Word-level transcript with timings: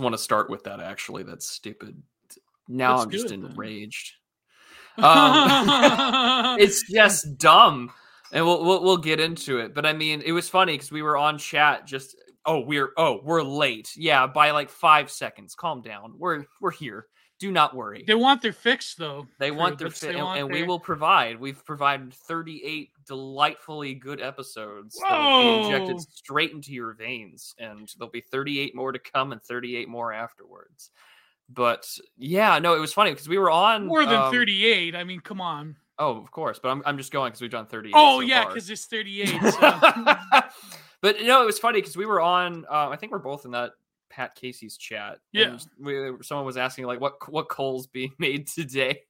almost 0.00 0.12
want 0.12 0.14
to 0.14 0.22
start 0.22 0.50
with 0.50 0.64
that. 0.64 0.80
Actually, 0.80 1.22
that's 1.22 1.46
stupid. 1.46 2.02
Now 2.68 2.96
Let's 2.96 3.04
I'm 3.04 3.10
just 3.10 3.30
enraged. 3.30 4.14
Um, 4.98 6.58
it's 6.60 6.86
just 6.90 7.38
dumb, 7.38 7.90
and 8.32 8.44
we'll, 8.44 8.62
we'll 8.62 8.82
we'll 8.82 8.96
get 8.98 9.18
into 9.18 9.58
it. 9.58 9.72
But 9.72 9.86
I 9.86 9.94
mean, 9.94 10.20
it 10.20 10.32
was 10.32 10.46
funny 10.48 10.74
because 10.74 10.90
we 10.92 11.00
were 11.00 11.16
on 11.16 11.38
chat. 11.38 11.86
Just 11.86 12.16
oh, 12.44 12.60
we're 12.60 12.90
oh, 12.98 13.20
we're 13.24 13.40
late. 13.42 13.92
Yeah, 13.96 14.26
by 14.26 14.50
like 14.50 14.68
five 14.68 15.10
seconds. 15.10 15.54
Calm 15.54 15.80
down. 15.80 16.14
We're 16.18 16.44
we're 16.60 16.72
here. 16.72 17.06
Do 17.38 17.50
not 17.50 17.74
worry. 17.74 18.04
they 18.06 18.16
want 18.16 18.42
their 18.42 18.52
fix 18.52 18.94
though. 18.94 19.26
They 19.38 19.52
want 19.52 19.78
their 19.78 19.88
That's- 19.88 20.00
they 20.00 20.18
and, 20.18 20.40
and 20.40 20.50
we 20.50 20.64
will 20.64 20.80
provide. 20.80 21.40
We've 21.40 21.64
provided 21.64 22.12
38 22.12 22.90
delightfully 23.10 23.92
good 23.92 24.20
episodes 24.20 24.96
that 25.02 25.18
will 25.18 25.42
be 25.42 25.66
injected 25.66 26.00
straight 26.00 26.52
into 26.52 26.72
your 26.72 26.92
veins, 26.92 27.56
and 27.58 27.92
there'll 27.98 28.08
be 28.08 28.20
38 28.20 28.72
more 28.72 28.92
to 28.92 29.00
come 29.00 29.32
and 29.32 29.42
38 29.42 29.88
more 29.88 30.12
afterwards. 30.12 30.92
But 31.48 31.88
yeah, 32.16 32.56
no, 32.60 32.76
it 32.76 32.78
was 32.78 32.92
funny 32.92 33.10
because 33.10 33.28
we 33.28 33.36
were 33.36 33.50
on 33.50 33.88
more 33.88 34.06
than 34.06 34.14
um, 34.14 34.30
38. 34.30 34.94
I 34.94 35.02
mean, 35.02 35.18
come 35.18 35.40
on. 35.40 35.74
Oh, 35.98 36.18
of 36.18 36.30
course, 36.30 36.60
but 36.62 36.68
I'm 36.68 36.84
I'm 36.86 36.98
just 36.98 37.10
going 37.10 37.30
because 37.30 37.40
we've 37.40 37.50
done 37.50 37.66
38. 37.66 37.94
Oh 37.96 38.20
so 38.20 38.20
yeah, 38.20 38.46
because 38.46 38.70
it's 38.70 38.86
38. 38.86 39.28
So. 39.42 40.42
but 41.00 41.16
no, 41.22 41.42
it 41.42 41.46
was 41.46 41.58
funny 41.58 41.80
because 41.80 41.96
we 41.96 42.06
were 42.06 42.20
on. 42.20 42.64
Uh, 42.70 42.90
I 42.90 42.96
think 42.96 43.10
we're 43.10 43.18
both 43.18 43.44
in 43.44 43.50
that 43.50 43.72
Pat 44.08 44.36
Casey's 44.36 44.76
chat. 44.76 45.18
Yeah. 45.32 45.46
and 45.46 45.66
we, 45.80 46.12
someone 46.22 46.46
was 46.46 46.56
asking 46.56 46.84
like, 46.84 47.00
what 47.00 47.14
what 47.28 47.48
coal's 47.48 47.88
being 47.88 48.12
made 48.20 48.46
today, 48.46 49.02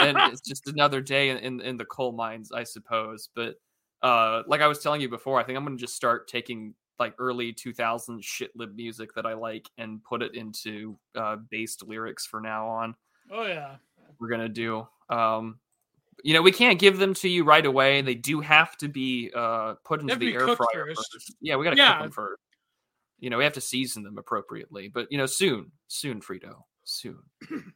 and 0.00 0.16
it's 0.32 0.40
just 0.40 0.68
another 0.68 1.00
day 1.00 1.30
in, 1.30 1.38
in 1.38 1.60
in 1.60 1.76
the 1.76 1.84
coal 1.84 2.12
mines, 2.12 2.52
I 2.52 2.64
suppose. 2.64 3.28
But 3.34 3.56
uh, 4.02 4.42
like 4.46 4.60
I 4.60 4.66
was 4.66 4.80
telling 4.80 5.00
you 5.00 5.08
before, 5.08 5.40
I 5.40 5.44
think 5.44 5.56
I'm 5.56 5.64
gonna 5.64 5.76
just 5.76 5.94
start 5.94 6.28
taking 6.28 6.74
like 6.98 7.14
early 7.18 7.52
2000s 7.52 8.22
shit 8.22 8.50
lib 8.54 8.76
music 8.76 9.14
that 9.14 9.26
I 9.26 9.34
like 9.34 9.68
and 9.78 10.04
put 10.04 10.22
it 10.22 10.34
into 10.34 10.98
uh, 11.16 11.36
based 11.50 11.86
lyrics 11.86 12.26
for 12.26 12.40
now 12.40 12.68
on 12.68 12.94
oh 13.30 13.44
yeah. 13.46 13.76
we're 14.20 14.28
gonna 14.28 14.48
do. 14.48 14.86
Um, 15.08 15.58
you 16.22 16.34
know, 16.34 16.42
we 16.42 16.52
can't 16.52 16.78
give 16.78 16.98
them 16.98 17.14
to 17.14 17.28
you 17.28 17.42
right 17.44 17.64
away. 17.64 17.98
And 17.98 18.06
they 18.06 18.14
do 18.14 18.40
have 18.40 18.76
to 18.76 18.88
be 18.88 19.30
uh, 19.34 19.74
put 19.84 20.00
into 20.00 20.14
the 20.16 20.34
air 20.34 20.40
fryer 20.54 20.86
first. 20.94 21.12
first. 21.12 21.34
Yeah, 21.40 21.56
we 21.56 21.64
gotta 21.64 21.76
Yeah. 21.76 21.94
cook 21.94 22.02
them 22.02 22.10
first. 22.12 22.40
You 23.18 23.30
know, 23.30 23.38
we 23.38 23.44
have 23.44 23.54
to 23.54 23.60
season 23.60 24.02
them 24.02 24.18
appropriately. 24.18 24.88
But 24.88 25.08
you 25.10 25.18
know, 25.18 25.26
soon, 25.26 25.72
soon, 25.88 26.20
Frito, 26.20 26.62
soon. 26.84 27.18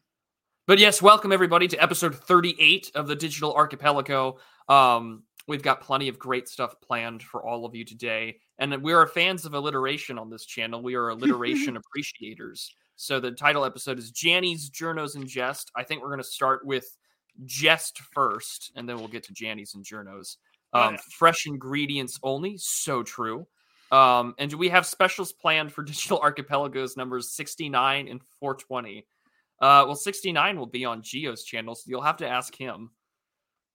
but 0.66 0.78
yes, 0.78 1.00
welcome 1.00 1.30
everybody 1.32 1.68
to 1.68 1.80
episode 1.80 2.14
38 2.14 2.90
of 2.96 3.06
the 3.06 3.14
Digital 3.14 3.54
Archipelago. 3.54 4.38
Um, 4.68 5.22
we've 5.46 5.62
got 5.62 5.80
plenty 5.80 6.08
of 6.08 6.18
great 6.18 6.48
stuff 6.48 6.80
planned 6.80 7.22
for 7.22 7.46
all 7.46 7.64
of 7.64 7.74
you 7.76 7.84
today, 7.84 8.38
and 8.58 8.82
we 8.82 8.92
are 8.92 9.06
fans 9.06 9.44
of 9.44 9.54
alliteration 9.54 10.18
on 10.18 10.28
this 10.28 10.44
channel. 10.44 10.82
We 10.82 10.96
are 10.96 11.10
alliteration 11.10 11.76
appreciators. 11.94 12.68
So 12.96 13.20
the 13.20 13.30
title 13.30 13.64
episode 13.64 13.98
is 13.98 14.10
Janny's 14.10 14.68
Journos 14.68 15.14
and 15.14 15.28
Jest. 15.28 15.70
I 15.76 15.84
think 15.84 16.02
we're 16.02 16.08
going 16.08 16.18
to 16.18 16.24
start 16.24 16.66
with 16.66 16.96
Jest 17.44 17.98
first, 18.12 18.72
and 18.74 18.88
then 18.88 18.96
we'll 18.96 19.06
get 19.06 19.22
to 19.24 19.32
Janny's 19.32 19.74
and 19.74 19.84
Journos. 19.84 20.36
Oh, 20.72 20.80
Um, 20.80 20.94
yeah. 20.94 21.00
Fresh 21.16 21.46
ingredients 21.46 22.18
only, 22.24 22.56
so 22.58 23.04
true. 23.04 23.46
Um, 23.92 24.34
and 24.38 24.52
we 24.54 24.68
have 24.70 24.84
specials 24.84 25.32
planned 25.32 25.72
for 25.72 25.82
Digital 25.84 26.18
Archipelagos 26.18 26.96
numbers 26.96 27.30
69 27.30 28.08
and 28.08 28.20
420. 28.40 29.06
Uh, 29.60 29.84
well, 29.86 29.94
69 29.94 30.58
will 30.58 30.66
be 30.66 30.84
on 30.84 31.02
Gio's 31.02 31.44
channel, 31.44 31.74
so 31.74 31.84
you'll 31.86 32.02
have 32.02 32.18
to 32.18 32.28
ask 32.28 32.54
him. 32.54 32.90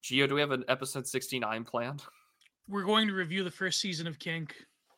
Gio, 0.03 0.27
do 0.27 0.35
we 0.35 0.41
have 0.41 0.51
an 0.51 0.65
episode 0.67 1.07
69 1.07 1.63
planned? 1.63 2.03
We're 2.67 2.83
going 2.83 3.07
to 3.07 3.13
review 3.13 3.43
the 3.43 3.51
first 3.51 3.81
season 3.81 4.07
of 4.07 4.19
Kink 4.19 4.55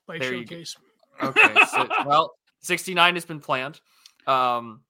by 0.07 0.17
There. 0.17 0.33
Showcase. 0.33 0.75
Okay, 1.21 1.53
so, 1.71 1.87
well, 2.05 2.33
69 2.61 3.15
has 3.15 3.25
been 3.25 3.39
planned. 3.39 3.79
Um, 4.27 4.81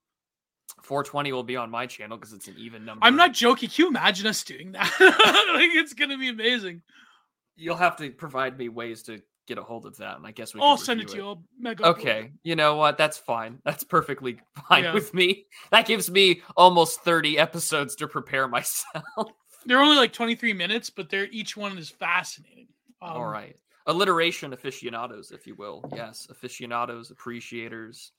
420 0.83 1.31
will 1.31 1.44
be 1.44 1.55
on 1.55 1.69
my 1.69 1.86
channel 1.86 2.17
because 2.17 2.33
it's 2.33 2.47
an 2.47 2.55
even 2.58 2.86
number. 2.86 3.05
I'm 3.05 3.16
not 3.16 3.33
joking. 3.33 3.69
Can 3.69 3.83
you 3.83 3.89
imagine 3.89 4.27
us 4.27 4.44
doing 4.44 4.73
that? 4.73 4.91
like, 5.53 5.69
it's 5.73 5.94
gonna 5.94 6.17
be 6.17 6.30
amazing. 6.30 6.81
You'll 7.55 7.77
have 7.77 7.95
to 7.98 8.10
provide 8.11 8.58
me 8.58 8.70
ways 8.70 9.04
to 9.04 9.21
get 9.48 9.58
a 9.58 9.64
hold 9.64 9.86
of 9.86 9.98
that, 9.98 10.17
and 10.17 10.26
I 10.26 10.31
guess 10.31 10.54
we. 10.54 10.61
I'll 10.61 10.77
send 10.77 11.02
it 11.02 11.08
to 11.09 11.17
you. 11.17 11.26
I'll 11.26 11.43
mega. 11.59 11.86
Okay, 11.87 12.31
you 12.43 12.55
know 12.55 12.76
what? 12.76 12.98
That's 12.98 13.17
fine. 13.17 13.59
That's 13.65 13.83
perfectly 13.83 14.39
fine 14.70 14.83
Yeah. 14.83 14.93
with 14.93 15.14
me. 15.14 15.45
That 15.71 15.86
gives 15.86 16.09
me 16.09 16.42
almost 16.58 17.02
30 17.02 17.37
episodes 17.37 17.95
to 17.98 18.08
prepare 18.08 18.48
myself. 18.49 19.04
They're 19.65 19.81
only 19.81 19.98
like 19.98 20.14
23 20.14 20.54
minutes, 20.54 20.89
but 20.89 21.09
they're 21.09 21.27
each 21.31 21.55
one 21.55 21.77
is 21.77 21.89
fascinating. 21.89 22.67
Um, 23.02 23.11
All 23.11 23.26
right. 23.26 23.55
Alliteration 23.86 24.54
aficionados, 24.54 25.31
if 25.31 25.45
you 25.45 25.55
will. 25.55 25.83
Yes, 25.93 26.27
aficionados, 26.30 27.11
appreciators. 27.11 28.14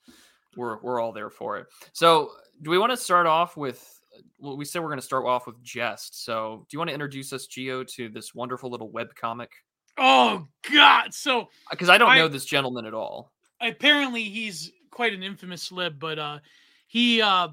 We're 0.55 0.79
we're 0.81 0.99
all 1.01 1.11
there 1.11 1.29
for 1.31 1.57
it. 1.57 1.67
So, 1.91 2.31
do 2.61 2.69
we 2.69 2.77
want 2.77 2.91
to 2.91 2.97
start 2.97 3.25
off 3.27 3.57
with 3.57 3.99
well, 4.39 4.55
we 4.55 4.63
said 4.63 4.81
we're 4.81 4.87
going 4.89 4.99
to 4.99 5.05
start 5.05 5.25
off 5.25 5.47
with 5.47 5.61
jest. 5.63 6.23
So, 6.23 6.65
do 6.69 6.75
you 6.75 6.79
want 6.79 6.89
to 6.89 6.93
introduce 6.93 7.33
us, 7.33 7.47
Gio, 7.47 7.85
to 7.95 8.09
this 8.09 8.33
wonderful 8.35 8.69
little 8.69 8.89
web 8.89 9.13
comic? 9.15 9.51
Oh 9.97 10.47
God! 10.71 11.13
So 11.13 11.49
Because 11.69 11.89
I 11.89 11.97
don't 11.97 12.09
I- 12.09 12.17
know 12.17 12.27
this 12.27 12.45
gentleman 12.45 12.85
at 12.85 12.93
all. 12.93 13.31
apparently 13.61 14.23
he's 14.23 14.71
quite 14.91 15.13
an 15.13 15.23
infamous 15.23 15.71
lib, 15.71 15.99
but 15.99 16.19
uh, 16.19 16.39
he 16.87 17.21
uh, 17.21 17.49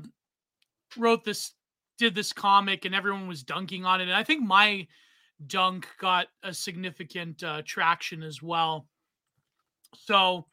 wrote 0.96 1.24
this, 1.24 1.52
did 1.98 2.14
this 2.14 2.32
comic, 2.32 2.84
and 2.84 2.94
everyone 2.94 3.26
was 3.28 3.42
dunking 3.42 3.84
on 3.84 4.00
it. 4.00 4.04
And 4.04 4.14
I 4.14 4.22
think 4.22 4.42
my 4.42 4.86
dunk 5.46 5.88
got 5.98 6.26
a 6.42 6.52
significant 6.54 7.42
uh, 7.42 7.62
traction 7.64 8.22
as 8.22 8.42
well. 8.42 8.86
So 9.96 10.46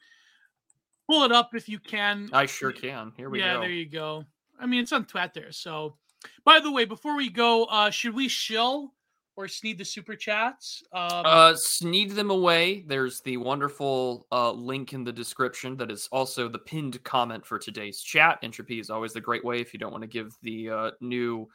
pull 1.07 1.23
it 1.23 1.31
up 1.31 1.53
if 1.56 1.69
you 1.69 1.79
can. 1.79 2.29
I 2.33 2.45
sure 2.45 2.71
can. 2.71 3.11
Here 3.17 3.29
we 3.29 3.39
yeah, 3.39 3.53
go. 3.53 3.61
Yeah, 3.61 3.67
there 3.67 3.75
you 3.75 3.89
go. 3.89 4.25
I 4.59 4.66
mean, 4.66 4.81
it's 4.81 4.91
on 4.91 5.06
Twitter. 5.06 5.51
So, 5.51 5.95
by 6.44 6.59
the 6.59 6.71
way, 6.71 6.85
before 6.85 7.16
we 7.16 7.29
go, 7.29 7.66
uh, 7.66 7.89
should 7.89 8.13
we 8.13 8.27
shill 8.27 8.94
or 9.39 9.47
sneed 9.47 9.77
the 9.77 9.85
super 9.85 10.17
chats? 10.17 10.83
Um, 10.91 11.23
Uh, 11.25 11.55
sneed 11.55 12.11
them 12.11 12.29
away. 12.29 12.83
There's 12.85 13.22
the 13.22 13.38
wonderful 13.38 14.27
uh, 14.33 14.51
link 14.51 14.91
in 14.91 15.05
the 15.05 15.13
description 15.13 15.77
that 15.77 15.89
is 15.89 16.09
also 16.11 16.50
the 16.50 16.59
pinned 16.59 17.01
comment 17.05 17.45
for 17.45 17.57
today's 17.57 18.01
chat. 18.01 18.39
Entropy 18.44 18.81
is 18.81 18.89
always 18.89 19.13
the 19.13 19.22
great 19.22 19.45
way 19.45 19.61
if 19.61 19.73
you 19.73 19.79
don't 19.79 19.94
want 19.94 20.01
to 20.01 20.07
give 20.09 20.35
the 20.41 20.69
uh, 20.69 20.91
new 21.00 21.47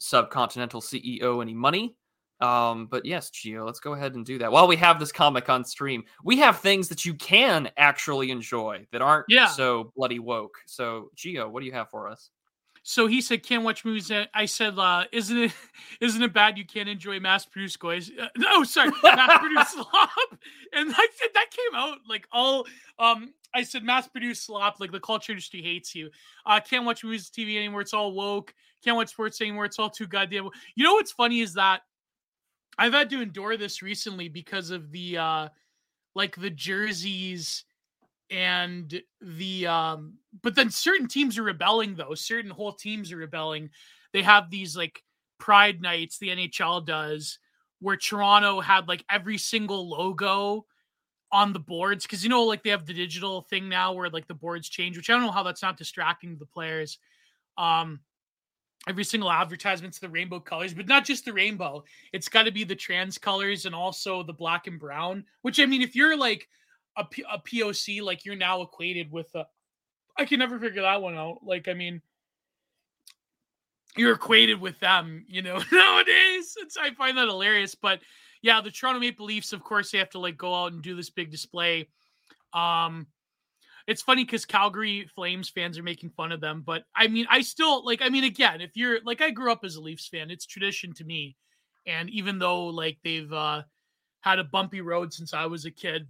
subcontinental 0.00 0.82
CEO 0.82 1.40
any 1.40 1.54
money. 1.54 1.94
Um, 2.40 2.86
but 2.86 3.06
yes, 3.06 3.30
Gio, 3.30 3.64
let's 3.64 3.78
go 3.78 3.92
ahead 3.92 4.16
and 4.16 4.26
do 4.26 4.36
that. 4.38 4.50
While 4.50 4.66
we 4.66 4.74
have 4.74 4.98
this 4.98 5.12
comic 5.12 5.48
on 5.48 5.64
stream, 5.64 6.02
we 6.24 6.36
have 6.38 6.58
things 6.58 6.88
that 6.88 7.04
you 7.04 7.14
can 7.14 7.70
actually 7.76 8.32
enjoy 8.32 8.84
that 8.90 9.00
aren't 9.00 9.26
Yeah. 9.28 9.46
so 9.46 9.92
bloody 9.94 10.18
woke. 10.18 10.58
So, 10.66 11.10
Gio, 11.16 11.48
what 11.48 11.60
do 11.60 11.66
you 11.66 11.72
have 11.72 11.88
for 11.88 12.08
us? 12.08 12.30
So 12.84 13.06
he 13.06 13.20
said, 13.20 13.44
"Can't 13.44 13.62
watch 13.62 13.84
movies." 13.84 14.08
that- 14.08 14.30
I 14.34 14.44
said, 14.46 14.76
uh, 14.78 15.04
"Isn't 15.12 15.38
it? 15.38 15.52
Isn't 16.00 16.22
it 16.22 16.32
bad 16.32 16.58
you 16.58 16.64
can't 16.66 16.88
enjoy 16.88 17.20
mass-produced 17.20 17.78
toys?" 17.80 18.10
Uh, 18.20 18.28
no, 18.36 18.64
sorry, 18.64 18.90
mass-produced 19.02 19.72
slop. 19.74 20.10
And 20.74 20.90
I 20.90 21.06
said 21.16 21.28
that 21.34 21.50
came 21.50 21.74
out 21.78 21.98
like 22.08 22.26
all. 22.32 22.66
Um, 22.98 23.34
I 23.54 23.62
said 23.62 23.84
mass-produced 23.84 24.44
slop. 24.46 24.80
Like 24.80 24.90
the 24.90 25.00
culture 25.00 25.32
industry 25.32 25.62
hates 25.62 25.94
you. 25.94 26.10
Uh, 26.46 26.60
can't 26.60 26.84
watch 26.86 27.04
movies, 27.04 27.30
TV 27.30 27.56
anymore. 27.56 27.82
It's 27.82 27.92
all 27.94 28.12
woke. 28.12 28.54
Can't 28.82 28.96
watch 28.96 29.10
sports 29.10 29.40
anymore. 29.40 29.66
It's 29.66 29.78
all 29.78 29.90
too 29.90 30.06
goddamn. 30.06 30.44
wo-" 30.44 30.52
You 30.74 30.84
know 30.84 30.94
what's 30.94 31.12
funny 31.12 31.40
is 31.40 31.54
that 31.54 31.82
I've 32.78 32.94
had 32.94 33.10
to 33.10 33.20
endure 33.20 33.56
this 33.56 33.82
recently 33.82 34.28
because 34.28 34.70
of 34.70 34.90
the 34.90 35.18
uh, 35.18 35.48
like 36.14 36.34
the 36.36 36.50
jerseys 36.50 37.64
and 38.32 39.00
the 39.20 39.66
um 39.66 40.14
but 40.42 40.54
then 40.54 40.70
certain 40.70 41.06
teams 41.06 41.38
are 41.38 41.44
rebelling 41.44 41.94
though. 41.94 42.14
Certain 42.14 42.50
whole 42.50 42.72
teams 42.72 43.12
are 43.12 43.18
rebelling. 43.18 43.70
They 44.12 44.22
have 44.22 44.50
these 44.50 44.76
like 44.76 45.02
pride 45.38 45.82
nights 45.82 46.18
the 46.18 46.28
nhl 46.28 46.86
does 46.86 47.40
where 47.80 47.96
toronto 47.96 48.60
had 48.60 48.86
like 48.86 49.04
every 49.10 49.36
single 49.36 49.88
logo 49.90 50.64
on 51.32 51.52
the 51.52 51.58
boards 51.58 52.04
because 52.06 52.22
you 52.22 52.30
know 52.30 52.44
like 52.44 52.62
they 52.62 52.70
have 52.70 52.86
the 52.86 52.94
digital 52.94 53.40
thing 53.50 53.68
now 53.68 53.92
where 53.92 54.08
like 54.08 54.28
the 54.28 54.34
boards 54.34 54.68
change 54.68 54.96
which 54.96 55.10
i 55.10 55.12
don't 55.12 55.22
know 55.22 55.32
how 55.32 55.42
that's 55.42 55.62
not 55.62 55.76
distracting 55.76 56.36
the 56.38 56.46
players. 56.46 56.98
Um 57.58 57.98
every 58.88 59.02
single 59.02 59.32
advertisement's 59.32 59.98
the 59.98 60.08
rainbow 60.08 60.38
colors 60.38 60.74
but 60.74 60.86
not 60.86 61.04
just 61.04 61.24
the 61.24 61.32
rainbow. 61.32 61.82
It's 62.12 62.28
got 62.28 62.44
to 62.44 62.52
be 62.52 62.62
the 62.62 62.76
trans 62.76 63.18
colors 63.18 63.66
and 63.66 63.74
also 63.74 64.22
the 64.22 64.32
black 64.32 64.68
and 64.68 64.78
brown 64.78 65.24
which 65.42 65.58
i 65.58 65.66
mean 65.66 65.82
if 65.82 65.96
you're 65.96 66.16
like 66.16 66.46
a, 66.96 67.04
P- 67.04 67.24
a 67.30 67.38
POC, 67.38 68.02
like 68.02 68.24
you're 68.24 68.36
now 68.36 68.62
equated 68.62 69.10
with 69.10 69.34
a. 69.34 69.46
I 70.18 70.24
can 70.26 70.38
never 70.38 70.58
figure 70.58 70.82
that 70.82 71.00
one 71.00 71.16
out. 71.16 71.38
Like, 71.42 71.68
I 71.68 71.72
mean, 71.72 72.02
you're 73.96 74.12
equated 74.12 74.60
with 74.60 74.78
them, 74.80 75.24
you 75.28 75.42
know, 75.42 75.60
nowadays. 75.72 76.54
It's 76.58 76.76
I 76.76 76.92
find 76.94 77.16
that 77.18 77.28
hilarious. 77.28 77.74
But 77.74 78.00
yeah, 78.42 78.60
the 78.60 78.70
Toronto 78.70 79.00
Maple 79.00 79.26
Leafs, 79.26 79.52
of 79.52 79.62
course, 79.62 79.90
they 79.90 79.98
have 79.98 80.10
to 80.10 80.18
like 80.18 80.36
go 80.36 80.54
out 80.54 80.72
and 80.72 80.82
do 80.82 80.96
this 80.96 81.10
big 81.10 81.30
display. 81.30 81.88
Um, 82.52 83.06
it's 83.86 84.02
funny 84.02 84.24
because 84.24 84.44
Calgary 84.44 85.08
Flames 85.14 85.48
fans 85.48 85.78
are 85.78 85.82
making 85.82 86.10
fun 86.10 86.32
of 86.32 86.40
them, 86.40 86.62
but 86.64 86.84
I 86.94 87.08
mean, 87.08 87.26
I 87.28 87.42
still 87.42 87.84
like. 87.84 88.00
I 88.00 88.08
mean, 88.08 88.24
again, 88.24 88.60
if 88.60 88.76
you're 88.76 88.98
like, 89.04 89.20
I 89.20 89.30
grew 89.30 89.50
up 89.50 89.64
as 89.64 89.76
a 89.76 89.80
Leafs 89.80 90.08
fan, 90.08 90.30
it's 90.30 90.46
tradition 90.46 90.92
to 90.94 91.04
me, 91.04 91.36
and 91.86 92.08
even 92.10 92.38
though 92.38 92.66
like 92.66 92.98
they've 93.02 93.32
uh 93.32 93.62
had 94.20 94.38
a 94.38 94.44
bumpy 94.44 94.80
road 94.80 95.12
since 95.12 95.34
I 95.34 95.46
was 95.46 95.64
a 95.64 95.70
kid, 95.70 96.06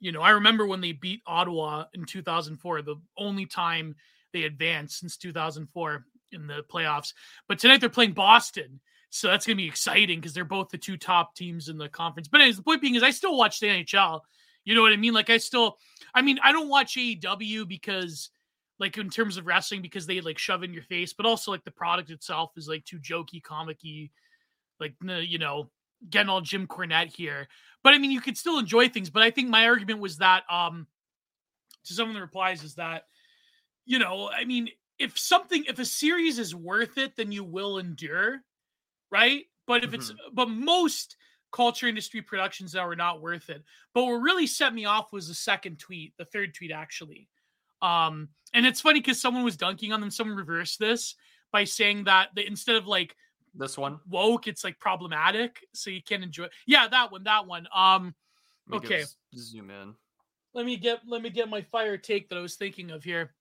You 0.00 0.12
know, 0.12 0.22
I 0.22 0.30
remember 0.30 0.66
when 0.66 0.80
they 0.80 0.92
beat 0.92 1.20
Ottawa 1.26 1.84
in 1.94 2.04
2004, 2.04 2.82
the 2.82 2.96
only 3.18 3.46
time 3.46 3.94
they 4.32 4.44
advanced 4.44 4.98
since 4.98 5.16
2004 5.18 6.04
in 6.32 6.46
the 6.46 6.62
playoffs. 6.72 7.12
But 7.48 7.58
tonight 7.58 7.80
they're 7.80 7.90
playing 7.90 8.12
Boston. 8.12 8.80
So 9.10 9.28
that's 9.28 9.44
going 9.44 9.56
to 9.56 9.62
be 9.62 9.68
exciting 9.68 10.20
because 10.20 10.32
they're 10.32 10.44
both 10.44 10.70
the 10.70 10.78
two 10.78 10.96
top 10.96 11.34
teams 11.34 11.68
in 11.68 11.78
the 11.78 11.88
conference. 11.88 12.28
But 12.28 12.40
anyways, 12.40 12.56
the 12.56 12.62
point 12.62 12.80
being 12.80 12.94
is 12.94 13.02
I 13.02 13.10
still 13.10 13.36
watch 13.36 13.60
the 13.60 13.66
NHL. 13.66 14.20
You 14.64 14.74
know 14.74 14.82
what 14.82 14.92
I 14.92 14.96
mean? 14.96 15.14
Like 15.14 15.30
I 15.30 15.38
still, 15.38 15.78
I 16.14 16.22
mean, 16.22 16.38
I 16.42 16.52
don't 16.52 16.68
watch 16.68 16.96
AEW 16.96 17.66
because, 17.66 18.30
like, 18.78 18.96
in 18.98 19.10
terms 19.10 19.36
of 19.36 19.46
wrestling, 19.46 19.82
because 19.82 20.06
they 20.06 20.20
like 20.20 20.38
shove 20.38 20.62
in 20.62 20.72
your 20.72 20.84
face, 20.84 21.12
but 21.12 21.26
also 21.26 21.50
like 21.50 21.64
the 21.64 21.70
product 21.70 22.10
itself 22.10 22.52
is 22.56 22.68
like 22.68 22.84
too 22.84 22.98
jokey, 22.98 23.42
comicky, 23.42 24.10
like 24.78 24.94
you 25.02 25.38
know, 25.38 25.70
getting 26.08 26.28
all 26.28 26.40
Jim 26.40 26.66
Cornette 26.66 27.14
here. 27.14 27.48
But 27.82 27.94
I 27.94 27.98
mean, 27.98 28.10
you 28.10 28.20
could 28.20 28.36
still 28.36 28.58
enjoy 28.58 28.88
things. 28.88 29.10
But 29.10 29.22
I 29.22 29.30
think 29.30 29.48
my 29.48 29.66
argument 29.66 30.00
was 30.00 30.18
that, 30.18 30.44
um, 30.50 30.86
to 31.84 31.94
some 31.94 32.08
of 32.08 32.14
the 32.14 32.20
replies, 32.20 32.62
is 32.62 32.74
that, 32.74 33.04
you 33.86 33.98
know, 33.98 34.30
I 34.30 34.44
mean, 34.44 34.68
if 34.98 35.18
something, 35.18 35.64
if 35.66 35.78
a 35.78 35.84
series 35.84 36.38
is 36.38 36.54
worth 36.54 36.98
it, 36.98 37.16
then 37.16 37.32
you 37.32 37.42
will 37.42 37.78
endure, 37.78 38.40
right? 39.10 39.44
But 39.66 39.82
if 39.82 39.90
mm-hmm. 39.90 39.94
it's, 39.96 40.12
but 40.32 40.50
most 40.50 41.16
culture 41.52 41.88
industry 41.88 42.22
productions 42.22 42.72
that 42.72 42.86
were 42.86 42.96
not 42.96 43.20
worth 43.20 43.50
it. 43.50 43.64
But 43.94 44.04
what 44.04 44.12
really 44.12 44.46
set 44.46 44.74
me 44.74 44.84
off 44.84 45.12
was 45.12 45.28
the 45.28 45.34
second 45.34 45.78
tweet, 45.78 46.12
the 46.16 46.24
third 46.24 46.54
tweet 46.54 46.70
actually. 46.70 47.28
Um, 47.82 48.28
and 48.52 48.66
it's 48.66 48.80
funny 48.80 49.00
because 49.00 49.20
someone 49.20 49.44
was 49.44 49.56
dunking 49.56 49.92
on 49.92 50.00
them. 50.00 50.10
Someone 50.10 50.36
reversed 50.36 50.78
this 50.78 51.16
by 51.50 51.64
saying 51.64 52.04
that 52.04 52.28
they, 52.36 52.46
instead 52.46 52.76
of 52.76 52.86
like 52.86 53.16
this 53.54 53.76
one 53.76 54.00
woke, 54.08 54.46
it's 54.46 54.64
like 54.64 54.78
problematic, 54.78 55.66
so 55.74 55.90
you 55.90 56.02
can't 56.02 56.22
enjoy. 56.22 56.44
It. 56.44 56.52
Yeah, 56.66 56.88
that 56.88 57.10
one, 57.10 57.24
that 57.24 57.46
one. 57.46 57.66
Um, 57.74 58.14
okay, 58.72 59.04
zoom 59.36 59.70
in. 59.70 59.94
Let 60.54 60.66
me 60.66 60.76
get 60.76 61.00
let 61.06 61.22
me 61.22 61.30
get 61.30 61.48
my 61.48 61.62
fire 61.62 61.96
take 61.96 62.28
that 62.28 62.38
I 62.38 62.40
was 62.40 62.56
thinking 62.56 62.90
of 62.90 63.04
here. 63.04 63.34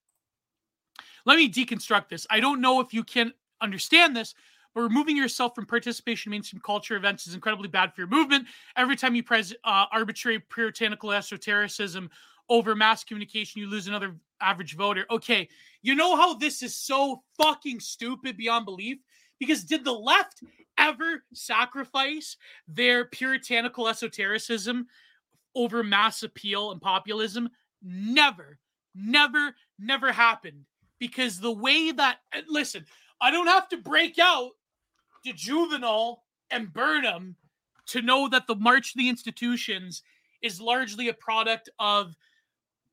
Let 1.25 1.38
me 1.38 1.50
deconstruct 1.50 2.09
this. 2.09 2.25
I 2.29 2.39
don't 2.39 2.61
know 2.61 2.79
if 2.79 2.94
you 2.94 3.03
can 3.03 3.33
understand 3.61 4.15
this, 4.15 4.33
but 4.73 4.81
removing 4.81 5.17
yourself 5.17 5.56
from 5.56 5.65
participation 5.65 6.31
in 6.31 6.38
mainstream 6.38 6.62
culture 6.63 6.95
events 6.95 7.27
is 7.27 7.33
incredibly 7.33 7.67
bad 7.67 7.94
for 7.94 8.01
your 8.01 8.07
movement. 8.07 8.47
Every 8.75 8.95
time 8.95 9.15
you 9.15 9.23
press 9.23 9.53
uh, 9.63 9.85
arbitrary 9.91 10.39
puritanical 10.39 11.12
esotericism 11.12 12.09
over 12.50 12.75
mass 12.75 13.03
communication, 13.03 13.62
you 13.62 13.69
lose 13.69 13.88
another 13.88 14.15
average 14.41 14.75
voter. 14.75 15.05
Okay, 15.12 15.50
you 15.81 15.95
know 15.95 16.15
how 16.15 16.33
this 16.33 16.63
is 16.63 16.75
so 16.75 17.23
fucking 17.38 17.79
stupid 17.79 18.38
beyond 18.38 18.65
belief? 18.65 19.00
Because 19.39 19.63
did 19.63 19.83
the 19.83 19.94
left 19.94 20.44
ever 20.77 21.24
sacrifice 21.33 22.38
their 22.68 23.06
puritanical 23.06 23.88
esotericism 23.88 24.88
over 25.56 25.83
mass 25.83 26.24
appeal 26.24 26.71
and 26.71 26.81
populism? 26.81 27.50
Never, 27.81 28.59
never, 28.94 29.56
never 29.77 30.12
happened. 30.12 30.65
Because 31.00 31.39
the 31.39 31.51
way 31.51 31.91
that, 31.91 32.18
listen, 32.50 32.86
I 33.21 33.31
don't 33.31 33.47
have 33.47 33.69
to 33.69 33.77
break 33.77 34.19
out 34.19 34.51
to 35.25 35.33
Jouvenel 35.33 36.18
and 36.51 36.74
Burnham 36.74 37.36
to 37.88 38.01
know 38.01 38.27
that 38.30 38.47
the 38.47 38.56
March 38.56 38.94
of 38.94 39.00
the 39.00 39.09
Institutions 39.09 40.03
is 40.41 40.62
largely 40.62 41.09
a 41.09 41.13
product 41.13 41.69
of 41.80 42.15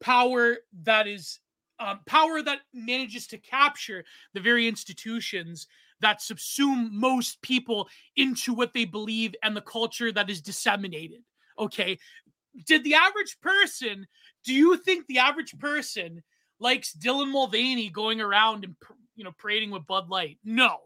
power 0.00 0.58
that 0.82 1.06
is 1.06 1.40
um, 1.78 2.00
power 2.06 2.42
that 2.42 2.60
manages 2.72 3.26
to 3.26 3.38
capture 3.38 4.04
the 4.32 4.40
very 4.40 4.66
institutions 4.66 5.66
that 6.00 6.20
subsume 6.20 6.90
most 6.90 7.40
people 7.42 7.88
into 8.16 8.52
what 8.52 8.72
they 8.72 8.84
believe 8.84 9.34
and 9.42 9.56
the 9.56 9.60
culture 9.60 10.12
that 10.12 10.30
is 10.30 10.40
disseminated. 10.40 11.20
Okay. 11.58 11.98
Did 12.66 12.84
the 12.84 12.94
average 12.94 13.38
person, 13.40 14.06
do 14.44 14.54
you 14.54 14.76
think 14.76 15.06
the 15.06 15.18
average 15.18 15.58
person 15.58 16.22
likes 16.58 16.94
Dylan 16.94 17.30
Mulvaney 17.30 17.90
going 17.90 18.20
around 18.20 18.64
and, 18.64 18.76
you 19.14 19.24
know, 19.24 19.32
parading 19.38 19.70
with 19.70 19.86
Bud 19.86 20.08
Light? 20.08 20.38
No. 20.44 20.78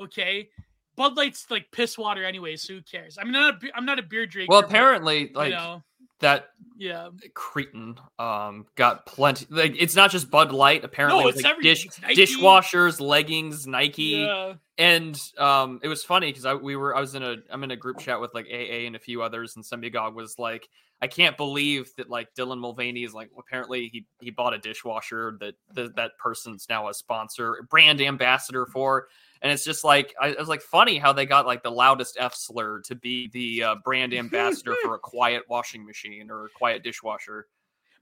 Okay. 0.00 0.48
Bud 0.96 1.16
Light's 1.16 1.50
like 1.50 1.66
piss 1.72 1.98
water 1.98 2.24
anyway, 2.24 2.56
so 2.56 2.74
who 2.74 2.82
cares? 2.82 3.18
I'm 3.20 3.30
not 3.30 3.62
a, 3.62 3.68
I'm 3.74 3.84
not 3.84 3.98
a 3.98 4.02
beer 4.02 4.26
drinker. 4.26 4.50
Well, 4.50 4.60
apparently, 4.60 5.26
but, 5.26 5.38
like 5.38 5.50
you 5.50 5.56
know, 5.56 5.82
that 6.20 6.48
yeah 6.78 7.08
cretin 7.34 7.96
um 8.18 8.66
got 8.74 9.06
plenty. 9.06 9.46
Like 9.50 9.74
it's 9.78 9.94
not 9.94 10.10
just 10.10 10.30
Bud 10.30 10.52
Light. 10.52 10.84
Apparently, 10.84 11.22
no, 11.22 11.28
it's 11.28 11.42
like 11.42 11.60
dish 11.60 11.86
dishwashers, 11.88 13.00
leggings, 13.00 13.66
Nike, 13.66 14.24
yeah. 14.26 14.54
and 14.78 15.20
um 15.38 15.80
it 15.82 15.88
was 15.88 16.02
funny 16.04 16.28
because 16.28 16.46
I 16.46 16.54
we 16.54 16.76
were 16.76 16.96
I 16.96 17.00
was 17.00 17.14
in 17.14 17.22
a 17.22 17.36
I'm 17.50 17.62
in 17.64 17.70
a 17.70 17.76
group 17.76 17.98
chat 17.98 18.20
with 18.20 18.32
like 18.34 18.46
AA 18.46 18.86
and 18.86 18.96
a 18.96 19.00
few 19.00 19.22
others, 19.22 19.56
and 19.56 19.64
Semigog 19.64 20.14
was 20.14 20.38
like, 20.38 20.68
I 21.02 21.06
can't 21.06 21.36
believe 21.36 21.90
that 21.96 22.08
like 22.08 22.34
Dylan 22.34 22.60
Mulvaney 22.60 23.04
is 23.04 23.12
like 23.12 23.30
apparently 23.38 23.88
he 23.92 24.06
he 24.20 24.30
bought 24.30 24.54
a 24.54 24.58
dishwasher 24.58 25.36
that 25.40 25.54
that, 25.74 25.96
that 25.96 26.12
person's 26.18 26.66
now 26.68 26.88
a 26.88 26.94
sponsor 26.94 27.66
brand 27.68 28.00
ambassador 28.00 28.66
for 28.66 29.08
and 29.42 29.52
it's 29.52 29.64
just 29.64 29.84
like 29.84 30.14
I, 30.20 30.28
it 30.28 30.38
was 30.38 30.48
like 30.48 30.62
funny 30.62 30.98
how 30.98 31.12
they 31.12 31.26
got 31.26 31.46
like 31.46 31.62
the 31.62 31.70
loudest 31.70 32.16
F 32.18 32.34
slur 32.34 32.80
to 32.82 32.94
be 32.94 33.28
the 33.28 33.62
uh, 33.62 33.74
brand 33.84 34.14
ambassador 34.14 34.74
for 34.82 34.94
a 34.94 34.98
quiet 34.98 35.42
washing 35.48 35.84
machine 35.84 36.30
or 36.30 36.46
a 36.46 36.50
quiet 36.50 36.82
dishwasher. 36.82 37.46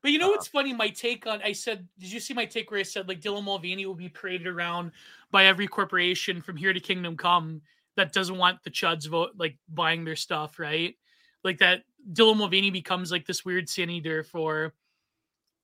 But 0.02 0.12
you 0.12 0.18
know 0.18 0.28
uh, 0.28 0.30
what's 0.30 0.48
funny? 0.48 0.72
My 0.72 0.88
take 0.88 1.26
on 1.26 1.40
I 1.42 1.52
said, 1.52 1.88
did 1.98 2.12
you 2.12 2.20
see 2.20 2.34
my 2.34 2.44
take 2.44 2.70
where 2.70 2.80
I 2.80 2.84
said 2.84 3.08
like 3.08 3.20
Dylan 3.20 3.44
Mulvaney 3.44 3.86
will 3.86 3.94
be 3.94 4.08
paraded 4.08 4.46
around 4.46 4.92
by 5.30 5.46
every 5.46 5.66
corporation 5.66 6.42
from 6.42 6.56
here 6.56 6.72
to 6.72 6.80
Kingdom 6.80 7.16
Come 7.16 7.62
that 7.96 8.12
doesn't 8.12 8.38
want 8.38 8.62
the 8.62 8.70
chuds 8.70 9.08
vote 9.08 9.30
like 9.38 9.56
buying 9.68 10.04
their 10.04 10.16
stuff, 10.16 10.58
right? 10.58 10.94
Like 11.42 11.58
that 11.58 11.82
Dylan 12.12 12.36
Mulvaney 12.36 12.70
becomes 12.70 13.10
like 13.10 13.26
this 13.26 13.44
weird 13.44 13.68
senator 13.68 14.22
for 14.22 14.74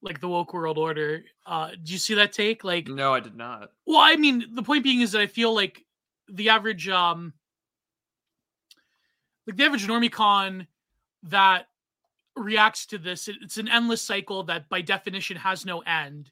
like 0.02 0.20
the 0.20 0.28
woke 0.28 0.54
world 0.54 0.78
order. 0.78 1.24
Uh, 1.46 1.70
do 1.82 1.92
you 1.92 1.98
see 1.98 2.14
that 2.14 2.32
take? 2.32 2.64
Like, 2.64 2.88
no, 2.88 3.12
I 3.12 3.20
did 3.20 3.36
not. 3.36 3.70
Well, 3.86 4.00
I 4.00 4.16
mean, 4.16 4.54
the 4.54 4.62
point 4.62 4.84
being 4.84 5.00
is 5.00 5.12
that 5.12 5.20
I 5.20 5.26
feel 5.26 5.54
like 5.54 5.84
the 6.28 6.48
average, 6.48 6.88
um, 6.88 7.32
like 9.46 9.56
the 9.56 9.64
average 9.64 9.86
normicon 9.86 10.66
that 11.24 11.66
reacts 12.36 12.86
to 12.86 12.98
this, 12.98 13.28
it, 13.28 13.36
it's 13.42 13.58
an 13.58 13.68
endless 13.68 14.00
cycle 14.00 14.44
that 14.44 14.68
by 14.68 14.80
definition 14.80 15.36
has 15.36 15.66
no 15.66 15.80
end, 15.80 16.30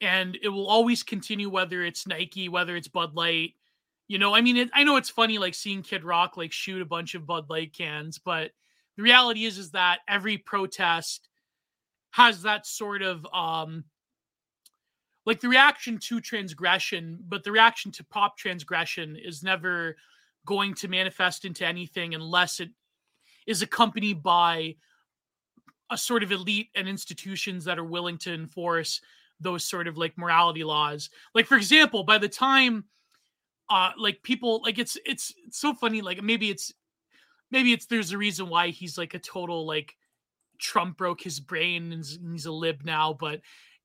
and 0.00 0.36
it 0.42 0.48
will 0.48 0.66
always 0.66 1.02
continue. 1.02 1.48
Whether 1.48 1.82
it's 1.82 2.06
Nike, 2.06 2.48
whether 2.48 2.76
it's 2.76 2.88
Bud 2.88 3.14
Light, 3.14 3.54
you 4.08 4.18
know, 4.18 4.34
I 4.34 4.42
mean, 4.42 4.56
it, 4.58 4.70
I 4.74 4.84
know 4.84 4.96
it's 4.96 5.08
funny 5.08 5.38
like 5.38 5.54
seeing 5.54 5.82
Kid 5.82 6.04
Rock 6.04 6.36
like 6.36 6.52
shoot 6.52 6.82
a 6.82 6.86
bunch 6.86 7.14
of 7.14 7.26
Bud 7.26 7.48
Light 7.48 7.72
cans, 7.72 8.18
but 8.18 8.50
the 8.96 9.02
reality 9.02 9.46
is 9.46 9.56
is 9.56 9.70
that 9.70 10.00
every 10.06 10.36
protest 10.36 11.29
has 12.10 12.42
that 12.42 12.66
sort 12.66 13.02
of 13.02 13.26
um 13.32 13.84
like 15.26 15.40
the 15.40 15.48
reaction 15.48 15.98
to 15.98 16.20
transgression, 16.20 17.18
but 17.28 17.44
the 17.44 17.52
reaction 17.52 17.92
to 17.92 18.04
pop 18.04 18.36
transgression 18.38 19.16
is 19.16 19.42
never 19.42 19.96
going 20.46 20.74
to 20.74 20.88
manifest 20.88 21.44
into 21.44 21.66
anything 21.66 22.14
unless 22.14 22.58
it 22.58 22.70
is 23.46 23.62
accompanied 23.62 24.22
by 24.22 24.74
a 25.90 25.98
sort 25.98 26.22
of 26.22 26.32
elite 26.32 26.68
and 26.74 26.88
institutions 26.88 27.64
that 27.64 27.78
are 27.78 27.84
willing 27.84 28.16
to 28.16 28.32
enforce 28.32 29.00
those 29.40 29.64
sort 29.64 29.86
of 29.88 29.98
like 29.98 30.16
morality 30.16 30.64
laws. 30.64 31.10
Like 31.34 31.46
for 31.46 31.56
example, 31.56 32.04
by 32.04 32.18
the 32.18 32.28
time 32.28 32.84
uh 33.68 33.92
like 33.96 34.22
people 34.22 34.60
like 34.64 34.78
it's 34.78 34.98
it's, 35.06 35.32
it's 35.46 35.58
so 35.58 35.72
funny 35.72 36.02
like 36.02 36.22
maybe 36.22 36.50
it's 36.50 36.72
maybe 37.50 37.72
it's 37.72 37.86
there's 37.86 38.12
a 38.12 38.18
reason 38.18 38.48
why 38.48 38.68
he's 38.68 38.98
like 38.98 39.14
a 39.14 39.18
total 39.18 39.66
like 39.66 39.94
Trump 40.60 40.96
broke 40.96 41.22
his 41.22 41.40
brain 41.40 41.92
and 41.92 42.04
he's 42.32 42.46
a 42.46 42.52
lib 42.52 42.82
now. 42.84 43.16
But 43.18 43.40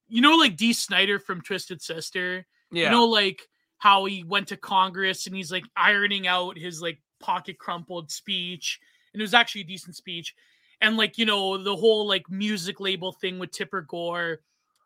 you 0.08 0.22
know, 0.22 0.36
like 0.36 0.56
Dee 0.56 0.74
Snider 0.74 1.20
from 1.20 1.42
Twisted 1.42 1.82
Sister. 1.82 2.46
Yeah. 2.72 2.86
You 2.86 2.92
know, 2.92 3.06
like 3.06 3.42
how 3.78 4.06
he 4.06 4.24
went 4.24 4.48
to 4.50 4.58
Congress 4.58 5.28
and 5.28 5.36
he's 5.36 5.52
like 5.52 5.66
ironing 5.76 6.28
out 6.28 6.58
his 6.58 6.82
like 6.82 7.00
pocket 7.20 7.58
crumpled 7.58 8.12
speech, 8.12 8.80
and 9.14 9.22
it 9.22 9.24
was 9.24 9.34
actually 9.34 9.62
a 9.62 9.66
decent 9.66 9.96
speech. 9.96 10.36
And 10.82 10.98
like 10.98 11.18
you 11.18 11.26
know, 11.26 11.58
the 11.62 11.76
whole 11.76 12.08
like 12.08 12.30
music 12.30 12.80
label 12.80 13.14
thing 13.14 13.40
with 13.40 13.52
Tipper 13.52 13.82
Gore 13.82 14.40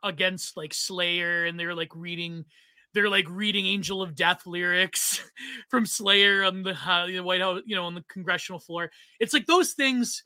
against 0.04 0.56
like 0.56 0.74
Slayer, 0.74 1.46
and 1.46 1.60
they're 1.60 1.76
like 1.76 1.96
reading 1.96 2.46
they're 2.94 3.10
like 3.10 3.28
reading 3.30 3.66
Angel 3.66 4.02
of 4.02 4.16
Death 4.16 4.46
lyrics 4.48 5.24
from 5.70 5.86
Slayer 5.86 6.44
on 6.44 6.64
the, 6.64 6.72
uh, 6.72 7.06
the 7.06 7.20
White 7.20 7.42
House, 7.42 7.62
you 7.66 7.76
know, 7.76 7.86
on 7.86 7.96
the 7.96 8.04
congressional 8.10 8.60
floor. 8.60 8.92
It's 9.20 9.34
like 9.34 9.46
those 9.46 9.74
things 9.74 10.24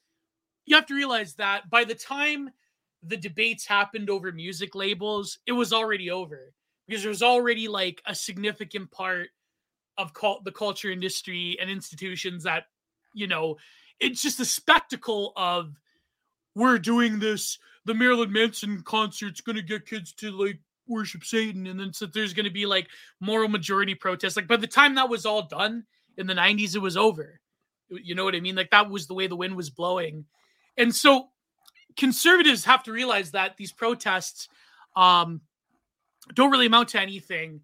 you 0.66 0.76
have 0.76 0.86
to 0.88 0.96
realize 0.96 1.36
that 1.36 1.70
by 1.70 1.84
the 1.84 1.96
time 1.96 2.50
the 3.02 3.18
debates 3.18 3.66
happened 3.66 4.10
over 4.10 4.32
music 4.32 4.76
labels, 4.76 5.40
it 5.46 5.52
was 5.52 5.74
already 5.74 6.10
over 6.10 6.54
because 6.88 7.04
there's 7.04 7.24
already 7.24 7.68
like 7.68 8.02
a 8.06 8.16
significant 8.16 8.92
part 8.92 9.30
of 9.98 10.14
cult, 10.14 10.44
the 10.44 10.52
culture 10.52 10.92
industry 10.92 11.58
and 11.60 11.70
institutions 11.70 12.44
that, 12.44 12.66
you 13.14 13.28
know, 13.28 13.58
it's 14.00 14.22
just 14.22 14.40
a 14.40 14.46
spectacle 14.46 15.34
of 15.36 15.80
we're 16.56 16.80
doing 16.80 17.20
this. 17.20 17.58
The 17.86 17.94
Marilyn 17.94 18.32
Manson 18.32 18.82
concert's 18.84 19.42
going 19.42 19.56
to 19.56 19.62
get 19.62 19.86
kids 19.86 20.14
to 20.14 20.32
like 20.32 20.60
worship 20.88 21.24
Satan. 21.24 21.68
And 21.68 21.80
then 21.80 21.94
so 21.94 22.06
there's 22.06 22.34
going 22.34 22.46
to 22.46 22.52
be 22.52 22.66
like 22.66 22.88
moral 23.20 23.50
majority 23.50 23.96
protests. 23.96 24.36
Like 24.36 24.48
by 24.48 24.58
the 24.58 24.68
time 24.68 24.96
that 24.96 25.10
was 25.10 25.26
all 25.26 25.44
done 25.44 25.86
in 26.18 26.28
the 26.28 26.34
90s, 26.34 26.76
it 26.76 26.80
was 26.80 26.98
over. 26.98 27.40
You 27.90 28.16
know 28.16 28.24
what 28.24 28.36
I 28.36 28.40
mean? 28.40 28.56
Like 28.56 28.72
that 28.72 28.90
was 28.90 29.08
the 29.08 29.14
way 29.14 29.28
the 29.28 29.36
wind 29.36 29.56
was 29.56 29.70
blowing. 29.70 30.26
And 30.78 30.94
so 30.94 31.30
conservatives 31.98 32.66
have 32.66 32.84
to 32.84 32.92
realize 32.92 33.32
that 33.32 33.58
these 33.58 33.72
protests 33.72 34.50
um, 34.96 35.42
don't 36.34 36.52
really 36.52 36.66
amount 36.66 36.90
to 36.90 37.02
anything, 37.02 37.62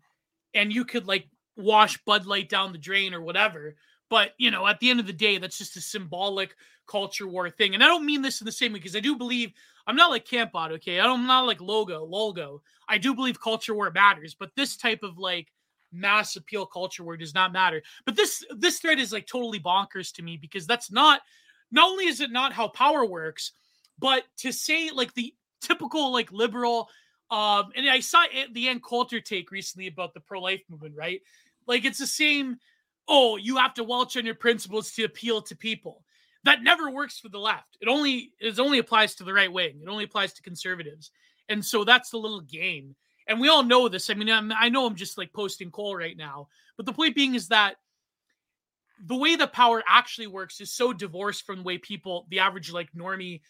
and 0.53 0.73
you 0.73 0.85
could 0.85 1.07
like 1.07 1.27
wash 1.55 1.97
Bud 2.05 2.25
Light 2.25 2.49
down 2.49 2.71
the 2.71 2.77
drain 2.77 3.13
or 3.13 3.21
whatever. 3.21 3.75
But 4.09 4.31
you 4.37 4.51
know, 4.51 4.67
at 4.67 4.79
the 4.79 4.89
end 4.89 4.99
of 4.99 5.07
the 5.07 5.13
day, 5.13 5.37
that's 5.37 5.57
just 5.57 5.77
a 5.77 5.81
symbolic 5.81 6.55
culture 6.87 7.27
war 7.27 7.49
thing. 7.49 7.75
And 7.75 7.83
I 7.83 7.87
don't 7.87 8.05
mean 8.05 8.21
this 8.21 8.41
in 8.41 8.45
the 8.45 8.51
same 8.51 8.73
way 8.73 8.79
because 8.79 8.95
I 8.95 8.99
do 8.99 9.15
believe 9.15 9.53
I'm 9.85 9.95
not 9.95 10.09
like 10.09 10.25
Campbot, 10.25 10.71
okay? 10.73 10.99
I'm 10.99 11.27
not 11.27 11.45
like 11.45 11.61
logo, 11.61 12.03
logo. 12.03 12.61
I 12.87 12.97
do 12.97 13.13
believe 13.13 13.39
culture 13.39 13.75
war 13.75 13.91
matters, 13.91 14.35
but 14.37 14.55
this 14.55 14.75
type 14.75 15.03
of 15.03 15.17
like 15.17 15.51
mass 15.91 16.35
appeal 16.35 16.65
culture 16.65 17.03
war 17.03 17.17
does 17.17 17.33
not 17.33 17.53
matter. 17.53 17.81
But 18.05 18.15
this 18.15 18.43
this 18.57 18.79
thread 18.79 18.99
is 18.99 19.11
like 19.11 19.27
totally 19.27 19.59
bonkers 19.59 20.13
to 20.13 20.23
me 20.23 20.37
because 20.37 20.67
that's 20.67 20.91
not 20.91 21.21
not 21.71 21.89
only 21.89 22.05
is 22.05 22.21
it 22.21 22.31
not 22.31 22.53
how 22.53 22.67
power 22.67 23.05
works, 23.05 23.51
but 23.97 24.23
to 24.37 24.51
say 24.51 24.91
like 24.91 25.13
the 25.13 25.33
typical 25.61 26.11
like 26.11 26.31
liberal 26.31 26.89
um 27.31 27.71
and 27.75 27.89
I 27.89 27.99
saw 27.99 28.23
the 28.51 28.69
Ann 28.69 28.79
Coulter 28.79 29.19
take 29.19 29.51
recently 29.51 29.87
about 29.87 30.13
the 30.13 30.19
pro-life 30.19 30.61
movement, 30.69 30.95
right? 30.95 31.21
Like 31.67 31.85
it's 31.85 31.99
the 31.99 32.07
same, 32.07 32.57
oh, 33.07 33.37
you 33.37 33.57
have 33.57 33.75
to 33.75 33.83
welch 33.83 34.17
on 34.17 34.25
your 34.25 34.35
principles 34.35 34.91
to 34.93 35.03
appeal 35.03 35.41
to 35.43 35.55
people. 35.55 36.03
That 36.45 36.63
never 36.63 36.89
works 36.89 37.19
for 37.19 37.29
the 37.29 37.37
left. 37.37 37.77
It 37.81 37.87
only 37.87 38.33
it 38.39 38.59
only 38.59 38.79
applies 38.79 39.15
to 39.15 39.23
the 39.23 39.33
right 39.33 39.51
wing. 39.51 39.81
It 39.83 39.89
only 39.89 40.05
applies 40.05 40.33
to 40.33 40.41
conservatives. 40.41 41.11
And 41.49 41.63
so 41.63 41.83
that's 41.83 42.11
the 42.11 42.17
little 42.17 42.41
game. 42.41 42.95
And 43.27 43.39
we 43.39 43.49
all 43.49 43.63
know 43.63 43.87
this. 43.87 44.09
I 44.09 44.13
mean, 44.13 44.29
I'm, 44.29 44.51
i 44.53 44.69
know 44.69 44.85
I'm 44.85 44.95
just 44.95 45.17
like 45.17 45.33
posting 45.33 45.69
coal 45.69 45.95
right 45.95 46.17
now, 46.17 46.47
but 46.77 46.85
the 46.85 46.93
point 46.93 47.15
being 47.15 47.35
is 47.35 47.49
that 47.49 47.75
the 49.05 49.15
way 49.15 49.35
the 49.35 49.47
power 49.47 49.83
actually 49.87 50.27
works 50.27 50.61
is 50.61 50.71
so 50.71 50.93
divorced 50.93 51.45
from 51.45 51.57
the 51.57 51.63
way 51.63 51.77
people, 51.77 52.25
the 52.29 52.39
average 52.39 52.71
like 52.71 52.91
normie, 52.93 53.41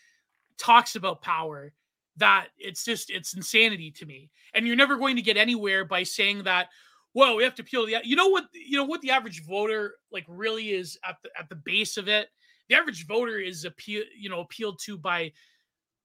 talks 0.57 0.95
about 0.95 1.21
power 1.21 1.73
that 2.17 2.47
it's 2.57 2.83
just 2.83 3.09
it's 3.09 3.33
insanity 3.33 3.91
to 3.91 4.05
me. 4.05 4.29
And 4.53 4.67
you're 4.67 4.75
never 4.75 4.97
going 4.97 5.15
to 5.15 5.21
get 5.21 5.37
anywhere 5.37 5.85
by 5.85 6.03
saying 6.03 6.43
that. 6.43 6.67
Well, 7.13 7.35
we 7.35 7.43
have 7.43 7.55
to 7.55 7.63
peel 7.63 7.85
the. 7.85 7.97
You 8.03 8.15
know 8.15 8.27
what? 8.27 8.45
You 8.53 8.77
know 8.77 8.85
what 8.85 9.01
the 9.01 9.11
average 9.11 9.43
voter 9.45 9.95
like 10.11 10.25
really 10.27 10.71
is 10.71 10.97
at 11.07 11.15
the 11.23 11.29
at 11.37 11.49
the 11.49 11.55
base 11.55 11.97
of 11.97 12.07
it. 12.07 12.27
The 12.67 12.75
average 12.75 13.07
voter 13.07 13.39
is 13.39 13.65
appeal, 13.65 14.03
you 14.15 14.29
know, 14.29 14.41
appealed 14.41 14.79
to 14.83 14.97
by 14.97 15.31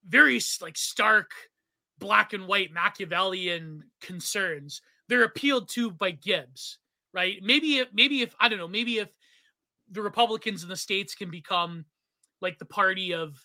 very 0.09 0.41
like 0.63 0.79
stark 0.79 1.33
black 1.99 2.33
and 2.33 2.47
white 2.47 2.73
Machiavellian 2.73 3.85
concerns. 4.01 4.81
They're 5.09 5.25
appealed 5.25 5.69
to 5.71 5.91
by 5.91 6.13
Gibbs, 6.13 6.79
right? 7.13 7.37
Maybe 7.43 7.79
if 7.79 7.89
maybe 7.93 8.23
if 8.23 8.35
I 8.41 8.49
don't 8.49 8.59
know, 8.59 8.69
maybe 8.69 8.99
if 8.99 9.09
the 9.95 10.03
Republicans 10.03 10.63
in 10.63 10.69
the 10.69 10.77
states 10.77 11.15
can 11.15 11.31
become 11.31 11.85
like 12.41 12.59
the 12.59 12.65
party 12.65 13.15
of 13.15 13.39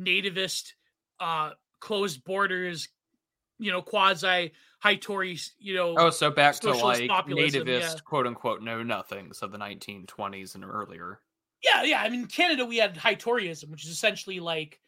nativist, 0.00 0.72
uh, 1.20 1.50
closed 1.78 2.24
borders, 2.24 2.88
you 3.58 3.70
know, 3.70 3.82
quasi 3.82 4.52
high 4.80 4.96
Tory, 4.96 5.38
you 5.58 5.74
know. 5.74 5.94
Oh, 5.96 6.10
so 6.10 6.30
back 6.30 6.56
to 6.56 6.72
like 6.72 7.10
nativist, 7.10 7.66
yeah. 7.66 8.00
quote 8.04 8.26
unquote, 8.26 8.62
know 8.62 8.82
nothings 8.82 9.42
of 9.42 9.52
the 9.52 9.58
1920s 9.58 10.54
and 10.54 10.64
earlier. 10.64 11.20
Yeah, 11.62 11.82
yeah. 11.82 12.00
I 12.00 12.08
mean, 12.08 12.26
Canada, 12.26 12.64
we 12.64 12.78
had 12.78 12.96
high 12.96 13.14
Toryism, 13.14 13.68
which 13.70 13.84
is 13.84 13.90
essentially 13.90 14.40
like 14.40 14.80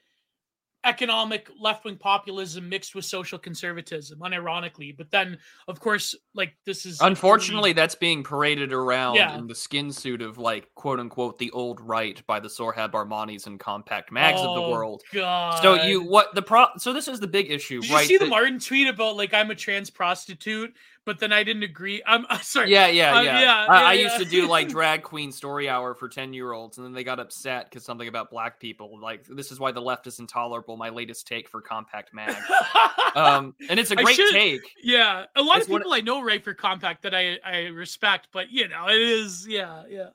economic 0.84 1.48
left 1.60 1.84
wing 1.84 1.96
populism 1.96 2.68
mixed 2.68 2.94
with 2.94 3.04
social 3.04 3.38
conservatism, 3.38 4.18
unironically. 4.18 4.96
But 4.96 5.10
then, 5.10 5.38
of 5.68 5.80
course, 5.80 6.14
like 6.34 6.54
this 6.66 6.84
is 6.86 7.00
unfortunately 7.00 7.70
really... 7.70 7.72
that's 7.74 7.94
being 7.94 8.24
paraded 8.24 8.72
around 8.72 9.16
yeah. 9.16 9.36
in 9.36 9.46
the 9.46 9.54
skin 9.54 9.92
suit 9.92 10.22
of 10.22 10.38
like 10.38 10.68
quote 10.74 10.98
unquote 10.98 11.38
the 11.38 11.50
old 11.52 11.80
right 11.80 12.24
by 12.26 12.40
the 12.40 12.48
Sohrab 12.48 12.92
Ahmaris 12.92 13.46
and 13.46 13.60
compact 13.60 14.10
mags 14.10 14.40
oh, 14.40 14.50
of 14.50 14.54
the 14.56 14.62
oh, 14.62 14.70
world. 14.70 15.02
God. 15.12 15.62
So 15.62 15.74
you 15.82 16.02
what 16.02 16.34
the 16.34 16.42
pro? 16.42 16.66
So 16.78 16.92
this 16.92 17.08
is 17.08 17.20
the 17.20 17.28
big 17.28 17.50
issue, 17.50 17.80
Did 17.80 17.90
right? 17.90 18.02
You 18.02 18.18
see 18.18 18.24
the 18.24 18.30
Martin 18.30 18.58
tweet 18.58 18.88
about 18.88 19.16
like 19.16 19.32
I'm 19.34 19.50
a 19.50 19.54
trans 19.54 19.90
prostitute 19.90 20.74
but 21.04 21.18
then 21.18 21.32
I 21.32 21.42
didn't 21.42 21.62
agree. 21.64 22.02
I'm 22.06 22.24
uh, 22.30 22.38
sorry. 22.40 22.70
Yeah, 22.70 22.86
yeah, 22.86 23.16
uh, 23.16 23.20
yeah. 23.22 23.40
yeah, 23.40 23.66
I, 23.68 23.80
yeah, 23.80 23.86
I 23.86 23.92
yeah. 23.94 24.02
used 24.02 24.18
to 24.18 24.24
do 24.24 24.48
like 24.48 24.68
drag 24.70 25.02
queen 25.02 25.32
story 25.32 25.68
hour 25.68 25.94
for 25.94 26.08
10 26.08 26.32
year 26.32 26.52
olds, 26.52 26.78
and 26.78 26.86
then 26.86 26.92
they 26.92 27.04
got 27.04 27.20
upset 27.20 27.68
because 27.68 27.84
something 27.84 28.08
about 28.08 28.30
black 28.30 28.60
people. 28.60 28.98
Like, 29.00 29.26
this 29.26 29.50
is 29.50 29.58
why 29.58 29.72
the 29.72 29.80
left 29.80 30.06
is 30.06 30.18
intolerable. 30.18 30.76
My 30.76 30.90
latest 30.90 31.26
take 31.26 31.48
for 31.48 31.60
Compact 31.60 32.14
Mag. 32.14 32.36
um, 33.14 33.54
and 33.68 33.78
it's 33.80 33.90
a 33.90 33.96
great 33.96 34.20
take. 34.32 34.60
Yeah. 34.82 35.24
A 35.36 35.42
lot 35.42 35.58
it's 35.58 35.66
of 35.66 35.72
people 35.72 35.90
one, 35.90 35.98
I 35.98 36.02
know 36.02 36.22
write 36.22 36.44
for 36.44 36.54
Compact 36.54 37.02
that 37.02 37.14
I, 37.14 37.38
I 37.44 37.66
respect, 37.66 38.28
but 38.32 38.50
you 38.50 38.68
know, 38.68 38.88
it 38.88 39.00
is, 39.00 39.46
yeah, 39.48 39.82
yeah. 39.88 40.08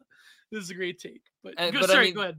This 0.51 0.63
is 0.63 0.69
a 0.69 0.75
great 0.75 0.99
take. 0.99 1.23
But, 1.43 1.59
uh, 1.59 1.71
go, 1.71 1.81
but 1.81 1.89
sorry, 1.89 1.99
I 1.99 2.05
mean, 2.05 2.13
go 2.13 2.21
ahead. 2.21 2.37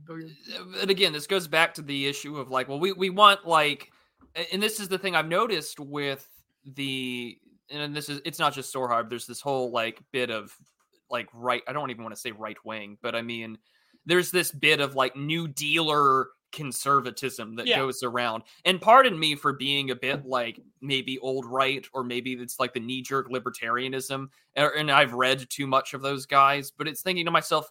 And 0.80 0.90
again, 0.90 1.12
this 1.12 1.26
goes 1.26 1.46
back 1.46 1.74
to 1.74 1.82
the 1.82 2.06
issue 2.06 2.38
of 2.38 2.50
like, 2.50 2.68
well, 2.68 2.80
we, 2.80 2.92
we 2.92 3.10
want 3.10 3.46
like, 3.46 3.90
and 4.52 4.62
this 4.62 4.80
is 4.80 4.88
the 4.88 4.98
thing 4.98 5.14
I've 5.14 5.28
noticed 5.28 5.78
with 5.78 6.26
the 6.64 7.38
and 7.70 7.94
this 7.94 8.08
is 8.08 8.20
it's 8.24 8.38
not 8.38 8.54
just 8.54 8.74
Sohrab. 8.74 9.08
There's 9.08 9.26
this 9.26 9.40
whole 9.40 9.70
like 9.70 10.00
bit 10.12 10.30
of 10.30 10.54
like 11.10 11.28
right. 11.32 11.62
I 11.66 11.72
don't 11.72 11.90
even 11.90 12.02
want 12.02 12.14
to 12.14 12.20
say 12.20 12.32
right 12.32 12.56
wing, 12.64 12.98
but 13.02 13.14
I 13.14 13.22
mean, 13.22 13.58
there's 14.06 14.30
this 14.30 14.50
bit 14.50 14.80
of 14.80 14.94
like 14.94 15.16
New 15.16 15.48
Dealer 15.48 16.28
conservatism 16.52 17.56
that 17.56 17.66
yeah. 17.66 17.76
goes 17.76 18.02
around. 18.02 18.42
And 18.64 18.80
pardon 18.80 19.18
me 19.18 19.34
for 19.34 19.52
being 19.52 19.90
a 19.90 19.96
bit 19.96 20.26
like 20.26 20.60
maybe 20.80 21.18
old 21.18 21.44
right 21.46 21.86
or 21.92 22.04
maybe 22.04 22.32
it's 22.34 22.58
like 22.58 22.72
the 22.72 22.80
knee 22.80 23.02
jerk 23.02 23.30
libertarianism. 23.30 24.28
And 24.56 24.90
I've 24.90 25.12
read 25.12 25.48
too 25.50 25.66
much 25.66 25.94
of 25.94 26.02
those 26.02 26.26
guys, 26.26 26.70
but 26.70 26.88
it's 26.88 27.02
thinking 27.02 27.26
to 27.26 27.30
myself, 27.30 27.70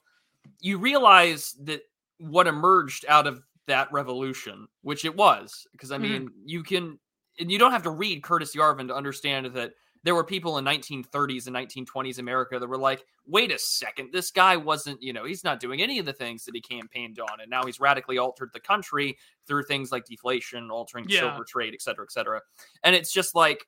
you 0.60 0.78
realize 0.78 1.56
that 1.64 1.82
what 2.20 2.48
emerged 2.48 3.06
out 3.08 3.28
of 3.28 3.42
that 3.68 3.92
revolution, 3.92 4.68
which 4.82 5.06
it 5.06 5.16
was, 5.16 5.68
because 5.72 5.92
I 5.92 5.96
mm-hmm. 5.96 6.04
mean, 6.04 6.22
mm-hmm. 6.24 6.42
you 6.46 6.64
can, 6.64 7.00
and 7.40 7.52
you 7.52 7.60
don't 7.60 7.72
have 7.72 7.84
to 7.84 7.92
read 7.92 8.24
Curtis 8.24 8.56
Yarvin 8.56 8.88
to 8.88 8.96
understand 8.96 9.48
that 9.48 9.74
there 10.08 10.16
were 10.16 10.24
people 10.24 10.58
in 10.58 10.64
1930s 10.64 11.48
and 11.48 11.56
1920s 11.56 12.18
America 12.18 12.58
that 12.58 12.66
were 12.66 12.78
like, 12.78 13.06
wait 13.26 13.52
a 13.52 13.60
second, 13.60 14.10
this 14.14 14.32
guy 14.32 14.56
wasn't, 14.56 15.04
you 15.04 15.12
know, 15.12 15.26
he's 15.26 15.44
not 15.44 15.60
doing 15.60 15.82
any 15.82 16.00
of 16.00 16.06
the 16.06 16.14
things 16.14 16.46
that 16.46 16.56
he 16.56 16.62
campaigned 16.62 17.20
on. 17.20 17.42
And 17.42 17.50
now 17.50 17.66
he's 17.66 17.82
radically 17.82 18.18
altered 18.18 18.52
the 18.54 18.60
country 18.62 19.18
through 19.46 19.64
things 19.64 19.92
like 19.92 20.06
deflation, 20.06 20.72
altering 20.72 21.08
yeah. 21.10 21.20
silver 21.20 21.44
trade, 21.44 21.74
et 21.74 21.82
cetera, 21.82 22.06
et 22.06 22.12
cetera. 22.14 22.42
And 22.86 22.96
it's 22.96 23.12
just 23.12 23.36
like, 23.36 23.68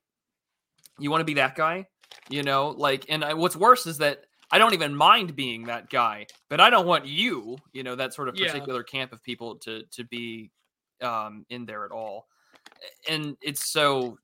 you 0.97 1.11
want 1.11 1.19
to 1.19 1.25
be 1.25 1.33
that 1.33 1.55
guy, 1.55 1.87
you 2.29 2.41
know, 2.41 2.69
like, 2.69 3.05
and 3.09 3.25
I, 3.25 3.33
what's 3.33 3.57
worse 3.57 3.85
is 3.85 3.97
that 3.97 4.23
I 4.49 4.59
don't 4.59 4.73
even 4.73 4.95
mind 4.95 5.35
being 5.35 5.65
that 5.65 5.89
guy, 5.89 6.27
but 6.49 6.61
I 6.61 6.69
don't 6.69 6.87
want 6.87 7.05
you, 7.05 7.57
you 7.73 7.83
know, 7.83 7.95
that 7.95 8.13
sort 8.13 8.29
of 8.29 8.35
particular 8.35 8.85
yeah. 8.87 8.99
camp 8.99 9.11
of 9.11 9.21
people 9.23 9.55
to 9.57 9.83
to 9.91 10.05
be 10.05 10.51
um 11.01 11.45
in 11.49 11.65
there 11.65 11.83
at 11.83 11.91
all. 11.91 12.27
And 13.09 13.35
it's 13.41 13.69
so 13.69 14.17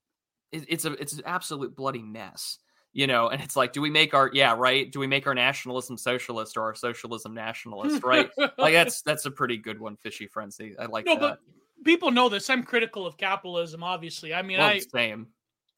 it's 0.52 0.86
a 0.86 0.94
it's 0.94 1.14
an 1.14 1.24
absolute 1.26 1.76
bloody 1.76 2.02
mess 2.02 2.60
you 2.94 3.08
know 3.08 3.28
and 3.28 3.42
it's 3.42 3.56
like 3.56 3.74
do 3.74 3.82
we 3.82 3.90
make 3.90 4.14
our 4.14 4.30
yeah 4.34 4.56
right? 4.58 4.92
Do 4.92 5.00
we 5.00 5.08
make 5.08 5.28
our 5.28 5.36
nationalism 5.36 5.98
socialist 5.98 6.56
or 6.58 6.64
our 6.64 6.76
socialism 6.76 7.34
nationalist 7.34 8.04
right? 8.04 8.30
Like 8.38 8.54
that's 8.74 9.02
that's 9.02 9.26
a 9.26 9.32
pretty 9.32 9.58
good 9.58 9.80
one 9.80 9.98
fishy 9.98 10.28
frenzy. 10.28 10.76
I 10.80 10.86
like 10.86 11.06
no, 11.06 11.14
that. 11.16 11.20
but 11.20 11.40
people 11.84 12.12
know 12.12 12.30
this. 12.30 12.50
I'm 12.50 12.64
critical 12.64 13.06
of 13.06 13.18
capitalism 13.18 13.84
obviously. 13.84 14.34
I 14.34 14.42
mean 14.42 14.60
well, 14.60 14.68
i 14.68 14.80
same. 14.80 15.28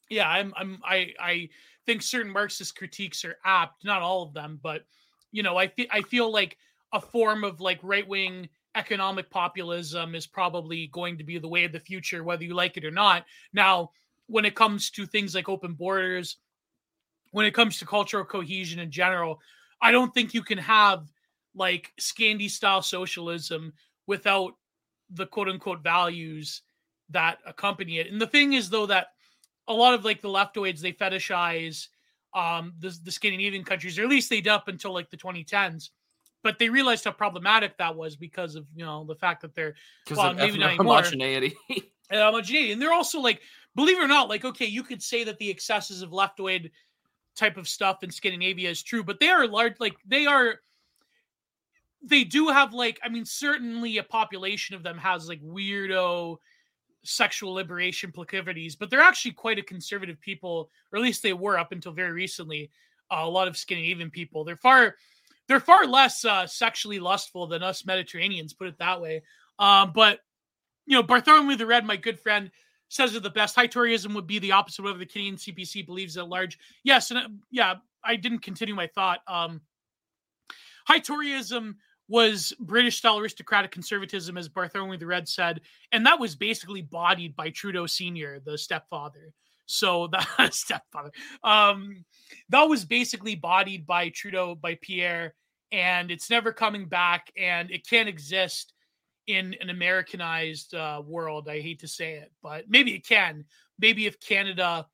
Yeah 0.09 0.29
i'm 0.29 0.53
i'm 0.55 0.79
i 0.85 1.11
i 1.19 1.49
think 1.85 2.01
certain 2.03 2.31
marxist 2.31 2.77
critiques 2.77 3.25
are 3.25 3.37
apt 3.45 3.83
not 3.83 4.01
all 4.01 4.21
of 4.21 4.33
them 4.33 4.59
but 4.61 4.83
you 5.31 5.41
know 5.41 5.57
i 5.57 5.67
feel 5.67 5.87
i 5.89 6.01
feel 6.01 6.31
like 6.31 6.57
a 6.93 7.01
form 7.01 7.43
of 7.43 7.59
like 7.61 7.79
right 7.81 8.07
wing 8.07 8.47
economic 8.77 9.29
populism 9.29 10.13
is 10.13 10.27
probably 10.27 10.87
going 10.87 11.17
to 11.17 11.23
be 11.23 11.39
the 11.39 11.47
way 11.47 11.63
of 11.63 11.71
the 11.71 11.79
future 11.79 12.23
whether 12.23 12.43
you 12.43 12.53
like 12.53 12.77
it 12.77 12.85
or 12.85 12.91
not. 12.91 13.25
Now 13.51 13.91
when 14.27 14.45
it 14.45 14.55
comes 14.55 14.89
to 14.91 15.05
things 15.05 15.33
like 15.33 15.49
open 15.49 15.73
borders, 15.73 16.37
when 17.31 17.45
it 17.45 17.53
comes 17.53 17.79
to 17.79 17.85
cultural 17.85 18.25
cohesion 18.25 18.79
in 18.79 18.91
general, 18.91 19.39
I 19.81 19.91
don't 19.91 20.13
think 20.13 20.33
you 20.33 20.43
can 20.43 20.57
have 20.57 21.07
like 21.55 21.93
Scandi 21.99 22.49
style 22.49 22.81
socialism 22.81 23.73
without 24.05 24.53
the 25.09 25.25
quote 25.25 25.49
unquote 25.49 25.81
values 25.81 26.61
that 27.09 27.39
accompany 27.45 27.99
it. 27.99 28.11
And 28.11 28.21
the 28.21 28.27
thing 28.27 28.53
is, 28.53 28.69
though, 28.69 28.85
that 28.87 29.07
a 29.67 29.73
lot 29.73 29.93
of 29.93 30.05
like 30.05 30.21
the 30.21 30.29
leftoids 30.29 30.79
they 30.79 30.93
fetishize 30.93 31.87
um 32.33 32.73
the, 32.79 32.95
the 33.03 33.11
Scandinavian 33.11 33.63
countries, 33.63 33.97
or 33.97 34.03
at 34.03 34.09
least 34.09 34.29
they 34.29 34.41
did 34.41 34.51
up 34.51 34.67
until 34.67 34.93
like 34.93 35.09
the 35.09 35.17
2010s. 35.17 35.89
But 36.43 36.59
they 36.59 36.69
realized 36.69 37.03
how 37.03 37.11
problematic 37.11 37.77
that 37.77 37.95
was 37.95 38.15
because 38.15 38.55
of 38.55 38.65
you 38.75 38.85
know 38.85 39.05
the 39.05 39.15
fact 39.15 39.41
that 39.41 39.55
they're 39.55 39.75
well, 40.11 40.33
maybe 40.33 40.57
not 40.57 40.77
homogeneity. 40.77 41.55
and 41.69 41.85
homogeneity, 42.11 42.71
and 42.71 42.81
they're 42.81 42.93
also 42.93 43.19
like 43.19 43.41
believe 43.77 43.99
it 43.99 44.03
or 44.03 44.07
not, 44.07 44.27
like, 44.27 44.43
okay, 44.43 44.65
you 44.65 44.81
could 44.81 45.03
say 45.03 45.23
that 45.23 45.37
the 45.37 45.49
excesses 45.49 46.01
of 46.01 46.09
leftoid 46.09 46.71
type 47.35 47.57
of 47.57 47.67
stuff 47.67 48.03
in 48.03 48.09
Scandinavia 48.09 48.71
is 48.71 48.81
true, 48.81 49.03
but 49.03 49.19
they 49.19 49.29
are 49.29 49.47
large, 49.47 49.75
like, 49.79 49.95
they 50.05 50.25
are, 50.25 50.55
they 52.01 52.23
do 52.23 52.47
have, 52.47 52.73
like, 52.73 52.99
I 53.03 53.09
mean, 53.09 53.23
certainly 53.23 53.99
a 53.99 54.03
population 54.03 54.75
of 54.75 54.81
them 54.81 54.97
has, 54.97 55.29
like, 55.29 55.41
weirdo 55.43 56.37
sexual 57.03 57.53
liberation 57.53 58.11
proclivities, 58.11 58.75
but 58.75 58.89
they're 58.89 58.99
actually 58.99 59.33
quite 59.33 59.59
a 59.59 59.63
conservative 59.63 60.19
people, 60.19 60.71
or 60.91 60.97
at 60.97 61.03
least 61.03 61.21
they 61.21 61.33
were 61.33 61.59
up 61.59 61.71
until 61.71 61.91
very 61.91 62.11
recently. 62.11 62.71
Uh, 63.11 63.21
a 63.21 63.29
lot 63.29 63.47
of 63.47 63.55
Scandinavian 63.55 64.09
people, 64.09 64.43
they're 64.43 64.57
far, 64.57 64.95
they're 65.47 65.59
far 65.59 65.85
less 65.85 66.25
uh, 66.25 66.47
sexually 66.47 66.99
lustful 66.99 67.45
than 67.45 67.61
us 67.61 67.85
Mediterraneans, 67.85 68.53
put 68.53 68.67
it 68.67 68.79
that 68.79 68.99
way. 68.99 69.21
Um, 69.59 69.91
but 69.93 70.21
you 70.87 70.95
know, 70.95 71.03
Bartholomew 71.03 71.57
the 71.57 71.65
Red, 71.65 71.85
my 71.85 71.95
good 71.95 72.19
friend, 72.19 72.49
says 72.89 73.13
that 73.13 73.23
the 73.23 73.29
best 73.29 73.55
high 73.55 73.67
Toryism 73.67 74.13
would 74.15 74.27
be 74.27 74.39
the 74.39 74.51
opposite 74.51 74.79
of 74.79 74.85
whatever 74.85 74.99
the 74.99 75.05
Canadian 75.05 75.35
CPC 75.35 75.85
believes 75.85 76.17
at 76.17 76.29
large. 76.29 76.57
Yes, 76.83 77.11
and 77.11 77.19
uh, 77.19 77.27
yeah, 77.51 77.75
I 78.03 78.15
didn't 78.15 78.39
continue 78.39 78.75
my 78.75 78.87
thought. 78.87 79.19
Um, 79.27 79.61
high 80.85 80.99
Toryism 80.99 81.75
was 82.07 82.53
British 82.59 82.97
style 82.97 83.19
aristocratic 83.19 83.71
conservatism, 83.71 84.37
as 84.37 84.47
Bartholomew 84.47 84.97
the 84.97 85.05
Red 85.05 85.27
said, 85.27 85.61
and 85.91 86.05
that 86.05 86.19
was 86.19 86.35
basically 86.35 86.81
bodied 86.81 87.35
by 87.35 87.49
Trudeau 87.49 87.85
Senior, 87.85 88.39
the 88.39 88.57
stepfather. 88.57 89.33
So 89.65 90.07
the 90.11 90.49
stepfather, 90.51 91.11
um, 91.43 92.05
that 92.49 92.63
was 92.63 92.85
basically 92.85 93.35
bodied 93.35 93.85
by 93.85 94.09
Trudeau 94.09 94.55
by 94.55 94.77
Pierre, 94.81 95.33
and 95.73 96.09
it's 96.09 96.29
never 96.29 96.53
coming 96.53 96.85
back, 96.85 97.31
and 97.37 97.69
it 97.69 97.85
can't 97.85 98.07
exist 98.07 98.71
in 99.27 99.55
an 99.61 99.69
Americanized 99.69 100.73
uh, 100.73 101.01
world. 101.05 101.47
I 101.49 101.59
hate 101.59 101.79
to 101.79 101.87
say 101.87 102.15
it, 102.15 102.31
but 102.41 102.65
maybe 102.69 102.93
it 102.93 103.05
can. 103.05 103.45
Maybe 103.77 104.05
if 104.05 104.19
Canada 104.19 104.87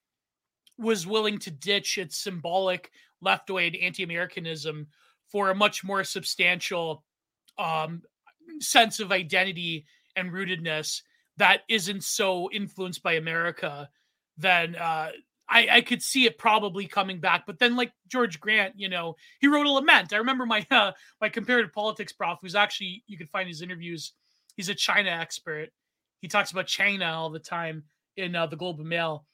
was 0.77 1.07
willing 1.07 1.37
to 1.39 1.51
ditch 1.51 1.97
its 1.97 2.17
symbolic 2.17 2.91
left-way 3.21 3.79
anti-Americanism 3.81 4.87
for 5.29 5.49
a 5.49 5.55
much 5.55 5.83
more 5.83 6.03
substantial 6.03 7.03
um, 7.57 8.01
sense 8.59 8.99
of 8.99 9.11
identity 9.11 9.85
and 10.15 10.31
rootedness 10.31 11.01
that 11.37 11.61
isn't 11.69 12.03
so 12.03 12.49
influenced 12.51 13.01
by 13.01 13.13
America, 13.13 13.89
then 14.37 14.75
uh, 14.75 15.09
I, 15.49 15.67
I, 15.71 15.81
could 15.81 16.01
see 16.01 16.25
it 16.25 16.37
probably 16.37 16.85
coming 16.87 17.19
back. 17.19 17.45
But 17.45 17.59
then, 17.59 17.75
like 17.75 17.91
George 18.07 18.39
Grant, 18.39 18.73
you 18.77 18.89
know, 18.89 19.15
he 19.39 19.47
wrote 19.47 19.65
a 19.65 19.71
lament. 19.71 20.13
I 20.13 20.17
remember 20.17 20.45
my 20.45 20.65
uh, 20.71 20.91
my 21.21 21.29
comparative 21.29 21.73
politics 21.73 22.13
prof, 22.13 22.39
who's 22.41 22.55
actually 22.55 23.03
you 23.07 23.17
can 23.17 23.27
find 23.27 23.47
his 23.47 23.61
interviews 23.61 24.13
He's 24.55 24.69
a 24.69 24.75
China 24.75 25.09
expert. 25.09 25.69
He 26.21 26.27
talks 26.27 26.51
about 26.51 26.67
China 26.67 27.05
all 27.05 27.29
the 27.29 27.39
time 27.39 27.83
in 28.15 28.35
uh, 28.35 28.47
the 28.47 28.55
Globe 28.55 28.79
and 28.79 28.89
Mail. 28.89 29.25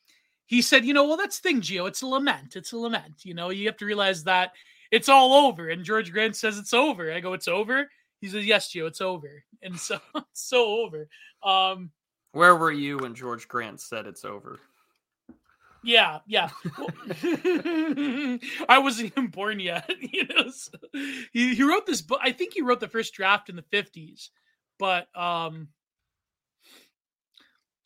He 0.46 0.62
said, 0.62 0.86
you 0.86 0.94
know, 0.94 1.08
well, 1.08 1.18
that's 1.18 1.40
the 1.40 1.50
thing, 1.50 1.62
Gio. 1.62 1.88
It's 1.88 2.02
a 2.02 2.08
lament. 2.08 2.56
It's 2.56 2.72
a 2.72 2.78
lament. 2.78 3.24
You 3.24 3.36
know, 3.36 3.50
you 3.50 3.68
have 3.68 3.78
to 3.78 3.86
realize 3.86 4.24
that 4.24 4.52
it's 4.92 5.10
all 5.10 5.34
over. 5.34 5.70
And 5.70 5.84
George 5.84 6.12
Grant 6.12 6.36
says 6.36 6.58
it's 6.58 6.74
over. 6.74 7.14
I 7.14 7.20
go, 7.20 7.34
it's 7.34 7.48
over. 7.48 7.88
He 8.22 8.28
says, 8.28 8.46
yes, 8.46 8.72
Gio, 8.74 8.88
it's 8.88 9.02
over. 9.02 9.44
And 9.62 9.78
so, 9.78 10.00
it's 10.16 10.48
so 10.48 10.66
over. 10.80 11.08
Um, 11.44 11.92
Where 12.32 12.56
were 12.56 12.72
you 12.72 12.98
when 12.98 13.14
George 13.14 13.48
Grant 13.48 13.80
said 13.80 14.08
it's 14.08 14.26
over? 14.26 14.60
Yeah, 15.84 16.20
yeah. 16.28 16.50
I 18.68 18.80
wasn't 18.80 19.12
even 19.12 19.28
born 19.28 19.60
yet. 19.60 19.90
You 20.12 20.28
know, 20.28 20.50
so 20.50 20.78
he, 21.32 21.56
he 21.56 21.64
wrote 21.64 21.86
this 21.86 22.02
book. 22.02 22.20
I 22.22 22.32
think 22.32 22.54
he 22.54 22.62
wrote 22.62 22.80
the 22.80 22.88
first 22.88 23.14
draft 23.14 23.50
in 23.50 23.56
the 23.56 23.62
50s 23.62 24.30
but 24.80 25.08
um 25.16 25.68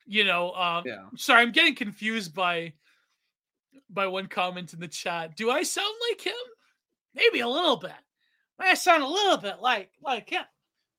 you 0.05 0.23
know 0.23 0.51
uh, 0.51 0.81
yeah. 0.85 1.05
sorry 1.15 1.41
i'm 1.41 1.51
getting 1.51 1.75
confused 1.75 2.33
by 2.33 2.71
by 3.89 4.07
one 4.07 4.27
comment 4.27 4.73
in 4.73 4.79
the 4.79 4.88
chat 4.88 5.35
do 5.35 5.50
i 5.50 5.63
sound 5.63 5.93
like 6.09 6.21
him 6.21 6.33
maybe 7.13 7.41
a 7.41 7.47
little 7.47 7.77
bit 7.77 7.91
i 8.59 8.73
sound 8.73 9.03
a 9.03 9.07
little 9.07 9.38
bit 9.38 9.59
like 9.59 9.91
like 10.03 10.29
him 10.29 10.43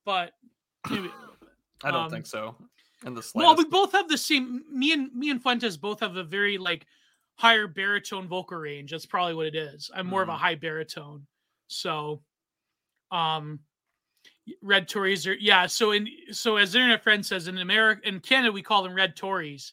but 0.04 0.32
maybe 0.90 1.00
a 1.00 1.20
little 1.20 1.36
bit 1.40 1.48
i 1.84 1.90
don't 1.90 2.04
um, 2.04 2.10
think 2.10 2.26
so 2.26 2.54
in 3.06 3.14
the 3.14 3.30
well 3.34 3.56
we 3.56 3.64
both 3.64 3.92
have 3.92 4.08
the 4.08 4.18
same 4.18 4.62
me 4.70 4.92
and 4.92 5.12
me 5.14 5.30
and 5.30 5.42
fuentes 5.42 5.76
both 5.76 6.00
have 6.00 6.16
a 6.16 6.24
very 6.24 6.58
like 6.58 6.86
higher 7.36 7.66
baritone 7.66 8.28
vocal 8.28 8.58
range 8.58 8.90
that's 8.90 9.06
probably 9.06 9.34
what 9.34 9.46
it 9.46 9.56
is 9.56 9.90
i'm 9.94 10.06
more 10.06 10.20
mm. 10.20 10.24
of 10.24 10.28
a 10.28 10.32
mm-hmm. 10.32 10.42
high 10.42 10.54
baritone 10.54 11.26
so 11.66 12.22
um 13.10 13.58
red 14.62 14.88
Tories 14.88 15.26
are 15.26 15.34
yeah. 15.34 15.66
So 15.66 15.92
in 15.92 16.08
so 16.30 16.56
as 16.56 16.74
internet 16.74 17.02
friend 17.02 17.24
says 17.24 17.48
in 17.48 17.58
America 17.58 18.06
in 18.06 18.20
Canada 18.20 18.52
we 18.52 18.62
call 18.62 18.82
them 18.82 18.94
red 18.94 19.16
Tories, 19.16 19.72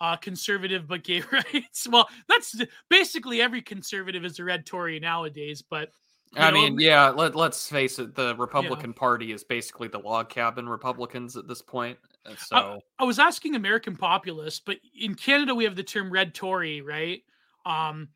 uh, 0.00 0.16
conservative 0.16 0.86
but 0.88 1.04
gay 1.04 1.22
rights. 1.32 1.86
Well, 1.88 2.08
that's 2.28 2.60
basically 2.88 3.40
every 3.40 3.62
conservative 3.62 4.24
is 4.24 4.38
a 4.38 4.44
red 4.44 4.66
Tory 4.66 5.00
nowadays. 5.00 5.62
But 5.62 5.90
I 6.34 6.50
know, 6.50 6.60
mean, 6.62 6.80
yeah. 6.80 7.08
Let 7.10 7.34
Let's 7.34 7.68
face 7.68 7.98
it. 7.98 8.14
The 8.14 8.34
Republican 8.36 8.90
yeah. 8.90 8.98
Party 8.98 9.32
is 9.32 9.44
basically 9.44 9.88
the 9.88 9.98
log 9.98 10.28
cabin 10.28 10.68
Republicans 10.68 11.36
at 11.36 11.46
this 11.46 11.62
point. 11.62 11.98
So 12.38 12.56
I, 12.56 12.78
I 12.98 13.04
was 13.04 13.18
asking 13.18 13.54
American 13.54 13.96
populists, 13.96 14.60
but 14.64 14.78
in 14.98 15.14
Canada 15.14 15.54
we 15.54 15.64
have 15.64 15.76
the 15.76 15.82
term 15.82 16.10
red 16.10 16.34
Tory, 16.34 16.80
right? 16.80 17.22
Um, 17.64 18.08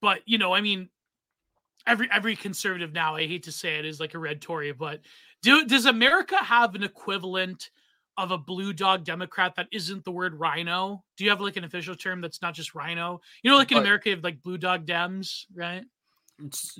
but 0.00 0.20
you 0.26 0.38
know, 0.38 0.54
I 0.54 0.60
mean, 0.60 0.88
every 1.86 2.08
every 2.12 2.36
conservative 2.36 2.92
now, 2.92 3.16
I 3.16 3.26
hate 3.26 3.44
to 3.44 3.52
say 3.52 3.78
it, 3.78 3.84
is 3.84 4.00
like 4.00 4.14
a 4.14 4.18
red 4.18 4.40
Tory, 4.40 4.72
but 4.72 5.00
do 5.42 5.64
does 5.64 5.86
America 5.86 6.36
have 6.36 6.74
an 6.74 6.82
equivalent 6.82 7.70
of 8.18 8.30
a 8.30 8.38
blue 8.38 8.72
dog 8.72 9.04
Democrat 9.04 9.54
that 9.56 9.68
isn't 9.72 10.04
the 10.04 10.10
word 10.10 10.34
rhino? 10.34 11.04
Do 11.16 11.24
you 11.24 11.30
have 11.30 11.40
like 11.40 11.56
an 11.56 11.64
official 11.64 11.94
term 11.94 12.20
that's 12.20 12.42
not 12.42 12.54
just 12.54 12.74
rhino? 12.74 13.20
You 13.42 13.50
know, 13.50 13.56
like 13.56 13.70
in 13.70 13.76
but, 13.76 13.82
America, 13.82 14.08
you 14.08 14.16
have 14.16 14.24
like 14.24 14.42
blue 14.42 14.58
dog 14.58 14.86
Dems, 14.86 15.44
right? 15.54 15.84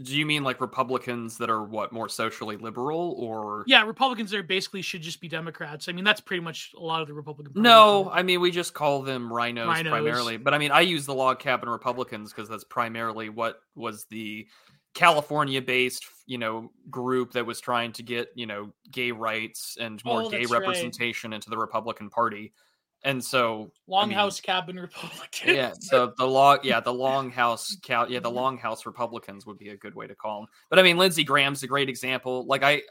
Do 0.02 0.14
you 0.14 0.26
mean 0.26 0.44
like 0.44 0.60
Republicans 0.60 1.38
that 1.38 1.48
are 1.48 1.64
what 1.64 1.90
more 1.90 2.10
socially 2.10 2.58
liberal 2.58 3.14
or 3.18 3.64
Yeah, 3.66 3.84
Republicans 3.84 4.30
that 4.30 4.38
are 4.38 4.42
basically 4.42 4.82
should 4.82 5.00
just 5.00 5.18
be 5.18 5.28
Democrats. 5.28 5.88
I 5.88 5.92
mean, 5.92 6.04
that's 6.04 6.20
pretty 6.20 6.42
much 6.42 6.72
a 6.76 6.80
lot 6.80 7.00
of 7.00 7.08
the 7.08 7.14
Republican 7.14 7.54
Party. 7.54 7.62
No, 7.62 8.10
I 8.12 8.22
mean 8.22 8.40
we 8.40 8.50
just 8.50 8.74
call 8.74 9.00
them 9.00 9.32
rhinos, 9.32 9.66
rhinos. 9.66 9.90
primarily. 9.90 10.36
But 10.36 10.52
I 10.52 10.58
mean 10.58 10.72
I 10.72 10.82
use 10.82 11.06
the 11.06 11.14
log 11.14 11.38
cabin 11.38 11.70
Republicans 11.70 12.32
because 12.32 12.50
that's 12.50 12.64
primarily 12.64 13.30
what 13.30 13.60
was 13.74 14.04
the 14.10 14.46
California 14.96 15.60
based, 15.60 16.04
you 16.26 16.38
know, 16.38 16.72
group 16.90 17.32
that 17.32 17.44
was 17.44 17.60
trying 17.60 17.92
to 17.92 18.02
get, 18.02 18.28
you 18.34 18.46
know, 18.46 18.72
gay 18.90 19.12
rights 19.12 19.76
and 19.78 20.02
more 20.04 20.22
oh, 20.22 20.30
gay 20.30 20.46
representation 20.46 21.30
right. 21.30 21.36
into 21.36 21.50
the 21.50 21.58
Republican 21.58 22.08
Party. 22.08 22.52
And 23.04 23.22
so 23.22 23.70
Longhouse 23.88 24.02
I 24.02 24.24
mean, 24.24 24.32
Cabin 24.42 24.80
Republicans. 24.80 25.30
Yeah, 25.44 25.72
so 25.78 26.14
the 26.16 26.26
long 26.26 26.58
yeah, 26.64 26.80
the 26.80 26.92
Longhouse 27.04 27.80
cow 27.82 28.06
yeah, 28.08 28.20
the 28.20 28.30
Longhouse 28.30 28.86
Republicans 28.86 29.46
would 29.46 29.58
be 29.58 29.68
a 29.68 29.76
good 29.76 29.94
way 29.94 30.06
to 30.06 30.14
call 30.14 30.40
them. 30.40 30.48
But 30.70 30.78
I 30.78 30.82
mean 30.82 30.96
Lindsey 30.96 31.22
Graham's 31.22 31.62
a 31.62 31.66
great 31.66 31.90
example. 31.90 32.46
Like 32.46 32.62
I 32.62 32.82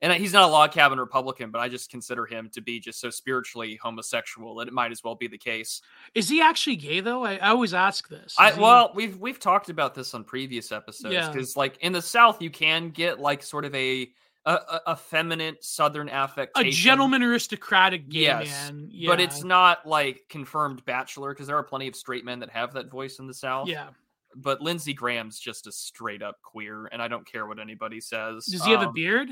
and 0.00 0.12
he's 0.12 0.32
not 0.32 0.44
a 0.44 0.46
log 0.46 0.72
cabin 0.72 0.98
Republican, 1.00 1.50
but 1.50 1.60
I 1.60 1.68
just 1.68 1.90
consider 1.90 2.24
him 2.24 2.50
to 2.54 2.60
be 2.60 2.78
just 2.80 3.00
so 3.00 3.10
spiritually 3.10 3.78
homosexual 3.82 4.54
that 4.56 4.68
it 4.68 4.74
might 4.74 4.92
as 4.92 5.02
well 5.02 5.14
be 5.14 5.26
the 5.26 5.38
case. 5.38 5.82
Is 6.14 6.28
he 6.28 6.40
actually 6.40 6.76
gay 6.76 7.00
though? 7.00 7.24
I, 7.24 7.36
I 7.36 7.48
always 7.48 7.74
ask 7.74 8.08
this. 8.08 8.34
I, 8.38 8.52
he... 8.52 8.60
Well, 8.60 8.92
we've 8.94 9.16
we've 9.18 9.40
talked 9.40 9.70
about 9.70 9.94
this 9.94 10.14
on 10.14 10.24
previous 10.24 10.72
episodes 10.72 11.28
because, 11.28 11.54
yeah. 11.54 11.60
like 11.60 11.78
in 11.78 11.92
the 11.92 12.02
South, 12.02 12.40
you 12.40 12.50
can 12.50 12.90
get 12.90 13.18
like 13.18 13.42
sort 13.42 13.64
of 13.64 13.74
a 13.74 14.10
a, 14.46 14.80
a 14.86 14.96
feminine 14.96 15.56
Southern 15.60 16.08
affectation, 16.08 16.68
a 16.68 16.72
gentleman 16.72 17.22
aristocratic 17.22 18.08
gay 18.08 18.22
yes, 18.22 18.46
man. 18.46 18.88
Yeah. 18.90 19.10
But 19.10 19.20
it's 19.20 19.44
not 19.44 19.86
like 19.86 20.22
confirmed 20.30 20.84
bachelor 20.84 21.34
because 21.34 21.48
there 21.48 21.56
are 21.56 21.62
plenty 21.62 21.86
of 21.88 21.94
straight 21.96 22.24
men 22.24 22.40
that 22.40 22.50
have 22.50 22.72
that 22.74 22.90
voice 22.90 23.18
in 23.18 23.26
the 23.26 23.34
South. 23.34 23.68
Yeah. 23.68 23.88
But 24.34 24.60
Lindsey 24.60 24.94
Graham's 24.94 25.38
just 25.38 25.66
a 25.66 25.72
straight 25.72 26.22
up 26.22 26.40
queer, 26.42 26.86
and 26.92 27.02
I 27.02 27.08
don't 27.08 27.26
care 27.26 27.46
what 27.46 27.58
anybody 27.58 28.00
says. 28.00 28.46
Does 28.46 28.64
he 28.64 28.72
um, 28.72 28.78
have 28.78 28.86
a 28.86 28.88
um, 28.88 28.94
beard? 28.94 29.28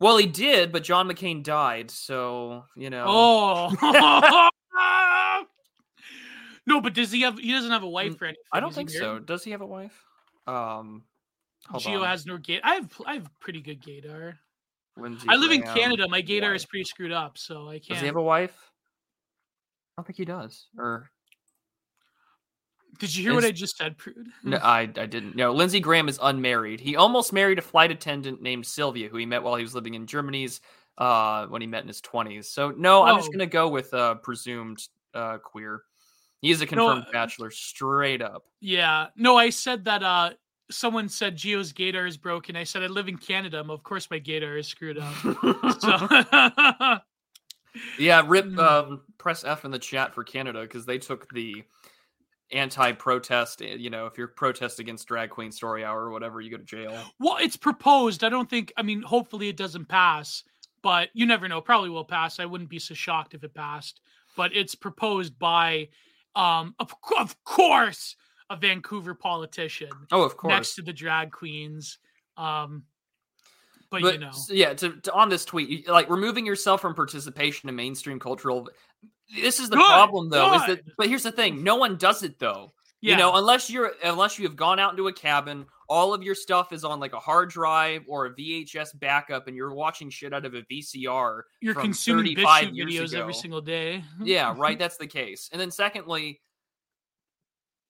Well, 0.00 0.16
he 0.16 0.26
did, 0.26 0.70
but 0.70 0.84
John 0.84 1.08
McCain 1.08 1.42
died, 1.42 1.90
so 1.90 2.64
you 2.76 2.90
know. 2.90 3.04
Oh. 3.08 4.50
no, 6.66 6.80
but 6.80 6.94
does 6.94 7.10
he 7.10 7.22
have? 7.22 7.38
He 7.38 7.52
doesn't 7.52 7.70
have 7.70 7.82
a 7.82 7.88
wife 7.88 8.20
or 8.20 8.26
anything. 8.26 8.42
I 8.52 8.60
don't 8.60 8.74
think 8.74 8.90
so. 8.90 9.18
Does 9.18 9.42
he 9.42 9.50
have 9.50 9.60
a 9.60 9.66
wife? 9.66 10.04
Um, 10.46 11.02
Gio 11.74 12.06
has 12.06 12.26
no 12.26 12.38
gate. 12.38 12.60
I 12.62 12.76
have 12.76 12.92
I 13.06 13.14
have 13.14 13.28
pretty 13.40 13.60
good 13.60 13.82
gaydar. 13.82 14.34
I 15.28 15.36
live 15.36 15.52
in 15.52 15.62
Canada. 15.62 16.08
My 16.08 16.22
gaydar 16.22 16.54
is 16.54 16.64
pretty 16.64 16.84
screwed 16.84 17.12
up, 17.12 17.38
so 17.38 17.68
I 17.68 17.74
can't. 17.74 17.90
Does 17.90 18.00
he 18.00 18.06
have 18.06 18.16
a 18.16 18.22
wife? 18.22 18.56
I 19.96 20.00
don't 20.00 20.06
think 20.06 20.16
he 20.16 20.24
does. 20.24 20.68
Or 20.78 21.10
did 22.98 23.14
you 23.14 23.22
hear 23.22 23.34
what 23.34 23.44
I 23.44 23.50
just 23.50 23.76
said, 23.76 23.96
Prude? 23.96 24.28
No, 24.42 24.58
I, 24.58 24.80
I 24.80 24.86
didn't. 24.86 25.36
No, 25.36 25.52
Lindsey 25.52 25.80
Graham 25.80 26.08
is 26.08 26.18
unmarried. 26.20 26.80
He 26.80 26.96
almost 26.96 27.32
married 27.32 27.58
a 27.58 27.62
flight 27.62 27.90
attendant 27.90 28.42
named 28.42 28.66
Sylvia, 28.66 29.08
who 29.08 29.16
he 29.16 29.26
met 29.26 29.42
while 29.42 29.56
he 29.56 29.62
was 29.62 29.74
living 29.74 29.94
in 29.94 30.06
Germany's 30.06 30.60
uh, 30.98 31.46
when 31.46 31.60
he 31.60 31.66
met 31.66 31.82
in 31.82 31.88
his 31.88 32.00
20s. 32.00 32.46
So, 32.46 32.70
no, 32.70 33.04
I'm 33.04 33.16
just 33.16 33.28
going 33.28 33.38
to 33.38 33.46
go 33.46 33.68
with 33.68 33.94
uh, 33.94 34.16
presumed 34.16 34.86
uh, 35.14 35.38
queer. 35.38 35.82
He's 36.40 36.60
a 36.60 36.66
confirmed 36.66 37.04
no, 37.06 37.12
bachelor, 37.12 37.50
straight 37.50 38.22
up. 38.22 38.44
Yeah. 38.60 39.06
No, 39.16 39.36
I 39.36 39.50
said 39.50 39.84
that 39.86 40.02
uh, 40.02 40.30
someone 40.70 41.08
said 41.08 41.36
Gio's 41.36 41.72
gator 41.72 42.06
is 42.06 42.16
broken. 42.16 42.56
I 42.56 42.64
said 42.64 42.82
I 42.82 42.86
live 42.86 43.08
in 43.08 43.16
Canada. 43.16 43.64
Of 43.68 43.82
course, 43.82 44.10
my 44.10 44.18
gator 44.18 44.56
is 44.56 44.68
screwed 44.68 44.98
up. 44.98 45.14
so. 45.80 46.98
yeah, 47.98 48.22
rip 48.26 48.46
mm. 48.46 48.58
um, 48.58 49.00
press 49.18 49.44
F 49.44 49.64
in 49.64 49.70
the 49.70 49.78
chat 49.78 50.14
for 50.14 50.24
Canada 50.24 50.62
because 50.62 50.86
they 50.86 50.98
took 50.98 51.32
the 51.32 51.64
anti-protest 52.52 53.62
eh, 53.62 53.74
you 53.78 53.90
know 53.90 54.06
if 54.06 54.16
you're 54.16 54.28
protest 54.28 54.80
against 54.80 55.06
drag 55.06 55.30
queen 55.30 55.52
story 55.52 55.84
hour 55.84 56.04
or 56.04 56.10
whatever 56.10 56.40
you 56.40 56.50
go 56.50 56.56
to 56.56 56.64
jail. 56.64 56.96
Well 57.20 57.36
it's 57.40 57.56
proposed. 57.56 58.24
I 58.24 58.28
don't 58.28 58.48
think 58.48 58.72
i 58.76 58.82
mean 58.82 59.02
hopefully 59.02 59.48
it 59.48 59.56
doesn't 59.56 59.88
pass 59.88 60.42
but 60.82 61.08
you 61.12 61.26
never 61.26 61.48
know 61.48 61.60
probably 61.60 61.90
will 61.90 62.04
pass. 62.04 62.40
I 62.40 62.46
wouldn't 62.46 62.70
be 62.70 62.78
so 62.78 62.94
shocked 62.94 63.34
if 63.34 63.44
it 63.44 63.54
passed 63.54 64.00
but 64.36 64.56
it's 64.56 64.74
proposed 64.74 65.38
by 65.38 65.88
um 66.34 66.74
of, 66.78 66.94
of 67.18 67.42
course 67.44 68.16
a 68.50 68.56
vancouver 68.56 69.14
politician 69.14 69.90
oh 70.10 70.22
of 70.22 70.36
course. 70.36 70.52
next 70.52 70.74
to 70.76 70.82
the 70.82 70.92
drag 70.92 71.32
queens 71.32 71.98
um 72.36 72.84
but, 73.90 74.02
but 74.02 74.12
you 74.14 74.20
know, 74.20 74.30
yeah, 74.50 74.74
to, 74.74 75.00
to 75.00 75.12
on 75.12 75.28
this 75.28 75.44
tweet, 75.44 75.88
like 75.88 76.10
removing 76.10 76.44
yourself 76.44 76.80
from 76.80 76.94
participation 76.94 77.68
in 77.68 77.76
mainstream 77.76 78.18
cultural. 78.18 78.68
This 79.34 79.60
is 79.60 79.68
the 79.68 79.76
Good, 79.76 79.86
problem, 79.86 80.30
though. 80.30 80.54
Is 80.54 80.66
that? 80.66 80.80
But 80.96 81.08
here's 81.08 81.22
the 81.22 81.32
thing: 81.32 81.62
no 81.62 81.76
one 81.76 81.96
does 81.96 82.22
it 82.22 82.38
though. 82.38 82.72
yeah, 83.00 83.12
You 83.12 83.18
know, 83.18 83.36
unless 83.36 83.68
you're 83.70 83.92
unless 84.02 84.38
you 84.38 84.46
have 84.46 84.56
gone 84.56 84.78
out 84.78 84.92
into 84.92 85.08
a 85.08 85.12
cabin, 85.12 85.66
all 85.88 86.14
of 86.14 86.22
your 86.22 86.34
stuff 86.34 86.72
is 86.72 86.84
on 86.84 87.00
like 87.00 87.12
a 87.12 87.18
hard 87.18 87.50
drive 87.50 88.02
or 88.08 88.26
a 88.26 88.34
VHS 88.34 88.98
backup, 88.98 89.46
and 89.46 89.56
you're 89.56 89.74
watching 89.74 90.10
shit 90.10 90.32
out 90.32 90.44
of 90.44 90.54
a 90.54 90.62
VCR. 90.62 91.42
you're 91.60 91.74
from 91.74 91.82
consuming 91.84 92.36
35 92.36 92.64
BitChute 92.68 92.76
years 92.76 93.12
videos 93.12 93.18
every 93.18 93.34
single 93.34 93.60
day. 93.60 94.02
Yeah, 94.22 94.54
right. 94.56 94.78
That's 94.78 94.96
the 94.96 95.06
case. 95.06 95.48
And 95.52 95.60
then 95.60 95.70
secondly, 95.70 96.40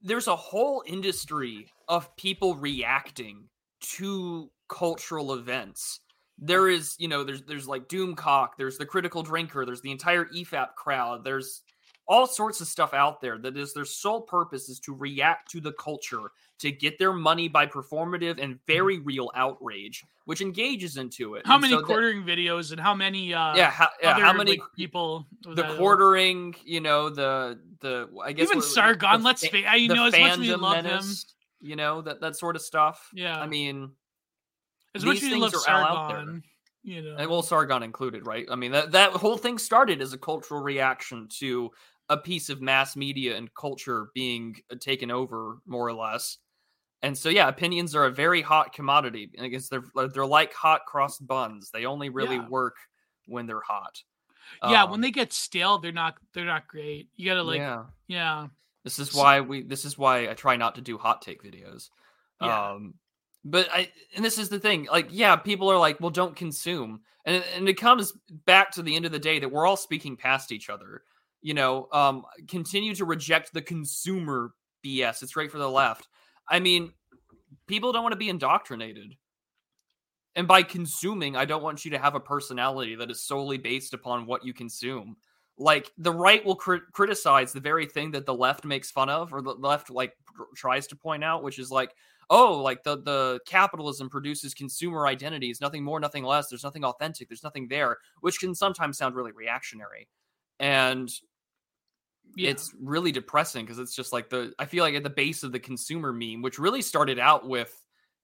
there's 0.03 0.29
a 0.29 0.37
whole 0.37 0.83
industry 0.87 1.69
of 1.89 2.15
people 2.17 2.55
reacting 2.57 3.49
to 3.81 4.51
cultural 4.69 5.35
events. 5.35 6.01
There 6.41 6.69
is, 6.69 6.95
you 6.99 7.09
know, 7.09 7.25
there's 7.25 7.43
there's 7.43 7.67
like 7.69 7.89
Doomcock, 7.89 8.51
there's 8.59 8.79
the 8.79 8.87
critical 8.87 9.23
drinker, 9.23 9.65
there's 9.67 9.81
the 9.81 9.91
entire 9.91 10.27
EFAP 10.27 10.75
crowd, 10.77 11.25
there's 11.25 11.63
all 12.07 12.27
sorts 12.27 12.61
of 12.63 12.67
stuff 12.69 12.95
out 12.95 13.21
there 13.21 13.37
that 13.37 13.57
is 13.57 13.75
their 13.75 13.85
sole 13.85 14.23
purpose 14.23 14.71
is 14.71 14.81
to 14.81 14.95
react 14.95 15.51
to 15.51 15.61
the 15.61 15.73
culture 15.73 16.31
to 16.59 16.73
get 16.73 16.99
their 16.99 17.13
money 17.13 17.49
by 17.49 17.67
performative 17.67 18.43
and 18.43 18.59
very 18.67 18.99
real 19.01 19.31
outrage, 19.35 20.03
which 20.25 20.41
engages 20.41 20.97
into 20.97 21.35
it. 21.35 21.47
How 21.47 21.55
And 21.57 21.63
many 21.63 21.75
so 21.75 21.81
that- 21.81 21.87
quartering 21.87 22.23
videos 22.25 22.73
and 22.73 22.81
how 22.81 22.95
many 22.95 23.35
uh 23.35 23.55
yeah, 23.57 23.71
how, 23.71 23.89
yeah, 24.03 24.13
other, 24.13 24.25
how 24.25 24.33
many 24.33 24.53
like, 24.53 24.61
people 24.75 25.27
the 25.43 25.55
that- 25.57 25.77
quartering, 25.77 26.55
you 26.65 26.81
know, 26.81 27.11
the 27.11 27.59
the 27.81 28.09
I 28.25 28.33
guess 28.33 28.45
even 28.47 28.59
what- 28.59 28.65
Sargon, 28.65 29.21
the 29.21 29.27
let's 29.27 29.47
fa- 29.47 29.51
the 29.53 29.89
know 29.89 30.07
as 30.07 30.13
much 30.13 30.31
as 30.33 30.39
we 30.39 30.55
love 30.55 30.85
him. 30.85 31.03
you 31.61 31.77
know, 31.77 32.01
that 32.03 32.21
that 32.23 32.37
sort 32.37 32.57
of 32.57 32.63
stuff. 32.63 33.11
Yeah. 33.13 33.39
I 33.39 33.47
mean, 33.47 33.91
As 34.95 35.05
much 35.05 35.17
as 35.19 35.23
we 35.23 35.35
love 35.35 35.53
things 35.53 35.65
are 35.67 35.85
all 35.85 35.97
out 35.99 36.09
there. 36.09 36.19
Sargon, 36.19 36.43
you 36.83 37.03
know. 37.03 37.17
and 37.19 37.31
well, 37.31 37.43
Sargon 37.43 37.83
included, 37.83 38.27
right? 38.27 38.47
I 38.51 38.57
mean, 38.57 38.73
that 38.73 38.93
that 38.93 39.13
whole 39.13 39.37
thing 39.37 39.59
started 39.59 40.01
as 40.01 40.13
a 40.13 40.19
cultural 40.19 40.61
reaction 40.63 41.29
to 41.39 41.71
a 42.09 42.17
piece 42.17 42.49
of 42.49 42.63
mass 42.63 42.97
media 42.97 43.37
and 43.37 43.53
culture 43.55 44.09
being 44.15 44.57
uh, 44.73 44.77
taken 44.81 45.11
over, 45.11 45.59
more 45.67 45.87
or 45.87 45.93
less. 45.93 46.39
And 47.03 47.17
so, 47.17 47.29
yeah, 47.29 47.49
opinions 47.49 47.95
are 47.95 48.07
a 48.07 48.11
very 48.11 48.41
hot 48.43 48.73
commodity. 48.73 49.31
I 49.41 49.49
guess 49.49 49.69
they're 49.69 49.85
they're 50.15 50.27
like 50.27 50.53
hot 50.55 50.85
cross 50.87 51.19
buns. 51.19 51.71
They 51.71 51.85
only 51.85 52.09
really 52.09 52.37
Yeah. 52.37 52.49
work 52.49 52.77
when 53.27 53.47
they're 53.47 53.61
hot. 53.61 54.03
yeah, 54.63 54.85
Um, 54.85 54.91
when 54.91 55.01
they 55.03 55.11
get 55.11 55.33
stale, 55.33 55.79
they're 55.79 55.93
not 55.93 56.17
they're 56.33 56.47
not 56.47 56.67
great. 56.67 57.09
You 57.17 57.27
gotta 57.27 57.43
like 57.43 57.59
yeah. 57.59 57.85
yeah. 58.07 58.47
This 58.85 58.99
is 58.99 59.11
So- 59.11 59.19
why 59.19 59.41
we. 59.43 59.63
This 59.63 59.85
is 59.85 59.99
why 59.99 60.29
I 60.31 60.35
try 60.35 60.57
not 60.57 60.75
to 60.77 60.81
do 60.81 60.97
hot 60.97 61.21
take 61.23 61.43
videos. 61.43 61.91
Yeah. 62.41 62.71
Um, 62.71 62.95
but 63.51 63.69
I 63.73 63.91
and 64.15 64.25
this 64.25 64.39
is 64.39 64.49
the 64.49 64.59
thing. 64.59 64.89
Like, 64.91 65.09
yeah, 65.11 65.37
people 65.37 65.71
are 65.71 65.79
like, 65.79 66.01
well, 66.01 66.11
don't 66.11 66.37
consume, 66.37 67.01
and 67.25 67.43
and 67.55 67.69
it 67.69 67.75
comes 67.75 68.13
back 68.47 68.73
to 68.73 68.83
the 68.83 68.95
end 68.95 69.05
of 69.05 69.13
the 69.13 69.19
day 69.19 69.39
that 69.39 69.51
we're 69.51 69.67
all 69.67 69.77
speaking 69.77 70.17
past 70.17 70.53
each 70.53 70.71
other. 70.71 71.03
You 71.41 71.55
know, 71.55 71.89
um, 71.93 72.25
continue 72.49 72.95
to 72.97 73.05
reject 73.05 73.53
the 73.53 73.63
consumer 73.63 74.53
BS. 74.85 75.23
It's 75.23 75.37
right 75.37 75.51
for 75.51 75.59
the 75.59 75.71
left. 75.71 76.09
I 76.49 76.61
mean, 76.61 76.93
people 77.67 77.93
don't 77.93 78.03
want 78.03 78.13
to 78.13 78.19
be 78.19 78.29
indoctrinated. 78.29 79.15
And 80.35 80.47
by 80.47 80.63
consuming, 80.63 81.37
I 81.37 81.47
don't 81.47 81.63
want 81.63 81.85
you 81.85 81.91
to 81.93 81.99
have 81.99 82.15
a 82.15 82.21
personality 82.21 82.95
that 82.97 83.11
is 83.11 83.25
solely 83.25 83.59
based 83.59 83.93
upon 83.93 84.27
what 84.27 84.45
you 84.45 84.53
consume 84.53 85.17
like 85.59 85.93
the 85.99 86.13
right 86.13 86.45
will 86.45 86.55
crit- 86.55 86.91
criticize 86.93 87.53
the 87.53 87.61
very 87.61 87.87
thing 87.87 88.13
that 88.13 88.27
the 88.27 88.35
left 88.35 88.65
makes 88.65 88.91
fun 88.91 89.09
of 89.09 89.33
or 89.33 89.43
the 89.43 89.51
left 89.51 89.91
like 89.91 90.15
tr- 90.35 90.43
tries 90.55 90.87
to 90.87 90.97
point 90.97 91.25
out 91.25 91.43
which 91.43 91.59
is 91.59 91.71
like 91.71 91.93
oh 92.31 92.61
like 92.61 92.83
the 92.83 92.97
the 93.03 93.41
capitalism 93.47 94.09
produces 94.09 94.55
consumer 94.55 95.07
identities 95.07 95.61
nothing 95.61 95.83
more 95.83 96.01
nothing 96.01 96.25
less. 96.25 96.49
There's 96.49 96.65
nothing 96.65 96.85
authentic. 96.85 97.29
There's 97.29 97.45
nothing 97.45 97.69
there 97.69 97.99
which 98.21 98.41
can 98.41 98.55
sometimes 98.55 98.99
sound 98.99 99.15
really 99.15 99.33
reactionary. 99.33 100.09
And 100.61 101.11
yeah. 102.37 102.51
it's 102.51 102.75
really 102.81 103.13
depressing 103.13 103.65
because 103.65 103.79
it's 103.79 103.95
just 103.95 104.13
like 104.13 104.29
the 104.29 104.53
i 104.59 104.67
feel 104.67 104.85
like 104.85 104.95
at 104.95 105.03
the 105.03 105.11
base 105.11 105.43
of 105.43 105.51
the 105.51 105.59
consumer 105.59 106.13
meme 106.13 106.43
which 106.43 106.59
really 106.59 106.83
started 106.83 107.19
out 107.19 107.49
with 107.49 107.75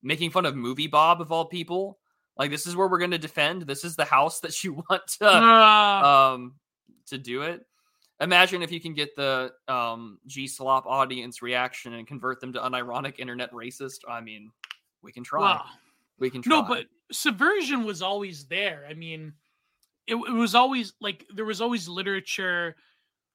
making 0.02 0.30
fun 0.30 0.44
of 0.44 0.54
movie 0.54 0.86
bob 0.86 1.20
of 1.20 1.32
all 1.32 1.46
people. 1.46 1.98
Like 2.36 2.50
this 2.50 2.66
is 2.66 2.76
where 2.76 2.88
we're 2.88 2.98
going 2.98 3.12
to 3.12 3.18
defend. 3.18 3.62
This 3.62 3.84
is 3.84 3.96
the 3.96 4.04
house 4.04 4.40
that 4.40 4.62
you 4.62 4.74
want 4.90 5.02
to 5.20 5.28
Ah, 5.28 6.32
um 6.32 6.54
to 7.06 7.18
do 7.18 7.42
it. 7.42 7.64
Imagine 8.20 8.62
if 8.62 8.70
you 8.70 8.80
can 8.80 8.94
get 8.94 9.16
the 9.16 9.52
um 9.68 10.18
G 10.26 10.46
slop 10.46 10.86
audience 10.86 11.42
reaction 11.42 11.94
and 11.94 12.06
convert 12.06 12.40
them 12.40 12.52
to 12.52 12.60
unironic 12.60 13.18
internet 13.18 13.52
racist. 13.52 14.00
I 14.08 14.20
mean, 14.20 14.50
we 15.02 15.12
can 15.12 15.24
try. 15.24 15.60
we 16.18 16.30
can 16.30 16.42
try. 16.42 16.56
no, 16.56 16.62
but 16.62 16.86
subversion 17.10 17.84
was 17.84 18.02
always 18.02 18.46
there. 18.46 18.86
I 18.88 18.94
mean, 18.94 19.32
it, 20.06 20.14
it 20.14 20.32
was 20.32 20.54
always 20.54 20.92
like 21.00 21.26
there 21.34 21.44
was 21.44 21.60
always 21.60 21.88
literature 21.88 22.76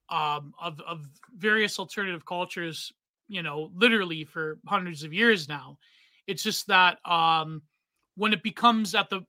um 0.10 0.54
of 0.60 0.80
of 0.82 1.06
various 1.36 1.78
alternative 1.78 2.26
cultures, 2.26 2.92
you 3.28 3.44
know, 3.44 3.72
literally 3.76 4.24
for 4.24 4.60
hundreds 4.65 5.04
of 5.04 5.13
years 5.13 5.50
now. 5.50 5.78
It's 6.26 6.42
just 6.44 6.68
that 6.68 7.00
um 7.06 7.63
when 8.15 8.34
it 8.34 8.44
becomes 8.44 8.96
at 8.96 9.10
the 9.10 9.22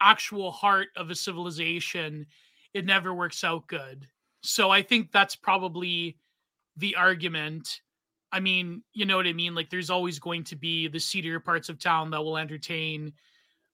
actual 0.00 0.50
heart 0.50 0.88
of 0.96 1.10
a 1.10 1.14
civilization, 1.14 2.26
it 2.74 2.84
never 2.84 3.14
works 3.14 3.42
out 3.44 3.66
good. 3.68 4.06
So 4.48 4.70
I 4.70 4.82
think 4.82 5.12
that's 5.12 5.36
probably 5.36 6.16
the 6.76 6.96
argument. 6.96 7.82
I 8.32 8.40
mean, 8.40 8.82
you 8.94 9.04
know 9.04 9.16
what 9.16 9.26
I 9.26 9.34
mean? 9.34 9.54
Like 9.54 9.68
there's 9.68 9.90
always 9.90 10.18
going 10.18 10.44
to 10.44 10.56
be 10.56 10.88
the 10.88 10.98
seedier 11.00 11.38
parts 11.38 11.68
of 11.68 11.78
town 11.78 12.10
that 12.10 12.22
will 12.22 12.38
entertain 12.38 13.12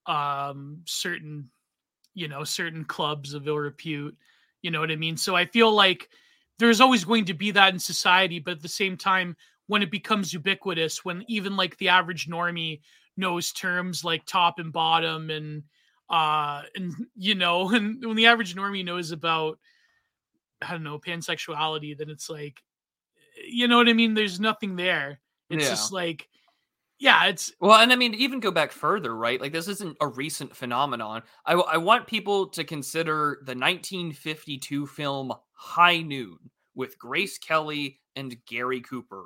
um 0.05 0.81
certain 0.85 1.49
you 2.13 2.27
know, 2.27 2.43
certain 2.43 2.85
clubs 2.85 3.33
of 3.33 3.47
ill 3.47 3.57
repute. 3.57 4.17
You 4.61 4.71
know 4.71 4.79
what 4.79 4.91
I 4.91 4.95
mean? 4.95 5.17
So 5.17 5.35
I 5.35 5.45
feel 5.45 5.71
like 5.71 6.09
there's 6.59 6.81
always 6.81 7.05
going 7.05 7.25
to 7.25 7.33
be 7.33 7.51
that 7.51 7.73
in 7.73 7.79
society, 7.79 8.39
but 8.39 8.51
at 8.51 8.61
the 8.61 8.69
same 8.69 8.97
time, 8.97 9.35
when 9.67 9.83
it 9.83 9.91
becomes 9.91 10.33
ubiquitous, 10.33 11.05
when 11.05 11.23
even 11.27 11.55
like 11.57 11.77
the 11.77 11.89
average 11.89 12.27
normie 12.27 12.81
knows 13.17 13.51
terms 13.51 14.03
like 14.03 14.25
top 14.25 14.59
and 14.59 14.73
bottom 14.73 15.29
and 15.29 15.63
uh 16.09 16.63
and 16.75 16.93
you 17.15 17.35
know 17.35 17.69
and 17.75 18.05
when 18.05 18.15
the 18.15 18.27
average 18.27 18.55
normie 18.55 18.85
knows 18.85 19.11
about 19.11 19.57
i 20.61 20.71
don't 20.71 20.83
know 20.83 20.99
pansexuality 20.99 21.97
then 21.97 22.09
it's 22.09 22.29
like 22.29 22.61
you 23.47 23.67
know 23.67 23.77
what 23.77 23.89
i 23.89 23.93
mean 23.93 24.13
there's 24.13 24.39
nothing 24.39 24.75
there 24.75 25.19
it's 25.49 25.63
Yeah. 25.63 25.69
just 25.69 25.91
like 25.91 26.27
yeah 26.97 27.25
it's 27.25 27.51
Well, 27.59 27.79
and 27.81 27.91
I 27.91 27.97
mean, 27.97 28.13
even 28.13 28.39
go 28.39 28.51
back 28.51 28.71
further, 28.71 29.13
right? 29.13 29.39
Like, 29.41 29.51
this 29.51 29.67
isn't 29.67 29.97
a 29.99 30.07
recent 30.07 30.55
phenomenon. 30.55 31.23
I, 31.45 31.53
I 31.55 31.75
want 31.77 32.07
people 32.07 32.47
to 32.47 32.63
consider 32.63 33.39
the 33.43 33.53
1952 33.53 34.87
film 34.87 35.33
High 35.51 36.01
Noon 36.01 36.37
with 36.73 36.97
Grace 36.97 37.37
Kelly 37.37 37.99
and 38.15 38.33
Gary 38.47 38.79
Cooper. 38.79 39.25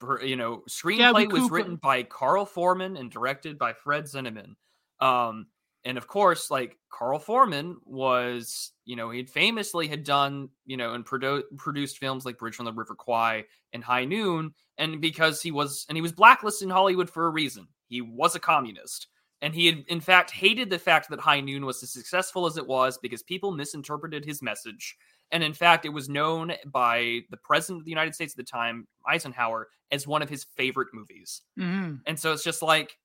Per- 0.00 0.22
You 0.22 0.36
know, 0.36 0.62
screenplay 0.68 1.30
was 1.30 1.42
Cooper. 1.42 1.54
written 1.54 1.76
by 1.76 2.04
Carl 2.04 2.46
Foreman 2.46 2.96
and 2.96 3.10
directed 3.10 3.58
by 3.58 3.74
Fred 3.74 4.04
Zinnemann. 4.04 4.54
Um, 5.00 5.46
and 5.84 5.98
of 5.98 6.06
course, 6.06 6.50
like 6.50 6.78
Carl 6.90 7.18
Foreman 7.18 7.76
was, 7.84 8.72
you 8.84 8.96
know, 8.96 9.10
he 9.10 9.24
famously 9.24 9.86
had 9.86 10.04
done, 10.04 10.48
you 10.64 10.76
know, 10.76 10.94
and 10.94 11.04
produ- 11.04 11.42
produced 11.56 11.98
films 11.98 12.24
like 12.24 12.38
Bridge 12.38 12.58
on 12.58 12.64
the 12.64 12.72
River 12.72 12.94
Kwai 12.94 13.44
and 13.72 13.84
High 13.84 14.04
Noon 14.04 14.54
and 14.78 15.00
because 15.00 15.42
he 15.42 15.50
was 15.50 15.84
and 15.88 15.96
he 15.96 16.02
was 16.02 16.12
blacklisted 16.12 16.66
in 16.66 16.70
Hollywood 16.70 17.10
for 17.10 17.26
a 17.26 17.30
reason. 17.30 17.68
He 17.88 18.00
was 18.00 18.34
a 18.34 18.40
communist. 18.40 19.08
And 19.42 19.54
he 19.54 19.66
had 19.66 19.84
in 19.88 20.00
fact 20.00 20.30
hated 20.30 20.70
the 20.70 20.78
fact 20.78 21.10
that 21.10 21.20
High 21.20 21.40
Noon 21.40 21.66
was 21.66 21.82
as 21.82 21.92
successful 21.92 22.46
as 22.46 22.56
it 22.56 22.66
was 22.66 22.96
because 22.96 23.22
people 23.22 23.52
misinterpreted 23.52 24.24
his 24.24 24.40
message. 24.40 24.96
And 25.32 25.42
in 25.42 25.52
fact, 25.52 25.84
it 25.84 25.90
was 25.90 26.08
known 26.08 26.52
by 26.66 27.20
the 27.30 27.36
president 27.36 27.80
of 27.80 27.84
the 27.84 27.90
United 27.90 28.14
States 28.14 28.34
at 28.34 28.36
the 28.36 28.44
time, 28.44 28.86
Eisenhower, 29.06 29.68
as 29.90 30.06
one 30.06 30.22
of 30.22 30.30
his 30.30 30.44
favorite 30.56 30.88
movies. 30.94 31.42
mhm. 31.58 32.00
And 32.06 32.18
so 32.18 32.32
it's 32.32 32.44
just 32.44 32.62
like, 32.62 32.96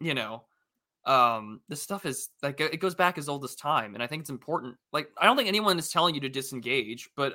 you 0.00 0.14
know, 0.14 0.44
um, 1.06 1.60
this 1.68 1.82
stuff 1.82 2.04
is 2.04 2.28
like 2.42 2.60
it 2.60 2.80
goes 2.80 2.94
back 2.94 3.18
as 3.18 3.28
old 3.28 3.44
as 3.44 3.54
time. 3.54 3.94
And 3.94 4.02
I 4.02 4.06
think 4.06 4.20
it's 4.20 4.30
important. 4.30 4.76
Like, 4.92 5.08
I 5.18 5.24
don't 5.24 5.36
think 5.36 5.48
anyone 5.48 5.78
is 5.78 5.90
telling 5.90 6.14
you 6.14 6.20
to 6.22 6.28
disengage, 6.28 7.08
but 7.16 7.34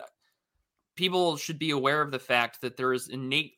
people 0.96 1.38
should 1.38 1.60
be 1.60 1.72
aware 1.72 2.02
of 2.02 2.12
the 2.12 2.20
fact 2.20 2.62
that 2.62 2.78
there 2.78 2.94
is 2.94 3.10
innate 3.10 3.54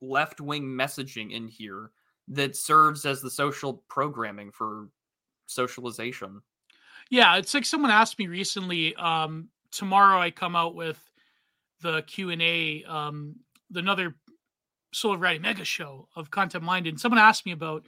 left 0.00 0.40
wing 0.40 0.64
messaging 0.64 1.32
in 1.32 1.48
here 1.48 1.90
that 2.28 2.56
serves 2.56 3.06
as 3.06 3.20
the 3.20 3.30
social 3.30 3.82
programming 3.88 4.50
for 4.52 4.88
socialization. 5.46 6.40
yeah 7.10 7.36
it's 7.36 7.54
like 7.54 7.64
someone 7.64 7.90
asked 7.90 8.18
me 8.18 8.26
recently 8.26 8.94
um 8.96 9.48
tomorrow 9.70 10.20
i 10.20 10.30
come 10.30 10.54
out 10.54 10.74
with 10.74 10.98
the 11.80 12.02
q&a 12.02 12.84
um 12.84 13.34
another 13.74 14.14
soul 14.92 15.14
of 15.14 15.20
Writing 15.20 15.42
mega 15.42 15.64
show 15.64 16.06
of 16.16 16.30
content 16.30 16.62
minded 16.62 16.90
and 16.90 17.00
someone 17.00 17.18
asked 17.18 17.46
me 17.46 17.52
about 17.52 17.86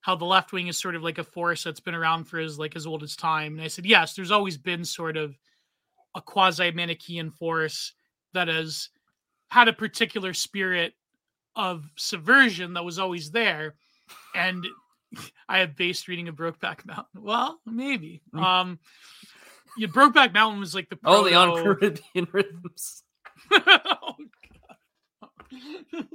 how 0.00 0.16
the 0.16 0.24
left 0.24 0.52
wing 0.52 0.68
is 0.68 0.78
sort 0.78 0.94
of 0.94 1.02
like 1.02 1.18
a 1.18 1.24
force 1.24 1.64
that's 1.64 1.80
been 1.80 1.94
around 1.94 2.24
for 2.24 2.38
as 2.38 2.58
like 2.58 2.76
as 2.76 2.86
old 2.86 3.02
as 3.02 3.16
time 3.16 3.54
and 3.54 3.62
i 3.62 3.68
said 3.68 3.86
yes 3.86 4.14
there's 4.14 4.30
always 4.30 4.56
been 4.56 4.84
sort 4.84 5.16
of 5.16 5.36
a 6.14 6.20
quasi 6.20 6.72
manichean 6.72 7.32
force 7.32 7.92
that 8.32 8.48
has 8.48 8.88
had 9.48 9.68
a 9.68 9.72
particular 9.72 10.32
spirit 10.32 10.94
of 11.56 11.84
subversion 11.96 12.74
that 12.74 12.84
was 12.84 12.98
always 12.98 13.30
there 13.30 13.74
and 14.34 14.66
I 15.48 15.58
have 15.58 15.76
based 15.76 16.08
reading 16.08 16.28
of 16.28 16.36
Brokeback 16.36 16.84
Mountain. 16.86 17.22
Well, 17.22 17.60
maybe. 17.66 18.22
Mm. 18.34 18.42
Um, 18.42 18.78
yeah, 19.76 19.88
Brokeback 19.88 20.32
Mountain 20.32 20.60
was 20.60 20.74
like 20.74 20.88
the 20.88 20.98
Only 21.04 21.34
on 21.34 21.62
Caribbean 21.62 22.28
rhythms. 22.32 23.02
Oh, 23.52 24.14
God. 25.50 26.04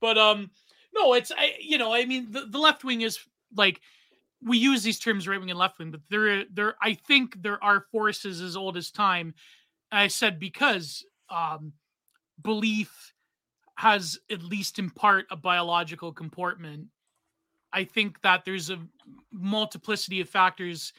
but 0.00 0.18
um, 0.18 0.50
no, 0.98 1.14
it's 1.14 1.30
I. 1.30 1.54
You 1.60 1.78
know, 1.78 1.94
I 1.94 2.04
mean, 2.04 2.30
the, 2.30 2.46
the 2.46 2.58
left 2.58 2.84
wing 2.84 3.02
is 3.02 3.18
like 3.54 3.80
we 4.42 4.58
use 4.58 4.82
these 4.82 4.98
terms 4.98 5.26
right 5.26 5.40
wing 5.40 5.50
and 5.50 5.58
left 5.58 5.78
wing, 5.78 5.90
but 5.90 6.00
there, 6.10 6.44
there, 6.52 6.74
I 6.80 6.94
think 6.94 7.42
there 7.42 7.62
are 7.62 7.86
forces 7.90 8.40
as 8.40 8.56
old 8.56 8.76
as 8.76 8.90
time. 8.90 9.34
I 9.90 10.08
said 10.08 10.38
because 10.38 11.04
um, 11.30 11.72
belief 12.42 13.12
has 13.76 14.18
at 14.30 14.42
least 14.42 14.78
in 14.78 14.90
part 14.90 15.26
a 15.30 15.36
biological 15.36 16.12
comportment. 16.12 16.86
I 17.72 17.84
think 17.84 18.20
that 18.22 18.44
there's 18.44 18.70
a 18.70 18.78
multiplicity 19.32 20.20
of 20.20 20.28
factors, 20.28 20.92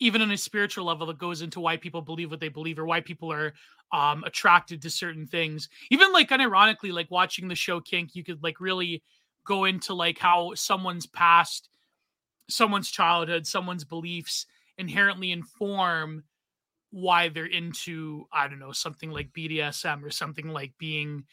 even 0.00 0.20
on 0.22 0.30
a 0.30 0.36
spiritual 0.36 0.84
level, 0.84 1.06
that 1.06 1.18
goes 1.18 1.42
into 1.42 1.60
why 1.60 1.76
people 1.76 2.02
believe 2.02 2.30
what 2.30 2.40
they 2.40 2.48
believe 2.48 2.78
or 2.78 2.84
why 2.84 3.00
people 3.00 3.32
are 3.32 3.54
um, 3.92 4.22
attracted 4.24 4.82
to 4.82 4.90
certain 4.90 5.26
things. 5.26 5.68
Even 5.90 6.12
like 6.12 6.30
unironically, 6.30 6.92
like 6.92 7.10
watching 7.10 7.48
the 7.48 7.54
show 7.54 7.80
Kink, 7.80 8.14
you 8.14 8.24
could 8.24 8.42
like 8.42 8.60
really 8.60 9.02
go 9.44 9.64
into 9.64 9.94
like 9.94 10.18
how 10.18 10.54
someone's 10.54 11.06
past, 11.06 11.68
someone's 12.48 12.90
childhood, 12.90 13.46
someone's 13.46 13.84
beliefs 13.84 14.46
inherently 14.78 15.30
inform 15.30 16.24
why 16.90 17.28
they're 17.28 17.46
into 17.46 18.24
I 18.32 18.46
don't 18.46 18.60
know 18.60 18.72
something 18.72 19.10
like 19.10 19.32
BDSM 19.32 20.04
or 20.04 20.10
something 20.10 20.48
like 20.48 20.72
being 20.78 21.24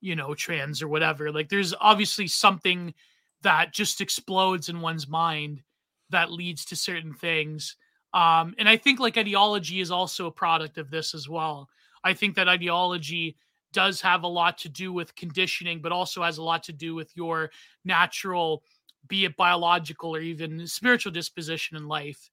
you 0.00 0.16
know 0.16 0.34
trans 0.34 0.82
or 0.82 0.88
whatever. 0.88 1.30
Like 1.30 1.48
there's 1.48 1.74
obviously 1.80 2.26
something 2.26 2.94
that 3.42 3.72
just 3.72 4.00
explodes 4.00 4.68
in 4.68 4.80
one's 4.80 5.08
mind 5.08 5.62
that 6.10 6.32
leads 6.32 6.64
to 6.66 6.76
certain 6.76 7.12
things. 7.12 7.76
Um 8.14 8.54
and 8.58 8.68
I 8.68 8.78
think 8.78 9.00
like 9.00 9.18
ideology 9.18 9.80
is 9.80 9.90
also 9.90 10.26
a 10.26 10.32
product 10.32 10.78
of 10.78 10.90
this 10.90 11.14
as 11.14 11.28
well. 11.28 11.68
I 12.02 12.14
think 12.14 12.34
that 12.36 12.48
ideology 12.48 13.36
does 13.72 14.00
have 14.00 14.22
a 14.22 14.28
lot 14.28 14.58
to 14.58 14.68
do 14.68 14.92
with 14.92 15.14
conditioning 15.14 15.80
but 15.80 15.92
also 15.92 16.22
has 16.22 16.38
a 16.38 16.42
lot 16.42 16.62
to 16.62 16.72
do 16.72 16.94
with 16.94 17.10
your 17.16 17.50
natural 17.84 18.62
be 19.08 19.24
it 19.24 19.36
biological 19.36 20.14
or 20.14 20.20
even 20.20 20.66
spiritual 20.66 21.12
disposition 21.12 21.76
in 21.76 21.88
life 21.88 22.30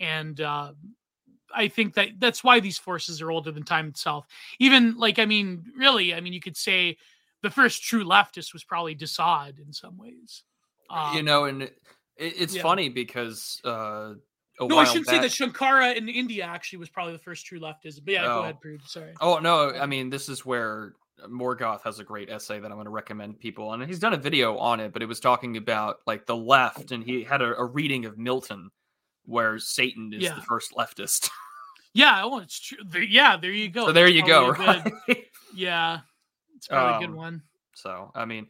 and 0.00 0.40
uh 0.40 0.72
I 1.54 1.68
think 1.68 1.94
that 1.94 2.08
that's 2.18 2.42
why 2.42 2.60
these 2.60 2.78
forces 2.78 3.20
are 3.20 3.30
older 3.30 3.52
than 3.52 3.62
time 3.62 3.88
itself. 3.88 4.26
Even 4.58 4.96
like, 4.96 5.18
I 5.18 5.26
mean, 5.26 5.64
really, 5.76 6.14
I 6.14 6.20
mean, 6.20 6.32
you 6.32 6.40
could 6.40 6.56
say 6.56 6.96
the 7.42 7.50
first 7.50 7.82
true 7.82 8.04
leftist 8.04 8.52
was 8.52 8.64
probably 8.64 8.94
de 8.94 9.06
Sade 9.06 9.58
in 9.58 9.72
some 9.72 9.98
ways. 9.98 10.44
you 10.90 10.96
Um, 10.96 11.24
know, 11.24 11.44
and 11.44 11.62
it, 11.62 11.74
it's 12.16 12.56
yeah. 12.56 12.62
funny 12.62 12.88
because 12.88 13.60
uh, 13.64 14.14
no, 14.68 14.78
I 14.78 14.84
should 14.84 15.06
say 15.06 15.12
back- 15.18 15.22
that 15.22 15.30
Shankara 15.30 15.96
in 15.96 16.08
India 16.08 16.44
actually 16.44 16.78
was 16.80 16.88
probably 16.88 17.12
the 17.12 17.18
first 17.20 17.46
true 17.46 17.60
leftist. 17.60 18.04
But 18.04 18.14
yeah, 18.14 18.24
Oh. 18.24 18.36
go 18.38 18.42
ahead, 18.42 18.60
Prude. 18.60 18.82
Sorry. 18.86 19.12
Oh 19.20 19.38
no, 19.38 19.70
I 19.70 19.86
mean 19.86 20.10
this 20.10 20.28
is 20.28 20.44
where 20.44 20.94
Morgoth 21.28 21.82
has 21.82 21.98
a 22.00 22.04
great 22.04 22.28
essay 22.30 22.58
that 22.58 22.66
I'm 22.66 22.74
going 22.76 22.86
to 22.86 22.90
recommend 22.90 23.38
people, 23.38 23.72
and 23.72 23.84
he's 23.84 23.98
done 24.00 24.12
a 24.12 24.16
video 24.16 24.56
on 24.58 24.80
it, 24.80 24.92
but 24.92 25.02
it 25.02 25.06
was 25.06 25.20
talking 25.20 25.56
about 25.56 25.98
like 26.06 26.26
the 26.26 26.36
left, 26.36 26.90
and 26.90 27.04
he 27.04 27.22
had 27.22 27.42
a, 27.42 27.56
a 27.56 27.64
reading 27.64 28.04
of 28.06 28.18
Milton 28.18 28.70
where 29.24 29.58
Satan 29.60 30.12
is 30.12 30.22
Yeah. 30.24 30.34
the 30.34 30.42
first 30.42 30.72
leftist. 30.72 31.30
Yeah, 31.94 32.22
oh, 32.24 32.38
it's 32.38 32.58
true. 32.58 32.78
There- 32.86 33.02
yeah, 33.02 33.36
there 33.36 33.52
you 33.52 33.68
go. 33.68 33.84
so 33.88 33.92
there 33.92 34.06
That's 34.06 34.16
you 34.16 34.26
go, 34.26 34.52
good- 34.54 34.58
right? 35.08 35.26
yeah, 35.54 36.00
it's 36.56 36.66
probably 36.66 37.04
a 37.04 37.06
good 37.06 37.12
Um, 37.12 37.16
one. 37.16 37.42
So 37.74 38.10
I 38.14 38.24
mean, 38.24 38.48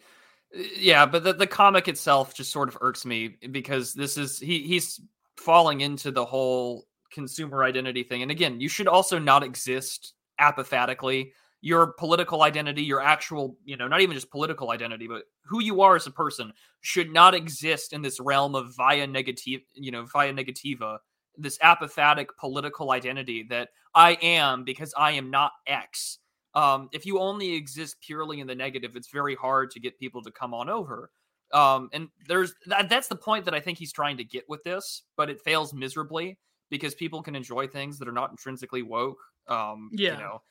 yeah, 0.76 1.06
but 1.06 1.24
the, 1.24 1.32
the 1.32 1.48
comic 1.48 1.88
itself 1.88 2.34
just 2.34 2.52
sort 2.52 2.68
of 2.68 2.78
irks 2.80 3.04
me 3.04 3.36
because 3.50 3.94
this 3.94 4.16
is 4.16 4.38
he 4.38 4.62
he's 4.62 5.00
falling 5.36 5.80
into 5.80 6.10
the 6.10 6.24
whole 6.24 6.86
consumer 7.12 7.64
identity 7.64 8.02
thing. 8.02 8.22
And 8.22 8.30
again, 8.30 8.60
you 8.60 8.68
should 8.68 8.88
also 8.88 9.18
not 9.18 9.42
exist 9.42 10.14
apophatically. 10.40 11.32
Your 11.60 11.92
political 11.92 12.42
identity, 12.42 12.82
your 12.82 13.00
actual, 13.00 13.56
you 13.64 13.76
know, 13.76 13.86
not 13.86 14.00
even 14.00 14.16
just 14.16 14.30
political 14.30 14.70
identity, 14.70 15.06
but 15.06 15.22
who 15.44 15.62
you 15.62 15.80
are 15.80 15.94
as 15.94 16.06
a 16.06 16.10
person 16.10 16.52
should 16.80 17.12
not 17.12 17.34
exist 17.34 17.92
in 17.92 18.02
this 18.02 18.18
realm 18.18 18.56
of 18.56 18.74
via 18.74 19.06
negative, 19.06 19.60
you 19.74 19.92
know, 19.92 20.04
via 20.12 20.32
negativa, 20.32 20.98
this 21.36 21.58
apathetic 21.62 22.36
political 22.36 22.90
identity 22.90 23.46
that 23.48 23.68
I 23.94 24.14
am 24.22 24.64
because 24.64 24.92
I 24.96 25.12
am 25.12 25.30
not 25.30 25.52
X 25.66 26.18
um, 26.54 26.88
if 26.92 27.06
you 27.06 27.18
only 27.18 27.54
exist 27.54 27.96
purely 28.00 28.40
in 28.40 28.46
the 28.46 28.54
negative, 28.54 28.94
it's 28.94 29.08
very 29.08 29.34
hard 29.34 29.70
to 29.70 29.80
get 29.80 29.98
people 29.98 30.22
to 30.22 30.30
come 30.30 30.52
on 30.52 30.68
over. 30.68 31.10
Um, 31.52 31.90
and 31.92 32.08
there's 32.26 32.54
that, 32.66 32.88
that's 32.88 33.08
the 33.08 33.16
point 33.16 33.44
that 33.44 33.54
I 33.54 33.60
think 33.60 33.78
he's 33.78 33.92
trying 33.92 34.16
to 34.18 34.24
get 34.24 34.48
with 34.48 34.62
this, 34.64 35.02
but 35.16 35.28
it 35.30 35.40
fails 35.42 35.74
miserably 35.74 36.38
because 36.70 36.94
people 36.94 37.22
can 37.22 37.34
enjoy 37.36 37.66
things 37.68 37.98
that 37.98 38.08
are 38.08 38.12
not 38.12 38.30
intrinsically 38.30 38.82
woke. 38.82 39.18
Um, 39.48 39.90
Yeah. 39.92 40.12
you 40.12 40.18
know, 40.18 40.42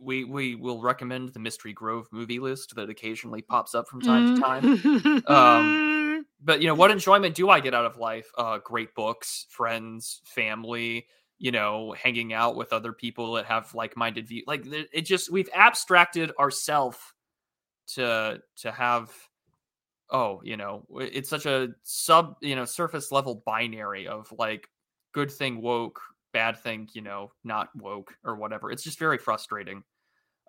we 0.00 0.24
we 0.24 0.54
will 0.54 0.80
recommend 0.80 1.32
the 1.32 1.38
Mystery 1.40 1.72
Grove 1.72 2.08
movie 2.12 2.38
list 2.38 2.74
that 2.76 2.90
occasionally 2.90 3.42
pops 3.42 3.74
up 3.74 3.88
from 3.88 4.00
time 4.02 4.24
to 4.26 4.34
time. 4.34 4.64
um, 5.26 6.24
but 6.44 6.60
you 6.60 6.66
know 6.66 6.74
what 6.74 6.90
enjoyment 6.90 7.34
do 7.34 7.48
i 7.50 7.60
get 7.60 7.72
out 7.74 7.84
of 7.84 7.96
life 7.98 8.30
uh 8.36 8.58
great 8.58 8.92
books 8.94 9.46
friends 9.48 10.20
family 10.24 11.06
you 11.38 11.52
know 11.52 11.92
hanging 11.92 12.32
out 12.32 12.56
with 12.56 12.72
other 12.72 12.92
people 12.92 13.34
that 13.34 13.44
have 13.44 13.72
like-minded 13.74 14.26
view 14.26 14.42
like 14.46 14.64
it 14.66 15.02
just 15.02 15.30
we've 15.30 15.48
abstracted 15.54 16.32
ourself 16.40 17.14
to 17.86 18.40
to 18.56 18.72
have 18.72 19.12
oh 20.12 20.40
you 20.44 20.56
know 20.56 20.86
it's 20.96 21.28
such 21.28 21.46
a 21.46 21.68
sub 21.82 22.36
you 22.40 22.54
know 22.54 22.64
surface 22.64 23.10
level 23.10 23.42
binary 23.44 24.06
of 24.06 24.32
like 24.38 24.68
good 25.12 25.30
thing 25.30 25.60
woke 25.60 26.00
bad 26.32 26.56
thing 26.58 26.88
you 26.92 27.02
know 27.02 27.32
not 27.44 27.68
woke 27.76 28.14
or 28.24 28.36
whatever 28.36 28.70
it's 28.70 28.82
just 28.82 28.98
very 28.98 29.18
frustrating 29.18 29.82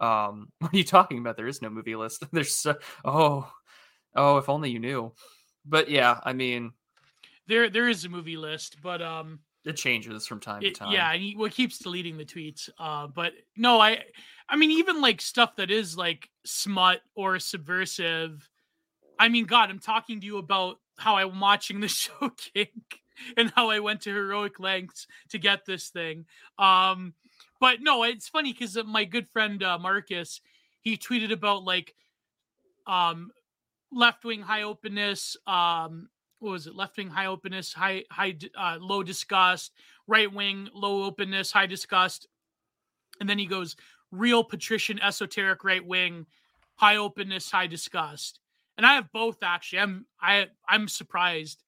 um 0.02 0.50
what 0.60 0.74
are 0.74 0.78
you 0.78 0.84
talking 0.84 1.18
about 1.18 1.38
there 1.38 1.48
is 1.48 1.62
no 1.62 1.70
movie 1.70 1.96
list 1.96 2.24
there's 2.32 2.56
so, 2.56 2.76
oh 3.04 3.50
oh 4.16 4.38
if 4.38 4.50
only 4.50 4.70
you 4.70 4.80
knew 4.80 5.12
but 5.66 5.90
yeah, 5.90 6.20
I 6.24 6.34
mean, 6.34 6.72
there 7.48 7.70
there 7.70 7.90
is 7.90 8.06
a 8.06 8.10
movie 8.10 8.38
list, 8.38 8.78
but 8.82 9.02
um, 9.02 9.40
it 9.66 9.74
changes 9.74 10.28
from 10.28 10.40
time 10.40 10.62
it, 10.62 10.76
to 10.76 10.80
time. 10.80 10.92
yeah, 10.92 11.12
and 11.12 11.22
he 11.22 11.36
well, 11.38 11.50
keeps 11.50 11.78
deleting 11.78 12.18
the 12.18 12.26
tweets. 12.26 12.70
Uh, 12.78 13.08
but 13.08 13.34
no, 13.56 13.80
I 13.80 14.04
I 14.50 14.58
mean, 14.58 14.72
even 14.72 15.02
like 15.02 15.22
stuff 15.22 15.56
that 15.58 15.72
is 15.72 15.98
like 15.98 16.30
smut 16.46 17.02
or 17.16 17.40
subversive. 17.40 18.48
I 19.24 19.30
mean, 19.30 19.46
God, 19.46 19.70
I'm 19.70 19.80
talking 19.80 20.20
to 20.20 20.26
you 20.26 20.38
about 20.38 20.82
how 20.98 21.16
I'm 21.16 21.40
watching 21.40 21.80
the 21.80 21.88
show 21.88 22.30
Kink 22.36 23.00
and 23.38 23.54
how 23.56 23.70
I 23.70 23.80
went 23.80 24.02
to 24.02 24.10
heroic 24.14 24.60
lengths 24.60 25.08
to 25.30 25.40
get 25.40 25.66
this 25.66 25.88
thing. 25.88 26.26
Um, 26.60 27.14
but 27.62 27.78
no, 27.80 28.04
it's 28.04 28.28
funny 28.28 28.52
because 28.52 28.78
my 28.86 29.06
good 29.06 29.30
friend 29.30 29.64
uh, 29.64 29.78
Marcus, 29.78 30.42
he 30.82 30.98
tweeted 30.98 31.32
about 31.32 31.64
like 31.64 31.96
um 32.86 33.32
left 33.94 34.26
wing 34.26 34.42
high 34.42 34.64
openness 34.64 35.38
um 35.48 36.10
what 36.40 36.52
was 36.52 36.68
it? 36.68 36.76
Left 36.76 36.98
wing 36.98 37.08
high 37.08 37.28
openness 37.28 37.72
high 37.72 38.04
high 38.12 38.36
uh, 38.60 38.78
low 38.82 39.04
disgust 39.04 39.72
right 40.06 40.32
wing 40.34 40.68
low 40.74 41.06
openness 41.06 41.50
high 41.54 41.68
disgust. 41.68 42.28
And 43.22 43.30
then 43.30 43.40
he 43.40 43.46
goes 43.46 43.78
real 44.12 44.44
patrician 44.44 45.00
esoteric 45.00 45.64
right 45.64 45.86
wing 45.86 46.26
high 46.76 46.98
openness 46.98 47.50
high 47.50 47.68
disgust 47.68 48.42
and 48.78 48.86
i 48.86 48.94
have 48.96 49.12
both 49.12 49.38
actually. 49.44 49.80
I'm 49.80 50.06
i 50.22 50.48
i'm 50.68 50.88
surprised 50.88 51.64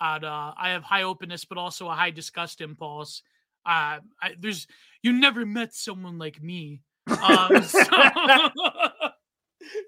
at 0.00 0.24
uh 0.24 0.52
i 0.56 0.70
have 0.70 0.82
high 0.82 1.02
openness 1.02 1.44
but 1.44 1.58
also 1.58 1.88
a 1.88 1.94
high 1.94 2.10
disgust 2.10 2.60
impulse. 2.60 3.22
Uh 3.66 4.00
I, 4.22 4.34
there's 4.38 4.66
you 5.02 5.12
never 5.12 5.44
met 5.44 5.74
someone 5.74 6.18
like 6.18 6.42
me. 6.42 6.82
Um 7.08 7.62
so, 7.62 7.80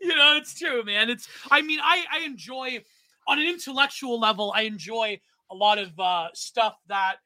you 0.00 0.16
know 0.16 0.36
it's 0.36 0.58
true 0.58 0.84
man. 0.84 1.10
It's 1.10 1.28
i 1.50 1.62
mean 1.62 1.80
i 1.82 2.04
i 2.12 2.20
enjoy 2.20 2.82
on 3.26 3.38
an 3.38 3.46
intellectual 3.46 4.18
level 4.18 4.52
i 4.54 4.62
enjoy 4.62 5.20
a 5.50 5.54
lot 5.54 5.78
of 5.78 5.98
uh 5.98 6.28
stuff 6.34 6.76
that 6.88 7.16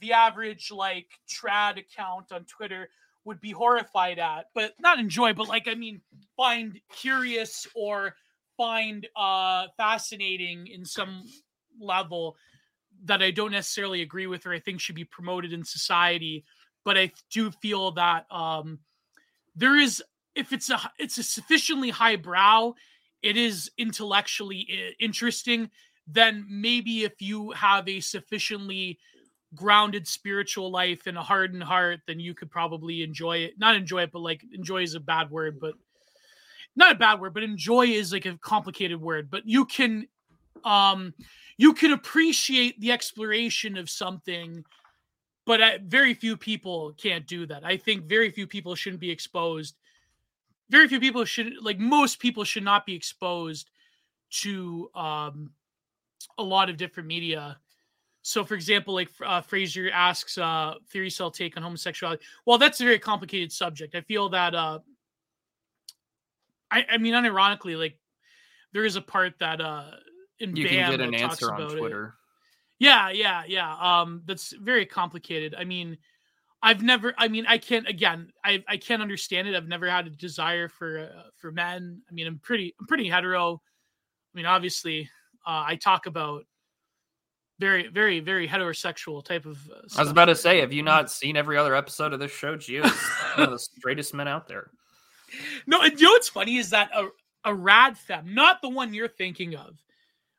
the 0.00 0.12
average 0.12 0.70
like 0.70 1.06
trad 1.28 1.78
account 1.78 2.32
on 2.32 2.44
twitter 2.44 2.88
would 3.24 3.40
be 3.40 3.50
horrified 3.50 4.18
at 4.18 4.46
but 4.54 4.74
not 4.80 4.98
enjoy 4.98 5.32
but 5.32 5.48
like 5.48 5.66
i 5.68 5.74
mean 5.74 6.00
find 6.36 6.78
curious 6.94 7.66
or 7.74 8.14
find 8.56 9.06
uh 9.16 9.66
fascinating 9.76 10.66
in 10.66 10.84
some 10.84 11.24
level 11.80 12.36
that 13.04 13.22
i 13.22 13.30
don't 13.30 13.52
necessarily 13.52 14.02
agree 14.02 14.26
with 14.26 14.46
or 14.46 14.52
i 14.52 14.58
think 14.58 14.80
should 14.80 14.94
be 14.94 15.04
promoted 15.04 15.52
in 15.52 15.64
society 15.64 16.44
but 16.84 16.96
i 16.96 17.10
do 17.30 17.50
feel 17.50 17.92
that 17.92 18.26
um 18.30 18.78
there 19.54 19.76
is 19.76 20.02
if 20.34 20.52
it's 20.52 20.70
a 20.70 20.78
it's 20.98 21.18
a 21.18 21.22
sufficiently 21.22 21.90
high 21.90 22.16
brow 22.16 22.74
it 23.22 23.36
is 23.36 23.70
intellectually 23.78 24.94
interesting 25.00 25.70
then 26.06 26.46
maybe 26.48 27.02
if 27.04 27.20
you 27.20 27.50
have 27.50 27.88
a 27.88 28.00
sufficiently 28.00 28.98
grounded 29.54 30.06
spiritual 30.06 30.70
life 30.70 31.06
and 31.06 31.16
a 31.16 31.22
hardened 31.22 31.62
heart 31.62 32.00
then 32.06 32.20
you 32.20 32.34
could 32.34 32.50
probably 32.50 33.02
enjoy 33.02 33.38
it. 33.38 33.54
Not 33.58 33.76
enjoy 33.76 34.02
it 34.02 34.12
but 34.12 34.20
like 34.20 34.42
enjoy 34.52 34.82
is 34.82 34.94
a 34.94 35.00
bad 35.00 35.30
word 35.30 35.58
but 35.60 35.74
not 36.76 36.92
a 36.92 36.98
bad 36.98 37.20
word 37.20 37.34
but 37.34 37.42
enjoy 37.42 37.86
is 37.86 38.12
like 38.12 38.26
a 38.26 38.38
complicated 38.38 39.00
word 39.00 39.30
but 39.30 39.42
you 39.44 39.64
can 39.64 40.06
Um, 40.64 41.14
you 41.58 41.74
can 41.74 41.92
appreciate 41.92 42.80
the 42.80 42.90
exploration 42.90 43.78
of 43.78 43.88
something, 43.88 44.64
but 45.44 45.60
uh, 45.60 45.78
very 45.84 46.12
few 46.14 46.36
people 46.36 46.92
can't 46.98 47.26
do 47.26 47.46
that. 47.46 47.64
I 47.64 47.78
think 47.78 48.08
very 48.08 48.30
few 48.32 48.46
people 48.48 48.74
shouldn't 48.74 49.00
be 49.00 49.10
exposed. 49.10 49.76
Very 50.68 50.88
few 50.88 50.98
people 50.98 51.24
should, 51.24 51.52
like 51.62 51.78
most 51.78 52.18
people, 52.18 52.44
should 52.44 52.64
not 52.64 52.84
be 52.84 52.94
exposed 52.96 53.70
to 54.42 54.90
um, 54.94 55.52
a 56.36 56.42
lot 56.42 56.68
of 56.68 56.76
different 56.76 57.06
media. 57.06 57.58
So, 58.22 58.44
for 58.44 58.54
example, 58.54 58.92
like 58.92 59.10
uh, 59.24 59.40
Fraser 59.40 59.88
asks, 59.92 60.36
uh, 60.38 60.74
theory 60.90 61.10
cell 61.10 61.30
take 61.30 61.56
on 61.56 61.62
homosexuality. 61.62 62.24
Well, 62.44 62.58
that's 62.58 62.80
a 62.80 62.84
very 62.84 62.98
complicated 62.98 63.52
subject. 63.52 63.94
I 63.94 64.00
feel 64.02 64.28
that, 64.30 64.54
uh, 64.54 64.80
I, 66.70 66.84
I 66.92 66.98
mean, 66.98 67.14
unironically, 67.14 67.78
like 67.78 67.98
there 68.72 68.84
is 68.84 68.96
a 68.96 69.00
part 69.00 69.38
that 69.40 69.60
uh, 69.60 69.90
in 70.38 70.56
You 70.56 70.64
BAM 70.64 70.72
can 70.72 70.90
get 70.90 71.00
an 71.00 71.14
answer 71.14 71.52
on 71.52 71.60
about 71.60 71.72
it. 71.72 71.78
Twitter. 71.78 72.14
Yeah, 72.78 73.10
yeah, 73.10 73.42
yeah. 73.46 73.74
Um, 73.74 74.22
that's 74.26 74.52
very 74.52 74.84
complicated. 74.84 75.54
I 75.56 75.64
mean, 75.64 75.96
I've 76.62 76.82
never. 76.82 77.14
I 77.16 77.28
mean, 77.28 77.46
I 77.46 77.58
can't. 77.58 77.88
Again, 77.88 78.30
I 78.44 78.62
I 78.68 78.76
can't 78.76 79.00
understand 79.00 79.48
it. 79.48 79.54
I've 79.54 79.68
never 79.68 79.88
had 79.88 80.06
a 80.06 80.10
desire 80.10 80.68
for 80.68 80.98
uh, 80.98 81.22
for 81.36 81.52
men. 81.52 82.02
I 82.10 82.12
mean, 82.12 82.26
I'm 82.26 82.38
pretty. 82.38 82.74
I'm 82.80 82.86
pretty 82.86 83.08
hetero. 83.08 83.54
I 83.54 84.36
mean, 84.36 84.46
obviously, 84.46 85.08
uh, 85.46 85.64
I 85.66 85.76
talk 85.76 86.06
about 86.06 86.44
very, 87.58 87.88
very, 87.88 88.20
very 88.20 88.46
heterosexual 88.46 89.24
type 89.24 89.46
of. 89.46 89.58
Uh, 89.70 89.80
I 89.96 90.02
was 90.02 90.10
about 90.10 90.26
to 90.26 90.36
say, 90.36 90.60
have 90.60 90.72
you 90.72 90.82
not 90.82 91.10
seen 91.10 91.36
every 91.36 91.56
other 91.56 91.74
episode 91.74 92.12
of 92.12 92.20
this 92.20 92.32
show? 92.32 92.56
Gio 92.56 92.84
is 92.84 92.92
one 93.36 93.46
of 93.46 93.50
the 93.52 93.58
straightest 93.58 94.12
men 94.12 94.28
out 94.28 94.46
there. 94.48 94.70
No, 95.66 95.82
and 95.82 95.98
you 96.00 96.06
know 96.06 96.12
what's 96.12 96.28
funny 96.28 96.56
is 96.56 96.70
that 96.70 96.90
a, 96.94 97.08
a 97.44 97.54
rad 97.54 97.98
fem, 97.98 98.34
not 98.34 98.62
the 98.62 98.68
one 98.68 98.94
you're 98.94 99.08
thinking 99.08 99.56
of, 99.56 99.82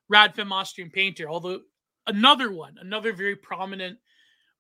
rad 0.07 0.35
fem 0.35 0.51
Austrian 0.53 0.89
painter, 0.89 1.29
although 1.29 1.61
another 2.07 2.51
one, 2.51 2.75
another 2.79 3.13
very 3.13 3.35
prominent 3.35 3.99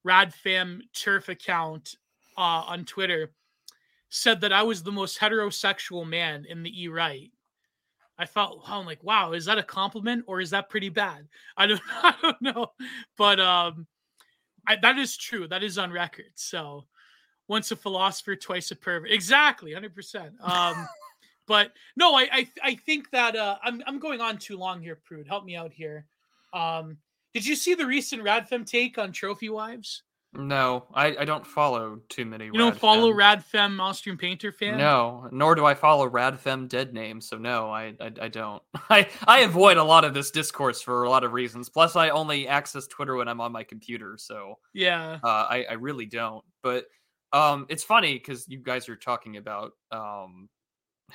rad 0.03 0.33
fem 0.33 0.81
turf 0.93 1.29
account 1.29 1.95
uh, 2.37 2.63
on 2.67 2.85
Twitter 2.85 3.31
said 4.09 4.41
that 4.41 4.53
I 4.53 4.63
was 4.63 4.83
the 4.83 4.91
most 4.91 5.19
heterosexual 5.19 6.07
man 6.07 6.45
in 6.47 6.63
the 6.63 6.83
E 6.83 6.87
right. 6.87 7.31
I 8.17 8.25
felt 8.25 8.63
I'm 8.67 8.85
like, 8.85 9.03
wow, 9.03 9.33
is 9.33 9.45
that 9.45 9.57
a 9.57 9.63
compliment 9.63 10.23
or 10.27 10.39
is 10.41 10.49
that 10.51 10.69
pretty 10.69 10.89
bad? 10.89 11.27
I 11.55 11.67
don't 11.67 11.81
I 12.03 12.15
don't 12.21 12.41
know. 12.41 12.71
But 13.17 13.39
um 13.39 13.87
I, 14.67 14.75
that 14.81 14.97
is 14.97 15.15
true. 15.15 15.47
That 15.47 15.63
is 15.63 15.77
on 15.77 15.91
record. 15.91 16.31
So 16.35 16.85
once 17.47 17.71
a 17.71 17.75
philosopher, 17.75 18.35
twice 18.35 18.71
a 18.71 18.75
pervert. 18.75 19.11
Exactly, 19.11 19.73
hundred 19.73 19.95
percent. 19.95 20.33
Um, 20.41 20.87
but 21.47 21.71
no, 21.95 22.15
I, 22.15 22.27
I 22.31 22.47
I 22.63 22.75
think 22.75 23.09
that 23.11 23.35
uh, 23.35 23.57
I'm 23.63 23.81
I'm 23.87 23.99
going 23.99 24.21
on 24.21 24.37
too 24.37 24.57
long 24.57 24.81
here, 24.81 24.99
Prude. 25.03 25.27
Help 25.27 25.45
me 25.45 25.55
out 25.55 25.73
here. 25.73 26.05
Um, 26.53 26.97
did 27.33 27.45
you 27.45 27.55
see 27.55 27.75
the 27.75 27.85
recent 27.85 28.23
Radfem 28.23 28.65
take 28.65 28.97
on 28.97 29.11
Trophy 29.11 29.49
Wives? 29.49 30.03
No, 30.33 30.85
I, 30.93 31.15
I 31.19 31.25
don't 31.25 31.47
follow 31.47 31.99
too 32.09 32.25
many. 32.25 32.45
You 32.45 32.53
don't 32.53 32.77
follow 32.77 33.11
Radfem 33.13 33.79
Austrian 33.79 34.17
Painter 34.17 34.51
fan? 34.51 34.77
No, 34.77 35.27
nor 35.31 35.55
do 35.55 35.65
I 35.65 35.73
follow 35.73 36.07
Radfem 36.09 36.67
Dead 36.67 36.93
Name. 36.93 37.21
So 37.21 37.37
no, 37.37 37.71
I, 37.71 37.93
I 37.99 38.11
I 38.21 38.27
don't. 38.27 38.61
I 38.89 39.07
I 39.25 39.39
avoid 39.39 39.77
a 39.77 39.83
lot 39.83 40.03
of 40.03 40.13
this 40.13 40.29
discourse 40.29 40.81
for 40.81 41.03
a 41.03 41.09
lot 41.09 41.23
of 41.23 41.31
reasons. 41.33 41.69
Plus, 41.69 41.95
I 41.95 42.09
only 42.09 42.47
access 42.47 42.87
Twitter 42.87 43.15
when 43.15 43.27
I'm 43.27 43.41
on 43.41 43.51
my 43.51 43.63
computer, 43.63 44.15
so 44.17 44.59
Yeah. 44.73 45.19
uh, 45.23 45.47
I 45.49 45.65
I 45.69 45.73
really 45.73 46.05
don't. 46.05 46.43
But 46.61 46.85
um, 47.33 47.65
it's 47.69 47.83
funny 47.83 48.13
because 48.13 48.47
you 48.47 48.59
guys 48.59 48.89
are 48.89 48.95
talking 48.95 49.37
about 49.37 49.71
um 49.91 50.49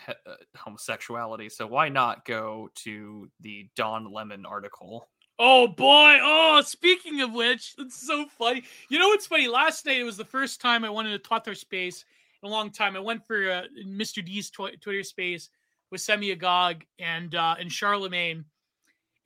he- 0.07 0.13
uh, 0.27 0.35
homosexuality. 0.57 1.49
So 1.49 1.67
why 1.67 1.89
not 1.89 2.25
go 2.25 2.71
to 2.77 3.29
the 3.41 3.69
Don 3.77 4.11
Lemon 4.13 4.47
article? 4.47 5.09
Oh 5.39 5.67
boy! 5.67 6.19
Oh, 6.23 6.63
speaking 6.65 7.21
of 7.23 7.33
which, 7.33 7.75
it's 7.79 8.07
so 8.07 8.27
funny. 8.39 8.65
You 8.89 8.99
know 8.99 9.09
what's 9.09 9.27
funny? 9.27 9.49
Last 9.49 9.87
night 9.87 9.99
it 9.99 10.05
was 10.05 10.17
the 10.17 10.25
first 10.25 10.61
time 10.61 10.85
I 10.85 10.91
went 10.91 11.09
into 11.09 11.19
Twitter 11.19 11.55
space 11.55 12.05
in 12.43 12.49
a 12.49 12.53
long 12.53 12.71
time. 12.71 12.97
I 12.97 13.01
went 13.01 13.27
for 13.27 13.51
uh, 13.51 13.63
Mr. 13.87 14.25
D's 14.25 14.51
tw- 14.51 14.81
Twitter 14.81 15.03
space 15.03 15.49
with 15.91 16.01
Semi 16.01 16.31
Agog 16.31 16.85
and 16.99 17.35
uh, 17.35 17.57
and 17.59 17.73
Charlemagne, 17.73 18.45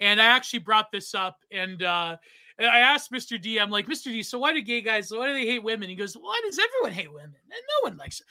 and 0.00 0.20
I 0.20 0.26
actually 0.26 0.60
brought 0.60 0.90
this 0.92 1.14
up 1.14 1.38
and. 1.50 1.82
uh 1.82 2.16
I 2.58 2.78
asked 2.78 3.12
Mr. 3.12 3.40
D, 3.40 3.58
I'm 3.58 3.70
like, 3.70 3.86
Mr. 3.86 4.04
D, 4.04 4.22
so 4.22 4.38
why 4.38 4.54
do 4.54 4.62
gay 4.62 4.80
guys, 4.80 5.10
why 5.10 5.26
do 5.26 5.34
they 5.34 5.44
hate 5.44 5.62
women? 5.62 5.90
He 5.90 5.94
goes, 5.94 6.14
why 6.14 6.40
does 6.44 6.58
everyone 6.58 6.92
hate 6.92 7.12
women? 7.12 7.36
And 7.44 7.62
no 7.84 7.90
one 7.90 7.98
likes 7.98 8.22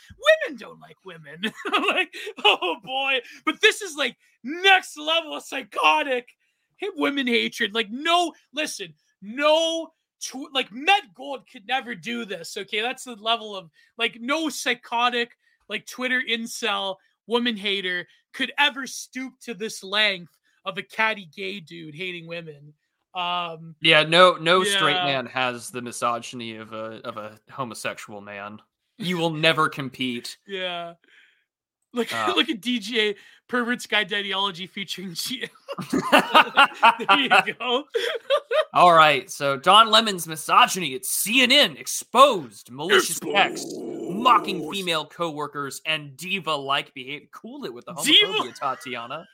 women 0.47 0.57
don't 0.57 0.79
like 0.79 0.97
women. 1.05 1.53
I'm 1.73 1.83
like, 1.85 2.13
oh 2.43 2.77
boy. 2.83 3.19
But 3.45 3.61
this 3.61 3.81
is 3.81 3.95
like 3.95 4.17
next 4.43 4.97
level 4.97 5.39
psychotic 5.41 6.29
hit 6.77 6.93
women 6.95 7.27
hatred. 7.27 7.75
Like, 7.75 7.89
no, 7.91 8.33
listen, 8.51 8.93
no, 9.21 9.89
tw- 10.21 10.53
like 10.53 10.71
Met 10.71 11.13
Gold 11.13 11.43
could 11.51 11.67
never 11.67 11.93
do 11.95 12.25
this. 12.25 12.57
Okay, 12.57 12.81
that's 12.81 13.03
the 13.03 13.15
level 13.15 13.55
of 13.55 13.69
like 13.97 14.17
no 14.19 14.49
psychotic, 14.49 15.31
like 15.69 15.85
Twitter 15.85 16.21
incel 16.27 16.95
woman 17.27 17.57
hater 17.57 18.07
could 18.33 18.51
ever 18.57 18.85
stoop 18.85 19.33
to 19.41 19.53
this 19.53 19.83
length 19.83 20.37
of 20.65 20.77
a 20.77 20.83
catty 20.83 21.29
gay 21.35 21.59
dude 21.59 21.95
hating 21.95 22.27
women. 22.27 22.73
Um, 23.15 23.75
Yeah, 23.81 24.03
no 24.03 24.33
no 24.35 24.63
straight 24.63 24.93
man 25.03 25.25
has 25.27 25.69
the 25.71 25.81
misogyny 25.81 26.57
of 26.57 26.73
a 26.73 27.01
of 27.05 27.17
a 27.17 27.39
homosexual 27.49 28.21
man. 28.21 28.59
You 28.97 29.17
will 29.17 29.29
never 29.31 29.69
compete. 29.69 30.37
yeah. 30.47 30.93
Look, 31.93 32.13
Uh. 32.13 32.33
look 32.35 32.49
at 32.49 32.59
DJ 32.59 33.15
Pervert's 33.47 33.87
Guide 33.87 34.09
to 34.09 34.17
Ideology 34.17 34.67
featuring 34.67 35.13
G. 35.13 35.47
there 36.01 37.19
you 37.19 37.29
go. 37.59 37.85
All 38.73 38.91
right, 38.93 39.31
so 39.31 39.55
Don 39.55 39.89
Lemon's 39.89 40.27
misogyny 40.27 40.93
at 40.95 41.03
CNN 41.03 41.79
exposed 41.79 42.69
malicious 42.69 43.17
text, 43.21 43.65
mocking 43.79 44.57
Exposed. 44.57 44.75
female 44.77 45.05
coworkers 45.05 45.81
and 45.85 46.17
diva-like 46.17 46.93
behavior. 46.93 47.27
Cool 47.31 47.63
it 47.63 47.73
with 47.73 47.85
the 47.85 47.93
Diva? 48.03 48.25
homophobia, 48.33 48.55
Tatiana. 48.59 49.27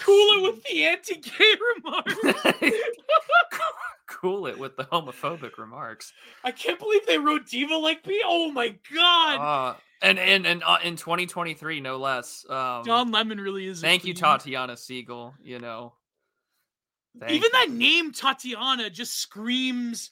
Cool 0.00 0.36
it 0.38 0.42
with 0.52 0.64
the 0.64 0.84
anti-gay 0.84 1.54
remarks. 1.76 2.14
cool 4.06 4.46
it 4.46 4.58
with 4.58 4.76
the 4.76 4.84
homophobic 4.84 5.58
remarks. 5.58 6.12
I 6.44 6.50
can't 6.52 6.78
believe 6.78 7.06
they 7.06 7.18
wrote 7.18 7.46
diva 7.46 7.74
like 7.76 8.06
me. 8.06 8.20
Oh 8.24 8.50
my 8.50 8.74
god. 8.94 9.40
Uh, 9.40 9.76
and 10.02 10.18
and 10.18 10.46
and 10.46 10.62
uh, 10.64 10.78
in 10.82 10.96
2023, 10.96 11.80
no 11.80 11.96
less. 11.96 12.44
Um, 12.48 12.84
John 12.84 13.10
Lemon 13.10 13.40
really 13.40 13.66
is. 13.66 13.80
thank 13.80 14.04
you. 14.04 14.14
Tatiana 14.14 14.76
Siegel. 14.76 15.34
You 15.42 15.58
know, 15.58 15.94
Thank 17.18 17.32
Even 17.32 17.50
you. 17.52 17.66
that 17.66 17.70
name 17.70 18.12
Tatiana 18.12 18.90
just 18.90 19.18
screams. 19.18 20.10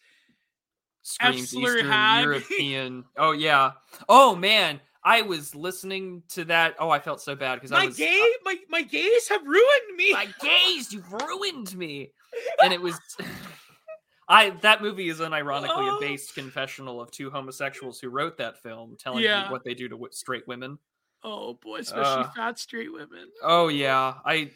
screams 1.02 1.54
Eastern. 1.54 1.86
European. 2.22 3.04
Oh 3.16 3.32
yeah. 3.32 3.72
Oh 4.08 4.34
man, 4.34 4.80
I 5.06 5.22
was 5.22 5.54
listening 5.54 6.22
to 6.30 6.44
that. 6.46 6.74
Oh, 6.80 6.90
I 6.90 6.98
felt 6.98 7.20
so 7.22 7.34
bad 7.36 7.54
because 7.54 7.70
I 7.72 7.78
My 7.78 7.86
was 7.86 7.96
gay, 7.96 8.22
my 8.44 8.56
my 8.68 8.82
gays 8.82 9.28
have 9.28 9.42
ruined 9.46 9.96
me. 9.96 10.12
my 10.12 10.26
gaze. 10.40 10.92
You've 10.92 11.10
ruined 11.12 11.74
me. 11.76 12.12
And 12.62 12.72
it 12.72 12.82
was. 12.82 12.98
I 14.28 14.50
that 14.62 14.82
movie 14.82 15.08
is 15.08 15.20
unironically 15.20 15.68
Oh. 15.92 15.96
a 15.96 16.00
based 16.00 16.34
confessional 16.34 17.00
of 17.00 17.10
two 17.12 17.30
homosexuals 17.30 18.00
who 18.00 18.08
wrote 18.08 18.36
that 18.38 18.60
film, 18.62 18.96
telling 18.98 19.22
Yeah. 19.22 19.46
you 19.46 19.52
what 19.52 19.62
they 19.64 19.74
do 19.74 19.88
to 19.88 19.94
w- 19.94 20.12
straight 20.12 20.46
women. 20.48 20.78
oh 21.22 21.54
boy, 21.54 21.78
especially 21.78 22.24
Uh, 22.24 22.30
fat 22.34 22.58
straight 22.58 22.92
women. 22.92 23.30
Oh 23.42 23.68
yeah, 23.68 24.14
I. 24.24 24.50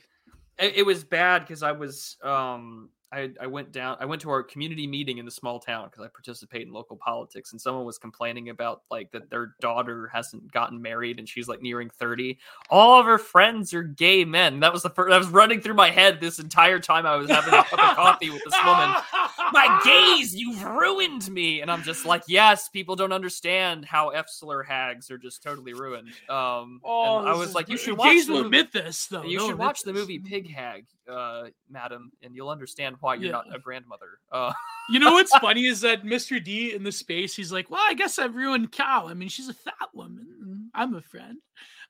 It, 0.59 0.77
it 0.79 0.87
was 0.87 1.05
bad 1.05 1.39
because 1.43 1.63
I 1.63 1.73
was 1.73 2.17
um 2.23 2.91
I 3.13 3.31
I 3.41 3.47
went 3.47 3.73
down 3.73 3.97
I 4.01 4.05
went 4.05 4.23
to 4.23 4.31
our 4.31 4.43
community 4.43 4.87
meeting 4.87 5.19
in 5.19 5.25
the 5.25 5.31
small 5.31 5.59
town 5.59 5.89
because 5.91 6.05
I 6.05 6.09
participate 6.09 6.67
in 6.67 6.73
local 6.73 6.97
politics 6.97 7.53
and 7.53 7.61
someone 7.61 7.85
was 7.85 7.99
complaining 7.99 8.51
about 8.51 8.83
like 8.91 9.11
that 9.13 9.31
their 9.31 9.55
daughter 9.61 10.09
hasn't 10.13 10.53
gotten 10.53 10.81
married 10.81 11.19
and 11.19 11.29
she's 11.29 11.49
like 11.49 11.61
nearing 11.63 11.91
thirty. 11.91 12.39
All 12.71 13.01
of 13.01 13.07
her 13.07 13.19
friends 13.19 13.75
are 13.75 13.83
gay 13.83 14.25
men. 14.25 14.61
That 14.61 14.73
was 14.73 14.83
the 14.83 14.91
first 14.91 15.11
that 15.11 15.19
was 15.19 15.29
running 15.29 15.61
through 15.61 15.75
my 15.75 15.91
head 15.91 16.21
this 16.21 16.39
entire 16.39 16.79
time 16.79 17.07
I 17.07 17.17
was 17.17 17.29
having 17.31 17.53
a 17.55 17.65
cup 17.65 17.73
of 17.73 17.97
coffee 17.97 18.31
with 18.31 18.43
this 18.45 18.55
woman. 18.65 18.95
My 19.53 19.81
gays, 19.85 20.33
you've 20.37 20.63
ruined 20.63 21.29
me, 21.29 21.61
and 21.61 21.73
I'm 21.73 21.83
just 21.83 22.07
like, 22.07 22.23
yes, 22.29 22.69
people 22.69 22.95
don't 22.95 23.13
understand 23.13 23.85
how 23.85 24.13
Efsler 24.13 24.65
hags 24.65 25.11
are 25.11 25.19
just 25.19 25.43
totally 25.43 25.73
ruined. 25.75 26.09
Um, 26.29 26.81
Oh, 26.85 27.19
and 27.19 27.29
I 27.29 27.35
was 27.35 27.53
like, 27.55 27.69
you 27.69 27.77
should 27.77 27.97
watch 27.99 28.11
Gays 28.13 28.27
the 28.27 28.33
will 28.35 28.45
movie. 28.45 28.59
admit 28.59 28.73
this 28.73 29.07
though. 29.07 29.25
You 29.25 29.39
They'll 29.39 29.49
should 29.49 29.59
watch 29.59 29.81
the 29.83 29.93
movie 29.93 30.21
Pig 30.21 30.49
Hag, 30.49 30.87
uh, 31.11 31.49
madam, 31.69 32.13
and 32.23 32.35
you'll 32.35 32.49
understand 32.51 32.97
why 33.01 33.15
you're 33.17 33.33
not 33.33 33.55
a 33.55 33.59
grandmother. 33.59 34.19
Uh, 34.31 34.53
You 34.89 34.99
know 34.99 35.13
what's 35.13 35.37
funny 35.39 35.67
is 35.67 35.81
that 35.83 36.05
Mr. 36.05 36.43
D 36.43 36.75
in 36.75 36.83
the 36.85 36.93
space, 36.93 37.35
he's 37.35 37.53
like, 37.53 37.71
"Well, 37.71 37.83
I 37.83 37.95
guess 37.95 38.19
I've 38.19 38.35
ruined 38.35 38.73
Cow. 38.73 39.09
I 39.09 39.15
mean, 39.15 39.29
she's 39.29 39.49
a 39.49 39.55
fat 39.55 39.89
woman. 39.95 40.71
I'm 40.75 40.95
a 40.95 41.03
friend." 41.03 41.39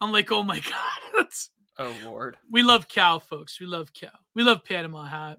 I'm 0.00 0.12
like, 0.12 0.32
"Oh 0.32 0.42
my 0.42 0.58
god, 0.70 1.00
that's 1.16 1.50
oh 1.78 1.94
lord, 2.04 2.36
we 2.50 2.62
love 2.62 2.88
Cow, 2.88 3.18
folks. 3.18 3.60
We 3.60 3.66
love 3.66 3.92
Cow. 3.92 4.08
We 4.34 4.42
love 4.42 4.64
Panama 4.64 5.04
Hat." 5.04 5.38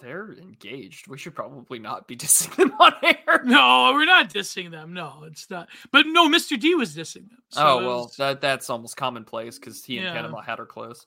they're 0.00 0.32
engaged. 0.34 1.08
We 1.08 1.18
should 1.18 1.34
probably 1.34 1.80
not 1.80 2.06
be 2.06 2.16
dissing 2.24 2.54
them 2.54 2.72
on 2.78 2.92
air. 3.02 3.42
No, 3.44 3.90
we're 3.92 4.04
not 4.04 4.30
dissing 4.32 4.70
them. 4.70 4.92
No, 4.94 5.24
it's 5.26 5.50
not. 5.50 5.68
But 5.90 6.06
no, 6.06 6.28
Mr. 6.28 6.58
D 6.58 6.76
was 6.76 6.94
dissing 6.96 7.28
them. 7.28 7.38
So 7.50 7.66
oh 7.66 7.76
well, 7.78 8.02
was- 8.04 8.16
that 8.16 8.40
that's 8.40 8.70
almost 8.70 8.96
commonplace 8.96 9.58
because 9.58 9.84
he 9.84 9.96
and 9.98 10.06
Yeah. 10.06 10.12
Panama 10.12 10.40
Hat 10.40 10.60
are 10.60 10.66
close. 10.66 11.04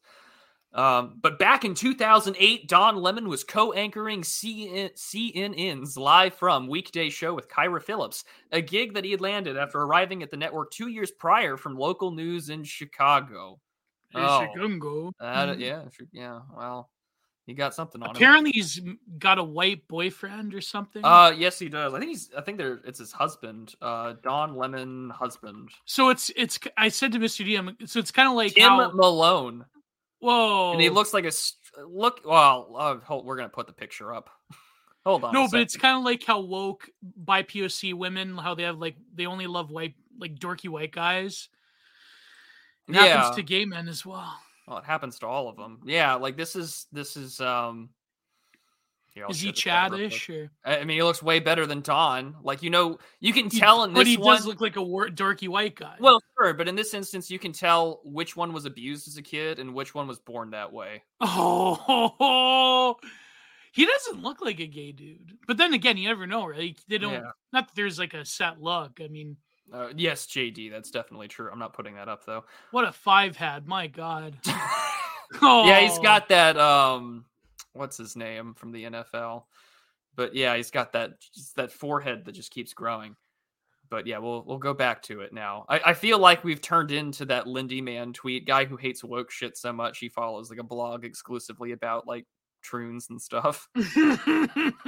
Um, 0.74 1.18
but 1.22 1.38
back 1.38 1.66
in 1.66 1.74
2008, 1.76 2.68
Don 2.70 2.96
Lemon 2.96 3.28
was 3.28 3.44
co-anchoring 3.44 4.22
CNN's 4.22 5.98
live 5.98 6.34
from 6.34 6.68
weekday 6.68 7.10
show 7.10 7.34
with 7.34 7.50
Kyra 7.50 7.82
Phillips, 7.82 8.24
a 8.52 8.62
gig 8.62 8.94
that 8.94 9.04
he 9.04 9.12
had 9.12 9.22
landed 9.22 9.58
after 9.58 9.80
arriving 9.80 10.24
at 10.24 10.32
the 10.32 10.38
network 10.38 10.72
two 10.72 10.88
years 10.88 11.12
prior 11.12 11.58
from 11.58 11.76
local 11.78 12.12
news 12.12 12.50
in 12.50 12.64
Chicago. 12.64 13.60
Oh, 14.14 14.42
Chicago. 14.54 15.12
that- 15.20 15.58
Mhm. 15.58 15.62
yeah, 15.62 15.84
yeah. 16.12 16.42
Well, 16.56 16.90
he 17.48 17.54
got 17.54 17.74
something 17.74 18.02
on 18.04 18.10
him. 18.10 18.16
Apparently, 18.16 18.52
he's 18.52 18.80
m- 18.80 19.00
got 19.18 19.40
a 19.40 19.44
white 19.44 19.88
boyfriend 19.88 20.54
or 20.54 20.62
something. 20.62 21.04
Uh, 21.04 21.34
yes, 21.36 21.58
he 21.60 21.70
does. 21.70 21.94
I 21.94 22.00
think 22.00 22.12
he's. 22.12 22.30
I 22.38 22.42
think 22.42 22.58
there. 22.58 22.80
It's 22.86 23.00
his 23.00 23.12
husband, 23.12 23.74
uh, 23.82 24.14
Don 24.22 24.56
Lemon 24.56 25.10
husband, 25.10 25.70
so 25.86 26.10
it's 26.10 26.30
it's. 26.36 26.60
I 26.78 26.90
said 26.90 27.12
to 27.14 27.20
Mr. 27.20 27.44
D, 27.44 27.56
I'm, 27.56 27.76
so 27.86 28.00
it's 28.00 28.12
kind 28.12 28.30
of 28.30 28.36
like 28.36 28.54
Tim 28.54 28.70
how. 28.70 28.92
Malone, 28.92 29.66
Whoa. 30.22 30.74
and 30.74 30.82
he 30.82 30.90
looks 30.90 31.14
like 31.14 31.26
a 31.26 31.32
look. 31.86 32.22
Well, 32.24 32.74
uh, 32.78 32.98
hold, 32.98 33.26
we're 33.26 33.38
gonna 33.38 33.50
put 33.50 33.68
the 33.68 33.74
picture 33.74 34.14
up. 34.14 34.30
hold 35.06 35.24
on. 35.24 35.34
No, 35.34 35.48
but 35.48 35.60
it's 35.62 35.76
kind 35.76 35.98
of 35.98 36.04
like 36.04 36.24
how 36.24 36.40
woke 36.40 36.88
by 37.18 37.44
POC 37.44 37.94
women, 37.94 38.38
how 38.38 38.56
they 38.56 38.64
have 38.64 38.78
like 38.78 38.96
they 39.16 39.26
only 39.26 39.48
love 39.48 39.72
white, 39.72 39.96
like 40.20 40.36
dorky 40.36 40.70
white 40.70 40.92
guys. 40.92 41.50
It 42.88 42.96
yeah. 42.96 43.06
happens 43.06 43.36
to 43.36 43.44
gay 43.44 43.66
men 43.66 43.88
as 43.88 44.06
well. 44.06 44.38
Well, 44.68 44.78
it 44.78 44.86
happens 44.86 45.18
to 45.20 45.28
all 45.28 45.50
of 45.50 45.58
them. 45.58 45.80
Yeah, 45.86 46.16
like 46.16 46.38
this 46.38 46.56
is 46.56 46.88
this 46.92 47.18
is 47.18 47.42
um. 47.42 47.90
Here, 49.14 49.26
Is 49.30 49.42
he 49.42 49.52
this 49.52 49.64
guy 49.64 49.88
real 49.88 49.98
quick. 50.10 50.12
chadish 50.12 50.30
or? 50.46 50.52
I 50.66 50.84
mean, 50.84 50.98
he 50.98 51.04
looks 51.04 51.22
way 51.22 51.40
better 51.40 51.66
than 51.66 51.82
Don. 51.82 52.36
Like 52.44 52.64
you 52.64 52.70
know, 52.70 52.98
you 53.20 53.34
can 53.34 53.50
He- 53.50 53.60
tell 53.60 53.84
in 53.84 53.94
but 53.94 54.08
he 54.08 54.18
one. 54.18 54.36
does 54.38 54.46
look 54.46 54.62
like 54.62 54.76
a 54.78 54.82
wor- 54.82 55.10
dorky 55.10 55.48
white 55.48 55.76
guy. 55.76 55.96
well, 56.00 56.22
sure, 56.38 56.54
but 56.54 56.68
in 56.68 56.76
this 56.76 56.94
instance, 56.94 57.30
you 57.30 57.38
can 57.40 57.52
tell 57.52 58.00
which 58.04 58.36
one 58.36 58.54
was 58.54 58.66
abused 58.66 59.08
as 59.08 59.18
a 59.18 59.22
kid 59.22 59.60
and 59.60 59.74
which 59.74 59.94
one 59.94 60.08
was 60.08 60.20
born 60.20 60.52
that 60.52 60.72
way. 60.72 61.04
oh, 61.22 62.96
he 63.74 63.86
doesn't 63.86 64.22
look 64.22 64.42
like 64.42 64.60
a 64.60 64.68
gay 64.68 64.92
dude. 64.92 65.38
But 65.48 65.58
then 65.58 65.74
again, 65.74 65.98
you 65.98 66.08
never 66.08 66.28
know, 66.28 66.46
right? 66.46 66.80
They 66.88 66.98
don't. 66.98 67.14
Yeah. 67.14 67.32
Not 67.54 67.68
that 67.68 67.76
there's 67.76 68.00
like 68.00 68.14
a 68.14 68.26
set 68.26 68.62
look. 68.62 69.00
I 69.04 69.08
mean, 69.08 69.38
Uh, 69.74 69.90
yes, 69.96 70.26
JD, 70.28 70.70
that's 70.72 70.92
definitely 70.92 71.28
true. 71.28 71.50
I'm 71.52 71.60
not 71.60 71.74
putting 71.74 71.96
that 71.96 72.10
up 72.10 72.26
though. 72.26 72.44
what 72.72 72.86
a 72.88 72.92
five 72.92 73.36
had. 73.36 73.68
My 73.68 73.88
God. 73.88 74.38
Oh, 75.42 75.66
Yeah, 75.66 75.80
he's 75.80 75.98
got 76.00 76.28
that. 76.28 76.58
Um, 76.58 77.24
what's 77.74 77.98
his 77.98 78.16
name 78.16 78.54
from 78.54 78.72
the 78.72 78.84
NFL? 78.86 79.44
But 80.16 80.36
yeah, 80.36 80.56
he's 80.56 80.72
got 80.72 80.94
that 80.94 81.14
that 81.56 81.72
forehead 81.72 82.26
that 82.26 82.34
just 82.34 82.52
keeps 82.52 82.74
growing. 82.74 83.16
But 83.90 84.08
yeah, 84.08 84.20
we'll 84.20 84.44
we'll 84.46 84.58
go 84.58 84.74
back 84.74 85.02
to 85.04 85.22
it 85.22 85.34
now. 85.34 85.66
I, 85.68 85.82
I 85.88 85.94
feel 85.94 86.20
like 86.20 86.44
we've 86.44 86.62
turned 86.62 86.92
into 86.92 87.26
that 87.26 87.48
Lindy 87.48 87.82
Man 87.82 88.14
tweet 88.14 88.46
guy 88.46 88.66
who 88.66 88.78
hates 88.78 89.04
woke 89.04 89.32
shit 89.32 89.58
so 89.58 89.74
much 89.74 90.00
he 90.00 90.10
follows 90.10 90.50
like 90.50 90.60
a 90.60 90.64
blog 90.64 91.04
exclusively 91.04 91.72
about 91.72 92.08
like 92.08 92.26
troons 92.62 93.10
and 93.10 93.22
stuff. 93.22 93.68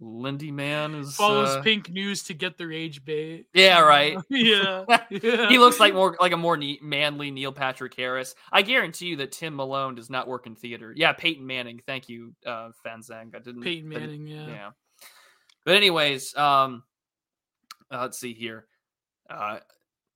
Lindy 0.00 0.50
Man 0.50 0.94
is 0.94 1.14
follows 1.14 1.50
uh, 1.50 1.62
Pink 1.62 1.90
News 1.90 2.24
to 2.24 2.34
get 2.34 2.58
their 2.58 2.72
age 2.72 3.04
bait. 3.04 3.46
Yeah, 3.54 3.80
right. 3.80 4.18
yeah, 4.28 4.84
yeah. 5.10 5.48
he 5.48 5.58
looks 5.58 5.80
like 5.80 5.94
more 5.94 6.16
like 6.20 6.32
a 6.32 6.36
more 6.36 6.56
ne- 6.56 6.80
manly 6.82 7.30
Neil 7.30 7.52
Patrick 7.52 7.94
Harris. 7.94 8.34
I 8.52 8.62
guarantee 8.62 9.06
you 9.06 9.16
that 9.16 9.32
Tim 9.32 9.56
Malone 9.56 9.94
does 9.94 10.10
not 10.10 10.28
work 10.28 10.46
in 10.46 10.56
theater. 10.56 10.92
Yeah, 10.94 11.12
Peyton 11.12 11.46
Manning. 11.46 11.80
Thank 11.86 12.08
you, 12.08 12.34
uh, 12.44 12.70
Fanzang. 12.84 13.34
I 13.34 13.38
didn't. 13.38 13.62
Peyton 13.62 13.90
I 13.90 14.00
didn't- 14.00 14.24
Manning. 14.24 14.26
Yeah. 14.26 14.46
yeah. 14.46 14.70
But 15.64 15.76
anyways, 15.76 16.36
um, 16.36 16.82
uh, 17.90 18.00
let's 18.02 18.18
see 18.18 18.34
here. 18.34 18.66
Uh, 19.30 19.58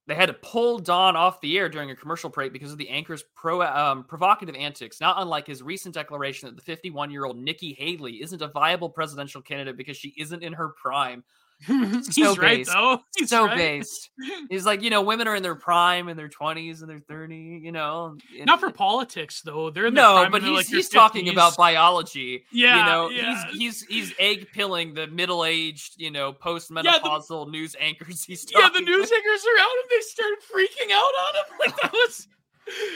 they 0.09 0.15
had 0.15 0.27
to 0.27 0.33
pull 0.33 0.79
Don 0.79 1.17
off 1.17 1.39
the 1.43 1.59
air 1.59 1.69
during 1.69 1.91
a 1.91 1.95
commercial 1.95 2.31
break 2.31 2.51
because 2.51 2.73
of 2.73 2.79
the 2.79 2.89
anchor's 2.89 3.23
pro 3.37 3.61
um, 3.63 4.05
provocative 4.05 4.55
antics. 4.55 5.03
Not 5.03 5.17
unlike 5.19 5.47
his 5.47 5.63
recent 5.63 5.95
declaration 5.95 6.49
that 6.49 6.65
the 6.65 6.77
51-year-old 6.77 7.37
Nikki 7.37 7.75
Haley 7.75 8.23
isn't 8.23 8.41
a 8.41 8.49
viable 8.49 8.89
presidential 8.89 9.43
candidate 9.43 9.77
because 9.77 9.99
she 9.99 10.15
isn't 10.17 10.43
in 10.43 10.55
her 10.55 10.71
prime. 10.71 11.23
He's 11.67 12.15
So 12.15 12.37
right 12.37 12.59
based. 12.59 12.71
though. 12.73 13.01
He's 13.19 13.31
so 13.31 13.47
right. 13.47 13.57
based. 13.57 14.11
He's 14.51 14.65
like, 14.65 14.83
you 14.83 14.91
know, 14.91 15.03
women 15.03 15.27
are 15.27 15.35
in 15.35 15.43
their 15.43 15.57
prime, 15.57 16.09
in 16.09 16.17
their 16.17 16.29
20s, 16.29 16.81
and 16.81 16.89
their 16.89 17.01
30, 17.01 17.61
you 17.65 17.73
know. 17.73 18.17
and- 18.37 18.47
Not 18.47 18.61
for 18.61 18.71
politics 18.71 19.43
though. 19.43 19.71
They're 19.71 19.87
in 19.87 19.95
no, 19.95 20.15
prime 20.15 20.31
but 20.31 20.43
he's, 20.43 20.53
like, 20.53 20.67
he's 20.67 20.89
talking 20.89 21.27
50s. 21.27 21.33
about 21.33 21.57
biology. 21.57 22.45
Yeah, 22.53 22.79
you 22.79 22.85
know, 22.85 23.11
yeah. 23.11 23.45
he's 23.51 23.83
he's 23.83 23.83
he's 23.87 24.15
egg 24.19 24.49
pilling 24.53 24.95
the 24.95 25.09
middle 25.09 25.45
aged, 25.45 25.95
you 26.01 26.11
know, 26.11 26.33
postmenopausal 26.33 27.51
news 27.51 27.75
anchors. 27.81 28.23
He's 28.25 28.47
yeah, 28.55 28.69
the 28.73 28.81
news 28.81 29.11
anchors 29.13 29.45
around 29.45 29.79
him, 29.79 29.87
they 29.91 30.01
started 30.01 30.39
freaking 30.55 30.93
out 30.93 31.03
on 31.03 31.35
him. 31.35 31.59
Like 31.61 31.77
that 31.83 31.93
was 31.93 32.29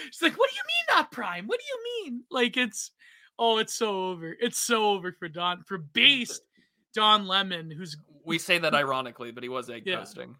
it's 0.06 0.22
like, 0.22 0.38
what 0.38 0.50
do 0.50 0.56
you 0.56 0.62
mean 0.66 0.96
not 0.96 1.10
prime? 1.10 1.46
What 1.46 1.58
do 1.58 1.64
you 1.66 2.04
mean? 2.04 2.22
Like 2.30 2.56
it's 2.56 2.90
oh, 3.38 3.58
it's 3.58 3.74
so 3.74 4.10
over. 4.10 4.36
It's 4.40 4.58
so 4.58 4.86
over 4.90 5.12
for 5.12 5.28
Don 5.28 5.64
for 5.64 5.78
based 5.78 6.42
Don 6.94 7.26
Lemon, 7.26 7.70
who's 7.70 7.96
We 8.24 8.38
say 8.38 8.58
that 8.58 8.74
ironically, 8.82 9.30
but 9.32 9.42
he 9.42 9.48
was 9.48 9.68
egg 9.70 9.82
Yeah. 9.86 9.98
posting. 9.98 10.36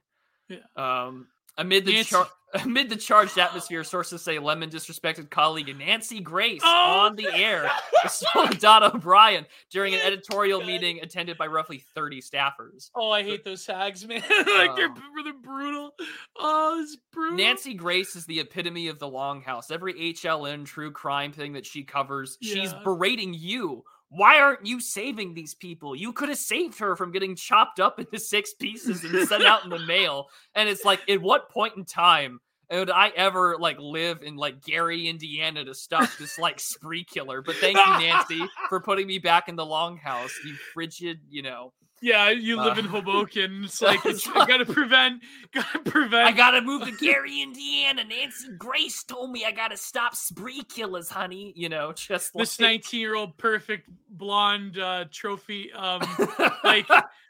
Yeah. 0.49 0.59
Um, 0.77 1.29
amid 1.59 1.85
the 1.85 2.03
char- 2.05 2.29
amid 2.65 2.89
the 2.91 2.97
charged 2.97 3.39
atmosphere, 3.39 3.85
sources 3.85 4.23
say 4.23 4.39
Lemon 4.39 4.69
disrespected 4.71 5.31
colleague 5.31 5.75
Nancy 5.79 6.21
Grace 6.21 6.61
Oh, 6.65 7.01
on 7.07 7.17
the 7.17 7.29
air. 7.33 7.71
So 8.09 8.27
Don 8.59 8.83
O'Brien 8.83 9.47
during 9.71 9.95
an 9.95 10.01
editorial 10.05 10.61
meeting 10.61 10.99
attended 11.03 11.39
by 11.39 11.47
roughly 11.47 11.85
30 11.95 12.21
staffers. 12.21 12.91
Oh, 12.97 13.13
I 13.13 13.23
hate 13.23 13.45
those 13.45 13.65
hags, 13.65 14.05
man. 14.07 14.23
like 14.29 14.75
they're, 14.75 14.89
Oh. 14.91 15.33
brutal. 15.41 15.95
Oh, 16.37 16.81
it's 16.83 16.97
brutal. 17.13 17.37
Nancy 17.39 17.75
Grace 17.75 18.17
is 18.17 18.27
the 18.27 18.41
epitome 18.41 18.89
of 18.89 18.99
the 18.99 19.09
longhouse. 19.09 19.71
Every 19.71 19.95
HLN 19.95 20.65
true 20.67 20.91
crime 20.91 21.31
thing 21.33 21.53
that 21.53 21.65
she 21.65 21.85
covers, 21.85 22.39
she's 22.43 22.75
berating 22.83 23.35
you. 23.35 23.85
Why 24.15 24.41
aren't 24.41 24.67
you 24.67 24.79
saving 24.79 25.33
these 25.33 25.55
people? 25.55 25.97
You 25.97 26.13
could 26.13 26.29
have 26.29 26.37
saved 26.37 26.79
her 26.81 26.97
from 26.97 27.13
getting 27.13 27.35
chopped 27.35 27.81
up 27.81 27.99
into 27.99 28.19
six 28.19 28.53
pieces 28.53 29.03
and 29.05 29.27
sent 29.27 29.45
out 29.45 29.65
in 29.65 29.71
the 29.71 29.79
mail. 29.79 30.27
And 30.55 30.69
it's 30.69 30.85
like, 30.85 31.01
at 31.09 31.23
what 31.23 31.49
point 31.49 31.77
in 31.79 31.87
time 31.87 32.39
would 32.71 32.91
I 32.91 33.09
ever 33.17 33.57
like 33.59 33.79
live 33.79 34.23
in 34.23 34.37
like 34.37 34.63
Gary, 34.63 35.09
Indiana 35.09 35.65
to 35.65 35.75
stop 35.75 36.11
this 36.19 36.39
like 36.39 36.61
spree 36.61 37.05
killer? 37.05 37.41
But 37.41 37.57
thank 37.57 37.79
you, 37.79 38.07
Nancy, 38.07 38.43
for 38.69 38.81
putting 38.81 39.07
me 39.07 39.19
back 39.19 39.49
in 39.49 39.57
the 39.57 39.65
longhouse. 39.65 40.33
You 40.45 40.57
frigid, 40.75 41.21
you 41.31 41.41
know. 41.41 41.73
Yeah, 42.03 42.31
you 42.31 42.57
live 42.57 42.79
in 42.79 42.87
Uh, 42.87 42.91
Hoboken. 42.91 43.65
It's 43.65 43.81
like 43.83 44.05
it's 44.05 44.27
I 44.27 44.45
gotta 44.45 44.67
prevent, 44.67 45.23
gotta 45.55 45.79
prevent. 45.79 46.27
I 46.27 46.33
gotta 46.33 46.61
move 46.61 46.85
to 46.85 46.93
Gary, 46.93 47.41
Indiana. 47.41 48.03
Nancy 48.03 48.49
Grace 48.59 49.05
told 49.05 49.31
me 49.31 49.45
I 49.45 49.53
gotta 49.53 49.77
stop 49.77 50.17
spree 50.17 50.63
killers, 50.65 51.09
honey. 51.09 51.53
You 51.55 51.69
know, 51.69 51.93
just 51.93 52.35
this 52.35 52.59
19 52.59 53.01
year 53.01 53.15
old 53.15 53.39
perfect 53.39 53.89
blonde 54.11 54.79
uh, 54.79 55.05
trophy, 55.13 55.73
um, 55.73 56.03
like 56.65 56.89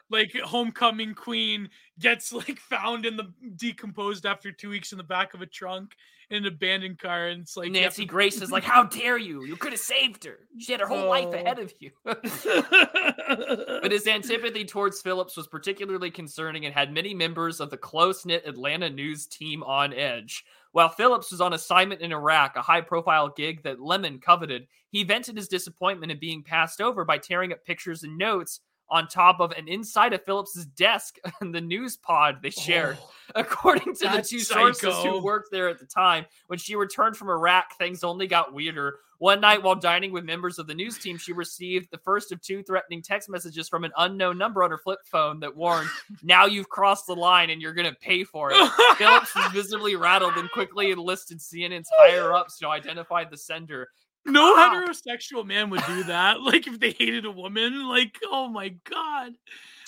like 0.09 0.35
homecoming 0.43 1.13
queen 1.13 1.69
gets 1.99 2.33
like 2.33 2.57
found 2.57 3.05
in 3.05 3.15
the 3.15 3.31
decomposed 3.55 4.25
after 4.25 4.51
two 4.51 4.69
weeks 4.69 4.91
in 4.91 4.97
the 4.97 5.03
back 5.03 5.35
of 5.35 5.41
a 5.41 5.45
trunk 5.45 5.95
in 6.33 6.45
an 6.45 6.45
abandoned 6.47 6.97
car, 6.99 7.27
and 7.27 7.41
it's 7.43 7.55
like 7.55 7.71
Nancy 7.71 8.05
Grace 8.05 8.41
is 8.41 8.51
like, 8.51 8.63
"How 8.73 8.83
dare 8.83 9.17
you? 9.17 9.43
You 9.45 9.55
could 9.55 9.71
have 9.71 9.79
saved 9.79 10.23
her. 10.25 10.39
She 10.57 10.71
had 10.71 10.81
her 10.81 10.87
whole 10.87 11.07
life 11.07 11.27
Oh. 11.29 11.33
ahead 11.33 11.59
of 11.59 11.71
you." 11.79 11.91
but 12.03 13.91
his 13.91 14.07
antipathy 14.07 14.65
towards 14.65 15.01
Phillips 15.01 15.37
was 15.37 15.47
particularly 15.47 16.11
concerning 16.11 16.65
and 16.65 16.73
had 16.73 16.91
many 16.91 17.13
members 17.13 17.59
of 17.59 17.69
the 17.69 17.77
close 17.77 18.25
knit 18.25 18.43
Atlanta 18.45 18.89
news 18.89 19.27
team 19.27 19.63
on 19.63 19.93
edge. 19.93 20.43
While 20.71 20.89
Phillips 20.89 21.31
was 21.31 21.39
on 21.41 21.53
assignment 21.53 22.01
in 22.01 22.11
Iraq, 22.11 22.55
a 22.55 22.61
high 22.61 22.81
profile 22.81 23.29
gig 23.29 23.61
that 23.63 23.79
Lemon 23.79 24.19
coveted, 24.19 24.67
he 24.89 25.03
vented 25.03 25.37
his 25.37 25.47
disappointment 25.47 26.11
at 26.11 26.19
being 26.19 26.41
passed 26.41 26.81
over 26.81 27.05
by 27.05 27.19
tearing 27.19 27.53
up 27.53 27.63
pictures 27.63 28.03
and 28.03 28.17
notes 28.17 28.59
on 28.89 29.07
top 29.07 29.39
of 29.39 29.51
and 29.53 29.67
inside 29.67 30.13
of 30.13 30.23
Phillips's 30.23 30.65
desk 30.65 31.17
in 31.41 31.51
the 31.51 31.61
news 31.61 31.97
pod 31.97 32.39
they 32.41 32.49
shared. 32.49 32.97
Oh, 33.01 33.09
According 33.35 33.95
to 33.95 34.09
the 34.09 34.21
two 34.21 34.39
sources 34.39 34.95
who 34.97 35.23
worked 35.23 35.49
there 35.49 35.69
at 35.69 35.79
the 35.79 35.85
time, 35.85 36.25
when 36.47 36.59
she 36.59 36.75
returned 36.75 37.17
from 37.17 37.29
Iraq, 37.29 37.77
things 37.77 38.03
only 38.03 38.27
got 38.27 38.53
weirder. 38.53 38.99
One 39.23 39.39
night 39.39 39.63
while 39.63 39.75
dining 39.75 40.11
with 40.11 40.25
members 40.25 40.59
of 40.59 40.67
the 40.67 40.73
news 40.73 40.97
team, 40.97 41.17
she 41.17 41.31
received 41.31 41.89
the 41.91 41.97
first 41.97 42.33
of 42.33 42.41
two 42.41 42.61
threatening 42.61 43.01
text 43.01 43.29
messages 43.29 43.69
from 43.69 43.85
an 43.85 43.93
unknown 43.97 44.37
number 44.37 44.61
on 44.63 44.69
her 44.71 44.77
flip 44.77 44.99
phone 45.05 45.39
that 45.39 45.55
warned, 45.55 45.87
Now 46.23 46.45
you've 46.45 46.67
crossed 46.67 47.07
the 47.07 47.15
line 47.15 47.49
and 47.49 47.61
you're 47.61 47.73
going 47.73 47.89
to 47.89 47.95
pay 47.95 48.25
for 48.25 48.51
it. 48.51 48.71
Phillips 48.97 49.33
was 49.33 49.49
visibly 49.53 49.95
rattled 49.95 50.33
and 50.35 50.51
quickly 50.51 50.91
enlisted 50.91 51.39
CNN's 51.39 51.89
higher 51.97 52.33
ups 52.33 52.59
to 52.59 52.67
identify 52.67 53.23
the 53.23 53.37
sender. 53.37 53.87
No 54.25 54.53
Ah. 54.55 54.73
heterosexual 54.87 55.45
man 55.45 55.69
would 55.69 55.83
do 55.87 56.03
that. 56.05 56.41
Like 56.41 56.67
if 56.67 56.79
they 56.79 56.91
hated 56.91 57.25
a 57.25 57.31
woman, 57.31 57.87
like 57.87 58.17
oh 58.31 58.47
my 58.47 58.69
god, 58.89 59.33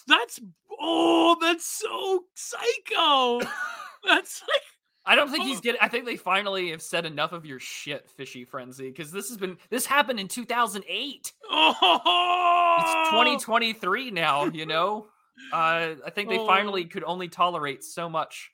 that's 0.07 0.39
oh 0.79 1.37
that's 1.41 1.65
so 1.65 2.25
psycho. 2.35 3.41
That's 4.07 4.43
like 4.43 4.61
I 5.07 5.15
don't 5.15 5.31
think 5.31 5.45
he's 5.45 5.57
Oh. 5.57 5.61
getting. 5.61 5.81
I 5.81 5.87
think 5.87 6.05
they 6.05 6.15
finally 6.15 6.69
have 6.69 6.81
said 6.81 7.07
enough 7.07 7.31
of 7.31 7.43
your 7.43 7.59
shit, 7.59 8.07
fishy 8.07 8.45
frenzy, 8.45 8.89
because 8.89 9.11
this 9.11 9.29
has 9.29 9.37
been 9.37 9.57
this 9.71 9.85
happened 9.87 10.19
in 10.19 10.27
2008. 10.27 11.33
oh 11.49 12.77
It's 12.81 13.09
2023 13.09 14.11
now. 14.11 14.45
You 14.45 14.65
know, 14.67 15.07
uh, 15.51 15.95
I 16.05 16.09
think 16.13 16.29
they 16.29 16.37
finally 16.37 16.83
Oh. 16.85 16.87
could 16.93 17.03
only 17.03 17.27
tolerate 17.29 17.83
so 17.83 18.07
much 18.09 18.51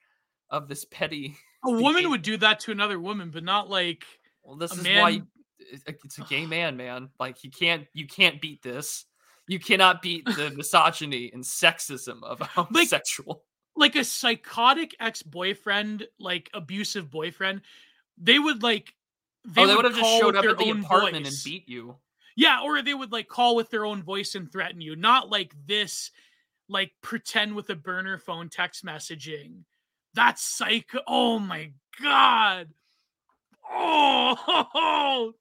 of 0.49 0.67
this 0.69 0.86
petty. 0.86 1.36
A 1.65 1.71
woman 1.71 2.09
would 2.11 2.21
do 2.21 2.38
that 2.38 2.61
to 2.61 2.71
another 2.71 2.99
woman, 2.99 3.29
but 3.32 3.43
not 3.43 3.69
like 3.69 4.05
Well, 4.43 4.55
this 4.55 4.71
is 4.71 4.84
man. 4.84 5.01
why 5.01 5.21
it's 5.88 6.18
a 6.18 6.24
gay 6.24 6.45
man, 6.47 6.78
man. 6.78 7.09
Like 7.20 7.43
you 7.43 7.51
can't 7.51 7.88
you 7.93 8.07
can't 8.07 8.41
beat 8.41 8.62
this. 8.62 9.05
You 9.47 9.59
cannot 9.59 10.01
beat 10.01 10.26
the 10.26 10.51
misogyny 10.55 11.32
and 11.34 11.43
sexism 11.43 12.24
of 12.24 12.41
a 12.41 12.45
homosexual. 12.45 13.43
Like, 13.76 13.95
like 13.95 14.01
a 14.01 14.05
psychotic 14.05 14.95
ex-boyfriend, 14.99 16.07
like 16.20 16.49
abusive 16.53 17.09
boyfriend, 17.09 17.62
they 18.18 18.38
would 18.38 18.64
like 18.64 18.93
they, 19.43 19.64
oh, 19.64 19.68
they 19.68 19.76
would 19.76 19.86
have 19.86 19.95
just 19.95 20.20
showed 20.20 20.36
up 20.36 20.45
at 20.45 20.57
the 20.57 20.70
apartment 20.70 21.26
voice. 21.26 21.45
and 21.45 21.51
beat 21.51 21.68
you. 21.68 21.95
Yeah, 22.36 22.62
or 22.64 22.82
they 22.82 22.93
would 22.93 23.12
like 23.12 23.28
call 23.28 23.55
with 23.55 23.70
their 23.70 23.86
own 23.86 24.03
voice 24.03 24.36
and 24.36 24.51
threaten 24.51 24.82
you. 24.82 24.95
Not 24.95 25.30
like 25.30 25.53
this, 25.66 26.12
like 26.70 26.91
pretend 27.01 27.55
with 27.55 27.70
a 27.70 27.76
burner 27.76 28.18
phone 28.18 28.49
text 28.49 28.86
messaging. 28.86 29.64
That's 30.14 30.43
psycho. 30.43 30.99
Oh 31.07 31.39
my 31.39 31.72
god. 32.01 32.70
Oh, 33.70 35.34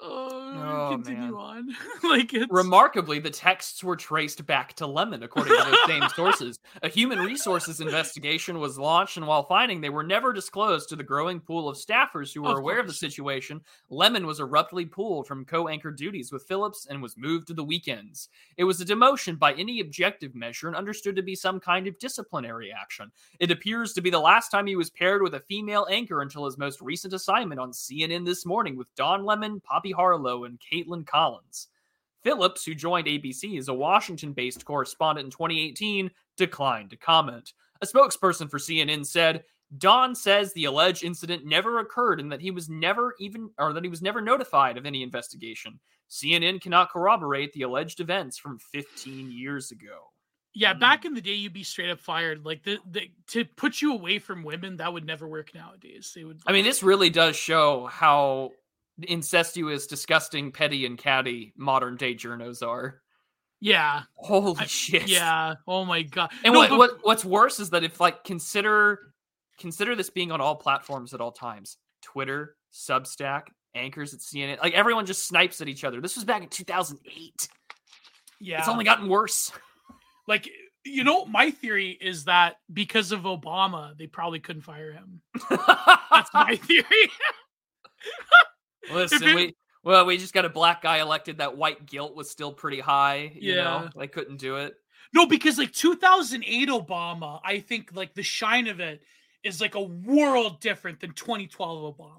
Oh, 0.00 0.88
oh, 0.90 0.96
continue 0.96 1.22
man. 1.22 1.34
on. 1.34 1.68
like 2.04 2.32
it's... 2.32 2.46
remarkably, 2.50 3.18
the 3.18 3.30
texts 3.30 3.82
were 3.82 3.96
traced 3.96 4.46
back 4.46 4.74
to 4.74 4.86
Lemon, 4.86 5.22
according 5.22 5.56
to 5.56 5.64
those 5.64 5.78
same 5.86 6.08
sources. 6.14 6.58
A 6.82 6.88
human 6.88 7.18
resources 7.18 7.80
investigation 7.80 8.60
was 8.60 8.78
launched, 8.78 9.16
and 9.16 9.26
while 9.26 9.42
finding 9.44 9.80
they 9.80 9.90
were 9.90 10.04
never 10.04 10.32
disclosed 10.32 10.88
to 10.88 10.96
the 10.96 11.02
growing 11.02 11.40
pool 11.40 11.68
of 11.68 11.76
staffers 11.76 12.32
who 12.32 12.42
were 12.42 12.52
of 12.52 12.58
aware 12.58 12.76
course. 12.76 12.84
of 12.84 12.88
the 12.88 12.94
situation, 12.94 13.60
Lemon 13.90 14.26
was 14.26 14.38
abruptly 14.38 14.84
pulled 14.84 15.26
from 15.26 15.44
co-anchor 15.44 15.90
duties 15.90 16.30
with 16.30 16.46
Phillips 16.46 16.86
and 16.88 17.02
was 17.02 17.16
moved 17.16 17.48
to 17.48 17.54
the 17.54 17.64
weekends. 17.64 18.28
It 18.56 18.64
was 18.64 18.80
a 18.80 18.84
demotion 18.84 19.38
by 19.38 19.54
any 19.54 19.80
objective 19.80 20.34
measure 20.34 20.68
and 20.68 20.76
understood 20.76 21.16
to 21.16 21.22
be 21.22 21.34
some 21.34 21.58
kind 21.58 21.88
of 21.88 21.98
disciplinary 21.98 22.72
action. 22.72 23.10
It 23.40 23.50
appears 23.50 23.92
to 23.94 24.00
be 24.00 24.10
the 24.10 24.20
last 24.20 24.50
time 24.50 24.66
he 24.66 24.76
was 24.76 24.90
paired 24.90 25.22
with 25.22 25.34
a 25.34 25.40
female 25.40 25.86
anchor 25.90 26.22
until 26.22 26.44
his 26.44 26.56
most 26.56 26.80
recent 26.80 27.14
assignment 27.14 27.60
on 27.60 27.72
CNN 27.72 28.24
this 28.24 28.46
morning 28.46 28.76
with 28.76 28.94
Don 28.94 29.24
Lemon, 29.24 29.60
Poppy 29.60 29.87
Harlow 29.92 30.44
and 30.44 30.58
Kaitlan 30.60 31.06
Collins. 31.06 31.68
Phillips, 32.22 32.64
who 32.64 32.74
joined 32.74 33.06
ABC 33.06 33.58
as 33.58 33.68
a 33.68 33.74
Washington 33.74 34.32
based 34.32 34.64
correspondent 34.64 35.26
in 35.26 35.30
2018, 35.30 36.10
declined 36.36 36.90
to 36.90 36.96
comment. 36.96 37.52
A 37.80 37.86
spokesperson 37.86 38.50
for 38.50 38.58
CNN 38.58 39.06
said, 39.06 39.44
Don 39.76 40.14
says 40.14 40.52
the 40.52 40.64
alleged 40.64 41.04
incident 41.04 41.44
never 41.44 41.78
occurred 41.78 42.20
and 42.20 42.32
that 42.32 42.40
he 42.40 42.50
was 42.50 42.68
never 42.68 43.14
even 43.20 43.50
or 43.58 43.72
that 43.72 43.84
he 43.84 43.90
was 43.90 44.02
never 44.02 44.20
notified 44.20 44.78
of 44.78 44.86
any 44.86 45.02
investigation. 45.02 45.78
CNN 46.10 46.60
cannot 46.60 46.90
corroborate 46.90 47.52
the 47.52 47.62
alleged 47.62 48.00
events 48.00 48.38
from 48.38 48.58
15 48.58 49.30
years 49.30 49.70
ago. 49.70 50.10
Yeah, 50.54 50.72
hmm. 50.72 50.80
back 50.80 51.04
in 51.04 51.14
the 51.14 51.20
day, 51.20 51.34
you'd 51.34 51.52
be 51.52 51.62
straight 51.62 51.90
up 51.90 52.00
fired. 52.00 52.44
Like 52.44 52.62
the, 52.64 52.78
the 52.90 53.10
to 53.28 53.44
put 53.44 53.82
you 53.82 53.92
away 53.92 54.18
from 54.18 54.42
women, 54.42 54.76
that 54.78 54.92
would 54.92 55.06
never 55.06 55.28
work 55.28 55.54
nowadays. 55.54 56.12
They 56.14 56.24
would. 56.24 56.40
I 56.46 56.52
mean, 56.52 56.64
this 56.64 56.82
really 56.82 57.10
does 57.10 57.36
show 57.36 57.86
how 57.86 58.52
incestuous, 59.02 59.86
disgusting, 59.86 60.52
petty, 60.52 60.86
and 60.86 60.98
catty 60.98 61.52
modern 61.56 61.96
day 61.96 62.14
journos 62.14 62.66
are. 62.66 63.00
Yeah. 63.60 64.02
Holy 64.14 64.60
I, 64.60 64.66
shit. 64.66 65.08
Yeah. 65.08 65.54
Oh 65.66 65.84
my 65.84 66.02
god. 66.02 66.30
And 66.44 66.54
no, 66.54 66.60
what, 66.60 66.70
but... 66.70 66.78
what 66.78 66.90
what's 67.02 67.24
worse 67.24 67.60
is 67.60 67.70
that 67.70 67.84
if 67.84 68.00
like 68.00 68.24
consider 68.24 69.12
consider 69.58 69.96
this 69.96 70.10
being 70.10 70.30
on 70.30 70.40
all 70.40 70.56
platforms 70.56 71.14
at 71.14 71.20
all 71.20 71.32
times. 71.32 71.76
Twitter, 72.02 72.56
Substack, 72.72 73.48
anchors 73.74 74.14
at 74.14 74.20
CNN. 74.20 74.62
Like 74.62 74.74
everyone 74.74 75.06
just 75.06 75.26
snipes 75.26 75.60
at 75.60 75.68
each 75.68 75.84
other. 75.84 76.00
This 76.00 76.14
was 76.14 76.24
back 76.24 76.42
in 76.42 76.48
2008. 76.48 77.48
Yeah. 78.40 78.58
It's 78.58 78.68
only 78.68 78.84
gotten 78.84 79.08
worse. 79.08 79.50
Like 80.28 80.48
you 80.84 81.04
know, 81.04 81.24
my 81.26 81.50
theory 81.50 81.98
is 82.00 82.24
that 82.24 82.56
because 82.72 83.12
of 83.12 83.22
Obama, 83.22 83.96
they 83.96 84.06
probably 84.06 84.40
couldn't 84.40 84.62
fire 84.62 84.92
him. 84.92 85.20
That's 85.50 86.32
my 86.32 86.56
theory. 86.62 86.84
Listen, 88.92 89.34
we 89.34 89.54
well, 89.82 90.04
we 90.06 90.18
just 90.18 90.34
got 90.34 90.44
a 90.44 90.50
black 90.50 90.82
guy 90.82 90.98
elected. 90.98 91.38
That 91.38 91.56
white 91.56 91.86
guilt 91.86 92.14
was 92.14 92.30
still 92.30 92.52
pretty 92.52 92.80
high. 92.80 93.32
You 93.34 93.54
yeah, 93.54 93.64
know, 93.64 93.88
they 93.96 94.08
couldn't 94.08 94.38
do 94.38 94.56
it. 94.56 94.74
No, 95.14 95.26
because 95.26 95.58
like 95.58 95.72
2008 95.72 96.68
Obama, 96.68 97.40
I 97.44 97.60
think 97.60 97.90
like 97.94 98.14
the 98.14 98.22
shine 98.22 98.66
of 98.68 98.80
it 98.80 99.02
is 99.42 99.60
like 99.60 99.74
a 99.74 99.82
world 99.82 100.60
different 100.60 101.00
than 101.00 101.12
2012 101.12 101.96
Obama. 101.96 102.16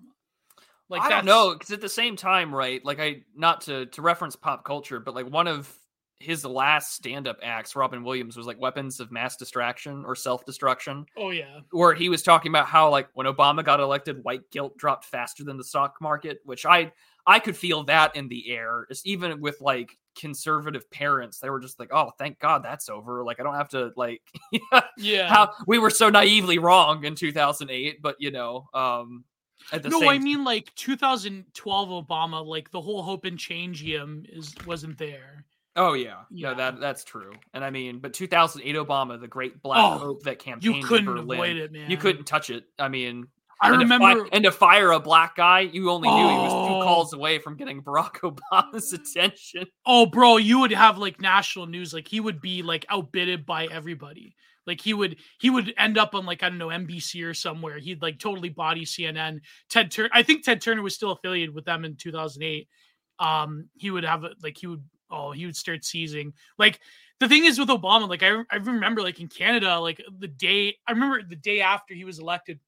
Like 0.89 1.03
I 1.03 1.09
don't 1.09 1.26
know, 1.26 1.53
because 1.53 1.72
at 1.72 1.82
the 1.82 1.89
same 1.89 2.15
time, 2.15 2.53
right? 2.53 2.84
Like 2.84 2.99
I 2.99 3.24
not 3.36 3.61
to 3.61 3.86
to 3.88 4.01
reference 4.01 4.36
pop 4.36 4.65
culture, 4.65 4.99
but 4.99 5.13
like 5.13 5.30
one 5.30 5.47
of 5.47 5.72
his 6.20 6.43
last 6.43 6.93
stand-up 6.93 7.39
acts, 7.41 7.76
Robin 7.76 8.03
Williams, 8.03 8.36
was 8.36 8.45
like 8.45 8.59
weapons 8.59 8.99
of 8.99 9.11
mass 9.11 9.38
distraction 9.38 10.03
or 10.05 10.15
self-destruction. 10.15 11.05
Oh 11.17 11.30
yeah. 11.30 11.61
Where 11.72 11.93
he 11.93 12.09
was 12.09 12.24
talking 12.24 12.51
about 12.51 12.67
how 12.67 12.89
like 12.89 13.07
when 13.13 13.26
Obama 13.26 13.63
got 13.63 13.80
elected, 13.80 14.24
white 14.24 14.49
guilt 14.51 14.78
dropped 14.78 15.05
faster 15.05 15.43
than 15.43 15.57
the 15.57 15.63
stock 15.63 15.95
market, 16.01 16.41
which 16.43 16.65
I 16.65 16.91
I 17.26 17.39
could 17.39 17.55
feel 17.55 17.84
that 17.86 18.15
in 18.15 18.28
the 18.28 18.51
air. 18.51 18.86
Just 18.89 19.07
even 19.07 19.39
with 19.39 19.61
like 19.61 19.97
conservative 20.15 20.89
parents, 20.91 21.39
they 21.39 21.49
were 21.49 21.59
just 21.59 21.80
like, 21.80 21.89
"Oh, 21.93 22.11
thank 22.17 22.39
God 22.39 22.63
that's 22.63 22.89
over." 22.89 23.24
Like 23.24 23.39
I 23.39 23.43
don't 23.43 23.55
have 23.55 23.70
to 23.70 23.91
like 23.95 24.22
Yeah. 24.97 25.30
How 25.30 25.53
we 25.67 25.80
were 25.80 25.89
so 25.89 26.09
naively 26.09 26.59
wrong 26.59 27.05
in 27.05 27.15
2008, 27.15 28.01
but 28.01 28.17
you 28.20 28.32
know, 28.32 28.67
um 28.74 29.24
no, 29.86 30.09
I 30.09 30.17
mean 30.17 30.43
like 30.43 30.74
2012 30.76 32.07
Obama, 32.07 32.45
like 32.45 32.72
the 32.72 32.82
whole 32.82 33.03
hope 33.03 33.26
and 33.26 33.38
change 33.38 33.82
him 33.82 34.26
is 34.28 34.53
wasn't 34.65 34.97
there. 34.97 35.45
Oh 35.76 35.93
yeah. 35.93 36.22
yeah, 36.32 36.49
no, 36.49 36.55
that 36.55 36.80
that's 36.80 37.03
true. 37.03 37.32
And 37.53 37.63
I 37.63 37.70
mean, 37.70 37.99
but 37.99 38.13
2008 38.13 38.76
Obama, 38.76 39.20
the 39.20 39.28
Great 39.28 39.61
Black 39.61 39.80
oh, 39.80 39.97
Hope 39.97 40.24
that 40.24 40.39
campaign 40.39 40.74
you 40.74 40.84
couldn't 40.84 41.05
Berlin, 41.05 41.39
avoid 41.39 41.57
it, 41.57 41.72
man. 41.72 41.89
You 41.89 41.97
couldn't 41.97 42.26
touch 42.26 42.49
it. 42.49 42.65
I 42.78 42.89
mean, 42.89 43.28
I 43.61 43.70
and 43.70 43.80
remember, 43.80 44.13
to 44.13 44.24
fi- 44.24 44.30
and 44.32 44.43
to 44.45 44.51
fire 44.51 44.91
a 44.91 44.99
black 44.99 45.36
guy, 45.36 45.61
you 45.61 45.89
only 45.91 46.09
knew 46.09 46.15
oh. 46.15 46.30
he 46.30 46.38
was 46.38 46.67
two 46.67 46.84
calls 46.84 47.13
away 47.13 47.39
from 47.39 47.57
getting 47.57 47.82
Barack 47.82 48.13
Obama's 48.51 48.93
attention. 48.93 49.65
Oh, 49.86 50.05
bro, 50.05 50.38
you 50.38 50.59
would 50.59 50.72
have 50.72 50.97
like 50.97 51.22
national 51.22 51.67
news. 51.67 51.93
Like 51.93 52.07
he 52.07 52.20
would 52.20 52.41
be 52.41 52.63
like 52.63 52.86
outbidded 52.89 53.45
by 53.45 53.65
everybody. 53.65 54.36
Like 54.65 54.82
he 54.82 54.93
would 54.93 55.17
he 55.39 55.49
would 55.49 55.74
end 55.78 55.97
up 55.97 56.15
on 56.15 56.26
like 56.26 56.43
I 56.43 56.49
don't 56.49 56.57
know 56.57 56.67
NBC 56.67 57.26
or 57.26 57.34
somewhere. 57.34 57.80
He'd 57.80 58.01
like 58.01 58.20
totally 58.20 58.49
body 58.49 58.86
CNN. 58.86 59.39
Ted 59.70 59.91
Turner. 59.91 60.09
I 60.13 60.24
think 60.24 60.45
Ted 60.45 60.61
Turner 60.61 60.82
was 60.82 60.95
still 60.95 61.11
affiliated 61.11 61.53
with 61.53 61.65
them 61.65 61.84
in 61.84 61.95
2008. 61.95 62.67
Um, 63.17 63.67
he 63.78 63.91
would 63.91 64.05
have 64.05 64.24
like 64.41 64.57
he 64.57 64.67
would 64.67 64.84
oh, 65.10 65.32
he 65.32 65.45
would 65.45 65.55
start 65.55 65.84
seizing. 65.84 66.34
Like 66.57 66.80
the 67.20 67.28
thing 67.28 67.45
is 67.45 67.60
with 67.60 67.70
Obama, 67.70 68.07
like 68.07 68.24
I, 68.24 68.43
I 68.49 68.57
remember 68.57 69.01
like 69.01 69.20
in 69.20 69.28
Canada, 69.28 69.80
like 69.80 70.01
the 70.20 70.28
day 70.28 70.76
I 70.88 70.91
remember 70.91 71.22
the 71.24 71.36
day 71.36 71.62
after 71.62 71.93
he 71.93 72.05
was 72.05 72.20
elected 72.20 72.60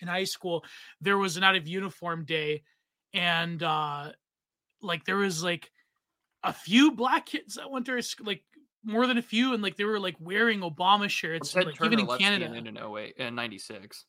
in 0.00 0.08
high 0.08 0.24
school, 0.24 0.64
there 1.00 1.18
was 1.18 1.36
an 1.36 1.44
out 1.44 1.56
of 1.56 1.68
uniform 1.68 2.24
day, 2.24 2.62
and 3.12 3.62
uh 3.62 4.12
like 4.80 5.04
there 5.04 5.16
was 5.16 5.42
like 5.42 5.70
a 6.42 6.52
few 6.52 6.92
black 6.92 7.26
kids 7.26 7.54
that 7.54 7.70
went 7.70 7.86
to 7.86 8.02
like 8.24 8.42
more 8.84 9.06
than 9.06 9.18
a 9.18 9.22
few, 9.22 9.54
and 9.54 9.62
like 9.62 9.76
they 9.76 9.84
were 9.84 10.00
like 10.00 10.16
wearing 10.20 10.60
Obama 10.60 11.08
shirts, 11.08 11.54
like, 11.54 11.80
even 11.84 12.00
in 12.00 12.06
Canada 12.06 12.54
in 12.54 12.78
08 12.78 13.14
and 13.18 13.36
96. 13.36 14.04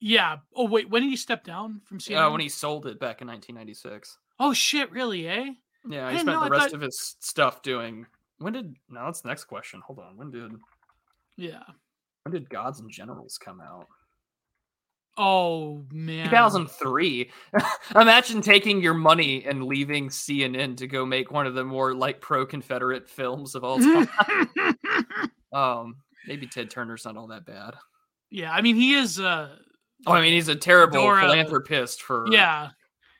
Yeah. 0.00 0.38
Oh 0.54 0.66
wait, 0.66 0.88
when 0.90 1.02
did 1.02 1.10
he 1.10 1.16
step 1.16 1.44
down 1.44 1.80
from 1.84 1.98
CNN? 1.98 2.10
Yeah, 2.10 2.28
when 2.28 2.40
he 2.40 2.48
sold 2.48 2.86
it 2.86 3.00
back 3.00 3.20
in 3.20 3.28
1996. 3.28 4.18
Oh 4.38 4.52
shit! 4.52 4.90
Really? 4.90 5.26
Eh? 5.28 5.50
Yeah, 5.88 6.10
he 6.10 6.18
spent 6.18 6.42
the 6.42 6.50
rest 6.50 6.70
thought... 6.70 6.74
of 6.74 6.80
his 6.80 7.16
stuff 7.20 7.62
doing. 7.62 8.06
When 8.38 8.52
did? 8.52 8.74
No, 8.88 9.04
that's 9.04 9.20
the 9.20 9.28
next 9.28 9.44
question. 9.44 9.80
Hold 9.86 10.00
on. 10.00 10.16
When 10.16 10.30
did? 10.30 10.52
Yeah. 11.36 11.62
When 12.24 12.32
did 12.32 12.50
Gods 12.50 12.80
and 12.80 12.90
Generals 12.90 13.38
come 13.38 13.60
out? 13.60 13.86
Oh 15.16 15.84
man. 15.90 16.28
2003. 16.28 17.30
Imagine 17.94 18.42
taking 18.42 18.82
your 18.82 18.94
money 18.94 19.44
and 19.46 19.64
leaving 19.64 20.08
CNN 20.08 20.76
to 20.78 20.86
go 20.86 21.06
make 21.06 21.30
one 21.30 21.46
of 21.46 21.54
the 21.54 21.64
more 21.64 21.94
like 21.94 22.20
pro-Confederate 22.20 23.08
films 23.08 23.54
of 23.54 23.64
all 23.64 23.78
time. 23.78 24.48
um, 25.52 25.96
maybe 26.26 26.46
Ted 26.46 26.68
Turner's 26.68 27.06
not 27.06 27.16
all 27.16 27.28
that 27.28 27.46
bad. 27.46 27.74
Yeah, 28.30 28.52
I 28.52 28.60
mean 28.60 28.76
he 28.76 28.94
is 28.94 29.18
uh 29.18 29.56
Oh, 30.06 30.12
I 30.12 30.20
mean 30.20 30.34
he's 30.34 30.48
a 30.48 30.56
terrible 30.56 31.00
Dora, 31.00 31.22
philanthropist 31.22 32.02
for 32.02 32.26
Yeah 32.30 32.70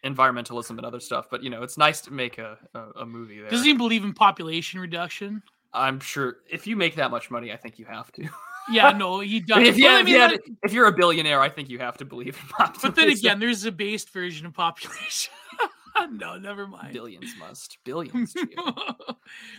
environmentalism 0.07 0.71
and 0.71 0.85
other 0.85 1.01
stuff. 1.01 1.27
But 1.31 1.43
you 1.43 1.51
know, 1.51 1.63
it's 1.63 1.77
nice 1.77 2.01
to 2.03 2.13
make 2.13 2.39
a, 2.39 2.59
a, 2.75 3.01
a 3.01 3.07
movie 3.07 3.41
there. 3.41 3.51
Does 3.51 3.65
he 3.65 3.73
believe 3.73 4.05
in 4.05 4.13
population 4.13 4.81
reduction? 4.81 5.43
I'm 5.73 6.01
sure 6.01 6.39
if 6.49 6.67
you 6.67 6.77
make 6.77 6.97
that 6.97 7.11
much 7.11 7.31
money, 7.31 7.53
I 7.53 7.57
think 7.57 7.79
you 7.79 7.85
have 7.85 8.11
to. 8.13 8.29
yeah, 8.71 8.91
no, 8.93 9.21
he 9.21 9.41
does. 9.41 9.59
if, 9.59 9.77
you, 9.77 9.91
if, 9.91 10.09
you 10.09 10.57
if, 10.63 10.73
you're 10.73 10.87
a 10.87 10.93
billionaire, 10.93 11.41
I 11.41 11.49
think 11.49 11.69
you 11.69 11.79
have 11.79 11.99
to 11.99 12.05
believe 12.05 12.39
in 12.41 12.49
population. 12.49 12.81
But 12.83 12.95
then 12.95 13.11
again, 13.11 13.39
there's 13.39 13.65
a 13.65 13.73
based 13.73 14.11
version 14.11 14.47
of 14.47 14.55
population. 14.55 15.33
no, 16.11 16.39
never 16.39 16.67
mind. 16.67 16.93
Billions 16.93 17.35
must. 17.39 17.79
Billions. 17.85 18.35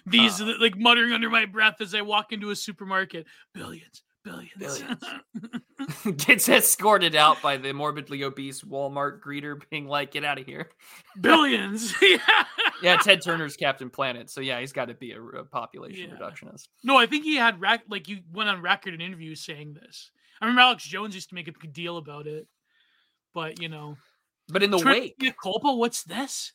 These 0.05 0.41
uh, 0.41 0.53
like 0.59 0.77
muttering 0.77 1.13
under 1.13 1.29
my 1.29 1.45
breath 1.45 1.81
as 1.81 1.93
I 1.93 2.01
walk 2.01 2.31
into 2.31 2.49
a 2.49 2.55
supermarket. 2.55 3.27
Billions, 3.53 4.03
billions. 4.27 4.51
billions. 4.57 5.03
Gets 6.25 6.49
escorted 6.49 7.15
out 7.15 7.41
by 7.41 7.57
the 7.57 7.73
morbidly 7.73 8.23
obese 8.23 8.61
Walmart 8.61 9.21
greeter, 9.21 9.61
being 9.69 9.87
like, 9.87 10.11
"Get 10.11 10.23
out 10.23 10.39
of 10.39 10.45
here." 10.45 10.69
Billions. 11.19 11.93
yeah. 12.01 12.17
yeah, 12.81 12.97
Ted 12.97 13.21
Turner's 13.21 13.55
Captain 13.55 13.89
Planet, 13.89 14.29
so 14.29 14.41
yeah, 14.41 14.59
he's 14.59 14.73
got 14.73 14.85
to 14.85 14.93
be 14.93 15.11
a, 15.11 15.21
a 15.21 15.43
population 15.43 16.09
yeah. 16.09 16.17
reductionist. 16.17 16.67
No, 16.83 16.97
I 16.97 17.05
think 17.05 17.23
he 17.23 17.35
had 17.35 17.61
like 17.89 18.07
you 18.07 18.19
went 18.33 18.49
on 18.49 18.61
record 18.61 18.93
in 18.93 19.01
interviews 19.01 19.41
saying 19.41 19.75
this. 19.75 20.11
I 20.41 20.45
remember 20.45 20.61
Alex 20.61 20.83
Jones 20.83 21.15
used 21.15 21.29
to 21.29 21.35
make 21.35 21.47
a 21.47 21.53
big 21.59 21.73
deal 21.73 21.97
about 21.97 22.27
it, 22.27 22.47
but 23.33 23.61
you 23.61 23.69
know. 23.69 23.97
But 24.49 24.63
in 24.63 24.71
the 24.71 24.77
Twitter 24.77 25.01
wake, 25.01 25.35
culpa. 25.41 25.73
What's 25.73 26.03
this? 26.03 26.53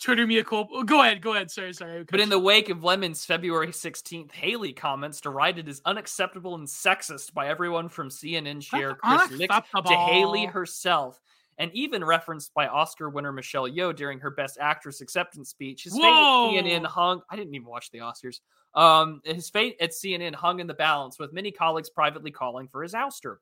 Twitter 0.00 0.26
me 0.26 0.38
a 0.38 0.44
culpa. 0.44 0.82
Go 0.84 1.02
ahead. 1.02 1.20
Go 1.20 1.34
ahead. 1.34 1.50
Sorry. 1.50 1.72
Sorry. 1.74 2.04
But 2.04 2.20
in 2.20 2.30
the 2.30 2.38
wake 2.38 2.70
of 2.70 2.82
Lemon's 2.82 3.24
February 3.24 3.68
16th 3.68 4.32
Haley 4.32 4.72
comments 4.72 5.20
derided 5.20 5.68
as 5.68 5.82
unacceptable 5.84 6.54
and 6.54 6.66
sexist 6.66 7.34
by 7.34 7.48
everyone 7.48 7.88
from 7.88 8.08
CNN 8.08 8.62
chair 8.62 8.94
Chris 8.94 9.30
Licht 9.32 9.52
to 9.86 9.94
Haley 9.94 10.46
herself, 10.46 11.20
and 11.58 11.70
even 11.74 12.02
referenced 12.02 12.54
by 12.54 12.66
Oscar 12.66 13.10
winner 13.10 13.32
Michelle 13.32 13.68
Yeoh 13.68 13.94
during 13.94 14.18
her 14.20 14.30
Best 14.30 14.56
Actress 14.58 15.02
acceptance 15.02 15.50
speech. 15.50 15.84
His 15.84 15.92
fate 15.92 16.04
at 16.04 16.64
CNN 16.64 16.86
hung. 16.86 17.20
I 17.28 17.36
didn't 17.36 17.54
even 17.54 17.68
watch 17.68 17.90
the 17.90 17.98
Oscars. 17.98 18.40
Um, 18.74 19.20
his 19.24 19.50
fate 19.50 19.76
at 19.80 19.90
CNN 19.90 20.34
hung 20.34 20.60
in 20.60 20.66
the 20.66 20.74
balance, 20.74 21.18
with 21.18 21.32
many 21.32 21.50
colleagues 21.50 21.90
privately 21.90 22.30
calling 22.30 22.68
for 22.68 22.82
his 22.82 22.94
ouster. 22.94 23.36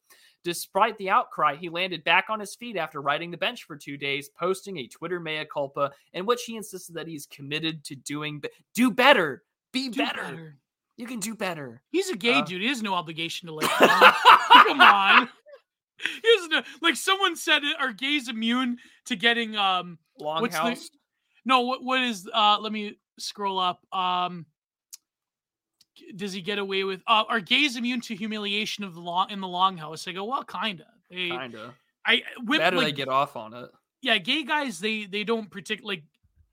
Despite 0.45 0.97
the 0.99 1.11
outcry, 1.11 1.57
he 1.57 1.69
landed 1.69 2.05
back 2.05 2.27
on 2.31 2.41
his 2.41 2.55
feet 2.55 2.77
after 2.77 3.01
riding 3.03 3.31
the 3.31 3.37
bench 3.37 3.65
for 3.65 3.77
two 3.77 3.97
days, 3.97 4.29
posting 4.39 4.79
a 4.79 4.87
Twitter 4.87 5.19
mea 5.21 5.45
culpa 5.53 5.91
in 6.13 6.27
which 6.27 6.45
he 6.45 6.57
insisted 6.57 6.95
that 6.95 7.07
he's 7.09 7.27
committed 7.27 7.85
to 7.85 7.97
doing 7.97 8.41
be- 8.41 8.49
do 8.75 8.91
better, 8.91 9.43
be 9.73 9.89
Do 9.91 9.99
better. 10.05 10.23
better. 10.23 10.57
You 10.97 11.07
can 11.07 11.21
do 11.21 11.35
better. 11.35 11.83
He's 11.91 12.09
a 12.11 12.17
gay 12.17 12.35
Uh, 12.35 12.43
dude. 12.45 12.63
He 12.63 12.69
has 12.69 12.83
no 12.83 12.95
obligation 12.95 13.49
to 13.49 13.55
like. 13.57 13.69
Come 13.71 14.81
on. 14.81 15.29
He 16.01 16.29
has 16.39 16.49
no 16.49 16.63
like. 16.81 16.95
Someone 16.95 17.35
said, 17.35 17.61
"Are 17.81 17.93
gays 17.93 18.29
immune 18.29 18.79
to 19.07 19.17
getting 19.17 19.57
um 19.57 19.99
What's 20.15 20.55
the- 20.55 20.61
Longhouse. 20.63 20.85
No, 21.45 21.63
what 21.63 21.83
what 21.83 22.01
is 22.03 22.29
uh 22.33 22.59
let 22.61 22.71
me 22.73 22.97
scroll 23.19 23.59
up. 23.59 23.81
Um 23.93 24.47
does 26.17 26.33
he 26.33 26.41
get 26.41 26.59
away 26.59 26.85
with 26.85 27.01
uh 27.07 27.25
are 27.29 27.41
gays 27.41 27.77
immune 27.77 28.01
to 28.03 28.15
humiliation 28.15 28.85
of 28.85 28.95
the 28.95 29.01
long 29.01 29.31
in 29.31 29.41
the 29.41 29.47
longhouse? 29.47 30.07
I 30.09 30.13
go, 30.13 30.25
well, 30.25 30.45
kinda. 30.45 30.87
They 31.11 31.29
Kinda. 31.31 31.75
I 32.07 32.23
women 32.39 32.59
Better 32.59 32.81
they 32.81 32.93
get 32.93 33.09
off 33.09 33.37
on 33.37 33.55
it. 33.55 33.71
yeah, 34.03 34.19
gay 34.19 34.45
guys 34.45 34.81
they 34.81 35.05
they 35.07 35.25
don't 35.25 35.51
particularly 35.51 35.97
like 35.99 36.05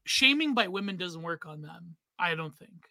shaming 0.05 0.53
by 0.53 0.67
women 0.67 0.97
doesn't 0.97 1.21
work 1.21 1.45
on 1.45 1.61
them. 1.61 1.95
I 2.17 2.35
don't 2.35 2.55
think. 2.55 2.89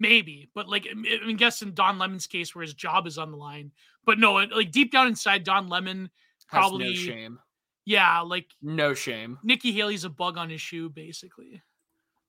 Maybe, 0.00 0.48
but 0.54 0.68
like 0.68 0.86
I 0.90 0.94
mean, 0.94 1.36
guess 1.36 1.60
in 1.62 1.74
Don 1.74 1.98
Lemon's 1.98 2.26
case 2.28 2.54
where 2.54 2.62
his 2.62 2.74
job 2.74 3.06
is 3.06 3.18
on 3.18 3.30
the 3.32 3.36
line. 3.36 3.72
But 4.04 4.18
no, 4.18 4.34
like 4.34 4.70
deep 4.70 4.92
down 4.92 5.08
inside, 5.08 5.42
Don 5.44 5.68
Lemon 5.68 6.02
Has 6.02 6.44
probably 6.46 6.86
no 6.86 6.92
shame. 6.94 7.38
yeah, 7.84 8.20
like 8.20 8.46
No 8.62 8.94
shame. 8.94 9.38
Nikki 9.42 9.72
Haley's 9.72 10.04
a 10.04 10.08
bug 10.10 10.38
on 10.38 10.50
his 10.50 10.60
shoe, 10.60 10.88
basically. 10.88 11.62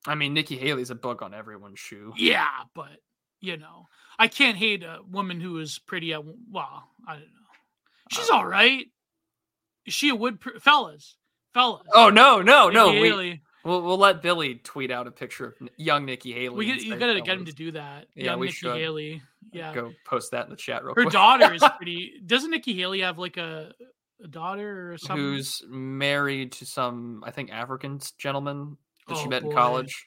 I 0.06 0.14
mean, 0.14 0.34
Nikki 0.34 0.56
Haley's 0.56 0.90
a 0.90 0.94
bug 0.94 1.22
on 1.22 1.32
everyone's 1.32 1.78
shoe. 1.78 2.12
Yeah, 2.16 2.48
but 2.74 2.88
you 3.40 3.56
know, 3.56 3.88
I 4.18 4.28
can't 4.28 4.56
hate 4.56 4.82
a 4.82 4.98
woman 5.08 5.40
who 5.40 5.58
is 5.58 5.78
pretty 5.78 6.12
at 6.12 6.22
well, 6.24 6.88
I 7.06 7.12
don't 7.14 7.22
know. 7.22 7.26
She's 8.10 8.28
Uh, 8.30 8.34
all 8.36 8.46
right. 8.46 8.86
Is 9.86 9.94
she 9.94 10.08
a 10.10 10.14
wood 10.14 10.40
pr- 10.40 10.58
fellas? 10.60 11.16
Fellas. 11.54 11.86
Oh 11.94 12.10
no, 12.10 12.42
no, 12.42 12.66
Nikki 12.68 12.74
no. 12.76 12.88
We, 13.00 13.08
Haley. 13.08 13.40
we'll 13.64 13.82
we'll 13.82 13.98
let 13.98 14.22
Billy 14.22 14.56
tweet 14.56 14.90
out 14.90 15.06
a 15.06 15.10
picture 15.10 15.46
of 15.46 15.68
young 15.76 16.04
Nikki 16.04 16.32
Haley. 16.32 16.54
We, 16.56 16.66
get, 16.66 16.82
you 16.82 16.96
gotta 16.96 17.20
get 17.20 17.38
him 17.38 17.46
to 17.46 17.52
do 17.52 17.72
that. 17.72 18.06
Yeah, 18.14 18.24
Young 18.26 18.40
we 18.40 18.46
Nikki 18.48 18.56
should. 18.58 18.76
Haley. 18.76 19.22
Yeah. 19.52 19.74
Go 19.74 19.92
post 20.04 20.30
that 20.32 20.44
in 20.44 20.50
the 20.50 20.56
chat 20.56 20.84
real 20.84 20.94
Her 20.94 21.02
quick. 21.02 21.12
daughter 21.12 21.52
is 21.54 21.62
pretty 21.76 22.20
doesn't 22.24 22.50
Nikki 22.50 22.74
Haley 22.74 23.00
have 23.00 23.18
like 23.18 23.36
a, 23.36 23.72
a 24.22 24.28
daughter 24.28 24.92
or 24.92 24.98
something? 24.98 25.16
Who's 25.16 25.62
married 25.68 26.52
to 26.52 26.66
some, 26.66 27.24
I 27.26 27.30
think, 27.32 27.50
African 27.50 27.98
gentleman 28.18 28.76
that 29.08 29.16
she 29.16 29.24
Oh, 29.24 29.28
met 29.28 29.42
in 29.42 29.50
college. 29.50 30.06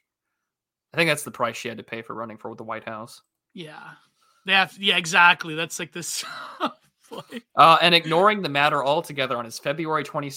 I 0.94 0.98
think 0.98 1.10
that's 1.10 1.24
the 1.24 1.32
price 1.32 1.56
she 1.56 1.68
had 1.68 1.78
to 1.78 1.84
pay 1.84 2.02
for 2.02 2.14
running 2.14 2.38
for 2.38 2.56
the 2.56 2.64
White 2.64 2.84
House. 2.84 3.22
Yeah. 3.54 3.92
Have 4.48 4.78
yeah, 4.80 4.98
exactly. 4.98 5.56
That's 5.56 5.80
like 5.80 5.92
this. 5.92 6.24
Uh, 7.56 7.78
and 7.82 7.94
ignoring 7.94 8.42
the 8.42 8.50
matter 8.50 8.84
altogether 8.84 9.38
on 9.38 9.46
his 9.46 9.60
February 9.60 10.04
20, 10.04 10.28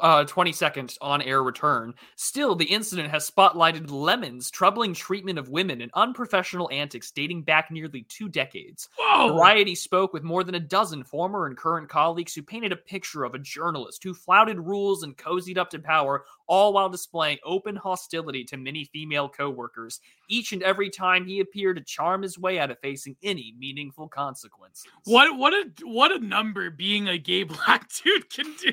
uh, 0.00 0.24
22nd 0.24 0.96
on 1.00 1.22
air 1.22 1.42
return, 1.42 1.94
still 2.16 2.56
the 2.56 2.64
incident 2.64 3.08
has 3.08 3.30
spotlighted 3.30 3.90
Lemon's 3.90 4.50
troubling 4.50 4.92
treatment 4.92 5.38
of 5.38 5.48
women 5.48 5.80
and 5.80 5.92
unprofessional 5.94 6.68
antics 6.72 7.12
dating 7.12 7.42
back 7.42 7.70
nearly 7.70 8.02
two 8.08 8.28
decades. 8.28 8.88
Whoa. 8.98 9.34
Variety 9.34 9.74
spoke 9.74 10.12
with 10.12 10.24
more 10.24 10.42
than 10.42 10.56
a 10.56 10.60
dozen 10.60 11.04
former 11.04 11.46
and 11.46 11.56
current 11.56 11.88
colleagues 11.88 12.34
who 12.34 12.42
painted 12.42 12.72
a 12.72 12.76
picture 12.76 13.24
of 13.24 13.34
a 13.34 13.38
journalist 13.38 14.02
who 14.02 14.12
flouted 14.12 14.58
rules 14.58 15.02
and 15.02 15.16
cozied 15.16 15.58
up 15.58 15.70
to 15.70 15.78
power, 15.78 16.24
all 16.46 16.72
while 16.72 16.88
displaying 16.88 17.38
open 17.44 17.76
hostility 17.76 18.44
to 18.44 18.56
many 18.56 18.84
female 18.84 19.28
coworkers, 19.28 20.00
each 20.28 20.52
and 20.52 20.62
every 20.62 20.90
time 20.90 21.26
he 21.26 21.40
appeared 21.40 21.76
to 21.76 21.82
charm 21.82 22.22
his 22.22 22.38
way 22.38 22.58
out 22.58 22.70
of 22.70 22.78
facing 22.80 23.16
any 23.22 23.54
meaningful 23.58 24.08
consequences. 24.08 24.84
What 25.04 25.36
what 25.38 25.52
a 25.52 25.70
what 25.84 26.14
a 26.14 26.15
number 26.18 26.70
being 26.70 27.08
a 27.08 27.18
gay 27.18 27.42
black 27.44 27.88
dude 28.04 28.28
can 28.30 28.54
do. 28.56 28.72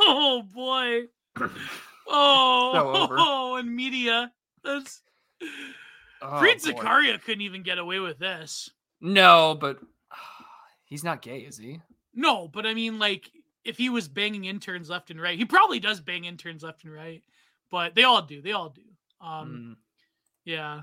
Oh 0.00 0.42
boy. 0.54 1.02
Oh, 2.14 2.92
over. 3.04 3.14
oh 3.16 3.56
and 3.56 3.74
media. 3.74 4.32
That's 4.64 5.02
Oh, 6.20 6.26
Fareed. 6.40 6.62
Zakaria 6.62 7.20
couldn't 7.22 7.40
even 7.42 7.62
get 7.62 7.78
away 7.78 8.00
with 8.00 8.18
this. 8.18 8.70
No, 9.00 9.56
but 9.58 9.78
he's 10.84 11.04
not 11.04 11.22
gay, 11.22 11.38
is 11.38 11.56
he? 11.56 11.80
No, 12.14 12.48
but 12.48 12.66
I 12.66 12.74
mean, 12.74 12.98
like, 12.98 13.30
if 13.64 13.78
he 13.78 13.88
was 13.88 14.08
banging 14.08 14.44
interns 14.44 14.90
left 14.90 15.10
and 15.10 15.20
right, 15.20 15.38
he 15.38 15.44
probably 15.44 15.80
does 15.80 16.00
bang 16.00 16.24
interns 16.24 16.62
left 16.64 16.84
and 16.84 16.92
right. 16.92 17.22
But 17.70 17.94
they 17.94 18.02
all 18.04 18.20
do. 18.22 18.42
They 18.42 18.52
all 18.52 18.68
do. 18.68 18.82
Um, 19.20 19.76
Mm. 19.76 19.76
yeah. 20.44 20.80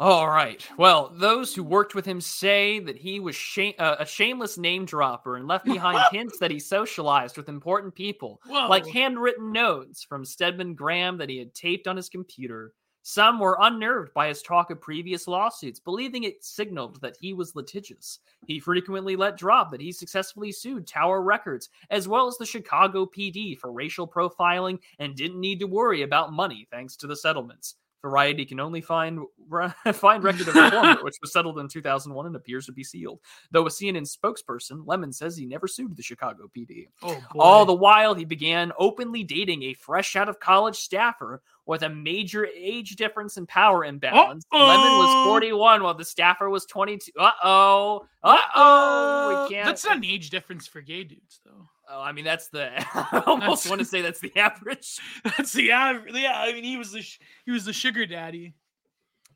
All 0.00 0.28
right. 0.28 0.66
Well, 0.76 1.12
those 1.14 1.54
who 1.54 1.62
worked 1.62 1.94
with 1.94 2.04
him 2.04 2.20
say 2.20 2.80
that 2.80 2.96
he 2.96 3.20
was 3.20 3.36
shame- 3.36 3.74
uh, 3.78 3.96
a 4.00 4.06
shameless 4.06 4.58
name 4.58 4.84
dropper 4.84 5.36
and 5.36 5.46
left 5.46 5.64
behind 5.64 6.00
hints 6.10 6.38
that 6.38 6.50
he 6.50 6.58
socialized 6.58 7.36
with 7.36 7.48
important 7.48 7.94
people, 7.94 8.40
Whoa. 8.46 8.66
like 8.68 8.86
handwritten 8.86 9.52
notes 9.52 10.02
from 10.02 10.24
Stedman 10.24 10.74
Graham 10.74 11.18
that 11.18 11.28
he 11.28 11.38
had 11.38 11.54
taped 11.54 11.86
on 11.86 11.96
his 11.96 12.08
computer. 12.08 12.74
Some 13.04 13.40
were 13.40 13.58
unnerved 13.60 14.14
by 14.14 14.28
his 14.28 14.42
talk 14.42 14.70
of 14.70 14.80
previous 14.80 15.26
lawsuits, 15.26 15.80
believing 15.80 16.22
it 16.22 16.44
signaled 16.44 17.00
that 17.00 17.16
he 17.20 17.32
was 17.32 17.56
litigious. 17.56 18.20
He 18.46 18.60
frequently 18.60 19.16
let 19.16 19.36
drop 19.36 19.72
that 19.72 19.80
he 19.80 19.90
successfully 19.90 20.52
sued 20.52 20.86
Tower 20.86 21.20
Records, 21.20 21.68
as 21.90 22.06
well 22.06 22.28
as 22.28 22.38
the 22.38 22.46
Chicago 22.46 23.04
PD 23.06 23.58
for 23.58 23.72
racial 23.72 24.06
profiling, 24.06 24.78
and 25.00 25.16
didn't 25.16 25.40
need 25.40 25.58
to 25.60 25.66
worry 25.66 26.02
about 26.02 26.32
money 26.32 26.66
thanks 26.70 26.94
to 26.96 27.08
the 27.08 27.16
settlements. 27.16 27.74
Variety 28.02 28.44
can 28.44 28.58
only 28.58 28.80
find 28.80 29.20
find 29.92 30.24
record 30.24 30.48
of 30.48 30.54
Reformer, 30.56 31.02
which 31.02 31.14
was 31.20 31.32
settled 31.32 31.60
in 31.60 31.68
2001 31.68 32.26
and 32.26 32.34
appears 32.34 32.66
to 32.66 32.72
be 32.72 32.82
sealed. 32.82 33.20
Though 33.52 33.66
a 33.66 33.70
CNN 33.70 34.08
spokesperson, 34.12 34.82
Lemon 34.84 35.12
says 35.12 35.36
he 35.36 35.46
never 35.46 35.68
sued 35.68 35.96
the 35.96 36.02
Chicago 36.02 36.50
PD. 36.56 36.88
oh. 37.02 37.22
All 37.38 37.64
the 37.64 37.72
while, 37.72 38.14
he 38.14 38.24
began 38.24 38.72
openly 38.78 39.22
dating 39.22 39.62
a 39.62 39.74
fresh 39.74 40.16
out 40.16 40.28
of 40.28 40.40
college 40.40 40.76
staffer 40.76 41.42
with 41.64 41.82
a 41.82 41.88
major 41.88 42.46
age 42.46 42.96
difference 42.96 43.36
and 43.36 43.46
power 43.46 43.84
imbalance. 43.84 44.44
Lemon 44.52 44.98
was 44.98 45.26
41 45.28 45.82
while 45.84 45.94
the 45.94 46.04
staffer 46.04 46.50
was 46.50 46.66
22. 46.66 47.12
Uh 47.18 47.30
oh. 47.44 48.06
Uh 48.22 48.36
oh. 48.56 49.48
That's 49.64 49.84
not 49.84 49.98
an 49.98 50.04
age 50.04 50.30
difference 50.30 50.66
for 50.66 50.80
gay 50.80 51.04
dudes, 51.04 51.40
though. 51.44 51.68
Oh, 51.90 52.00
I 52.00 52.12
mean, 52.12 52.24
that's 52.24 52.48
the. 52.48 52.70
I 52.94 53.22
almost 53.26 53.64
That's- 53.64 53.68
want 53.68 53.80
to 53.80 53.84
say 53.84 54.02
that's 54.02 54.20
the 54.20 54.34
average. 54.36 54.98
That's 55.24 55.52
the 55.52 55.72
average. 55.72 56.14
Yeah, 56.14 56.34
I 56.36 56.52
mean, 56.52 56.64
he 56.64 56.76
was 56.76 56.92
the 56.92 57.02
sh- 57.02 57.18
he 57.44 57.50
was 57.50 57.64
the 57.64 57.72
sugar 57.72 58.06
daddy. 58.06 58.54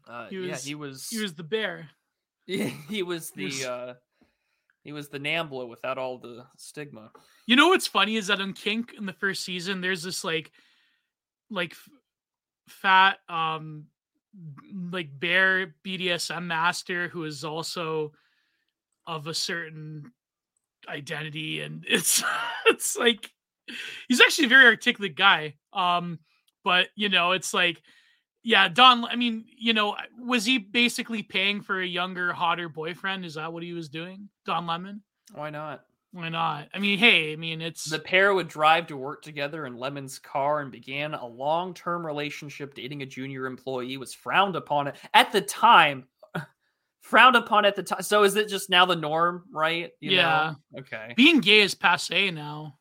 Uh, 0.08 0.28
He 0.28 0.36
yeah, 0.36 0.52
was- 0.52 0.64
he 0.64 0.74
was. 0.74 1.08
He 1.08 1.18
was 1.20 1.34
the 1.34 1.42
bear. 1.42 1.90
he 2.46 3.02
was 3.02 3.30
he 3.30 3.36
the. 3.40 3.44
was- 3.46 3.64
uh 3.64 3.94
He 4.84 4.92
was 4.92 5.08
the 5.08 5.18
Nambla 5.18 5.68
without 5.68 5.98
all 5.98 6.18
the 6.18 6.46
stigma. 6.56 7.10
You 7.46 7.56
know 7.56 7.68
what's 7.68 7.88
funny 7.88 8.16
is 8.16 8.28
that 8.28 8.40
on 8.40 8.52
Kink 8.52 8.94
in 8.96 9.06
the 9.06 9.12
first 9.12 9.42
season, 9.44 9.80
there's 9.80 10.02
this 10.04 10.22
like, 10.22 10.52
like, 11.50 11.72
f- 11.72 11.88
fat, 12.68 13.18
um, 13.28 13.86
like 14.90 15.08
bear 15.18 15.74
BDSM 15.84 16.44
master 16.44 17.08
who 17.08 17.24
is 17.24 17.42
also 17.44 18.12
of 19.06 19.26
a 19.26 19.34
certain 19.34 20.12
identity, 20.88 21.60
and 21.60 21.84
it's 21.88 22.22
it's 22.66 22.96
like 22.96 23.30
he's 24.08 24.20
actually 24.20 24.46
a 24.46 24.50
very 24.50 24.66
articulate 24.66 25.16
guy. 25.16 25.54
Um, 25.72 26.18
but 26.64 26.88
you 26.96 27.08
know, 27.08 27.32
it's 27.32 27.54
like. 27.54 27.82
Yeah, 28.48 28.68
Don. 28.68 29.04
I 29.04 29.16
mean, 29.16 29.46
you 29.58 29.72
know, 29.72 29.96
was 30.16 30.44
he 30.44 30.58
basically 30.58 31.24
paying 31.24 31.62
for 31.62 31.80
a 31.80 31.84
younger, 31.84 32.32
hotter 32.32 32.68
boyfriend? 32.68 33.24
Is 33.24 33.34
that 33.34 33.52
what 33.52 33.64
he 33.64 33.72
was 33.72 33.88
doing, 33.88 34.28
Don 34.44 34.68
Lemon? 34.68 35.02
Why 35.34 35.50
not? 35.50 35.84
Why 36.16 36.30
not? 36.30 36.68
I 36.72 36.78
mean, 36.78 36.98
hey, 36.98 37.34
I 37.34 37.36
mean, 37.36 37.60
it's 37.60 37.84
The 37.84 37.98
pair 37.98 38.32
would 38.32 38.48
drive 38.48 38.86
to 38.86 38.96
work 38.96 39.20
together 39.22 39.66
in 39.66 39.76
Lemon's 39.76 40.18
car 40.18 40.60
and 40.60 40.72
began 40.72 41.12
a 41.12 41.26
long 41.26 41.74
term 41.74 42.06
relationship. 42.06 42.74
Dating 42.74 43.02
a 43.02 43.06
junior 43.06 43.44
employee 43.44 43.98
was 43.98 44.14
frowned 44.14 44.56
upon 44.56 44.92
at 45.12 45.32
the 45.32 45.42
time. 45.42 46.04
Frowned 47.06 47.36
upon 47.36 47.64
at 47.64 47.76
the 47.76 47.82
time. 47.84 48.02
So 48.02 48.24
is 48.24 48.34
it 48.34 48.48
just 48.48 48.68
now 48.68 48.84
the 48.84 48.96
norm, 48.96 49.44
right? 49.52 49.92
You 50.00 50.10
know? 50.10 50.16
Yeah. 50.16 50.54
Okay. 50.80 51.14
being 51.16 51.38
gay 51.40 51.60
is 51.60 51.74
passe 51.74 52.30
now. 52.32 52.78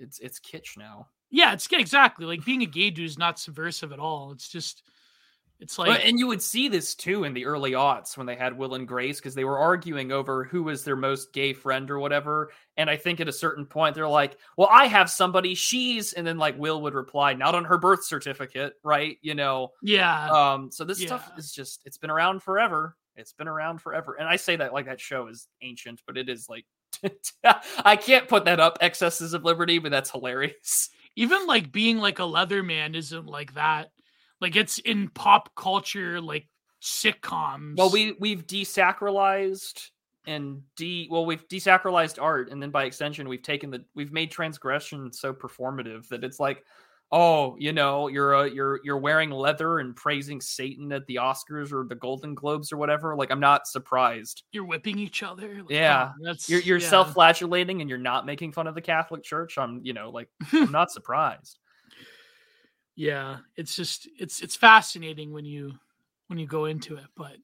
It's 0.00 0.18
it's 0.18 0.40
kitsch 0.40 0.76
now. 0.76 1.06
Yeah, 1.30 1.52
it's 1.52 1.68
exactly 1.70 2.26
like 2.26 2.44
being 2.44 2.62
a 2.62 2.66
gay 2.66 2.90
dude 2.90 3.06
is 3.06 3.18
not 3.18 3.38
subversive 3.38 3.92
at 3.92 4.00
all. 4.00 4.32
It's 4.32 4.48
just 4.48 4.82
It's 5.60 5.78
like 5.78 6.04
and 6.04 6.18
you 6.18 6.26
would 6.26 6.42
see 6.42 6.68
this 6.68 6.96
too 6.96 7.22
in 7.22 7.34
the 7.34 7.46
early 7.46 7.72
aughts 7.72 8.16
when 8.16 8.26
they 8.26 8.34
had 8.34 8.58
Will 8.58 8.74
and 8.74 8.86
Grace 8.86 9.20
because 9.20 9.36
they 9.36 9.44
were 9.44 9.58
arguing 9.58 10.10
over 10.10 10.42
who 10.42 10.64
was 10.64 10.82
their 10.82 10.96
most 10.96 11.32
gay 11.32 11.52
friend 11.52 11.88
or 11.88 12.00
whatever. 12.00 12.50
And 12.76 12.90
I 12.90 12.96
think 12.96 13.20
at 13.20 13.28
a 13.28 13.32
certain 13.32 13.64
point 13.64 13.94
they're 13.94 14.08
like, 14.08 14.36
"Well, 14.56 14.68
I 14.70 14.86
have 14.86 15.08
somebody. 15.08 15.54
She's," 15.54 16.14
and 16.14 16.26
then 16.26 16.36
like 16.36 16.58
Will 16.58 16.82
would 16.82 16.94
reply, 16.94 17.34
"Not 17.34 17.54
on 17.54 17.64
her 17.64 17.78
birth 17.78 18.04
certificate, 18.04 18.74
right?" 18.82 19.18
You 19.22 19.34
know. 19.34 19.70
yeah, 19.82 20.30
Um. 20.30 20.72
So 20.72 20.84
this 20.84 21.00
stuff 21.00 21.30
is 21.38 21.52
just 21.52 21.82
it's 21.84 21.98
been 21.98 22.10
around 22.10 22.42
forever. 22.42 22.96
It's 23.16 23.32
been 23.32 23.48
around 23.48 23.80
forever. 23.80 24.14
And 24.18 24.28
I 24.28 24.36
say 24.36 24.56
that 24.56 24.72
like 24.72 24.86
that 24.86 25.00
show 25.00 25.28
is 25.28 25.48
ancient, 25.60 26.00
but 26.06 26.16
it 26.16 26.28
is 26.28 26.48
like 26.48 26.64
I 27.84 27.96
can't 27.96 28.28
put 28.28 28.44
that 28.44 28.60
up. 28.60 28.78
Excesses 28.80 29.34
of 29.34 29.44
liberty, 29.44 29.78
but 29.78 29.90
that's 29.90 30.10
hilarious. 30.10 30.90
even 31.16 31.46
like 31.46 31.72
being 31.72 31.98
like 31.98 32.18
a 32.18 32.22
Leatherman 32.22 32.96
isn't 32.96 33.26
like 33.26 33.54
that. 33.54 33.90
Like 34.40 34.56
it's 34.56 34.78
in 34.78 35.08
pop 35.08 35.54
culture, 35.54 36.20
like 36.20 36.48
sitcoms. 36.82 37.76
Well, 37.76 37.90
we 37.90 38.16
we've 38.18 38.46
desacralized 38.46 39.90
and 40.26 40.62
de 40.76 41.08
well 41.10 41.26
we've 41.26 41.46
desacralized 41.48 42.20
art, 42.20 42.50
and 42.50 42.62
then 42.62 42.70
by 42.70 42.84
extension 42.84 43.28
we've 43.28 43.42
taken 43.42 43.70
the 43.70 43.84
we've 43.94 44.12
made 44.12 44.30
transgression 44.30 45.12
so 45.12 45.32
performative 45.32 46.08
that 46.08 46.24
it's 46.24 46.40
like, 46.40 46.64
oh, 47.14 47.54
you 47.58 47.72
know, 47.74 48.08
you're 48.08 48.34
uh, 48.34 48.44
you're 48.44 48.80
you're 48.82 48.96
wearing 48.98 49.30
leather 49.30 49.78
and 49.80 49.94
praising 49.94 50.40
Satan 50.40 50.90
at 50.92 51.06
the 51.06 51.16
Oscars 51.16 51.70
or 51.72 51.84
the 51.86 51.94
Golden 51.94 52.34
Globes 52.34 52.72
or 52.72 52.78
whatever. 52.78 53.14
Like 53.14 53.30
I'm 53.30 53.38
not 53.40 53.66
surprised. 53.66 54.44
you're 54.52 54.64
whipping 54.64 54.98
each 54.98 55.22
other. 55.22 55.56
Like, 55.56 55.70
Yeah. 55.70 56.12
that's 56.22 56.48
You're 56.48 56.60
you're 56.62 56.78
yeah. 56.78 56.88
self-flagellating 56.88 57.80
and 57.82 57.90
you're 57.90 57.98
not 57.98 58.24
making 58.26 58.52
fun 58.52 58.66
of 58.66 58.74
the 58.74 58.80
Catholic 58.80 59.22
Church. 59.22 59.58
I'm 59.58 59.80
you 59.84 59.92
know 59.92 60.10
like 60.10 60.28
I'm 60.52 60.72
not 60.72 60.90
surprised. 60.98 61.58
yeah, 62.96 63.38
it's 63.56 63.74
just 63.76 64.08
it's 64.18 64.40
it's 64.40 64.56
fascinating 64.56 65.32
when 65.32 65.44
you 65.44 65.72
when 66.28 66.38
you 66.38 66.46
go 66.46 66.64
into 66.66 66.96
it. 66.96 67.04
But 67.16 67.36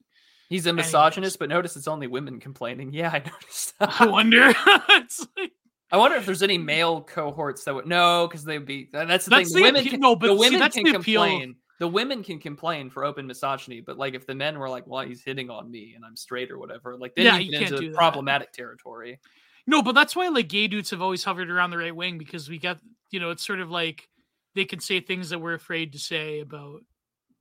He's 0.49 0.65
a 0.65 0.69
Anyways. 0.69 0.87
misogynist, 0.87 1.37
but 1.37 1.47
notice 1.49 1.75
it's 1.77 1.87
only 1.87 2.07
women 2.07 2.39
complaining. 2.39 2.91
Yeah, 2.91 3.11
I 3.13 3.19
noticed. 3.31 3.75
I 3.79 4.07
wonder. 4.07 4.51
it's 4.89 5.27
like, 5.37 5.51
I 5.91 5.97
wonder 5.97 6.17
if 6.17 6.25
there's 6.25 6.43
any 6.43 6.57
male 6.57 7.01
cohorts 7.01 7.63
that 7.63 7.73
would 7.73 7.87
no, 7.87 8.27
because 8.27 8.43
they'd 8.43 8.65
be. 8.65 8.89
That's 8.91 9.25
the 9.25 9.31
That's 9.31 9.49
thing. 9.51 9.57
the 9.57 9.61
women 9.63 9.81
appeal- 9.81 9.91
can, 9.91 9.99
no, 10.01 10.15
but 10.15 10.27
the 10.27 10.33
see, 10.33 10.39
women 10.39 10.59
that's 10.59 10.75
can 10.75 10.83
the 10.85 10.95
appeal. 10.97 11.23
complain. 11.23 11.55
The 11.79 11.87
women 11.87 12.23
can 12.23 12.39
complain 12.39 12.89
for 12.89 13.05
open 13.05 13.25
misogyny, 13.25 13.79
but 13.81 13.97
like 13.97 14.13
if 14.13 14.27
the 14.27 14.35
men 14.35 14.59
were 14.59 14.69
like, 14.69 14.85
"Well, 14.85 15.05
he's 15.05 15.23
hitting 15.23 15.49
on 15.49 15.71
me 15.71 15.93
and 15.95 16.03
I'm 16.05 16.15
straight 16.17 16.51
or 16.51 16.59
whatever," 16.59 16.97
like 16.97 17.15
then 17.15 17.25
Yeah, 17.25 17.37
you 17.37 17.51
get 17.57 17.71
into 17.71 17.91
problematic 17.93 18.51
territory. 18.51 19.19
no, 19.65 19.81
but 19.81 19.93
that's 19.95 20.15
why 20.15 20.27
like 20.27 20.49
gay 20.49 20.67
dudes 20.67 20.89
have 20.89 21.01
always 21.01 21.23
hovered 21.23 21.49
around 21.49 21.71
the 21.71 21.77
right 21.77 21.95
wing 21.95 22.17
because 22.17 22.49
we 22.49 22.59
got 22.59 22.79
you 23.11 23.19
know 23.21 23.29
it's 23.31 23.45
sort 23.45 23.61
of 23.61 23.71
like 23.71 24.09
they 24.55 24.65
can 24.65 24.79
say 24.81 24.99
things 24.99 25.29
that 25.29 25.39
we're 25.39 25.53
afraid 25.53 25.93
to 25.93 25.99
say 25.99 26.41
about. 26.41 26.81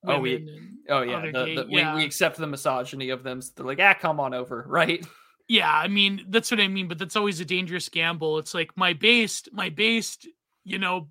Oh, 0.07 0.20
we- 0.20 0.49
Oh 0.88 1.03
yeah, 1.03 1.20
the, 1.20 1.32
the, 1.32 1.66
we, 1.68 1.84
we 1.94 2.05
accept 2.05 2.36
the 2.36 2.46
misogyny 2.46 3.11
of 3.11 3.24
them. 3.24 3.42
So 3.42 3.51
they're 3.57 3.66
like, 3.66 3.80
"Ah, 3.80 3.94
come 4.01 4.20
on 4.20 4.32
over," 4.34 4.64
right? 4.68 5.05
Yeah, 5.49 5.72
I 5.72 5.88
mean 5.88 6.26
that's 6.28 6.51
what 6.51 6.61
I 6.61 6.68
mean, 6.68 6.88
but 6.88 6.99
that's 6.99 7.16
always 7.16 7.40
a 7.40 7.44
dangerous 7.44 7.88
gamble. 7.88 8.38
It's 8.38 8.53
like 8.53 8.76
my 8.76 8.92
based, 8.92 9.49
my 9.53 9.70
based, 9.70 10.28
you 10.64 10.78
know, 10.78 11.09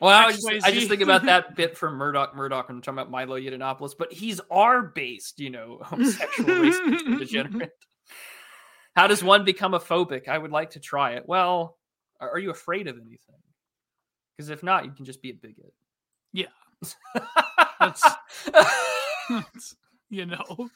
Well, 0.00 0.10
I, 0.10 0.30
just, 0.30 0.46
I 0.64 0.70
just 0.70 0.88
think 0.88 1.02
about 1.02 1.24
that 1.26 1.56
bit 1.56 1.76
from 1.76 1.94
Murdoch. 1.96 2.36
Murdoch, 2.36 2.68
when 2.68 2.76
I'm 2.76 2.82
talking 2.82 2.98
about 2.98 3.10
Milo 3.10 3.38
Yiannopoulos, 3.38 3.94
but 3.98 4.12
he's 4.12 4.40
our 4.50 4.82
based, 4.82 5.40
you 5.40 5.50
know, 5.50 5.80
homosexual 5.82 6.48
racist 6.48 7.18
degenerate. 7.18 7.72
How 8.94 9.08
does 9.08 9.24
one 9.24 9.44
become 9.44 9.74
a 9.74 9.80
phobic? 9.80 10.28
I 10.28 10.38
would 10.38 10.52
like 10.52 10.70
to 10.70 10.80
try 10.80 11.12
it. 11.12 11.24
Well, 11.26 11.76
are, 12.20 12.38
you 12.38 12.50
afraid 12.50 12.86
of 12.86 12.96
anything? 12.96 13.36
Because 14.36 14.50
if 14.50 14.62
not, 14.62 14.84
you 14.84 14.92
can 14.92 15.04
just 15.04 15.22
be 15.22 15.30
a 15.30 15.34
bigot. 15.34 15.72
Yeah. 16.32 16.46
That's 17.80 18.04
you 20.10 20.26
know. 20.26 20.68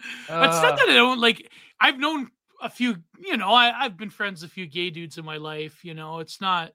It's 0.00 0.30
Uh, 0.30 0.62
not 0.62 0.76
that 0.76 0.88
I 0.88 0.94
don't 0.94 1.20
like. 1.20 1.50
I've 1.80 1.98
known 1.98 2.30
a 2.62 2.68
few. 2.70 2.96
You 3.18 3.36
know, 3.36 3.50
I, 3.52 3.84
I've 3.84 3.96
been 3.96 4.10
friends 4.10 4.42
with 4.42 4.50
a 4.50 4.54
few 4.54 4.66
gay 4.66 4.90
dudes 4.90 5.18
in 5.18 5.24
my 5.24 5.36
life. 5.36 5.84
You 5.84 5.94
know, 5.94 6.18
it's 6.20 6.40
not. 6.40 6.72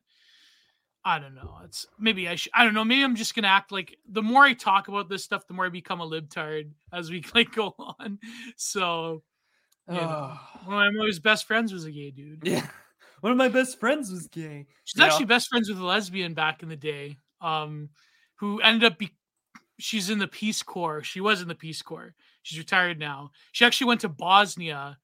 I 1.05 1.19
don't 1.19 1.36
know. 1.36 1.57
It's 1.65 1.86
maybe 1.99 2.30
I. 2.30 2.36
Sh- 2.36 2.47
I 2.53 2.63
don't 2.63 2.74
know. 2.74 2.86
Maybe 2.86 3.03
I'm 3.03 3.15
just 3.15 3.36
gonna 3.36 3.47
act 3.49 3.71
like 3.71 3.97
the 4.07 4.21
more 4.21 4.43
I 4.43 4.53
talk 4.53 4.88
about 4.88 5.09
this 5.09 5.24
stuff, 5.24 5.47
the 5.47 5.53
more 5.53 5.65
I 5.65 5.69
become 5.69 5.99
a 5.99 6.07
libtard 6.07 6.71
as 6.91 7.09
we 7.11 7.24
like 7.36 7.53
go 7.53 7.76
on. 7.78 8.19
So 8.55 9.24
you 9.89 9.95
know, 9.95 9.99
uh, 10.01 10.38
one 10.65 10.88
of 10.88 10.93
my 10.93 10.97
mother's 10.97 11.19
best 11.19 11.45
friends 11.45 11.74
was 11.74 11.84
a 11.86 11.91
gay 11.91 12.11
dude. 12.11 12.41
yeah. 12.43 12.65
One 13.19 13.32
of 13.32 13.38
my 13.38 13.47
best 13.47 13.80
friends 13.80 14.11
was 14.11 14.28
gay. 14.28 14.67
She's 14.84 14.99
know? 14.99 15.05
actually 15.05 15.28
best 15.28 15.47
friends 15.47 15.69
with 15.69 15.80
a 15.80 15.86
lesbian 15.86 16.34
back 16.34 16.61
in 16.61 16.67
the 16.67 16.76
day, 16.76 17.15
um, 17.39 17.88
who 18.36 18.59
ended 18.59 18.84
up 18.91 18.97
be 18.97 19.11
she's 19.80 20.09
in 20.09 20.19
the 20.19 20.28
Peace 20.28 20.61
Corps. 20.61 21.03
She 21.03 21.21
was 21.21 21.41
in 21.41 21.47
the 21.47 21.55
Peace 21.55 21.82
Corps. 21.82 22.13
She's 22.44 22.60
retired 22.60 23.00
now. 23.00 23.32
She 23.54 23.66
actually 23.66 23.88
went 23.88 24.02
to 24.02 24.10
Bosnia, 24.10 24.98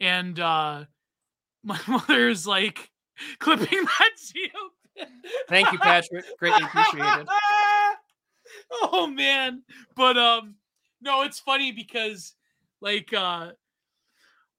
and 0.00 0.38
uh, 0.38 0.84
my 1.64 1.80
mother's 1.88 2.46
like 2.46 2.90
clipping 3.38 3.84
that 3.84 4.10
up. 4.54 5.08
Thank 5.48 5.72
you, 5.72 5.78
Patrick. 5.78 6.24
Greatly 6.38 6.62
appreciated. 6.62 7.26
oh 8.82 9.06
man, 9.06 9.62
but 9.96 10.16
um, 10.16 10.56
no, 11.00 11.22
it's 11.22 11.38
funny 11.38 11.72
because 11.72 12.34
like 12.80 13.12
uh, 13.12 13.52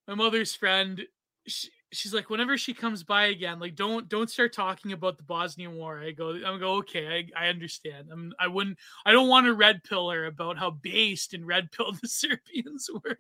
my 0.08 0.16
mother's 0.16 0.56
friend, 0.56 1.02
she, 1.48 1.70
she's 1.92 2.14
like, 2.14 2.30
whenever 2.30 2.58
she 2.58 2.74
comes 2.74 3.04
by 3.04 3.26
again, 3.26 3.60
like 3.60 3.76
don't 3.76 4.08
don't 4.10 4.30
start 4.30 4.54
talking 4.54 4.92
about 4.92 5.18
the 5.18 5.24
Bosnian 5.24 5.76
War. 5.76 6.00
I 6.00 6.12
go, 6.12 6.36
I 6.36 6.58
go, 6.58 6.76
okay, 6.78 7.30
I, 7.36 7.46
I 7.46 7.50
understand. 7.50 8.10
I'm, 8.12 8.34
I 8.40 8.48
wouldn't, 8.48 8.78
I 9.06 9.12
don't 9.12 9.30
want 9.30 9.46
to 9.48 9.54
red 9.54 9.84
pill 9.84 10.10
her 10.10 10.26
about 10.26 10.58
how 10.58 10.72
based 10.72 11.34
and 11.34 11.46
red 11.46 11.72
pill 11.72 11.92
the 12.02 12.08
Serbians 12.08 12.90
were. 12.94 13.18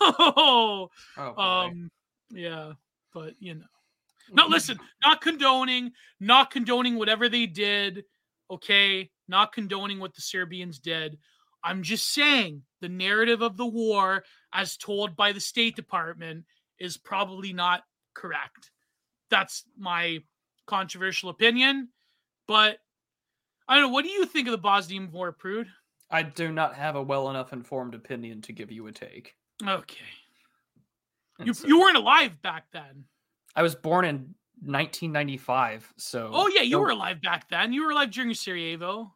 oh, 0.00 0.88
Oh, 1.16 1.42
um, 1.42 1.90
yeah, 2.30 2.72
but 3.12 3.34
you 3.38 3.54
know. 3.54 3.66
No, 4.32 4.46
listen, 4.48 4.78
not 5.04 5.20
condoning, 5.20 5.92
not 6.18 6.50
condoning 6.50 6.96
whatever 6.96 7.28
they 7.28 7.46
did. 7.46 8.04
Okay, 8.50 9.10
not 9.28 9.52
condoning 9.52 10.00
what 10.00 10.14
the 10.14 10.20
Serbians 10.20 10.80
did. 10.80 11.16
I'm 11.62 11.82
just 11.82 12.12
saying 12.12 12.62
the 12.80 12.88
narrative 12.88 13.42
of 13.42 13.56
the 13.56 13.66
war, 13.66 14.24
as 14.52 14.76
told 14.76 15.16
by 15.16 15.32
the 15.32 15.40
State 15.40 15.76
Department, 15.76 16.44
is 16.78 16.96
probably 16.96 17.52
not 17.52 17.82
correct. 18.16 18.70
That's 19.30 19.64
my 19.78 20.18
controversial 20.66 21.28
opinion. 21.30 21.88
But 22.48 22.78
I 23.68 23.74
don't 23.74 23.84
know. 23.84 23.88
What 23.90 24.04
do 24.04 24.10
you 24.10 24.24
think 24.26 24.48
of 24.48 24.52
the 24.52 24.58
Bosnian 24.58 25.10
War, 25.12 25.32
Prude? 25.32 25.68
I 26.10 26.22
do 26.22 26.52
not 26.52 26.74
have 26.76 26.94
a 26.96 27.02
well 27.02 27.30
enough 27.30 27.52
informed 27.52 27.94
opinion 27.94 28.40
to 28.42 28.52
give 28.52 28.70
you 28.70 28.86
a 28.86 28.92
take. 28.92 29.34
Okay, 29.66 30.04
And 31.38 31.48
you 31.48 31.54
so- 31.54 31.66
you 31.66 31.80
weren't 31.80 31.96
alive 31.96 32.40
back 32.42 32.66
then. 32.72 33.04
I 33.56 33.62
was 33.62 33.74
born 33.74 34.04
in 34.04 34.34
1995, 34.62 35.92
so. 35.96 36.30
Oh 36.32 36.48
yeah, 36.54 36.62
you 36.62 36.78
were 36.78 36.90
alive 36.90 37.20
back 37.22 37.48
then. 37.48 37.72
You 37.72 37.84
were 37.84 37.90
alive 37.90 38.10
during 38.10 38.32
Sarajevo. 38.34 39.12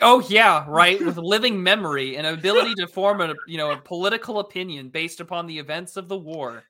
Oh 0.00 0.20
yeah, 0.28 0.64
right. 0.68 1.00
With 1.04 1.16
living 1.16 1.62
memory 1.62 2.16
and 2.16 2.26
ability 2.26 2.74
to 2.76 2.86
form 2.86 3.20
a 3.20 3.34
you 3.46 3.56
know 3.56 3.70
a 3.70 3.76
political 3.76 4.40
opinion 4.40 4.88
based 4.90 5.20
upon 5.20 5.46
the 5.46 5.58
events 5.58 5.96
of 5.96 6.08
the 6.08 6.18
war. 6.18 6.64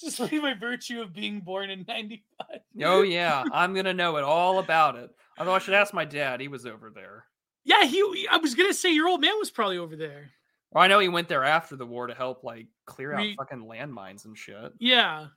Just 0.00 0.20
my 0.20 0.54
virtue 0.54 1.00
of 1.00 1.12
being 1.12 1.40
born 1.40 1.70
in 1.70 1.84
'95. 1.86 2.46
Oh 2.84 3.02
yeah, 3.02 3.44
I'm 3.52 3.74
gonna 3.74 3.94
know 3.94 4.16
it 4.16 4.24
all 4.24 4.58
about 4.58 4.96
it. 4.96 5.10
Although 5.38 5.54
I 5.54 5.58
should 5.58 5.74
ask 5.74 5.92
my 5.94 6.04
dad; 6.04 6.40
he 6.40 6.48
was 6.48 6.66
over 6.66 6.90
there. 6.94 7.24
Yeah, 7.64 7.84
he. 7.84 8.26
I 8.30 8.38
was 8.38 8.54
gonna 8.54 8.74
say 8.74 8.92
your 8.92 9.08
old 9.08 9.20
man 9.20 9.34
was 9.38 9.50
probably 9.50 9.78
over 9.78 9.96
there. 9.96 10.30
Well, 10.70 10.82
I 10.82 10.88
know 10.88 10.98
he 10.98 11.08
went 11.08 11.28
there 11.28 11.44
after 11.44 11.76
the 11.76 11.86
war 11.86 12.08
to 12.08 12.14
help 12.14 12.42
like 12.42 12.66
clear 12.84 13.12
out 13.12 13.18
Re- 13.18 13.36
fucking 13.36 13.64
landmines 13.64 14.24
and 14.24 14.36
shit. 14.36 14.72
Yeah. 14.78 15.28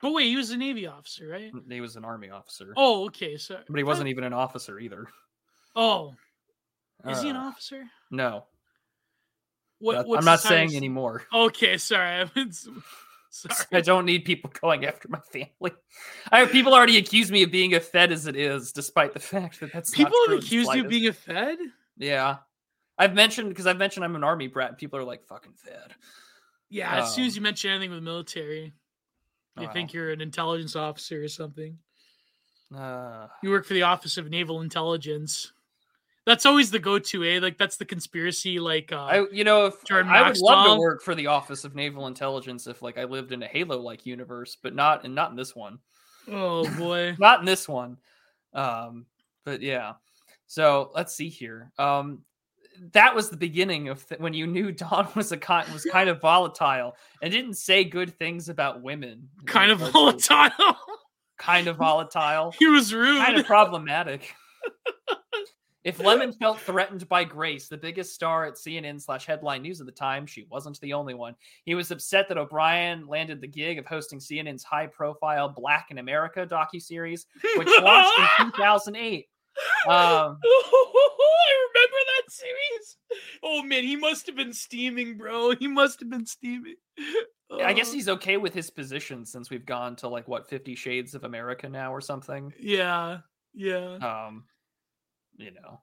But 0.00 0.12
wait, 0.12 0.28
he 0.28 0.36
was 0.36 0.50
a 0.50 0.56
Navy 0.56 0.86
officer, 0.86 1.28
right? 1.28 1.52
He 1.68 1.80
was 1.82 1.96
an 1.96 2.06
army 2.06 2.30
officer, 2.30 2.72
Oh, 2.74 3.04
okay. 3.06 3.36
So, 3.36 3.60
but 3.68 3.76
he 3.76 3.84
wasn't 3.84 4.08
even 4.08 4.24
an 4.24 4.32
officer 4.32 4.78
either. 4.78 5.06
Oh, 5.76 6.14
is 7.06 7.20
he 7.20 7.28
an 7.28 7.36
Uh, 7.36 7.40
officer? 7.48 7.84
No, 8.10 8.46
What? 9.78 10.06
what's 10.06 10.20
I'm 10.20 10.24
not 10.24 10.40
saying 10.40 10.74
anymore. 10.74 11.24
Okay, 11.34 11.76
sorry. 11.76 12.30
Sorry. 13.48 13.54
I 13.72 13.80
don't 13.80 14.04
need 14.06 14.24
people 14.24 14.50
going 14.60 14.84
after 14.84 15.08
my 15.08 15.20
family. 15.20 15.72
I 16.32 16.40
have 16.40 16.50
people 16.50 16.74
already 16.74 16.98
accuse 16.98 17.30
me 17.30 17.44
of 17.44 17.50
being 17.52 17.74
a 17.74 17.80
Fed 17.80 18.10
as 18.10 18.26
it 18.26 18.34
is, 18.36 18.72
despite 18.72 19.14
the 19.14 19.20
fact 19.20 19.60
that 19.60 19.72
that's 19.72 19.90
People 19.90 20.16
have 20.28 20.38
accused 20.38 20.72
you 20.74 20.82
of 20.84 20.90
being 20.90 21.06
a 21.06 21.12
Fed. 21.12 21.58
Yeah. 21.96 22.38
I've 22.98 23.14
mentioned 23.14 23.48
because 23.50 23.66
I've 23.66 23.78
mentioned 23.78 24.04
I'm 24.04 24.16
an 24.16 24.24
army 24.24 24.48
brat. 24.48 24.70
And 24.70 24.78
people 24.78 24.98
are 24.98 25.04
like 25.04 25.24
fucking 25.24 25.52
fed. 25.54 25.94
Yeah. 26.68 27.02
As 27.02 27.14
soon 27.14 27.24
as 27.26 27.32
Um, 27.32 27.36
you 27.36 27.42
mention 27.42 27.70
anything 27.70 27.90
with 27.90 28.02
military, 28.02 28.72
they 29.56 29.66
Wow. 29.66 29.72
think 29.72 29.92
you're 29.92 30.10
an 30.10 30.20
intelligence 30.20 30.74
officer 30.76 31.22
or 31.22 31.28
something. 31.28 31.78
Uh, 32.74 33.28
You 33.42 33.50
work 33.50 33.64
for 33.64 33.74
the 33.74 33.82
Office 33.82 34.16
of 34.18 34.28
Naval 34.28 34.60
Intelligence. 34.60 35.52
That's 36.26 36.44
always 36.44 36.70
the 36.70 36.78
go-to, 36.78 37.24
eh? 37.24 37.38
Like 37.40 37.56
that's 37.56 37.76
the 37.76 37.84
conspiracy. 37.84 38.58
Like, 38.58 38.92
uh, 38.92 39.04
I 39.04 39.26
you 39.32 39.44
know 39.44 39.66
if 39.66 39.84
Jordan 39.84 40.12
I 40.12 40.26
would 40.28 40.38
love 40.38 40.66
to 40.66 40.78
work 40.78 41.02
for 41.02 41.14
the 41.14 41.28
Office 41.28 41.64
of 41.64 41.74
Naval 41.74 42.06
Intelligence 42.06 42.66
if 42.66 42.82
like 42.82 42.98
I 42.98 43.04
lived 43.04 43.32
in 43.32 43.42
a 43.42 43.46
Halo 43.46 43.80
like 43.80 44.06
universe, 44.06 44.56
but 44.62 44.74
not 44.74 45.04
and 45.04 45.14
not 45.14 45.30
in 45.30 45.36
this 45.36 45.56
one. 45.56 45.78
oh 46.28 46.68
boy. 46.78 47.16
Not 47.18 47.40
in 47.40 47.46
this 47.46 47.68
one. 47.68 47.96
Um, 48.52 49.06
but 49.44 49.62
yeah. 49.62 49.94
So 50.46 50.90
let's 50.94 51.14
see 51.14 51.28
here. 51.28 51.72
Um, 51.78 52.22
that 52.92 53.14
was 53.14 53.30
the 53.30 53.36
beginning 53.36 53.88
of 53.88 54.06
th- 54.08 54.20
when 54.20 54.34
you 54.34 54.46
knew 54.46 54.72
Don 54.72 55.08
was 55.14 55.32
a 55.32 55.36
kind 55.36 55.70
was 55.72 55.84
kind 55.84 56.08
of 56.08 56.20
volatile 56.20 56.96
and 57.22 57.32
didn't 57.32 57.54
say 57.54 57.84
good 57.84 58.18
things 58.18 58.48
about 58.48 58.82
women. 58.82 59.28
Kind 59.46 59.70
of 59.70 59.78
volatile. 59.78 60.76
Kind 61.38 61.68
of 61.68 61.76
volatile. 61.76 62.54
he 62.58 62.66
was 62.66 62.92
rude. 62.92 63.24
kind 63.24 63.38
of 63.38 63.46
problematic. 63.46 64.34
If 65.84 65.98
Lemon 65.98 66.32
felt 66.32 66.60
threatened 66.60 67.08
by 67.08 67.24
Grace, 67.24 67.68
the 67.68 67.76
biggest 67.76 68.14
star 68.14 68.44
at 68.46 68.54
CNN 68.54 69.00
slash 69.00 69.24
headline 69.26 69.62
news 69.62 69.80
at 69.80 69.86
the 69.86 69.92
time, 69.92 70.26
she 70.26 70.46
wasn't 70.50 70.78
the 70.80 70.92
only 70.92 71.14
one. 71.14 71.34
He 71.64 71.74
was 71.74 71.90
upset 71.90 72.28
that 72.28 72.38
O'Brien 72.38 73.06
landed 73.06 73.40
the 73.40 73.46
gig 73.48 73.78
of 73.78 73.86
hosting 73.86 74.18
CNN's 74.18 74.62
high 74.64 74.86
profile 74.86 75.48
Black 75.48 75.86
in 75.90 75.98
America 75.98 76.46
docuseries, 76.46 77.24
which 77.56 77.68
launched 77.82 78.40
in 78.40 78.52
2008. 78.52 79.26
Um, 79.86 80.38
I 80.44 81.66
remember 81.74 81.96
that 82.06 82.30
series. 82.30 82.96
Oh 83.42 83.62
man, 83.62 83.82
he 83.82 83.96
must 83.96 84.26
have 84.26 84.36
been 84.36 84.52
steaming, 84.52 85.16
bro. 85.16 85.54
He 85.56 85.66
must 85.66 86.00
have 86.00 86.10
been 86.10 86.26
steaming. 86.26 86.76
I 87.62 87.72
guess 87.72 87.90
Oh, 87.90 87.94
he's 87.94 88.08
okay 88.08 88.36
with 88.36 88.54
his 88.54 88.70
position 88.70 89.24
since 89.24 89.50
we've 89.50 89.66
gone 89.66 89.96
to 89.96 90.08
like 90.08 90.28
what 90.28 90.48
50 90.48 90.76
shades 90.76 91.14
of 91.14 91.24
America 91.24 91.68
now 91.68 91.92
or 91.92 92.00
something. 92.00 92.52
yeah, 92.60 93.18
yeah. 93.54 93.94
Um, 93.96 94.44
you 95.40 95.52
know, 95.52 95.80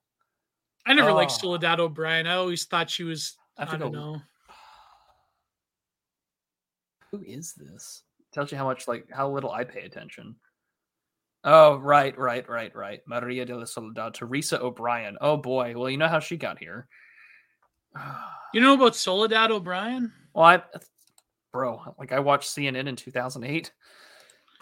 I 0.85 0.93
never 0.93 1.11
liked 1.11 1.31
Oh. 1.33 1.37
Soledad 1.37 1.79
O'Brien. 1.79 2.27
I 2.27 2.35
always 2.35 2.65
thought 2.65 2.89
she 2.89 3.03
was. 3.03 3.35
I 3.57 3.63
I, 3.63 3.77
don't 3.77 3.91
know. 3.91 4.21
Who 7.11 7.23
is 7.23 7.53
this? 7.53 8.03
Tells 8.33 8.51
you 8.51 8.57
how 8.57 8.65
much 8.65 8.87
like 8.87 9.07
how 9.11 9.29
little 9.29 9.51
I 9.51 9.63
pay 9.63 9.81
attention. 9.81 10.35
Oh, 11.43 11.77
right, 11.77 12.17
right, 12.17 12.47
right, 12.49 12.75
right. 12.75 12.99
Maria 13.07 13.45
de 13.45 13.55
la 13.55 13.65
Soledad, 13.65 14.13
Teresa 14.13 14.61
O'Brien. 14.61 15.17
Oh 15.21 15.37
boy. 15.37 15.73
Well, 15.77 15.89
you 15.89 15.97
know 15.97 16.07
how 16.07 16.19
she 16.19 16.37
got 16.37 16.59
here. 16.59 16.87
You 18.53 18.61
know 18.61 18.75
about 18.75 18.95
Soledad 18.95 19.51
O'Brien? 19.51 20.11
well, 20.33 20.45
I 20.45 20.61
bro, 21.51 21.93
like 21.99 22.13
I 22.13 22.21
watched 22.21 22.49
CNN 22.49 22.87
in 22.87 22.95
2008. 22.95 23.73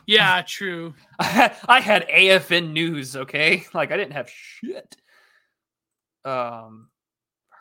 Yeah, 0.08 0.41
true. 0.45 0.93
I 1.20 1.24
had, 1.24 1.56
I 1.68 1.80
had 1.80 2.08
AFN 2.08 2.72
news, 2.72 3.16
okay? 3.16 3.66
Like 3.74 3.91
I 3.91 3.97
didn't 3.97 4.14
have 4.14 4.30
shit. 4.30 4.95
Um 6.24 6.89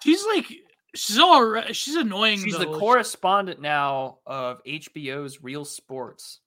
She's 0.03 0.23
like, 0.27 0.47
she's 0.95 1.19
all. 1.19 1.63
She's 1.73 1.95
annoying. 1.97 2.39
she's 2.45 2.59
the 2.59 2.67
correspondent 2.67 3.59
now 3.61 4.19
of 4.27 4.63
HBO's 4.65 5.43
Real 5.43 5.65
Sports. 5.65 6.41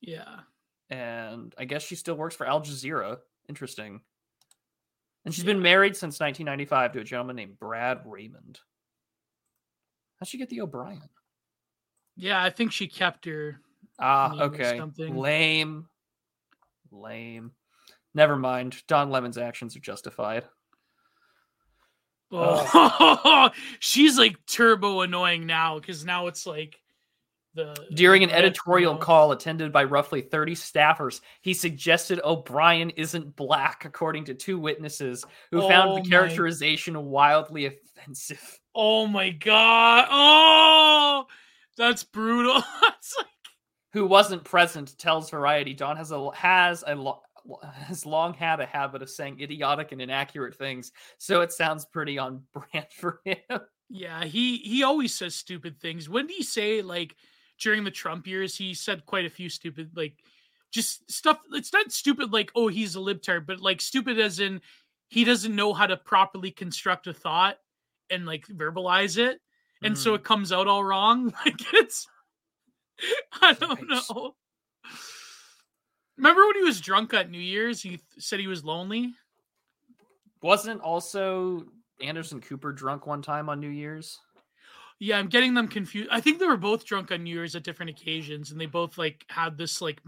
Yeah. 0.00 0.40
and 0.88 1.52
I 1.58 1.64
guess 1.64 1.82
she 1.82 1.96
still 1.96 2.14
works 2.14 2.36
for 2.36 2.46
Al 2.46 2.60
Jazeera. 2.60 3.18
Interesting. 3.48 4.00
And 5.24 5.34
she's 5.34 5.44
been 5.44 5.62
married 5.62 5.96
since 5.96 6.20
1995 6.20 6.92
to 6.92 7.00
a 7.00 7.04
gentleman 7.04 7.36
named 7.36 7.58
Brad 7.58 8.02
Raymond. 8.04 8.60
How'd 10.20 10.28
she 10.28 10.38
get 10.38 10.48
the 10.48 10.60
O'Brien? 10.60 11.02
Yeah, 12.16 12.42
I 12.42 12.50
think 12.50 12.70
she 12.72 12.86
kept 12.86 13.24
her. 13.24 13.60
Ah, 13.98 14.34
okay. 14.42 14.78
something. 14.78 15.16
Lame. 15.16 15.86
Lame. 16.90 17.52
Never 18.14 18.36
mind. 18.36 18.82
Don 18.88 19.10
Lemon's 19.10 19.38
actions 19.38 19.76
are 19.76 19.80
justified. 19.80 20.44
Oh, 22.30 23.50
she's 23.78 24.18
like 24.18 24.36
turbo 24.46 25.02
annoying 25.02 25.46
now 25.46 25.78
because 25.78 26.04
now 26.04 26.28
it's 26.28 26.46
like 26.46 26.80
the 27.54 27.76
During 27.92 28.22
an 28.24 28.30
editorial 28.30 28.96
call 28.96 29.32
attended 29.32 29.72
by 29.72 29.84
roughly 29.84 30.22
30 30.22 30.54
staffers, 30.54 31.20
he 31.42 31.52
suggested 31.52 32.18
O'Brien 32.24 32.90
isn't 32.90 33.36
black, 33.36 33.84
according 33.84 34.24
to 34.26 34.34
two 34.34 34.58
witnesses 34.58 35.24
who 35.50 35.60
Oh 35.60 35.68
found 35.68 36.02
the 36.02 36.08
characterization 36.08 37.04
wildly 37.04 37.66
offensive. 37.66 38.58
Oh 38.74 39.06
my 39.06 39.28
god! 39.28 40.08
Oh, 40.10 41.26
that's 41.76 42.04
brutal. 42.04 42.62
That's 42.82 43.14
like, 43.18 43.26
who 43.92 44.06
wasn't 44.06 44.44
present 44.44 44.96
tells 44.98 45.30
Variety 45.30 45.74
Don 45.74 45.96
has 45.96 46.10
a 46.12 46.30
has 46.34 46.82
a 46.86 46.94
lo- 46.94 47.22
has 47.74 48.06
long 48.06 48.34
had 48.34 48.60
a 48.60 48.66
habit 48.66 49.02
of 49.02 49.10
saying 49.10 49.40
idiotic 49.40 49.92
and 49.92 50.00
inaccurate 50.00 50.54
things, 50.56 50.92
so 51.18 51.40
it 51.40 51.52
sounds 51.52 51.84
pretty 51.84 52.18
on 52.18 52.42
brand 52.52 52.86
for 52.92 53.20
him. 53.24 53.36
yeah, 53.90 54.24
he 54.24 54.58
he 54.58 54.82
always 54.82 55.14
says 55.14 55.34
stupid 55.34 55.80
things. 55.80 56.08
When 56.08 56.26
did 56.26 56.36
he 56.36 56.42
say 56.42 56.82
like 56.82 57.16
during 57.60 57.84
the 57.84 57.90
Trump 57.90 58.26
years? 58.26 58.56
He 58.56 58.74
said 58.74 59.04
quite 59.06 59.26
a 59.26 59.30
few 59.30 59.48
stupid 59.48 59.90
like 59.96 60.14
just 60.72 61.10
stuff. 61.10 61.38
It's 61.52 61.72
not 61.72 61.92
stupid 61.92 62.32
like 62.32 62.50
oh 62.54 62.68
he's 62.68 62.96
a 62.96 63.00
libtard, 63.00 63.46
but 63.46 63.60
like 63.60 63.80
stupid 63.80 64.18
as 64.18 64.40
in 64.40 64.60
he 65.08 65.24
doesn't 65.24 65.54
know 65.54 65.74
how 65.74 65.86
to 65.86 65.96
properly 65.98 66.50
construct 66.50 67.06
a 67.06 67.12
thought 67.12 67.56
and 68.08 68.24
like 68.24 68.46
verbalize 68.46 69.18
it, 69.18 69.38
and 69.82 69.98
so 69.98 70.12
Mm. 70.12 70.16
it 70.16 70.24
comes 70.24 70.52
out 70.52 70.68
all 70.68 70.82
wrong. 70.84 71.34
Like 71.44 71.60
it's 71.74 72.06
I 73.42 73.52
don't 73.54 73.80
Yikes. 73.88 74.10
know. 74.14 74.34
Remember 76.16 76.46
when 76.46 76.56
he 76.56 76.62
was 76.62 76.80
drunk 76.80 77.14
at 77.14 77.30
New 77.30 77.38
Year's? 77.40 77.82
He 77.82 78.00
said 78.18 78.38
he 78.38 78.46
was 78.46 78.64
lonely. 78.64 79.14
wasn't 80.42 80.80
also 80.80 81.64
Anderson 82.00 82.40
Cooper 82.40 82.72
drunk 82.72 83.06
one 83.06 83.22
time 83.22 83.48
on 83.48 83.60
New 83.60 83.68
Year's. 83.70 84.18
Yeah, 84.98 85.18
I'm 85.18 85.28
getting 85.28 85.54
them 85.54 85.66
confused. 85.66 86.10
I 86.12 86.20
think 86.20 86.38
they 86.38 86.46
were 86.46 86.56
both 86.56 86.84
drunk 86.84 87.10
on 87.10 87.24
New 87.24 87.34
Year's 87.34 87.56
at 87.56 87.64
different 87.64 87.90
occasions, 87.90 88.52
and 88.52 88.60
they 88.60 88.66
both 88.66 88.98
like 88.98 89.24
had 89.28 89.58
this 89.58 89.80
like 89.80 90.00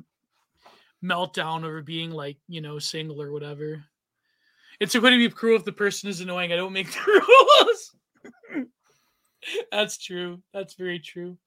meltdown 1.02 1.64
over 1.64 1.82
being 1.82 2.10
like 2.10 2.36
you 2.48 2.60
know 2.60 2.78
single 2.78 3.20
or 3.20 3.32
whatever. 3.32 3.82
It's 4.80 4.94
going 4.94 5.12
to 5.12 5.18
be 5.18 5.28
cruel 5.34 5.56
if 5.56 5.64
the 5.64 5.72
person 5.72 6.08
is 6.10 6.20
annoying. 6.20 6.52
I 6.52 6.56
don't 6.56 6.72
make 6.72 6.92
the 6.92 7.26
rules. 8.52 8.66
That's 9.72 9.98
true. 9.98 10.42
That's 10.52 10.74
very 10.74 10.98
true. 11.00 11.38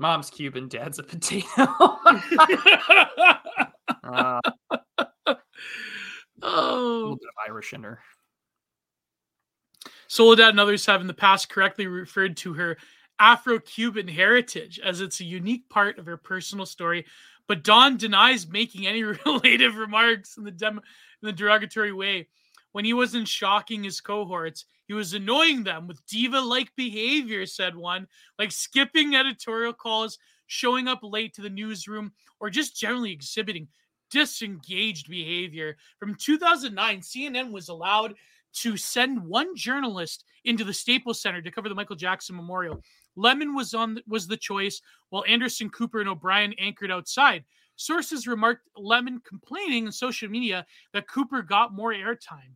Mom's 0.00 0.30
Cuban, 0.30 0.66
dad's 0.66 0.98
a 0.98 1.02
potato. 1.02 1.46
uh, 1.56 2.30
a 5.26 5.36
oh, 6.42 7.00
little 7.02 7.16
bit 7.16 7.28
of 7.28 7.34
Irish 7.46 7.74
in 7.74 7.82
her. 7.82 8.00
Soledad 10.08 10.48
and 10.48 10.58
others 10.58 10.86
have 10.86 11.02
in 11.02 11.06
the 11.06 11.14
past 11.14 11.50
correctly 11.50 11.86
referred 11.86 12.36
to 12.38 12.54
her 12.54 12.78
Afro-Cuban 13.18 14.08
heritage 14.08 14.80
as 14.82 15.02
it's 15.02 15.20
a 15.20 15.24
unique 15.24 15.68
part 15.68 15.98
of 15.98 16.06
her 16.06 16.16
personal 16.16 16.64
story, 16.64 17.04
but 17.46 17.62
Don 17.62 17.98
denies 17.98 18.48
making 18.48 18.86
any 18.86 19.02
relative 19.02 19.76
remarks 19.76 20.38
in 20.38 20.44
the 20.44 20.50
dem- 20.50 20.78
in 20.78 21.26
the 21.26 21.32
derogatory 21.32 21.92
way. 21.92 22.26
When 22.72 22.84
he 22.84 22.92
wasn't 22.92 23.28
shocking 23.28 23.82
his 23.82 24.00
cohorts, 24.00 24.64
he 24.86 24.94
was 24.94 25.14
annoying 25.14 25.64
them 25.64 25.86
with 25.86 26.04
diva-like 26.06 26.74
behavior, 26.76 27.46
said 27.46 27.76
one, 27.76 28.06
like 28.38 28.52
skipping 28.52 29.14
editorial 29.14 29.72
calls, 29.72 30.18
showing 30.46 30.88
up 30.88 31.00
late 31.02 31.34
to 31.34 31.42
the 31.42 31.50
newsroom, 31.50 32.12
or 32.40 32.50
just 32.50 32.76
generally 32.76 33.12
exhibiting 33.12 33.68
disengaged 34.10 35.08
behavior. 35.08 35.76
From 35.98 36.14
2009, 36.14 37.00
CNN 37.00 37.52
was 37.52 37.68
allowed 37.68 38.14
to 38.52 38.76
send 38.76 39.24
one 39.24 39.54
journalist 39.54 40.24
into 40.44 40.64
the 40.64 40.74
Staples 40.74 41.20
Center 41.20 41.40
to 41.40 41.50
cover 41.50 41.68
the 41.68 41.74
Michael 41.74 41.96
Jackson 41.96 42.34
Memorial. 42.34 42.82
Lemon 43.16 43.54
was 43.54 43.74
on 43.74 44.00
was 44.08 44.26
the 44.26 44.36
choice, 44.36 44.80
while 45.10 45.24
Anderson 45.28 45.70
Cooper 45.70 46.00
and 46.00 46.08
O'Brien 46.08 46.52
anchored 46.58 46.90
outside. 46.90 47.44
Sources 47.80 48.26
remarked 48.26 48.68
Lemon 48.76 49.22
complaining 49.26 49.86
on 49.86 49.92
social 49.92 50.28
media 50.28 50.66
that 50.92 51.08
Cooper 51.08 51.40
got 51.40 51.72
more 51.72 51.94
airtime. 51.94 52.52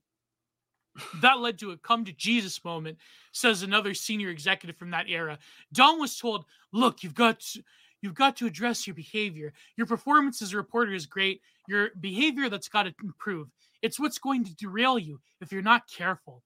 That 1.22 1.41
led 1.41 1.59
to 1.61 1.70
a 1.70 1.79
come 1.79 2.05
to 2.05 2.12
Jesus 2.12 2.62
moment, 2.62 2.99
says 3.33 3.62
another 3.62 3.95
senior 3.95 4.29
executive 4.29 4.77
from 4.77 4.91
that 4.91 5.07
era. 5.09 5.39
Don 5.72 5.99
was 5.99 6.18
told, 6.18 6.45
"Look, 6.72 7.03
you've 7.03 7.14
got 7.14 7.41
to, 7.41 7.62
you've 8.03 8.14
got 8.14 8.37
to 8.37 8.47
address 8.47 8.87
your 8.87 8.93
behavior. 8.93 9.55
Your 9.79 9.87
performance 9.87 10.43
as 10.43 10.53
a 10.53 10.59
reporter 10.59 10.93
is 10.93 11.07
great. 11.07 11.41
Your 11.68 11.89
behavior 11.99 12.51
that's 12.51 12.68
got 12.68 12.83
to 12.83 12.95
improve. 13.03 13.49
It's 13.81 13.99
what's 13.99 14.18
going 14.18 14.45
to 14.45 14.55
derail 14.55 14.99
you 14.99 15.22
if 15.41 15.51
you're 15.51 15.62
not 15.62 15.89
careful." 15.89 16.43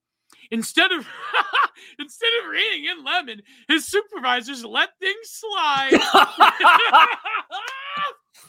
Instead 0.53 0.93
of 0.93 1.05
instead 1.99 2.31
of 2.45 2.51
reining 2.51 2.85
in 2.85 3.05
Lemon, 3.05 3.43
his 3.67 3.89
supervisors 3.89 4.65
let 4.65 4.91
things 5.01 5.31
slide. 5.31 6.01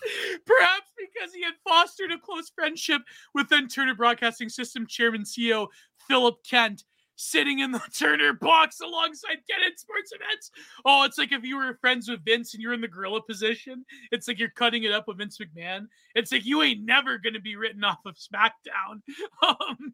Perhaps 0.46 0.92
because 0.98 1.34
he 1.34 1.44
had 1.44 1.54
fostered 1.68 2.12
a 2.12 2.18
close 2.18 2.50
friendship 2.50 3.02
with 3.34 3.50
then 3.50 3.68
Turner 3.68 3.96
Broadcasting 3.96 4.50
System 4.50 4.86
Chairman 4.88 5.24
CEO 5.24 5.68
Philip 6.08 6.38
Kent, 6.50 6.84
sitting 7.16 7.60
in 7.60 7.72
the 7.72 7.82
Turner 7.98 8.34
box 8.34 8.80
alongside 8.80 9.38
Kent 9.50 9.64
at 9.68 9.80
sports 9.80 10.12
events. 10.14 10.52
Oh, 10.86 11.04
it's 11.04 11.18
like 11.18 11.32
if 11.32 11.44
you 11.44 11.58
were 11.58 11.78
friends 11.82 12.10
with 12.10 12.24
Vince 12.26 12.54
and 12.54 12.64
you're 12.64 12.74
in 12.74 12.82
the 12.82 12.88
gorilla 12.88 13.22
position. 13.22 13.86
It's 14.12 14.28
like 14.28 14.40
you're 14.40 14.50
cutting 14.50 14.84
it 14.84 14.92
up 14.92 15.08
with 15.08 15.18
Vince 15.18 15.38
McMahon. 15.38 15.88
It's 16.16 16.32
like 16.32 16.46
you 16.46 16.62
ain't 16.62 16.86
never 16.86 17.18
going 17.18 17.34
to 17.34 17.42
be 17.42 17.56
written 17.56 17.84
off 17.84 18.00
of 18.06 18.16
SmackDown. 18.16 19.02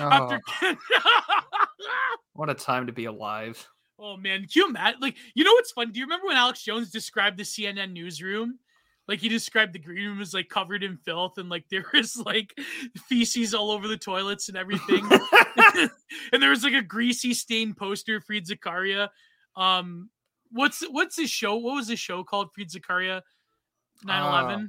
Um, 0.00 0.10
after 0.10 0.40
Kent. 0.58 0.78
What 2.32 2.50
a 2.50 2.54
time 2.54 2.88
to 2.88 2.92
be 2.92 3.04
alive. 3.04 3.68
Oh 4.00 4.16
man, 4.16 4.40
can 4.40 4.48
you 4.54 4.68
imagine? 4.68 5.00
Like, 5.00 5.16
you 5.34 5.44
know 5.44 5.52
what's 5.52 5.72
fun? 5.72 5.92
Do 5.92 5.98
you 5.98 6.06
remember 6.06 6.26
when 6.26 6.36
Alex 6.36 6.62
Jones 6.62 6.90
described 6.90 7.36
the 7.36 7.42
CNN 7.42 7.92
newsroom? 7.92 8.58
Like 9.10 9.18
he 9.18 9.28
described 9.28 9.72
the 9.72 9.80
green 9.80 10.06
room 10.06 10.20
as 10.20 10.32
like 10.32 10.48
covered 10.48 10.84
in 10.84 10.96
filth 10.96 11.36
and 11.38 11.48
like 11.48 11.64
there 11.70 11.84
was 11.92 12.16
like 12.16 12.56
feces 13.08 13.54
all 13.54 13.72
over 13.72 13.88
the 13.88 13.96
toilets 13.96 14.48
and 14.48 14.56
everything. 14.56 15.04
and 16.32 16.40
there 16.40 16.50
was 16.50 16.62
like 16.62 16.74
a 16.74 16.82
greasy 16.82 17.34
stained 17.34 17.76
poster 17.76 18.16
of 18.16 18.24
Fareed 18.24 18.46
Zakaria. 18.46 19.08
Um, 19.56 20.10
what's 20.52 20.82
what's 20.88 21.16
his 21.16 21.28
show? 21.28 21.56
What 21.56 21.74
was 21.74 21.88
his 21.88 21.98
show 21.98 22.22
called? 22.22 22.50
Fareed 22.56 22.72
Zakaria, 22.72 23.22
9-11? 24.06 24.68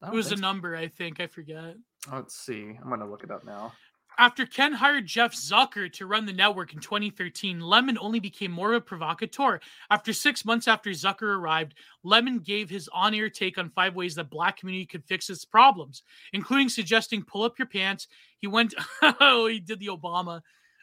I 0.00 0.08
it 0.08 0.14
was 0.14 0.32
a 0.32 0.36
so. 0.36 0.40
number, 0.40 0.74
I 0.74 0.88
think. 0.88 1.20
I 1.20 1.26
forget. 1.26 1.76
Let's 2.10 2.34
see. 2.34 2.78
I'm 2.82 2.88
gonna 2.88 3.08
look 3.08 3.24
it 3.24 3.30
up 3.30 3.44
now. 3.44 3.74
After 4.18 4.44
Ken 4.44 4.72
hired 4.72 5.06
Jeff 5.06 5.34
Zucker 5.34 5.90
to 5.94 6.06
run 6.06 6.26
the 6.26 6.32
network 6.32 6.74
in 6.74 6.80
2013, 6.80 7.60
Lemon 7.60 7.96
only 7.98 8.20
became 8.20 8.52
more 8.52 8.72
of 8.72 8.76
a 8.76 8.80
provocateur. 8.80 9.60
After 9.90 10.12
six 10.12 10.44
months 10.44 10.68
after 10.68 10.90
Zucker 10.90 11.36
arrived, 11.36 11.74
Lemon 12.04 12.38
gave 12.38 12.68
his 12.68 12.88
on 12.92 13.14
air 13.14 13.30
take 13.30 13.58
on 13.58 13.70
five 13.70 13.94
ways 13.94 14.14
that 14.16 14.30
black 14.30 14.58
community 14.58 14.86
could 14.86 15.04
fix 15.04 15.30
its 15.30 15.44
problems, 15.44 16.02
including 16.32 16.68
suggesting 16.68 17.22
pull 17.22 17.42
up 17.42 17.58
your 17.58 17.66
pants. 17.66 18.06
He 18.38 18.46
went, 18.46 18.74
oh, 19.02 19.46
he 19.46 19.60
did 19.60 19.80
the 19.80 19.86
Obama. 19.86 20.42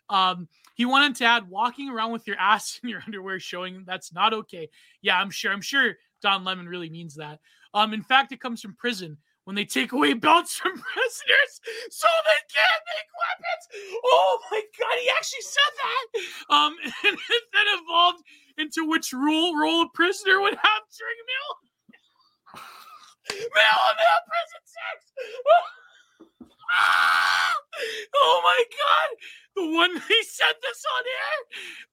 Um, 0.10 0.48
he 0.74 0.86
wanted 0.86 1.16
to 1.18 1.26
add 1.26 1.50
walking 1.50 1.90
around 1.90 2.12
with 2.12 2.26
your 2.26 2.38
ass 2.38 2.80
in 2.84 2.90
your 2.90 3.04
underwear 3.06 3.40
showing 3.40 3.84
that's 3.86 4.12
not 4.12 4.34
okay. 4.34 4.70
Yeah, 5.02 5.20
I'm 5.20 5.30
sure. 5.30 5.52
I'm 5.52 5.62
sure 5.62 5.96
Don 6.22 6.44
Lemon 6.44 6.68
really 6.68 6.90
means 6.90 7.16
that. 7.16 7.40
Um, 7.74 7.94
in 7.94 8.02
fact, 8.02 8.32
it 8.32 8.42
comes 8.42 8.62
from 8.62 8.76
prison 8.76 9.18
when 9.50 9.56
they 9.56 9.66
take 9.66 9.94
away 9.94 10.14
belts 10.14 10.54
from 10.54 10.74
prisoners 10.94 11.54
so 11.90 12.06
they 12.22 12.42
can't 12.54 12.84
make 12.86 13.10
weapons. 13.18 13.66
Oh 14.06 14.38
my 14.52 14.62
god, 14.78 14.94
he 15.02 15.10
actually 15.10 15.42
said 15.42 15.74
that. 15.74 16.06
Um, 16.54 16.78
and 16.86 17.18
it 17.18 17.44
then 17.50 17.66
evolved 17.82 18.22
into 18.60 18.86
which 18.88 19.12
role 19.12 19.58
role 19.58 19.82
a 19.82 19.90
prisoner 19.92 20.40
would 20.40 20.54
have 20.54 20.84
during 20.94 21.18
meal 21.26 21.50
male 23.34 23.82
on 23.90 23.96
male 23.98 24.24
prison 24.30 24.62
sex. 24.70 25.10
Oh 28.22 28.42
my 28.44 28.64
god. 28.70 29.10
The 29.56 29.74
one 29.76 29.92
he 30.08 30.24
said 30.24 30.54
this 30.62 30.84
on 30.96 31.04
air. 31.08 31.38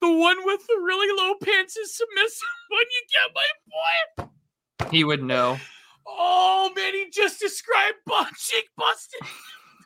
The 0.03 0.21
one 0.21 0.45
with 0.45 0.67
the 0.67 0.77
really 0.85 1.09
low 1.17 1.37
pants 1.43 1.77
is 1.79 1.97
submissive 1.97 2.49
when 2.69 2.87
you 2.93 3.03
get 3.15 3.33
my 3.35 4.29
point. 4.29 4.93
He 4.93 5.05
would 5.05 5.23
know. 5.23 5.59
Oh 6.07 6.71
man, 6.77 6.95
he 6.95 7.11
just 7.11 7.41
described 7.41 7.97
butt 8.07 8.33
cheek 8.37 8.69
busted 8.77 9.21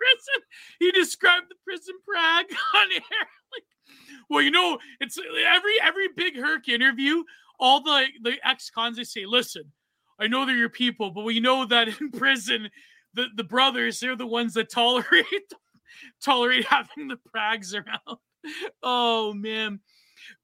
prison. 0.01 0.43
He 0.79 0.91
described 0.93 1.47
the 1.51 1.57
prison 1.65 1.95
brag 2.07 2.47
on 2.75 2.93
air. 2.93 3.29
Like, 3.53 3.65
well, 4.29 4.43
you 4.43 4.51
know, 4.51 4.79
it's 5.01 5.19
every 5.19 5.75
every 5.83 6.09
big 6.17 6.37
Herc 6.37 6.69
interview. 6.69 7.23
All 7.59 7.83
the 7.83 8.07
the 8.23 8.37
ex 8.45 8.71
cons 8.71 8.97
they 8.97 9.05
say, 9.05 9.27
listen, 9.27 9.65
I 10.19 10.27
know 10.27 10.45
they're 10.45 10.57
your 10.57 10.69
people, 10.69 11.11
but 11.11 11.25
we 11.25 11.41
know 11.41 11.67
that 11.67 11.89
in 11.89 12.11
prison, 12.13 12.71
the 13.15 13.27
the 13.37 13.45
brothers 13.45 14.01
they're 14.01 14.17
the 14.17 14.27
ones 14.27 14.55
that 14.55 14.71
tolerate 14.71 15.25
tolerate 16.25 16.65
having 16.65 17.09
the 17.09 17.19
prags 17.31 17.75
around. 17.75 18.19
Oh 18.83 19.33
man. 19.35 19.81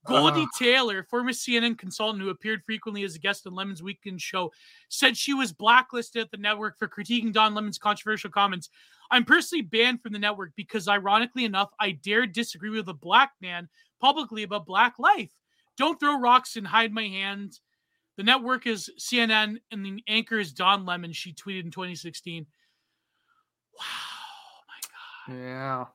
Goldie 0.05 0.41
Uh. 0.41 0.57
Taylor, 0.57 1.03
former 1.03 1.31
CNN 1.31 1.77
consultant 1.77 2.23
who 2.23 2.29
appeared 2.29 2.63
frequently 2.63 3.03
as 3.03 3.15
a 3.15 3.19
guest 3.19 3.45
on 3.47 3.53
Lemon's 3.53 3.83
weekend 3.83 4.21
show, 4.21 4.51
said 4.89 5.17
she 5.17 5.33
was 5.33 5.51
blacklisted 5.53 6.21
at 6.21 6.31
the 6.31 6.37
network 6.37 6.77
for 6.77 6.87
critiquing 6.87 7.33
Don 7.33 7.53
Lemon's 7.53 7.77
controversial 7.77 8.29
comments. 8.29 8.69
I'm 9.11 9.25
personally 9.25 9.61
banned 9.61 10.01
from 10.01 10.13
the 10.13 10.19
network 10.19 10.51
because, 10.55 10.87
ironically 10.87 11.45
enough, 11.45 11.69
I 11.79 11.91
dared 11.91 12.33
disagree 12.33 12.69
with 12.69 12.89
a 12.89 12.93
black 12.93 13.31
man 13.41 13.69
publicly 14.01 14.43
about 14.43 14.65
black 14.65 14.95
life. 14.99 15.31
Don't 15.77 15.99
throw 15.99 16.19
rocks 16.19 16.55
and 16.55 16.67
hide 16.67 16.91
my 16.91 17.03
hand. 17.03 17.59
The 18.17 18.23
network 18.23 18.65
is 18.65 18.89
CNN 18.99 19.57
and 19.71 19.85
the 19.85 20.03
anchor 20.07 20.39
is 20.39 20.51
Don 20.51 20.85
Lemon, 20.85 21.13
she 21.13 21.33
tweeted 21.33 21.65
in 21.65 21.71
2016. 21.71 22.47
Wow. 23.79 23.85
My 24.67 25.33
God. 25.35 25.39
Yeah. 25.39 25.85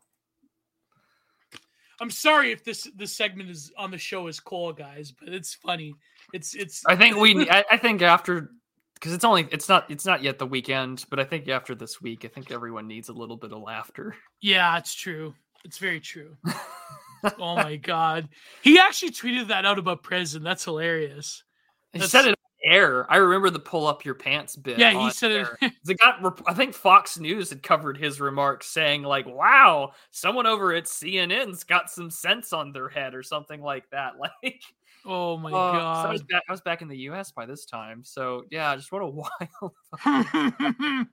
I'm 2.03 2.11
sorry 2.11 2.51
if 2.51 2.65
this 2.65 2.91
this 2.97 3.13
segment 3.13 3.49
is 3.49 3.73
on 3.79 3.93
the 3.93 3.97
show 3.97 4.27
is 4.27 4.41
cool, 4.41 4.73
guys, 4.73 5.13
but 5.13 5.29
it's 5.29 5.55
funny. 5.55 5.95
It's 6.33 6.53
it's 6.55 6.83
I 6.85 6.97
think 6.97 7.17
we. 7.17 7.49
I, 7.51 7.65
I 7.71 7.77
think 7.77 8.03
after 8.03 8.51
because 8.95 9.13
it's 9.13 9.25
only 9.25 9.47
it's 9.53 9.69
not 9.69 9.89
it's 9.89 10.05
not 10.05 10.21
yet 10.21 10.41
the 10.41 10.47
weekend, 10.47 11.05
but 11.11 11.21
I 11.21 11.25
think 11.25 11.49
after 11.49 11.77
this 11.77 12.03
week, 12.03 12.25
I 12.25 12.29
think 12.29 12.51
everyone 12.51 12.89
needs 12.89 13.09
a 13.09 13.13
little 13.13 13.37
bit 13.37 13.53
of 13.53 13.63
laughter. 13.63 14.17
Yeah, 14.41 14.77
it's 14.79 14.95
true. 14.95 15.33
It's 15.65 15.79
very 15.79 16.01
true. 16.01 16.37
oh 17.39 17.55
my 17.55 17.77
god. 17.77 18.29
He 18.63 18.81
actually 18.81 19.13
tweeted 19.13 19.47
that 19.49 19.65
out 19.65 19.79
about 19.79 20.03
prison. 20.03 20.43
That's 20.43 20.65
hilarious. 20.65 21.45
He 21.93 22.01
said 22.01 22.27
it 22.27 22.39
air. 22.65 23.11
I 23.11 23.17
remember 23.17 23.51
the 23.51 23.59
pull 23.59 23.87
up 23.87 24.05
your 24.05 24.15
pants 24.15 24.57
bit. 24.57 24.79
Yeah, 24.79 24.91
he 24.91 24.97
on 24.97 25.13
said 25.13 25.33
air. 25.33 25.59
it. 25.63 25.73
It 25.89 25.99
got. 25.99 26.43
I 26.47 26.55
think 26.55 26.75
Fox 26.75 27.19
News 27.19 27.51
had 27.51 27.63
covered 27.63 27.97
his 27.97 28.21
remarks, 28.21 28.67
saying 28.67 29.03
like, 29.03 29.27
"Wow, 29.27 29.93
someone 30.11 30.47
over 30.47 30.73
at 30.75 30.85
CNN's 30.85 31.65
got 31.65 31.91
some 31.91 32.11
sense 32.11 32.53
on 32.53 32.73
their 32.73 32.89
head," 32.89 33.15
or 33.15 33.23
something 33.23 33.63
like 33.63 33.89
that. 33.91 34.13
Like, 34.43 34.63
oh 35.05 35.37
my 35.37 35.51
uh, 35.51 36.03
so 36.03 36.09
I 36.09 36.13
was 36.13 36.23
god. 36.23 36.29
back. 36.29 36.43
I 36.49 36.53
was 36.53 36.61
back 36.61 36.81
in 36.83 36.89
the 36.89 36.99
U.S. 36.99 37.33
by 37.33 37.45
this 37.45 37.65
time. 37.65 38.03
So 38.05 38.45
yeah, 38.51 38.77
just 38.77 38.93
what 38.93 39.03
a 39.03 39.07
wild. 40.05 41.09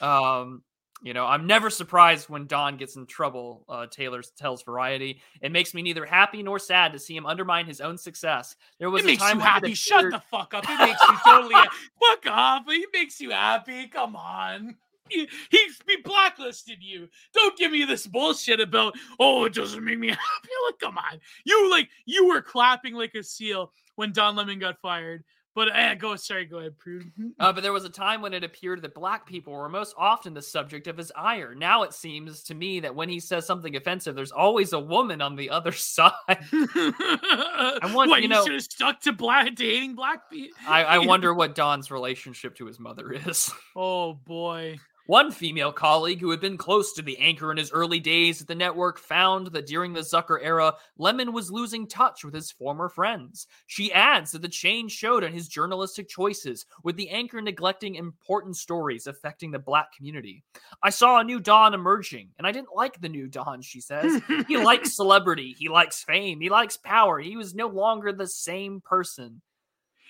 Um, 0.00 0.62
you 1.02 1.12
know, 1.12 1.26
I'm 1.26 1.46
never 1.46 1.70
surprised 1.70 2.28
when 2.28 2.46
Don 2.46 2.76
gets 2.76 2.96
in 2.96 3.06
trouble. 3.06 3.64
Uh, 3.68 3.86
Taylor 3.86 4.22
tells 4.36 4.62
Variety, 4.62 5.20
"It 5.42 5.52
makes 5.52 5.74
me 5.74 5.82
neither 5.82 6.06
happy 6.06 6.42
nor 6.42 6.58
sad 6.58 6.92
to 6.92 6.98
see 6.98 7.16
him 7.16 7.26
undermine 7.26 7.66
his 7.66 7.80
own 7.80 7.98
success." 7.98 8.56
There 8.78 8.90
was 8.90 9.02
it 9.02 9.04
a 9.04 9.06
makes 9.08 9.22
time 9.22 9.38
you 9.38 9.42
happy. 9.44 9.74
Shut 9.74 10.10
the 10.10 10.22
fuck 10.30 10.54
up. 10.54 10.64
It 10.68 10.78
makes 10.78 11.00
you 11.02 11.16
totally 11.24 11.54
fuck 12.00 12.26
off. 12.26 12.64
It 12.68 12.88
makes 12.92 13.20
you 13.20 13.30
happy. 13.30 13.88
Come 13.88 14.16
on. 14.16 14.76
He, 15.10 15.28
he's 15.50 15.78
he 15.86 15.98
blacklisted 15.98 16.78
you. 16.80 17.08
Don't 17.34 17.58
give 17.58 17.70
me 17.70 17.84
this 17.84 18.06
bullshit 18.06 18.60
about 18.60 18.94
oh 19.20 19.44
it 19.44 19.52
doesn't 19.52 19.84
make 19.84 19.98
me 19.98 20.08
happy. 20.10 20.48
Like 20.66 20.78
come 20.80 20.96
on, 20.96 21.20
you 21.44 21.70
like 21.70 21.90
you 22.06 22.28
were 22.28 22.40
clapping 22.40 22.94
like 22.94 23.14
a 23.14 23.22
seal 23.22 23.72
when 23.96 24.12
Don 24.12 24.36
Lemon 24.36 24.58
got 24.58 24.80
fired. 24.80 25.24
But 25.54 25.68
eh, 25.74 25.94
go 25.94 26.16
sorry, 26.16 26.46
go 26.46 26.58
ahead, 26.58 26.78
Prude. 26.78 27.12
Uh, 27.38 27.52
but 27.52 27.62
there 27.62 27.72
was 27.72 27.84
a 27.84 27.88
time 27.90 28.22
when 28.22 28.32
it 28.32 28.42
appeared 28.44 28.82
that 28.82 28.94
black 28.94 29.26
people 29.26 29.52
were 29.52 29.68
most 29.68 29.94
often 29.98 30.34
the 30.34 30.42
subject 30.42 30.86
of 30.86 30.96
his 30.96 31.12
ire. 31.16 31.54
Now 31.54 31.82
it 31.82 31.92
seems 31.92 32.42
to 32.44 32.54
me 32.54 32.80
that 32.80 32.94
when 32.94 33.08
he 33.08 33.18
says 33.20 33.46
something 33.46 33.74
offensive, 33.76 34.14
there's 34.14 34.32
always 34.32 34.72
a 34.72 34.78
woman 34.80 35.20
on 35.20 35.36
the 35.36 35.50
other 35.50 35.72
side. 35.72 36.12
I 36.28 37.90
want- 37.94 38.10
what 38.10 38.16
you 38.18 38.22
you, 38.24 38.28
know- 38.28 38.44
should 38.44 38.54
have 38.54 38.62
stuck 38.62 39.00
to 39.02 39.12
black 39.12 39.56
to 39.56 39.64
hating 39.64 39.94
black 39.94 40.30
people. 40.30 40.56
I, 40.66 40.84
I 40.84 40.98
wonder 41.06 41.34
what 41.34 41.54
Don's 41.54 41.90
relationship 41.90 42.56
to 42.56 42.66
his 42.66 42.78
mother 42.78 43.12
is. 43.12 43.50
Oh 43.76 44.14
boy. 44.14 44.78
One 45.06 45.32
female 45.32 45.70
colleague 45.70 46.22
who 46.22 46.30
had 46.30 46.40
been 46.40 46.56
close 46.56 46.94
to 46.94 47.02
the 47.02 47.18
anchor 47.18 47.52
in 47.52 47.58
his 47.58 47.70
early 47.72 48.00
days 48.00 48.40
at 48.40 48.48
the 48.48 48.54
network 48.54 48.98
found 48.98 49.48
that 49.48 49.66
during 49.66 49.92
the 49.92 50.00
Zucker 50.00 50.38
era, 50.40 50.76
Lemon 50.96 51.34
was 51.34 51.50
losing 51.50 51.86
touch 51.86 52.24
with 52.24 52.32
his 52.32 52.50
former 52.50 52.88
friends. 52.88 53.46
She 53.66 53.92
adds 53.92 54.32
that 54.32 54.40
the 54.40 54.48
change 54.48 54.92
showed 54.92 55.22
in 55.22 55.30
his 55.30 55.46
journalistic 55.46 56.08
choices, 56.08 56.64
with 56.84 56.96
the 56.96 57.10
anchor 57.10 57.42
neglecting 57.42 57.96
important 57.96 58.56
stories 58.56 59.06
affecting 59.06 59.50
the 59.50 59.58
black 59.58 59.92
community. 59.94 60.42
I 60.82 60.88
saw 60.88 61.20
a 61.20 61.24
new 61.24 61.38
Don 61.38 61.74
emerging, 61.74 62.30
and 62.38 62.46
I 62.46 62.52
didn't 62.52 62.74
like 62.74 62.98
the 62.98 63.10
new 63.10 63.28
Don, 63.28 63.60
she 63.60 63.82
says. 63.82 64.22
he 64.48 64.56
likes 64.56 64.96
celebrity, 64.96 65.54
he 65.58 65.68
likes 65.68 66.02
fame, 66.02 66.40
he 66.40 66.48
likes 66.48 66.78
power. 66.78 67.18
He 67.18 67.36
was 67.36 67.54
no 67.54 67.66
longer 67.66 68.10
the 68.10 68.26
same 68.26 68.80
person. 68.80 69.42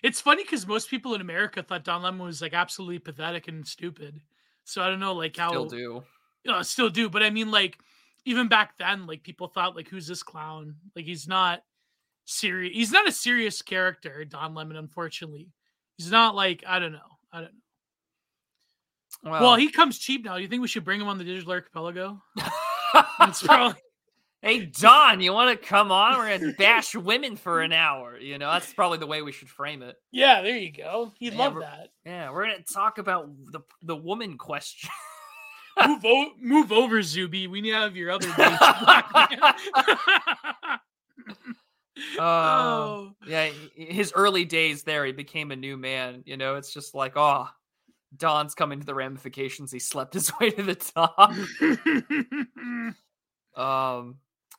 It's 0.04 0.20
funny 0.20 0.44
because 0.44 0.68
most 0.68 0.88
people 0.88 1.14
in 1.16 1.20
America 1.20 1.64
thought 1.64 1.82
Don 1.82 2.02
Lemon 2.02 2.26
was 2.26 2.42
like 2.42 2.54
absolutely 2.54 3.00
pathetic 3.00 3.48
and 3.48 3.66
stupid. 3.66 4.20
So 4.64 4.82
I 4.82 4.88
don't 4.88 5.00
know, 5.00 5.14
like 5.14 5.36
how 5.36 5.50
Still 5.50 5.66
do. 5.66 6.02
you 6.44 6.52
know, 6.52 6.62
still 6.62 6.90
do, 6.90 7.08
but 7.08 7.22
I 7.22 7.30
mean, 7.30 7.50
like 7.50 7.78
even 8.24 8.48
back 8.48 8.78
then, 8.78 9.06
like 9.06 9.22
people 9.22 9.48
thought, 9.48 9.76
like, 9.76 9.88
who's 9.88 10.06
this 10.06 10.22
clown? 10.22 10.76
Like 10.96 11.04
he's 11.04 11.28
not 11.28 11.62
serious. 12.24 12.74
He's 12.74 12.92
not 12.92 13.08
a 13.08 13.12
serious 13.12 13.60
character, 13.62 14.24
Don 14.24 14.54
Lemon. 14.54 14.76
Unfortunately, 14.76 15.50
he's 15.98 16.10
not 16.10 16.34
like 16.34 16.64
I 16.66 16.78
don't 16.78 16.92
know. 16.92 16.98
I 17.32 17.40
don't 17.40 17.52
know. 19.22 19.30
Well, 19.30 19.42
Well, 19.42 19.56
he 19.56 19.70
comes 19.70 19.98
cheap 19.98 20.24
now. 20.24 20.36
Do 20.36 20.42
you 20.42 20.48
think 20.48 20.62
we 20.62 20.68
should 20.68 20.84
bring 20.84 21.00
him 21.00 21.08
on 21.08 21.18
the 21.18 21.24
Digital 21.24 21.52
Archipelago? 21.52 22.22
It's 23.22 23.42
probably 23.42 23.80
Hey 24.44 24.66
Don, 24.66 25.22
you 25.22 25.32
want 25.32 25.58
to 25.58 25.66
come 25.66 25.90
on? 25.90 26.18
We're 26.18 26.38
gonna 26.38 26.52
bash 26.52 26.94
women 26.94 27.34
for 27.34 27.62
an 27.62 27.72
hour. 27.72 28.18
You 28.18 28.36
know, 28.36 28.50
that's 28.52 28.74
probably 28.74 28.98
the 28.98 29.06
way 29.06 29.22
we 29.22 29.32
should 29.32 29.48
frame 29.48 29.80
it. 29.82 29.96
yeah. 30.12 30.42
There 30.42 30.54
you 30.58 30.70
go. 30.70 31.14
He'd 31.18 31.32
Yeah, 31.32 31.38
love 31.38 31.54
that. 31.60 31.88
Yeah, 32.04 32.30
we're 32.30 32.44
gonna 32.48 32.58
talk 32.70 32.98
about 32.98 33.30
the 33.50 33.60
the 33.80 33.96
woman 33.96 34.36
question. 34.36 34.90
move, 35.86 36.04
o- 36.04 36.32
move 36.38 36.72
over, 36.72 37.00
Zuby. 37.02 37.46
We 37.46 37.62
need 37.62 37.70
to 37.70 37.76
have 37.78 37.96
your 37.96 38.10
other. 38.10 38.28
Uh, 42.18 42.20
oh. 42.20 43.12
yeah, 43.26 43.50
his 43.76 44.12
early 44.14 44.44
days 44.44 44.82
there, 44.82 45.06
he 45.06 45.12
became 45.12 45.52
a 45.52 45.56
new 45.56 45.76
man. 45.78 46.22
You 46.26 46.36
know, 46.36 46.56
it's 46.56 46.72
just 46.74 46.94
like, 46.94 47.12
oh, 47.16 47.48
Don's 48.16 48.54
coming 48.54 48.80
to 48.80 48.84
the 48.86 48.94
ramifications. 48.94 49.70
He 49.72 49.78
slept 49.78 50.12
his 50.12 50.30
way 50.40 50.50
to 50.50 50.62
the 50.62 50.74
top. 50.74 51.32
Um, 53.56 54.16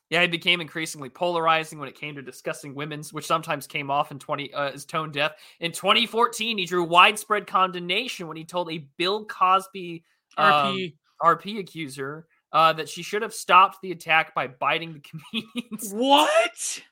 Yeah, 0.08 0.22
he 0.22 0.28
became 0.28 0.60
increasingly 0.60 1.08
polarizing 1.08 1.78
when 1.78 1.88
it 1.88 1.98
came 1.98 2.14
to 2.14 2.22
discussing 2.22 2.74
women's, 2.74 3.12
which 3.12 3.26
sometimes 3.26 3.66
came 3.66 3.90
off 3.90 4.12
in 4.12 4.18
20 4.18 4.54
uh, 4.54 4.70
as 4.70 4.84
tone 4.84 5.10
deaf. 5.10 5.32
In 5.58 5.72
2014, 5.72 6.58
he 6.58 6.64
drew 6.64 6.84
widespread 6.84 7.46
condemnation 7.46 8.28
when 8.28 8.36
he 8.36 8.44
told 8.44 8.70
a 8.70 8.86
Bill 8.96 9.24
Cosby 9.24 10.04
um, 10.38 10.52
RP. 10.52 10.94
RP 11.22 11.58
accuser 11.58 12.26
uh, 12.52 12.72
that 12.74 12.88
she 12.88 13.02
should 13.02 13.22
have 13.22 13.34
stopped 13.34 13.82
the 13.82 13.90
attack 13.92 14.34
by 14.34 14.46
biting 14.46 14.92
the 14.92 15.00
comedians. 15.32 15.92
What? 15.92 16.82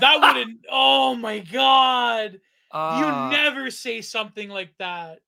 That 0.00 0.18
wouldn't. 0.18 0.60
oh 0.70 1.14
my 1.14 1.40
god! 1.40 2.40
Uh, 2.70 3.30
you 3.30 3.36
never 3.36 3.70
say 3.70 4.00
something 4.00 4.48
like 4.48 4.72
that. 4.78 5.18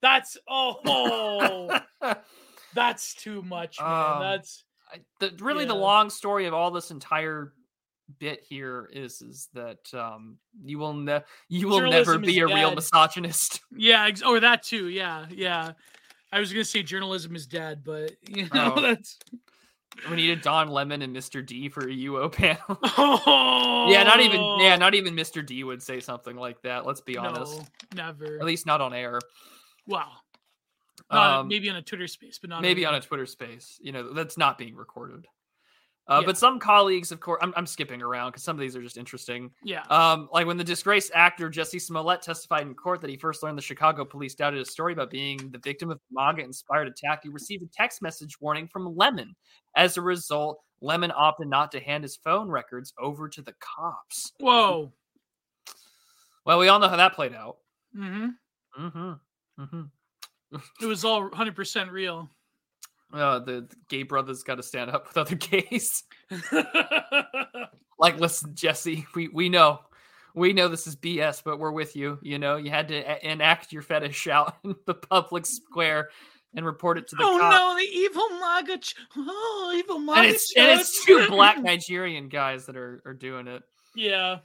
That's 0.00 0.36
oh, 0.48 1.80
that's 2.74 3.14
too 3.14 3.42
much, 3.42 3.80
man. 3.80 4.12
Um, 4.14 4.20
that's 4.20 4.64
the, 5.20 5.32
really 5.40 5.64
the 5.64 5.74
long 5.74 6.10
story 6.10 6.46
of 6.46 6.54
all 6.54 6.70
this 6.70 6.90
entire 6.90 7.52
bit 8.18 8.40
here 8.46 8.90
is 8.92 9.22
is 9.22 9.48
that 9.54 9.78
um 9.94 10.36
you 10.64 10.78
will 10.78 10.92
ne- 10.92 11.22
you 11.48 11.68
will 11.68 11.80
never 11.80 12.14
Journalism 12.16 12.24
is 12.24 12.26
be 12.34 12.38
a 12.40 12.46
real 12.46 12.74
misogynist. 12.74 13.60
yeah, 13.76 14.06
ex- 14.06 14.22
or 14.22 14.40
that 14.40 14.62
too. 14.62 14.88
Yeah, 14.88 15.26
yeah. 15.30 15.72
I 16.30 16.40
was 16.40 16.52
gonna 16.52 16.64
say 16.64 16.82
journalism 16.82 17.34
is 17.36 17.46
dead, 17.46 17.82
but 17.84 18.12
you 18.28 18.48
know 18.52 18.74
Oh. 18.76 18.80
that's. 18.80 19.18
we 20.10 20.16
needed 20.16 20.40
Don 20.42 20.68
Lemon 20.68 21.02
and 21.02 21.14
Mr. 21.14 21.44
D 21.44 21.68
for 21.68 21.82
a 21.88 21.92
UO 21.92 22.30
panel. 22.32 22.78
Oh, 22.98 23.90
yeah, 23.90 24.02
not 24.02 24.20
even 24.20 24.40
yeah, 24.60 24.76
not 24.76 24.94
even 24.94 25.14
Mr. 25.14 25.44
D 25.44 25.64
would 25.64 25.82
say 25.82 26.00
something 26.00 26.36
like 26.36 26.60
that. 26.62 26.86
Let's 26.86 27.00
be 27.00 27.16
honest. 27.16 27.62
No, 27.94 28.06
never. 28.06 28.38
At 28.38 28.44
least 28.44 28.66
not 28.66 28.80
on 28.80 28.92
air. 28.94 29.18
Wow. 29.86 30.08
Um, 31.18 31.48
maybe 31.48 31.68
on 31.70 31.76
a 31.76 31.82
Twitter 31.82 32.06
space, 32.08 32.38
but 32.38 32.50
not 32.50 32.62
maybe 32.62 32.84
on 32.86 32.94
a 32.94 33.00
Twitter 33.00 33.26
space. 33.26 33.78
You 33.80 33.92
know, 33.92 34.12
that's 34.12 34.38
not 34.38 34.58
being 34.58 34.74
recorded. 34.74 35.26
Uh, 36.08 36.18
Yeah. 36.20 36.26
But 36.26 36.36
some 36.38 36.58
colleagues, 36.58 37.12
of 37.12 37.20
course, 37.20 37.38
I'm, 37.42 37.52
I'm 37.56 37.66
skipping 37.66 38.02
around 38.02 38.30
because 38.32 38.42
some 38.42 38.56
of 38.56 38.60
these 38.60 38.74
are 38.74 38.82
just 38.82 38.96
interesting. 38.96 39.50
Yeah. 39.62 39.82
Um, 39.82 40.28
like 40.32 40.46
when 40.48 40.56
the 40.56 40.64
disgraced 40.64 41.12
actor 41.14 41.48
Jussie 41.48 41.80
Smollett 41.80 42.22
testified 42.22 42.62
in 42.62 42.74
court 42.74 43.00
that 43.02 43.10
he 43.10 43.16
first 43.16 43.42
learned 43.42 43.56
the 43.56 43.62
Chicago 43.62 44.04
police 44.04 44.34
doubted 44.34 44.58
his 44.58 44.70
story 44.70 44.94
about 44.94 45.10
being 45.10 45.38
the 45.52 45.58
victim 45.58 45.90
of 45.90 45.98
a 45.98 46.00
MAGA-inspired 46.10 46.88
attack, 46.88 47.20
he 47.22 47.28
received 47.28 47.62
a 47.62 47.68
text 47.72 48.02
message 48.02 48.40
warning 48.40 48.66
from 48.66 48.96
Lemon. 48.96 49.34
As 49.76 49.96
a 49.96 50.02
result, 50.02 50.60
Lemon 50.80 51.12
opted 51.14 51.46
not 51.46 51.70
to 51.72 51.80
hand 51.80 52.02
his 52.02 52.16
phone 52.16 52.48
records 52.48 52.92
over 52.98 53.28
to 53.28 53.40
the 53.40 53.54
cops. 53.60 54.32
Whoa. 54.40 54.92
Well, 56.44 56.58
we 56.58 56.66
all 56.66 56.80
know 56.80 56.88
how 56.88 56.96
that 56.96 57.14
played 57.14 57.34
out. 57.34 57.58
hmm 57.94 58.28
Mm-hmm. 58.78 59.12
Mm-hmm. 59.62 59.82
It 60.80 60.86
was 60.86 61.04
all 61.04 61.30
100% 61.30 61.90
real. 61.90 62.28
Uh, 63.12 63.38
the, 63.40 63.52
the 63.68 63.76
gay 63.88 64.02
brothers 64.04 64.42
got 64.42 64.54
to 64.54 64.62
stand 64.62 64.90
up 64.90 65.06
with 65.06 65.16
other 65.18 65.34
gays. 65.36 66.04
like, 67.98 68.18
listen, 68.18 68.54
Jesse, 68.54 69.06
we 69.14 69.28
we 69.28 69.48
know, 69.48 69.80
we 70.34 70.52
know 70.54 70.68
this 70.68 70.86
is 70.86 70.96
BS, 70.96 71.42
but 71.44 71.58
we're 71.58 71.72
with 71.72 71.94
you. 71.94 72.18
You 72.22 72.38
know, 72.38 72.56
you 72.56 72.70
had 72.70 72.88
to 72.88 73.30
enact 73.30 73.72
your 73.72 73.82
fetish 73.82 74.28
out 74.28 74.56
in 74.64 74.74
the 74.86 74.94
public 74.94 75.44
square 75.44 76.08
and 76.54 76.64
report 76.64 76.98
it 76.98 77.08
to 77.08 77.16
the 77.16 77.22
oh 77.22 77.38
cops. 77.38 77.54
no, 77.54 77.76
the 77.76 77.96
evil 77.96 78.28
MAGA. 78.40 78.78
Ch- 78.78 78.96
oh, 79.16 79.74
evil 79.76 79.98
MAGA. 79.98 80.20
And 80.20 80.28
it's 80.30 80.56
and 80.56 80.80
it's 80.80 81.04
two 81.04 81.26
black 81.30 81.62
Nigerian 81.62 82.28
guys 82.28 82.66
that 82.66 82.76
are 82.76 83.02
are 83.04 83.14
doing 83.14 83.46
it. 83.46 83.62
yeah. 83.94 84.38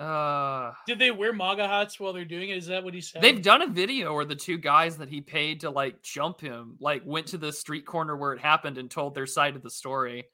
Uh, 0.00 0.72
Did 0.86 0.98
they 0.98 1.10
wear 1.10 1.30
MAGA 1.34 1.68
hats 1.68 2.00
while 2.00 2.14
they're 2.14 2.24
doing 2.24 2.48
it? 2.48 2.56
Is 2.56 2.66
that 2.68 2.82
what 2.82 2.94
he 2.94 3.02
said? 3.02 3.20
they've 3.20 3.42
done 3.42 3.60
a 3.60 3.66
video 3.66 4.14
where 4.14 4.24
the 4.24 4.34
two 4.34 4.56
guys 4.56 4.96
that 4.96 5.10
he 5.10 5.20
paid 5.20 5.60
to 5.60 5.68
like 5.68 6.02
jump 6.02 6.40
him 6.40 6.76
like 6.80 7.02
went 7.04 7.26
to 7.26 7.38
the 7.38 7.52
street 7.52 7.84
corner 7.84 8.16
where 8.16 8.32
it 8.32 8.40
happened 8.40 8.78
and 8.78 8.90
told 8.90 9.14
their 9.14 9.26
side 9.26 9.56
of 9.56 9.62
the 9.62 9.68
story. 9.68 10.24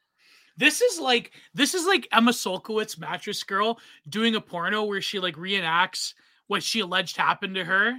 This 0.57 0.81
is 0.81 1.01
like 1.01 1.33
this 1.53 1.75
is 1.75 1.85
like 1.85 2.07
Emma 2.13 2.31
Sulkowicz, 2.31 2.97
mattress 2.99 3.43
girl, 3.43 3.81
doing 4.09 4.37
a 4.37 4.41
porno 4.41 4.85
where 4.85 5.03
she 5.03 5.19
like 5.19 5.35
reenacts 5.35 6.15
what 6.47 6.63
she 6.63 6.79
alleged 6.79 7.17
happened 7.17 7.57
to 7.57 7.65
her 7.65 7.99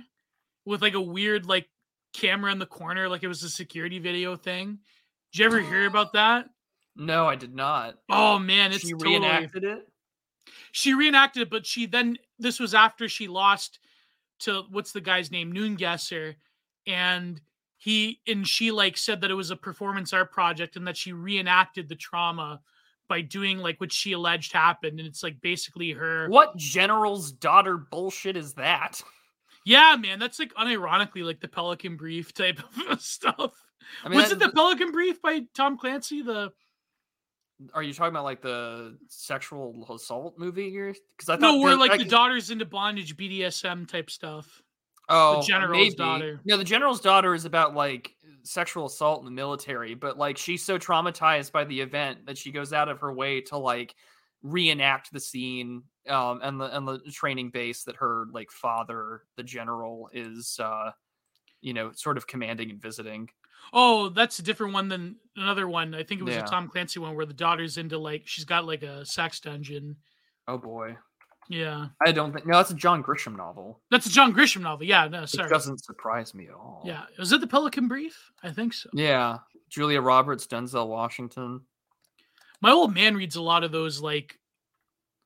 with 0.65 0.82
like 0.82 0.93
a 0.93 1.01
weird 1.01 1.45
like 1.45 1.68
camera 2.13 2.51
in 2.53 2.59
the 2.59 2.65
corner, 2.65 3.09
like 3.09 3.24
it 3.24 3.28
was 3.28 3.43
a 3.43 3.49
security 3.49 3.99
video 3.99 4.38
thing. 4.38 4.80
Did 5.34 5.39
you 5.39 5.45
ever 5.45 5.59
hear 5.59 5.86
about 5.86 6.13
that? 6.13 6.45
No, 6.99 7.28
I 7.28 7.36
did 7.36 7.53
not. 7.53 7.99
Oh 8.09 8.39
man, 8.39 8.72
it's 8.72 8.82
she 8.82 8.93
totally, 8.93 9.20
reenacted 9.20 9.63
it. 9.63 9.88
She 10.72 10.93
reenacted 10.93 11.43
it, 11.43 11.50
but 11.50 11.66
she 11.66 11.86
then 11.86 12.18
this 12.39 12.60
was 12.60 12.74
after 12.74 13.10
she 13.10 13.28
lost 13.28 13.80
to 14.39 14.64
what's 14.70 14.91
the 14.91 15.02
guy's 15.02 15.32
name, 15.32 15.54
Nungesser, 15.54 16.36
and 16.86 17.41
he 17.78 18.22
and 18.28 18.48
she 18.48 18.72
like 18.72 18.98
said 18.98 19.22
that 19.22 19.32
it 19.32 19.36
was 19.36 19.52
a 19.52 19.56
performance 19.56 20.14
art 20.14 20.32
project 20.32 20.76
and 20.76 20.88
that 20.88 20.98
she 20.98 21.14
reenacted 21.14 21.89
the 21.89 21.95
trauma 21.95 22.60
by 23.08 23.22
doing 23.22 23.58
like 23.60 23.80
what 23.80 23.93
she 23.93 24.12
alleged 24.12 24.52
happened, 24.54 25.00
and 25.00 25.08
it's 25.08 25.24
like 25.24 25.39
basically 25.41 25.91
her. 25.91 26.28
What 26.30 26.58
general's 26.58 27.32
daughter 27.32 27.78
bullshit 27.78 28.36
is 28.36 28.54
that? 28.56 29.02
Yeah, 29.66 29.95
man, 30.00 30.20
that's 30.20 30.39
like 30.39 30.54
unironically 30.54 31.24
like 31.24 31.39
the 31.39 31.48
Pelican 31.48 31.98
Brief 31.98 32.34
type 32.34 32.60
of 32.89 33.02
stuff. 33.02 33.54
I 34.04 34.10
mean, 34.10 34.18
was 34.20 34.30
that- 34.30 34.36
it 34.36 34.39
the 34.39 34.50
Pelican 34.52 34.91
Brief 34.91 35.22
by 35.22 35.41
Tom 35.54 35.78
Clancy? 35.78 36.22
The 36.22 36.52
are 37.74 37.84
you 37.84 37.93
talking 37.93 38.14
about 38.14 38.24
like 38.24 38.41
the 38.41 38.97
sexual 39.08 39.86
assault 39.93 40.38
movie 40.38 40.70
here? 40.70 40.93
Because 41.18 41.30
I 41.30 41.38
thought 41.38 41.55
no, 41.55 41.60
where 41.60 41.76
like 41.76 41.91
I 41.91 41.97
the 41.97 42.05
daughter's 42.05 42.51
into 42.51 42.66
bondage, 42.66 43.18
BDSM 43.18 43.88
type 43.88 44.10
stuff. 44.10 44.62
oh, 45.10 45.41
the 45.41 45.47
general's 45.47 45.86
maybe. 45.86 45.95
daughter. 45.95 46.39
No, 46.45 46.58
the 46.58 46.64
general's 46.64 47.01
daughter 47.01 47.34
is 47.34 47.45
about 47.45 47.76
like 47.76 48.16
sexual 48.43 48.86
assault 48.86 49.20
in 49.20 49.26
the 49.26 49.32
military, 49.32 49.95
but 49.95 50.18
like 50.18 50.38
she's 50.38 50.64
so 50.64 50.78
traumatized 50.78 51.51
by 51.51 51.64
the 51.64 51.82
event 51.82 52.26
that 52.28 52.38
she 52.38 52.51
goes 52.51 52.74
out 52.74 52.89
of 52.89 52.99
her 52.99 53.14
way 53.14 53.41
to 53.41 53.58
like 53.58 53.95
reenact 54.43 55.12
the 55.12 55.20
scene 55.20 55.82
um 56.08 56.39
and 56.43 56.62
the 56.62 56.78
and 56.78 56.88
the 56.88 56.99
training 57.12 57.49
base 57.49 57.84
that 57.84 57.95
her 57.95 58.26
like 58.32 58.51
father, 58.51 59.24
the 59.36 59.43
general, 59.43 60.10
is 60.14 60.60
uh 60.62 60.91
you 61.62 61.74
know 61.74 61.91
sort 61.93 62.18
of 62.18 62.28
commanding 62.28 62.70
and 62.70 62.82
visiting. 62.82 63.30
Oh, 63.74 64.09
that's 64.09 64.39
a 64.39 64.43
different 64.43 64.74
one 64.74 64.88
than 64.89 65.18
another 65.36 65.68
one. 65.68 65.93
I 65.95 66.03
think 66.03 66.22
it 66.22 66.24
was 66.24 66.36
Yeah. 66.36 66.43
a 66.43 66.47
Tom 66.47 66.68
Clancy 66.70 66.99
one 66.99 67.15
where 67.15 67.26
the 67.26 67.34
daughter's 67.34 67.78
into 67.78 67.97
like 67.97 68.24
she's 68.26 68.45
got 68.45 68.65
like 68.65 68.84
a 68.84 69.05
sex 69.05 69.39
dungeon. 69.39 69.97
Oh 70.47 70.57
boy. 70.57 70.97
Yeah, 71.49 71.88
I 72.05 72.11
don't 72.11 72.34
think 72.34 72.45
no, 72.45 72.57
that's 72.57 72.72
a 72.72 72.76
John 72.76 73.01
Grisham 73.01 73.38
novel. 73.38 73.80
that's 73.89 74.05
a 74.05 74.09
John 74.09 74.34
Grisham 74.34 74.61
novel. 74.61 74.86
Yeah, 74.86 75.07
no, 75.07 75.26
sorry. 75.26 75.47
It 75.47 75.53
doesn't 75.53 75.82
surprise 75.84 76.34
me 76.34 76.47
at 76.47 76.53
all. 76.53 76.84
Yeah, 76.86 77.03
was 77.18 77.32
it 77.32 77.39
the 77.39 77.47
Pelican 77.47 77.88
Brief? 77.88 78.32
I 78.43 78.51
think 78.51 78.74
so. 78.74 78.89
Yeah. 78.93 79.38
Julia 79.70 80.01
Roberts, 80.01 80.45
Denzel 80.47 80.88
Washington. 80.88 81.61
My 82.61 82.72
old 82.72 82.93
man 82.93 83.15
reads 83.15 83.36
a 83.38 83.41
lot 83.41 83.63
of 83.63 83.72
those 83.72 84.01
like 84.01 84.38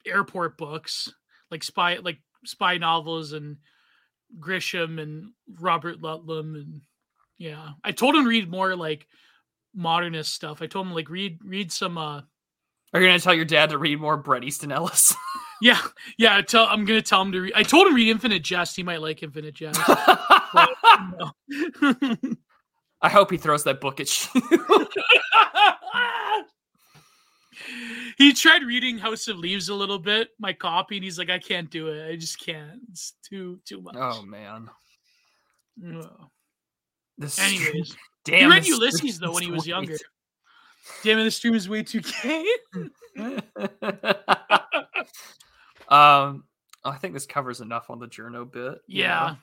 airport 0.06 0.58
books, 0.58 1.12
like 1.50 1.64
spy 1.64 1.98
like 1.98 2.20
spy 2.46 2.78
novels 2.78 3.34
and 3.34 3.58
Grisham 4.40 5.02
and 5.02 5.32
Robert 5.60 6.02
Ludlum 6.02 6.56
and 6.56 6.82
yeah. 7.42 7.70
I 7.84 7.92
told 7.92 8.16
him 8.16 8.24
to 8.26 8.30
read 8.30 8.52
more 8.52 8.76
like 8.76 9.08
modernist 9.74 10.32
stuff. 10.32 10.62
I 10.62 10.68
told 10.68 10.86
him 10.86 10.94
like 10.94 11.10
read 11.10 11.40
read 11.44 11.72
some 11.72 11.98
uh 11.98 12.22
Are 12.94 13.02
you 13.02 13.08
gonna 13.08 13.20
tell 13.20 13.34
your 13.34 13.46
dad 13.46 13.72
to 13.72 13.80
read 13.80 14.00
more 14.00 14.16
Bret 14.16 14.44
Easton 14.44 14.72
Ellis? 14.72 15.16
yeah, 15.62 15.82
yeah, 16.20 16.40
tell 16.42 16.68
I'm 16.68 16.86
gonna 16.86 17.02
tell 17.02 17.24
him 17.24 17.32
to 17.32 17.42
read 17.42 17.54
I 17.56 17.64
told 17.64 17.88
him 17.88 17.94
to 17.94 17.96
read 17.96 18.10
Infinite 18.10 18.44
Jest. 18.44 18.76
He 18.76 18.84
might 18.84 19.02
like 19.02 19.24
Infinite 19.24 19.56
Jest. 19.56 19.82
but. 19.88 20.70
I 23.04 23.10
hope 23.10 23.32
he 23.32 23.38
throws 23.38 23.64
that 23.64 23.82
book 23.82 24.00
at 24.00 24.36
you. 24.36 24.42
he 28.20 28.34
tried 28.34 28.62
reading 28.62 29.00
House 29.00 29.28
of 29.28 29.40
Leaves 29.40 29.70
a 29.70 29.74
little 29.74 29.98
bit, 29.98 30.28
my 30.38 30.54
copy, 30.54 30.98
and 30.98 31.04
he's 31.04 31.18
like, 31.18 31.32
I 31.32 31.40
can't 31.40 31.72
do 31.72 31.88
it. 31.88 32.08
I 32.08 32.16
just 32.16 32.40
can't. 32.40 32.82
It's 32.92 33.16
too 33.28 33.60
too 33.66 33.82
much. 33.82 33.96
oh 33.98 34.22
man. 34.22 34.70
Ugh. 35.84 36.30
This 37.18 37.40
Anyways, 37.40 37.96
damn. 38.26 38.40
he 38.40 38.46
read 38.48 38.66
Ulysses 38.68 39.20
though 39.20 39.34
when 39.34 39.44
he 39.44 39.52
was 39.52 39.68
younger. 39.68 39.98
Damn 41.04 41.20
it, 41.20 41.24
the 41.26 41.32
stream 41.32 41.54
is 41.54 41.70
way 41.70 41.84
too 41.84 42.02
gay. 42.02 42.44
um, 45.88 46.44
I 46.84 46.98
think 47.00 47.14
this 47.14 47.26
covers 47.26 47.62
enough 47.62 47.90
on 47.90 48.00
the 48.00 48.08
journo 48.08 48.52
bit. 48.52 48.80
you 48.88 49.04
yeah. 49.04 49.20
know? 49.32 49.38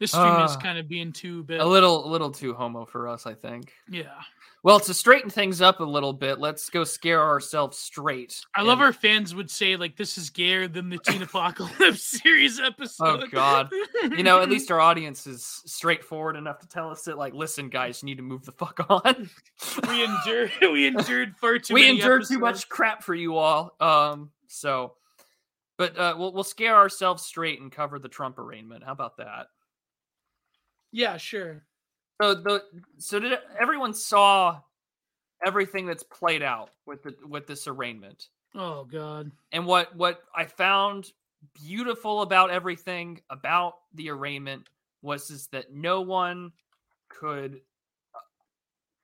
This 0.00 0.10
stream 0.12 0.42
is 0.44 0.52
Ah. 0.52 0.60
kind 0.60 0.78
of 0.78 0.88
being 0.88 1.12
too 1.12 1.42
bit. 1.42 1.60
a 1.60 1.64
little, 1.64 2.06
a 2.06 2.08
little 2.08 2.30
too 2.30 2.54
homo 2.54 2.84
for 2.84 3.08
us, 3.08 3.26
I 3.26 3.34
think. 3.34 3.72
yeah. 3.88 4.20
Well, 4.68 4.80
to 4.80 4.92
straighten 4.92 5.30
things 5.30 5.62
up 5.62 5.80
a 5.80 5.84
little 5.84 6.12
bit, 6.12 6.40
let's 6.40 6.68
go 6.68 6.84
scare 6.84 7.22
ourselves 7.22 7.78
straight. 7.78 8.44
I 8.54 8.60
love 8.60 8.82
our 8.82 8.92
fans 8.92 9.34
would 9.34 9.50
say 9.50 9.76
like 9.76 9.96
this 9.96 10.18
is 10.18 10.28
gayer 10.28 10.68
than 10.68 10.90
the 10.90 10.98
Teen 10.98 11.22
Apocalypse 11.22 12.02
series 12.22 12.60
episode. 12.60 13.22
Oh, 13.24 13.26
God. 13.28 13.70
You 14.02 14.22
know, 14.22 14.42
at 14.42 14.50
least 14.50 14.70
our 14.70 14.78
audience 14.78 15.26
is 15.26 15.62
straightforward 15.64 16.36
enough 16.36 16.58
to 16.58 16.68
tell 16.68 16.90
us 16.90 17.00
that, 17.04 17.16
like, 17.16 17.32
listen, 17.32 17.70
guys, 17.70 18.02
you 18.02 18.08
need 18.08 18.18
to 18.18 18.22
move 18.22 18.44
the 18.44 18.52
fuck 18.52 18.78
on. 18.90 19.30
we 19.88 20.04
endured 20.04 20.52
we 20.60 20.86
endured 20.86 21.34
far 21.38 21.58
too 21.58 21.72
we 21.72 21.88
endured 21.88 22.26
too 22.26 22.38
much 22.38 22.68
crap 22.68 23.02
for 23.02 23.14
you 23.14 23.38
all. 23.38 23.74
Um, 23.80 24.32
so, 24.48 24.96
but 25.78 25.96
uh, 25.96 26.14
we'll 26.18 26.34
we'll 26.34 26.44
scare 26.44 26.76
ourselves 26.76 27.24
straight 27.24 27.58
and 27.62 27.72
cover 27.72 27.98
the 27.98 28.10
Trump 28.10 28.38
arraignment. 28.38 28.84
How 28.84 28.92
about 28.92 29.16
that? 29.16 29.46
Yeah, 30.92 31.16
sure. 31.16 31.64
So 32.20 32.34
the 32.34 32.64
so 32.98 33.20
did 33.20 33.38
everyone 33.58 33.94
saw 33.94 34.60
everything 35.44 35.86
that's 35.86 36.02
played 36.02 36.42
out 36.42 36.70
with 36.86 37.02
the 37.02 37.14
with 37.26 37.46
this 37.46 37.66
arraignment. 37.68 38.28
Oh 38.54 38.84
God. 38.84 39.30
And 39.52 39.66
what 39.66 39.94
what 39.96 40.20
I 40.34 40.44
found 40.44 41.12
beautiful 41.54 42.22
about 42.22 42.50
everything 42.50 43.20
about 43.30 43.74
the 43.94 44.10
arraignment 44.10 44.68
was 45.02 45.30
is 45.30 45.46
that 45.48 45.72
no 45.72 46.00
one 46.00 46.50
could 47.08 47.60
uh, 48.14 48.18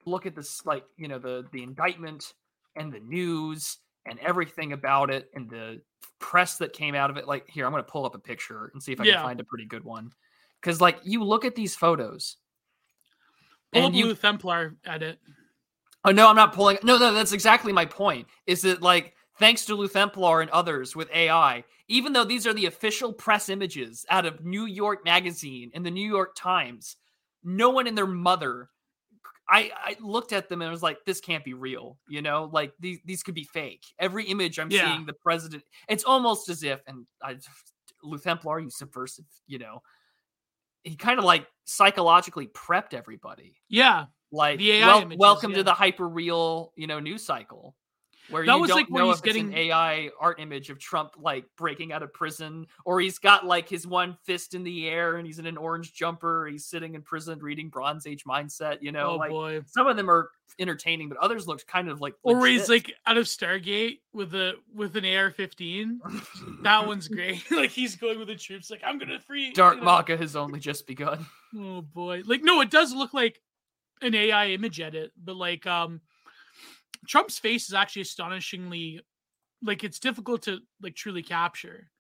look 0.05 0.27
at 0.27 0.35
this 0.35 0.67
like 0.67 0.85
you 0.97 1.07
know 1.07 1.19
the 1.19 1.47
the 1.53 1.63
indictment 1.63 2.35
and 2.75 2.93
the 2.93 2.99
news 2.99 3.79
and 4.07 4.19
everything 4.19 4.73
about 4.73 5.11
it 5.11 5.31
and 5.35 5.49
the 5.49 5.81
press 6.19 6.59
that 6.59 6.73
came 6.73 6.95
out 6.97 7.09
of 7.11 7.17
it 7.17 7.29
like 7.29 7.49
here 7.49 7.65
i'm 7.65 7.73
going 7.73 7.83
to 7.85 7.91
pull 7.91 8.05
up 8.05 8.15
a 8.17 8.19
picture 8.19 8.71
and 8.75 8.83
see 8.83 8.93
if 8.93 9.01
i 9.01 9.05
Yeah. 9.05 9.15
can 9.15 9.23
find 9.23 9.41
a 9.41 9.45
pretty 9.45 9.65
good 9.65 9.85
one 9.85 10.11
because 10.61 10.81
like 10.81 10.99
you 11.05 11.23
look 11.23 11.45
at 11.45 11.55
these 11.55 11.77
photos 11.77 12.37
Pull 13.75 13.87
and 13.87 13.95
you 13.95 14.15
Templar 14.15 14.77
edit. 14.87 15.19
Oh 16.05 16.11
no, 16.11 16.29
I'm 16.29 16.37
not 16.37 16.53
pulling. 16.55 16.79
No, 16.83 16.99
no, 16.99 17.13
that's 17.13 17.33
exactly 17.33 17.73
my 17.73 17.85
point. 17.85 18.27
Is 18.47 18.63
that 18.63 18.83
like 18.83 19.15
thanks 19.39 19.65
to 19.67 19.77
Luthemplar 19.77 20.43
and 20.43 20.51
others 20.51 20.95
with 20.95 21.11
AI, 21.13 21.65
even 21.89 22.13
though 22.13 22.25
these 22.25 22.47
are 22.47 22.55
the 22.55 22.67
official 22.67 23.13
press 23.13 23.49
images 23.49 24.07
out 24.11 24.27
of 24.27 24.45
New 24.45 24.67
York 24.67 25.05
Magazine 25.05 25.71
and 25.75 25.85
the 25.85 25.91
New 25.91 26.09
York 26.09 26.35
Times, 26.37 26.97
no 27.43 27.71
one 27.71 27.87
in 27.87 27.95
their 27.95 28.07
mother. 28.07 28.69
I, 29.49 29.71
I 29.77 29.97
looked 30.01 30.33
at 30.33 30.49
them 30.49 30.63
and 30.63 30.69
I 30.69 30.73
was 30.73 30.83
like, 30.83 31.05
this 31.05 31.21
can't 31.21 31.45
be 31.45 31.53
real. 31.53 31.99
You 32.09 32.23
know, 32.23 32.49
like 32.53 32.73
these 32.81 33.01
these 33.05 33.23
could 33.23 33.35
be 33.35 33.45
fake. 33.45 33.85
Every 33.99 34.25
image 34.25 34.59
I'm 34.59 34.71
Yeah. 34.71 34.95
seeing 34.95 35.07
the 35.07 35.13
president, 35.13 35.65
it's 35.89 36.05
almost 36.05 36.49
as 36.49 36.63
if, 36.63 36.81
and 36.87 37.07
I, 37.23 37.37
Luthemplar, 38.05 38.63
you 38.63 38.71
subversive. 38.71 39.27
You 39.47 39.59
know, 39.59 39.83
he 40.85 40.97
kind 40.97 41.19
of 41.19 41.25
like 41.25 41.47
psychologically 41.65 42.47
prepped 42.49 42.95
everybody 42.95 43.57
Yeah. 43.69 44.07
like 44.31 44.59
The 44.59 44.73
AI 44.73 45.03
images, 45.03 45.19
welcome 45.19 45.51
yeah. 45.51 45.59
to 45.59 45.63
the 45.65 45.75
hyper 45.75 46.09
real 46.09 46.73
you 46.77 46.87
know 46.87 47.01
news 47.01 47.25
cycle 47.25 47.75
where 48.31 48.45
That 48.47 48.55
you 48.55 48.61
was, 48.61 48.69
don't 48.69 48.79
like, 48.79 48.91
when 48.91 49.03
know 49.03 49.11
he's 49.11 49.21
getting- 49.21 49.53
an 49.53 49.59
AI 49.59 50.11
art 50.21 50.41
image 50.41 50.71
of 50.71 50.79
Trump 50.79 51.15
like 51.19 51.45
breaking 51.57 51.93
out 51.93 52.03
of 52.03 52.13
prison 52.13 52.67
or 52.85 53.01
he's 53.01 53.19
got 53.19 53.45
like 53.47 53.69
his 53.69 53.87
one 53.87 54.17
fist 54.25 54.55
in 54.55 54.65
the 54.65 54.89
air 54.89 55.17
and 55.17 55.27
he's 55.27 55.39
in 55.39 55.47
an 55.47 55.57
orange 55.57 55.93
jumper 55.93 56.47
he's 56.47 56.65
sitting 56.67 56.95
in 56.95 57.03
prison 57.03 57.39
reading 57.41 57.69
Bronze 57.69 58.07
Age 58.07 58.25
mindset 58.25 58.79
you 58.81 58.93
know 58.93 59.11
oh 59.11 59.17
like 59.17 59.31
boy. 59.31 59.61
some 59.67 59.87
of 59.87 59.97
them 59.97 60.09
are 60.11 60.31
entertaining 60.59 61.09
but 61.09 61.19
others 61.19 61.47
look 61.47 61.67
kind 61.67 61.89
of 61.89 62.01
like 62.01 62.15
Or 62.23 62.37
where 62.39 62.51
he's 62.51 62.69
like 62.69 62.93
out 63.07 63.17
of 63.19 63.25
Stargate 63.27 63.99
with 64.13 64.35
a 64.35 64.55
with 64.75 64.97
an 64.97 65.05
AR-15. 65.05 65.99
That 66.63 66.87
one's 66.87 67.09
great. 67.09 67.43
like 67.51 67.71
he's 67.71 67.97
going 67.97 68.19
with 68.19 68.29
the 68.29 68.37
troops. 68.37 68.71
Like 68.71 68.81
I'm 68.85 68.99
gonna 68.99 69.21
free. 69.21 69.53
Dark 69.53 69.75
you 69.75 69.81
know. 69.81 69.87
MAGA 69.87 70.17
has 70.17 70.35
only 70.37 70.61
just 70.61 70.87
begun 70.87 71.27
Oh 71.57 71.83
boy. 71.83 72.23
Like 72.25 72.43
no, 72.43 72.61
it 72.63 72.71
does 72.71 72.93
look 72.95 73.13
like 73.13 73.41
an 74.01 74.15
AI 74.15 74.49
image 74.49 74.81
edit, 74.81 75.13
but 75.23 75.37
like 75.37 75.67
um 75.67 76.01
Trump's 77.07 77.39
face 77.39 77.69
is 77.69 77.75
actually 77.75 78.03
astonishingly 78.03 79.01
like 79.63 79.85
it's 79.85 79.99
difficult 79.99 80.43
to 80.43 80.61
like 80.83 80.95
truly 80.95 81.23
capture. 81.23 81.91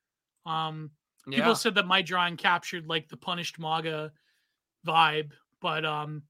Um 0.46 0.90
yeah 1.26 1.38
people 1.38 1.54
said 1.54 1.74
that 1.76 1.86
my 1.86 2.02
drawing 2.02 2.36
captured 2.36 2.86
like 2.86 3.08
the 3.08 3.16
punished 3.16 3.58
MAGA 3.58 4.12
vibe, 4.86 5.30
but 5.60 5.84
um 5.84 6.22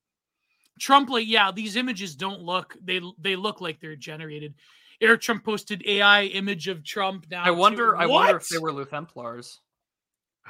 Trump 0.79 1.11
like 1.11 1.27
yeah, 1.27 1.51
these 1.53 1.77
images 1.77 2.15
don't 2.15 2.43
look 2.43 2.77
they 2.83 3.01
they 3.19 3.37
look 3.37 3.61
like 3.61 3.81
they're 3.81 3.97
generated. 3.97 4.55
Eric 5.01 5.21
Trump 5.21 5.45
posted 5.45 5.85
AI 5.87 6.25
image 6.25 6.69
of 6.69 6.85
Trump 6.85 7.27
now. 7.31 7.43
I 7.43 7.51
wonder 7.51 7.93
too. 7.93 7.99
I 7.99 8.07
wonder 8.07 8.37
if 8.37 8.49
they 8.49 8.59
were 8.59 8.73
Luthamplars 8.73 9.59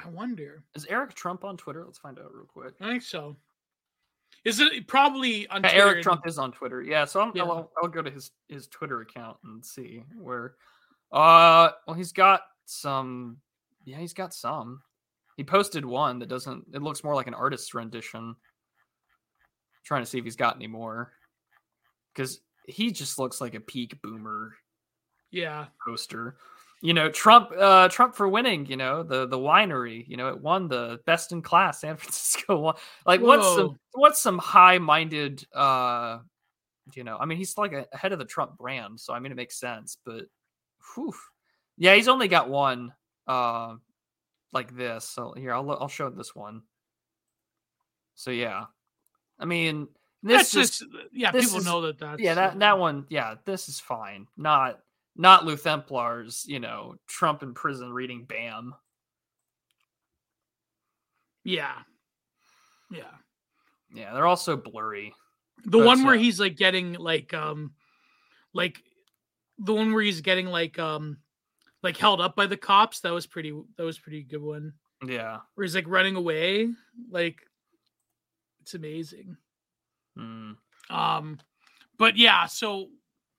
I 0.03 0.09
wonder. 0.09 0.63
is 0.75 0.85
Eric 0.87 1.13
Trump 1.15 1.43
on 1.43 1.57
Twitter 1.57 1.83
let's 1.83 1.99
find 1.99 2.19
out 2.19 2.33
real 2.33 2.45
quick 2.45 2.75
I 2.81 2.89
think 2.89 3.01
so. 3.01 3.35
Is 4.45 4.59
it 4.59 4.87
probably 4.87 5.47
on 5.49 5.63
Yeah, 5.63 5.71
Twitter 5.71 5.87
Eric 5.87 6.03
Trump 6.03 6.21
is 6.27 6.37
on 6.37 6.51
Twitter. 6.51 6.81
Yeah, 6.81 7.05
so 7.05 7.19
I'm, 7.21 7.31
Yeah. 7.35 7.43
I'll, 7.43 7.71
I'll 7.81 7.89
go 7.89 8.01
to 8.01 8.11
his 8.11 8.31
his 8.47 8.67
Twitter 8.67 9.01
account 9.01 9.37
and 9.43 9.65
see 9.65 10.03
where. 10.17 10.55
Uh, 11.11 11.69
well, 11.87 11.95
he's 11.95 12.11
got 12.11 12.41
some. 12.65 13.37
Yeah, 13.85 13.97
he's 13.97 14.13
got 14.13 14.33
some. 14.33 14.81
He 15.37 15.43
posted 15.43 15.83
one 15.85 16.19
that 16.19 16.29
doesn't. 16.29 16.65
It 16.73 16.81
looks 16.81 17.03
more 17.03 17.15
like 17.15 17.27
an 17.27 17.33
artist's 17.33 17.73
rendition. 17.73 18.35
trying 19.83 20.01
to 20.01 20.05
see 20.07 20.17
if 20.17 20.23
he's 20.23 20.35
got 20.35 20.55
any 20.55 20.65
more, 20.67 21.11
because 22.13 22.39
he 22.67 22.91
just 22.91 23.19
looks 23.19 23.39
like 23.39 23.53
a 23.53 23.59
peak 23.59 24.01
boomer 24.01 24.55
Yeah. 25.29 25.65
poster. 25.85 26.37
You 26.85 26.93
know, 26.93 27.09
Trump, 27.09 27.49
uh, 27.57 27.89
Trump 27.89 28.13
for 28.15 28.29
winning. 28.29 28.67
You 28.67 28.77
know, 28.77 29.01
the 29.01 29.25
the 29.25 29.37
winery. 29.39 30.07
You 30.07 30.17
know, 30.17 30.27
it 30.27 30.39
won 30.39 30.67
the 30.67 30.99
best 31.07 31.31
in 31.31 31.41
class 31.41 31.81
San 31.81 31.97
Francisco. 31.97 32.59
one. 32.59 32.75
Like, 33.07 33.21
what's 33.21 33.47
some 33.55 33.79
what's 33.93 34.21
some 34.21 34.37
high 34.37 34.77
minded? 34.77 35.43
uh 35.53 36.19
You 36.93 37.03
know, 37.03 37.17
I 37.19 37.25
mean, 37.25 37.39
he's 37.39 37.57
like 37.57 37.73
a, 37.73 37.87
head 37.97 38.13
of 38.13 38.19
the 38.19 38.25
Trump 38.25 38.57
brand, 38.57 38.99
so 38.99 39.13
I 39.13 39.19
mean, 39.19 39.31
it 39.31 39.35
makes 39.35 39.59
sense. 39.59 39.97
But, 40.05 40.25
whew. 40.93 41.13
yeah, 41.77 41.95
he's 41.95 42.07
only 42.07 42.27
got 42.27 42.49
one. 42.49 42.93
Uh, 43.25 43.77
like 44.53 44.75
this. 44.77 45.05
So 45.09 45.33
here, 45.35 45.53
I'll 45.55 45.69
I'll 45.71 45.87
show 45.87 46.11
this 46.11 46.35
one. 46.35 46.61
So 48.13 48.29
yeah, 48.29 48.65
I 49.39 49.45
mean, 49.45 49.87
this 50.21 50.51
That's 50.51 50.51
just 50.51 50.79
just 50.81 50.91
yeah, 51.11 51.31
this 51.31 51.45
people 51.45 51.59
is- 51.59 51.65
know 51.65 51.81
that 51.81 51.97
that's 51.97 52.21
yeah, 52.21 52.35
that 52.35 52.59
that 52.59 52.77
one, 52.77 53.05
yeah, 53.09 53.35
this 53.45 53.69
is 53.69 53.79
fine. 53.79 54.27
Not 54.37 54.79
not 55.15 55.43
Luthamplars, 55.43 56.45
you 56.45 56.59
know, 56.59 56.95
Trump 57.07 57.43
in 57.43 57.53
prison 57.53 57.91
reading 57.91 58.25
Bam. 58.25 58.75
Yeah. 61.43 61.75
Yeah. 62.91 63.03
Yeah, 63.93 64.13
they're 64.13 64.27
also 64.27 64.57
blurry. 64.57 65.13
The 65.65 65.79
one 65.79 66.03
where 66.03 66.17
he's 66.17 66.39
like 66.39 66.57
getting 66.57 66.93
like 66.93 67.33
um 67.33 67.71
like 68.53 68.81
the 69.57 69.73
one 69.73 69.93
where 69.93 70.03
he's 70.03 70.21
getting 70.21 70.47
like 70.47 70.77
um 70.77 71.17
like 71.81 71.97
held 71.97 72.19
up 72.19 72.35
by 72.35 72.45
the 72.45 72.57
cops, 72.57 72.99
that 73.01 73.13
was 73.13 73.25
pretty 73.25 73.51
that 73.77 73.83
was 73.83 73.97
pretty 73.97 74.23
good 74.23 74.41
one. 74.41 74.73
Yeah. 75.05 75.39
Where 75.53 75.63
he's 75.63 75.75
like 75.75 75.87
running 75.87 76.15
away. 76.15 76.69
Like 77.09 77.37
it's 78.61 78.73
amazing. 78.73 79.37
Mm. 80.17 80.57
Um, 80.89 81.39
but 81.97 82.17
yeah, 82.17 82.47
so 82.47 82.89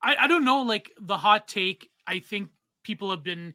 I, 0.01 0.15
I 0.21 0.27
don't 0.27 0.45
know, 0.45 0.61
like 0.61 0.91
the 0.99 1.17
hot 1.17 1.47
take. 1.47 1.89
I 2.05 2.19
think 2.19 2.49
people 2.83 3.11
have 3.11 3.23
been 3.23 3.53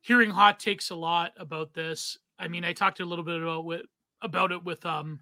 hearing 0.00 0.30
hot 0.30 0.60
takes 0.60 0.90
a 0.90 0.94
lot 0.94 1.32
about 1.36 1.74
this. 1.74 2.18
I 2.38 2.48
mean, 2.48 2.64
I 2.64 2.72
talked 2.72 3.00
a 3.00 3.04
little 3.04 3.24
bit 3.24 3.42
about 3.42 3.64
with 3.64 3.82
about 4.22 4.52
it 4.52 4.64
with 4.64 4.84
um 4.86 5.20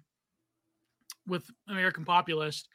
with 1.27 1.49
American 1.67 2.05
Populist. 2.05 2.67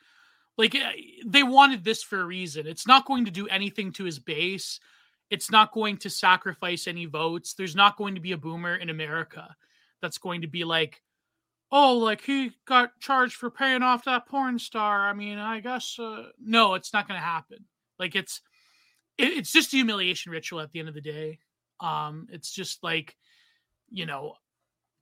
Like 0.58 0.74
eh, 0.74 0.92
they 1.24 1.42
wanted 1.42 1.84
this 1.84 2.02
for 2.02 2.20
a 2.20 2.24
reason. 2.24 2.66
It's 2.66 2.86
not 2.86 3.06
going 3.06 3.24
to 3.24 3.30
do 3.30 3.48
anything 3.48 3.92
to 3.92 4.04
his 4.04 4.18
base. 4.18 4.80
It's 5.30 5.50
not 5.50 5.72
going 5.72 5.96
to 5.98 6.10
sacrifice 6.10 6.86
any 6.86 7.06
votes. 7.06 7.54
There's 7.54 7.76
not 7.76 7.96
going 7.96 8.16
to 8.16 8.20
be 8.20 8.32
a 8.32 8.36
boomer 8.36 8.74
in 8.74 8.90
America 8.90 9.54
that's 10.02 10.18
going 10.18 10.40
to 10.40 10.48
be 10.48 10.64
like, 10.64 11.02
oh, 11.72 11.96
like 11.96 12.22
he 12.22 12.52
got 12.66 12.98
charged 13.00 13.34
for 13.34 13.50
paying 13.50 13.82
off 13.82 14.04
that 14.04 14.26
porn 14.26 14.58
star. 14.58 15.08
I 15.08 15.12
mean, 15.12 15.38
I 15.38 15.60
guess 15.60 15.98
uh, 15.98 16.24
no, 16.42 16.74
it's 16.74 16.92
not 16.92 17.08
going 17.08 17.18
to 17.18 17.24
happen. 17.24 17.64
Like 17.98 18.14
it's 18.14 18.40
it, 19.18 19.32
it's 19.38 19.52
just 19.52 19.72
a 19.72 19.76
humiliation 19.76 20.32
ritual 20.32 20.60
at 20.60 20.72
the 20.72 20.80
end 20.80 20.88
of 20.88 20.94
the 20.94 21.00
day. 21.00 21.38
Um, 21.80 22.26
it's 22.30 22.50
just 22.50 22.82
like 22.82 23.16
you 23.90 24.06
know, 24.06 24.34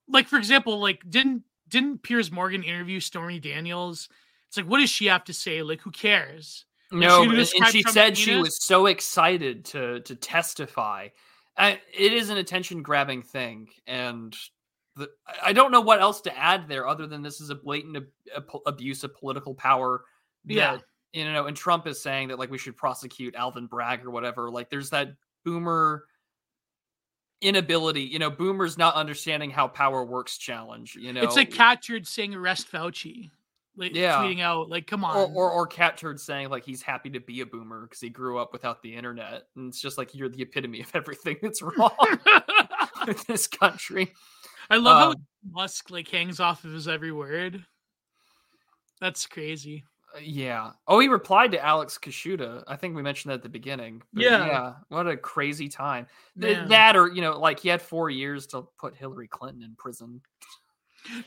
like 0.08 0.26
for 0.26 0.36
example, 0.36 0.80
like 0.80 1.02
didn't 1.08 1.42
didn't 1.68 2.02
Piers 2.02 2.30
Morgan 2.30 2.62
interview 2.62 3.00
Stormy 3.00 3.38
Daniels? 3.38 4.08
It's 4.48 4.56
like, 4.56 4.66
what 4.66 4.80
does 4.80 4.90
she 4.90 5.06
have 5.06 5.24
to 5.24 5.34
say? 5.34 5.62
Like, 5.62 5.82
who 5.82 5.90
cares? 5.90 6.64
No, 6.90 7.22
she 7.24 7.58
and, 7.58 7.68
she 7.68 7.82
said 7.82 8.16
she 8.16 8.36
was 8.36 8.64
so 8.64 8.86
excited 8.86 9.66
to 9.66 10.00
to 10.00 10.14
testify. 10.14 11.08
I, 11.56 11.80
it 11.92 12.12
is 12.12 12.30
an 12.30 12.38
attention 12.38 12.82
grabbing 12.82 13.22
thing, 13.22 13.68
and 13.86 14.34
the, 14.98 15.10
I- 15.42 15.52
don't 15.52 15.72
know 15.72 15.80
what 15.80 16.00
else 16.00 16.20
to 16.22 16.36
add 16.38 16.68
there 16.68 16.86
other 16.86 17.06
than 17.06 17.22
this 17.22 17.40
is 17.40 17.50
a 17.50 17.54
blatant 17.54 17.96
ab- 17.96 18.08
ab- 18.36 18.60
abuse 18.66 19.04
of 19.04 19.14
political 19.14 19.54
power. 19.54 20.04
That, 20.44 20.54
Yeah. 20.54 20.78
you 21.12 21.24
know, 21.32 21.46
and 21.46 21.56
Trump 21.56 21.86
is 21.86 22.00
saying 22.00 22.28
that 22.28 22.38
like 22.38 22.50
we 22.50 22.58
should 22.58 22.76
prosecute 22.76 23.34
Alvin 23.34 23.66
Bragg 23.66 24.04
or 24.04 24.10
whatever. 24.10 24.50
Like, 24.50 24.70
there's 24.70 24.90
that 24.90 25.14
boomer 25.44 26.04
inability. 27.40 28.02
You 28.02 28.18
know, 28.18 28.30
boomers 28.30 28.76
not 28.78 28.94
understanding 28.94 29.50
how 29.50 29.68
power 29.68 30.04
works. 30.04 30.38
Challenge. 30.38 30.96
You 30.96 31.12
know, 31.12 31.22
It's 31.22 31.36
like 31.36 31.50
Catturd 31.50 32.06
saying 32.06 32.34
arrest 32.34 32.70
Fauci. 32.70 33.30
Like 33.76 33.94
Yeah. 33.94 34.16
tweeting 34.16 34.40
out, 34.40 34.68
like, 34.68 34.88
come 34.88 35.04
on. 35.04 35.16
or, 35.16 35.26
or 35.32 35.50
or 35.52 35.68
Catturd 35.68 36.18
saying 36.18 36.48
like 36.48 36.64
he's 36.64 36.82
happy 36.82 37.10
to 37.10 37.20
be 37.20 37.42
a 37.42 37.46
boomer 37.46 37.82
because 37.82 38.00
he 38.00 38.08
grew 38.08 38.36
up 38.38 38.52
without 38.52 38.82
the 38.82 38.92
internet 38.96 39.44
and 39.54 39.68
it's 39.68 39.80
just 39.80 39.96
like 39.98 40.16
you're 40.16 40.28
the 40.28 40.42
epitome 40.42 40.80
of 40.80 40.90
everything 40.94 41.36
that's 41.40 41.62
wrong 41.62 41.92
with 43.06 43.24
this 43.28 43.46
country 43.46 44.12
I 44.70 44.76
love 44.76 44.98
how 44.98 45.10
Um, 45.10 45.26
Musk 45.50 45.90
like 45.90 46.08
hangs 46.08 46.40
off 46.40 46.64
of 46.64 46.72
his 46.72 46.88
every 46.88 47.12
word. 47.12 47.64
That's 49.00 49.26
crazy. 49.26 49.84
Uh, 50.14 50.20
yeah 50.22 50.70
oh 50.86 50.98
he 50.98 51.06
replied 51.08 51.52
to 51.52 51.62
Alex 51.62 51.98
Kaschuta 51.98 52.64
i 52.66 52.76
think 52.76 52.96
we 52.96 53.02
mentioned 53.02 53.30
that 53.30 53.34
at 53.36 53.42
the 53.42 53.48
beginning 53.50 54.02
But 54.14 54.24
Yeah. 54.24 54.46
yeah 54.46 54.74
what 54.88 55.06
a 55.06 55.18
crazy 55.18 55.68
time 55.68 56.06
that 56.36 56.96
or 56.96 57.08
you 57.08 57.20
know 57.20 57.38
like 57.38 57.60
he 57.60 57.68
had 57.68 57.82
four 57.82 58.08
years 58.08 58.46
to 58.48 58.62
put 58.78 58.96
hillary 58.96 59.28
clinton 59.28 59.62
in 59.62 59.74
prison 59.76 60.22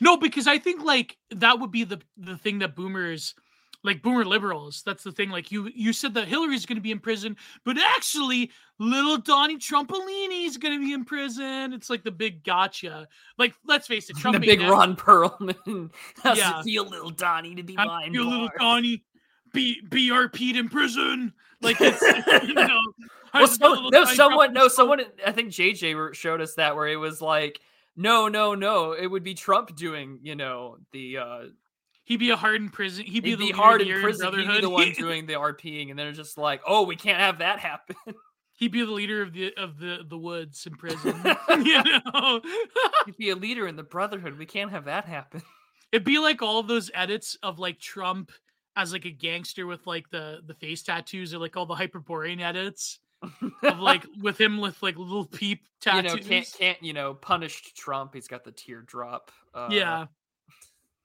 No, 0.00 0.16
because 0.16 0.46
I 0.46 0.58
think 0.58 0.82
like 0.82 1.16
that 1.30 1.58
would 1.60 1.70
be 1.70 1.84
the 1.84 2.00
the 2.16 2.36
thing 2.36 2.58
that 2.58 2.74
boomers 2.76 3.34
like 3.84 4.02
boomer 4.02 4.24
liberals. 4.24 4.82
That's 4.84 5.02
the 5.02 5.12
thing. 5.12 5.30
Like 5.30 5.50
you, 5.50 5.70
you 5.74 5.92
said 5.92 6.14
that 6.14 6.28
Hillary's 6.28 6.66
going 6.66 6.76
to 6.76 6.82
be 6.82 6.90
in 6.90 6.98
prison, 7.00 7.36
but 7.64 7.76
actually, 7.78 8.50
little 8.78 9.18
Donnie 9.18 9.58
Trumpolini 9.58 10.46
is 10.46 10.56
going 10.56 10.78
to 10.78 10.84
be 10.84 10.92
in 10.92 11.04
prison. 11.04 11.72
It's 11.72 11.90
like 11.90 12.04
the 12.04 12.10
big 12.10 12.44
gotcha. 12.44 13.08
Like, 13.38 13.54
let's 13.66 13.86
face 13.86 14.08
it, 14.10 14.16
Trump 14.18 14.40
the 14.40 14.46
big 14.46 14.60
never, 14.60 14.72
Ron 14.72 14.96
Perlman. 14.96 15.90
How's 16.22 16.38
Yeah. 16.38 16.60
it 16.60 16.64
feel, 16.64 16.88
little 16.88 17.10
Donnie, 17.10 17.54
to 17.54 17.62
be 17.62 17.74
How 17.74 17.84
behind 17.84 18.14
you 18.14 18.28
little? 18.28 18.48
Donnie 18.58 19.04
be 19.52 19.82
BRP'd 19.88 20.56
in 20.56 20.68
prison. 20.68 21.32
Like 21.60 21.76
it's 21.80 22.46
you 22.46 22.54
know. 22.54 22.80
Well, 23.34 23.46
so, 23.46 23.88
no, 23.90 24.04
someone, 24.04 24.52
no, 24.52 24.68
someone. 24.68 25.00
I 25.26 25.32
think 25.32 25.50
JJ 25.50 26.14
showed 26.14 26.40
us 26.42 26.54
that 26.54 26.76
where 26.76 26.86
it 26.86 26.96
was 26.96 27.22
like, 27.22 27.60
no, 27.96 28.28
no, 28.28 28.54
no, 28.54 28.92
it 28.92 29.06
would 29.06 29.22
be 29.22 29.32
Trump 29.34 29.74
doing, 29.74 30.18
you 30.22 30.34
know, 30.34 30.76
the 30.92 31.18
uh, 31.18 31.40
He'd 32.04 32.18
be 32.18 32.30
a 32.30 32.36
hard 32.36 32.56
in 32.56 32.68
prison. 32.68 33.04
He'd 33.04 33.22
be 33.22 33.30
he'd 33.30 33.38
the 33.38 33.46
be 33.46 33.52
hard 33.52 33.80
in 33.80 34.00
prison. 34.00 34.34
He'd 34.38 34.48
be 34.48 34.60
the 34.60 34.70
one 34.70 34.92
doing 34.92 35.26
the 35.26 35.34
RPing, 35.34 35.90
and 35.90 35.98
they're 35.98 36.12
just 36.12 36.36
like, 36.36 36.60
oh, 36.66 36.82
we 36.82 36.96
can't 36.96 37.20
have 37.20 37.38
that 37.38 37.60
happen. 37.60 37.96
He'd 38.54 38.72
be 38.72 38.84
the 38.84 38.92
leader 38.92 39.22
of 39.22 39.32
the 39.32 39.52
of 39.56 39.78
the 39.78 40.00
the 40.08 40.18
woods 40.18 40.66
in 40.66 40.74
prison. 40.76 41.14
you 41.64 41.82
know, 41.82 42.40
He'd 43.06 43.16
be 43.16 43.30
a 43.30 43.36
leader 43.36 43.66
in 43.66 43.76
the 43.76 43.82
Brotherhood. 43.82 44.38
We 44.38 44.46
can't 44.46 44.70
have 44.70 44.84
that 44.84 45.04
happen. 45.06 45.42
it'd 45.90 46.04
be 46.04 46.18
like 46.18 46.42
all 46.42 46.58
of 46.58 46.68
those 46.68 46.90
edits 46.94 47.36
of 47.42 47.58
like 47.58 47.80
Trump 47.80 48.30
as 48.76 48.92
like 48.92 49.04
a 49.04 49.10
gangster 49.10 49.66
with 49.66 49.86
like 49.86 50.10
the 50.10 50.40
the 50.46 50.54
face 50.54 50.82
tattoos 50.82 51.34
or 51.34 51.38
like 51.38 51.56
all 51.56 51.66
the 51.66 51.74
hyperborean 51.74 52.40
edits 52.40 53.00
of 53.62 53.78
like 53.78 54.04
with 54.20 54.40
him 54.40 54.60
with 54.60 54.82
like 54.82 54.96
little 54.96 55.26
peep 55.26 55.60
you 55.62 55.68
tattoos. 55.80 56.14
know, 56.14 56.28
can't 56.28 56.56
can't 56.58 56.82
you 56.82 56.92
know 56.92 57.14
punished 57.14 57.76
Trump. 57.76 58.14
He's 58.14 58.28
got 58.28 58.44
the 58.44 58.52
teardrop. 58.52 59.30
Uh, 59.54 59.68
yeah. 59.70 60.06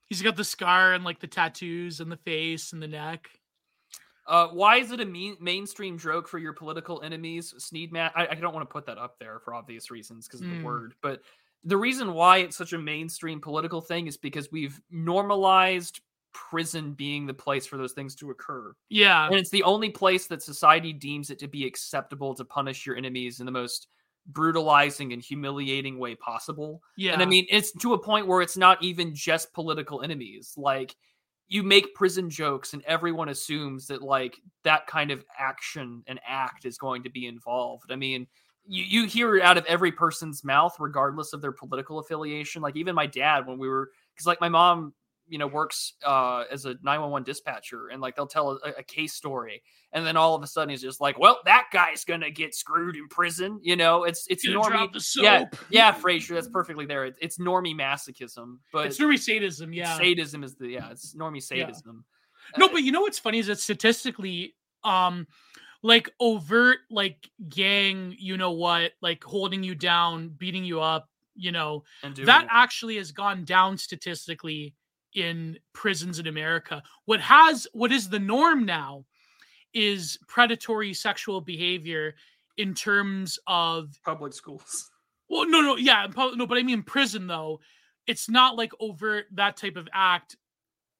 He's 0.07 0.21
got 0.21 0.35
the 0.35 0.43
scar 0.43 0.93
and 0.93 1.03
like 1.03 1.19
the 1.19 1.27
tattoos 1.27 1.99
and 1.99 2.11
the 2.11 2.17
face 2.17 2.73
and 2.73 2.81
the 2.81 2.87
neck. 2.87 3.29
Uh, 4.25 4.47
why 4.49 4.77
is 4.77 4.91
it 4.91 4.99
a 4.99 5.05
mean, 5.05 5.37
mainstream 5.39 5.97
joke 5.97 6.27
for 6.27 6.37
your 6.37 6.53
political 6.53 7.01
enemies? 7.01 7.53
Sneed 7.57 7.93
Matt. 7.93 8.11
I, 8.15 8.27
I 8.27 8.35
don't 8.35 8.53
want 8.53 8.67
to 8.67 8.73
put 8.73 8.85
that 8.87 8.97
up 8.97 9.17
there 9.19 9.39
for 9.39 9.53
obvious 9.53 9.89
reasons 9.89 10.27
because 10.27 10.41
of 10.41 10.47
Mm. 10.47 10.57
the 10.57 10.63
word, 10.65 10.95
but 11.01 11.21
the 11.63 11.77
reason 11.77 12.13
why 12.13 12.37
it's 12.39 12.57
such 12.57 12.73
a 12.73 12.77
mainstream 12.77 13.41
political 13.41 13.81
thing 13.81 14.07
is 14.07 14.17
because 14.17 14.51
we've 14.51 14.79
normalized 14.91 16.01
prison 16.33 16.93
being 16.93 17.25
the 17.25 17.33
place 17.33 17.65
for 17.65 17.77
those 17.77 17.93
things 17.93 18.15
to 18.15 18.29
occur. 18.29 18.73
Yeah. 18.89 19.25
And 19.27 19.35
it's 19.35 19.49
the 19.49 19.63
only 19.63 19.89
place 19.89 20.27
that 20.27 20.43
society 20.43 20.93
deems 20.93 21.29
it 21.29 21.39
to 21.39 21.47
be 21.47 21.65
acceptable 21.65 22.35
to 22.35 22.45
punish 22.45 22.85
your 22.85 22.95
enemies 22.95 23.39
in 23.39 23.45
the 23.45 23.51
most 23.51 23.87
brutalizing 24.27 25.13
and 25.13 25.21
humiliating 25.21 25.97
way 25.97 26.15
possible. 26.15 26.81
Yeah. 26.97 27.13
And 27.13 27.21
I 27.21 27.25
mean, 27.25 27.45
it's 27.49 27.71
to 27.73 27.93
a 27.93 27.99
point 27.99 28.27
where 28.27 28.41
it's 28.41 28.57
not 28.57 28.83
even 28.83 29.15
just 29.15 29.53
political 29.53 30.01
enemies. 30.01 30.53
Like, 30.57 30.95
you 31.47 31.63
make 31.63 31.95
prison 31.95 32.29
jokes, 32.29 32.73
and 32.73 32.83
everyone 32.83 33.29
assumes 33.29 33.87
that, 33.87 34.01
like, 34.01 34.37
that 34.63 34.85
kind 34.85 35.11
of 35.11 35.23
action 35.39 36.03
and 36.05 36.19
act 36.27 36.65
is 36.65 36.77
going 36.77 37.03
to 37.03 37.09
be 37.09 37.25
involved. 37.25 37.89
I 37.89 37.95
mean, 37.95 38.27
you, 38.67 38.83
you 38.83 39.07
hear 39.07 39.37
it 39.37 39.43
out 39.43 39.57
of 39.57 39.65
every 39.65 39.93
person's 39.93 40.43
mouth, 40.43 40.75
regardless 40.77 41.31
of 41.31 41.41
their 41.41 41.53
political 41.53 41.99
affiliation. 41.99 42.61
Like, 42.61 42.75
even 42.75 42.95
my 42.95 43.05
dad, 43.05 43.47
when 43.47 43.57
we 43.57 43.69
were, 43.69 43.91
because, 44.13 44.27
like, 44.27 44.41
my 44.41 44.49
mom, 44.49 44.93
you 45.27 45.37
know, 45.37 45.47
works 45.47 45.93
uh, 46.05 46.43
as 46.51 46.65
a 46.65 46.75
911 46.83 47.23
dispatcher, 47.23 47.87
and, 47.89 48.01
like, 48.01 48.15
they'll 48.15 48.27
tell 48.27 48.51
a, 48.63 48.69
a 48.79 48.83
case 48.83 49.13
story. 49.13 49.61
And 49.93 50.05
then 50.05 50.17
all 50.17 50.35
of 50.35 50.43
a 50.43 50.47
sudden, 50.47 50.69
he's 50.69 50.81
just 50.81 50.99
like, 51.01 51.17
well, 51.19 51.39
that 51.45 51.67
guy's 51.71 52.03
to 52.05 52.31
get 52.31 52.53
screwed 52.55 52.95
in 52.95 53.07
prison. 53.07 53.59
You 53.63 53.75
know, 53.75 54.03
it's, 54.03 54.25
it's 54.29 54.45
Gonna 54.45 54.59
normie. 54.59 54.67
drop 54.71 54.93
the 54.93 54.99
soap. 55.01 55.23
Yeah, 55.23 55.45
yeah, 55.69 55.93
Frasier, 55.93 56.35
that's 56.35 56.47
perfectly 56.49 56.85
there. 56.85 57.05
It, 57.05 57.15
it's 57.21 57.37
normie 57.37 57.75
masochism, 57.75 58.57
but 58.73 58.87
It's 58.87 58.99
really 58.99 59.17
sadism, 59.17 59.73
yeah. 59.73 59.97
sadism 59.97 60.43
is 60.43 60.55
the 60.55 60.67
yeah, 60.69 60.89
it's 60.91 61.15
normie 61.15 61.35
Yeah. 61.51 61.65
sadism. 61.67 62.03
No, 62.57 62.65
Uh, 62.67 62.69
but 62.73 62.83
you 62.83 62.91
know 62.91 63.01
what's 63.01 63.19
funny 63.19 63.39
is 63.39 63.47
that 63.47 63.59
statistically, 63.59 64.55
um, 64.83 65.27
like 65.83 66.09
overt, 66.19 66.79
like 66.89 67.29
gang, 67.49 68.15
you 68.17 68.35
know 68.37 68.51
what, 68.51 68.93
like 69.01 69.23
holding 69.23 69.63
you 69.63 69.75
down, 69.75 70.29
beating 70.29 70.63
you 70.63 70.81
up, 70.81 71.09
you 71.35 71.51
know, 71.51 71.83
and 72.03 72.15
that 72.17 72.47
actually 72.49 72.97
has 72.97 73.11
gone 73.11 73.45
down 73.45 73.77
statistically 73.77 74.73
in 75.17 75.57
prisons 75.73 76.19
in 76.19 76.27
America. 76.27 76.83
What 77.05 77.19
has 77.21 77.67
what 77.73 77.91
is 77.91 78.07
the 78.07 78.19
norm 78.19 78.65
now 78.65 79.03
is 79.73 80.19
predatory 80.27 80.93
sexual 80.93 81.41
behavior 81.41 82.13
in 82.57 82.75
terms 82.75 83.39
of 83.47 83.99
public 84.05 84.33
schools. 84.33 84.91
well, 85.29 85.49
no, 85.49 85.61
no, 85.61 85.75
yeah, 85.75 86.07
no, 86.15 86.45
but 86.45 86.57
I 86.57 86.63
mean 86.63 86.83
prison 86.83 87.25
though. 87.25 87.59
It's 88.05 88.29
not 88.29 88.55
like 88.55 88.71
overt 88.79 89.25
that 89.33 89.57
type 89.57 89.75
of 89.75 89.89
act. 89.91 90.37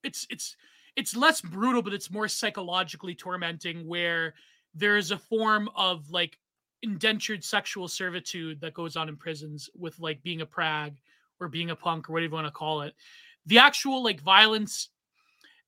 It's 0.03 0.25
it's 0.31 0.57
it's 0.95 1.15
less 1.15 1.39
brutal, 1.39 1.83
but 1.83 1.93
it's 1.93 2.09
more 2.09 2.27
psychologically 2.27 3.13
tormenting. 3.13 3.85
Where 3.85 4.33
there 4.73 4.97
is 4.97 5.11
a 5.11 5.17
form 5.17 5.69
of 5.75 6.09
like 6.09 6.39
indentured 6.81 7.43
sexual 7.43 7.87
servitude 7.87 8.61
that 8.61 8.73
goes 8.73 8.95
on 8.95 9.09
in 9.09 9.15
prisons 9.15 9.69
with 9.77 9.99
like 9.99 10.23
being 10.23 10.41
a 10.41 10.45
prag 10.45 10.95
or 11.39 11.47
being 11.47 11.69
a 11.69 11.75
punk 11.75 12.09
or 12.09 12.13
whatever 12.13 12.29
you 12.29 12.35
want 12.35 12.47
to 12.47 12.51
call 12.51 12.81
it. 12.81 12.95
The 13.47 13.59
actual 13.59 14.03
like 14.03 14.21
violence, 14.21 14.89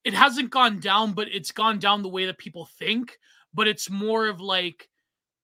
it 0.03 0.13
hasn't 0.13 0.51
gone 0.51 0.79
down, 0.79 1.13
but 1.13 1.27
it's 1.29 1.51
gone 1.51 1.79
down 1.79 2.03
the 2.03 2.09
way 2.09 2.25
that 2.27 2.37
people 2.37 2.69
think. 2.77 3.17
But 3.53 3.67
it's 3.67 3.89
more 3.89 4.27
of 4.27 4.39
like 4.39 4.87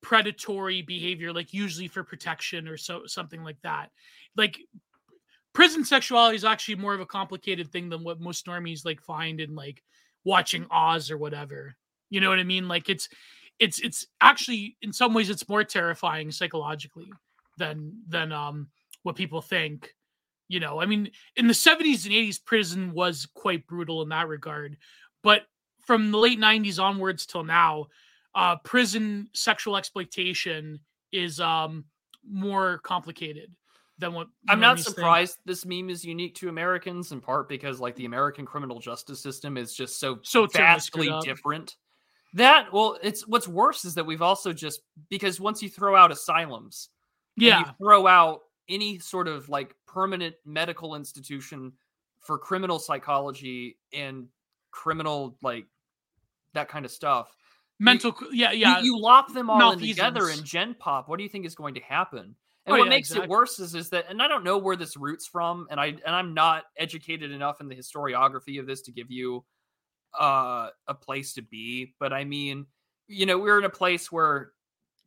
predatory 0.02 0.84
behavior, 0.84 1.34
like 1.34 1.54
usually 1.54 1.88
for 1.88 2.04
protection 2.04 2.68
or 2.68 2.78
so 2.78 3.08
something 3.08 3.44
like 3.44 3.60
that. 3.64 3.90
Like 4.38 4.60
prison 5.54 5.84
sexuality 5.84 6.36
is 6.36 6.46
actually 6.46 6.76
more 6.76 6.94
of 6.94 7.00
a 7.00 7.06
complicated 7.06 7.72
thing 7.72 7.90
than 7.90 8.04
what 8.04 8.20
most 8.20 8.46
normies 8.46 8.86
like 8.86 9.02
find 9.02 9.40
in 9.40 9.56
like 9.56 9.82
watching 10.24 10.68
Oz 10.70 11.10
or 11.10 11.18
whatever. 11.18 11.76
You 12.10 12.22
know 12.22 12.30
what 12.30 12.40
I 12.40 12.44
mean? 12.44 12.68
Like 12.68 12.90
it's 12.90 13.10
it's 13.58 13.80
it's 13.80 14.06
actually 14.22 14.78
in 14.82 14.94
some 14.94 15.14
ways 15.14 15.30
it's 15.30 15.50
more 15.50 15.64
terrifying 15.64 16.32
psychologically 16.32 17.12
than 17.58 17.94
than 18.08 18.32
um 18.32 18.68
what 19.04 19.16
people 19.16 19.42
think. 19.42 19.96
You 20.48 20.60
know, 20.60 20.80
I 20.80 20.86
mean, 20.86 21.12
in 21.36 21.48
the 21.48 21.54
70s 21.54 22.06
and 22.06 22.14
80s, 22.14 22.44
prison 22.44 22.94
was 22.94 23.28
quite 23.34 23.66
brutal 23.68 24.02
in 24.02 24.10
that 24.10 24.28
regard. 24.28 24.78
But 25.24 25.44
from 25.82 26.12
the 26.12 26.18
late 26.18 26.40
90s 26.40 26.80
onwards 26.80 27.26
till 27.26 27.44
now, 27.44 27.88
uh, 28.36 28.58
prison 28.58 29.30
sexual 29.34 29.78
exploitation 29.78 30.80
is 31.12 31.40
um 31.40 31.86
more 32.30 32.80
complicated 32.80 33.54
than 33.98 34.14
what 34.14 34.28
I'm 34.50 34.60
not 34.60 34.80
surprised 34.80 35.38
this 35.46 35.66
meme 35.66 35.90
is 35.90 36.04
unique 36.04 36.36
to 36.36 36.50
Americans 36.50 37.12
in 37.12 37.22
part 37.22 37.48
because 37.48 37.80
like 37.80 37.96
the 37.96 38.06
American 38.06 38.46
criminal 38.46 38.80
justice 38.80 39.22
system 39.22 39.58
is 39.58 39.74
just 39.74 40.00
so 40.00 40.20
So 40.24 40.48
vastly 40.48 41.12
different. 41.24 41.76
That 42.34 42.74
well, 42.74 42.98
it's 43.02 43.26
what's 43.28 43.48
worse 43.48 43.86
is 43.86 43.96
that 43.96 44.06
we've 44.06 44.22
also 44.22 44.52
just 44.52 44.82
because 45.10 45.40
once 45.40 45.64
you 45.64 45.70
throw 45.70 45.96
out 45.96 46.12
asylums, 46.12 46.90
Yeah, 47.38 47.60
you 47.60 47.66
throw 47.78 48.08
out 48.08 48.42
any 48.70 49.00
sort 49.00 49.28
of 49.28 49.50
like 49.50 49.76
permanent 49.88 50.36
medical 50.46 50.96
institution 50.96 51.74
for 52.20 52.38
criminal 52.38 52.80
psychology 52.80 53.78
and 53.94 54.28
criminal 54.72 55.38
like 55.42 55.68
that 56.54 56.68
kind 56.68 56.86
of 56.86 56.92
stuff. 56.92 57.36
mental. 57.80 58.16
c- 58.20 58.28
yeah, 58.34 58.52
yeah. 58.52 58.82
You, 58.82 59.00
lop 59.00 59.34
them 59.34 59.50
all 59.50 59.72
in 59.72 59.80
together 59.80 60.30
in 60.30 60.44
Gen 60.44 60.76
Pop. 60.78 61.08
What 61.08 61.18
do 61.18 61.24
you 61.24 61.30
think 61.30 61.46
is 61.46 61.56
going 61.56 61.76
to 61.76 61.82
happen? 61.82 62.36
And 62.66 62.76
Oh, 62.76 62.80
what 62.80 62.86
yeah, 62.86 62.90
makes 62.90 63.10
exactly. 63.10 63.26
it 63.26 63.30
worse 63.30 63.60
is, 63.60 63.76
is 63.76 63.90
that, 63.92 64.06
and 64.10 64.22
I 64.22 64.28
don't 64.28 64.44
know 64.44 64.58
where 64.58 64.76
this 64.76 64.98
roots 64.98 65.28
from, 65.28 65.68
and 65.70 65.80
I 65.80 65.88
and 65.88 66.16
I'm 66.16 66.34
not 66.34 66.64
educated 66.78 67.32
enough 67.32 67.62
in 67.62 67.68
the 67.68 67.76
historiography 67.76 68.60
of 68.60 68.66
this 68.66 68.82
to 68.84 68.92
give 68.92 69.12
you 69.12 69.46
uh, 70.20 70.70
a 70.88 70.94
place 70.96 71.34
to 71.34 71.44
be. 71.44 71.94
But 72.00 72.12
I 72.12 72.24
mean, 72.24 72.66
you 73.08 73.28
know, 73.28 73.38
we're 73.38 73.60
in 73.60 73.66
a 73.66 73.70
place 73.70 74.12
where 74.12 74.52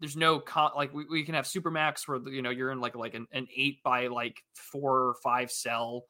there's 0.00 0.16
no 0.16 0.38
con- 0.38 0.72
like 0.76 0.92
we, 0.92 1.04
we 1.06 1.24
can 1.24 1.34
have 1.34 1.44
supermax 1.44 2.06
where 2.06 2.18
you 2.28 2.42
know 2.42 2.50
you're 2.50 2.70
in 2.70 2.80
like 2.80 2.94
like 2.94 3.14
an, 3.14 3.26
an 3.32 3.46
eight 3.56 3.82
by 3.82 4.06
like 4.08 4.42
four 4.54 5.08
or 5.08 5.14
five 5.22 5.50
cell 5.50 6.04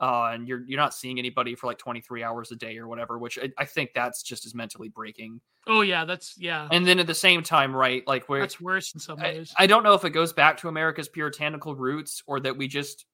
uh 0.00 0.30
and 0.32 0.48
you're 0.48 0.64
you're 0.66 0.78
not 0.78 0.94
seeing 0.94 1.18
anybody 1.18 1.54
for 1.54 1.66
like 1.66 1.78
23 1.78 2.22
hours 2.22 2.50
a 2.50 2.56
day 2.56 2.78
or 2.78 2.88
whatever 2.88 3.18
which 3.18 3.38
I, 3.38 3.50
I 3.58 3.64
think 3.64 3.90
that's 3.94 4.22
just 4.22 4.44
as 4.44 4.54
mentally 4.54 4.88
breaking 4.88 5.40
oh 5.66 5.80
yeah, 5.80 6.04
that's 6.04 6.34
yeah. 6.38 6.68
and 6.70 6.86
then 6.86 6.98
at 6.98 7.06
the 7.06 7.14
same 7.14 7.42
time 7.42 7.74
right 7.74 8.06
like 8.06 8.28
where 8.28 8.40
That's 8.40 8.60
worse 8.60 8.92
in 8.94 9.00
some 9.00 9.18
I, 9.18 9.22
ways. 9.22 9.54
I 9.58 9.66
don't 9.66 9.82
know 9.82 9.94
if 9.94 10.04
it 10.04 10.10
goes 10.10 10.32
back 10.32 10.58
to 10.58 10.68
America's 10.68 11.08
puritanical 11.08 11.74
roots 11.74 12.22
or 12.26 12.40
that 12.40 12.56
we 12.56 12.68
just, 12.68 13.06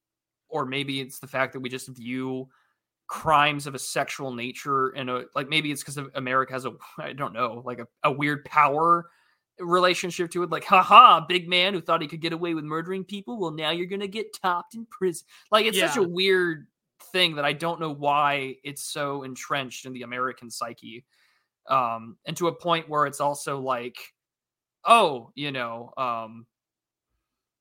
or 0.48 0.66
maybe 0.66 1.00
it's 1.00 1.18
the 1.18 1.26
fact 1.26 1.52
that 1.52 1.60
we 1.60 1.68
just 1.68 1.88
view 1.88 2.48
crimes 3.06 3.66
of 3.66 3.74
a 3.74 3.78
sexual 3.78 4.32
nature 4.32 4.88
and 4.90 5.10
a 5.10 5.24
like 5.34 5.48
maybe 5.48 5.72
it's 5.72 5.82
because 5.82 5.98
America 6.14 6.52
has 6.52 6.64
a 6.64 6.72
I 6.98 7.12
don't 7.12 7.32
know 7.32 7.62
like 7.64 7.80
a, 7.80 7.86
a 8.04 8.12
weird 8.12 8.44
power 8.44 9.10
relationship 9.60 10.30
to 10.30 10.42
it 10.42 10.50
like 10.50 10.64
haha 10.64 11.20
big 11.20 11.48
man 11.48 11.74
who 11.74 11.80
thought 11.80 12.02
he 12.02 12.08
could 12.08 12.20
get 12.20 12.32
away 12.32 12.54
with 12.54 12.64
murdering 12.64 13.04
people 13.04 13.38
well 13.38 13.50
now 13.50 13.70
you're 13.70 13.86
gonna 13.86 14.06
get 14.06 14.32
topped 14.32 14.74
in 14.74 14.86
prison 14.86 15.26
like 15.50 15.66
it's 15.66 15.78
such 15.78 15.96
a 15.96 16.02
weird 16.02 16.66
thing 17.12 17.36
that 17.36 17.44
I 17.44 17.52
don't 17.52 17.80
know 17.80 17.92
why 17.92 18.56
it's 18.62 18.82
so 18.82 19.22
entrenched 19.22 19.86
in 19.86 19.92
the 19.92 20.02
American 20.02 20.50
psyche 20.50 21.04
um 21.68 22.16
and 22.26 22.36
to 22.36 22.48
a 22.48 22.52
point 22.52 22.88
where 22.88 23.06
it's 23.06 23.20
also 23.20 23.60
like 23.60 23.96
oh 24.84 25.30
you 25.34 25.52
know 25.52 25.92
um 25.96 26.46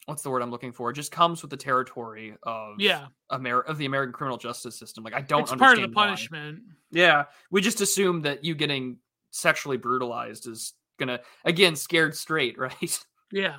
what's 0.05 0.23
the 0.23 0.29
word 0.29 0.41
i'm 0.41 0.49
looking 0.49 0.71
for 0.71 0.89
it 0.89 0.93
just 0.93 1.11
comes 1.11 1.41
with 1.41 1.51
the 1.51 1.57
territory 1.57 2.33
of 2.43 2.79
yeah, 2.79 3.07
Amer- 3.31 3.61
of 3.61 3.77
the 3.77 3.85
american 3.85 4.13
criminal 4.13 4.37
justice 4.37 4.79
system 4.79 5.03
like 5.03 5.13
i 5.13 5.21
don't 5.21 5.41
it's 5.41 5.53
part 5.53 5.73
of 5.73 5.77
the 5.77 5.83
understand 5.83 5.95
why. 5.95 6.05
punishment. 6.05 6.59
Yeah, 6.91 7.25
we 7.51 7.61
just 7.61 7.81
assume 7.81 8.23
that 8.23 8.43
you 8.43 8.55
getting 8.55 8.97
sexually 9.31 9.77
brutalized 9.77 10.47
is 10.47 10.73
gonna 10.99 11.21
again 11.45 11.75
scared 11.75 12.15
straight, 12.15 12.57
right? 12.59 12.99
Yeah. 13.31 13.57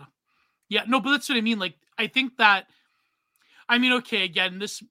Yeah, 0.69 0.85
no, 0.87 1.01
but 1.01 1.11
that's 1.11 1.29
what 1.29 1.37
I 1.37 1.41
mean. 1.41 1.59
Like, 1.59 1.75
I 1.99 2.07
think 2.07 2.37
that, 2.37 2.67
I 3.69 3.79
mean, 3.79 3.93
okay, 3.95 4.25
again, 4.25 4.61
this, 4.61 4.83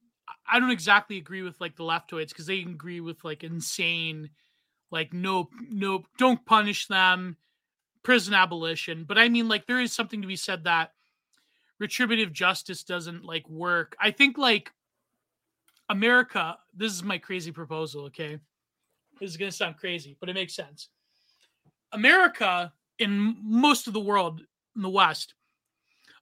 I 0.51 0.59
don't 0.59 0.71
exactly 0.71 1.17
agree 1.17 1.41
with 1.41 1.59
like 1.61 1.77
the 1.77 1.83
leftoids 1.83 2.29
because 2.29 2.47
they 2.47 2.59
agree 2.59 2.99
with 2.99 3.23
like 3.23 3.45
insane, 3.45 4.29
like, 4.91 5.13
no, 5.13 5.49
no, 5.69 6.03
don't 6.17 6.45
punish 6.45 6.87
them, 6.87 7.37
prison 8.03 8.33
abolition. 8.33 9.05
But 9.05 9.17
I 9.17 9.29
mean, 9.29 9.47
like, 9.47 9.67
there 9.67 9.79
is 9.79 9.93
something 9.93 10.21
to 10.21 10.27
be 10.27 10.35
said 10.35 10.65
that 10.65 10.91
retributive 11.79 12.33
justice 12.33 12.83
doesn't 12.83 13.23
like 13.23 13.49
work. 13.49 13.95
I 14.01 14.11
think 14.11 14.37
like 14.37 14.73
America, 15.87 16.57
this 16.75 16.91
is 16.91 17.03
my 17.03 17.17
crazy 17.17 17.53
proposal, 17.53 18.05
okay? 18.05 18.37
This 19.19 19.31
is 19.31 19.37
going 19.37 19.49
to 19.49 19.55
sound 19.55 19.77
crazy, 19.77 20.17
but 20.19 20.29
it 20.29 20.33
makes 20.33 20.55
sense. 20.55 20.89
America, 21.91 22.73
in 22.97 23.37
most 23.41 23.87
of 23.87 23.93
the 23.93 23.99
world, 23.99 24.41
in 24.75 24.81
the 24.81 24.89
West, 24.89 25.33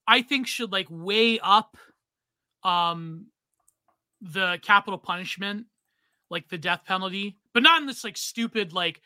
I 0.07 0.21
think 0.21 0.47
should 0.47 0.71
like 0.71 0.87
weigh 0.89 1.39
up 1.39 1.77
um 2.63 3.27
the 4.21 4.59
capital 4.61 4.97
punishment, 4.97 5.67
like 6.29 6.49
the 6.49 6.57
death 6.57 6.81
penalty, 6.85 7.37
but 7.53 7.63
not 7.63 7.81
in 7.81 7.87
this 7.87 8.03
like 8.03 8.17
stupid 8.17 8.73
like 8.73 9.01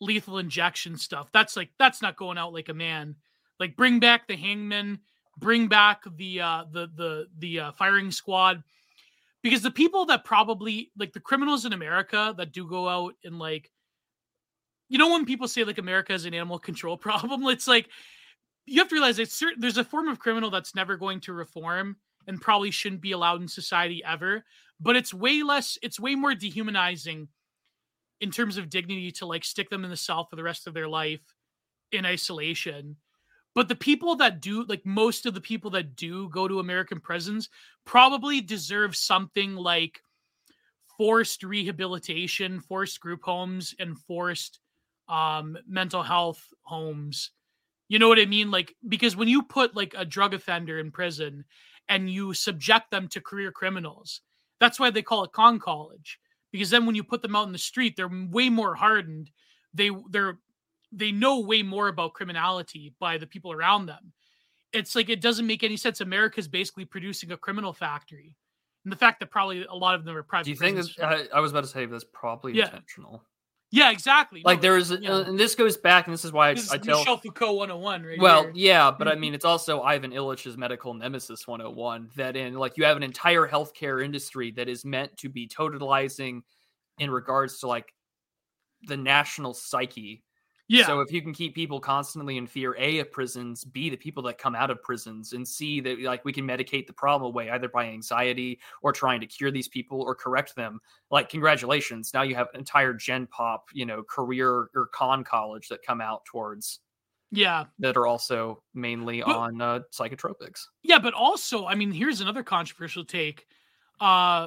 lethal 0.00 0.38
injection 0.38 0.96
stuff. 0.96 1.30
That's 1.32 1.56
like 1.56 1.70
that's 1.78 2.02
not 2.02 2.16
going 2.16 2.38
out 2.38 2.52
like 2.52 2.68
a 2.68 2.74
man. 2.74 3.16
Like 3.58 3.76
bring 3.76 4.00
back 4.00 4.26
the 4.26 4.36
hangman, 4.36 5.00
bring 5.38 5.68
back 5.68 6.02
the 6.16 6.40
uh 6.40 6.64
the 6.70 6.88
the 6.94 7.26
the 7.38 7.60
uh, 7.60 7.72
firing 7.72 8.10
squad 8.10 8.62
because 9.42 9.62
the 9.62 9.70
people 9.70 10.06
that 10.06 10.24
probably 10.24 10.90
like 10.98 11.12
the 11.12 11.20
criminals 11.20 11.64
in 11.64 11.72
America 11.72 12.34
that 12.36 12.52
do 12.52 12.68
go 12.68 12.88
out 12.88 13.14
and 13.24 13.38
like 13.38 13.70
you 14.88 14.98
know 14.98 15.10
when 15.10 15.24
people 15.24 15.48
say 15.48 15.64
like 15.64 15.78
America 15.78 16.12
is 16.12 16.24
an 16.24 16.34
animal 16.34 16.58
control 16.58 16.96
problem, 16.98 17.44
it's 17.46 17.68
like 17.68 17.88
you 18.66 18.80
have 18.80 18.88
to 18.88 18.94
realize 18.94 19.18
it's 19.18 19.34
certain 19.34 19.60
there's 19.60 19.78
a 19.78 19.84
form 19.84 20.08
of 20.08 20.18
criminal 20.18 20.50
that's 20.50 20.74
never 20.74 20.96
going 20.96 21.20
to 21.20 21.32
reform 21.32 21.96
and 22.26 22.40
probably 22.40 22.70
shouldn't 22.70 23.02
be 23.02 23.12
allowed 23.12 23.42
in 23.42 23.48
society 23.48 24.02
ever 24.06 24.42
but 24.80 24.96
it's 24.96 25.14
way 25.14 25.42
less 25.42 25.78
it's 25.82 26.00
way 26.00 26.14
more 26.14 26.34
dehumanizing 26.34 27.28
in 28.20 28.30
terms 28.30 28.56
of 28.56 28.70
dignity 28.70 29.10
to 29.12 29.26
like 29.26 29.44
stick 29.44 29.70
them 29.70 29.84
in 29.84 29.90
the 29.90 29.96
cell 29.96 30.24
for 30.24 30.36
the 30.36 30.42
rest 30.42 30.66
of 30.66 30.74
their 30.74 30.88
life 30.88 31.34
in 31.92 32.06
isolation. 32.06 32.96
But 33.54 33.68
the 33.68 33.74
people 33.74 34.16
that 34.16 34.40
do 34.40 34.64
like 34.64 34.84
most 34.84 35.26
of 35.26 35.34
the 35.34 35.40
people 35.40 35.70
that 35.72 35.94
do 35.94 36.28
go 36.30 36.48
to 36.48 36.58
american 36.58 37.00
prisons 37.00 37.48
probably 37.84 38.40
deserve 38.40 38.96
something 38.96 39.54
like 39.54 40.00
forced 40.98 41.42
rehabilitation 41.42 42.60
forced 42.60 43.00
group 43.00 43.22
homes 43.22 43.74
and 43.78 43.98
forced 43.98 44.60
um 45.08 45.56
mental 45.66 46.02
health 46.02 46.52
homes 46.62 47.30
you 47.88 47.98
know 47.98 48.08
what 48.08 48.18
I 48.18 48.26
mean? 48.26 48.50
Like, 48.50 48.74
because 48.88 49.16
when 49.16 49.28
you 49.28 49.42
put 49.42 49.76
like 49.76 49.94
a 49.96 50.04
drug 50.04 50.34
offender 50.34 50.78
in 50.78 50.90
prison 50.90 51.44
and 51.88 52.10
you 52.10 52.32
subject 52.32 52.90
them 52.90 53.08
to 53.08 53.20
career 53.20 53.52
criminals, 53.52 54.20
that's 54.58 54.80
why 54.80 54.90
they 54.90 55.02
call 55.02 55.24
it 55.24 55.32
con 55.32 55.58
college. 55.58 56.18
Because 56.50 56.70
then 56.70 56.86
when 56.86 56.94
you 56.94 57.04
put 57.04 57.20
them 57.20 57.36
out 57.36 57.46
in 57.46 57.52
the 57.52 57.58
street, 57.58 57.94
they're 57.96 58.08
way 58.08 58.48
more 58.48 58.74
hardened. 58.74 59.30
They 59.74 59.90
they're 60.10 60.38
they 60.92 61.10
know 61.12 61.40
way 61.40 61.62
more 61.62 61.88
about 61.88 62.14
criminality 62.14 62.94
by 63.00 63.18
the 63.18 63.26
people 63.26 63.52
around 63.52 63.86
them. 63.86 64.12
It's 64.72 64.94
like 64.94 65.08
it 65.08 65.20
doesn't 65.20 65.46
make 65.46 65.62
any 65.62 65.76
sense. 65.76 66.00
America's 66.00 66.48
basically 66.48 66.84
producing 66.84 67.32
a 67.32 67.36
criminal 67.36 67.72
factory. 67.72 68.36
And 68.84 68.92
the 68.92 68.96
fact 68.96 69.20
that 69.20 69.30
probably 69.30 69.64
a 69.64 69.74
lot 69.74 69.94
of 69.94 70.04
them 70.04 70.16
are 70.16 70.22
private. 70.22 70.44
Do 70.44 70.50
you 70.50 70.56
think 70.56 70.76
this, 70.76 70.98
I, 71.00 71.26
I 71.32 71.40
was 71.40 71.50
about 71.50 71.64
to 71.64 71.70
say 71.70 71.86
that's 71.86 72.04
probably 72.12 72.54
yeah. 72.54 72.66
intentional? 72.66 73.22
Yeah, 73.74 73.90
exactly. 73.90 74.40
Like 74.44 74.58
no, 74.58 74.62
there 74.62 74.76
is, 74.76 74.96
yeah. 75.00 75.14
uh, 75.14 75.24
and 75.24 75.36
this 75.36 75.56
goes 75.56 75.76
back, 75.76 76.06
and 76.06 76.14
this 76.14 76.24
is 76.24 76.30
why 76.30 76.54
this 76.54 76.70
I, 76.70 76.76
I 76.76 76.78
tell 76.78 77.00
Michel 77.00 77.16
Foucault 77.16 77.54
101, 77.54 78.04
right? 78.04 78.20
Well, 78.20 78.44
here. 78.44 78.52
yeah, 78.54 78.92
but 78.96 79.08
I 79.08 79.12
mm-hmm. 79.12 79.20
mean, 79.20 79.34
it's 79.34 79.44
also 79.44 79.82
Ivan 79.82 80.12
Illich's 80.12 80.56
medical 80.56 80.94
nemesis 80.94 81.48
101. 81.48 82.10
That 82.14 82.36
in 82.36 82.54
like 82.54 82.76
you 82.76 82.84
have 82.84 82.96
an 82.96 83.02
entire 83.02 83.48
healthcare 83.48 84.04
industry 84.04 84.52
that 84.52 84.68
is 84.68 84.84
meant 84.84 85.16
to 85.18 85.28
be 85.28 85.48
totalizing 85.48 86.42
in 87.00 87.10
regards 87.10 87.58
to 87.60 87.66
like 87.66 87.92
the 88.84 88.96
national 88.96 89.54
psyche 89.54 90.22
yeah. 90.68 90.86
So 90.86 91.00
if 91.00 91.12
you 91.12 91.20
can 91.20 91.34
keep 91.34 91.54
people 91.54 91.78
constantly 91.78 92.38
in 92.38 92.46
fear, 92.46 92.74
A, 92.78 92.98
of 93.00 93.12
prisons, 93.12 93.64
B, 93.64 93.90
the 93.90 93.96
people 93.96 94.22
that 94.24 94.38
come 94.38 94.54
out 94.54 94.70
of 94.70 94.82
prisons, 94.82 95.32
and 95.32 95.46
C, 95.46 95.80
that 95.80 96.00
like 96.00 96.24
we 96.24 96.32
can 96.32 96.46
medicate 96.46 96.86
the 96.86 96.92
problem 96.92 97.30
away 97.30 97.50
either 97.50 97.68
by 97.68 97.86
anxiety 97.86 98.60
or 98.82 98.92
trying 98.92 99.20
to 99.20 99.26
cure 99.26 99.50
these 99.50 99.68
people 99.68 100.00
or 100.00 100.14
correct 100.14 100.56
them, 100.56 100.80
like 101.10 101.28
congratulations. 101.28 102.12
Now 102.14 102.22
you 102.22 102.34
have 102.34 102.48
an 102.54 102.60
entire 102.60 102.94
gen 102.94 103.26
pop, 103.26 103.66
you 103.72 103.84
know, 103.84 104.02
career 104.02 104.68
or 104.74 104.88
con 104.92 105.22
college 105.22 105.68
that 105.68 105.80
come 105.86 106.00
out 106.00 106.24
towards 106.24 106.80
yeah 107.30 107.64
that 107.78 107.96
are 107.96 108.06
also 108.06 108.62
mainly 108.74 109.20
but, 109.20 109.34
on 109.34 109.60
uh, 109.60 109.80
psychotropics 109.92 110.66
yeah 110.82 110.98
but 110.98 111.14
also 111.14 111.66
i 111.66 111.74
mean 111.74 111.90
here's 111.90 112.20
another 112.20 112.42
controversial 112.42 113.04
take 113.04 113.46
uh 114.00 114.46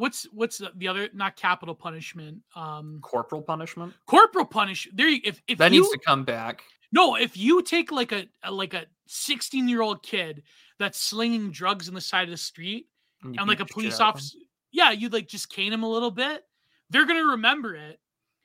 what's 0.00 0.24
what's 0.32 0.60
the 0.76 0.88
other 0.88 1.08
not 1.12 1.36
capital 1.36 1.74
punishment 1.74 2.38
um 2.56 2.98
corporal 3.02 3.42
punishment? 3.42 3.92
corporal 4.06 4.44
punish 4.44 4.88
there 4.92 5.08
if 5.08 5.40
if 5.46 5.58
that 5.58 5.72
you, 5.72 5.82
needs 5.82 5.92
to 5.92 5.98
come 5.98 6.24
back. 6.24 6.62
No 6.92 7.16
if 7.16 7.36
you 7.36 7.62
take 7.62 7.92
like 7.92 8.12
a, 8.12 8.26
a 8.42 8.50
like 8.50 8.74
a 8.74 8.86
16 9.06 9.68
year 9.68 9.82
old 9.82 10.02
kid 10.02 10.42
that's 10.78 11.00
slinging 11.00 11.50
drugs 11.50 11.88
in 11.88 11.94
the 11.94 12.00
side 12.00 12.24
of 12.24 12.30
the 12.30 12.36
street 12.36 12.86
and, 13.22 13.38
and 13.38 13.48
like 13.48 13.60
a 13.60 13.66
police 13.66 14.00
officer 14.00 14.38
yeah 14.72 14.90
you 14.90 15.08
like 15.08 15.28
just 15.28 15.50
cane 15.50 15.72
him 15.72 15.82
a 15.82 15.88
little 15.88 16.10
bit 16.10 16.44
they're 16.90 17.06
gonna 17.06 17.24
remember 17.24 17.74
it 17.74 18.00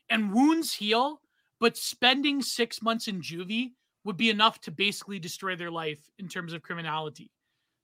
and 0.09 0.33
wounds 0.33 0.73
heal 0.73 1.21
but 1.59 1.77
spending 1.77 2.41
six 2.41 2.81
months 2.81 3.07
in 3.07 3.21
juvie 3.21 3.71
would 4.05 4.17
be 4.17 4.29
enough 4.29 4.61
to 4.61 4.71
basically 4.71 5.19
destroy 5.19 5.55
their 5.55 5.71
life 5.71 5.99
in 6.19 6.27
terms 6.29 6.53
of 6.53 6.61
criminality. 6.61 7.31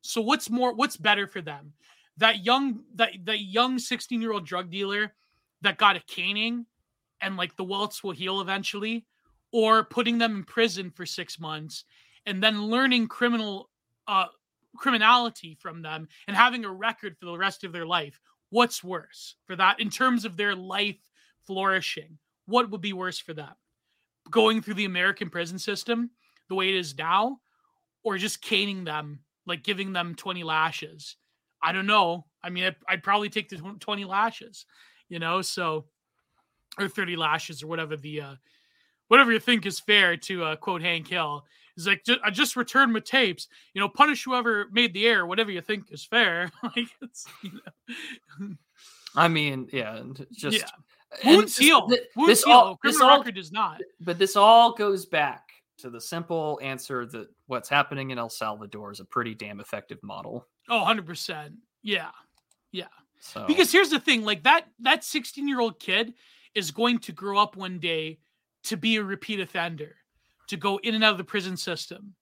So 0.02 0.22
what's 0.22 0.49
more 0.49 0.73
what's 0.73 0.98
better 0.98 1.27
for 1.27 1.41
them 1.41 1.73
that 2.22 2.45
young 2.45 2.84
that 2.95 3.11
that 3.26 3.41
young 3.41 3.77
16 3.80 4.22
year 4.22 4.31
old 4.31 4.45
drug 4.45 4.69
dealer 4.69 5.14
that 5.61 5.77
got 5.77 5.95
a 5.95 6.02
caning 6.02 6.65
and 7.22 7.35
like 7.35 7.56
the 7.56 7.64
welts 7.64 8.03
will 8.03 8.11
heal 8.11 8.41
eventually 8.41 9.06
or 9.52 9.84
putting 9.84 10.18
them 10.18 10.38
in 10.38 10.43
prison 10.43 10.91
for 10.91 11.06
six 11.06 11.39
months 11.39 11.84
and 12.26 12.41
then 12.41 12.64
learning 12.64 13.07
criminal 13.07 13.69
uh 14.07 14.26
criminality 14.77 15.57
from 15.60 15.81
them 15.81 16.07
and 16.27 16.38
having 16.38 16.64
a 16.64 16.72
record 16.72 17.18
for 17.18 17.26
the 17.26 17.38
rest 17.38 17.64
of 17.64 17.73
their 17.73 17.85
life 17.85 18.19
what's 18.52 18.84
worse 18.84 19.35
for 19.45 19.56
that 19.56 19.80
in 19.80 19.89
terms 19.89 20.23
of 20.23 20.38
their 20.38 20.56
life 20.56 20.99
flourishing? 21.45 22.18
What 22.45 22.69
would 22.69 22.81
be 22.81 22.93
worse 22.93 23.18
for 23.18 23.34
them 23.34 23.53
going 24.30 24.61
through 24.61 24.76
the 24.76 24.85
american 24.85 25.30
prison 25.30 25.57
system 25.57 26.11
the 26.48 26.56
way 26.56 26.69
it 26.69 26.76
is 26.76 26.95
now 26.95 27.39
or 28.03 28.18
just 28.18 28.41
caning 28.41 28.84
them 28.84 29.19
like 29.48 29.64
giving 29.64 29.91
them 29.93 30.14
20 30.14 30.43
lashes 30.43 31.18
I 31.61 31.71
don't 31.71 31.85
know. 31.85 32.25
I 32.43 32.49
mean, 32.49 32.65
I'd, 32.65 32.75
I'd, 32.88 33.03
probably 33.03 33.29
take 33.29 33.49
the 33.49 33.57
20 33.57 34.05
lashes, 34.05 34.65
you 35.09 35.19
know, 35.19 35.41
so 35.41 35.85
or 36.79 36.88
30 36.88 37.15
lashes 37.15 37.61
or 37.61 37.67
whatever 37.67 37.97
the 37.97 38.21
uh 38.21 38.35
whatever 39.09 39.31
you 39.31 39.39
think 39.39 39.65
is 39.65 39.79
fair 39.79 40.15
to 40.15 40.43
uh 40.43 40.55
quote 40.55 40.81
Hank 40.81 41.07
Hill. 41.07 41.45
Is 41.77 41.88
like 41.88 42.05
I 42.23 42.31
just 42.31 42.55
returned 42.55 42.93
my 42.93 42.99
tapes, 42.99 43.47
you 43.73 43.79
know, 43.79 43.89
punish 43.89 44.23
whoever 44.23 44.67
made 44.71 44.93
the 44.93 45.07
error, 45.07 45.25
whatever 45.25 45.51
you 45.51 45.61
think 45.61 45.85
is 45.91 46.03
fair. 46.03 46.51
like 46.63 46.89
it's 47.01 47.25
you 47.41 47.51
know. 47.51 48.55
I 49.15 49.27
mean, 49.27 49.69
yeah, 49.71 50.01
just 50.31 50.57
yeah. 50.57 50.69
Wounds 51.25 51.57
heal. 51.57 51.88
This, 51.88 51.99
Wounds 52.15 52.29
this 52.29 52.43
heal. 52.43 52.53
All, 52.55 52.77
Criminal 52.77 53.07
all, 53.07 53.17
record 53.17 53.35
does 53.35 53.51
not. 53.51 53.81
But 53.99 54.17
this 54.17 54.35
all 54.35 54.73
goes 54.73 55.05
back 55.05 55.49
to 55.79 55.89
the 55.89 55.99
simple 55.99 56.59
answer 56.61 57.05
that 57.07 57.27
what's 57.47 57.69
happening 57.69 58.11
in 58.11 58.17
El 58.17 58.29
Salvador 58.29 58.91
is 58.91 58.99
a 58.99 59.05
pretty 59.05 59.33
damn 59.35 59.59
effective 59.59 59.99
model. 60.03 60.47
Oh, 60.69 60.85
100%. 60.88 61.53
Yeah. 61.83 62.11
Yeah. 62.71 62.85
So. 63.19 63.45
Because 63.45 63.71
here's 63.71 63.89
the 63.89 63.99
thing, 63.99 64.23
like 64.23 64.43
that 64.43 64.67
that 64.79 65.01
16-year-old 65.01 65.79
kid 65.79 66.13
is 66.55 66.71
going 66.71 66.99
to 66.99 67.11
grow 67.11 67.38
up 67.38 67.55
one 67.55 67.79
day 67.79 68.19
to 68.63 68.77
be 68.77 68.97
a 68.97 69.03
repeat 69.03 69.39
offender, 69.39 69.95
to 70.47 70.57
go 70.57 70.77
in 70.77 70.95
and 70.95 71.03
out 71.03 71.11
of 71.11 71.17
the 71.17 71.23
prison 71.23 71.55
system. 71.57 72.15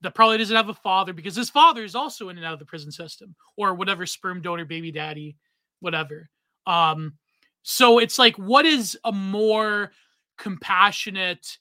That 0.00 0.14
probably 0.14 0.38
doesn't 0.38 0.56
have 0.56 0.68
a 0.68 0.74
father 0.74 1.12
because 1.12 1.36
his 1.36 1.48
father 1.48 1.84
is 1.84 1.94
also 1.94 2.28
in 2.28 2.36
and 2.36 2.44
out 2.44 2.54
of 2.54 2.58
the 2.58 2.64
prison 2.64 2.90
system 2.90 3.36
or 3.56 3.74
whatever 3.74 4.04
sperm 4.04 4.42
donor 4.42 4.64
baby 4.64 4.90
daddy, 4.90 5.36
whatever. 5.80 6.28
Um 6.66 7.14
so 7.62 7.98
it's 7.98 8.18
like 8.18 8.36
what 8.36 8.66
is 8.66 8.98
a 9.04 9.12
more 9.12 9.92
compassionate 10.38 11.58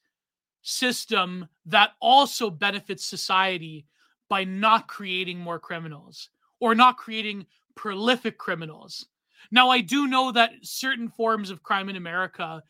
system 0.64 1.48
that 1.68 1.92
also 2.02 2.50
benefits 2.50 3.06
society 3.06 3.86
by 4.32 4.46
not 4.46 4.88
creating 4.88 5.38
more 5.38 5.60
criminals 5.60 6.30
or 6.62 6.74
not 6.74 6.96
creating 6.96 7.46
prolific 7.76 8.38
criminals. 8.38 9.06
Now, 9.52 9.70
I 9.70 9.82
do 9.82 10.08
know 10.08 10.32
that 10.32 10.52
certain 10.62 11.10
forms 11.10 11.50
of 11.50 11.64
crime 11.64 11.90
in 11.90 11.98
America, 11.98 12.64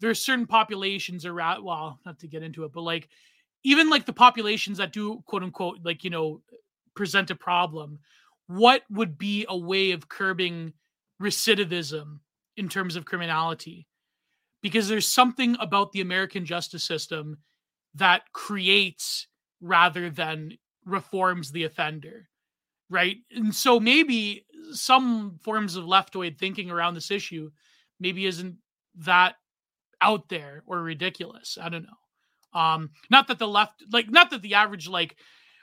there's 0.00 0.20
certain 0.20 0.44
populations 0.44 1.24
around, 1.24 1.62
well, 1.62 2.00
not 2.04 2.18
to 2.18 2.26
get 2.26 2.42
into 2.42 2.64
it, 2.64 2.72
but 2.72 2.80
like 2.80 3.08
even 3.62 3.88
like 3.88 4.06
the 4.06 4.12
populations 4.12 4.78
that 4.78 4.92
do 4.92 5.22
quote 5.26 5.44
unquote, 5.44 5.78
like, 5.84 6.02
you 6.02 6.10
know, 6.10 6.42
present 6.96 7.30
a 7.30 7.36
problem, 7.36 8.00
what 8.48 8.82
would 8.90 9.16
be 9.16 9.46
a 9.48 9.56
way 9.56 9.92
of 9.92 10.08
curbing 10.08 10.72
recidivism 11.22 12.18
in 12.56 12.68
terms 12.68 12.96
of 12.96 13.04
criminality 13.04 13.86
because 14.62 14.88
there's 14.88 15.06
something 15.06 15.56
about 15.60 15.92
the 15.92 16.00
American 16.00 16.44
justice 16.44 16.82
system 16.82 17.38
that 17.94 18.22
creates 18.32 19.28
rather 19.60 20.10
than 20.10 20.58
reforms 20.84 21.50
the 21.50 21.64
offender 21.64 22.28
right 22.90 23.18
and 23.34 23.54
so 23.54 23.80
maybe 23.80 24.46
some 24.72 25.38
forms 25.42 25.76
of 25.76 25.84
leftoid 25.84 26.38
thinking 26.38 26.70
around 26.70 26.94
this 26.94 27.10
issue 27.10 27.50
maybe 28.00 28.26
isn't 28.26 28.56
that 28.96 29.36
out 30.00 30.28
there 30.28 30.62
or 30.66 30.82
ridiculous 30.82 31.56
i 31.60 31.68
don't 31.68 31.84
know 31.86 32.60
um 32.60 32.90
not 33.10 33.26
that 33.28 33.38
the 33.38 33.48
left 33.48 33.82
like 33.92 34.10
not 34.10 34.30
that 34.30 34.42
the 34.42 34.54
average 34.54 34.88
like 34.88 35.16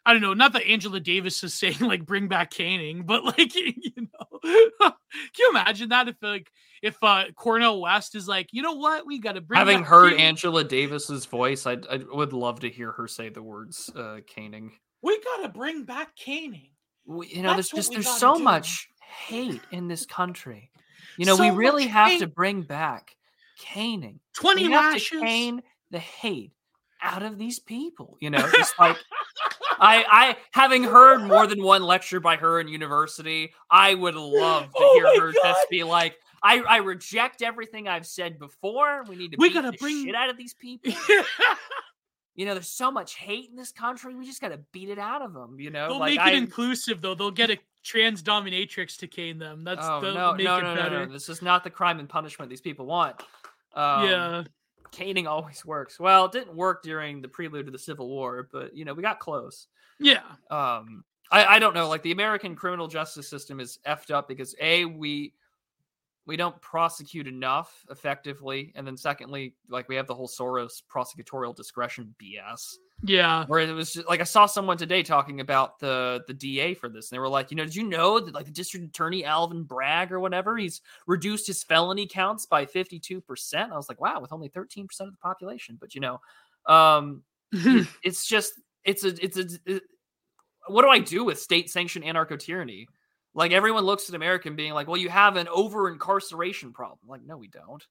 I 0.06 0.14
don't 0.14 0.22
know, 0.22 0.34
not 0.34 0.54
that 0.54 0.66
Angela 0.66 1.00
Davis 1.00 1.44
is 1.44 1.54
saying 1.60 1.80
like 1.80 2.06
bring 2.06 2.28
back 2.28 2.52
caning, 2.52 3.04
but 3.06 3.24
like 3.24 3.54
you 3.56 3.92
know, 3.98 4.40
can 4.82 4.94
you 5.38 5.50
imagine 5.52 5.90
that 5.90 6.08
if 6.08 6.16
like 6.22 6.52
if 6.82 6.98
uh 7.04 7.26
Cornel 7.36 7.82
West 7.82 8.16
is 8.16 8.28
like, 8.28 8.50
you 8.52 8.62
know 8.62 8.74
what, 8.74 9.06
we 9.06 9.20
got 9.20 9.34
to 9.34 9.42
bring. 9.42 9.60
Having 9.60 9.84
heard 9.84 10.12
caning. 10.12 10.26
Angela 10.26 10.64
Davis's 10.64 11.26
voice, 11.26 11.66
I 11.66 11.78
I 11.90 12.00
would 12.12 12.34
love 12.34 12.62
to 12.62 12.70
hear 12.70 12.92
her 12.92 13.08
say 13.08 13.30
the 13.30 13.44
words 13.44 13.90
uh 13.96 14.20
caning. 14.28 14.74
We 15.02 15.20
got 15.22 15.44
to 15.44 15.50
bring 15.50 15.84
back 15.84 16.16
caning. 16.16 16.70
We, 17.06 17.28
you 17.28 17.42
know, 17.42 17.56
That's 17.56 17.72
there's 17.72 17.88
just 17.88 17.94
there's 17.94 18.20
so 18.20 18.36
do. 18.36 18.44
much 18.44 18.90
hate 19.02 19.62
in 19.72 19.88
this 19.88 20.06
country. 20.06 20.70
You 21.18 21.26
know, 21.26 21.36
so 21.36 21.44
we 21.44 21.50
really 21.50 21.88
have 21.88 22.10
hate. 22.10 22.20
to 22.20 22.28
bring 22.28 22.62
back 22.62 23.16
caning. 23.60 24.20
Twenty 24.34 24.68
we 24.68 24.76
lashes. 24.76 25.10
Have 25.10 25.20
to 25.20 25.26
cane 25.26 25.64
the 25.90 26.00
hate 26.00 26.54
out 27.02 27.24
of 27.24 27.38
these 27.38 27.60
people. 27.60 28.18
You 28.20 28.30
know, 28.30 28.50
it's 28.54 28.74
like 28.80 28.98
I, 29.80 30.06
I 30.10 30.38
having 30.52 30.84
heard 30.84 31.24
more 31.24 31.48
than 31.48 31.64
one 31.64 31.84
lecture 31.84 32.20
by 32.20 32.36
her 32.38 32.60
in 32.60 32.68
university, 32.68 33.54
I 33.70 33.96
would 33.96 34.16
love 34.16 34.66
to 34.66 34.72
oh 34.76 34.94
hear 34.94 35.22
her 35.22 35.32
God. 35.34 35.42
just 35.44 35.70
be 35.70 35.84
like, 35.84 36.18
I, 36.44 36.60
I 36.60 36.78
reject 36.78 37.42
everything 37.42 37.88
I've 37.88 38.06
said 38.06 38.40
before. 38.40 39.04
We 39.08 39.16
need 39.16 39.32
to 39.32 39.38
we 39.40 39.52
gotta 39.52 39.72
bring 39.74 40.06
shit 40.06 40.16
out 40.16 40.30
of 40.30 40.38
these 40.38 40.54
people. 40.54 40.94
you 42.36 42.46
know, 42.46 42.54
there's 42.54 42.68
so 42.68 42.92
much 42.92 43.16
hate 43.16 43.50
in 43.50 43.56
this 43.56 43.72
country. 43.72 44.16
We 44.16 44.26
just 44.26 44.42
got 44.42 44.50
to 44.50 44.60
beat 44.72 44.90
it 44.90 45.00
out 45.00 45.22
of 45.22 45.34
them. 45.34 45.60
You 45.60 45.70
know, 45.70 45.90
they'll 45.90 46.00
like, 46.00 46.12
make 46.12 46.20
it 46.20 46.34
I, 46.34 46.38
inclusive 46.38 47.02
though. 47.02 47.16
They'll 47.16 47.32
get 47.32 47.50
a 47.50 47.58
trans 47.84 48.24
dominatrix 48.24 48.98
to 48.98 49.08
cane 49.08 49.38
them. 49.38 49.64
That's 49.64 49.86
oh, 49.86 50.00
no, 50.02 50.36
no, 50.36 50.60
no, 50.60 50.76
no, 50.76 50.90
no, 50.90 51.06
This 51.12 51.30
is 51.30 51.42
not 51.42 51.64
the 51.64 51.70
crime 51.70 52.00
and 52.00 52.08
punishment 52.08 52.50
these 52.50 52.62
people 52.62 52.86
want. 52.86 53.22
Um, 53.74 54.06
yeah, 54.08 54.44
caning 54.92 55.28
always 55.28 55.66
works. 55.66 56.00
Well, 56.00 56.26
it 56.26 56.32
didn't 56.32 56.56
work 56.56 56.84
during 56.84 57.22
the 57.22 57.28
prelude 57.28 57.66
to 57.66 57.72
the 57.72 57.80
Civil 57.80 58.08
War, 58.08 58.48
but 58.52 58.76
you 58.76 58.86
know, 58.86 58.94
we 58.94 59.02
got 59.02 59.20
close. 59.20 59.68
Yeah. 60.00 60.24
Um, 60.50 61.04
I, 61.32 61.46
I 61.46 61.60
don't 61.60 61.74
know. 61.74 61.88
Like 61.88 62.04
the 62.04 62.12
American 62.12 62.56
criminal 62.56 62.88
justice 62.88 63.30
system 63.30 63.60
is 63.60 63.80
effed 63.88 64.12
up 64.12 64.28
because 64.28 64.56
a 64.60 64.86
we 64.86 65.34
we 66.28 66.38
don't 66.38 66.60
prosecute 66.62 67.28
enough 67.28 67.84
effectively, 67.90 68.72
and 68.76 68.86
then 68.86 68.96
secondly, 68.96 69.56
like 69.70 69.90
we 69.90 69.96
have 69.96 70.08
the 70.08 70.14
whole 70.14 70.28
Soros 70.28 70.84
prosecutorial 70.90 71.56
discretion 71.56 72.14
BS. 72.22 72.76
Yeah. 73.04 73.46
Where 73.48 73.60
it 73.60 73.72
was 73.72 73.94
just, 73.94 74.08
like 74.08 74.22
I 74.22 74.26
saw 74.26 74.46
someone 74.46 74.78
today 74.78 75.02
talking 75.02 75.40
about 75.40 75.80
the 75.80 76.22
the 76.28 76.34
DA 76.34 76.76
for 76.76 76.90
this, 76.90 77.10
and 77.10 77.16
they 77.16 77.20
were 77.20 77.28
like, 77.28 77.50
you 77.50 77.58
know, 77.58 77.66
did 77.66 77.76
you 77.76 77.84
know 77.84 78.20
that 78.20 78.36
like 78.36 78.46
the 78.46 78.52
district 78.52 78.86
attorney 78.86 79.26
Alvin 79.26 79.64
Bragg 79.64 80.12
or 80.12 80.20
whatever, 80.20 80.58
he's 80.58 80.82
reduced 81.08 81.48
his 81.48 81.64
felony 81.64 82.06
counts 82.06 82.46
by 82.46 82.66
fifty 82.66 83.00
two 83.00 83.20
percent. 83.22 83.72
I 83.72 83.76
was 83.76 83.90
like, 83.90 84.00
wow, 84.00 84.20
with 84.20 84.32
only 84.32 84.50
thirteen 84.50 84.88
percent 84.88 85.08
of 85.08 85.14
the 85.14 85.20
population. 85.20 85.78
But 85.80 85.96
you 85.96 86.02
know, 86.02 86.22
um, 86.68 87.24
it, 87.52 87.88
it's 88.04 88.28
just 88.28 88.54
it's 88.84 89.04
a 89.04 89.24
it's 89.24 89.38
a 89.38 89.48
it, 89.66 89.84
what 90.68 90.84
do 90.84 90.90
I 90.90 91.00
do 91.00 91.24
with 91.24 91.40
state 91.40 91.72
sanctioned 91.72 92.06
anarcho 92.06 92.38
tyranny? 92.38 92.88
Like 93.34 93.52
everyone 93.52 93.84
looks 93.84 94.10
at 94.10 94.16
American 94.16 94.56
being 94.56 94.74
like, 94.74 94.88
well, 94.88 94.98
you 94.98 95.10
have 95.10 95.38
an 95.38 95.48
over 95.48 95.90
incarceration 95.90 96.74
problem. 96.74 97.00
Like, 97.08 97.24
no, 97.26 97.38
we 97.38 97.48
don't. 97.48 97.86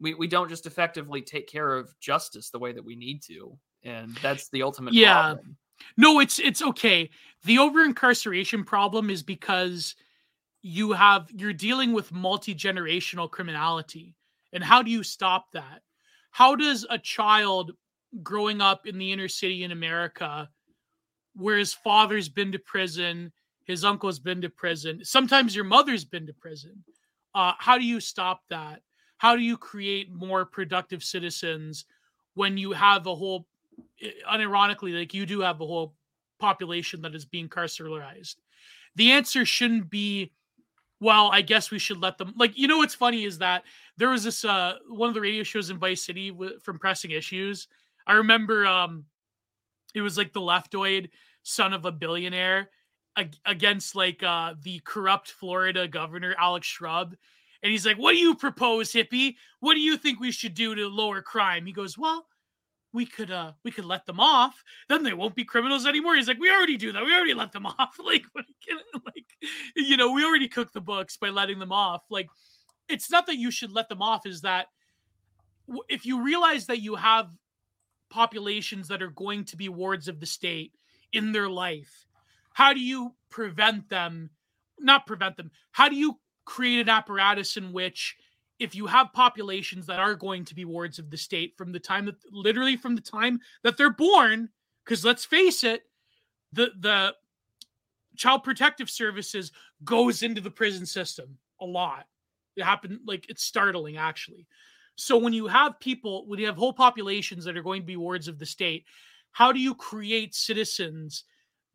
We 0.00 0.14
we 0.14 0.26
don't 0.26 0.48
just 0.48 0.66
effectively 0.66 1.22
take 1.22 1.46
care 1.46 1.76
of 1.76 1.98
justice 2.00 2.50
the 2.50 2.58
way 2.58 2.72
that 2.72 2.84
we 2.84 2.96
need 2.96 3.22
to 3.24 3.58
and 3.84 4.16
that's 4.22 4.48
the 4.50 4.62
ultimate 4.62 4.94
yeah 4.94 5.34
problem. 5.34 5.56
no 5.96 6.20
it's 6.20 6.38
it's 6.38 6.62
okay 6.62 7.10
the 7.44 7.58
over 7.58 7.84
incarceration 7.84 8.64
problem 8.64 9.10
is 9.10 9.22
because 9.22 9.94
you 10.62 10.92
have 10.92 11.28
you're 11.34 11.52
dealing 11.52 11.92
with 11.92 12.12
multi-generational 12.12 13.30
criminality 13.30 14.14
and 14.52 14.62
how 14.62 14.82
do 14.82 14.90
you 14.90 15.02
stop 15.02 15.50
that 15.52 15.82
how 16.30 16.54
does 16.54 16.86
a 16.90 16.98
child 16.98 17.72
growing 18.22 18.60
up 18.60 18.86
in 18.86 18.98
the 18.98 19.12
inner 19.12 19.28
city 19.28 19.64
in 19.64 19.72
america 19.72 20.48
where 21.34 21.58
his 21.58 21.72
father's 21.72 22.28
been 22.28 22.52
to 22.52 22.58
prison 22.58 23.32
his 23.64 23.84
uncle's 23.84 24.18
been 24.18 24.40
to 24.40 24.48
prison 24.48 25.04
sometimes 25.04 25.54
your 25.54 25.64
mother's 25.64 26.04
been 26.04 26.26
to 26.26 26.32
prison 26.32 26.84
uh, 27.34 27.52
how 27.58 27.78
do 27.78 27.84
you 27.84 28.00
stop 28.00 28.42
that 28.50 28.80
how 29.18 29.36
do 29.36 29.42
you 29.42 29.56
create 29.56 30.12
more 30.12 30.44
productive 30.44 31.02
citizens 31.02 31.84
when 32.34 32.56
you 32.56 32.72
have 32.72 33.06
a 33.06 33.14
whole 33.14 33.46
unironically, 34.30 34.98
like 34.98 35.14
you 35.14 35.26
do 35.26 35.40
have 35.40 35.60
a 35.60 35.66
whole 35.66 35.94
population 36.38 37.02
that 37.02 37.14
is 37.14 37.24
being 37.24 37.48
carceralized. 37.48 38.36
The 38.96 39.12
answer 39.12 39.44
shouldn't 39.44 39.90
be, 39.90 40.32
well, 41.00 41.30
I 41.32 41.42
guess 41.42 41.70
we 41.70 41.78
should 41.78 42.00
let 42.00 42.18
them. 42.18 42.34
Like, 42.36 42.58
you 42.58 42.68
know, 42.68 42.78
what's 42.78 42.94
funny 42.94 43.24
is 43.24 43.38
that 43.38 43.64
there 43.96 44.10
was 44.10 44.24
this 44.24 44.44
uh 44.44 44.74
one 44.88 45.08
of 45.08 45.14
the 45.14 45.20
radio 45.20 45.42
shows 45.42 45.70
in 45.70 45.78
Vice 45.78 46.04
City 46.04 46.30
w- 46.30 46.58
from 46.60 46.78
Pressing 46.78 47.10
Issues. 47.10 47.68
I 48.06 48.14
remember 48.14 48.66
um 48.66 49.04
it 49.94 50.00
was 50.00 50.16
like 50.16 50.32
the 50.32 50.40
leftoid 50.40 51.10
son 51.42 51.72
of 51.72 51.84
a 51.84 51.92
billionaire 51.92 52.70
against 53.44 53.94
like 53.94 54.22
uh 54.22 54.54
the 54.62 54.80
corrupt 54.84 55.30
Florida 55.30 55.86
governor 55.88 56.34
Alex 56.38 56.66
Shrub. 56.66 57.14
And 57.62 57.70
he's 57.70 57.86
like, 57.86 57.96
What 57.96 58.12
do 58.12 58.18
you 58.18 58.34
propose, 58.34 58.92
hippie? 58.92 59.36
What 59.60 59.74
do 59.74 59.80
you 59.80 59.96
think 59.96 60.18
we 60.18 60.32
should 60.32 60.54
do 60.54 60.74
to 60.74 60.88
lower 60.88 61.22
crime? 61.22 61.66
He 61.66 61.72
goes, 61.72 61.96
Well, 61.96 62.26
we 62.92 63.06
could 63.06 63.30
uh 63.30 63.52
we 63.64 63.70
could 63.70 63.84
let 63.84 64.06
them 64.06 64.20
off 64.20 64.62
then 64.88 65.02
they 65.02 65.14
won't 65.14 65.34
be 65.34 65.44
criminals 65.44 65.86
anymore 65.86 66.14
he's 66.14 66.28
like 66.28 66.38
we 66.38 66.50
already 66.50 66.76
do 66.76 66.92
that 66.92 67.04
we 67.04 67.14
already 67.14 67.34
let 67.34 67.52
them 67.52 67.66
off 67.78 67.96
like 67.98 68.24
like 68.34 69.24
you 69.76 69.96
know 69.96 70.12
we 70.12 70.24
already 70.24 70.48
cooked 70.48 70.74
the 70.74 70.80
books 70.80 71.16
by 71.16 71.28
letting 71.28 71.58
them 71.58 71.72
off 71.72 72.02
like 72.10 72.28
it's 72.88 73.10
not 73.10 73.26
that 73.26 73.38
you 73.38 73.50
should 73.50 73.72
let 73.72 73.88
them 73.88 74.02
off 74.02 74.26
is 74.26 74.42
that 74.42 74.66
if 75.88 76.04
you 76.04 76.22
realize 76.22 76.66
that 76.66 76.80
you 76.80 76.94
have 76.94 77.30
populations 78.10 78.88
that 78.88 79.02
are 79.02 79.10
going 79.10 79.44
to 79.44 79.56
be 79.56 79.68
wards 79.68 80.08
of 80.08 80.20
the 80.20 80.26
state 80.26 80.72
in 81.12 81.32
their 81.32 81.48
life 81.48 82.06
how 82.54 82.72
do 82.72 82.80
you 82.80 83.14
prevent 83.30 83.88
them 83.88 84.30
not 84.78 85.06
prevent 85.06 85.36
them 85.36 85.50
how 85.72 85.88
do 85.88 85.96
you 85.96 86.18
create 86.44 86.80
an 86.80 86.88
apparatus 86.88 87.56
in 87.56 87.72
which 87.72 88.16
if 88.58 88.74
you 88.74 88.86
have 88.86 89.12
populations 89.12 89.86
that 89.86 89.98
are 89.98 90.14
going 90.14 90.44
to 90.44 90.54
be 90.54 90.64
wards 90.64 90.98
of 90.98 91.10
the 91.10 91.16
state 91.16 91.54
from 91.56 91.72
the 91.72 91.80
time 91.80 92.06
that 92.06 92.16
literally 92.30 92.76
from 92.76 92.94
the 92.94 93.00
time 93.00 93.40
that 93.62 93.76
they're 93.76 93.90
born 93.90 94.48
because 94.84 95.04
let's 95.04 95.24
face 95.24 95.64
it 95.64 95.82
the 96.52 96.70
the 96.80 97.14
child 98.16 98.44
protective 98.44 98.90
services 98.90 99.52
goes 99.84 100.22
into 100.22 100.40
the 100.40 100.50
prison 100.50 100.86
system 100.86 101.38
a 101.60 101.64
lot. 101.64 102.06
It 102.56 102.64
happened 102.64 103.00
like 103.06 103.28
it's 103.28 103.42
startling 103.42 103.96
actually. 103.96 104.46
So 104.96 105.16
when 105.16 105.32
you 105.32 105.46
have 105.46 105.80
people 105.80 106.26
when 106.26 106.38
you 106.38 106.46
have 106.46 106.56
whole 106.56 106.72
populations 106.72 107.44
that 107.44 107.56
are 107.56 107.62
going 107.62 107.82
to 107.82 107.86
be 107.86 107.96
wards 107.96 108.28
of 108.28 108.38
the 108.38 108.46
state 108.46 108.84
how 109.32 109.50
do 109.50 109.58
you 109.58 109.74
create 109.74 110.34
citizens 110.34 111.24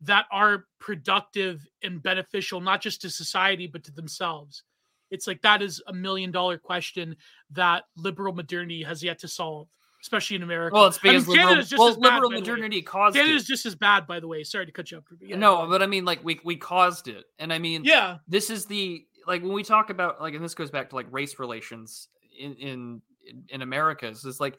that 0.00 0.26
are 0.30 0.66
productive 0.78 1.66
and 1.82 2.02
beneficial 2.02 2.60
not 2.60 2.80
just 2.80 3.02
to 3.02 3.10
society 3.10 3.66
but 3.66 3.82
to 3.84 3.92
themselves 3.92 4.62
it's 5.10 5.26
like 5.26 5.42
that 5.42 5.62
is 5.62 5.82
a 5.86 5.92
million 5.92 6.30
dollar 6.30 6.58
question 6.58 7.16
that 7.52 7.84
liberal 7.96 8.34
modernity 8.34 8.82
has 8.82 9.02
yet 9.02 9.18
to 9.20 9.28
solve, 9.28 9.68
especially 10.02 10.36
in 10.36 10.42
America. 10.42 10.74
Well, 10.74 10.86
it's 10.86 10.98
because 10.98 11.24
I 11.24 11.32
mean, 11.32 11.38
liberal, 11.38 11.64
well, 11.78 11.94
bad, 11.94 12.14
liberal 12.14 12.30
modernity 12.30 12.82
caused 12.82 13.16
Canada's 13.16 13.44
it. 13.44 13.46
just 13.46 13.66
as 13.66 13.74
bad, 13.74 14.06
by 14.06 14.20
the 14.20 14.28
way. 14.28 14.44
Sorry 14.44 14.66
to 14.66 14.72
cut 14.72 14.90
you 14.90 14.98
up. 14.98 15.04
Yeah, 15.20 15.36
no, 15.36 15.66
but 15.66 15.82
I 15.82 15.86
mean, 15.86 16.04
like 16.04 16.22
we 16.24 16.40
we 16.44 16.56
caused 16.56 17.08
it, 17.08 17.24
and 17.38 17.52
I 17.52 17.58
mean, 17.58 17.84
yeah, 17.84 18.18
this 18.26 18.50
is 18.50 18.66
the 18.66 19.04
like 19.26 19.42
when 19.42 19.52
we 19.52 19.62
talk 19.62 19.90
about 19.90 20.20
like, 20.20 20.34
and 20.34 20.44
this 20.44 20.54
goes 20.54 20.70
back 20.70 20.90
to 20.90 20.96
like 20.96 21.06
race 21.10 21.38
relations 21.38 22.08
in 22.38 22.54
in 22.54 23.02
in 23.48 23.62
Americas 23.62 24.24
is 24.24 24.40
like 24.40 24.58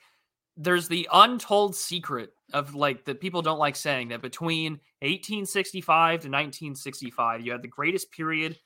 there's 0.60 0.90
the 0.90 1.08
untold 1.14 1.76
secret 1.76 2.34
of 2.54 2.76
like 2.76 3.06
that 3.06 3.22
people 3.22 3.42
don't 3.42 3.60
like 3.60 3.76
saying 3.76 4.10
that 4.10 4.22
between 4.22 4.74
1865 5.02 6.10
to 6.10 6.14
1965 6.28 7.42
you 7.42 7.52
had 7.52 7.62
the 7.62 7.68
greatest 7.68 8.12
period 8.12 8.58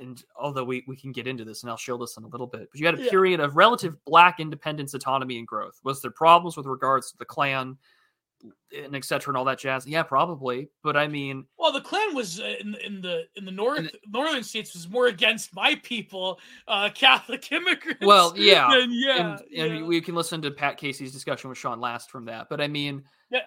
and 0.00 0.22
although 0.36 0.64
we, 0.64 0.84
we 0.86 0.96
can 0.96 1.12
get 1.12 1.26
into 1.26 1.44
this 1.44 1.62
and 1.62 1.70
I'll 1.70 1.76
show 1.76 1.96
this 1.96 2.16
in 2.16 2.24
a 2.24 2.28
little 2.28 2.46
bit, 2.46 2.68
but 2.70 2.80
you 2.80 2.86
had 2.86 2.98
a 2.98 3.02
yeah. 3.04 3.10
period 3.10 3.40
of 3.40 3.56
relative 3.56 3.96
black 4.04 4.40
independence, 4.40 4.94
autonomy, 4.94 5.38
and 5.38 5.46
growth. 5.46 5.80
Was 5.84 6.02
there 6.02 6.10
problems 6.10 6.56
with 6.56 6.66
regards 6.66 7.12
to 7.12 7.16
the 7.16 7.24
Klan 7.24 7.76
and 8.76 8.94
etc. 8.94 9.30
and 9.30 9.36
all 9.36 9.44
that 9.44 9.58
jazz? 9.58 9.86
Yeah, 9.86 10.02
probably. 10.02 10.68
But 10.82 10.96
I 10.96 11.08
mean, 11.08 11.46
well, 11.58 11.72
the 11.72 11.80
Klan 11.80 12.14
was 12.14 12.40
uh, 12.40 12.54
in, 12.60 12.74
in 12.84 13.00
the 13.00 13.24
in 13.36 13.44
the 13.44 13.50
north 13.50 13.88
northern 14.08 14.42
states 14.42 14.74
was 14.74 14.88
more 14.88 15.06
against 15.06 15.54
my 15.54 15.76
people, 15.82 16.38
uh, 16.68 16.90
Catholic 16.94 17.50
immigrants. 17.52 18.04
Well, 18.04 18.34
yeah, 18.36 18.68
and, 18.72 18.92
yeah, 18.94 19.38
and, 19.54 19.72
and 19.72 19.86
we 19.86 20.00
can 20.00 20.14
listen 20.14 20.42
to 20.42 20.50
Pat 20.50 20.76
Casey's 20.76 21.12
discussion 21.12 21.48
with 21.48 21.58
Sean 21.58 21.80
Last 21.80 22.10
from 22.10 22.26
that. 22.26 22.48
But 22.48 22.60
I 22.60 22.68
mean, 22.68 23.04
yeah, 23.30 23.40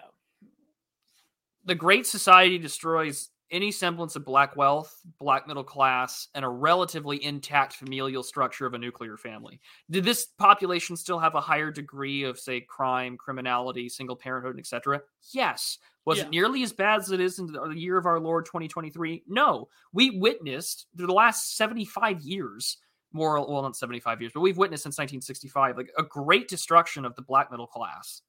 the 1.64 1.74
Great 1.74 2.06
Society 2.06 2.58
destroys 2.58 3.30
any 3.50 3.70
semblance 3.72 4.16
of 4.16 4.24
black 4.24 4.56
wealth, 4.56 5.00
black 5.18 5.46
middle 5.46 5.64
class, 5.64 6.28
and 6.34 6.44
a 6.44 6.48
relatively 6.48 7.22
intact 7.24 7.74
familial 7.74 8.22
structure 8.22 8.66
of 8.66 8.74
a 8.74 8.78
nuclear 8.78 9.16
family. 9.16 9.60
Did 9.90 10.04
this 10.04 10.26
population 10.26 10.96
still 10.96 11.18
have 11.18 11.34
a 11.34 11.40
higher 11.40 11.70
degree 11.70 12.24
of, 12.24 12.38
say, 12.38 12.60
crime, 12.60 13.16
criminality, 13.16 13.88
single 13.88 14.16
parenthood, 14.16 14.58
etc.? 14.58 15.02
Yes. 15.32 15.78
Was 16.04 16.18
Yeah. 16.18 16.24
it 16.24 16.30
nearly 16.30 16.62
as 16.62 16.72
bad 16.72 17.00
as 17.00 17.10
it 17.10 17.20
is 17.20 17.38
in 17.38 17.46
the 17.46 17.70
year 17.74 17.98
of 17.98 18.06
our 18.06 18.20
Lord 18.20 18.46
2023? 18.46 19.24
No. 19.26 19.68
We 19.92 20.18
witnessed 20.18 20.86
through 20.96 21.06
the 21.06 21.12
last 21.12 21.56
75 21.56 22.20
years, 22.20 22.78
more 23.12 23.34
well, 23.46 23.62
not 23.62 23.76
75 23.76 24.20
years, 24.20 24.32
but 24.34 24.40
we've 24.40 24.58
witnessed 24.58 24.82
since 24.82 24.98
1965, 24.98 25.76
like 25.76 25.90
a 25.98 26.02
great 26.02 26.48
destruction 26.48 27.04
of 27.04 27.14
the 27.14 27.22
black 27.22 27.50
middle 27.50 27.66
class 27.66 28.22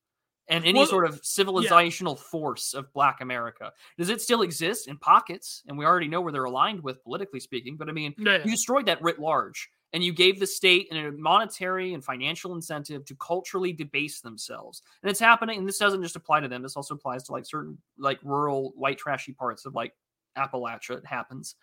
and 0.49 0.65
any 0.65 0.79
Well, 0.79 0.87
sort 0.87 1.05
of 1.05 1.21
civilizational 1.21 2.17
force 2.19 2.73
of 2.73 2.91
black 2.93 3.21
America. 3.21 3.71
Does 3.97 4.09
it 4.09 4.21
still 4.21 4.41
exist 4.41 4.87
in 4.87 4.97
pockets? 4.97 5.63
And 5.67 5.77
we 5.77 5.85
already 5.85 6.07
know 6.07 6.21
where 6.21 6.33
they're 6.33 6.43
aligned 6.43 6.81
with 6.83 7.03
politically 7.03 7.39
speaking, 7.39 7.77
but 7.77 7.87
I 7.87 7.91
mean, 7.91 8.15
Yeah, 8.17 8.37
yeah. 8.37 8.43
you 8.45 8.51
destroyed 8.51 8.87
that 8.87 9.01
writ 9.01 9.19
large 9.19 9.69
and 9.93 10.03
you 10.03 10.13
gave 10.13 10.39
the 10.39 10.47
state 10.47 10.87
a 10.91 11.11
monetary 11.11 11.93
and 11.93 12.03
financial 12.03 12.53
incentive 12.53 13.05
to 13.05 13.15
culturally 13.15 13.73
debase 13.73 14.21
themselves 14.21 14.81
and 15.01 15.09
it's 15.09 15.19
happening 15.19 15.57
and 15.57 15.67
this 15.67 15.77
doesn't 15.79 16.03
just 16.03 16.15
apply 16.15 16.39
to 16.39 16.47
them 16.47 16.61
this 16.61 16.75
also 16.75 16.93
applies 16.93 17.23
to 17.23 17.31
like 17.31 17.45
certain 17.45 17.77
like 17.97 18.19
rural 18.23 18.71
white 18.75 18.97
trashy 18.97 19.33
parts 19.33 19.65
of 19.65 19.73
like 19.73 19.93
appalachia 20.37 20.97
it 20.97 21.05
happens 21.05 21.55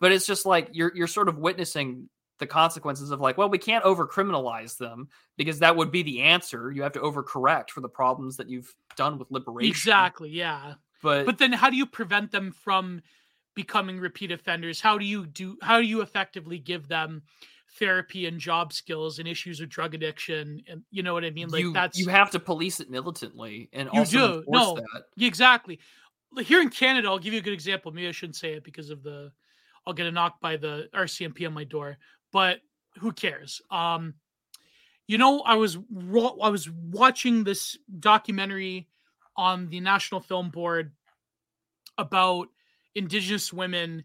but 0.00 0.12
it's 0.12 0.26
just 0.26 0.46
like 0.46 0.68
you're 0.72 0.92
you're 0.94 1.06
sort 1.08 1.28
of 1.28 1.38
witnessing 1.38 2.08
the 2.42 2.46
consequences 2.46 3.10
of 3.12 3.20
like 3.20 3.38
well 3.38 3.48
we 3.48 3.56
can't 3.56 3.84
over 3.84 4.04
criminalize 4.06 4.76
them 4.76 5.08
because 5.36 5.60
that 5.60 5.74
would 5.76 5.90
be 5.92 6.02
the 6.02 6.20
answer 6.20 6.70
you 6.72 6.82
have 6.82 6.92
to 6.92 6.98
overcorrect 7.00 7.70
for 7.70 7.80
the 7.80 7.88
problems 7.88 8.36
that 8.36 8.48
you've 8.50 8.74
done 8.96 9.16
with 9.18 9.30
liberation 9.30 9.70
Exactly. 9.70 10.28
Yeah. 10.28 10.74
but, 11.02 11.24
But 11.24 11.38
then 11.38 11.52
how 11.52 11.70
do 11.70 11.76
you 11.76 11.86
prevent 11.86 12.30
them 12.32 12.50
from 12.52 13.00
becoming 13.54 13.98
repeat 14.00 14.32
offenders? 14.32 14.80
How 14.80 14.98
do 14.98 15.04
you 15.04 15.26
do 15.26 15.56
how 15.62 15.78
do 15.80 15.86
you 15.86 16.00
effectively 16.02 16.58
give 16.58 16.88
them 16.88 17.22
therapy 17.78 18.26
and 18.26 18.38
job 18.38 18.72
skills 18.72 19.18
and 19.18 19.26
issues 19.28 19.60
with 19.60 19.70
drug 19.70 19.94
addiction 19.94 20.62
and 20.68 20.82
you 20.90 21.02
know 21.02 21.14
what 21.14 21.24
I 21.24 21.30
mean? 21.30 21.48
Like 21.48 21.62
you, 21.62 21.72
that's 21.72 21.98
you 21.98 22.08
have 22.08 22.30
to 22.32 22.40
police 22.40 22.80
it 22.80 22.90
militantly 22.90 23.68
and 23.72 23.88
You 23.92 24.00
also 24.00 24.18
do. 24.18 24.38
enforce 24.40 24.46
No. 24.58 24.74
that 24.74 25.24
Exactly. 25.24 25.78
Here 26.40 26.60
in 26.60 26.70
Canada, 26.70 27.08
I'll 27.08 27.18
give 27.18 27.32
you 27.34 27.40
a 27.40 27.42
good 27.42 27.52
example. 27.52 27.92
Maybe 27.92 28.08
I 28.08 28.12
shouldn't 28.12 28.36
say 28.36 28.54
it 28.54 28.64
because 28.64 28.90
of 28.90 29.02
the 29.02 29.30
I'll 29.86 29.92
get 29.94 30.06
a 30.06 30.12
knock 30.12 30.40
by 30.40 30.56
the 30.56 30.88
RCMP 30.94 31.44
on 31.46 31.52
my 31.52 31.64
door, 31.64 31.98
but 32.32 32.60
who 32.98 33.12
cares? 33.12 33.60
Um 33.70 34.14
you 35.08 35.18
know, 35.18 35.40
I 35.40 35.56
was 35.56 35.76
I 35.76 36.48
was 36.48 36.70
watching 36.70 37.44
this 37.44 37.76
documentary 38.00 38.88
on 39.36 39.68
the 39.68 39.80
National 39.80 40.20
Film 40.20 40.50
Board 40.50 40.92
about 41.98 42.48
indigenous 42.94 43.52
women 43.52 44.04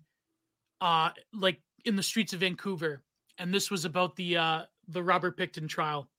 uh 0.82 1.10
like 1.34 1.62
in 1.86 1.96
the 1.96 2.04
streets 2.04 2.34
of 2.34 2.42
Vancouver 2.42 3.02
and 3.38 3.54
this 3.54 3.70
was 3.72 3.86
about 3.86 4.16
the 4.16 4.38
uh 4.38 4.62
the 4.88 5.04
Robert 5.04 5.38
Pickton 5.38 5.68
trial. 5.68 6.10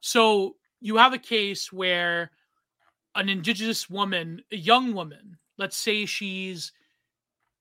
So, 0.00 0.56
you 0.80 0.96
have 0.96 1.12
a 1.12 1.18
case 1.18 1.72
where 1.72 2.30
an 3.14 3.28
indigenous 3.28 3.90
woman, 3.90 4.42
a 4.52 4.56
young 4.56 4.92
woman, 4.94 5.36
let's 5.56 5.76
say 5.76 6.06
she's 6.06 6.72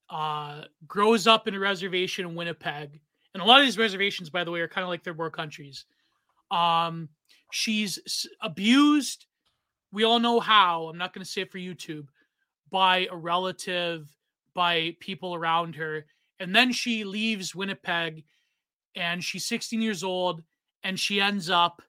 uh 0.09 0.63
grows 0.88 1.27
up 1.27 1.47
in 1.47 1.55
a 1.55 1.59
reservation 1.59 2.25
in 2.25 2.35
Winnipeg. 2.35 3.01
And 3.33 3.43
a 3.43 3.45
lot 3.45 3.59
of 3.59 3.65
these 3.65 3.77
reservations 3.77 4.29
by 4.29 4.43
the 4.43 4.51
way 4.51 4.61
are 4.61 4.67
kind 4.67 4.83
of 4.83 4.89
like 4.89 5.03
third 5.03 5.17
world 5.17 5.33
countries. 5.33 5.85
Um 6.51 7.09
she's 7.51 8.27
abused 8.41 9.25
we 9.91 10.03
all 10.03 10.19
know 10.19 10.39
how, 10.39 10.87
I'm 10.89 10.97
not 10.97 11.13
going 11.13 11.23
to 11.23 11.29
say 11.29 11.41
it 11.41 11.51
for 11.51 11.57
YouTube, 11.57 12.07
by 12.69 13.07
a 13.11 13.15
relative, 13.15 14.07
by 14.53 14.95
people 14.99 15.33
around 15.33 15.75
her. 15.75 16.05
And 16.39 16.55
then 16.55 16.71
she 16.71 17.03
leaves 17.03 17.55
Winnipeg 17.55 18.23
and 18.95 19.23
she's 19.23 19.45
16 19.45 19.81
years 19.81 20.03
old 20.03 20.43
and 20.83 20.99
she 20.99 21.21
ends 21.21 21.49
up 21.49 21.81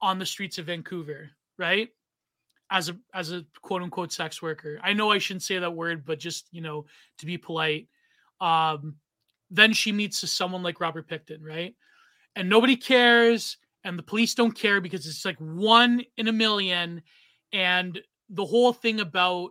on 0.00 0.18
the 0.18 0.26
streets 0.26 0.58
of 0.58 0.66
Vancouver, 0.66 1.30
right? 1.58 1.88
As 2.70 2.88
a 2.88 2.96
as 3.14 3.32
a 3.32 3.44
quote 3.60 3.82
unquote 3.82 4.12
sex 4.12 4.40
worker. 4.40 4.80
I 4.82 4.94
know 4.94 5.10
I 5.10 5.18
shouldn't 5.18 5.42
say 5.42 5.58
that 5.58 5.74
word, 5.74 6.04
but 6.06 6.18
just, 6.18 6.48
you 6.52 6.62
know, 6.62 6.86
to 7.18 7.26
be 7.26 7.36
polite. 7.36 7.88
Um 8.40 8.96
then 9.52 9.74
she 9.74 9.92
meets 9.92 10.28
someone 10.30 10.62
like 10.62 10.80
Robert 10.80 11.08
Pickton, 11.08 11.42
right? 11.42 11.74
And 12.34 12.48
nobody 12.48 12.74
cares 12.74 13.58
and 13.84 13.98
the 13.98 14.02
police 14.02 14.34
don't 14.34 14.52
care 14.52 14.80
because 14.80 15.06
it's 15.06 15.24
like 15.24 15.36
one 15.38 16.02
in 16.16 16.28
a 16.28 16.32
million 16.32 17.02
and 17.52 18.00
the 18.30 18.46
whole 18.46 18.72
thing 18.72 19.00
about 19.00 19.50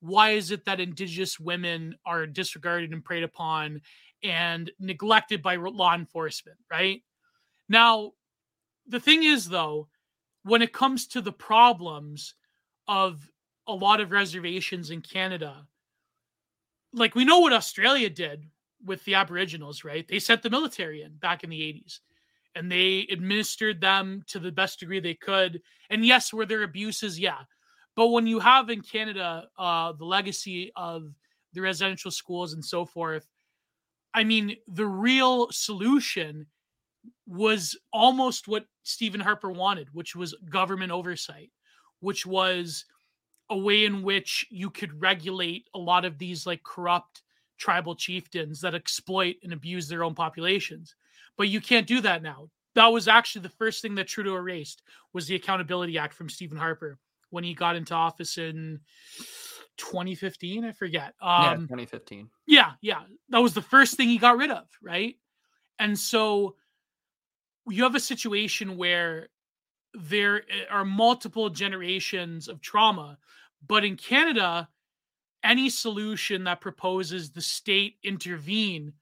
why 0.00 0.30
is 0.30 0.50
it 0.50 0.64
that 0.64 0.80
indigenous 0.80 1.40
women 1.40 1.94
are 2.04 2.26
disregarded 2.26 2.92
and 2.92 3.04
preyed 3.04 3.22
upon 3.22 3.80
and 4.22 4.70
neglected 4.78 5.42
by 5.42 5.56
law 5.56 5.94
enforcement 5.94 6.58
right 6.70 7.02
now 7.68 8.12
the 8.88 9.00
thing 9.00 9.22
is 9.22 9.48
though 9.48 9.88
when 10.42 10.62
it 10.62 10.72
comes 10.72 11.06
to 11.06 11.20
the 11.20 11.32
problems 11.32 12.34
of 12.88 13.26
a 13.68 13.72
lot 13.72 14.00
of 14.00 14.10
reservations 14.10 14.90
in 14.90 15.00
canada 15.00 15.66
like 16.92 17.14
we 17.14 17.24
know 17.24 17.38
what 17.38 17.52
australia 17.52 18.10
did 18.10 18.44
with 18.84 19.04
the 19.04 19.14
aboriginals 19.14 19.84
right? 19.84 20.06
They 20.08 20.18
sent 20.18 20.42
the 20.42 20.50
military 20.50 21.02
in 21.02 21.16
back 21.16 21.44
in 21.44 21.50
the 21.50 21.60
80s 21.60 22.00
and 22.56 22.70
they 22.70 23.06
administered 23.10 23.80
them 23.80 24.22
to 24.26 24.38
the 24.38 24.50
best 24.50 24.80
degree 24.80 25.00
they 25.00 25.14
could. 25.14 25.60
And 25.90 26.04
yes 26.04 26.32
were 26.32 26.46
there 26.46 26.62
abuses? 26.62 27.18
Yeah. 27.18 27.38
But 27.96 28.08
when 28.08 28.26
you 28.26 28.38
have 28.40 28.70
in 28.70 28.80
canada 28.80 29.48
uh 29.58 29.92
the 29.92 30.04
legacy 30.04 30.72
of 30.76 31.12
the 31.52 31.60
residential 31.60 32.10
schools 32.10 32.54
and 32.54 32.64
so 32.64 32.84
forth 32.84 33.28
i 34.14 34.24
mean 34.24 34.56
the 34.68 34.86
real 34.86 35.48
solution 35.50 36.46
was 37.26 37.76
almost 37.92 38.48
what 38.48 38.66
stephen 38.84 39.20
harper 39.20 39.50
wanted 39.50 39.88
which 39.92 40.14
was 40.14 40.34
government 40.48 40.92
oversight 40.92 41.50
which 42.00 42.24
was 42.24 42.84
a 43.50 43.58
way 43.58 43.84
in 43.84 44.02
which 44.02 44.46
you 44.50 44.70
could 44.70 45.00
regulate 45.00 45.66
a 45.74 45.78
lot 45.78 46.04
of 46.04 46.18
these 46.18 46.46
like 46.46 46.62
corrupt 46.62 47.22
tribal 47.60 47.94
chieftains 47.94 48.60
that 48.60 48.74
exploit 48.74 49.36
and 49.44 49.52
abuse 49.52 49.86
their 49.86 50.02
own 50.02 50.14
populations 50.14 50.96
but 51.36 51.48
you 51.48 51.60
can't 51.60 51.86
do 51.86 52.00
that 52.00 52.22
now 52.22 52.48
that 52.74 52.88
was 52.88 53.06
actually 53.06 53.42
the 53.42 53.48
first 53.50 53.82
thing 53.82 53.94
that 53.94 54.08
trudeau 54.08 54.34
erased 54.34 54.82
was 55.12 55.26
the 55.26 55.36
accountability 55.36 55.98
act 55.98 56.14
from 56.14 56.28
stephen 56.28 56.58
harper 56.58 56.98
when 57.30 57.44
he 57.44 57.54
got 57.54 57.76
into 57.76 57.94
office 57.94 58.38
in 58.38 58.80
2015 59.76 60.64
i 60.64 60.72
forget 60.72 61.14
yeah, 61.22 61.50
um 61.50 61.60
2015. 61.62 62.28
yeah, 62.46 62.72
yeah. 62.80 63.02
That 63.28 63.38
was 63.38 63.54
the 63.54 63.62
first 63.62 63.96
thing 63.96 64.08
he 64.08 64.18
got 64.18 64.36
rid 64.36 64.50
of, 64.50 64.66
right? 64.82 65.16
And 65.78 65.98
so 65.98 66.56
you 67.68 67.84
have 67.84 67.94
a 67.94 68.00
situation 68.00 68.76
where 68.76 69.28
there 69.94 70.42
eh, 70.50 70.64
are 70.70 70.84
multiple 70.84 71.48
generations 71.48 72.48
of 72.48 72.60
trauma, 72.60 73.18
but 73.66 73.84
in 73.84 73.96
Canada, 73.96 74.68
any 75.44 75.70
solution 75.70 76.44
that 76.44 76.60
proposes 76.60 77.30
the 77.30 77.40
state 77.40 77.96
intervene 78.02 78.92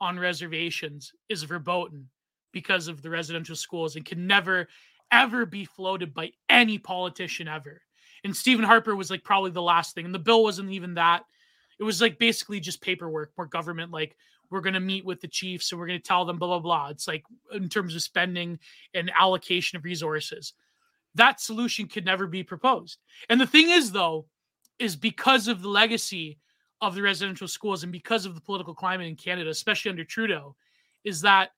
on 0.00 0.18
reservations 0.18 1.12
is 1.28 1.42
verboten 1.42 2.08
because 2.52 2.88
of 2.88 3.02
the 3.02 3.10
residential 3.10 3.56
schools 3.56 3.96
and 3.96 4.04
can 4.04 4.26
never 4.26 4.68
ever 5.12 5.46
be 5.46 5.64
floated 5.64 6.12
by 6.12 6.30
any 6.48 6.78
politician 6.78 7.46
ever. 7.46 7.80
And 8.24 8.36
Stephen 8.36 8.64
Harper 8.64 8.96
was 8.96 9.10
like 9.10 9.22
probably 9.22 9.52
the 9.52 9.62
last 9.62 9.94
thing. 9.94 10.04
And 10.04 10.14
the 10.14 10.18
bill 10.18 10.42
wasn't 10.42 10.72
even 10.72 10.94
that 10.94 11.24
it 11.78 11.84
was 11.84 12.00
like 12.00 12.18
basically 12.18 12.60
just 12.60 12.80
paperwork 12.80 13.32
more 13.36 13.46
government 13.46 13.92
like 13.92 14.16
we're 14.50 14.60
going 14.60 14.74
to 14.74 14.80
meet 14.80 15.04
with 15.04 15.20
the 15.20 15.28
chiefs 15.28 15.72
and 15.72 15.80
we're 15.80 15.86
going 15.86 16.00
to 16.00 16.06
tell 16.06 16.24
them 16.24 16.38
blah 16.38 16.48
blah 16.48 16.58
blah 16.58 16.88
it's 16.88 17.08
like 17.08 17.24
in 17.52 17.68
terms 17.68 17.94
of 17.94 18.02
spending 18.02 18.58
and 18.94 19.10
allocation 19.18 19.76
of 19.76 19.84
resources 19.84 20.54
that 21.14 21.40
solution 21.40 21.86
could 21.86 22.04
never 22.04 22.26
be 22.26 22.42
proposed 22.42 22.98
and 23.28 23.40
the 23.40 23.46
thing 23.46 23.70
is 23.70 23.92
though 23.92 24.26
is 24.78 24.96
because 24.96 25.48
of 25.48 25.62
the 25.62 25.68
legacy 25.68 26.38
of 26.80 26.94
the 26.94 27.02
residential 27.02 27.48
schools 27.48 27.82
and 27.82 27.92
because 27.92 28.26
of 28.26 28.34
the 28.34 28.40
political 28.40 28.74
climate 28.74 29.06
in 29.06 29.16
canada 29.16 29.50
especially 29.50 29.90
under 29.90 30.04
trudeau 30.04 30.54
is 31.04 31.20
that 31.20 31.50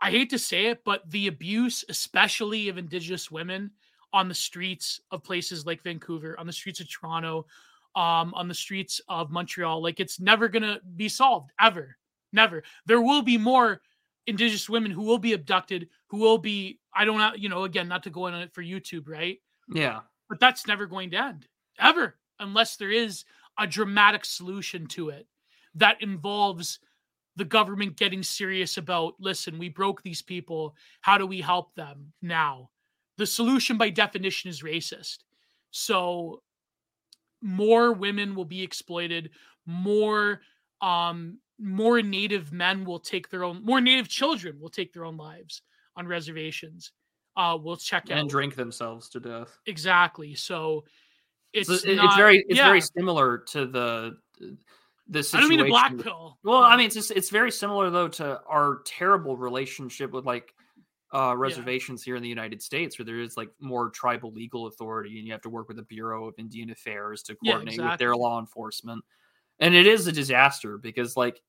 i 0.00 0.10
hate 0.10 0.30
to 0.30 0.38
say 0.38 0.66
it 0.66 0.82
but 0.84 1.08
the 1.10 1.28
abuse 1.28 1.84
especially 1.88 2.68
of 2.68 2.78
indigenous 2.78 3.30
women 3.30 3.70
on 4.12 4.28
the 4.28 4.34
streets 4.34 5.00
of 5.10 5.24
places 5.24 5.64
like 5.64 5.82
vancouver 5.82 6.38
on 6.38 6.46
the 6.46 6.52
streets 6.52 6.80
of 6.80 6.90
toronto 6.90 7.46
um, 7.94 8.32
on 8.34 8.48
the 8.48 8.54
streets 8.54 9.00
of 9.08 9.30
Montreal. 9.30 9.82
Like 9.82 10.00
it's 10.00 10.20
never 10.20 10.48
gonna 10.48 10.80
be 10.96 11.08
solved 11.08 11.50
ever, 11.60 11.96
never. 12.32 12.62
There 12.86 13.00
will 13.00 13.22
be 13.22 13.38
more 13.38 13.80
Indigenous 14.26 14.68
women 14.68 14.92
who 14.92 15.02
will 15.02 15.18
be 15.18 15.32
abducted, 15.32 15.88
who 16.06 16.18
will 16.18 16.38
be. 16.38 16.78
I 16.94 17.04
don't 17.04 17.18
know, 17.18 17.32
you 17.34 17.48
know, 17.48 17.64
again, 17.64 17.88
not 17.88 18.02
to 18.04 18.10
go 18.10 18.26
in 18.26 18.34
on 18.34 18.42
it 18.42 18.52
for 18.52 18.62
YouTube, 18.62 19.08
right? 19.08 19.38
Yeah. 19.72 20.00
But 20.28 20.40
that's 20.40 20.66
never 20.66 20.86
going 20.86 21.10
to 21.10 21.16
end 21.16 21.48
ever, 21.78 22.16
unless 22.38 22.76
there 22.76 22.90
is 22.90 23.24
a 23.58 23.66
dramatic 23.66 24.24
solution 24.24 24.86
to 24.86 25.10
it 25.10 25.26
that 25.74 26.02
involves 26.02 26.80
the 27.36 27.44
government 27.44 27.96
getting 27.96 28.22
serious 28.22 28.76
about. 28.76 29.14
Listen, 29.18 29.58
we 29.58 29.68
broke 29.68 30.02
these 30.02 30.22
people. 30.22 30.74
How 31.00 31.18
do 31.18 31.26
we 31.26 31.40
help 31.40 31.74
them 31.74 32.12
now? 32.20 32.70
The 33.16 33.26
solution, 33.26 33.78
by 33.78 33.90
definition, 33.90 34.50
is 34.50 34.62
racist. 34.62 35.18
So 35.70 36.42
more 37.42 37.92
women 37.92 38.34
will 38.34 38.44
be 38.44 38.62
exploited 38.62 39.30
more 39.66 40.40
um 40.80 41.38
more 41.58 42.02
native 42.02 42.52
men 42.52 42.84
will 42.84 42.98
take 43.00 43.28
their 43.28 43.44
own 43.44 43.64
more 43.64 43.80
native 43.80 44.08
children 44.08 44.58
will 44.60 44.70
take 44.70 44.92
their 44.92 45.04
own 45.04 45.16
lives 45.16 45.62
on 45.96 46.06
reservations 46.06 46.92
uh 47.36 47.58
will 47.60 47.76
check 47.76 48.04
and 48.04 48.12
out 48.12 48.18
and 48.20 48.30
drink 48.30 48.54
themselves 48.54 49.08
to 49.08 49.20
death. 49.20 49.58
exactly 49.66 50.34
so 50.34 50.84
it's 51.52 51.68
So 51.68 51.92
not- 51.92 52.06
it's 52.06 52.16
very 52.16 52.44
it's 52.48 52.56
yeah, 52.58 52.66
very 52.66 52.80
similar 52.80 53.38
to 53.38 53.66
the 53.66 54.18
the 55.08 55.22
situation. 55.22 55.36
I 55.36 55.40
don't 55.40 55.48
mean 55.48 55.58
to 55.58 55.64
black 55.70 55.98
pill. 55.98 56.38
Well, 56.44 56.62
I 56.62 56.76
mean, 56.76 56.86
it's 56.86 56.94
just, 56.94 57.10
it's 57.10 57.30
very 57.30 57.50
similar 57.50 57.90
though 57.90 58.08
to 58.08 58.40
our 58.46 58.82
terrible 58.84 59.36
relationship 59.36 60.12
with 60.12 60.24
like 60.24 60.54
uh, 61.12 61.36
reservations 61.36 62.02
here 62.02 62.16
in 62.16 62.22
the 62.22 62.28
United 62.28 62.62
States, 62.62 62.98
where 62.98 63.04
there 63.04 63.20
is 63.20 63.36
like 63.36 63.50
more 63.60 63.90
tribal 63.90 64.32
legal 64.32 64.66
authority, 64.66 65.18
and 65.18 65.26
you 65.26 65.32
have 65.32 65.42
to 65.42 65.50
work 65.50 65.68
with 65.68 65.76
the 65.76 65.82
Bureau 65.82 66.26
of 66.26 66.34
Indian 66.38 66.70
Affairs 66.70 67.22
to 67.24 67.36
Yeah, 67.42 67.52
coordinate 67.54 67.80
with 67.82 67.98
their 67.98 68.16
law 68.16 68.38
enforcement, 68.40 69.04
and 69.58 69.74
it 69.74 69.86
is 69.86 70.06
a 70.06 70.12
disaster 70.12 70.78
because 70.78 71.16
like 71.16 71.42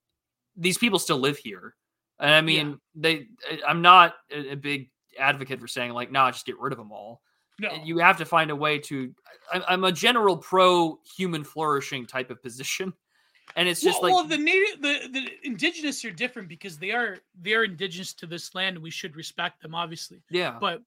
these 0.57 0.77
people 0.77 0.99
still 0.99 1.19
live 1.19 1.37
here, 1.37 1.75
and 2.19 2.31
I 2.31 2.41
mean, 2.41 2.79
they. 2.95 3.27
I'm 3.65 3.81
not 3.81 4.15
a, 4.31 4.51
a 4.51 4.55
big 4.55 4.91
advocate 5.17 5.61
for 5.61 5.67
saying 5.67 5.93
like, 5.93 6.11
nah, 6.11 6.31
just 6.31 6.45
get 6.45 6.59
rid 6.59 6.73
of 6.73 6.77
them 6.77 6.91
all 6.91 7.21
no. 7.63 7.83
you 7.83 7.97
have 7.99 8.17
to 8.17 8.25
find 8.25 8.51
a 8.51 8.55
way 8.55 8.79
to 8.79 9.13
I- 9.51 9.63
i'm 9.67 9.83
a 9.83 9.91
general 9.91 10.37
pro 10.37 10.99
human 11.17 11.43
flourishing 11.43 12.05
type 12.05 12.29
of 12.29 12.41
position. 12.41 12.93
And 13.55 13.67
it's 13.67 13.81
just 13.81 14.01
well, 14.01 14.11
like 14.11 14.29
well, 14.29 14.37
the 14.37 14.43
native 14.43 14.81
the, 14.81 15.09
the 15.11 15.29
indigenous 15.43 16.03
are 16.05 16.11
different 16.11 16.47
because 16.47 16.77
they 16.77 16.91
are 16.91 17.19
they 17.39 17.53
are 17.53 17.65
indigenous 17.65 18.13
to 18.15 18.25
this 18.25 18.55
land 18.55 18.77
and 18.77 18.83
we 18.83 18.89
should 18.89 19.15
respect 19.15 19.61
them 19.61 19.75
obviously. 19.75 20.21
Yeah. 20.29 20.57
But 20.59 20.81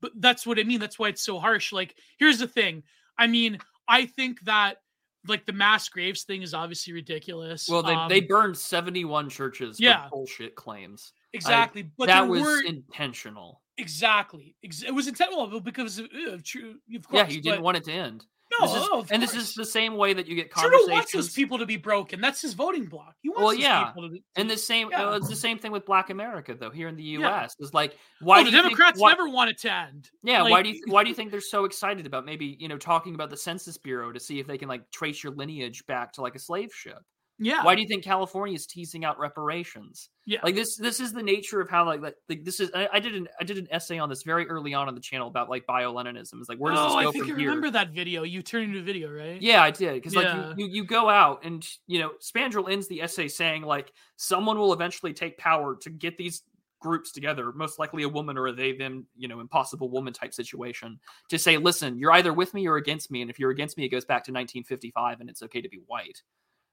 but 0.00 0.12
that's 0.16 0.46
what 0.46 0.58
i 0.60 0.62
mean. 0.62 0.78
That's 0.78 0.98
why 0.98 1.08
it's 1.08 1.22
so 1.22 1.40
harsh. 1.40 1.72
Like 1.72 1.96
here's 2.18 2.38
the 2.38 2.46
thing. 2.46 2.82
I 3.18 3.26
mean 3.26 3.58
i 3.88 4.06
think 4.06 4.40
that 4.42 4.82
like 5.26 5.46
the 5.46 5.52
mass 5.52 5.88
graves 5.88 6.22
thing 6.22 6.42
is 6.42 6.54
obviously 6.54 6.92
ridiculous. 6.92 7.68
Well 7.68 7.82
they, 7.82 7.96
they 8.08 8.20
Um, 8.20 8.28
burned 8.28 8.58
71 8.58 9.30
churches 9.30 9.80
yeah. 9.80 10.04
for 10.04 10.10
bullshit 10.10 10.54
claims. 10.54 11.14
Exactly. 11.32 11.90
But 11.96 12.06
that 12.06 12.28
was 12.28 12.42
were 12.42 12.62
intentional 12.62 13.61
exactly 13.78 14.54
it 14.62 14.94
was 14.94 15.08
intentional 15.08 15.60
because 15.60 15.98
of, 15.98 16.06
uh, 16.06 16.36
true 16.44 16.74
of 16.94 17.08
course 17.08 17.28
yeah 17.28 17.34
you 17.34 17.40
didn't 17.40 17.62
want 17.62 17.76
it 17.76 17.84
to 17.84 17.92
end 17.92 18.24
no, 18.60 18.66
This 18.66 18.82
is- 18.82 18.88
oh, 18.92 18.98
of 19.00 19.10
and 19.10 19.22
this 19.22 19.34
is 19.34 19.54
the 19.54 19.64
same 19.64 19.96
way 19.96 20.12
that 20.12 20.26
you 20.26 20.34
get 20.36 20.50
conversations. 20.50 20.82
Trudeau 20.84 20.92
wants 20.94 21.12
those 21.12 21.32
people 21.32 21.56
to 21.56 21.64
be 21.64 21.78
broken. 21.78 22.20
That's 22.20 22.42
his 22.42 22.52
voting 22.52 22.84
block. 22.84 23.14
He 23.22 23.30
wants 23.30 23.40
Well, 23.42 23.54
yeah, 23.54 23.84
people 23.86 24.02
to 24.02 24.08
be. 24.10 24.22
and 24.36 24.50
the 24.50 24.58
same 24.58 24.90
Yeah. 24.90 25.08
uh, 25.08 25.16
it's 25.16 25.28
the 25.30 25.34
same 25.36 25.58
thing 25.58 25.72
with 25.72 25.86
black 25.86 26.10
america 26.10 26.54
though 26.54 26.68
here 26.68 26.88
in 26.88 26.94
the 26.96 27.02
Yeah. 27.02 27.30
us 27.30 27.54
it's 27.58 27.72
like 27.72 27.96
why 28.20 28.40
oh, 28.40 28.44
do 28.44 28.50
the 28.50 28.56
you 28.58 28.62
think- 28.64 28.76
Democrats 28.76 29.00
why- 29.00 29.08
never 29.12 29.26
want 29.30 29.48
it 29.48 29.58
to 29.60 29.72
end. 29.72 30.10
Yeah, 30.22 30.42
why 30.42 30.60
do 30.62 30.68
you 30.68 30.82
why 30.88 31.02
do 31.02 31.08
you 31.08 31.14
think 31.14 31.30
they're 31.30 31.40
so 31.40 31.64
excited 31.64 32.04
about 32.04 32.26
maybe 32.26 32.58
you 32.60 32.68
know 32.68 32.76
talking 32.76 33.14
about 33.14 33.30
the 33.30 33.38
Census 33.38 33.78
Bureau 33.78 34.12
to 34.12 34.20
see 34.20 34.38
if 34.38 34.46
they 34.46 34.58
can 34.58 34.68
like 34.68 34.82
trace 34.90 35.24
your 35.24 35.32
lineage 35.32 35.86
back 35.86 36.12
to 36.12 36.20
like 36.20 36.34
a 36.34 36.38
slave 36.38 36.74
ship? 36.74 36.98
Yeah. 37.42 37.64
Why 37.64 37.74
do 37.74 37.82
you 37.82 37.88
think 37.88 38.04
California 38.04 38.54
is 38.54 38.66
teasing 38.66 39.04
out 39.04 39.18
reparations? 39.18 40.10
Yeah. 40.24 40.38
Like 40.44 40.54
this 40.54 40.76
this 40.76 41.00
is 41.00 41.12
the 41.12 41.22
nature 41.22 41.60
of 41.60 41.68
how 41.68 41.84
like 41.84 42.00
like, 42.00 42.14
like 42.28 42.44
this 42.44 42.60
is 42.60 42.70
I, 42.74 42.88
I 42.92 43.00
did 43.00 43.14
an 43.14 43.28
I 43.40 43.44
did 43.44 43.58
an 43.58 43.66
essay 43.70 43.98
on 43.98 44.08
this 44.08 44.22
very 44.22 44.46
early 44.48 44.74
on 44.74 44.88
on 44.88 44.94
the 44.94 45.00
channel 45.00 45.26
about 45.26 45.50
like 45.50 45.66
bio 45.66 45.92
Leninism. 45.92 46.34
It's 46.34 46.48
like 46.48 46.58
where 46.58 46.72
does 46.72 46.80
oh, 46.80 46.84
this 46.84 46.94
I 46.94 47.02
go 47.04 47.12
think 47.12 47.24
from 47.24 47.34
I 47.34 47.38
here? 47.40 47.48
remember 47.48 47.70
that 47.70 47.90
video. 47.90 48.22
You 48.22 48.42
turned 48.42 48.66
into 48.66 48.78
a 48.78 48.82
video, 48.82 49.10
right? 49.10 49.42
Yeah, 49.42 49.62
I 49.62 49.72
did 49.72 49.94
because 49.94 50.14
like 50.14 50.32
you, 50.56 50.64
you 50.64 50.72
you 50.72 50.84
go 50.84 51.08
out 51.08 51.44
and 51.44 51.66
you 51.88 51.98
know 51.98 52.12
Spandrell 52.20 52.70
ends 52.70 52.86
the 52.86 53.02
essay 53.02 53.26
saying 53.26 53.62
like 53.62 53.92
someone 54.16 54.56
will 54.56 54.72
eventually 54.72 55.12
take 55.12 55.36
power 55.36 55.76
to 55.82 55.90
get 55.90 56.16
these 56.16 56.42
groups 56.82 57.12
together, 57.12 57.52
most 57.52 57.78
likely 57.78 58.02
a 58.02 58.08
woman 58.08 58.36
or 58.36 58.48
a 58.48 58.52
they 58.52 58.72
them 58.72 59.06
you 59.16 59.28
know 59.28 59.40
impossible 59.40 59.88
woman 59.88 60.12
type 60.12 60.34
situation 60.34 60.98
to 61.30 61.38
say, 61.38 61.56
listen, 61.56 61.98
you're 61.98 62.12
either 62.12 62.32
with 62.32 62.52
me 62.52 62.66
or 62.66 62.76
against 62.76 63.10
me, 63.10 63.22
and 63.22 63.30
if 63.30 63.38
you're 63.38 63.50
against 63.50 63.78
me, 63.78 63.84
it 63.84 63.88
goes 63.88 64.04
back 64.04 64.24
to 64.24 64.32
1955, 64.32 65.20
and 65.20 65.30
it's 65.30 65.42
okay 65.42 65.60
to 65.62 65.68
be 65.68 65.80
white. 65.86 66.22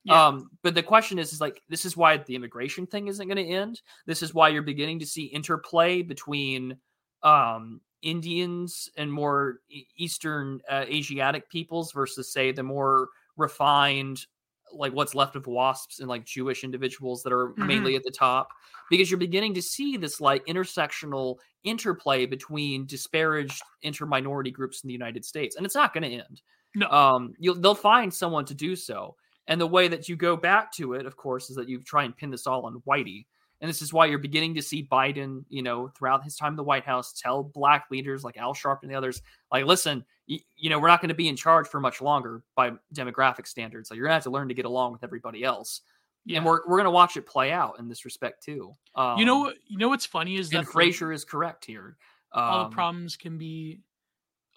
Yeah. 0.06 0.28
Um, 0.28 0.50
but 0.64 0.76
the 0.76 0.84
question 0.84 1.20
is, 1.20 1.34
is 1.34 1.42
like 1.42 1.62
this 1.70 1.86
is 1.86 1.98
why 1.98 2.18
the 2.18 2.36
immigration 2.36 2.88
thing 2.88 3.08
isn't 3.08 3.28
going 3.28 3.38
to 3.46 3.54
end. 3.54 3.82
This 4.06 4.22
is 4.24 4.34
why 4.34 4.50
you're 4.50 4.62
beginning 4.62 5.00
to 5.00 5.06
see 5.06 5.26
interplay 5.26 6.02
between 6.02 6.78
um 7.24 7.82
Indians 8.02 8.90
and 8.96 9.12
more 9.12 9.60
Eastern 9.98 10.62
uh, 10.70 10.86
Asiatic 10.88 11.50
peoples 11.50 11.92
versus 11.92 12.32
say 12.32 12.52
the 12.54 12.64
more 12.64 13.10
refined 13.36 14.26
like 14.72 14.94
what's 14.94 15.16
left 15.16 15.36
of 15.36 15.48
wasps 15.48 16.00
and 16.00 16.08
like 16.08 16.24
Jewish 16.26 16.64
individuals 16.64 17.24
that 17.24 17.34
are 17.34 17.50
Mhm. 17.58 17.68
mainly 17.68 17.96
at 17.96 18.04
the 18.04 18.12
top 18.12 18.50
because 18.90 19.10
you're 19.12 19.18
beginning 19.18 19.54
to 19.56 19.62
see 19.62 19.98
this 19.98 20.22
like 20.22 20.46
intersectional 20.46 21.38
interplay 21.64 22.26
between 22.26 22.86
disparaged 22.86 23.62
interminority 23.84 24.54
groups 24.54 24.84
in 24.84 24.88
the 24.88 24.94
United 24.94 25.26
States 25.26 25.56
and 25.58 25.66
it's 25.66 25.76
not 25.76 25.94
going 25.94 26.04
to 26.04 26.10
end 26.24 26.42
No. 26.76 26.88
um 26.90 27.34
you'll 27.40 27.56
they'll 27.56 27.76
find 27.76 28.14
someone 28.14 28.46
to 28.46 28.54
do 28.54 28.76
so 28.76 29.16
and 29.50 29.60
the 29.60 29.68
way 29.68 29.90
that 29.90 30.08
you 30.08 30.16
go 30.16 30.38
back 30.38 30.72
to 30.72 30.94
it 30.94 31.06
of 31.06 31.18
course 31.18 31.50
is 31.50 31.56
that 31.56 31.68
you 31.68 31.82
try 31.82 32.04
and 32.04 32.16
pin 32.16 32.30
this 32.32 32.48
all 32.48 32.66
on 32.66 32.82
whitey 32.88 33.26
and 33.62 33.68
this 33.68 33.82
is 33.82 33.92
why 33.92 34.06
you're 34.06 34.18
beginning 34.18 34.56
to 34.56 34.62
see 34.62 34.88
biden 34.90 35.44
you 35.50 35.62
know 35.62 35.90
throughout 35.90 36.24
his 36.24 36.36
time 36.38 36.54
in 36.54 36.58
the 36.58 36.64
white 36.64 36.86
house 36.86 37.14
tell 37.14 37.44
black 37.44 37.86
leaders 37.92 38.24
like 38.24 38.38
al 38.38 38.54
sharpton 38.54 38.84
and 38.84 38.92
the 38.92 38.96
others 38.96 39.22
like 39.52 39.66
listen 39.66 40.06
you, 40.28 40.40
you 40.56 40.70
know 40.70 40.80
we're 40.80 40.88
not 40.88 41.02
going 41.02 41.10
to 41.10 41.16
be 41.16 41.28
in 41.28 41.36
charge 41.36 41.68
for 41.68 41.82
much 41.82 42.02
longer 42.02 42.42
by 42.56 42.72
demographic 42.96 43.46
standards 43.46 43.90
like 43.90 43.98
you're 43.98 44.06
going 44.06 44.12
to 44.12 44.16
have 44.16 44.24
to 44.24 44.30
learn 44.30 44.48
to 44.48 44.54
get 44.54 44.66
along 44.66 44.94
with 44.94 45.04
everybody 45.04 45.44
else 45.44 45.82
yeah. 46.26 46.38
and 46.38 46.46
we're, 46.46 46.60
we're 46.68 46.78
going 46.78 46.86
to 46.86 46.92
watch 46.92 47.18
it 47.18 47.26
play 47.26 47.52
out 47.52 47.78
in 47.80 47.90
this 47.90 48.06
respect 48.06 48.44
too 48.44 48.72
um, 48.96 49.18
you 49.18 49.26
know 49.26 49.40
what? 49.40 49.56
You 49.68 49.78
know 49.78 49.90
what's 49.90 50.06
funny 50.06 50.36
is 50.36 50.50
that 50.50 50.66
frazier 50.66 51.12
is 51.12 51.26
correct 51.26 51.66
here 51.66 51.98
all 52.32 52.64
um, 52.66 52.70
the 52.70 52.76
problems 52.76 53.16
can 53.16 53.38
be. 53.38 53.82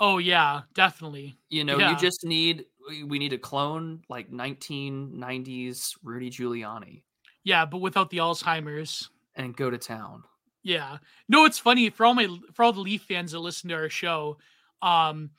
Oh 0.00 0.18
yeah, 0.18 0.62
definitely. 0.74 1.36
You 1.48 1.64
know, 1.64 1.78
Yeah. 1.78 1.90
you 1.90 1.96
just 1.96 2.24
need 2.24 2.66
we- 2.88 3.04
we 3.04 3.18
need 3.18 3.30
to 3.30 3.38
clone 3.38 4.02
like 4.08 4.30
1990s 4.30 5.94
Rudy 6.02 6.30
Giuliani 6.30 7.02
Yeah, 7.44 7.64
but 7.64 7.78
without 7.78 8.10
the 8.10 8.18
Alzheimer's. 8.18 9.08
and 9.34 9.56
go 9.56 9.70
to 9.70 9.78
town. 9.78 10.24
Yeah. 10.62 10.98
No, 11.28 11.44
it's 11.44 11.58
funny 11.58 11.90
for 11.90 12.06
all 12.06 12.14
my 12.14 12.28
for 12.54 12.64
all 12.64 12.72
the 12.72 12.80
Leaf 12.80 13.02
fans 13.02 13.32
that 13.32 13.40
listen 13.40 13.68
to 13.70 13.74
our 13.74 13.88
show. 13.88 14.38
Um, 14.80 15.30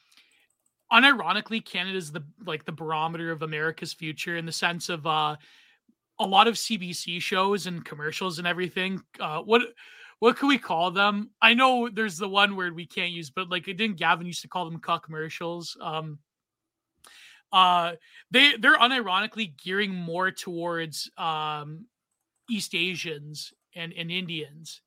unironically, 0.91 1.63
Canada's 1.63 2.11
the 2.11 2.23
like 2.45 2.65
the 2.65 2.71
barometer 2.71 3.31
of 3.31 3.41
America's 3.41 3.93
future 3.93 4.37
in 4.37 4.45
the 4.45 4.51
sense 4.51 4.89
of 4.89 5.05
uh, 5.07 5.35
a 6.19 6.25
lot 6.27 6.47
of 6.47 6.55
CBC 6.55 7.21
shows 7.21 7.67
and 7.67 7.85
commercials 7.85 8.37
and 8.39 8.47
everything. 8.47 9.01
Uh, 9.19 9.39
what 9.41 9.61
what 10.19 10.37
can 10.37 10.47
we 10.47 10.57
call 10.57 10.91
them? 10.91 11.31
I 11.41 11.53
know 11.53 11.89
there's 11.89 12.17
the 12.17 12.29
one 12.29 12.55
word 12.55 12.75
we 12.75 12.85
can't 12.85 13.11
use, 13.11 13.29
but 13.29 13.49
like 13.49 13.65
didn't 13.65 13.95
Gavin 13.95 14.27
used 14.27 14.41
to 14.41 14.47
call 14.47 14.65
them 14.69 14.79
cuck 14.79 15.05
commercials? 15.05 15.77
Um, 15.81 16.19
uh, 17.53 17.93
they 18.31 18.57
they're 18.57 18.77
unironically 18.77 19.55
gearing 19.63 19.93
more 19.93 20.31
towards 20.31 21.09
um, 21.17 21.85
East 22.49 22.73
Asians 22.75 23.53
and, 23.75 23.93
and 23.93 24.11
Indians, 24.11 24.81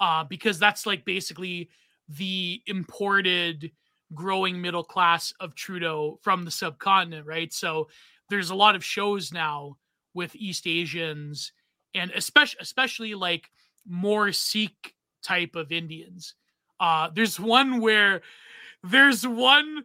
uh, 0.00 0.24
because 0.24 0.58
that's 0.58 0.86
like 0.86 1.04
basically 1.04 1.68
the 2.08 2.62
imported 2.66 3.70
growing 4.14 4.60
middle 4.60 4.84
class 4.84 5.32
of 5.40 5.54
Trudeau 5.54 6.18
from 6.22 6.44
the 6.44 6.50
subcontinent, 6.50 7.26
right? 7.26 7.52
So 7.52 7.88
there's 8.30 8.50
a 8.50 8.54
lot 8.54 8.74
of 8.74 8.84
shows 8.84 9.32
now 9.32 9.76
with 10.14 10.34
East 10.34 10.66
Asians 10.66 11.52
and 11.94 12.10
especially 12.12 12.58
especially 12.60 13.14
like 13.14 13.50
more 13.86 14.32
Sikh 14.32 14.94
type 15.22 15.54
of 15.54 15.70
Indians. 15.70 16.34
Uh, 16.80 17.10
there's 17.14 17.38
one 17.38 17.80
where 17.80 18.22
there's 18.82 19.26
one 19.26 19.84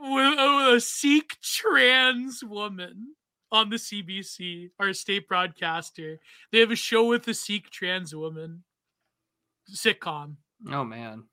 a 0.00 0.80
Sikh 0.80 1.36
trans 1.42 2.42
woman 2.44 3.14
on 3.50 3.68
the 3.68 3.76
CBC, 3.76 4.70
our 4.80 4.92
state 4.92 5.28
broadcaster. 5.28 6.18
They 6.50 6.60
have 6.60 6.70
a 6.70 6.76
show 6.76 7.04
with 7.06 7.26
a 7.28 7.34
Sikh 7.34 7.70
trans 7.70 8.14
woman 8.14 8.64
sitcom. 9.74 10.36
Oh 10.70 10.84
man. 10.84 11.24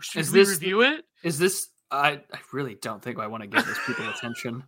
Should 0.00 0.20
Is 0.20 0.32
we 0.32 0.40
this- 0.40 0.50
review 0.50 0.82
it? 0.82 1.04
Is 1.22 1.38
this 1.38 1.68
I 1.90 2.20
I 2.32 2.38
really 2.52 2.76
don't 2.76 3.02
think 3.02 3.18
I 3.18 3.26
want 3.26 3.42
to 3.42 3.46
give 3.48 3.64
those 3.64 3.78
people 3.86 4.08
attention. 4.14 4.62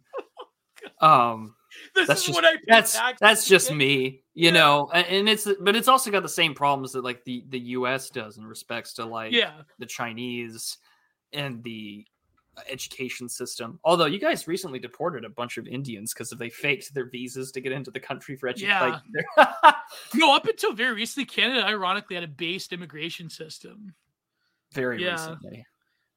Um 1.00 1.54
This 1.94 2.08
that's 2.08 2.20
is 2.22 2.26
just 2.28 2.36
what 2.36 2.44
I 2.44 2.58
that's 2.66 2.98
that's 3.20 3.46
just 3.46 3.72
me, 3.72 4.22
you 4.34 4.46
Yeah. 4.46 4.50
know. 4.50 4.90
And 4.92 5.28
it's 5.28 5.46
but 5.60 5.76
it's 5.76 5.88
also 5.88 6.10
got 6.10 6.22
the 6.22 6.28
same 6.28 6.54
problems 6.54 6.92
that 6.92 7.04
like 7.04 7.24
the 7.24 7.44
the 7.48 7.60
US 7.76 8.10
does 8.10 8.38
in 8.38 8.46
respects 8.46 8.94
to 8.94 9.04
like 9.04 9.32
Yeah. 9.32 9.62
the 9.78 9.86
Chinese 9.86 10.78
and 11.32 11.62
the 11.62 12.04
education 12.68 13.28
system. 13.28 13.78
Although 13.84 14.06
you 14.06 14.18
guys 14.18 14.46
recently 14.48 14.78
deported 14.78 15.24
a 15.24 15.28
bunch 15.28 15.56
of 15.58 15.66
Indians 15.66 16.12
because 16.12 16.30
they 16.30 16.50
faked 16.50 16.92
their 16.94 17.08
visas 17.08 17.50
to 17.52 17.60
get 17.60 17.72
into 17.72 17.90
the 17.90 18.00
country 18.00 18.36
for 18.36 18.48
education. 18.48 19.00
Yeah. 19.36 19.72
No, 20.14 20.34
up 20.36 20.46
until 20.46 20.72
very 20.72 20.94
recently, 20.94 21.24
Canada 21.26 21.66
ironically 21.66 22.14
had 22.14 22.22
a 22.24 22.28
based 22.28 22.72
immigration 22.72 23.28
system. 23.28 23.92
very 24.72 25.02
Yeah. 25.02 25.12
recently. 25.12 25.66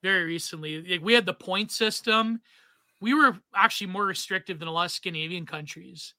Very 0.03 0.25
recently, 0.25 0.83
like 0.83 1.01
we 1.01 1.13
had 1.13 1.25
the 1.25 1.33
point 1.33 1.71
system. 1.71 2.39
We 3.01 3.13
were 3.13 3.37
actually 3.55 3.87
more 3.87 4.05
restrictive 4.05 4.59
than 4.59 4.67
a 4.67 4.71
lot 4.71 4.85
of 4.85 4.91
Scandinavian 4.91 5.45
countries. 5.45 6.13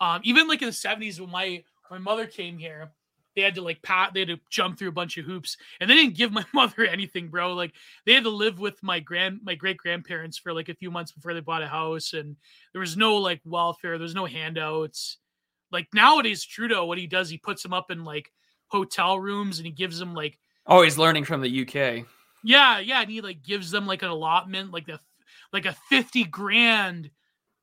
Um, 0.00 0.20
even 0.24 0.48
like 0.48 0.60
in 0.62 0.66
the 0.66 0.72
seventies 0.72 1.20
when 1.20 1.30
my 1.30 1.62
my 1.90 1.98
mother 1.98 2.26
came 2.26 2.58
here, 2.58 2.90
they 3.38 3.44
had 3.44 3.54
to 3.54 3.62
like 3.62 3.80
pat 3.82 4.12
they 4.12 4.20
had 4.20 4.28
to 4.28 4.40
jump 4.50 4.76
through 4.76 4.88
a 4.88 4.92
bunch 4.92 5.16
of 5.16 5.24
hoops 5.24 5.56
and 5.80 5.88
they 5.88 5.94
didn't 5.94 6.16
give 6.16 6.32
my 6.32 6.44
mother 6.52 6.84
anything 6.84 7.28
bro 7.28 7.54
like 7.54 7.72
they 8.04 8.12
had 8.14 8.24
to 8.24 8.30
live 8.30 8.58
with 8.58 8.82
my 8.82 8.98
grand 8.98 9.38
my 9.44 9.54
great 9.54 9.76
grandparents 9.76 10.36
for 10.36 10.52
like 10.52 10.68
a 10.68 10.74
few 10.74 10.90
months 10.90 11.12
before 11.12 11.32
they 11.34 11.40
bought 11.40 11.62
a 11.62 11.68
house 11.68 12.12
and 12.14 12.34
there 12.72 12.80
was 12.80 12.96
no 12.96 13.16
like 13.18 13.40
welfare 13.44 13.96
there's 13.96 14.14
no 14.14 14.26
handouts 14.26 15.18
like 15.70 15.86
nowadays 15.94 16.44
trudeau 16.44 16.84
what 16.84 16.98
he 16.98 17.06
does 17.06 17.30
he 17.30 17.38
puts 17.38 17.62
them 17.62 17.72
up 17.72 17.90
in 17.92 18.04
like 18.04 18.32
hotel 18.66 19.20
rooms 19.20 19.58
and 19.58 19.66
he 19.66 19.72
gives 19.72 19.98
them 20.00 20.14
like 20.14 20.36
Oh, 20.66 20.82
he's 20.82 20.98
learning 20.98 21.24
from 21.24 21.40
the 21.40 21.62
UK. 21.62 22.04
yeah 22.44 22.78
yeah 22.80 23.00
and 23.02 23.10
he 23.10 23.20
like 23.20 23.42
gives 23.42 23.70
them 23.70 23.86
like 23.86 24.02
an 24.02 24.08
allotment 24.10 24.72
like 24.72 24.86
the 24.86 24.98
like 25.52 25.64
a 25.64 25.76
50 25.88 26.24
grand 26.24 27.10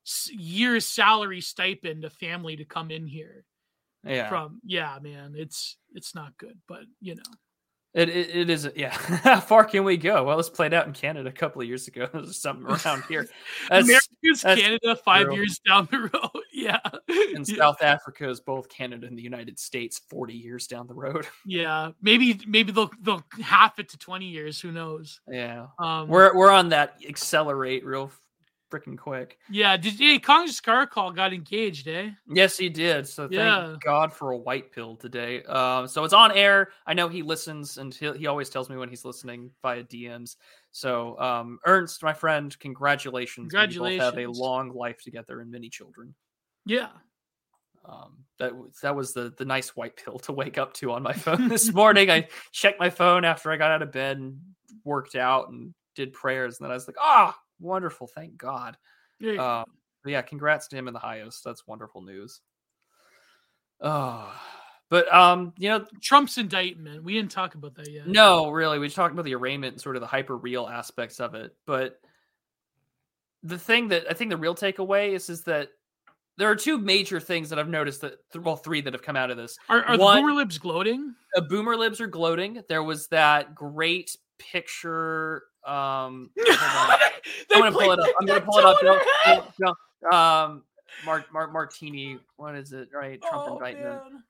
s- 0.08 0.32
year 0.32 0.80
salary 0.80 1.42
stipend 1.42 2.06
a 2.06 2.10
family 2.10 2.56
to 2.56 2.66
come 2.66 2.90
in 2.92 3.06
here 3.08 3.44
Yeah. 4.06 4.30
from 4.30 4.60
yeah 4.66 4.98
man 5.02 5.34
it's 5.36 5.78
it's 5.94 6.14
not 6.16 6.38
good 6.38 6.58
but 6.68 6.82
you 7.02 7.16
know 7.16 7.24
It, 7.96 8.10
it, 8.10 8.36
it 8.36 8.50
is, 8.50 8.70
yeah. 8.76 8.90
How 9.24 9.40
far 9.40 9.64
can 9.64 9.86
we 9.86 9.96
go? 9.96 10.26
Well, 10.26 10.36
this 10.36 10.50
played 10.50 10.74
out 10.74 10.86
in 10.86 10.92
Canada 10.92 11.30
a 11.30 11.32
couple 11.32 11.62
of 11.62 11.68
years 11.70 11.88
ago. 11.88 12.10
There's 12.14 12.38
something 12.38 12.66
around 12.86 13.04
here. 13.08 13.26
That's, 13.70 13.86
America's 13.88 14.42
that's 14.42 14.60
Canada 14.62 14.98
five 14.98 15.28
true. 15.28 15.36
years 15.36 15.62
down 15.66 15.88
the 15.90 16.00
road. 16.14 16.44
Yeah. 16.54 16.80
and 17.08 17.48
yeah. 17.48 17.56
South 17.56 17.82
Africa 17.82 18.30
is 18.30 18.42
both 18.42 18.68
Canada 18.68 19.08
and 19.08 19.18
the 19.18 19.24
United 19.24 19.58
States 19.58 20.02
40 20.10 20.34
years 20.34 20.68
down 20.68 20.88
the 20.88 20.94
road. 20.94 21.26
Yeah. 21.46 21.92
Maybe 22.02 22.38
maybe 22.46 22.74
they'll 22.74 22.92
they'll 23.02 23.24
half 23.42 23.80
it 23.80 23.88
to 23.90 23.98
20 23.98 24.26
years. 24.26 24.60
Who 24.60 24.74
knows? 24.74 25.22
Yeah. 25.32 25.68
Um 25.80 26.10
We're, 26.10 26.36
we're 26.36 26.52
on 26.52 26.68
that 26.70 26.98
accelerate 27.08 27.86
real 27.86 28.12
freaking 28.76 28.98
quick. 28.98 29.38
yeah, 29.50 29.78
did 29.78 29.94
hey 29.94 30.20
Congress 30.20 30.60
Carcall 30.60 31.16
got 31.16 31.34
engaged, 31.34 31.88
eh? 31.88 32.10
Yes, 32.28 32.58
he 32.58 32.70
did. 32.70 33.08
So 33.08 33.24
thank 33.24 33.34
Yeah. 33.34 33.76
God 33.84 34.12
for 34.14 34.32
a 34.32 34.38
white 34.38 34.72
pill 34.72 34.96
today. 34.96 35.44
Um, 35.44 35.88
so 35.88 36.04
it's 36.04 36.14
on 36.14 36.32
air. 36.32 36.70
I 36.86 36.94
know 36.94 37.08
he 37.08 37.22
listens, 37.22 37.78
and 37.78 37.94
he, 37.94 38.12
he 38.14 38.28
always 38.28 38.50
tells 38.50 38.70
me 38.70 38.78
when 38.78 38.90
he's 38.90 39.06
listening 39.06 39.52
via 39.62 39.84
DMs. 39.84 40.36
So 40.72 41.18
um, 41.20 41.60
Ernst, 41.66 42.04
my 42.04 42.14
friend, 42.14 42.58
congratulations. 42.60 43.54
You 43.54 43.80
both 43.80 44.00
have 44.00 44.18
a 44.18 44.28
long 44.28 44.70
life 44.74 45.02
together 45.02 45.40
and 45.42 45.50
many 45.52 45.70
children. 45.70 46.14
Yeah. 46.66 46.90
Um, 47.88 48.18
that 48.40 48.56
was 48.56 48.80
that 48.82 48.96
was 48.96 49.14
the 49.14 49.32
the 49.38 49.46
nice 49.46 49.76
white 49.76 49.96
pill 49.96 50.18
to 50.20 50.34
wake 50.34 50.58
up 50.58 50.74
to 50.76 50.92
on 50.92 51.04
my 51.04 51.14
phone 51.26 51.48
this 51.48 51.72
morning. 51.72 52.10
I 52.10 52.28
checked 52.52 52.80
my 52.80 52.90
phone 52.90 53.24
after 53.24 53.52
I 53.52 53.58
got 53.58 53.72
out 53.72 53.82
of 53.84 53.92
bed 53.92 54.18
and 54.18 54.40
worked 54.84 55.16
out 55.16 55.50
and 55.50 55.74
did 55.96 56.12
prayers, 56.12 56.58
and 56.60 56.66
then 56.66 56.72
I 56.72 56.74
was 56.74 56.88
like, 56.88 56.98
ah, 57.00 57.38
wonderful, 57.60 58.08
thank 58.08 58.38
God. 58.38 58.78
You. 59.20 59.40
Uh, 59.42 59.64
yeah, 60.06 60.22
congrats 60.22 60.68
to 60.70 60.76
him 60.76 60.88
in 60.88 60.94
the 60.94 61.00
highest. 61.00 61.44
That's 61.44 61.66
wonderful 61.68 62.02
news. 62.02 62.42
Oh, 63.82 64.34
but 64.90 65.12
um, 65.14 65.54
you 65.58 65.70
know, 65.70 65.86
Trump's 66.02 66.38
indictment. 66.38 67.04
We 67.04 67.14
didn't 67.14 67.32
talk 67.32 67.56
about 67.56 67.76
that 67.76 67.90
yet. 67.92 68.08
no, 68.08 68.50
really, 68.50 68.80
we 68.80 68.90
talked 68.90 69.14
about 69.14 69.26
the 69.26 69.36
arraignment 69.36 69.74
and 69.74 69.82
sort 69.82 69.96
of 69.96 70.02
the 70.02 70.08
hyper 70.08 70.38
real 70.38 70.68
aspects 70.68 71.20
of 71.20 71.36
it, 71.36 71.56
but 71.66 72.00
the 73.44 73.60
thing 73.60 73.90
that 73.90 74.06
I 74.10 74.14
think 74.14 74.32
the 74.32 74.38
real 74.38 74.56
takeaway 74.56 75.14
is 75.14 75.30
is 75.30 75.44
that 75.44 75.70
there 76.38 76.50
are 76.50 76.56
two 76.56 76.78
major 76.78 77.20
things 77.20 77.50
that 77.50 77.60
I've 77.60 77.70
noticed 77.70 78.02
that 78.02 78.20
well, 78.36 78.58
three 78.58 78.82
that 78.82 78.94
have 78.94 79.02
come 79.02 79.16
out 79.16 79.32
of 79.32 79.38
this. 79.38 79.58
Are, 79.70 79.84
are 79.84 79.98
One- 79.98 80.18
the 80.18 80.22
boomer 80.22 80.34
libs 80.34 80.58
gloating? 80.58 81.16
The 81.34 81.42
boomer 81.44 81.78
libs 81.78 82.02
are 82.02 82.08
gloating. 82.08 82.62
There 82.68 82.84
was 82.84 83.08
that 83.08 83.56
great 83.56 84.16
picture. 84.38 85.44
Um, 85.66 86.30
I'm 86.48 87.00
gonna 87.50 87.72
pull 87.72 87.92
it 87.92 88.00
up. 88.00 88.08
I'm 88.20 88.28
gonna 88.28 88.42
pull 88.42 88.60
it 88.60 88.66
up. 88.66 88.80
toe 88.80 88.88
in 88.88 88.94
her 88.94 89.02
head! 89.24 89.44
Don't- 89.60 89.78
don't- 90.02 90.14
um, 90.14 90.64
Mark, 91.04 91.32
Mark, 91.34 91.52
Martini. 91.52 92.20
What 92.38 92.56
is 92.56 92.72
it? 92.72 92.90
Right, 92.94 93.20
Trump 93.22 93.50
Oh, 93.50 93.54
indictment. 93.58 93.86
man. 94.04 94.24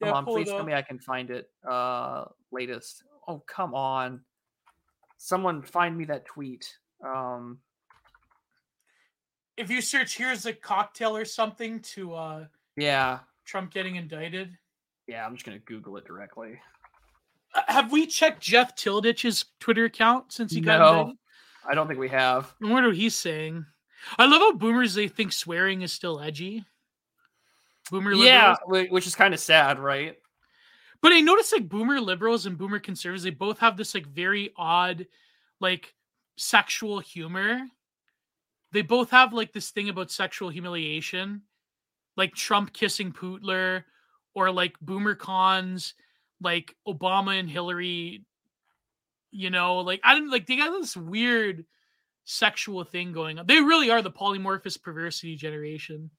Come 0.00 0.08
Yeah, 0.08 0.12
on, 0.12 0.24
please 0.24 0.48
tell 0.48 0.64
me 0.64 0.72
I 0.72 0.80
can 0.82 0.98
find 0.98 1.30
it. 1.30 1.50
Uh, 1.68 2.24
latest. 2.50 3.02
Oh, 3.28 3.38
come 3.46 3.74
on. 3.74 4.24
Someone 5.18 5.62
find 5.62 5.96
me 5.96 6.06
that 6.06 6.24
tweet. 6.24 6.74
Um, 7.04 7.60
If 9.58 9.70
you 9.70 9.82
search 9.82 10.16
here's 10.16 10.46
a 10.46 10.54
cocktail 10.54 11.14
or 11.16 11.26
something 11.26 11.80
to 11.80 12.14
uh 12.14 12.46
yeah, 12.76 13.18
Trump 13.44 13.72
getting 13.72 13.96
indicted. 13.96 14.56
yeah. 15.06 15.26
I'm 15.26 15.34
just 15.34 15.44
gonna 15.44 15.58
Google 15.58 15.98
it 15.98 16.06
directly. 16.06 16.58
Uh, 17.54 17.62
Have 17.68 17.90
we 17.92 18.06
checked 18.06 18.40
Jeff 18.40 18.76
Tiedrich's 18.76 19.44
Twitter 19.58 19.84
account 19.86 20.32
since 20.32 20.52
he 20.52 20.60
got 20.60 20.78
No. 20.78 21.00
indicted? 21.00 21.16
I 21.68 21.74
don't 21.74 21.86
think 21.88 22.00
we 22.00 22.08
have. 22.08 22.54
I 22.64 22.68
wonder 22.70 22.88
what 22.88 22.96
he's 22.96 23.14
saying. 23.14 23.66
I 24.18 24.26
love 24.26 24.40
how 24.40 24.52
boomers 24.52 24.94
they 24.94 25.08
think 25.08 25.32
swearing 25.32 25.82
is 25.82 25.92
still 25.92 26.20
edgy. 26.20 26.64
Boomer 27.90 28.14
liberals. 28.14 28.58
whi- 28.66 28.88
which 28.88 29.06
is 29.06 29.14
kind 29.14 29.34
of 29.34 29.40
sad, 29.40 29.78
right? 29.78 30.16
But 31.02 31.12
I 31.12 31.20
noticed 31.20 31.52
like 31.52 31.68
boomer 31.68 32.00
liberals 32.00 32.46
and 32.46 32.56
boomer 32.58 32.78
conservatives, 32.78 33.24
they 33.24 33.30
both 33.30 33.58
have 33.58 33.76
this 33.76 33.94
like 33.94 34.06
very 34.06 34.52
odd, 34.56 35.06
like 35.60 35.94
sexual 36.36 36.98
humor. 37.00 37.62
They 38.72 38.82
both 38.82 39.10
have 39.10 39.32
like 39.32 39.52
this 39.52 39.70
thing 39.70 39.88
about 39.88 40.10
sexual 40.10 40.48
humiliation, 40.50 41.42
like 42.16 42.34
Trump 42.34 42.72
kissing 42.72 43.12
Pootler, 43.12 43.84
or 44.34 44.50
like 44.50 44.78
boomer 44.80 45.14
cons, 45.14 45.94
like 46.40 46.74
Obama 46.86 47.38
and 47.38 47.48
Hillary. 47.50 48.24
You 49.32 49.50
know, 49.50 49.78
like 49.78 50.00
I 50.02 50.14
didn't 50.14 50.30
like 50.30 50.46
they 50.46 50.56
got 50.56 50.70
this 50.72 50.96
weird 50.96 51.64
sexual 52.24 52.84
thing 52.84 53.12
going 53.12 53.38
on. 53.38 53.46
They 53.46 53.60
really 53.60 53.90
are 53.90 54.02
the 54.02 54.10
polymorphous 54.10 54.80
perversity 54.80 55.36
generation, 55.36 56.10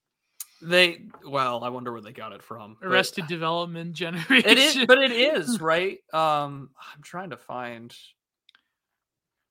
They 0.62 1.04
well, 1.26 1.64
I 1.64 1.70
wonder 1.70 1.92
where 1.92 2.02
they 2.02 2.12
got 2.14 2.32
it 2.34 2.42
from. 2.42 2.78
but- 2.80 2.88
arrested 2.88 3.28
development 3.28 3.94
generation. 3.94 4.50
It 4.50 4.58
is, 4.58 4.86
but 4.86 4.98
it 5.00 5.12
is 5.38 5.60
right. 5.60 6.00
Um, 6.14 6.70
I'm 6.96 7.02
trying 7.04 7.32
to 7.32 7.38
find. 7.38 7.94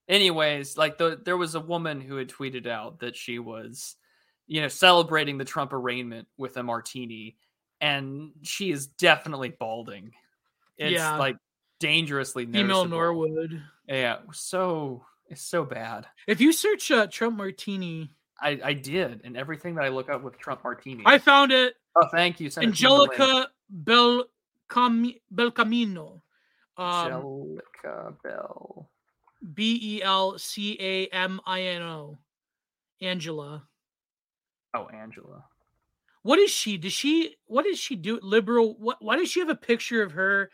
Anyways, 0.09 0.76
like 0.76 0.98
the 0.98 1.20
there 1.24 1.36
was 1.36 1.55
a 1.55 1.60
woman 1.60 2.01
who 2.01 2.16
had 2.16 2.28
tweeted 2.28 2.66
out 2.66 3.01
that 3.01 3.16
she 3.16 3.38
was, 3.38 3.94
you 4.47 4.60
know, 4.60 4.68
celebrating 4.68 5.38
the 5.38 5.44
Trump 5.44 5.72
arraignment 5.72 6.26
with 6.36 6.56
a 6.56 6.62
martini, 6.62 7.36
and 7.80 8.32
she 8.42 8.72
is 8.72 8.86
definitely 8.88 9.51
balding. 9.51 10.12
It's 10.81 10.93
Yeah. 10.93 11.16
like 11.19 11.36
dangerously 11.78 12.47
female. 12.47 12.86
Norwood. 12.86 13.62
Yeah, 13.86 14.19
so 14.32 15.05
it's 15.28 15.43
so 15.43 15.65
bad. 15.65 16.07
If 16.27 16.40
you 16.40 16.52
search 16.52 16.90
uh, 16.90 17.07
Trump 17.07 17.36
Martini, 17.36 18.11
I 18.40 18.61
I 18.65 18.73
did, 18.73 19.20
and 19.24 19.36
everything 19.36 19.74
that 19.77 19.85
I 19.85 19.89
look 19.89 20.09
up 20.09 20.23
with 20.23 20.39
Trump 20.39 20.65
martini. 20.65 21.02
I 21.07 21.19
found 21.19 21.52
it. 21.52 21.74
oh, 21.97 22.09
thank 22.11 22.40
you, 22.40 22.48
Send 22.51 22.73
it 22.73 22.77
to 22.77 22.85
me 22.89 22.93
in 22.93 22.97
the 22.97 23.02
link. 23.02 23.12
Angelica 23.20 23.51
Bel 23.69 24.24
Belcamino. 24.70 26.23
Um, 26.78 27.12
Angelica 27.12 28.15
Bell. 28.23 28.90
B 29.55 29.78
E 29.82 30.02
L 30.02 30.39
C 30.39 30.77
A 30.81 31.07
M 31.09 31.40
I 31.47 31.62
N 31.62 31.82
O. 31.82 32.19
Angela. 33.02 33.65
Oh, 34.74 34.86
Angela. 34.86 35.44
What 36.23 36.39
is 36.39 36.51
she? 36.51 36.77
Does 36.77 36.93
she? 36.93 37.36
What 37.47 37.65
does 37.65 37.78
she 37.78 37.97
do? 37.97 38.20
Liberal. 38.23 38.77
What? 38.78 38.98
Why 39.01 39.16
does 39.16 39.31
she 39.31 39.40
have 39.40 39.48
a 39.48 39.55
picture 39.55 40.02
of 40.02 40.12
her 40.12 40.51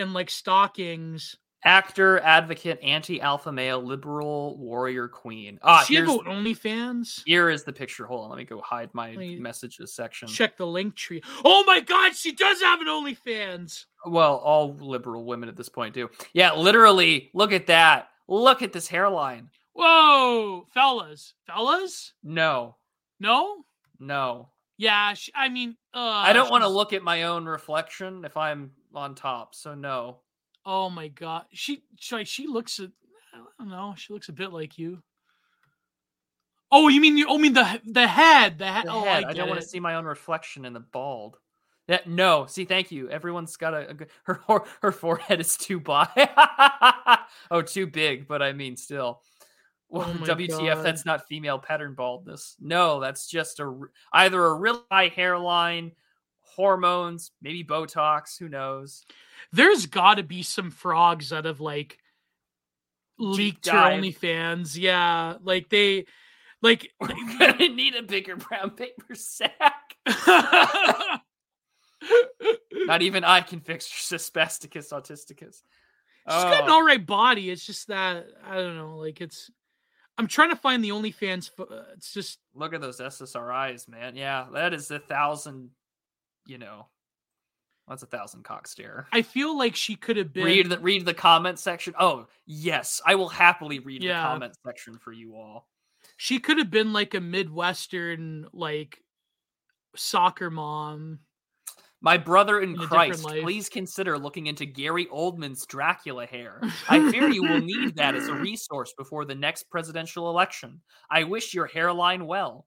in 0.00 0.12
like 0.12 0.30
stockings? 0.30 1.36
actor, 1.64 2.18
advocate, 2.20 2.80
anti-alpha 2.82 3.52
male, 3.52 3.82
liberal 3.82 4.56
warrior 4.58 5.08
queen. 5.08 5.58
Ah, 5.62 5.84
she 5.86 5.96
a 5.96 6.06
OnlyFans? 6.06 7.22
here 7.26 7.50
is 7.50 7.64
the 7.64 7.72
picture. 7.72 8.06
Hold 8.06 8.24
on, 8.24 8.30
let 8.30 8.38
me 8.38 8.44
go 8.44 8.60
hide 8.60 8.90
my 8.94 9.14
me 9.14 9.38
messages 9.38 9.92
section. 9.94 10.28
Check 10.28 10.56
the 10.56 10.66
link 10.66 10.94
tree. 10.94 11.22
Oh 11.44 11.64
my 11.66 11.80
God, 11.80 12.14
she 12.14 12.32
does 12.32 12.60
have 12.62 12.80
an 12.80 12.86
OnlyFans. 12.86 13.84
Well, 14.06 14.36
all 14.36 14.74
liberal 14.74 15.24
women 15.24 15.48
at 15.48 15.56
this 15.56 15.68
point 15.68 15.94
do. 15.94 16.08
Yeah, 16.32 16.54
literally. 16.54 17.30
Look 17.34 17.52
at 17.52 17.66
that. 17.66 18.08
Look 18.28 18.62
at 18.62 18.72
this 18.72 18.88
hairline. 18.88 19.50
Whoa, 19.74 20.66
fellas, 20.72 21.34
fellas. 21.46 22.14
No, 22.22 22.76
No. 23.18 23.64
no. 23.98 24.48
Yeah, 24.78 25.12
sh 25.12 25.28
I 25.34 25.50
mean, 25.50 25.76
uh, 25.92 25.98
I 25.98 26.32
don't 26.32 26.50
want 26.50 26.64
to 26.64 26.68
look 26.68 26.94
at 26.94 27.02
my 27.02 27.24
own 27.24 27.44
reflection 27.44 28.24
if 28.24 28.34
I'm 28.38 28.70
on 28.94 29.14
top. 29.14 29.54
So 29.54 29.74
no. 29.74 30.18
Oh 30.64 30.90
my 30.90 31.08
god, 31.08 31.44
she 31.52 31.84
she, 31.98 32.24
she 32.24 32.46
looks. 32.46 32.78
a- 32.78 32.92
I 33.32 33.38
don't 33.58 33.70
know. 33.70 33.94
She 33.96 34.12
looks 34.12 34.28
a 34.28 34.32
bit 34.32 34.52
like 34.52 34.78
you. 34.78 35.02
Oh, 36.72 36.88
you 36.88 37.00
mean 37.00 37.16
you? 37.16 37.26
Oh, 37.28 37.38
mean 37.38 37.52
the 37.52 37.80
the 37.84 38.06
head? 38.06 38.58
The, 38.58 38.72
he- 38.72 38.82
The 38.82 38.92
oh, 38.92 39.04
head. 39.04 39.24
I, 39.24 39.30
I, 39.30 39.32
don't 39.32 39.48
want 39.48 39.60
to 39.60 39.66
see 39.66 39.80
my 39.80 39.94
own 39.94 40.04
reflection 40.04 40.64
in 40.64 40.72
the 40.72 40.80
bald. 40.80 41.38
Yeah, 41.88 41.98
no. 42.06 42.46
See, 42.46 42.64
thank 42.64 42.92
you. 42.92 43.10
Everyone's 43.10 43.56
got 43.56 43.74
a, 43.74 43.90
a 43.90 43.96
her 44.24 44.40
her 44.80 44.92
forehead 44.92 45.40
is 45.40 45.56
too 45.56 45.80
wide. 45.80 46.08
oh, 47.50 47.62
too 47.62 47.86
big. 47.86 48.28
But 48.28 48.42
I 48.42 48.52
mean, 48.52 48.76
still. 48.76 49.22
Well, 49.88 50.08
Oh 50.08 50.24
WTF? 50.24 50.74
God. 50.74 50.84
That's 50.84 51.04
not 51.04 51.26
female 51.26 51.58
pattern 51.58 51.94
baldness. 51.94 52.56
No, 52.60 53.00
that's 53.00 53.26
just 53.28 53.58
a 53.58 53.76
either 54.12 54.44
a 54.44 54.54
real 54.54 54.84
high 54.90 55.08
hairline, 55.08 55.92
hormones, 56.60 57.30
maybe 57.40 57.64
Botox. 57.64 58.38
Who 58.38 58.48
knows? 58.48 59.04
There's 59.52 59.86
got 59.86 60.14
to 60.16 60.22
be 60.22 60.42
some 60.42 60.70
frogs 60.70 61.30
that 61.30 61.46
have 61.46 61.60
like 61.60 61.98
leaked 63.18 63.64
dive. 63.64 64.00
OnlyFans. 64.02 64.76
Yeah, 64.78 65.36
like 65.42 65.68
they, 65.70 66.04
like. 66.62 66.90
We're 67.00 67.08
gonna 67.38 67.68
need 67.70 67.94
a 67.96 68.02
bigger 68.02 68.36
brown 68.36 68.70
paper 68.72 69.14
sack. 69.14 69.96
Not 72.72 73.02
even 73.02 73.24
I 73.24 73.40
can 73.40 73.60
fix 73.60 73.86
spasticus 73.86 74.90
autisticus. 74.92 75.62
She's 76.28 76.44
got 76.44 76.64
an 76.64 76.70
Oh. 76.70 76.74
all 76.74 76.84
right 76.86 77.04
body. 77.04 77.50
It's 77.50 77.64
just 77.64 77.88
that 77.88 78.26
I 78.46 78.56
don't 78.56 78.76
know. 78.76 78.96
Like 78.96 79.20
it's. 79.20 79.50
I'm 80.18 80.26
trying 80.26 80.50
to 80.50 80.56
find 80.56 80.84
the 80.84 80.90
OnlyFans. 80.90 81.50
uh, 81.58 81.64
It's 81.96 82.12
just 82.12 82.38
Look 82.54 82.74
at 82.74 82.80
those 82.82 83.00
SSRIs, 83.00 83.88
man. 83.88 84.16
Yeah, 84.16 84.46
that 84.52 84.74
is 84.74 84.90
a 84.90 84.98
thousand. 84.98 85.70
You 86.50 86.58
know, 86.58 86.88
that's 87.86 88.02
a 88.02 88.06
thousand 88.06 88.42
cock 88.42 88.66
stare. 88.66 89.06
I 89.12 89.22
feel 89.22 89.56
like 89.56 89.76
she 89.76 89.94
could 89.94 90.16
have 90.16 90.32
been. 90.32 90.44
Read 90.44 90.68
the 90.68 90.80
read 90.80 91.06
the 91.06 91.14
comment 91.14 91.60
section. 91.60 91.94
Oh 91.96 92.26
yes, 92.44 93.00
I 93.06 93.14
will 93.14 93.28
happily 93.28 93.78
read 93.78 94.02
Yeah. 94.02 94.20
the 94.20 94.28
comment 94.28 94.54
section 94.66 94.98
for 94.98 95.12
you 95.12 95.36
all. 95.36 95.68
She 96.16 96.40
could 96.40 96.58
have 96.58 96.68
been 96.68 96.92
like 96.92 97.14
a 97.14 97.20
midwestern 97.20 98.48
like 98.52 99.00
soccer 99.94 100.50
mom. 100.50 101.20
My 102.00 102.18
brother 102.18 102.60
in 102.60 102.70
In 102.70 102.78
Christ, 102.78 103.22
please 103.22 103.68
consider 103.68 104.18
looking 104.18 104.48
into 104.48 104.66
Gary 104.66 105.06
Oldman's 105.06 105.64
Dracula 105.66 106.26
hair. 106.26 106.60
I 106.88 107.12
fear 107.12 107.28
you 107.28 107.44
will 107.44 107.60
need 107.60 107.94
that 107.94 108.16
as 108.16 108.26
a 108.26 108.34
resource 108.34 108.92
before 108.98 109.24
the 109.24 109.36
next 109.36 109.70
presidential 109.70 110.30
election. 110.30 110.80
I 111.12 111.22
wish 111.22 111.54
your 111.54 111.66
hairline 111.66 112.26
well. 112.26 112.66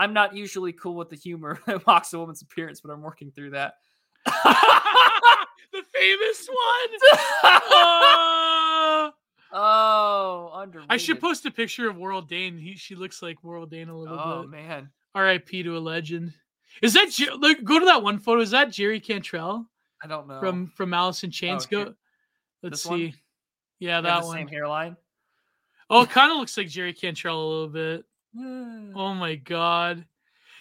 I'm 0.00 0.14
not 0.14 0.34
usually 0.34 0.72
cool 0.72 0.94
with 0.94 1.10
the 1.10 1.16
humor 1.16 1.60
that 1.66 1.86
mocks 1.86 2.12
a 2.14 2.18
woman's 2.18 2.40
appearance, 2.42 2.80
but 2.80 2.90
I'm 2.90 3.02
working 3.02 3.30
through 3.30 3.50
that. 3.50 3.74
the 4.26 5.82
famous 5.94 6.48
one. 6.48 9.12
Uh, 9.52 9.56
oh, 9.56 10.50
underrated. 10.54 10.92
I 10.92 10.96
should 10.96 11.20
post 11.20 11.44
a 11.44 11.50
picture 11.50 11.90
of 11.90 11.96
Warrel 11.96 12.22
Dane. 12.22 12.56
He 12.56 12.76
she 12.76 12.94
looks 12.94 13.20
like 13.20 13.42
Warrel 13.42 13.66
Dane 13.66 13.88
a 13.88 13.98
little 13.98 14.14
Oh 14.14 14.42
bit. 14.42 14.46
Oh 14.46 14.48
man, 14.48 14.90
R.I.P. 15.16 15.64
to 15.64 15.76
a 15.76 15.80
legend. 15.80 16.32
Is 16.82 16.92
that 16.94 17.08
look? 17.40 17.64
Go 17.64 17.80
to 17.80 17.86
that 17.86 18.00
one 18.04 18.20
photo. 18.20 18.42
Is 18.42 18.52
that 18.52 18.70
Jerry 18.70 19.00
Cantrell 19.00 19.66
I 20.04 20.06
don't 20.06 20.28
know. 20.28 20.38
from 20.38 20.68
from 20.68 20.94
Alice 20.94 21.24
in 21.24 21.32
Chains? 21.32 21.66
Oh. 21.72 21.84
Go. 21.84 21.94
Let's 22.62 22.84
This 22.84 22.86
one? 22.86 22.98
see. 23.00 23.14
Yeah, 23.80 24.00
that 24.02 24.20
the 24.20 24.26
one. 24.26 24.36
same 24.36 24.46
hairline. 24.48 24.96
Oh, 25.88 26.02
it 26.02 26.10
kind 26.10 26.30
of 26.30 26.38
looks 26.38 26.56
like 26.56 26.68
Jerry 26.68 26.92
Cantrell 26.92 27.44
a 27.44 27.48
little 27.50 27.68
bit. 27.68 28.04
Oh 28.38 29.14
my 29.14 29.34
god. 29.34 30.04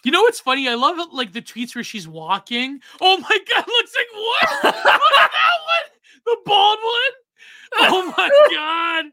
You 0.03 0.11
know 0.11 0.21
what's 0.21 0.39
funny? 0.39 0.67
I 0.69 0.75
love 0.75 0.97
it, 0.97 1.13
like 1.13 1.33
the 1.33 1.41
tweets 1.41 1.75
where 1.75 1.83
she's 1.83 2.07
walking. 2.07 2.79
Oh 3.01 3.17
my 3.17 3.37
god, 3.55 3.65
looks 3.67 3.93
like 3.95 4.07
what? 4.13 4.63
Look 4.63 4.75
at 4.75 5.31
that 5.31 5.57
one, 5.65 6.25
the 6.25 6.37
bald 6.45 6.79
one. 6.81 7.91
Oh 7.91 8.13
my 8.17 8.29
god. 8.51 9.05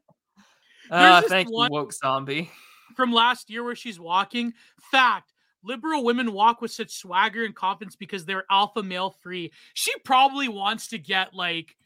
Uh, 0.91 1.23
thank 1.23 1.49
you, 1.49 1.66
woke 1.70 1.93
zombie. 1.93 2.51
From 2.95 3.12
last 3.12 3.51
year 3.51 3.65
where 3.65 3.74
she's 3.74 3.99
walking. 3.99 4.55
Fact: 4.91 5.33
Liberal 5.62 6.05
women 6.05 6.33
walk 6.33 6.61
with 6.61 6.70
such 6.70 6.93
swagger 6.95 7.45
and 7.45 7.55
confidence 7.55 7.97
because 7.97 8.24
they're 8.24 8.45
alpha 8.51 8.83
male 8.83 9.11
free. 9.11 9.53
She 9.74 9.93
probably 10.05 10.49
wants 10.49 10.89
to 10.89 10.99
get 10.99 11.35
like, 11.35 11.77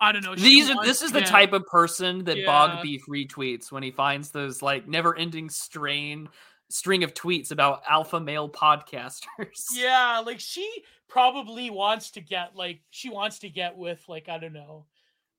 I 0.00 0.12
don't 0.12 0.24
know. 0.24 0.36
she 0.36 0.42
These 0.42 0.70
are 0.70 0.84
this 0.84 1.02
is 1.02 1.12
the 1.12 1.22
type 1.22 1.52
of 1.52 1.66
person 1.66 2.24
that 2.24 2.38
Yeah. 2.38 2.46
Bog 2.46 2.82
Beef 2.82 3.06
retweets 3.06 3.72
when 3.72 3.82
he 3.82 3.90
finds 3.90 4.30
those 4.30 4.62
like 4.62 4.86
never-ending 4.86 5.50
strain 5.50 6.28
string 6.70 7.02
of 7.02 7.14
tweets 7.14 7.50
about 7.50 7.82
alpha 7.88 8.20
male 8.20 8.48
podcasters. 8.48 9.24
Yeah, 9.72 10.22
like 10.24 10.40
she 10.40 10.70
probably 11.08 11.70
wants 11.70 12.10
to 12.12 12.20
get 12.20 12.54
like 12.54 12.80
she 12.90 13.10
wants 13.10 13.40
to 13.40 13.48
get 13.48 13.76
with 13.76 14.02
like 14.08 14.28
I 14.28 14.38
don't 14.38 14.52
know, 14.52 14.86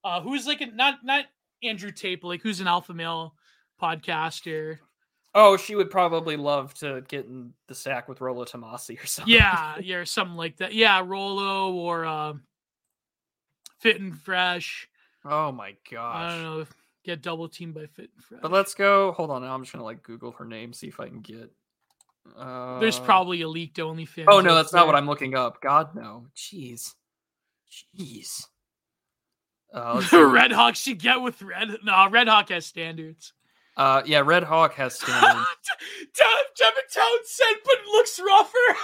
uh 0.03 0.21
who's 0.21 0.45
like 0.45 0.61
a, 0.61 0.65
not 0.67 1.03
not 1.03 1.25
Andrew 1.63 1.91
Tate, 1.91 2.23
like 2.23 2.41
who's 2.41 2.59
an 2.59 2.67
alpha 2.67 2.93
male 2.93 3.35
podcaster. 3.81 4.79
Oh, 5.35 5.57
she 5.57 5.75
would 5.75 5.91
probably 5.91 6.37
love 6.37 6.73
to 6.75 7.01
get 7.07 7.25
in 7.25 7.53
the 7.67 7.75
sack 7.75 8.09
with 8.09 8.19
Rollo 8.19 8.45
Tomassi 8.45 9.01
or 9.01 9.05
something. 9.05 9.33
Yeah, 9.33 9.77
yeah, 9.81 9.97
or 9.97 10.05
something 10.05 10.35
like 10.35 10.57
that. 10.57 10.73
Yeah, 10.73 11.03
Rollo 11.05 11.73
or 11.73 12.05
uh, 12.05 12.33
Fit 13.79 13.99
and 14.01 14.17
Fresh. 14.17 14.87
Oh 15.25 15.51
my 15.51 15.75
gosh. 15.91 16.15
I 16.15 16.29
don't 16.35 16.43
know. 16.43 16.65
Get 17.05 17.21
double 17.21 17.47
teamed 17.49 17.73
by 17.73 17.85
Fit 17.87 18.09
and 18.15 18.23
Fresh. 18.23 18.41
But 18.41 18.51
let's 18.51 18.73
go. 18.73 19.11
Hold 19.13 19.31
on. 19.31 19.41
Now 19.41 19.53
I'm 19.53 19.61
just 19.63 19.73
gonna 19.73 19.85
like 19.85 20.03
Google 20.03 20.31
her 20.33 20.45
name, 20.45 20.73
see 20.73 20.87
if 20.87 20.99
I 20.99 21.07
can 21.07 21.21
get. 21.21 21.51
Uh, 22.37 22.79
There's 22.79 22.99
probably 22.99 23.41
a 23.41 23.47
leaked 23.47 23.77
OnlyFans. 23.77 24.25
Oh 24.27 24.41
no, 24.41 24.53
that's 24.55 24.73
not 24.73 24.85
what. 24.85 24.95
I'm 24.95 25.07
looking 25.07 25.35
up. 25.35 25.61
God 25.61 25.95
no. 25.95 26.27
Jeez. 26.35 26.93
Jeez. 27.97 28.45
Uh. 29.73 30.01
Red 30.31 30.51
Hawk 30.51 30.75
should 30.75 30.99
get 30.99 31.21
with 31.21 31.41
Red. 31.41 31.77
No, 31.83 32.07
Red 32.09 32.27
Hawk 32.27 32.49
has 32.49 32.65
standards. 32.65 33.33
uh, 33.77 34.01
yeah, 34.05 34.19
Red 34.19 34.43
Hawk 34.43 34.73
has 34.75 34.95
standards. 34.95 35.47
Dev- 36.15 36.27
Devin 36.57 36.83
Townsend, 36.93 37.57
but 37.63 37.77
looks 37.91 38.19
rougher. 38.19 38.75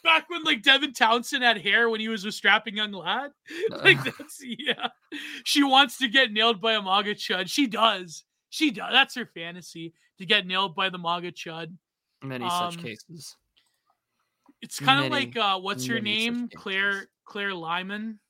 Back 0.06 0.30
when 0.30 0.44
like 0.44 0.62
Devin 0.62 0.92
Townsend 0.92 1.42
had 1.42 1.60
hair 1.60 1.90
when 1.90 1.98
he 2.00 2.06
was 2.08 2.24
a 2.24 2.30
strapping 2.30 2.76
young 2.76 2.92
lad. 2.92 3.32
Like 3.70 4.02
that's 4.04 4.40
yeah. 4.40 4.88
She 5.44 5.64
wants 5.64 5.98
to 5.98 6.08
get 6.08 6.30
nailed 6.32 6.60
by 6.60 6.74
a 6.74 6.80
MAGA 6.82 7.16
chud. 7.16 7.48
She 7.50 7.66
does. 7.66 8.22
She 8.48 8.70
does. 8.70 8.92
That's 8.92 9.16
her 9.16 9.26
fantasy 9.26 9.92
to 10.18 10.24
get 10.24 10.46
nailed 10.46 10.76
by 10.76 10.90
the 10.90 10.98
MAGA 10.98 11.32
chud. 11.32 11.72
Many 12.22 12.48
such 12.48 12.76
um, 12.78 12.82
cases. 12.82 13.34
It's 14.62 14.78
kind 14.78 15.04
of 15.04 15.10
like 15.10 15.36
uh 15.36 15.58
what's 15.58 15.84
her 15.86 15.96
such 15.96 16.04
name? 16.04 16.48
Claire 16.54 17.08
Claire 17.24 17.52
Lyman. 17.54 18.20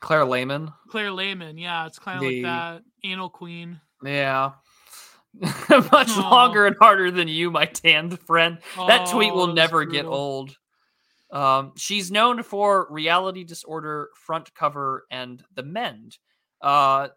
Claire 0.00 0.26
Lehmann. 0.26 0.70
Claire 0.90 1.10
Layman. 1.12 1.56
Yeah, 1.56 1.86
it's 1.86 1.98
kind 1.98 2.18
of 2.22 2.28
The- 2.28 2.42
like 2.42 2.44
that. 2.44 2.82
Anal 3.08 3.30
queen. 3.30 3.80
Yeah. 4.04 4.52
Much 5.40 6.10
Aw. 6.10 6.28
longer 6.30 6.66
and 6.66 6.76
harder 6.78 7.10
than 7.10 7.26
you, 7.26 7.50
my 7.50 7.64
tanned 7.64 8.20
friend. 8.20 8.58
That 8.76 9.08
tweet 9.08 9.32
Oh, 9.32 9.34
will 9.34 9.46
that's 9.48 9.56
never 9.56 9.84
get 9.86 10.04
old. 10.04 10.56
Um, 11.34 11.72
she's 11.76 12.10
known 12.10 12.42
for 12.42 12.86
reality 12.90 13.44
disorder, 13.44 14.10
front 14.14 14.54
cover, 14.54 15.04
and 15.10 15.42
the 15.54 15.64
mend. 15.64 16.16
Uh, 16.62 17.08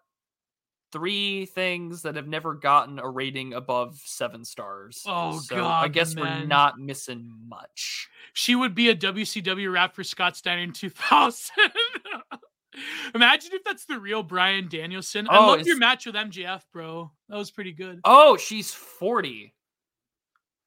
three 0.92 1.46
things 1.46 2.02
that 2.02 2.16
have 2.16 2.28
never 2.28 2.54
gotten 2.56 2.98
a 2.98 3.08
rating 3.08 3.54
above 3.54 4.02
seven 4.04 4.44
stars. 4.44 5.04
Oh, 5.06 5.40
so 5.40 5.66
I 5.66 5.88
guess 5.88 6.16
The 6.16 6.22
we're 6.22 6.46
not 6.46 6.80
missing 6.80 7.32
much. 7.48 8.10
She 8.34 8.56
would 8.56 8.74
be 8.74 8.90
a 8.90 8.96
WCW 8.96 9.72
rap 9.72 9.96
for 9.96 10.04
Scott 10.04 10.36
Steiner 10.36 10.64
in 10.64 10.74
2000. 10.74 11.52
Imagine 13.16 13.52
if 13.54 13.64
that's 13.64 13.86
the 13.86 14.00
real 14.00 14.24
Bryan 14.24 14.68
Danielson. 14.68 15.28
I 15.30 15.38
Oh, 15.38 15.48
love 15.48 15.66
your 15.66 15.78
match 15.78 16.06
with 16.06 16.16
MJF, 16.16 16.62
bro. 16.72 17.12
That 17.30 17.38
was 17.38 17.50
pretty 17.52 17.72
good. 17.72 18.00
Oh, 18.04 18.38
she's 18.38 18.72
forty. 18.72 19.54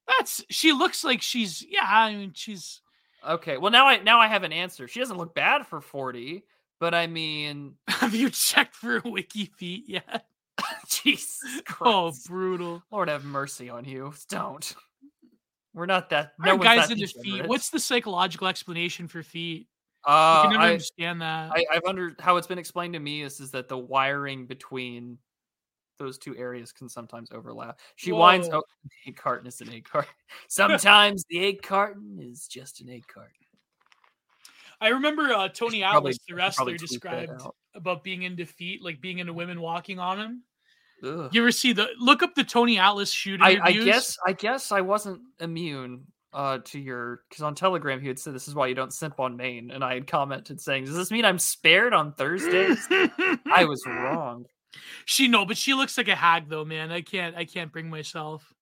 That's 0.08 0.44
she 0.50 0.72
looks 0.72 1.04
like 1.04 1.22
she's 1.22 1.64
yeah. 1.68 1.86
I 1.88 2.14
mean 2.16 2.32
she's 2.34 2.80
Okay, 3.28 3.56
well 3.56 3.70
now 3.70 3.86
I 3.86 4.02
now 4.02 4.18
I 4.18 4.28
have 4.28 4.42
an 4.42 4.52
answer. 4.52 4.88
She 4.88 5.00
doesn't 5.00 5.16
look 5.16 5.34
bad 5.34 5.66
for 5.66 5.80
forty, 5.80 6.44
but 6.78 6.94
I 6.94 7.06
mean, 7.06 7.74
Have 7.88 8.14
you 8.14 8.30
checked 8.30 8.74
for 8.74 9.00
Wiki 9.04 9.46
Feet 9.46 9.84
yet? 9.86 10.26
Jesus 10.88 11.44
Oh, 11.80 12.12
brutal. 12.26 12.82
Lord 12.90 13.08
have 13.08 13.24
mercy 13.24 13.68
on 13.68 13.84
you. 13.84 14.12
Don't. 14.28 14.74
We're 15.74 15.86
not 15.86 16.10
that. 16.10 16.32
No 16.38 16.58
guys 16.58 16.90
into 16.90 17.06
feet. 17.06 17.46
What's 17.46 17.70
the 17.70 17.78
psychological 17.78 18.48
explanation 18.48 19.06
for 19.06 19.22
feet? 19.22 19.68
Uh, 20.06 20.10
I 20.10 20.40
can 20.42 20.50
never 20.52 20.62
I, 20.62 20.70
understand 20.72 21.20
that. 21.20 21.52
I, 21.54 21.64
I've 21.72 21.84
under 21.86 22.16
how 22.18 22.36
it's 22.38 22.46
been 22.46 22.58
explained 22.58 22.94
to 22.94 23.00
me 23.00 23.22
is 23.22 23.38
is 23.38 23.50
that 23.52 23.68
the 23.68 23.78
wiring 23.78 24.46
between 24.46 25.18
those 26.00 26.18
two 26.18 26.36
areas 26.36 26.72
can 26.72 26.88
sometimes 26.88 27.30
overlap. 27.30 27.78
She 27.94 28.10
winds 28.10 28.48
up 28.48 28.64
oh, 28.66 28.88
egg 29.06 29.16
carton 29.16 29.46
is 29.46 29.60
an 29.60 29.70
egg 29.70 29.86
carton. 29.88 30.10
Sometimes 30.48 31.24
the 31.28 31.44
egg 31.44 31.62
carton 31.62 32.18
is 32.20 32.48
just 32.48 32.80
an 32.80 32.88
egg 32.88 33.04
carton. 33.06 33.32
I 34.80 34.88
remember 34.88 35.32
uh, 35.32 35.48
Tony 35.48 35.84
Atlas, 35.84 36.18
the 36.26 36.34
I 36.34 36.48
should 36.48 36.56
probably 36.56 36.72
wrestler, 36.72 36.86
described 36.88 37.42
about 37.74 38.02
being 38.02 38.22
in 38.22 38.34
defeat, 38.34 38.82
like 38.82 39.00
being 39.00 39.18
into 39.18 39.34
women 39.34 39.60
walking 39.60 39.98
on 39.98 40.18
him. 40.18 40.42
Ugh. 41.04 41.28
You 41.32 41.42
ever 41.42 41.52
see 41.52 41.74
the 41.74 41.88
look 41.98 42.22
up 42.22 42.34
the 42.34 42.44
Tony 42.44 42.78
Atlas 42.78 43.12
shoot 43.12 43.40
I. 43.42 43.58
I 43.62 43.72
guess 43.72 44.16
I 44.26 44.32
guess 44.32 44.72
I 44.72 44.80
wasn't 44.80 45.20
immune 45.38 46.06
uh 46.32 46.58
to 46.64 46.78
your 46.78 47.22
because 47.28 47.42
on 47.42 47.54
Telegram 47.54 48.00
he 48.00 48.08
had 48.08 48.18
said 48.18 48.34
this 48.34 48.48
is 48.48 48.54
why 48.54 48.68
you 48.68 48.74
don't 48.74 48.92
simp 48.92 49.20
on 49.20 49.36
Maine, 49.36 49.70
and 49.70 49.84
I 49.84 49.94
had 49.94 50.06
commented 50.06 50.60
saying, 50.60 50.86
Does 50.86 50.96
this 50.96 51.10
mean 51.10 51.26
I'm 51.26 51.38
spared 51.38 51.92
on 51.92 52.14
Thursdays? 52.14 52.86
I 52.90 53.66
was 53.68 53.84
wrong. 53.86 54.46
She 55.04 55.28
no, 55.28 55.44
but 55.44 55.56
she 55.56 55.74
looks 55.74 55.98
like 55.98 56.08
a 56.08 56.14
hag 56.14 56.48
though, 56.48 56.64
man. 56.64 56.90
I 56.90 57.00
can't 57.00 57.36
I 57.36 57.44
can't 57.44 57.72
bring 57.72 57.90
myself. 57.90 58.52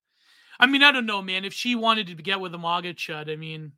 I 0.61 0.67
mean, 0.67 0.83
I 0.83 0.91
don't 0.93 1.07
know, 1.07 1.23
man. 1.23 1.45
If 1.45 1.53
she 1.53 1.75
wanted 1.75 2.09
to 2.09 2.15
get 2.15 2.41
with 2.41 2.55
a 2.55 2.59
MAGA 2.59 2.95
chud, 2.95 3.31
I 3.31 3.37
mean, 3.37 3.73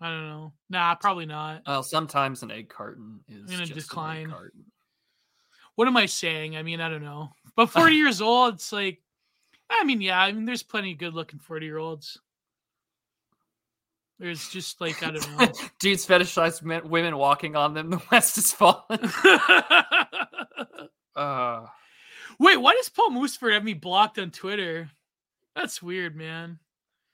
I 0.00 0.08
don't 0.10 0.28
know. 0.28 0.52
Nah, 0.70 0.94
probably 0.94 1.26
not. 1.26 1.62
Well, 1.66 1.82
sometimes 1.82 2.42
an 2.42 2.50
egg 2.50 2.68
carton 2.68 3.20
is 3.28 3.50
gonna 3.50 3.64
just 3.64 3.70
an 3.70 3.76
egg 3.76 3.82
decline. 3.82 4.30
carton. 4.30 4.64
What 5.74 5.88
am 5.88 5.96
I 5.96 6.06
saying? 6.06 6.56
I 6.56 6.62
mean, 6.62 6.80
I 6.80 6.88
don't 6.88 7.04
know. 7.04 7.30
But 7.56 7.70
40 7.70 7.94
years 7.94 8.20
old, 8.20 8.54
it's 8.54 8.70
like 8.70 9.00
I 9.70 9.82
mean, 9.84 10.02
yeah, 10.02 10.20
I 10.20 10.30
mean 10.30 10.44
there's 10.44 10.62
plenty 10.62 10.92
of 10.92 10.98
good 10.98 11.14
looking 11.14 11.38
40 11.38 11.64
year 11.64 11.78
olds. 11.78 12.20
There's 14.18 14.48
just 14.50 14.80
like 14.80 15.02
I 15.02 15.10
don't 15.12 15.38
know. 15.38 15.48
Dudes 15.80 16.06
fetishize 16.06 16.62
men, 16.62 16.88
women 16.88 17.16
walking 17.16 17.56
on 17.56 17.72
them. 17.74 17.90
The 17.90 18.02
West 18.12 18.36
is 18.38 18.52
fallen. 18.52 18.84
Uh, 21.16 21.66
Wait, 22.38 22.58
why 22.58 22.74
does 22.74 22.88
Paul 22.88 23.10
Mooseford 23.10 23.54
have 23.54 23.64
me 23.64 23.74
blocked 23.74 24.18
on 24.18 24.30
Twitter? 24.30 24.90
That's 25.54 25.82
weird, 25.82 26.14
man. 26.14 26.58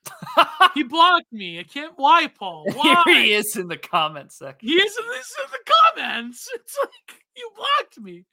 he 0.75 0.83
blocked 0.83 1.33
me. 1.33 1.61
I 1.61 1.63
can't. 1.63 1.93
Why, 1.97 2.27
Paul? 2.27 2.67
Why? 2.75 3.03
Here 3.07 3.23
he 3.23 3.33
is 3.35 3.57
in 3.57 3.69
the 3.69 3.77
comment 3.77 4.33
section. 4.33 4.69
He 4.69 4.75
is 4.75 4.97
in 4.99 5.07
this 5.09 5.35
in 5.45 5.51
the 5.53 5.73
comments. 5.97 6.49
It's 6.55 6.77
like 6.81 7.23
you 7.37 7.51
blocked 7.57 8.01
me. 8.01 8.25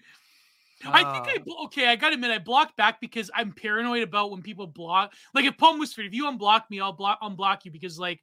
I 0.85 1.03
think 1.13 1.27
I 1.27 1.43
Ah. 1.47 1.65
okay. 1.65 1.87
I 1.87 1.95
gotta 1.95 2.15
admit, 2.15 2.31
I 2.31 2.39
blocked 2.39 2.75
back 2.77 3.01
because 3.01 3.29
I'm 3.35 3.51
paranoid 3.51 4.01
about 4.01 4.31
when 4.31 4.41
people 4.41 4.65
block. 4.65 5.13
Like 5.35 5.45
if 5.45 5.57
Paul 5.57 5.77
Musford, 5.77 6.05
if 6.05 6.13
you 6.13 6.25
unblock 6.25 6.63
me, 6.69 6.79
I'll 6.79 6.93
block 6.93 7.19
unblock 7.21 7.65
you 7.65 7.71
because 7.71 7.99
like 7.99 8.21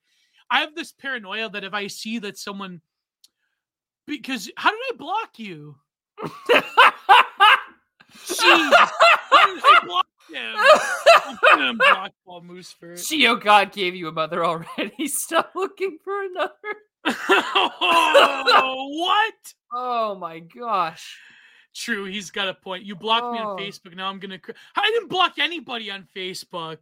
I 0.51 0.61
have 0.61 0.75
this 0.75 0.91
paranoia 0.91 1.51
that 1.51 1.65
if 1.65 1.75
I 1.75 1.87
see 1.87 2.19
that 2.21 2.39
someone, 2.39 2.81
because 4.07 4.51
how 4.57 4.71
did 4.71 4.81
I 4.93 4.97
block 4.97 5.39
you? 5.39 5.77
Jeez, 8.27 8.73
how 8.73 9.55
did 9.55 9.63
I 9.65 9.81
block 9.87 10.07
him? 10.31 10.57
I'm 11.27 11.39
gonna 11.59 11.73
unblock 11.75 12.11
Paul 12.25 12.41
Musford. 12.43 12.97
Gio 12.99 13.41
God 13.43 13.73
gave 13.73 13.95
you 13.95 14.09
a 14.09 14.13
mother 14.13 14.45
already. 14.45 15.07
Stop 15.09 15.53
looking 15.55 15.99
for 16.05 16.23
another. 16.25 16.53
oh, 17.29 18.87
what? 18.99 19.35
Oh 19.73 20.15
my 20.17 20.41
gosh. 20.41 21.19
True, 21.75 22.05
he's 22.07 22.31
got 22.31 22.49
a 22.49 22.55
point. 22.55 22.85
You 22.85 22.97
blocked 22.97 23.33
me 23.33 23.39
on 23.39 23.59
Oh. 23.61 23.63
Facebook. 23.63 23.95
Now 23.95 24.09
I'm 24.09 24.19
gonna. 24.19 24.39
cr- 24.39 24.53
I 24.75 24.91
didn't 24.93 25.09
block 25.09 25.35
anybody 25.39 25.91
on 25.91 26.07
Facebook. 26.17 26.79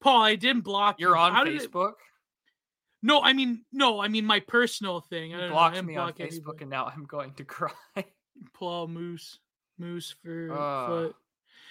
Paul, 0.00 0.22
I 0.22 0.34
didn't 0.34 0.62
block. 0.62 0.96
You're 0.98 1.14
you. 1.16 1.20
on 1.22 1.32
How 1.34 1.44
it- 1.44 1.48
Facebook. 1.50 1.92
No, 3.00 3.22
I 3.22 3.32
mean, 3.32 3.64
no, 3.72 4.00
I 4.00 4.08
mean 4.08 4.24
my 4.24 4.40
personal 4.40 5.00
thing. 5.02 5.32
I 5.32 5.36
You 5.36 5.42
know, 5.42 5.46
I 5.46 5.50
blocked 5.50 5.74
didn't 5.76 5.86
me 5.88 5.96
on 5.96 6.12
Facebook, 6.14 6.20
anybody. 6.32 6.58
and 6.62 6.70
now 6.70 6.86
I'm 6.86 7.04
going 7.04 7.32
to 7.34 7.44
cry. 7.54 7.70
Paul 8.54 8.88
Moose, 8.88 9.38
Moose 9.78 10.14
for 10.22 10.52
Ah. 10.52 10.86
foot. 10.86 11.16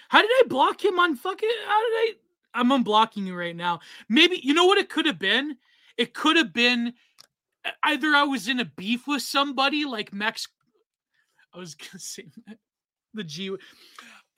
How 0.08 0.22
did 0.22 0.30
I 0.30 0.42
block 0.48 0.82
him 0.84 0.98
on 0.98 1.16
fucking? 1.16 1.48
How 1.66 1.80
did 1.80 1.94
I? 1.94 2.12
I'm 2.54 2.70
unblocking 2.70 3.26
you 3.26 3.36
right 3.36 3.54
now. 3.54 3.80
Maybe 4.08 4.40
you 4.42 4.54
know 4.54 4.64
what 4.66 4.78
it 4.78 4.88
could 4.88 5.06
have 5.06 5.18
been. 5.18 5.56
It 5.96 6.14
could 6.14 6.36
have 6.36 6.52
been 6.52 6.94
either 7.82 8.14
I 8.14 8.22
was 8.22 8.48
in 8.48 8.60
a 8.60 8.64
beef 8.64 9.06
with 9.06 9.22
somebody 9.22 9.84
like 9.84 10.12
Max. 10.12 10.48
I 11.54 11.58
was 11.58 11.74
gonna 11.74 11.98
say 11.98 12.28
the 13.14 13.24
G. 13.24 13.54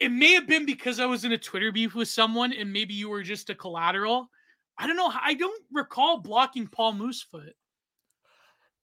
It 0.01 0.11
may 0.11 0.33
have 0.35 0.47
been 0.47 0.65
because 0.67 0.99
I 0.99 1.07
was 1.07 1.25
in 1.25 1.33
a 1.33 1.39
Twitter 1.39 1.71
beef 1.71 1.95
with 1.95 2.09
someone, 2.09 2.53
and 2.53 2.73
maybe 2.73 2.95
you 2.95 3.09
were 3.11 3.23
just 3.23 3.51
a 3.51 3.55
collateral. 3.55 4.31
I 4.79 4.87
don't 4.87 4.97
know. 4.97 5.13
I 5.15 5.35
don't 5.35 5.63
recall 5.71 6.19
blocking 6.21 6.67
Paul 6.67 6.95
Moosefoot. 6.95 7.53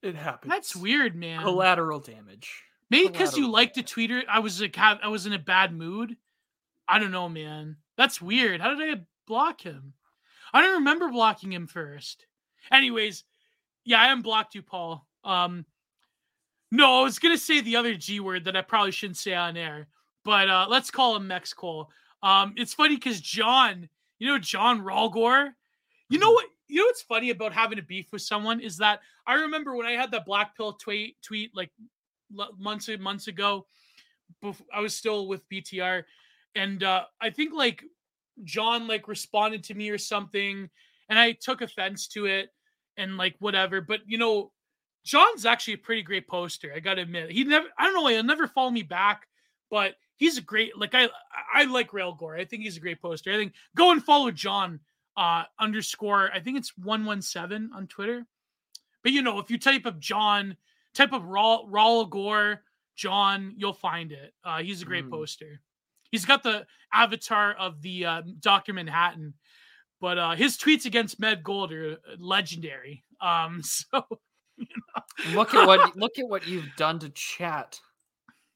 It 0.03 0.13
happens. 0.15 0.51
That's 0.51 0.75
weird, 0.75 1.15
man. 1.15 1.41
Collateral 1.41 1.99
damage. 1.99 2.63
Maybe 2.89 3.09
because 3.09 3.37
you 3.37 3.49
liked 3.51 3.75
to 3.75 3.83
tweet 3.83 4.11
her, 4.11 4.23
I 4.29 4.39
was 4.39 4.61
like, 4.61 4.77
I 4.77 5.07
was 5.07 5.25
in 5.25 5.33
a 5.33 5.39
bad 5.39 5.73
mood. 5.73 6.15
I 6.87 6.99
don't 6.99 7.11
know, 7.11 7.27
man. 7.27 7.75
That's 7.97 8.21
weird. 8.21 8.61
How 8.61 8.73
did 8.73 8.97
I 8.97 9.01
block 9.27 9.61
him? 9.61 9.93
I 10.53 10.61
don't 10.61 10.75
remember 10.75 11.09
blocking 11.09 11.51
him 11.51 11.67
first. 11.67 12.25
Anyways, 12.71 13.25
yeah, 13.83 14.01
I 14.01 14.11
unblocked 14.11 14.55
you, 14.55 14.61
Paul. 14.61 15.05
Um, 15.23 15.65
no, 16.71 17.01
I 17.01 17.03
was 17.03 17.19
gonna 17.19 17.37
say 17.37 17.61
the 17.61 17.75
other 17.75 17.95
G 17.95 18.19
word 18.19 18.45
that 18.45 18.55
I 18.55 18.61
probably 18.61 18.91
shouldn't 18.91 19.17
say 19.17 19.33
on 19.33 19.57
air, 19.57 19.87
but 20.23 20.49
uh, 20.49 20.67
let's 20.69 20.91
call 20.91 21.15
him 21.15 21.27
Mex 21.27 21.53
Cole. 21.53 21.89
Um, 22.23 22.53
it's 22.57 22.73
funny 22.73 22.95
because 22.95 23.21
John, 23.21 23.89
you 24.19 24.27
know, 24.27 24.39
John 24.39 24.81
Ralgor. 24.81 25.51
You 26.09 26.19
know 26.19 26.31
what? 26.31 26.45
You 26.67 26.81
know 26.81 26.85
what's 26.85 27.01
funny 27.01 27.29
about 27.29 27.53
having 27.53 27.79
a 27.79 27.81
beef 27.81 28.11
with 28.11 28.21
someone 28.21 28.59
is 28.59 28.77
that 28.77 28.99
I 29.25 29.35
remember 29.35 29.75
when 29.75 29.85
I 29.85 29.91
had 29.91 30.11
that 30.11 30.25
black 30.25 30.55
pill 30.55 30.73
tweet 30.73 31.21
tweet 31.21 31.51
like 31.55 31.71
months 32.57 32.89
months 32.99 33.27
ago. 33.27 33.65
I 34.73 34.81
was 34.81 34.95
still 34.95 35.27
with 35.27 35.47
BTR, 35.49 36.03
and 36.55 36.83
uh, 36.83 37.05
I 37.21 37.29
think 37.29 37.53
like 37.53 37.83
John 38.43 38.87
like 38.87 39.07
responded 39.07 39.63
to 39.65 39.73
me 39.73 39.89
or 39.89 39.97
something, 39.97 40.69
and 41.09 41.19
I 41.19 41.31
took 41.33 41.61
offense 41.61 42.07
to 42.09 42.25
it 42.25 42.49
and 42.97 43.17
like 43.17 43.35
whatever. 43.39 43.81
But 43.81 44.01
you 44.05 44.17
know, 44.17 44.51
John's 45.03 45.45
actually 45.45 45.75
a 45.75 45.79
pretty 45.79 46.01
great 46.01 46.27
poster. 46.27 46.73
I 46.75 46.79
gotta 46.79 47.01
admit, 47.01 47.31
he 47.31 47.43
never. 47.43 47.67
I 47.77 47.85
don't 47.85 47.93
know. 47.93 48.07
He'll 48.07 48.23
never 48.23 48.47
follow 48.47 48.69
me 48.69 48.83
back, 48.83 49.27
but 49.69 49.95
he's 50.17 50.37
a 50.37 50.41
great. 50.41 50.77
Like 50.77 50.93
I, 50.93 51.09
I 51.53 51.65
like 51.65 51.93
Rail 51.93 52.13
Gore. 52.13 52.35
I 52.35 52.45
think 52.45 52.63
he's 52.63 52.77
a 52.77 52.81
great 52.81 53.01
poster. 53.01 53.31
I 53.31 53.37
think 53.37 53.53
go 53.75 53.91
and 53.91 54.03
follow 54.03 54.31
John 54.31 54.79
uh 55.15 55.43
underscore. 55.59 56.29
I 56.33 56.39
think 56.39 56.57
it's 56.57 56.77
one 56.77 57.05
one 57.05 57.21
seven 57.21 57.71
on 57.73 57.87
Twitter. 57.87 58.25
But 59.03 59.13
you 59.13 59.21
know, 59.21 59.39
if 59.39 59.49
you 59.49 59.57
type 59.57 59.85
of 59.85 59.99
John, 59.99 60.57
type 60.97 61.13
of 61.13 61.23
Raw 61.25 61.61
Raw 61.67 62.03
Gore 62.03 62.63
John, 62.95 63.53
you'll 63.55 63.73
find 63.73 64.11
it. 64.11 64.33
Uh, 64.43 64.61
he's 64.63 64.81
a 64.81 64.85
great 64.85 65.05
Mm. 65.05 65.11
poster. 65.11 65.61
He's 66.11 66.25
got 66.25 66.41
the 66.43 66.65
avatar 66.93 67.53
of 67.53 67.81
the 67.81 68.05
uh, 68.05 68.21
Doctor 68.39 68.73
Manhattan, 68.73 69.33
but 70.01 70.17
uh, 70.17 70.31
his 70.35 70.57
tweets 70.57 70.85
against 70.85 71.19
Med 71.19 71.43
Gold 71.43 71.71
are 71.73 71.91
uh, 71.93 72.15
legendary. 72.17 73.03
Um, 73.21 73.61
so 73.63 74.03
Look 75.33 75.53
at 75.53 75.67
what 75.67 75.95
look 76.03 76.17
at 76.17 76.27
what 76.27 76.47
you've 76.47 76.75
done 76.77 76.97
to 76.99 77.09
chat. 77.09 77.79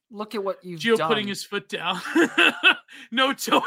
Look 0.10 0.34
at 0.36 0.44
what 0.44 0.58
you've 0.64 0.80
Gio 0.80 0.98
done. 0.98 1.08
putting 1.08 1.28
his 1.28 1.44
foot 1.44 1.70
down. 1.70 2.02
no 3.12 3.32
towing. 3.34 3.64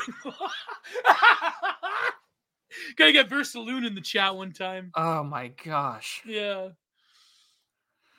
Gotta 2.97 3.13
get 3.13 3.29
Versaloon 3.31 3.87
in 3.87 3.95
the 3.95 4.01
chat 4.01 4.35
one 4.35 4.53
time. 4.53 4.91
Oh 4.97 5.23
my 5.23 5.49
gosh. 5.65 6.23
Yeah. 6.27 6.71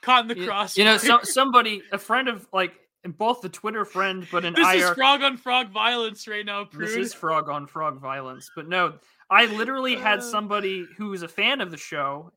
Caught 0.05 0.21
in 0.21 0.27
the 0.27 0.37
You, 0.39 0.45
cross. 0.47 0.77
you 0.77 0.83
know, 0.85 0.97
so, 0.97 1.19
somebody, 1.23 1.81
a 1.91 1.97
friend 1.97 2.27
of 2.27 2.47
like 2.53 2.73
both 3.17 3.41
the 3.41 3.49
Twitter 3.49 3.83
friend, 3.85 4.27
but 4.31 4.45
an 4.45 4.53
this 4.53 4.67
is 4.75 4.89
frog 4.91 5.21
on 5.23 5.35
frog 5.37 5.71
violence 5.71 6.27
right 6.27 6.45
now, 6.45 6.67
this 6.71 6.93
is 6.93 7.13
frog 7.13 7.49
on 7.49 7.65
frog 7.67 7.99
violence. 7.99 8.49
But 8.55 8.67
no, 8.69 8.93
I 9.29 9.45
literally 9.47 9.95
had 9.95 10.19
Uh. 10.19 10.21
somebody 10.21 10.87
who 10.97 11.09
was 11.09 11.23
a 11.23 11.27
fan 11.27 11.59
of 11.59 11.71
the 11.71 11.77
show 11.77 12.31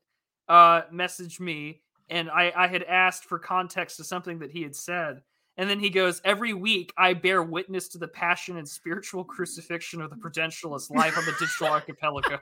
uh 0.49 0.83
message 0.91 1.39
me, 1.41 1.83
and 2.09 2.31
I 2.31 2.53
I 2.57 2.67
had 2.69 2.83
asked 2.85 3.27
for 3.27 3.39
context 3.39 3.99
to 3.99 4.05
something 4.05 4.39
that 4.39 4.51
he 4.51 4.63
had 4.63 4.75
said. 4.75 5.23
And 5.59 5.69
then 5.69 5.81
he 5.81 5.91
goes, 5.91 6.23
Every 6.25 6.55
week 6.55 6.93
I 6.97 7.15
bear 7.15 7.43
witness 7.43 7.89
to 7.89 7.99
the 7.99 8.07
passion 8.09 8.57
and 8.59 8.69
spiritual 8.69 9.25
crucifixion 9.35 10.01
of 10.01 10.09
the 10.09 10.17
prudentialist 10.17 10.91
life 10.91 11.19
on 11.19 11.25
the 11.27 11.33
digital 11.39 11.67
archipelago. 11.77 12.39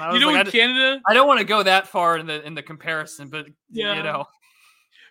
I 0.00 0.14
you 0.14 0.20
know, 0.20 0.28
like, 0.28 0.46
in 0.46 0.52
d- 0.52 0.58
Canada, 0.58 1.00
I 1.06 1.14
don't 1.14 1.26
want 1.26 1.38
to 1.40 1.44
go 1.46 1.62
that 1.62 1.86
far 1.88 2.16
in 2.18 2.26
the 2.26 2.44
in 2.46 2.54
the 2.54 2.62
comparison, 2.62 3.28
but 3.28 3.46
Yeah. 3.70 3.96
you 3.96 4.02
know, 4.02 4.24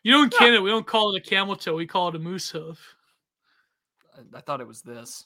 you 0.03 0.11
know, 0.11 0.23
in 0.23 0.29
Canada, 0.29 0.61
we 0.61 0.69
don't 0.69 0.85
call 0.87 1.15
it 1.15 1.19
a 1.25 1.29
camel 1.29 1.55
toe; 1.55 1.75
we 1.75 1.85
call 1.87 2.09
it 2.09 2.15
a 2.15 2.19
moose 2.19 2.49
hoof. 2.49 2.95
I- 4.15 4.37
I 4.37 4.41
thought 4.41 4.61
it 4.61 4.67
was 4.67 4.81
this. 4.81 5.25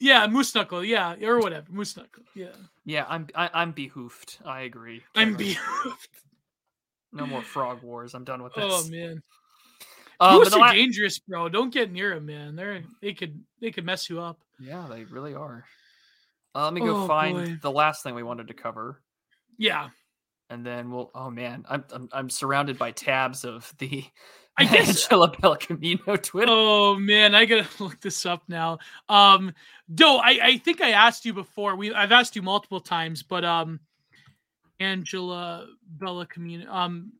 Yeah, 0.00 0.26
moose 0.28 0.54
knuckle. 0.54 0.84
Yeah, 0.84 1.16
or 1.22 1.38
whatever, 1.40 1.66
moose 1.72 1.96
knuckle. 1.96 2.22
Yeah, 2.34 2.52
Yeah, 2.84 3.04
I'm 3.08 3.26
I, 3.34 3.50
I'm 3.52 3.72
behoofed. 3.72 4.38
I 4.46 4.60
agree. 4.62 5.02
I'm 5.16 5.32
Kevin. 5.36 5.36
be. 5.54 5.58
no 7.12 7.26
more 7.26 7.42
frog 7.42 7.82
wars. 7.82 8.14
I'm 8.14 8.24
done 8.24 8.42
with 8.42 8.54
this. 8.54 8.64
oh 8.66 8.88
man, 8.90 9.20
Uh, 10.20 10.36
moose 10.38 10.52
are 10.52 10.60
la- 10.60 10.72
dangerous, 10.72 11.18
bro. 11.18 11.48
Don't 11.48 11.72
get 11.72 11.90
near 11.90 12.14
them, 12.14 12.26
man. 12.26 12.54
They're 12.54 12.82
they 13.02 13.12
could 13.14 13.42
they 13.60 13.70
could 13.72 13.84
mess 13.84 14.08
you 14.08 14.20
up. 14.20 14.38
yeah, 14.60 14.86
they 14.88 15.04
really 15.04 15.34
are. 15.34 15.64
Uh, 16.54 16.64
let 16.64 16.72
me 16.74 16.80
go 16.80 17.04
Oh, 17.04 17.06
find 17.06 17.36
boy. 17.36 17.58
the 17.62 17.70
last 17.70 18.02
thing 18.02 18.14
we 18.14 18.22
wanted 18.22 18.48
to 18.48 18.54
cover, 18.54 19.00
Yeah, 19.58 19.88
and 20.50 20.64
then 20.64 20.90
we'll. 20.90 21.10
Oh 21.14 21.30
man, 21.30 21.64
I'm 21.68 21.84
I'm, 21.92 22.08
I'm 22.12 22.30
surrounded 22.30 22.78
by 22.78 22.90
tabs 22.90 23.44
of 23.44 23.72
the 23.78 24.04
I 24.56 24.64
guess- 24.64 24.88
Angela 25.04 25.30
Belcamino 25.36 26.20
Twitter. 26.22 26.50
Oh 26.52 26.96
man, 26.96 27.34
I 27.34 27.44
gotta 27.44 27.68
look 27.82 28.00
this 28.00 28.26
up 28.26 28.42
now. 28.48 28.78
Um, 29.08 29.52
Doe, 29.94 30.16
I, 30.18 30.38
I 30.42 30.58
think 30.58 30.80
I 30.80 30.90
asked 30.90 31.24
you 31.24 31.32
before. 31.32 31.76
We 31.76 31.92
I've 31.94 32.12
asked 32.12 32.34
you 32.34 32.42
multiple 32.42 32.80
times, 32.80 33.22
but 33.22 33.44
um, 33.44 33.78
Angela 34.80 35.66
Bella 35.86 36.26
Camino. 36.26 36.70
Um, 36.72 37.12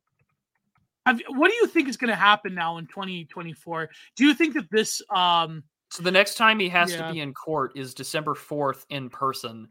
have, 1.05 1.21
what 1.29 1.49
do 1.49 1.55
you 1.55 1.67
think 1.67 1.87
is 1.87 1.97
going 1.97 2.09
to 2.09 2.15
happen 2.15 2.53
now 2.53 2.77
in 2.77 2.85
2024? 2.85 3.89
Do 4.15 4.25
you 4.25 4.33
think 4.33 4.53
that 4.55 4.69
this 4.69 5.01
um, 5.09 5.63
So 5.91 6.03
the 6.03 6.11
next 6.11 6.35
time 6.35 6.59
he 6.59 6.69
has 6.69 6.91
Yeah. 6.91 7.07
to 7.07 7.13
be 7.13 7.19
in 7.19 7.33
court 7.33 7.71
is 7.75 7.93
December 7.93 8.35
4th 8.35 8.85
in 8.89 9.09
person. 9.09 9.69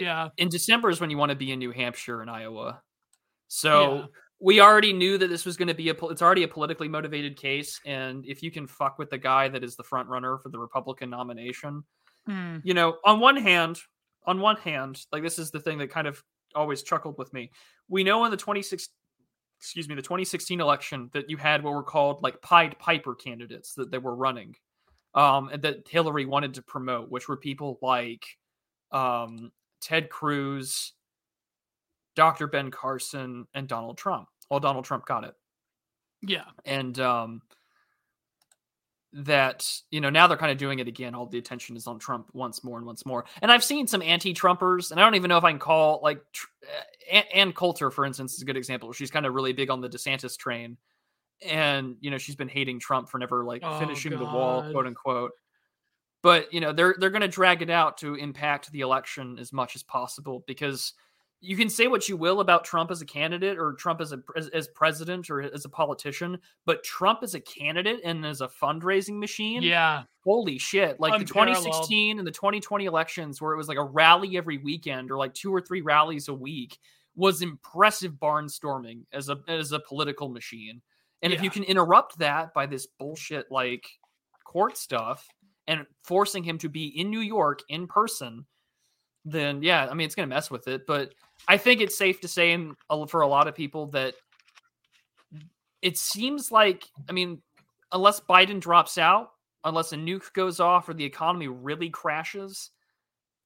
yeah, 0.00 0.30
In 0.38 0.48
December 0.48 0.88
is 0.88 1.00
when 1.02 1.10
you 1.10 1.18
want 1.18 1.30
to 1.30 1.36
be 1.36 1.52
in 1.52 1.58
New 1.58 1.70
Hampshire 1.70 2.22
and 2.22 2.30
Iowa. 2.30 2.82
So 3.48 3.94
Yeah. 3.96 4.06
we 4.40 4.60
already 4.60 4.92
knew 4.92 5.18
that 5.18 5.28
this 5.28 5.44
was 5.44 5.56
going 5.58 5.68
to 5.68 5.74
be 5.74 5.90
a 5.90 5.94
it's 6.06 6.22
already 6.22 6.42
a 6.44 6.48
politically 6.48 6.88
motivated 6.88 7.36
case 7.36 7.78
and 7.84 8.24
if 8.26 8.42
you 8.42 8.50
can 8.50 8.66
fuck 8.66 8.98
with 8.98 9.10
the 9.10 9.18
guy 9.18 9.48
that 9.48 9.62
is 9.62 9.76
the 9.76 9.82
front 9.84 10.08
runner 10.08 10.38
for 10.38 10.48
the 10.48 10.58
Republican 10.58 11.10
nomination, 11.10 11.84
Hmm. 12.26 12.58
you 12.64 12.72
know, 12.72 12.98
on 13.04 13.20
one 13.20 13.36
hand, 13.36 13.80
on 14.26 14.40
one 14.40 14.56
hand, 14.56 15.04
like 15.12 15.22
this 15.22 15.38
is 15.38 15.50
the 15.50 15.60
thing 15.60 15.76
that 15.78 15.90
kind 15.90 16.06
of 16.06 16.24
always 16.54 16.82
chuckled 16.82 17.18
with 17.18 17.32
me. 17.34 17.50
We 17.88 18.02
know 18.04 18.24
in 18.24 18.30
the 18.30 18.36
26 18.38 18.88
excuse 19.58 19.88
me, 19.88 19.94
the 19.94 20.02
2016 20.02 20.60
election 20.60 21.08
that 21.12 21.28
you 21.30 21.36
had 21.36 21.62
what 21.62 21.74
were 21.74 21.82
called 21.84 22.20
like 22.22 22.40
Pied 22.42 22.78
Piper 22.80 23.14
candidates 23.14 23.74
that 23.74 23.90
they 23.92 23.98
were 23.98 24.16
running. 24.16 24.56
Um, 25.14 25.50
and 25.52 25.62
that 25.62 25.88
Hillary 25.88 26.24
wanted 26.24 26.54
to 26.54 26.62
promote, 26.62 27.10
which 27.10 27.28
were 27.28 27.36
people 27.36 27.78
like 27.82 28.24
um, 28.92 29.52
Ted 29.80 30.08
Cruz, 30.08 30.92
Dr. 32.16 32.46
Ben 32.46 32.70
Carson, 32.70 33.46
and 33.54 33.68
Donald 33.68 33.98
Trump. 33.98 34.28
Well, 34.50 34.60
Donald 34.60 34.84
Trump 34.84 35.06
got 35.06 35.24
it. 35.24 35.34
yeah, 36.22 36.44
And 36.64 36.98
um, 37.00 37.42
that 39.12 39.70
you 39.90 40.00
know 40.00 40.08
now 40.08 40.26
they're 40.26 40.38
kind 40.38 40.52
of 40.52 40.58
doing 40.58 40.78
it 40.78 40.88
again. 40.88 41.14
All 41.14 41.26
the 41.26 41.38
attention 41.38 41.76
is 41.76 41.86
on 41.86 41.98
Trump 41.98 42.28
once 42.32 42.64
more 42.64 42.78
and 42.78 42.86
once 42.86 43.04
more. 43.04 43.24
And 43.42 43.52
I've 43.52 43.64
seen 43.64 43.86
some 43.86 44.02
anti-Trumpers, 44.02 44.90
and 44.90 45.00
I 45.00 45.04
don't 45.04 45.14
even 45.14 45.28
know 45.28 45.36
if 45.36 45.44
I 45.44 45.50
can 45.50 45.58
call 45.58 46.00
like 46.02 46.20
Ann 47.10 47.52
Coulter, 47.52 47.90
for 47.90 48.06
instance, 48.06 48.34
is 48.34 48.42
a 48.42 48.44
good 48.44 48.56
example. 48.56 48.92
She's 48.92 49.10
kind 49.10 49.26
of 49.26 49.34
really 49.34 49.52
big 49.52 49.70
on 49.70 49.80
the 49.80 49.88
DeSantis 49.88 50.36
train, 50.36 50.78
and 51.44 51.96
you 52.00 52.10
know 52.10 52.18
she's 52.18 52.36
been 52.36 52.48
hating 52.48 52.80
Trump 52.80 53.08
for 53.08 53.18
never 53.18 53.44
like 53.44 53.62
Oh, 53.64 53.78
finishing 53.78 54.12
the 54.12 54.24
wall, 54.24 54.62
quote 54.72 54.86
unquote. 54.86 55.32
But 56.22 56.52
you 56.52 56.60
know 56.60 56.72
they're 56.72 56.94
they're 56.98 57.10
going 57.10 57.22
to 57.22 57.28
drag 57.28 57.62
it 57.62 57.70
out 57.70 57.98
to 57.98 58.14
impact 58.14 58.70
the 58.70 58.80
election 58.80 59.38
as 59.38 59.52
much 59.52 59.74
as 59.74 59.82
possible 59.82 60.44
because 60.46 60.92
you 61.40 61.56
can 61.56 61.68
say 61.68 61.88
what 61.88 62.08
you 62.08 62.16
will 62.16 62.38
about 62.38 62.64
Trump 62.64 62.92
as 62.92 63.02
a 63.02 63.04
candidate 63.06 63.58
or 63.58 63.72
Trump 63.72 64.00
as 64.00 64.12
a 64.12 64.22
as, 64.36 64.46
as 64.50 64.68
president 64.68 65.28
or 65.28 65.40
as 65.42 65.64
a 65.64 65.68
politician, 65.68 66.38
but 66.64 66.84
Trump 66.84 67.24
as 67.24 67.34
a 67.34 67.40
candidate 67.40 67.98
and 68.04 68.24
as 68.24 68.40
a 68.40 68.46
fundraising 68.46 69.18
machine, 69.18 69.64
Yeah. 69.64 70.04
holy 70.24 70.58
shit! 70.58 71.00
Like 71.00 71.10
the 71.18 71.24
2016 71.24 72.18
and 72.18 72.26
the 72.26 72.30
2020 72.30 72.84
elections, 72.84 73.42
where 73.42 73.52
it 73.52 73.56
was 73.56 73.66
like 73.66 73.78
a 73.78 73.82
rally 73.84 74.36
every 74.36 74.58
weekend 74.58 75.10
or 75.10 75.16
like 75.16 75.34
two 75.34 75.52
or 75.52 75.60
three 75.60 75.80
rallies 75.80 76.28
a 76.28 76.34
week, 76.34 76.78
was 77.16 77.42
impressive 77.42 78.12
barnstorming 78.12 79.00
as 79.12 79.28
a 79.28 79.38
as 79.48 79.72
a 79.72 79.80
political 79.80 80.28
machine. 80.28 80.80
And 81.22 81.32
if 81.32 81.42
you 81.42 81.50
can 81.50 81.62
interrupt 81.62 82.18
that 82.18 82.52
by 82.52 82.66
this 82.66 82.86
bullshit 82.98 83.46
like 83.50 83.86
court 84.44 84.76
stuff 84.76 85.26
and 85.68 85.86
forcing 86.02 86.42
him 86.42 86.58
to 86.58 86.68
be 86.68 86.86
in 86.86 87.10
New 87.10 87.20
York 87.20 87.60
in 87.68 87.86
person, 87.86 88.44
then 89.24 89.62
yeah, 89.62 89.86
I 89.88 89.94
mean 89.94 90.04
it's 90.04 90.16
going 90.16 90.28
to 90.28 90.34
mess 90.34 90.50
with 90.50 90.66
it. 90.66 90.86
But 90.86 91.14
I 91.46 91.56
think 91.56 91.80
it's 91.80 91.96
safe 91.96 92.20
to 92.22 92.28
say, 92.28 92.56
for 93.08 93.20
a 93.20 93.28
lot 93.28 93.46
of 93.46 93.54
people, 93.54 93.86
that 93.88 94.14
it 95.80 95.96
seems 95.96 96.50
like 96.50 96.84
I 97.08 97.12
mean, 97.12 97.40
unless 97.92 98.20
Biden 98.20 98.60
drops 98.60 98.98
out, 98.98 99.30
unless 99.64 99.92
a 99.92 99.96
nuke 99.96 100.32
goes 100.32 100.58
off 100.58 100.88
or 100.88 100.94
the 100.94 101.04
economy 101.04 101.46
really 101.46 101.88
crashes, 101.88 102.70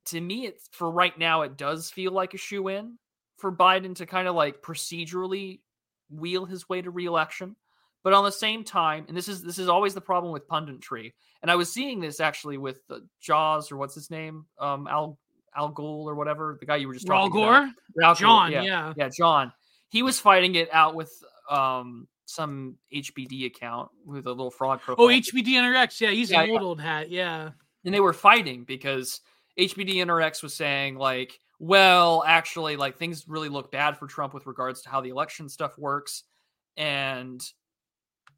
to 0.06 0.20
me, 0.20 0.46
it's 0.46 0.68
for 0.72 0.90
right 0.90 1.16
now, 1.18 1.42
it 1.42 1.58
does 1.58 1.90
feel 1.90 2.12
like 2.12 2.32
a 2.32 2.38
shoe 2.38 2.68
in 2.68 2.98
for 3.36 3.52
Biden 3.52 3.94
to 3.96 4.06
kind 4.06 4.28
of 4.28 4.34
like 4.34 4.62
procedurally 4.62 5.60
wheel 6.08 6.46
his 6.46 6.68
way 6.68 6.80
to 6.80 6.90
reelection. 6.90 7.56
But 8.06 8.12
on 8.12 8.22
the 8.22 8.30
same 8.30 8.62
time, 8.62 9.04
and 9.08 9.16
this 9.16 9.26
is 9.26 9.42
this 9.42 9.58
is 9.58 9.68
always 9.68 9.92
the 9.92 10.00
problem 10.00 10.32
with 10.32 10.46
punditry, 10.46 11.12
and 11.42 11.50
I 11.50 11.56
was 11.56 11.72
seeing 11.72 11.98
this 11.98 12.20
actually 12.20 12.56
with 12.56 12.78
uh, 12.88 13.00
Jaws 13.20 13.72
or 13.72 13.78
what's 13.78 13.96
his 13.96 14.12
name, 14.12 14.46
um, 14.60 14.86
Al 14.86 15.18
Al 15.56 15.72
Ghul 15.74 16.04
or 16.04 16.14
whatever, 16.14 16.56
the 16.60 16.66
guy 16.66 16.76
you 16.76 16.86
were 16.86 16.94
just 16.94 17.08
Raul 17.08 17.26
talking 17.26 17.42
about. 17.42 17.72
Gore? 17.96 18.04
Al 18.04 18.14
Gore, 18.14 18.14
John, 18.14 18.52
yeah, 18.52 18.62
yeah. 18.62 18.92
yeah, 18.96 19.08
John. 19.08 19.52
He 19.88 20.04
was 20.04 20.20
fighting 20.20 20.54
it 20.54 20.72
out 20.72 20.94
with 20.94 21.10
um 21.50 22.06
some 22.26 22.76
HBD 22.94 23.46
account 23.46 23.90
with 24.04 24.26
a 24.26 24.30
little 24.30 24.52
fraud 24.52 24.80
profile. 24.82 25.06
Oh, 25.06 25.08
HBD 25.08 25.48
NRX. 25.54 26.00
Yeah, 26.00 26.10
he's 26.10 26.30
Yeah, 26.30 26.42
an 26.42 26.46
yeah. 26.46 26.52
old 26.52 26.62
old 26.62 26.80
hat. 26.80 27.10
Yeah. 27.10 27.50
and 27.84 27.92
they 27.92 27.98
were 27.98 28.12
fighting 28.12 28.62
because 28.62 29.20
HBD 29.58 29.96
NRX 29.96 30.44
was 30.44 30.54
saying 30.54 30.94
like, 30.94 31.40
well, 31.58 32.22
actually, 32.24 32.76
like 32.76 32.98
things 32.98 33.24
really 33.26 33.48
look 33.48 33.72
bad 33.72 33.98
for 33.98 34.06
Trump 34.06 34.32
with 34.32 34.46
regards 34.46 34.82
to 34.82 34.90
how 34.90 35.00
the 35.00 35.08
election 35.08 35.48
stuff 35.48 35.76
works, 35.76 36.22
and 36.76 37.42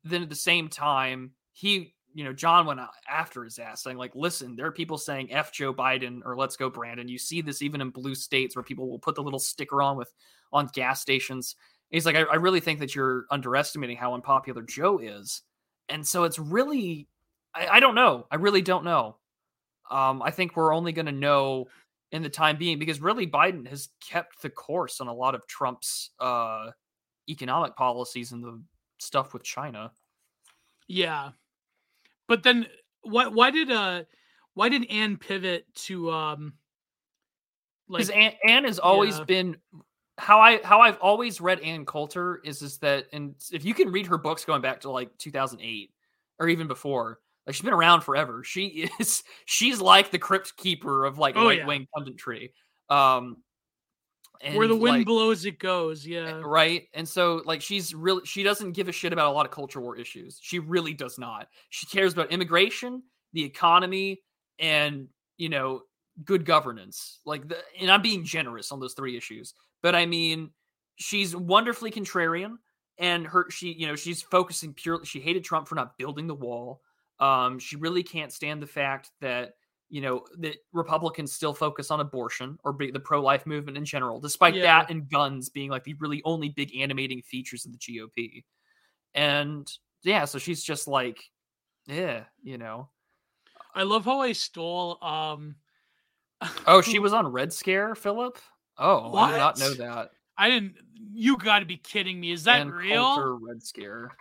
then 0.05 0.23
at 0.23 0.29
the 0.29 0.35
same 0.35 0.69
time, 0.69 1.33
he, 1.53 1.95
you 2.15 2.25
know, 2.25 2.33
John 2.33 2.67
went 2.67 2.81
after 3.09 3.45
his 3.45 3.59
ass 3.59 3.83
saying 3.83 3.97
like, 3.97 4.15
listen, 4.15 4.57
there 4.57 4.67
are 4.67 4.73
people 4.73 4.99
saying 4.99 5.33
F 5.33 5.53
Joe 5.53 5.75
Biden 5.75 6.21
or 6.25 6.37
let's 6.37 6.57
go 6.57 6.71
Brandon. 6.71 7.09
You 7.09 7.19
see 7.19 7.41
this 7.41 7.63
even 7.63 7.81
in 7.81 7.91
blue 7.91 8.15
states 8.15 8.57
where 8.57 8.63
people 8.63 8.89
will 8.89 8.99
put 8.99 9.15
the 9.15 9.23
little 9.23 9.39
sticker 9.39 9.83
on 9.83 9.97
with 9.97 10.13
on 10.53 10.69
gas 10.73 11.01
stations. 11.01 11.57
He's 11.91 12.07
like, 12.07 12.17
I, 12.17 12.23
I 12.23 12.37
really 12.37 12.61
think 12.61 12.81
that 12.81 12.95
you're 12.95 13.27
underestimating 13.31 13.97
how 13.97 14.15
unpopular 14.15 14.63
Joe 14.63 14.99
is, 14.99 15.43
and 15.89 16.07
so 16.07 16.25
it's 16.25 16.39
really, 16.39 17.09
I, 17.55 17.67
I 17.69 17.81
don't 17.81 17.95
know, 17.95 18.27
I 18.31 18.37
really 18.37 18.63
don't 18.63 18.85
know. 18.85 19.17
Um, 19.91 20.23
I 20.23 20.31
think 20.31 20.55
we're 20.55 20.75
only 20.75 20.93
going 20.93 21.07
to 21.07 21.13
know 21.13 21.67
in 22.13 22.23
the 22.23 22.29
time 22.29 22.57
being 22.57 22.79
because 22.79 23.01
really 23.01 23.27
Biden 23.27 23.67
has 23.69 23.89
kept 24.07 24.43
the 24.43 24.51
course 24.51 25.01
on 25.01 25.09
a 25.09 25.15
lot 25.15 25.35
of 25.35 25.47
Trump's 25.47 26.11
uh, 26.21 26.71
economic 27.29 27.77
policies 27.77 28.33
and 28.33 28.43
the 28.43 28.63
stuff 28.99 29.33
with 29.33 29.43
China. 29.43 29.93
Yeah. 30.87 31.31
But 32.27 32.43
then 32.43 32.67
why 33.03 33.29
why 33.29 33.51
did 33.51 33.71
uh 33.71 34.05
why 34.55 34.69
did 34.69 34.91
Anne 34.91 35.17
pivot 35.17 35.67
to 35.75 36.11
um 36.11 36.55
like 37.89 38.01
Because 38.01 38.11
Anne, 38.11 38.33
Anne 38.47 38.65
has 38.65 38.79
always 38.79 39.19
yeah. 39.19 39.25
been 39.25 39.57
how 40.19 40.41
I 40.41 40.61
how 40.63 40.81
I've 40.81 40.99
always 40.99 41.41
read 41.41 41.61
Anne 41.61 41.87
Coulter 41.87 42.41
is 42.45 42.61
is 42.63 42.79
that 42.79 43.07
and 43.13 43.35
if 43.53 43.65
you 43.65 43.73
can 43.73 43.91
read 43.91 44.07
her 44.09 44.19
books 44.19 44.45
going 44.45 44.61
back 44.61 44.81
to 44.81 44.91
like 44.91 45.17
2008 45.19 45.91
or 46.41 46.49
even 46.49 46.67
before, 46.69 47.21
like 47.47 47.55
she's 47.55 47.65
been 47.65 47.73
around 47.73 48.03
forever. 48.03 48.43
She 48.45 48.91
is 49.01 49.23
she's 49.47 49.81
like 49.81 50.11
the 50.11 50.19
crypt 50.19 50.57
keeper 50.57 51.05
of 51.05 51.19
like 51.19 51.37
Oh, 51.37 51.49
yeah. 51.49 51.61
right 51.61 51.67
wing 51.67 51.87
punditry. 51.97 52.51
Um, 52.91 53.39
where 54.55 54.69
the 54.69 54.77
wind 54.77 54.99
like, 54.99 55.07
blows 55.07 55.45
it 55.45 55.59
goes, 55.59 56.07
yeah. 56.07 56.41
right 56.45 56.89
and 56.95 57.09
so 57.09 57.43
like 57.45 57.61
she's 57.61 57.95
really 57.95 58.25
she 58.25 58.43
doesn't 58.43 58.73
give 58.73 58.89
a 58.89 58.93
shit 58.93 59.13
about 59.13 59.31
a 59.31 59.33
lot 59.33 59.47
of 59.47 59.53
culture 59.53 59.81
war 59.81 59.97
issues 59.97 60.39
she 60.41 60.59
really 60.59 60.95
does 60.95 61.19
not 61.19 61.49
she 61.71 61.87
cares 61.87 62.13
about 62.13 62.31
immigration 62.31 63.03
the 63.33 63.45
economy 63.45 64.21
and 64.59 65.09
you 65.37 65.49
know 65.49 65.83
good 66.25 66.45
governance 66.45 67.21
like 67.25 67.49
the, 67.49 67.57
and 67.81 67.91
i'm 67.91 68.03
being 68.03 68.25
generous 68.25 68.73
on 68.73 68.81
those 68.81 68.95
three 68.95 69.17
issues 69.17 69.55
but 69.83 69.95
i 69.95 70.07
mean 70.07 70.51
she's 70.97 71.35
wonderfully 71.35 71.91
contrarian 71.91 72.57
and 72.99 73.27
her 73.27 73.49
she 73.51 73.73
you 73.73 73.87
know 73.87 73.97
she's 73.97 74.23
focusing 74.23 74.73
purely 74.73 75.05
she 75.05 75.21
hated 75.21 75.45
trump 75.45 75.69
for 75.69 75.75
not 75.75 75.97
building 75.99 76.27
the 76.27 76.35
wall 76.35 76.81
um 77.21 77.59
she 77.59 77.77
really 77.77 78.03
can't 78.03 78.33
stand 78.33 78.63
the 78.63 78.67
fact 78.67 79.11
that 79.21 79.55
you 79.91 80.01
know 80.01 80.25
that 80.39 80.57
republicans 80.73 81.33
still 81.33 81.55
focus 81.55 81.91
on 81.91 82.01
abortion 82.01 82.59
or 82.65 82.73
be 82.73 82.91
the 82.91 83.01
pro-life 83.01 83.47
movement 83.47 83.77
in 83.77 83.85
general 83.85 84.21
despite 84.21 84.55
Yeah. 84.55 84.63
that 84.63 84.91
and 84.91 85.09
guns 85.09 85.49
being 85.49 85.71
like 85.71 85.85
the 85.85 85.95
really 85.95 86.21
only 86.25 86.51
big 86.51 86.77
animating 86.77 87.23
features 87.23 87.65
of 87.65 87.73
the 87.73 87.79
gop 87.79 88.45
and 89.15 89.71
yeah 90.03 90.25
so 90.25 90.39
she's 90.39 90.63
just 90.63 90.89
like 90.89 91.23
yeah 91.87 92.25
you 92.43 92.59
know 92.59 92.89
I 93.75 93.83
love 93.85 94.05
how 94.05 94.21
I 94.21 94.33
stole 94.33 95.03
um 95.03 95.57
oh 96.67 96.81
she 96.83 96.99
was 97.01 97.13
on 97.13 97.27
red 97.27 97.53
scare 97.53 97.95
philip 97.95 98.39
oh 98.79 99.15
i 99.17 99.31
did 99.33 99.39
not 99.39 99.59
know 99.59 99.75
that 99.75 100.11
I 100.37 100.51
didn't 100.51 100.77
you 101.13 101.37
gotta 101.37 101.65
be 101.67 101.77
kidding 101.77 102.21
me. 102.21 102.31
Is 102.31 102.45
that 102.45 102.61
Ann 102.61 102.71
real? 102.71 103.03
Coulter, 103.03 103.35
red 103.37 103.63
scare 103.63 104.13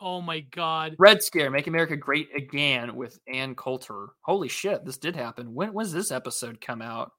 Oh 0.00 0.20
my 0.20 0.40
god. 0.40 0.96
red 0.98 1.22
scare 1.22 1.50
make 1.50 1.66
america 1.66 1.96
great 1.96 2.28
again 2.34 2.96
with 2.96 3.18
ann 3.32 3.54
coulter 3.54 4.08
holy 4.22 4.48
shit 4.48 4.84
this 4.84 4.96
did 4.96 5.14
happen 5.14 5.54
when 5.54 5.72
was 5.72 5.92
this 5.92 6.10
episode 6.10 6.60
come 6.60 6.82
out 6.82 7.12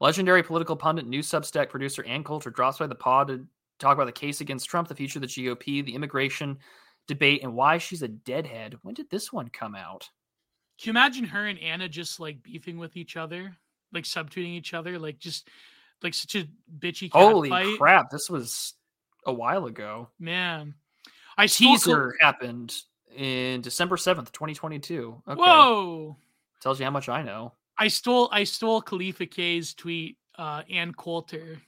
Legendary 0.00 0.42
political 0.42 0.76
pundit, 0.76 1.06
new 1.06 1.20
Substack 1.20 1.70
producer 1.70 2.04
Ann 2.04 2.24
Coulter 2.24 2.50
drops 2.50 2.78
by 2.78 2.86
the 2.86 2.94
pod 2.94 3.28
to 3.28 3.46
talk 3.78 3.94
about 3.94 4.06
the 4.06 4.12
case 4.12 4.40
against 4.40 4.68
Trump, 4.68 4.88
the 4.88 4.94
future 4.94 5.18
of 5.18 5.22
the 5.22 5.28
GOP, 5.28 5.84
the 5.84 5.94
immigration 5.94 6.58
debate, 7.06 7.42
and 7.42 7.54
why 7.54 7.78
she's 7.78 8.02
a 8.02 8.08
deadhead. 8.08 8.76
When 8.82 8.94
did 8.94 9.08
this 9.08 9.32
one 9.32 9.48
come 9.48 9.74
out? 9.74 10.08
Can 10.80 10.88
you 10.88 10.90
imagine 10.90 11.24
her 11.24 11.46
and 11.46 11.58
Anna 11.60 11.88
just 11.88 12.18
like 12.18 12.42
beefing 12.42 12.76
with 12.76 12.96
each 12.96 13.16
other? 13.16 13.56
Like 13.92 14.04
subtweeting 14.04 14.56
each 14.56 14.74
other? 14.74 14.98
Like 14.98 15.18
just 15.18 15.48
like 16.02 16.14
such 16.14 16.34
a 16.34 16.48
bitchy 16.78 17.10
Holy 17.12 17.48
fight? 17.48 17.78
crap! 17.78 18.10
This 18.10 18.28
was 18.28 18.74
a 19.24 19.32
while 19.32 19.66
ago. 19.66 20.10
Man. 20.18 20.74
I 21.36 21.46
Teaser 21.46 22.14
happened 22.20 22.74
in 23.16 23.60
December 23.60 23.96
seventh, 23.96 24.32
twenty 24.32 24.54
twenty 24.54 24.78
two. 24.78 25.22
Okay, 25.28 25.40
Whoa. 25.40 26.16
tells 26.60 26.78
you 26.78 26.84
how 26.84 26.90
much 26.90 27.08
I 27.08 27.22
know. 27.22 27.52
I 27.78 27.88
stole 27.88 28.28
I 28.32 28.44
stole 28.44 28.80
Khalifa 28.80 29.26
K's 29.26 29.74
tweet, 29.74 30.18
uh, 30.36 30.62
Ann 30.70 30.92
Coulter. 30.92 31.60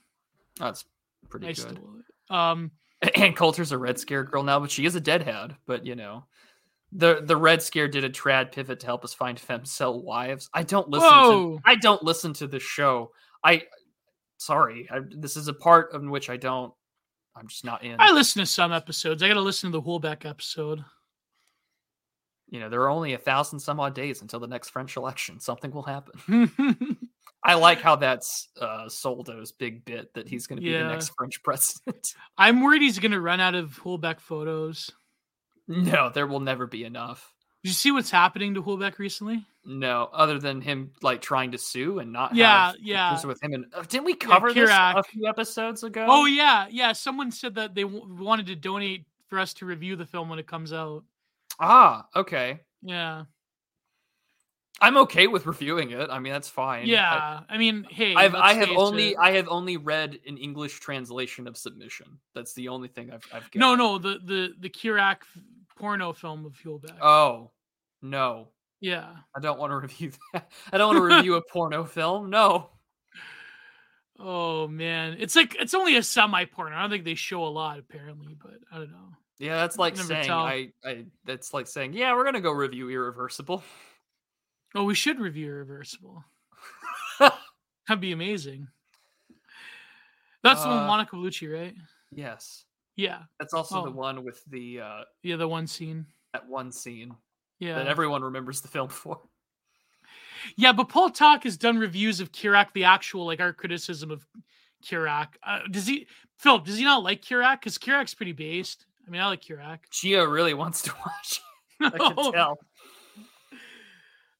That's 0.57 0.85
pretty 1.29 1.47
I 1.47 1.49
good. 1.49 1.57
stole 1.57 1.95
it. 1.99 2.33
Um 2.33 2.71
Ann 3.15 3.33
Coulter's 3.33 3.71
a 3.71 3.77
Red 3.77 3.99
Scare 3.99 4.23
girl 4.23 4.43
now, 4.43 4.59
but 4.59 4.71
she 4.71 4.85
is 4.85 4.95
a 4.95 5.01
deadhead. 5.01 5.55
But 5.65 5.85
you 5.85 5.95
know, 5.95 6.25
the 6.91 7.21
the 7.23 7.37
Red 7.37 7.61
Scare 7.61 7.87
did 7.87 8.03
a 8.03 8.09
trad 8.09 8.51
pivot 8.51 8.79
to 8.79 8.85
help 8.85 9.03
us 9.03 9.13
find 9.13 9.39
fem 9.39 9.61
femcel 9.61 10.03
wives. 10.03 10.49
I 10.53 10.63
don't 10.63 10.89
listen 10.89 11.09
Whoa. 11.09 11.57
to 11.57 11.61
I 11.65 11.75
don't 11.75 12.03
listen 12.03 12.33
to 12.33 12.47
the 12.47 12.59
show. 12.59 13.11
I 13.43 13.63
sorry, 14.37 14.87
I, 14.89 14.99
this 15.09 15.35
is 15.37 15.47
a 15.47 15.53
part 15.53 15.93
in 15.93 16.09
which 16.09 16.29
I 16.29 16.37
don't. 16.37 16.73
I'm 17.37 17.47
just 17.47 17.63
not 17.65 17.83
in. 17.83 17.95
I 17.99 18.11
listen 18.11 18.39
to 18.41 18.45
some 18.45 18.71
episodes. 18.71 19.21
I 19.23 19.27
gotta 19.27 19.41
listen 19.41 19.71
to 19.71 19.77
the 19.77 19.81
Houellebecq 19.81 20.25
episode. 20.25 20.83
you 22.49 22.59
know, 22.59 22.69
there 22.69 22.81
are 22.81 22.89
only 22.89 23.13
a 23.13 23.17
thousand 23.17 23.59
some 23.59 23.79
odd 23.79 23.93
days 23.93 24.21
until 24.21 24.39
the 24.39 24.47
next 24.47 24.69
French 24.69 24.95
election. 24.97 25.39
Something 25.39 25.71
will 25.71 25.83
happen. 25.83 26.97
I 27.43 27.53
like 27.53 27.81
how 27.81 27.95
that's 27.97 28.49
uh, 28.59 28.89
Soldo's 28.89 29.51
big 29.51 29.85
bit 29.85 30.13
that 30.15 30.27
he's 30.27 30.47
going 30.47 30.57
to 30.57 30.63
be 30.63 30.71
Yeah. 30.71 30.83
the 30.83 30.89
next 30.89 31.11
French 31.17 31.41
president. 31.43 32.13
I'm 32.37 32.61
worried 32.61 32.81
he's 32.81 32.99
gonna 32.99 33.19
run 33.21 33.39
out 33.39 33.55
of 33.55 33.79
Houellebecq 33.83 34.19
photos. 34.19 34.91
no, 35.67 36.09
there 36.13 36.27
will 36.27 36.39
never 36.39 36.65
be 36.67 36.83
enough. 36.83 37.33
Did 37.63 37.69
you 37.69 37.73
see 37.73 37.91
what's 37.91 38.11
happening 38.11 38.53
to 38.53 38.61
Houellebecq 38.61 38.97
recently? 38.99 39.45
No, 39.65 40.09
other 40.13 40.39
than 40.39 40.61
him 40.61 40.91
like 41.01 41.21
trying 41.21 41.51
to 41.51 41.57
sue 41.57 41.99
and 41.99 42.13
not 42.13 42.33
Yeah, 42.33 42.67
have 42.67 42.75
yeah. 42.79 43.25
with 43.25 43.43
him. 43.43 43.53
And 43.53 43.65
uh, 43.73 43.83
didn't 43.83 44.05
we 44.05 44.13
cover 44.13 44.53
this 44.53 44.69
Kirac. 44.69 44.95
a 44.97 45.03
few 45.03 45.27
episodes 45.27 45.83
ago? 45.83 46.05
Oh 46.07 46.25
yeah, 46.25 46.67
yeah. 46.69 46.93
Someone 46.93 47.31
said 47.31 47.55
that 47.55 47.75
they 47.75 47.83
w- 47.83 48.07
wanted 48.17 48.45
to 48.47 48.55
donate 48.55 49.05
for 49.27 49.39
us 49.39 49.53
to 49.55 49.65
review 49.65 49.97
the 49.97 50.05
film 50.05 50.29
when 50.29 50.39
it 50.39 50.47
comes 50.47 50.71
out. 50.71 51.03
Ah, 51.59 52.05
okay. 52.15 52.61
Yeah. 52.81 53.25
I'm 54.79 54.95
okay 54.97 55.25
with 55.27 55.47
reviewing 55.47 55.89
it. 55.91 56.09
I 56.11 56.19
mean, 56.19 56.31
that's 56.31 56.47
fine. 56.47 56.85
Yeah. 56.85 57.41
I, 57.49 57.55
I 57.55 57.57
mean, 57.57 57.85
hey, 57.89 58.13
I, 58.13 58.25
I've 58.25 58.35
I 58.35 58.53
have 58.53 58.69
only 58.69 59.09
it. 59.09 59.17
I 59.19 59.31
have 59.31 59.47
only 59.49 59.75
read 59.75 60.19
an 60.27 60.37
English 60.37 60.79
translation 60.79 61.47
of 61.47 61.57
Submission. 61.57 62.19
That's 62.35 62.53
the 62.53 62.69
only 62.69 62.87
thing 62.87 63.11
I've 63.11 63.25
I've. 63.33 63.49
No, 63.55 63.75
no, 63.75 63.97
the 63.97 64.19
the 64.23 64.53
the 64.59 64.69
Kirac 64.69 65.17
porno 65.79 66.13
film 66.13 66.45
of 66.45 66.53
Houellebecq. 66.53 66.97
Oh 67.01 67.51
no, 68.01 68.49
yeah. 68.81 69.07
I 69.35 69.39
don't 69.39 69.59
want 69.59 69.71
to 69.71 69.77
review 69.77 70.11
that. 70.33 70.51
I 70.71 70.77
don't 70.77 70.95
want 70.95 71.09
to 71.09 71.15
review 71.15 71.35
a 71.35 71.41
porno 71.41 71.83
film. 71.85 72.29
No. 72.29 72.69
Oh 74.19 74.67
man, 74.67 75.17
it's 75.19 75.35
like 75.35 75.55
it's 75.59 75.73
only 75.73 75.95
a 75.97 76.03
semi 76.03 76.45
porno. 76.45 76.75
I 76.75 76.81
don't 76.81 76.89
think 76.89 77.05
they 77.05 77.15
show 77.15 77.43
a 77.45 77.49
lot 77.49 77.77
apparently, 77.79 78.35
but 78.41 78.55
I 78.71 78.77
don't 78.77 78.91
know. 78.91 79.09
Yeah, 79.39 79.57
that's 79.57 79.77
like 79.77 79.95
saying 79.95 80.25
tell. 80.25 80.39
I, 80.39 80.69
I. 80.83 81.05
That's 81.25 81.53
like 81.53 81.67
saying, 81.67 81.93
yeah, 81.93 82.15
we're 82.15 82.23
gonna 82.25 82.41
go 82.41 82.51
review 82.51 82.89
Irreversible. 82.89 83.63
Oh, 84.73 84.83
we 84.83 84.95
should 84.95 85.19
review 85.19 85.47
Irreversible. 85.47 86.23
That'd 87.19 88.01
be 88.01 88.11
amazing. 88.11 88.67
That's 90.43 90.61
the 90.63 90.69
one 90.69 90.79
Uh, 90.83 90.87
Monica 90.87 91.15
Bellucci, 91.15 91.51
right? 91.53 91.75
yes, 92.11 92.65
Yeah, 92.97 93.19
that's 93.39 93.53
also 93.53 93.83
the 93.85 93.91
Oh. 93.91 93.93
one 93.93 94.23
with 94.25 94.43
the 94.47 94.81
uh 94.81 95.01
yeah, 95.23 95.35
the 95.37 95.47
one 95.47 95.67
scene. 95.67 96.05
that 96.33 96.47
one 96.49 96.71
scene 96.71 97.15
Yeah, 97.59 97.75
that 97.75 97.87
everyone 97.87 98.21
remembers 98.23 98.59
the 98.61 98.67
film 98.67 98.89
for. 98.89 99.21
yeah. 100.57 100.73
But 100.73 100.89
Paul 100.89 101.09
Talk 101.11 101.43
has 101.45 101.57
done 101.57 101.77
reviews 101.77 102.19
of 102.19 102.31
Kirac, 102.31 102.73
the 102.73 102.83
actual 102.85 103.25
like 103.25 103.39
our 103.39 103.53
criticism 103.53 104.09
of 104.11 104.25
Kirac. 104.83 105.27
Uh, 105.43 105.59
does 105.71 105.85
he, 105.87 106.07
Phil? 106.39 106.57
Does 106.59 106.77
he 106.77 106.83
not 106.83 107.03
like 107.03 107.21
Kirac? 107.21 107.59
Because 107.61 107.77
Kirac's 107.77 108.13
pretty 108.15 108.31
based. 108.33 108.85
I 109.07 109.11
mean, 109.11 109.21
I 109.21 109.27
like 109.27 109.41
Kirac. 109.43 109.79
Gio 109.91 110.29
really 110.29 110.53
wants 110.55 110.81
to 110.81 110.91
watch. 111.05 111.41
it, 111.79 111.93
I 111.93 111.97
can 112.13 112.15
tell. 112.33 112.57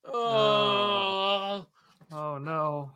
Oh, 0.05 1.65
Oh 2.11 2.37
no. 2.37 2.91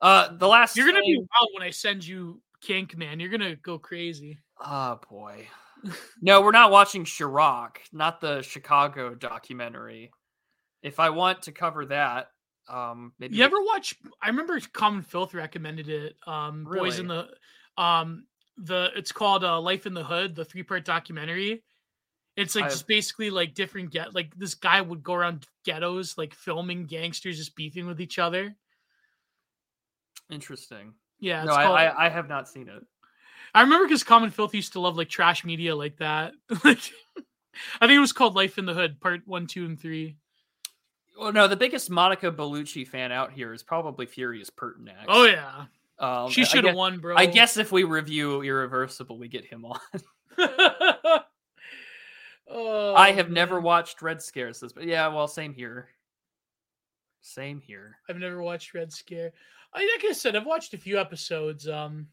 Uh, 0.00 0.36
the 0.36 0.46
last. 0.48 0.76
you're 0.76 0.86
gonna 0.86 1.00
be 1.00 1.16
wild 1.16 1.48
when 1.54 1.62
I 1.62 1.70
send 1.70 2.06
you 2.06 2.40
Kink, 2.60 2.96
man. 2.96 3.20
You're 3.20 3.30
gonna 3.30 3.56
go 3.56 3.78
crazy. 3.78 4.38
Oh 4.64 5.00
boy. 5.10 5.46
No, 6.20 6.42
we're 6.42 6.50
not 6.50 6.70
watching 6.70 7.06
Chirac, 7.06 7.76
not 7.90 8.20
the 8.20 8.42
Chicago 8.42 9.14
documentary. 9.14 10.10
If 10.82 11.00
I 11.00 11.08
want 11.08 11.40
to 11.44 11.52
cover 11.52 11.86
that, 11.86 12.26
um, 12.68 13.14
maybe 13.18 13.36
You 13.36 13.44
ever 13.44 13.56
watch? 13.64 13.94
I 14.22 14.28
remember 14.28 14.60
Common 14.74 15.00
Filth 15.00 15.32
recommended 15.32 15.88
it. 15.88 16.16
Um, 16.26 16.64
Boys 16.64 16.98
in 16.98 17.06
the, 17.06 17.28
um, 17.78 18.26
the 18.58 18.90
it's 18.94 19.10
called 19.10 19.42
uh, 19.42 19.58
Life 19.58 19.86
in 19.86 19.94
the 19.94 20.04
Hood, 20.04 20.34
the 20.34 20.44
three 20.44 20.62
part 20.62 20.84
documentary. 20.84 21.64
It's 22.36 22.54
like 22.54 22.66
I've- 22.66 22.74
just 22.74 22.86
basically 22.86 23.30
like 23.30 23.54
different 23.54 23.90
get 23.90 24.14
like 24.14 24.34
this 24.36 24.54
guy 24.54 24.82
would 24.82 25.02
go 25.02 25.14
around 25.14 25.46
ghettos 25.64 26.18
like 26.18 26.34
filming 26.34 26.84
gangsters 26.84 27.38
just 27.38 27.56
beefing 27.56 27.86
with 27.86 28.02
each 28.02 28.18
other. 28.18 28.54
interesting. 30.30 30.92
Yeah, 31.20 31.42
it's 31.42 31.48
no, 31.48 31.56
called, 31.56 31.76
I, 31.76 31.86
I 31.86 32.06
I 32.06 32.08
have 32.08 32.28
not 32.28 32.48
seen 32.48 32.68
it. 32.68 32.82
I 33.54 33.62
remember 33.62 33.86
because 33.86 34.04
Common 34.04 34.30
Filth 34.30 34.54
used 34.54 34.72
to 34.72 34.80
love 34.80 34.96
like 34.96 35.08
trash 35.08 35.44
media 35.44 35.76
like 35.76 35.98
that. 35.98 36.32
like, 36.64 36.80
I 37.80 37.86
think 37.86 37.96
it 37.96 38.00
was 38.00 38.12
called 38.12 38.34
Life 38.34 38.58
in 38.58 38.66
the 38.66 38.74
Hood, 38.74 39.00
part 39.00 39.22
one, 39.26 39.46
two, 39.46 39.64
and 39.64 39.78
three. 39.78 40.16
Well, 41.18 41.32
no, 41.32 41.48
the 41.48 41.56
biggest 41.56 41.90
Monica 41.90 42.32
Bellucci 42.32 42.86
fan 42.86 43.12
out 43.12 43.32
here 43.32 43.52
is 43.52 43.62
probably 43.62 44.06
Furious 44.06 44.48
Pertinax. 44.48 45.04
Oh 45.08 45.24
yeah, 45.24 45.66
um, 45.98 46.30
she 46.30 46.44
should 46.44 46.64
have 46.64 46.74
won, 46.74 46.98
bro. 46.98 47.14
I 47.16 47.26
guess 47.26 47.58
if 47.58 47.70
we 47.70 47.84
review 47.84 48.42
Irreversible, 48.42 49.18
we 49.18 49.28
get 49.28 49.44
him 49.44 49.66
on. 49.66 49.78
oh, 52.48 52.94
I 52.96 53.12
have 53.12 53.30
never 53.30 53.60
watched 53.60 54.00
Red 54.00 54.22
Scare. 54.22 54.54
Scares, 54.54 54.72
but 54.72 54.84
yeah, 54.86 55.08
well, 55.08 55.28
same 55.28 55.52
here. 55.52 55.88
Same 57.20 57.60
here. 57.60 57.98
I've 58.08 58.16
never 58.16 58.42
watched 58.42 58.72
Red 58.72 58.90
Scare. 58.92 59.32
I 59.72 59.78
like 59.78 60.10
I 60.10 60.12
said, 60.12 60.36
I've 60.36 60.46
watched 60.46 60.74
a 60.74 60.78
few 60.78 60.98
episodes. 60.98 61.68
Um, 61.68 62.08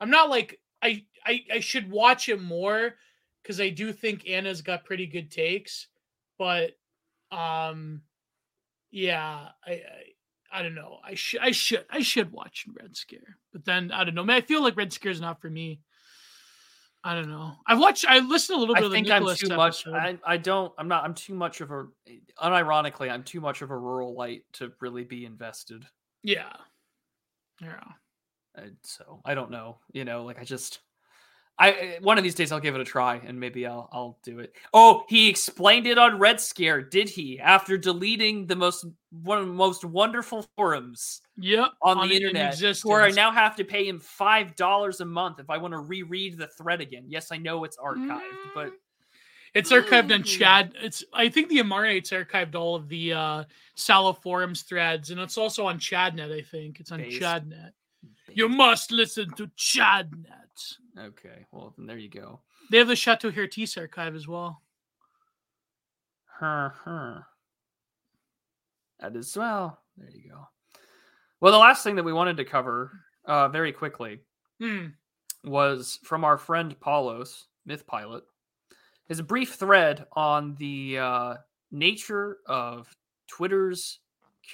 I'm 0.00 0.10
not 0.10 0.30
like 0.30 0.60
I 0.82 1.04
I, 1.24 1.44
I 1.54 1.60
should 1.60 1.90
watch 1.90 2.28
it 2.28 2.40
more 2.40 2.94
because 3.42 3.60
I 3.60 3.70
do 3.70 3.92
think 3.92 4.28
Anna's 4.28 4.62
got 4.62 4.84
pretty 4.84 5.06
good 5.06 5.30
takes, 5.30 5.88
but 6.38 6.72
um, 7.30 8.02
yeah, 8.90 9.48
I 9.66 9.70
I, 9.72 9.80
I 10.52 10.62
don't 10.62 10.74
know. 10.74 10.98
I 11.04 11.14
should 11.14 11.40
I 11.40 11.50
should 11.52 11.86
I 11.90 12.00
should 12.00 12.32
watch 12.32 12.66
Red 12.80 12.96
Scare, 12.96 13.38
but 13.52 13.64
then 13.64 13.90
I 13.90 14.04
don't 14.04 14.14
know. 14.14 14.24
Man, 14.24 14.36
I 14.36 14.42
feel 14.42 14.62
like 14.62 14.76
Red 14.76 14.92
Scare 14.92 15.12
is 15.12 15.20
not 15.20 15.40
for 15.40 15.48
me. 15.48 15.80
I 17.04 17.14
don't 17.14 17.28
know. 17.28 17.54
I've 17.66 17.80
watched. 17.80 18.04
I 18.06 18.20
listened 18.20 18.56
a 18.56 18.60
little 18.60 18.76
bit 18.76 18.82
I 18.82 18.86
of 18.86 18.92
the 18.92 18.96
think 18.96 19.10
I'm 19.10 19.26
too 19.34 19.48
much. 19.48 19.86
I, 19.88 20.16
I 20.24 20.36
don't. 20.36 20.72
I'm 20.78 20.86
not. 20.86 21.02
I'm 21.02 21.14
too 21.14 21.34
much 21.34 21.60
of 21.60 21.70
a. 21.72 21.86
Unironically, 22.40 23.10
I'm 23.10 23.24
too 23.24 23.40
much 23.40 23.60
of 23.60 23.70
a 23.70 23.76
rural 23.76 24.14
light 24.14 24.44
to 24.54 24.72
really 24.80 25.02
be 25.02 25.24
invested. 25.24 25.84
Yeah, 26.22 26.52
yeah. 27.62 27.80
Uh, 28.56 28.66
so 28.82 29.20
I 29.24 29.34
don't 29.34 29.50
know. 29.50 29.78
You 29.92 30.04
know, 30.04 30.24
like 30.24 30.40
I 30.40 30.44
just. 30.44 30.80
I 31.58 31.98
one 32.00 32.16
of 32.16 32.24
these 32.24 32.34
days 32.34 32.50
I'll 32.50 32.60
give 32.60 32.74
it 32.74 32.80
a 32.80 32.84
try 32.84 33.16
and 33.16 33.38
maybe 33.38 33.66
I'll 33.66 33.88
I'll 33.92 34.18
do 34.24 34.38
it. 34.38 34.54
Oh, 34.72 35.04
he 35.08 35.28
explained 35.28 35.86
it 35.86 35.98
on 35.98 36.18
Red 36.18 36.40
Scare, 36.40 36.80
did 36.80 37.10
he? 37.10 37.38
After 37.38 37.76
deleting 37.76 38.46
the 38.46 38.56
most 38.56 38.86
one 39.10 39.38
of 39.38 39.46
the 39.46 39.52
most 39.52 39.84
wonderful 39.84 40.46
forums 40.56 41.20
Yep. 41.36 41.68
on, 41.82 42.08
the 42.08 42.16
in 42.16 42.22
internet, 42.22 42.58
where 42.84 43.02
I 43.02 43.10
now 43.10 43.30
have 43.30 43.54
to 43.56 43.64
pay 43.64 43.86
him 43.86 44.00
five 44.00 44.56
dollars 44.56 45.02
a 45.02 45.04
month 45.04 45.40
if 45.40 45.50
I 45.50 45.58
want 45.58 45.72
to 45.72 45.78
reread 45.78 46.38
the 46.38 46.48
thread 46.58 46.80
again. 46.80 47.04
Yes, 47.06 47.30
I 47.30 47.36
know 47.36 47.64
it's 47.64 47.76
archived, 47.76 48.20
but 48.54 48.72
It's 49.54 49.70
archived 49.70 50.12
on 50.14 50.22
Mm. 50.22 50.38
Chad. 50.38 50.74
It's 50.80 51.04
I 51.12 51.28
think 51.28 51.48
the 51.48 51.58
Amarnate's 51.58 52.10
archived 52.10 52.54
all 52.54 52.74
of 52.74 52.88
the 52.88 53.12
uh 53.12 53.44
Salo 53.74 54.12
forums 54.12 54.62
threads, 54.62 55.10
and 55.10 55.20
it's 55.20 55.36
also 55.38 55.66
on 55.66 55.78
Chadnet. 55.78 56.32
I 56.32 56.42
think 56.42 56.80
it's 56.80 56.90
on 56.92 57.00
Based. 57.00 57.20
Chadnet. 57.20 57.72
You 58.32 58.48
must 58.48 58.90
listen 58.92 59.30
to 59.34 59.48
Chadnet. 59.58 60.76
okay. 60.98 61.46
Well, 61.52 61.74
then 61.76 61.86
there 61.86 61.98
you 61.98 62.08
go. 62.08 62.40
They 62.70 62.78
have 62.78 62.88
the 62.88 62.96
Chateau 62.96 63.30
Heartiste 63.30 63.76
archive 63.78 64.14
as 64.14 64.26
well. 64.26 64.62
Huh, 66.38 66.70
huh. 66.84 67.20
That 69.00 69.14
is 69.16 69.36
well. 69.36 69.80
There 69.96 70.10
you 70.10 70.30
go. 70.30 70.48
Well, 71.40 71.52
the 71.52 71.58
last 71.58 71.82
thing 71.84 71.96
that 71.96 72.04
we 72.04 72.12
wanted 72.12 72.36
to 72.38 72.44
cover, 72.44 72.92
uh, 73.26 73.48
very 73.48 73.72
quickly, 73.72 74.20
Hmm. 74.60 74.86
was 75.44 75.98
from 76.04 76.24
our 76.24 76.38
friend 76.38 76.78
Paulos, 76.80 77.44
Myth 77.66 77.86
Pilot. 77.86 78.24
His 79.12 79.20
brief 79.20 79.56
thread 79.56 80.06
on 80.12 80.54
the 80.54 80.98
uh, 80.98 81.34
nature 81.70 82.38
of 82.46 82.90
Twitter's 83.28 83.98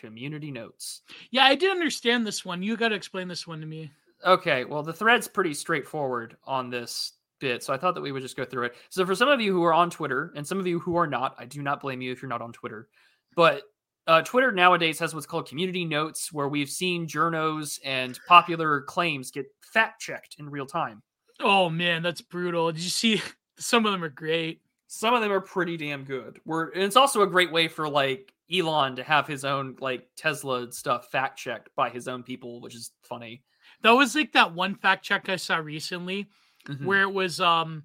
community 0.01 0.51
notes. 0.51 1.03
Yeah, 1.31 1.45
I 1.45 1.55
did 1.55 1.71
understand 1.71 2.27
this 2.27 2.45
one. 2.45 2.61
You 2.61 2.77
got 2.77 2.89
to 2.89 2.97
explain 2.97 3.29
this 3.29 3.47
one 3.47 3.61
to 3.61 3.67
me. 3.67 3.93
Okay, 4.27 4.65
well, 4.65 4.83
the 4.83 4.93
thread's 4.93 5.29
pretty 5.29 5.55
straightforward 5.55 6.37
on 6.43 6.71
this 6.71 7.13
bit, 7.39 7.63
so 7.63 7.73
I 7.73 7.77
thought 7.77 7.95
that 7.95 8.01
we 8.01 8.11
would 8.11 8.21
just 8.21 8.37
go 8.37 8.45
through 8.45 8.65
it. 8.65 8.75
So, 8.91 9.07
for 9.07 9.15
some 9.15 9.29
of 9.29 9.41
you 9.41 9.53
who 9.53 9.63
are 9.63 9.73
on 9.73 9.91
Twitter, 9.91 10.33
and 10.35 10.45
some 10.45 10.59
of 10.59 10.67
you 10.67 10.81
who 10.81 10.97
are 10.97 11.07
not, 11.07 11.37
I 11.39 11.45
do 11.45 11.63
not 11.63 11.81
blame 11.81 12.01
you 12.01 12.11
if 12.11 12.21
you're 12.21 12.29
not 12.29 12.43
on 12.43 12.53
Twitter, 12.53 12.89
but 13.37 13.63
uh, 14.09 14.23
Twitter 14.23 14.51
nowadays 14.51 14.99
has 14.99 15.15
what's 15.15 15.25
called 15.25 15.47
community 15.47 15.85
notes, 15.85 16.33
where 16.33 16.49
we've 16.49 16.69
seen 16.69 17.07
journos 17.07 17.79
and 17.85 18.19
popular 18.27 18.81
claims 18.81 19.31
get 19.31 19.47
fact 19.73 20.01
checked 20.01 20.35
in 20.41 20.51
real 20.51 20.67
time. 20.67 21.01
Oh 21.39 21.71
man, 21.71 22.03
that's 22.03 22.23
brutal. 22.23 22.73
Did 22.73 22.83
you 22.83 22.91
see? 22.91 23.23
Some 23.59 23.87
of 23.87 23.93
them 23.93 24.05
are 24.05 24.09
great. 24.09 24.63
Some 24.87 25.15
of 25.15 25.21
them 25.21 25.33
are 25.33 25.41
pretty 25.41 25.77
damn 25.77 26.05
good. 26.05 26.41
We're, 26.47 26.71
and 26.71 26.83
it's 26.83 26.97
also 26.97 27.23
a 27.23 27.27
great 27.27 27.53
way 27.53 27.69
for 27.69 27.89
like 27.89 28.33
Elon 28.53 28.97
to 28.97 29.03
have 29.03 29.27
his 29.27 29.45
own 29.45 29.77
like 29.81 30.09
Tesla 30.17 30.73
stuff 30.73 31.11
fact 31.11 31.39
checked 31.39 31.69
by 31.77 31.91
his 31.91 32.09
own 32.09 32.23
people, 32.23 32.61
which 32.61 32.75
is 32.75 32.93
funny. 33.03 33.43
That 33.83 33.91
was 33.93 34.15
like 34.15 34.33
that 34.33 34.55
one 34.55 34.75
fact 34.75 35.05
check 35.05 35.29
I 35.29 35.37
saw 35.37 35.57
recently. 35.59 36.29
Mhm. 36.67 36.85
where 36.85 37.03
it 37.03 37.13
was 37.13 37.41
um 37.41 37.85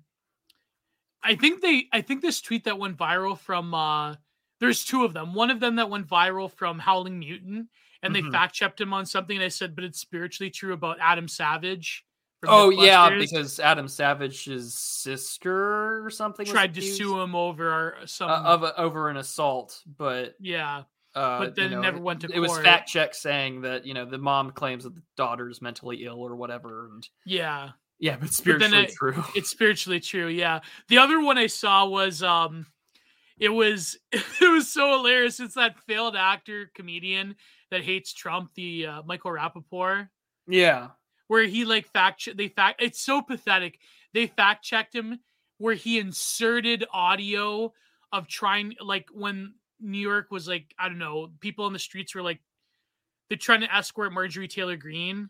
I 1.21 1.35
think 1.35 1.61
they 1.61 1.87
I 1.93 2.01
think 2.01 2.21
this 2.21 2.41
tweet 2.41 2.63
that 2.65 2.79
went 2.79 2.97
viral 2.97 3.37
from 3.37 3.73
uh 3.73 4.15
there's 4.59 4.83
two 4.83 5.03
of 5.05 5.13
them. 5.13 5.33
One 5.33 5.49
of 5.51 5.59
them 5.59 5.75
that 5.75 5.89
went 5.89 6.07
viral 6.07 6.51
from 6.51 6.79
Howling 6.79 7.19
Mutant 7.19 7.69
and 8.01 8.13
they 8.15 8.21
fact 8.31 8.55
checked 8.55 8.81
him 8.81 8.93
on 8.93 9.05
something 9.05 9.37
and 9.37 9.43
I 9.45 9.49
said, 9.49 9.75
but 9.75 9.83
it's 9.83 9.99
spiritually 9.99 10.49
true 10.49 10.73
about 10.73 10.97
Adam 10.99 11.27
Savage. 11.27 12.05
Oh 12.47 12.69
yeah, 12.69 13.09
because 13.17 13.59
Adam 13.59 13.87
Savage's 13.87 14.73
sister 14.73 16.05
or 16.05 16.09
something 16.09 16.43
was 16.45 16.51
tried 16.51 16.73
to 16.75 16.81
sue 16.81 17.19
him 17.19 17.35
over 17.35 17.95
some 18.05 18.29
uh, 18.29 18.41
of 18.43 18.63
a, 18.63 18.79
over 18.79 19.09
an 19.09 19.17
assault, 19.17 19.79
but 19.97 20.35
yeah. 20.39 20.83
uh, 21.15 21.39
But 21.39 21.55
then 21.55 21.71
you 21.71 21.77
it 21.77 21.81
know, 21.81 21.81
never 21.81 21.99
went 21.99 22.21
to 22.21 22.31
It 22.33 22.39
was 22.39 22.57
fact 22.59 22.89
check 22.89 23.13
saying 23.13 23.61
that 23.61 23.85
you 23.85 23.93
know 23.93 24.05
the 24.05 24.17
mom 24.17 24.51
claims 24.51 24.83
that 24.83 24.95
the 24.95 25.03
daughter's 25.17 25.61
mentally 25.61 26.03
ill 26.05 26.19
or 26.19 26.35
whatever, 26.35 26.89
and 26.93 27.07
Yeah. 27.25 27.69
yeah, 27.99 28.17
but 28.19 28.29
spiritually 28.33 28.83
it- 28.85 28.93
true. 28.93 29.23
It's 29.35 29.49
spiritually 29.49 29.99
true, 29.99 30.27
yeah. 30.27 30.59
The 30.89 30.97
other 30.97 31.19
one 31.21 31.37
I 31.37 31.47
saw 31.47 31.85
was 31.85 32.21
um 32.23 32.65
it 33.39 33.49
was 33.49 33.97
it 34.11 34.51
was 34.51 34.71
so 34.71 34.97
hilarious. 34.97 35.39
It's 35.39 35.55
that 35.55 35.79
failed 35.87 36.15
actor 36.15 36.71
comedian 36.75 37.35
that 37.71 37.83
hates 37.83 38.13
Trump, 38.13 38.51
the 38.55 38.85
uh, 38.85 39.01
Michael 39.03 39.31
Rapaport. 39.31 40.09
yeah, 40.47 40.89
where 41.33 41.45
he 41.45 41.65
like 41.65 41.87
fact 41.87 42.29
they 42.37 42.47
fact 42.47 42.79
it's 42.79 43.01
so 43.01 43.19
pathetic. 43.19 43.79
They 44.13 44.27
fact 44.27 44.63
checked 44.63 44.93
him 44.93 45.19
where 45.57 45.73
he 45.73 45.97
inserted 45.97 46.85
audio 46.93 47.73
of 48.11 48.27
trying 48.27 48.75
like 48.79 49.07
when 49.11 49.55
New 49.79 49.97
York 49.97 50.27
was 50.29 50.47
like 50.47 50.75
I 50.77 50.89
don't 50.89 50.99
know 50.99 51.31
people 51.39 51.65
in 51.65 51.73
the 51.73 51.79
streets 51.79 52.13
were 52.13 52.21
like 52.21 52.39
they're 53.29 53.37
trying 53.39 53.61
to 53.61 53.75
escort 53.75 54.13
Marjorie 54.13 54.47
Taylor 54.47 54.77
Greene 54.77 55.29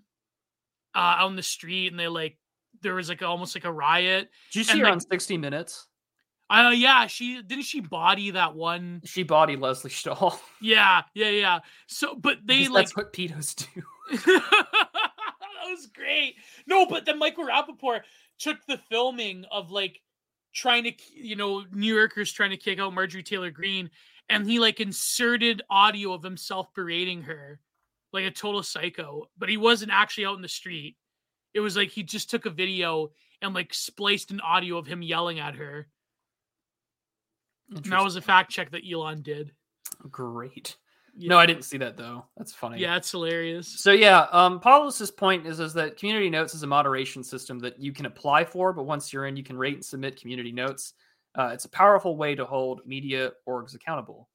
uh, 0.94 0.98
out 0.98 1.22
on 1.22 1.38
the 1.38 1.42
street 1.42 1.88
and 1.88 1.98
they 1.98 2.10
like 2.10 2.38
there 2.82 2.96
was 2.96 3.08
like 3.08 3.22
almost 3.22 3.56
like 3.56 3.64
a 3.64 3.72
riot. 3.72 4.30
Did 4.52 4.60
you 4.60 4.64
see 4.66 4.72
and, 4.72 4.80
her 4.82 4.86
like- 4.88 4.94
on 4.96 5.00
60 5.00 5.38
Minutes? 5.38 5.88
Uh 6.50 6.74
yeah, 6.76 7.08
she 7.08 7.42
didn't 7.42 7.64
she 7.64 7.80
body 7.80 8.32
that 8.32 8.56
one. 8.56 9.04
She 9.06 9.24
body 9.24 9.56
Lesley 9.56 9.90
Stahl. 9.90 10.38
Yeah, 10.60 11.04
yeah, 11.14 11.30
yeah. 11.30 11.60
So 11.88 12.14
but 12.14 12.40
they 12.44 12.68
like 12.68 12.88
that's 12.88 12.98
what 12.98 13.14
pedos 13.14 13.56
do. 13.56 13.84
was 15.74 15.88
great. 15.88 16.36
No, 16.68 16.86
but 16.86 17.06
then 17.06 17.20
Michael 17.20 17.48
Rapaport 17.48 18.02
took 18.40 18.58
the 18.66 18.78
filming 18.90 19.46
of 19.52 19.72
like 19.72 20.00
trying 20.54 20.84
to, 20.84 20.94
you 21.14 21.36
know, 21.36 21.64
New 21.72 21.94
Yorkers 21.94 22.32
trying 22.32 22.52
to 22.52 22.58
kick 22.58 22.80
out 22.80 22.94
Marjorie 22.94 23.24
Taylor 23.24 23.52
Greene, 23.52 23.90
and 24.30 24.48
he 24.48 24.60
like 24.60 24.80
inserted 24.80 25.62
audio 25.70 26.14
of 26.14 26.24
himself 26.24 26.74
berating 26.74 27.24
her 27.24 27.60
like 28.14 28.26
a 28.26 28.32
total 28.32 28.64
psycho, 28.64 29.28
but 29.38 29.50
he 29.50 29.58
wasn't 29.58 29.92
actually 29.92 30.26
out 30.26 30.36
in 30.36 30.42
the 30.42 30.48
street. 30.48 30.96
It 31.54 31.60
was 31.60 31.76
like 31.76 31.90
he 31.90 32.04
just 32.04 32.30
took 32.30 32.46
a 32.46 32.52
video 32.52 33.12
and 33.42 33.54
like 33.54 33.74
spliced 33.74 34.32
an 34.32 34.40
audio 34.40 34.78
of 34.78 34.88
him 34.88 35.02
yelling 35.02 35.40
at 35.40 35.56
her. 35.56 35.88
And 37.76 37.84
that 37.86 38.04
was 38.04 38.16
a 38.16 38.22
fact 38.22 38.52
check 38.52 38.72
that 38.72 38.84
Elon 38.90 39.24
did. 39.24 39.52
great. 40.10 40.78
Yeah. 41.16 41.30
No, 41.30 41.38
I 41.38 41.46
didn't 41.46 41.64
see 41.64 41.78
that 41.78 41.96
though. 41.96 42.26
That's 42.38 42.54
funny. 42.54 42.80
Yeah, 42.80 42.96
it's 42.96 43.12
hilarious. 43.12 43.68
So 43.68 43.92
yeah, 43.92 44.26
um, 44.32 44.60
Paulus's 44.60 45.12
point 45.12 45.46
is 45.46 45.60
is 45.60 45.74
that 45.74 45.98
community 45.98 46.30
notes 46.30 46.56
is 46.56 46.64
a 46.64 46.68
moderation 46.68 47.24
system 47.24 47.60
that 47.60 47.80
you 47.80 47.92
can 47.92 48.08
apply 48.08 48.46
for, 48.46 48.74
but 48.74 48.84
once 48.84 49.14
you're 49.14 49.28
in, 49.28 49.36
you 49.38 49.44
can 49.44 49.58
rate 49.58 49.76
and 49.76 49.86
submit 49.86 50.20
community 50.20 50.52
notes. 50.52 50.94
Uh, 51.36 51.52
it's 51.54 51.66
a 51.66 51.70
powerful 51.70 52.18
way 52.18 52.34
to 52.36 52.46
hold 52.46 52.82
media 52.86 53.32
orgs 53.48 53.76
accountable. 53.76 54.28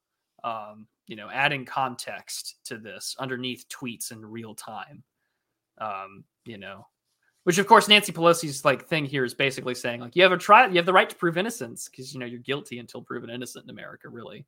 Um, 0.43 0.87
you 1.07 1.15
know, 1.17 1.29
adding 1.29 1.65
context 1.65 2.57
to 2.65 2.77
this 2.77 3.15
underneath 3.19 3.65
tweets 3.67 4.11
in 4.11 4.25
real 4.25 4.55
time. 4.55 5.03
Um, 5.79 6.23
you 6.45 6.57
know, 6.57 6.87
which 7.43 7.57
of 7.57 7.67
course 7.67 7.89
Nancy 7.89 8.13
Pelosi's 8.13 8.63
like 8.63 8.87
thing 8.87 9.05
here 9.05 9.25
is 9.25 9.33
basically 9.33 9.75
saying 9.75 9.99
like 9.99 10.15
you 10.15 10.23
have 10.23 10.31
a 10.31 10.37
try, 10.37 10.67
you 10.67 10.75
have 10.75 10.85
the 10.85 10.93
right 10.93 11.09
to 11.09 11.15
prove 11.15 11.37
innocence 11.37 11.89
because 11.89 12.13
you 12.13 12.21
know 12.21 12.25
you're 12.25 12.39
guilty 12.39 12.79
until 12.79 13.01
proven 13.01 13.29
innocent 13.29 13.65
in 13.65 13.69
America, 13.69 14.07
really. 14.07 14.45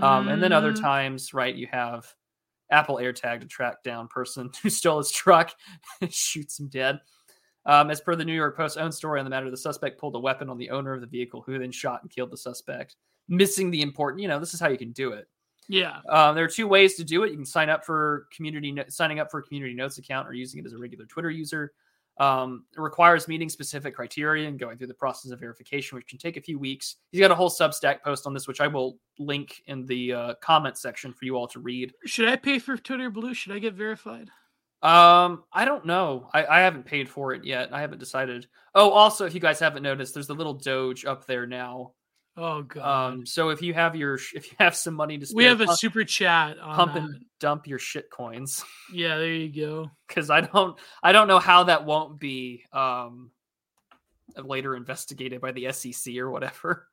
Um, 0.00 0.28
and 0.28 0.42
then 0.42 0.52
other 0.52 0.72
Mm, 0.72 0.80
times, 0.80 1.34
right, 1.34 1.54
you 1.54 1.66
have 1.70 2.06
Apple 2.70 2.96
AirTag 2.96 3.40
to 3.40 3.46
track 3.46 3.82
down 3.82 4.08
person 4.08 4.50
who 4.62 4.70
stole 4.70 4.98
his 4.98 5.10
truck 5.10 5.52
and 6.00 6.12
shoots 6.12 6.58
him 6.58 6.68
dead. 6.68 7.00
Um, 7.66 7.90
as 7.90 8.00
per 8.00 8.14
the 8.14 8.24
New 8.24 8.34
York 8.34 8.56
Post's 8.56 8.76
own 8.76 8.92
story 8.92 9.18
on 9.20 9.24
the 9.24 9.30
matter, 9.30 9.50
the 9.50 9.56
suspect 9.56 9.98
pulled 9.98 10.16
a 10.16 10.20
weapon 10.20 10.50
on 10.50 10.58
the 10.58 10.70
owner 10.70 10.92
of 10.92 11.00
the 11.00 11.06
vehicle, 11.06 11.42
who 11.46 11.58
then 11.58 11.72
shot 11.72 12.02
and 12.02 12.10
killed 12.10 12.30
the 12.30 12.36
suspect, 12.36 12.96
missing 13.28 13.70
the 13.70 13.80
important. 13.80 14.20
You 14.20 14.28
know, 14.28 14.38
this 14.38 14.52
is 14.52 14.60
how 14.60 14.68
you 14.68 14.76
can 14.76 14.92
do 14.92 15.12
it. 15.12 15.28
Yeah. 15.66 16.00
Um, 16.10 16.34
there 16.34 16.44
are 16.44 16.48
two 16.48 16.68
ways 16.68 16.94
to 16.96 17.04
do 17.04 17.22
it. 17.24 17.30
You 17.30 17.36
can 17.36 17.46
sign 17.46 17.70
up 17.70 17.86
for 17.86 18.26
community, 18.36 18.70
no- 18.70 18.84
signing 18.88 19.18
up 19.18 19.30
for 19.30 19.38
a 19.38 19.42
community 19.42 19.72
notes 19.74 19.96
account, 19.96 20.28
or 20.28 20.34
using 20.34 20.60
it 20.60 20.66
as 20.66 20.74
a 20.74 20.78
regular 20.78 21.06
Twitter 21.06 21.30
user. 21.30 21.72
Um, 22.18 22.64
it 22.76 22.80
requires 22.80 23.26
meeting 23.26 23.48
specific 23.48 23.94
criteria 23.96 24.48
and 24.48 24.58
going 24.58 24.78
through 24.78 24.86
the 24.86 24.94
process 24.94 25.32
of 25.32 25.40
verification, 25.40 25.96
which 25.96 26.06
can 26.06 26.18
take 26.18 26.36
a 26.36 26.40
few 26.40 26.58
weeks. 26.58 26.96
He's 27.10 27.20
got 27.20 27.30
a 27.30 27.34
whole 27.34 27.50
Substack 27.50 28.02
post 28.02 28.26
on 28.26 28.34
this, 28.34 28.46
which 28.46 28.60
I 28.60 28.68
will 28.68 28.98
link 29.18 29.62
in 29.66 29.84
the 29.86 30.12
uh, 30.12 30.34
comment 30.40 30.78
section 30.78 31.12
for 31.12 31.24
you 31.24 31.36
all 31.36 31.48
to 31.48 31.58
read. 31.58 31.92
Should 32.06 32.28
I 32.28 32.36
pay 32.36 32.58
for 32.58 32.76
Twitter 32.76 33.10
Blue? 33.10 33.34
Should 33.34 33.52
I 33.52 33.58
get 33.58 33.74
verified? 33.74 34.30
Um, 34.82 35.44
I 35.52 35.64
don't 35.64 35.86
know. 35.86 36.28
I, 36.34 36.44
I 36.44 36.60
haven't 36.60 36.84
paid 36.84 37.08
for 37.08 37.32
it 37.32 37.42
yet. 37.44 37.72
I 37.72 37.80
haven't 37.80 37.98
decided. 37.98 38.46
Oh, 38.74 38.90
also, 38.90 39.24
if 39.24 39.34
you 39.34 39.40
guys 39.40 39.58
haven't 39.58 39.82
noticed, 39.82 40.12
there's 40.12 40.28
a 40.28 40.34
little 40.34 40.54
Doge 40.54 41.06
up 41.06 41.26
there 41.26 41.46
now. 41.46 41.92
Oh 42.36 42.62
god. 42.62 43.12
Um, 43.12 43.26
so 43.26 43.50
if 43.50 43.62
you 43.62 43.74
have 43.74 43.94
your, 43.94 44.14
if 44.34 44.50
you 44.50 44.56
have 44.58 44.74
some 44.74 44.94
money 44.94 45.18
to 45.18 45.26
spare, 45.26 45.36
we 45.36 45.44
have 45.44 45.60
a 45.60 45.66
pump, 45.66 45.78
super 45.78 46.04
chat 46.04 46.58
on 46.58 46.74
pump 46.74 46.94
that. 46.94 47.02
and 47.04 47.24
dump 47.40 47.66
your 47.66 47.78
shit 47.78 48.10
coins. 48.10 48.64
Yeah, 48.92 49.16
there 49.18 49.32
you 49.32 49.48
go. 49.66 49.90
because 50.06 50.30
I 50.30 50.42
don't 50.42 50.78
I 51.02 51.12
don't 51.12 51.26
know 51.28 51.38
how 51.38 51.64
that 51.64 51.84
won't 51.84 52.18
be 52.20 52.64
um 52.72 53.30
later 54.36 54.74
investigated 54.76 55.40
by 55.40 55.52
the 55.52 55.72
SEC 55.72 56.16
or 56.16 56.30
whatever. 56.30 56.88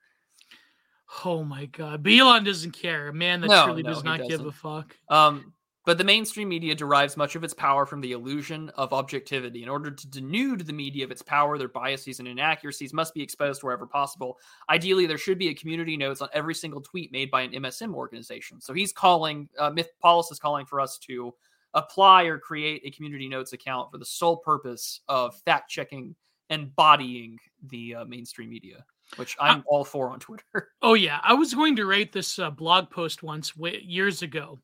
Oh 1.25 1.43
my 1.43 1.65
god. 1.65 2.07
Elon 2.07 2.43
doesn't 2.43 2.71
care. 2.71 3.09
A 3.09 3.13
man 3.13 3.41
that 3.41 3.47
No, 3.49 3.65
truly 3.65 3.83
no, 3.83 3.89
does 3.93 4.03
not 4.03 4.27
give 4.27 4.45
a 4.45 4.51
fuck. 4.51 4.95
Um 5.09 5.53
but 5.85 5.97
the 5.97 6.03
mainstream 6.03 6.49
media 6.49 6.75
derives 6.75 7.17
much 7.17 7.35
of 7.35 7.43
its 7.43 7.53
power 7.53 7.85
from 7.85 8.01
the 8.01 8.11
illusion 8.11 8.69
of 8.75 8.93
objectivity. 8.93 9.63
In 9.63 9.69
order 9.69 9.89
to 9.89 10.07
denude 10.07 10.65
the 10.65 10.73
media 10.73 11.03
of 11.03 11.11
its 11.11 11.21
power, 11.21 11.57
their 11.57 11.67
biases 11.67 12.19
and 12.19 12.27
inaccuracies 12.27 12.93
must 12.93 13.13
be 13.13 13.23
exposed 13.23 13.63
wherever 13.63 13.87
possible. 13.87 14.37
Ideally, 14.69 15.07
there 15.07 15.17
should 15.17 15.39
be 15.39 15.49
a 15.49 15.55
community 15.55 15.97
notes 15.97 16.21
on 16.21 16.29
every 16.33 16.53
single 16.53 16.81
tweet 16.81 17.11
made 17.11 17.31
by 17.31 17.41
an 17.41 17.51
MSM 17.51 17.95
organization. 17.95 18.61
So 18.61 18.73
he's 18.73 18.93
calling, 18.93 19.49
uh, 19.57 19.71
Myth 19.71 19.89
Paulus 19.99 20.31
is 20.31 20.39
calling 20.39 20.65
for 20.65 20.79
us 20.79 20.97
to 20.99 21.33
apply 21.73 22.23
or 22.23 22.37
create 22.37 22.81
a 22.85 22.91
community 22.91 23.27
notes 23.27 23.53
account 23.53 23.91
for 23.91 23.97
the 23.97 24.05
sole 24.05 24.37
purpose 24.37 25.01
of 25.07 25.35
fact 25.45 25.69
checking 25.69 26.15
and 26.49 26.75
bodying 26.75 27.39
the 27.69 27.95
uh, 27.95 28.05
mainstream 28.05 28.49
media, 28.49 28.85
which 29.15 29.35
I'm 29.39 29.63
all 29.65 29.85
for 29.85 30.09
on 30.11 30.19
Twitter. 30.19 30.43
Oh 30.83 30.95
yeah, 30.95 31.19
I 31.23 31.33
was 31.33 31.53
going 31.53 31.75
to 31.75 31.85
write 31.85 32.11
this 32.11 32.39
uh, 32.39 32.49
blog 32.49 32.89
post 32.89 33.23
once 33.23 33.51
w- 33.51 33.79
years 33.83 34.23
ago. 34.23 34.59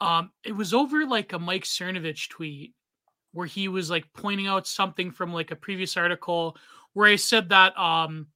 Um, 0.00 0.30
it 0.44 0.52
was 0.52 0.72
over 0.72 1.06
like 1.06 1.32
a 1.32 1.38
Mike 1.38 1.64
Cernovich 1.64 2.28
tweet 2.30 2.74
where 3.32 3.46
he 3.46 3.68
was 3.68 3.90
like 3.90 4.06
pointing 4.14 4.46
out 4.46 4.66
something 4.66 5.10
from 5.10 5.32
like 5.32 5.50
a 5.50 5.56
previous 5.56 5.96
article 5.96 6.56
where 6.94 7.08
I 7.08 7.16
said 7.16 7.50
that 7.50 7.78
um, 7.78 8.28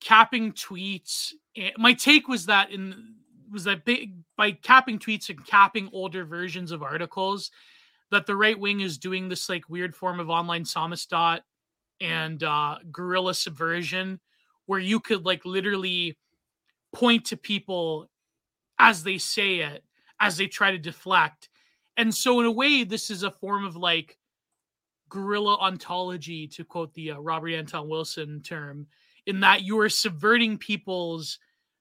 capping 0.00 0.52
tweets. 0.52 1.32
eh, 1.56 1.70
My 1.78 1.92
take 1.92 2.28
was 2.28 2.46
that 2.46 2.70
in 2.70 3.14
was 3.52 3.64
that 3.64 3.84
big, 3.84 4.14
by 4.36 4.50
capping 4.50 4.98
tweets 4.98 5.28
and 5.28 5.46
capping 5.46 5.88
older 5.92 6.24
versions 6.24 6.72
of 6.72 6.82
articles, 6.82 7.52
that 8.10 8.26
the 8.26 8.34
right 8.34 8.58
wing 8.58 8.80
is 8.80 8.98
doing 8.98 9.28
this 9.28 9.48
like 9.48 9.68
weird 9.68 9.94
form 9.94 10.18
of 10.18 10.30
online 10.30 10.64
samizdat 10.64 11.40
and 12.00 12.42
uh, 12.42 12.76
guerrilla 12.90 13.34
subversion 13.34 14.18
where 14.66 14.80
you 14.80 14.98
could 14.98 15.24
like 15.24 15.44
literally 15.44 16.18
point 16.92 17.26
to 17.26 17.36
people 17.36 18.10
as 18.78 19.04
they 19.04 19.18
say 19.18 19.60
it 19.60 19.83
as 20.20 20.36
they 20.36 20.46
try 20.46 20.70
to 20.70 20.78
deflect 20.78 21.48
and 21.96 22.14
so 22.14 22.40
in 22.40 22.46
a 22.46 22.50
way 22.50 22.84
this 22.84 23.10
is 23.10 23.22
a 23.22 23.30
form 23.30 23.64
of 23.64 23.76
like 23.76 24.18
guerrilla 25.08 25.56
ontology 25.58 26.46
to 26.46 26.64
quote 26.64 26.92
the 26.94 27.12
uh, 27.12 27.18
robert 27.18 27.50
anton 27.50 27.88
wilson 27.88 28.40
term 28.42 28.86
in 29.26 29.40
that 29.40 29.62
you 29.62 29.78
are 29.78 29.88
subverting 29.88 30.58
people's 30.58 31.38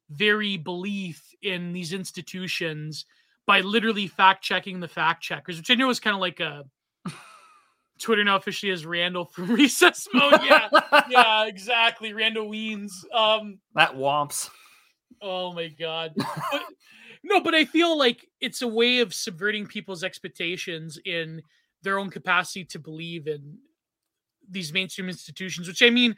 very 0.10 0.58
belief 0.58 1.34
in 1.42 1.74
these 1.74 1.94
institutions 1.94 3.06
by 3.46 3.62
literally 3.62 4.08
fact 4.08 4.44
checking 4.44 4.80
the 4.80 4.88
fact 4.88 5.24
checkers 5.24 5.58
which 5.58 5.72
i 5.72 5.76
know 5.76 5.90
is 5.90 6.00
kind 6.00 6.16
of 6.16 6.22
like 6.22 6.40
a 6.40 6.64
twitter 8.00 8.24
now 8.24 8.36
officially 8.36 8.70
has 8.70 8.86
randall 8.86 9.26
from 9.26 9.48
recess 9.52 10.08
mode 10.14 10.40
yeah 10.44 10.68
yeah, 11.10 11.46
exactly. 11.46 12.14
Randall 12.14 12.48
Weems. 12.50 13.06
Um, 13.14 13.60
that 13.76 13.96
womps. 13.96 14.50
oh 15.22 15.54
my 15.54 15.68
god. 15.68 16.14
But, 16.16 16.28
no, 17.24 17.42
but 17.42 17.56
I 17.56 17.66
feel 17.66 17.98
like 17.98 18.28
it's 18.42 18.62
a 18.62 18.68
way 18.68 19.00
of 19.00 19.14
subverting 19.14 19.66
people's 19.66 20.04
expectations 20.04 21.00
in 21.06 21.42
their 21.82 21.98
own 21.98 22.10
capacity 22.10 22.66
to 22.66 22.80
believe 22.80 23.28
in 23.28 23.58
these 24.50 24.74
mainstream 24.74 25.08
institutions, 25.08 25.68
which 25.68 25.82
I 25.82 25.90
mean, 25.90 26.16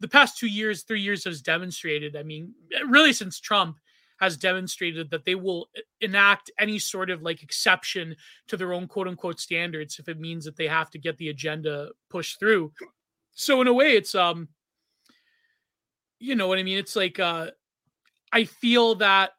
the 0.00 0.08
past 0.08 0.38
two 0.38 0.46
years, 0.46 0.82
three 0.82 1.00
years 1.00 1.24
has 1.24 1.42
demonstrated. 1.42 2.16
I 2.16 2.22
mean, 2.22 2.54
really 2.88 3.12
since 3.12 3.40
Trump 3.40 3.78
has 4.20 4.36
demonstrated 4.36 5.10
that 5.10 5.24
they 5.24 5.34
will 5.34 5.68
enact 6.00 6.50
any 6.58 6.78
sort 6.78 7.10
of 7.10 7.22
like 7.22 7.42
exception 7.42 8.14
to 8.46 8.56
their 8.56 8.72
own 8.72 8.86
quote 8.86 9.08
unquote 9.08 9.40
standards 9.40 9.98
if 9.98 10.08
it 10.08 10.20
means 10.20 10.44
that 10.44 10.56
they 10.56 10.68
have 10.68 10.88
to 10.90 10.98
get 10.98 11.18
the 11.18 11.30
agenda 11.30 11.90
pushed 12.10 12.38
through. 12.38 12.72
So 13.32 13.60
in 13.60 13.66
a 13.66 13.72
way, 13.72 13.96
it's 13.96 14.14
um, 14.14 14.48
you 16.20 16.36
know 16.36 16.46
what 16.46 16.58
I 16.58 16.62
mean. 16.62 16.78
It's 16.78 16.94
like 16.94 17.18
uh, 17.18 17.48
I 18.32 18.44
feel 18.44 18.94
that 18.96 19.32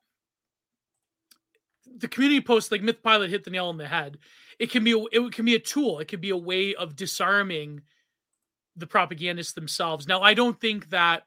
the 1.95 2.07
community 2.07 2.41
post, 2.41 2.71
like 2.71 2.81
Myth 2.81 3.01
Pilot, 3.01 3.29
hit 3.29 3.43
the 3.43 3.51
nail 3.51 3.67
on 3.67 3.77
the 3.77 3.87
head. 3.87 4.17
It 4.59 4.71
can 4.71 4.83
be 4.83 4.91
a, 4.91 4.99
it 5.11 5.31
can 5.33 5.45
be 5.45 5.55
a 5.55 5.59
tool. 5.59 5.99
It 5.99 6.07
can 6.07 6.19
be 6.19 6.29
a 6.29 6.37
way 6.37 6.75
of 6.75 6.95
disarming 6.95 7.81
the 8.75 8.87
propagandists 8.87 9.53
themselves. 9.53 10.07
Now, 10.07 10.21
I 10.21 10.33
don't 10.33 10.59
think 10.59 10.89
that 10.89 11.23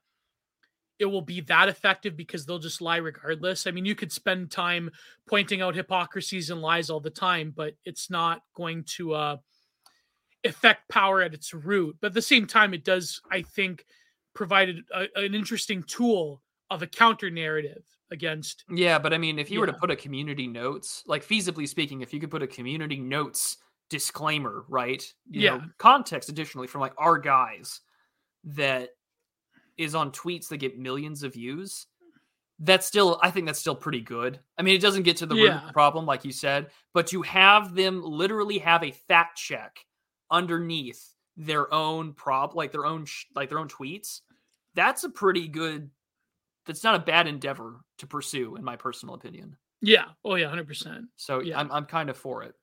it 0.99 1.07
will 1.07 1.23
be 1.23 1.41
that 1.43 1.69
effective 1.69 2.17
because 2.17 2.45
they'll 2.45 2.59
just 2.59 2.81
lie 2.81 2.97
regardless. 2.97 3.67
I 3.67 3.71
mean, 3.71 3.85
you 3.85 3.95
could 3.95 4.13
spend 4.13 4.51
time 4.51 4.91
pointing 5.29 5.63
out 5.63 5.75
hypocrisies 5.75 6.51
and 6.51 6.61
lies 6.61 6.91
all 6.91 7.01
the 7.01 7.11
time, 7.11 7.53
but 7.55 7.75
it's 7.85 8.11
not 8.11 8.43
going 8.55 8.85
to 8.97 9.15
uh, 9.15 9.37
affect 10.45 10.89
power 10.89 11.23
at 11.23 11.35
its 11.35 11.55
root. 11.55 11.97
But 12.01 12.09
at 12.09 12.15
the 12.15 12.23
same 12.23 12.47
time, 12.47 12.75
it 12.75 12.85
does, 12.85 13.21
I 13.31 13.43
think, 13.43 13.87
provide 14.35 14.83
a, 14.93 15.07
an 15.15 15.35
interesting 15.35 15.83
tool 15.85 16.43
of 16.71 16.83
a 16.83 16.87
counter 16.87 17.31
narrative 17.31 17.85
against. 18.11 18.65
Yeah, 18.71 18.99
but 18.99 19.13
I 19.13 19.19
mean, 19.19 19.39
if 19.39 19.51
you 19.51 19.61
were 19.61 19.67
to 19.67 19.73
put 19.73 19.91
a 19.91 19.97
community 19.97 20.47
notes, 20.47 21.03
like 21.07 21.27
feasibly 21.27 21.69
speaking, 21.69 22.01
if 22.01 22.13
you 22.15 22.21
could 22.21 22.31
put 22.31 22.43
a 22.43 22.47
community 22.47 22.99
notes 22.99 23.59
disclaimer, 23.91 24.65
right? 24.69 25.03
You 25.31 25.51
know, 25.51 25.57
Yeah. 25.57 25.65
context 25.79 26.29
additionally 26.29 26.67
from 26.67 26.81
like 26.81 26.95
our 26.99 27.19
guys 27.19 27.81
that 28.45 28.91
is 29.77 29.95
on 29.95 30.11
tweets 30.13 30.49
that 30.49 30.57
get 30.59 30.79
millions 30.79 31.23
of 31.23 31.35
views, 31.35 31.87
that's 32.61 32.87
still 32.87 33.21
I 33.23 33.31
think 33.31 33.47
that's 33.47 33.61
still 33.61 33.77
pretty 33.77 34.01
good. 34.01 34.41
I 34.59 34.63
mean, 34.63 34.75
it 34.75 34.81
doesn't 34.83 35.05
get 35.05 35.17
to 35.19 35.27
the 35.27 35.35
root 35.37 35.53
of 35.53 35.67
the 35.67 35.73
problem 35.73 36.05
like 36.07 36.25
you 36.25 36.33
said, 36.33 36.71
but 36.93 37.13
you 37.13 37.23
have 37.23 37.75
them 37.75 38.03
literally 38.03 38.59
have 38.59 38.83
a 38.83 38.91
fact 38.91 39.39
check 39.39 39.79
underneath 40.31 41.15
their 41.37 41.73
own 41.73 42.13
prop 42.15 42.55
like 42.57 42.73
their 42.73 42.85
own 42.85 43.05
sh- 43.05 43.27
like 43.37 43.49
their 43.49 43.61
own 43.61 43.69
tweets, 43.69 44.23
that's 44.75 45.05
a 45.05 45.09
pretty 45.09 45.47
good 45.47 45.89
that's 46.69 46.85
not 46.85 46.95
a 46.95 47.01
bad 47.01 47.27
endeavor 47.27 47.81
to 47.99 48.07
pursue 48.07 48.55
in 48.55 48.63
my 48.63 48.77
personal 48.77 49.17
opinion. 49.17 49.57
Yeah. 49.81 50.05
Oh 50.25 50.37
yeah, 50.37 50.49
hundred 50.49 50.69
percent. 50.69 51.07
So 51.17 51.41
Yeah. 51.41 51.59
I'm 51.59 51.73
I'm 51.73 51.87
kind 51.87 52.11
of 52.11 52.17
for 52.17 52.45
it. 52.45 52.55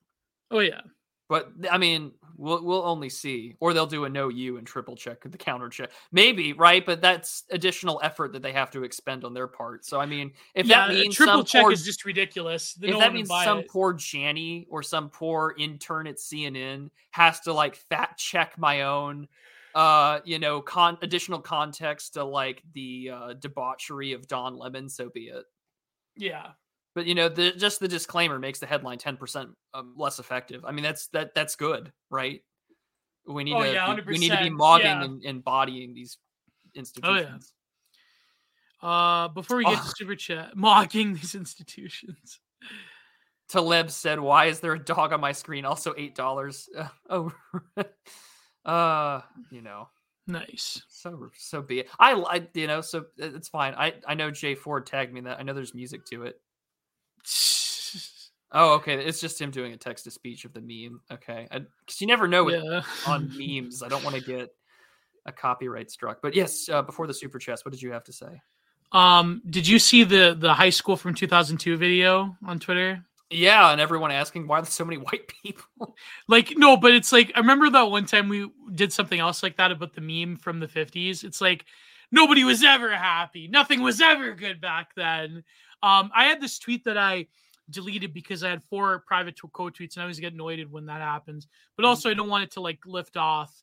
Oh 0.52 0.60
yeah. 0.60 0.82
But 1.27 1.49
I 1.72 1.80
mean, 1.80 2.11
we'll 2.38 2.64
we'll 2.64 2.84
only 2.86 3.10
see, 3.10 3.56
or 3.60 3.73
they'll 3.73 3.88
do 3.88 4.06
a 4.06 4.10
no 4.10 4.30
you 4.30 4.57
and 4.57 4.68
triple 4.68 4.95
check 4.95 5.23
the 5.23 5.38
counter 5.40 5.69
check, 5.69 5.90
maybe 6.11 6.53
right. 6.53 6.86
But 6.86 7.02
that's 7.02 7.45
additional 7.49 7.99
effort 8.03 8.32
that 8.34 8.44
they 8.44 8.52
have 8.52 8.69
to 8.72 8.84
expend 8.84 9.26
on 9.26 9.34
their 9.34 9.48
part. 9.48 9.86
So 9.86 9.99
I 9.99 10.06
mean, 10.06 10.34
if 10.53 10.68
yeah, 10.68 10.88
that 10.88 10.94
means 10.94 11.15
triple 11.15 11.44
check 11.44 11.64
poor, 11.64 11.72
is 11.72 11.84
just 11.84 12.06
ridiculous. 12.06 12.77
No 12.80 12.88
if 12.88 12.94
one 12.94 13.02
that 13.02 13.14
means 13.14 13.30
some 13.44 13.60
it. 13.60 13.69
poor 13.69 13.95
Janny 13.95 14.68
or 14.69 14.84
some 14.84 15.10
poor 15.10 15.56
intern 15.57 16.06
at 16.06 16.18
CNN 16.18 16.91
has 17.10 17.40
to 17.41 17.53
like 17.53 17.76
fact 17.76 18.19
check 18.19 18.56
my 18.60 18.84
own, 18.84 19.27
uh, 19.76 20.19
you 20.26 20.39
know, 20.39 20.61
con 20.61 20.97
additional 21.03 21.39
context 21.39 22.14
to 22.14 22.23
like 22.23 22.64
the 22.73 23.11
uh, 23.14 23.34
debauchery 23.34 24.14
of 24.14 24.27
Don 24.27 24.57
Lemon, 24.57 24.89
so 24.89 25.10
be 25.10 25.26
it. 25.26 25.43
yeah. 26.18 26.47
But 26.95 27.06
you 27.06 27.14
know, 27.14 27.27
the 27.27 27.52
just 27.52 27.81
the 27.81 27.89
disclaimer 27.89 28.39
makes 28.39 28.60
the 28.60 28.65
headline 28.65 28.97
ten 28.97 29.18
percent 29.18 29.49
um, 29.73 29.93
less 29.97 30.18
effective. 30.19 30.64
I 30.64 30.72
mean, 30.72 30.84
that's 30.84 31.07
that 31.07 31.35
that's 31.35 31.57
good, 31.57 31.91
right? 32.10 32.41
We 33.27 33.43
need 33.43 33.53
Oh, 33.56 33.64
to 33.64 33.73
yeah, 33.73 33.93
we- 34.07 34.18
need 34.18 34.30
to 34.30 34.38
be 34.38 34.49
100%, 34.49 34.57
mogging 34.57 34.84
yeah. 34.84 35.03
and 35.03 35.23
embodying 35.26 35.93
these 35.93 36.18
institutions. 36.73 37.52
Uh, 38.81 39.27
before 39.30 39.57
we 39.57 39.65
get 39.65 39.81
to 39.81 39.89
super 39.95 40.15
chat, 40.15 40.56
mocking 40.56 41.15
these 41.15 41.35
institutions. 41.35 42.39
Taleb 43.49 43.91
said, 43.91 44.19
"Why 44.19 44.45
is 44.45 44.60
there 44.61 44.73
a 44.73 44.80
dog 44.80 45.11
on 45.11 45.19
my 45.19 45.31
screen? 45.34 45.65
Also 45.65 45.93
eight 45.97 46.15
dollars. 46.15 46.69
oh, 47.10 47.34
uh, 48.65 49.21
you 49.51 49.61
know, 49.61 49.89
Nice. 50.27 50.81
so 50.89 51.29
so 51.37 51.61
be 51.61 51.79
it. 51.81 51.89
I 51.99 52.13
like 52.13 52.49
you 52.53 52.67
know, 52.67 52.81
so 52.81 53.05
it's 53.17 53.47
fine. 53.47 53.73
I 53.75 53.93
I 54.07 54.15
know 54.15 54.31
Jay 54.31 54.55
Ford 54.55 54.85
tagged 54.85 55.13
me 55.13 55.21
that. 55.21 55.39
I 55.39 55.43
know 55.43 55.53
there's 55.53 55.73
music 55.73 56.05
to 56.07 56.23
it. 56.23 56.41
Oh, 58.51 58.75
okay. 58.75 59.03
It's 59.03 59.19
just 59.19 59.41
him 59.41 59.51
doing 59.51 59.73
a 59.73 59.77
text 59.77 60.05
to 60.05 60.11
speech 60.11 60.45
of 60.45 60.53
the 60.53 60.61
meme. 60.61 61.01
Okay, 61.11 61.47
because 61.51 61.99
you 61.99 62.07
never 62.07 62.25
know 62.25 62.45
with 62.45 62.63
yeah. 62.63 62.81
on 63.05 63.29
memes. 63.37 63.83
I 63.83 63.89
don't 63.89 64.03
want 64.03 64.15
to 64.15 64.21
get 64.21 64.49
a 65.25 65.31
copyright 65.31 65.91
struck. 65.91 66.19
But 66.21 66.33
yes, 66.35 66.69
uh, 66.69 66.81
before 66.81 67.05
the 67.05 67.13
super 67.13 67.37
chest, 67.37 67.65
what 67.65 67.73
did 67.73 67.81
you 67.81 67.91
have 67.91 68.05
to 68.05 68.13
say? 68.13 68.41
Um, 68.93 69.41
did 69.49 69.67
you 69.67 69.77
see 69.77 70.05
the 70.05 70.37
the 70.39 70.53
high 70.53 70.69
school 70.69 70.95
from 70.95 71.15
2002 71.15 71.75
video 71.75 72.37
on 72.45 72.59
Twitter? 72.59 73.03
Yeah, 73.36 73.72
and 73.72 73.82
everyone 73.82 74.12
asking 74.12 74.48
why 74.48 74.62
there's 74.62 74.74
so 74.74 74.86
many 74.86 74.98
white 75.02 75.28
people. 75.44 75.95
Like 76.28 76.53
no, 76.57 76.78
but 76.78 76.94
it's 76.94 77.12
like 77.12 77.32
I 77.36 77.40
remember 77.40 77.70
that 77.70 77.91
one 77.91 78.06
time 78.06 78.30
we 78.30 78.49
did 78.74 78.94
something 78.94 79.20
else 79.20 79.44
like 79.44 79.57
that 79.57 79.72
about 79.72 79.94
the 79.94 80.02
meme 80.02 80.38
from 80.38 80.60
the 80.60 80.68
50s. 80.68 81.24
It's 81.24 81.41
like 81.41 81.66
nobody 82.12 82.44
was 82.44 82.64
ever 82.64 82.91
happy. 82.91 83.48
Nothing 83.48 83.82
was 83.82 84.02
ever 84.02 84.34
good 84.34 84.62
back 84.62 84.95
then. 84.95 85.44
Um, 85.84 86.12
I 86.16 86.26
had 86.26 86.41
this 86.41 86.57
tweet 86.60 86.84
that 86.86 86.98
I 86.98 87.28
deleted 87.70 88.14
because 88.14 88.44
I 88.44 88.49
had 88.49 88.64
four 88.70 89.03
private 89.07 89.40
quote 89.53 89.78
tweets 89.78 89.95
and 89.95 90.02
I 90.02 90.06
always 90.06 90.20
get 90.20 90.34
annoyed 90.34 90.66
when 90.72 90.86
that 90.86 91.02
happens. 91.02 91.48
But 91.76 91.86
also 91.86 92.10
I 92.10 92.14
don't 92.14 92.30
want 92.30 92.44
it 92.44 92.52
to 92.52 92.62
like 92.62 92.80
lift 92.86 93.18
off. 93.18 93.53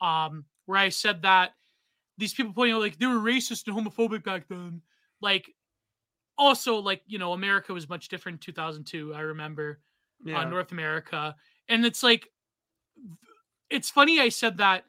Um, 0.00 0.44
where 0.66 0.78
I 0.78 0.88
said 0.88 1.22
that 1.22 1.52
these 2.18 2.34
people 2.34 2.52
pointing 2.52 2.74
out 2.74 2.80
like 2.80 2.98
they 2.98 3.06
were 3.06 3.14
racist 3.14 3.66
and 3.66 3.76
homophobic 3.76 4.24
back 4.24 4.48
then. 4.48 4.82
Like 5.20 5.50
also 6.36 6.76
like 6.76 7.02
you 7.06 7.18
know 7.18 7.32
America 7.32 7.72
was 7.72 7.88
much 7.88 8.08
different 8.08 8.36
in 8.36 8.52
2002. 8.52 9.14
I 9.14 9.20
remember 9.20 9.78
uh, 10.32 10.44
North 10.44 10.72
America. 10.72 11.34
And 11.68 11.84
it's 11.84 12.02
like, 12.02 12.28
it's 13.70 13.90
funny 13.90 14.20
I 14.20 14.28
said 14.28 14.58
that 14.58 14.84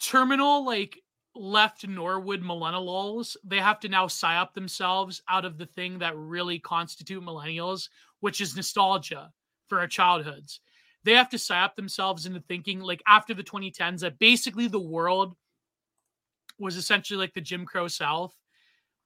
terminal, 0.00 0.64
like 0.64 0.98
left 1.34 1.86
Norwood 1.86 2.42
millennials, 2.42 3.36
they 3.44 3.58
have 3.58 3.80
to 3.80 3.88
now 3.88 4.06
psyop 4.06 4.54
themselves 4.54 5.22
out 5.28 5.44
of 5.44 5.58
the 5.58 5.66
thing 5.66 5.98
that 5.98 6.16
really 6.16 6.58
constitute 6.58 7.22
millennials, 7.22 7.88
which 8.20 8.40
is 8.40 8.56
nostalgia 8.56 9.32
for 9.68 9.80
our 9.80 9.86
childhoods. 9.86 10.60
They 11.04 11.14
have 11.14 11.30
to 11.30 11.38
psyop 11.38 11.76
themselves 11.76 12.26
into 12.26 12.40
thinking, 12.40 12.80
like 12.80 13.02
after 13.06 13.32
the 13.32 13.42
2010s, 13.42 14.00
that 14.00 14.18
basically 14.18 14.68
the 14.68 14.80
world 14.80 15.34
was 16.58 16.76
essentially 16.76 17.18
like 17.18 17.32
the 17.32 17.40
Jim 17.40 17.64
Crow 17.64 17.88
South 17.88 18.34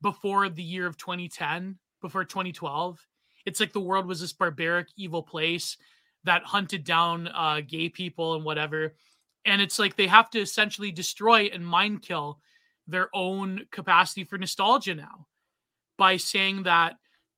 before 0.05 0.49
the 0.49 0.63
year 0.63 0.87
of 0.87 0.97
2010, 0.99 1.79
before 2.05 2.25
2012 2.25 3.01
it's 3.47 3.61
like 3.61 3.73
the 3.73 3.81
world 3.81 4.07
was 4.07 4.21
this 4.21 4.33
barbaric 4.33 4.89
evil 4.97 5.23
place 5.23 5.77
that 6.25 6.43
hunted 6.45 6.85
down 6.85 7.29
uh, 7.29 7.61
gay 7.67 7.89
people 7.89 8.35
and 8.35 8.45
whatever 8.45 8.95
and 9.47 9.61
it's 9.63 9.79
like 9.79 9.97
they 9.97 10.07
have 10.07 10.31
to 10.31 10.39
essentially 10.39 10.93
destroy 10.93 11.51
and 11.53 11.67
mind 11.67 12.03
kill 12.03 12.41
their 12.87 13.09
own 13.15 13.63
capacity 13.71 14.23
for 14.23 14.37
nostalgia 14.37 14.95
now 14.95 15.27
by 15.97 16.17
saying 16.17 16.63
that 16.65 16.97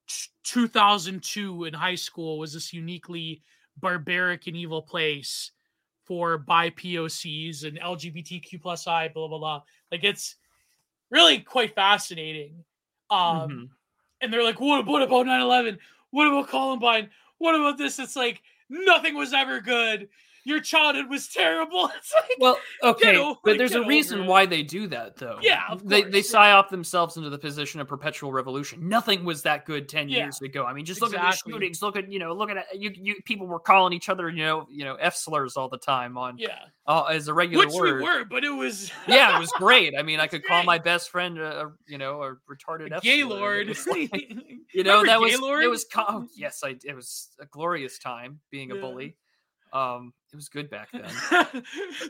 t- 0.08 0.30
2002 0.44 1.64
in 1.64 1.74
high 1.74 1.94
school 1.94 2.38
was 2.38 2.52
this 2.52 2.72
uniquely 2.72 3.42
barbaric 3.78 4.48
and 4.48 4.56
evil 4.56 4.82
place 4.82 5.52
for 6.04 6.38
bi 6.38 6.70
POCs 6.70 7.64
and 7.64 7.80
LGBTQ 7.80 8.62
plus 8.62 8.86
I 8.86 9.08
blah 9.08 9.28
blah 9.28 9.38
blah. 9.38 9.62
Like 9.90 10.04
it's 10.04 10.36
really 11.10 11.40
quite 11.40 11.74
fascinating. 11.74 12.64
Um, 13.10 13.50
Mhm. 13.50 13.68
and 14.20 14.32
they're 14.32 14.42
like, 14.42 14.60
what, 14.60 14.86
what 14.86 15.02
about 15.02 15.26
9 15.26 15.40
11? 15.40 15.78
What 16.10 16.26
about 16.26 16.48
Columbine? 16.48 17.10
What 17.38 17.54
about 17.54 17.78
this? 17.78 17.98
It's 17.98 18.16
like, 18.16 18.42
nothing 18.68 19.14
was 19.14 19.32
ever 19.32 19.60
good. 19.60 20.08
Your 20.46 20.60
childhood 20.60 21.10
was 21.10 21.26
terrible. 21.26 21.90
It's 21.98 22.14
like, 22.14 22.30
Well, 22.38 22.56
okay, 22.84 23.14
know, 23.14 23.36
but 23.42 23.50
like, 23.52 23.58
there's 23.58 23.74
a 23.74 23.84
reason 23.84 24.26
why 24.26 24.46
they 24.46 24.62
do 24.62 24.86
that, 24.88 25.16
though. 25.16 25.38
Yeah, 25.42 25.74
they 25.82 26.02
they 26.02 26.18
yeah. 26.18 26.22
psyop 26.22 26.68
themselves 26.68 27.16
into 27.16 27.30
the 27.30 27.38
position 27.38 27.80
of 27.80 27.88
perpetual 27.88 28.30
revolution. 28.30 28.88
Nothing 28.88 29.24
was 29.24 29.42
that 29.42 29.66
good 29.66 29.88
ten 29.88 30.08
Yeah, 30.08 30.24
years 30.24 30.40
ago. 30.40 30.64
I 30.64 30.72
mean, 30.72 30.84
just 30.84 31.00
look 31.00 31.12
at 31.14 31.20
the 31.20 31.50
shootings. 31.50 31.82
Look 31.82 31.96
at 31.96 32.10
you 32.12 32.20
know, 32.20 32.32
look 32.32 32.50
at 32.50 32.64
you. 32.78 32.92
You 32.94 33.16
people 33.24 33.48
were 33.48 33.58
calling 33.58 33.92
each 33.92 34.08
other, 34.08 34.28
you 34.30 34.44
know, 34.44 34.66
you 34.70 34.84
know, 34.84 34.94
f 34.94 35.16
slurs 35.16 35.56
all 35.56 35.68
the 35.68 35.78
time 35.78 36.16
on 36.16 36.38
yeah, 36.38 36.58
uh, 36.86 37.04
as 37.04 37.26
a 37.26 37.34
regular 37.34 37.66
which 37.66 37.74
word. 37.74 37.96
we 37.98 38.02
were, 38.04 38.24
but 38.24 38.44
it 38.44 38.50
was 38.50 38.92
yeah, 39.08 39.36
it 39.36 39.40
was 39.40 39.50
great. 39.58 39.94
I 39.98 40.02
mean, 40.02 40.20
I 40.20 40.28
could 40.28 40.44
call 40.44 40.62
my 40.62 40.78
best 40.78 41.10
friend, 41.10 41.38
a, 41.38 41.72
you 41.88 41.98
know, 41.98 42.22
a 42.22 42.34
retarded 42.48 42.92
a 42.92 42.96
F 42.96 43.02
gay 43.02 43.22
slur, 43.22 43.60
and 43.62 43.70
it 43.70 43.78
lord. 43.86 44.10
like- 44.12 44.32
you 44.74 44.84
know, 44.84 45.00
Remember 45.00 45.06
that 45.06 45.20
was 45.20 45.34
it 45.64 45.70
was. 45.70 45.86
Oh, 45.96 46.26
yes, 46.36 46.60
I. 46.64 46.76
It 46.84 46.94
was 46.94 47.30
a 47.40 47.46
glorious 47.46 47.98
time 47.98 48.40
being 48.50 48.70
a 48.72 48.76
bully. 48.76 49.16
Um, 49.72 50.12
it 50.32 50.36
was 50.36 50.48
good 50.48 50.70
back 50.70 50.90
then. 50.92 51.02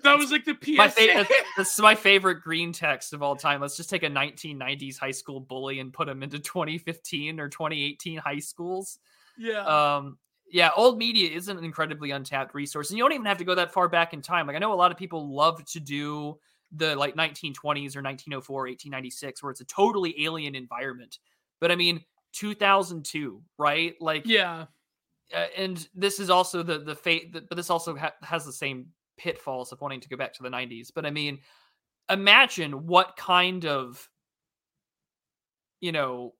that 0.02 0.16
was 0.18 0.30
like 0.30 0.44
the 0.44 0.56
PSA. 0.60 0.76
my 0.76 0.88
favorite 0.88 1.28
this 1.56 1.72
is 1.72 1.80
my 1.80 1.94
favorite 1.94 2.42
green 2.42 2.72
text 2.72 3.12
of 3.12 3.22
all 3.22 3.36
time. 3.36 3.60
Let's 3.60 3.76
just 3.76 3.90
take 3.90 4.02
a 4.02 4.10
1990s 4.10 4.98
high 4.98 5.10
school 5.10 5.40
bully 5.40 5.80
and 5.80 5.92
put 5.92 6.08
him 6.08 6.22
into 6.22 6.38
2015 6.38 7.40
or 7.40 7.48
2018 7.48 8.18
high 8.18 8.38
schools. 8.38 8.98
Yeah, 9.38 9.64
um 9.64 10.18
yeah 10.50 10.70
old 10.76 10.98
media 10.98 11.30
is 11.30 11.48
an 11.48 11.62
incredibly 11.64 12.12
untapped 12.12 12.54
resource 12.54 12.90
and 12.90 12.96
you 12.96 13.04
don't 13.04 13.12
even 13.12 13.26
have 13.26 13.38
to 13.38 13.44
go 13.44 13.54
that 13.54 13.72
far 13.72 13.88
back 13.88 14.12
in 14.12 14.22
time. 14.22 14.46
Like 14.46 14.56
i 14.56 14.58
know 14.58 14.72
a 14.72 14.74
lot 14.74 14.90
of 14.92 14.96
people 14.96 15.34
love 15.34 15.64
to 15.66 15.80
do 15.80 16.38
the 16.72 16.96
like 16.96 17.14
1920s 17.14 17.94
or 17.94 18.02
1904 18.02 18.62
1896 18.62 19.42
where 19.42 19.50
it's 19.50 19.60
a 19.60 19.64
totally 19.64 20.24
alien 20.24 20.54
environment. 20.54 21.18
But 21.60 21.72
i 21.72 21.76
mean 21.76 22.04
2002 22.32 23.42
right? 23.58 23.94
Like 24.00 24.26
yeah, 24.26 24.66
uh, 25.34 25.46
and 25.56 25.88
this 25.94 26.20
is 26.20 26.30
also 26.30 26.62
the 26.62 26.78
the 26.78 26.94
fate 26.94 27.32
that 27.32 27.48
but 27.48 27.56
this 27.56 27.70
also 27.70 27.96
ha- 27.96 28.14
has 28.22 28.44
the 28.44 28.52
same 28.52 28.86
pitfalls 29.16 29.72
of 29.72 29.80
wanting 29.80 30.00
to 30.00 30.08
go 30.08 30.16
back 30.16 30.32
to 30.32 30.42
the 30.42 30.48
90s 30.48 30.90
but 30.94 31.06
i 31.06 31.10
mean 31.10 31.38
imagine 32.10 32.86
what 32.86 33.16
kind 33.16 33.64
of 33.64 34.08
you 35.80 35.92
know 35.92 36.34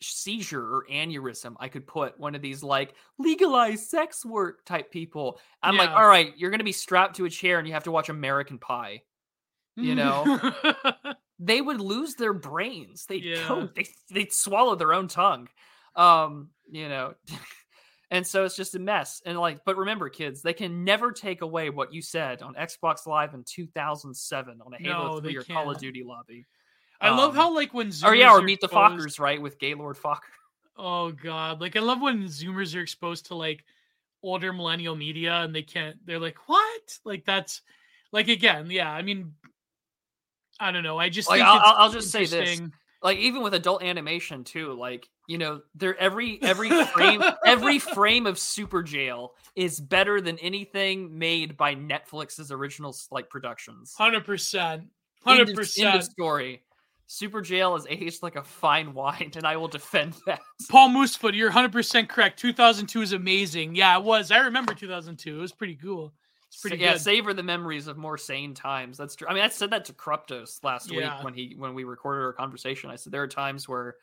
seizure 0.00 0.76
or 0.76 0.86
aneurysm 0.90 1.54
i 1.60 1.68
could 1.68 1.86
put 1.86 2.18
one 2.18 2.34
of 2.34 2.40
these 2.40 2.62
like 2.62 2.94
legalized 3.18 3.88
sex 3.88 4.24
work 4.24 4.64
type 4.64 4.90
people 4.90 5.38
i'm 5.62 5.76
like 5.76 5.90
all 5.90 6.06
right 6.06 6.32
you're 6.38 6.50
gonna 6.50 6.64
be 6.64 6.72
strapped 6.72 7.16
to 7.16 7.26
a 7.26 7.30
chair 7.30 7.58
and 7.58 7.68
you 7.68 7.74
have 7.74 7.84
to 7.84 7.90
watch 7.90 8.08
american 8.08 8.58
pie 8.58 9.02
you 9.76 9.94
know? 9.94 10.38
they 11.38 11.60
would 11.60 11.80
lose 11.80 12.14
their 12.14 12.32
brains. 12.32 13.06
They'd 13.06 13.24
Yeah. 13.24 13.48
go, 13.48 13.68
they, 13.74 13.86
they'd 14.10 14.32
swallow 14.32 14.74
their 14.74 14.92
own 14.92 15.08
tongue. 15.08 15.48
Um, 15.96 16.50
you 16.70 16.88
know, 16.88 17.14
and 18.10 18.26
so 18.26 18.44
it's 18.44 18.56
just 18.56 18.74
a 18.74 18.78
mess. 18.78 19.22
And 19.24 19.38
like, 19.38 19.64
but 19.64 19.76
remember, 19.76 20.08
kids, 20.08 20.42
they 20.42 20.52
can 20.52 20.84
never 20.84 21.12
take 21.12 21.42
away 21.42 21.70
what 21.70 21.92
you 21.94 22.02
said 22.02 22.42
on 22.42 22.54
Xbox 22.54 23.06
Live 23.06 23.34
in 23.34 23.44
2007 23.44 24.60
on 24.64 24.72
a 24.74 24.76
Halo 24.76 25.14
No, 25.14 25.20
3 25.20 25.32
they 25.32 25.38
or 25.38 25.42
Call 25.44 25.70
of. 25.70 25.78
Duty 25.78 26.02
lobby. 26.04 26.46
I 27.00 27.10
love 27.10 27.30
Um, 27.30 27.36
how 27.36 27.54
like 27.54 27.72
when 27.72 27.88
Zoomers 27.88 28.04
Or 28.08 28.14
yeah, 28.14 28.30
or 28.32 28.38
are 28.38 28.42
Meet 28.42 28.60
the 28.60 28.66
exposed- 28.66 28.94
Fockers, 29.06 29.18
right? 29.20 29.40
With 29.40 29.58
Gaylord 29.58 29.96
Fokker. 29.96 30.18
Oh 30.76 31.12
god, 31.12 31.60
like 31.60 31.76
I 31.76 31.80
love 31.80 32.00
when 32.00 32.24
Zoomers 32.24 32.74
are 32.76 32.80
exposed 32.80 33.26
to 33.26 33.34
like 33.34 33.64
older 34.22 34.52
millennial 34.52 34.96
media 34.96 35.34
and 35.42 35.54
they 35.54 35.62
can't. 35.62 35.96
They're 36.06 36.18
like, 36.18 36.36
what? 36.48 36.98
Like 37.04 37.24
that's 37.24 37.62
like 38.12 38.28
again, 38.28 38.70
yeah. 38.70 38.90
I 38.90 39.02
mean, 39.02 39.34
I 40.58 40.72
don't 40.72 40.82
know. 40.82 40.98
I 40.98 41.08
just 41.08 41.28
Like, 41.28 41.38
think 41.38 41.48
I'll- 41.48 41.56
it's 41.56 41.66
I'll- 41.66 41.76
I'll 41.76 41.90
just 41.92 42.10
say 42.10 42.26
this. 42.26 42.60
Like 43.02 43.18
even 43.18 43.42
with 43.42 43.54
adult 43.54 43.82
animation 43.82 44.44
too 44.44 44.72
like 44.74 45.08
you 45.26 45.38
know 45.38 45.60
there 45.74 45.96
every 45.98 46.38
every 46.42 46.68
frame 46.86 47.22
every 47.46 47.78
frame 47.78 48.26
of 48.26 48.38
super 48.38 48.82
jail 48.82 49.32
is 49.56 49.80
better 49.80 50.20
than 50.20 50.38
anything 50.38 51.18
made 51.18 51.56
by 51.56 51.74
netflix's 51.74 52.50
original 52.52 52.94
like 53.10 53.28
productions 53.30 53.94
Hundred 53.96 54.24
percent. 54.24 54.82
End 54.82 54.90
Hundred 55.24 55.42
of- 55.42 55.48
end 55.48 55.50
of 55.50 55.56
percent. 55.56 56.04
story 56.04 56.62
super 57.06 57.40
jail 57.42 57.74
is 57.74 57.86
aged 57.90 58.22
like 58.22 58.36
a 58.36 58.42
fine 58.44 58.94
wine 58.94 59.32
and 59.34 59.44
i 59.46 59.56
will 59.56 59.68
defend 59.68 60.14
that 60.26 60.40
Paul 60.70 60.90
Moosefoot, 60.90 61.34
you're 61.34 61.48
100 61.48 61.72
percent 61.72 62.08
correct. 62.08 62.38
2002 62.38 63.02
is 63.02 63.12
amazing. 63.14 63.74
Yeah, 63.74 63.96
it 63.98 64.04
was. 64.04 64.30
I 64.30 64.38
remember 64.40 64.74
2002. 64.74 65.36
It 65.36 65.40
was 65.40 65.52
pretty 65.52 65.74
cool. 65.74 66.12
It's 66.52 66.60
pretty 66.60 66.78
Sa- 66.78 66.84
yeah 66.84 66.96
savor 66.96 67.32
the 67.32 67.42
memories 67.44 67.86
of 67.86 67.96
more 67.96 68.18
sane 68.18 68.54
times. 68.54 68.98
That's 68.98 69.14
true 69.14 69.28
i 69.28 69.34
mean 69.34 69.44
i 69.44 69.48
said 69.48 69.70
that 69.70 69.84
to 69.86 69.92
Kruptos 69.92 70.62
last 70.64 70.90
Yeah. 70.90 71.14
week 71.16 71.24
when 71.24 71.34
he 71.34 71.54
when 71.56 71.74
we 71.74 71.84
recorded 71.84 72.22
our 72.24 72.32
conversation. 72.32 72.90
I 72.90 72.96
said 72.96 73.12
there 73.12 73.22
are 73.22 73.28
times 73.28 73.68
where 73.68 73.96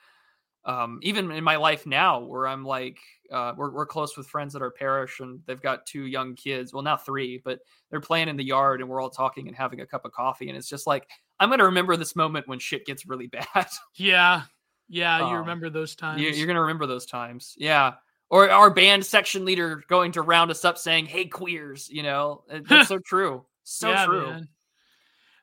um 0.66 1.00
even 1.02 1.30
in 1.32 1.44
my 1.44 1.56
life 1.56 1.86
now 1.86 2.20
where 2.20 2.46
i'm 2.48 2.66
like 2.66 2.98
uh 3.32 3.54
we're, 3.56 3.72
we're 3.72 3.86
close 3.86 4.18
with 4.18 4.28
friends 4.28 4.56
at 4.56 4.62
our 4.62 4.72
parish 4.72 5.20
and 5.20 5.40
they've 5.46 5.62
got 5.62 5.86
two 5.86 6.06
young 6.08 6.36
kids. 6.36 6.74
Well 6.74 6.84
now 6.84 6.98
three 6.98 7.42
but 7.44 7.60
they're 7.90 8.02
playing 8.02 8.28
in 8.30 8.38
the 8.38 8.44
yard 8.44 8.82
and 8.82 8.90
we're 8.90 9.02
all 9.02 9.10
talking 9.10 9.48
and 9.48 9.56
having 9.56 9.82
a 9.82 9.86
cup 9.86 10.04
of 10.06 10.12
coffee. 10.14 10.48
And 10.50 10.58
it's 10.58 10.70
just 10.70 10.88
like 10.88 11.08
i'm 11.40 11.50
gonna 11.50 11.66
remember 11.66 11.96
this 11.98 12.16
moment 12.16 12.48
when 12.48 12.60
shit 12.60 12.86
gets 12.86 13.06
really 13.06 13.28
bad. 13.38 13.68
Yeah, 13.96 14.44
yeah. 14.90 15.20
You 15.20 15.26
Um, 15.26 15.34
remember 15.42 15.70
those 15.70 15.96
times? 15.96 16.22
you, 16.22 16.30
you're 16.30 16.48
gonna 16.48 16.62
remember 16.62 16.86
those 16.88 17.06
times. 17.06 17.54
Yeah 17.58 17.96
or 18.30 18.50
our 18.50 18.70
band 18.70 19.06
section 19.06 19.46
leader 19.46 19.84
going 19.88 20.12
to 20.12 20.22
round 20.22 20.52
us 20.52 20.66
up 20.66 20.78
saying 20.78 21.06
hey 21.06 21.26
queers 21.26 21.90
you 21.90 22.04
know 22.04 22.44
that's 22.68 22.88
so 22.90 23.00
true 23.00 23.46
so 23.64 23.90
yeah, 23.90 24.06
true 24.06 24.28
man. 24.28 24.48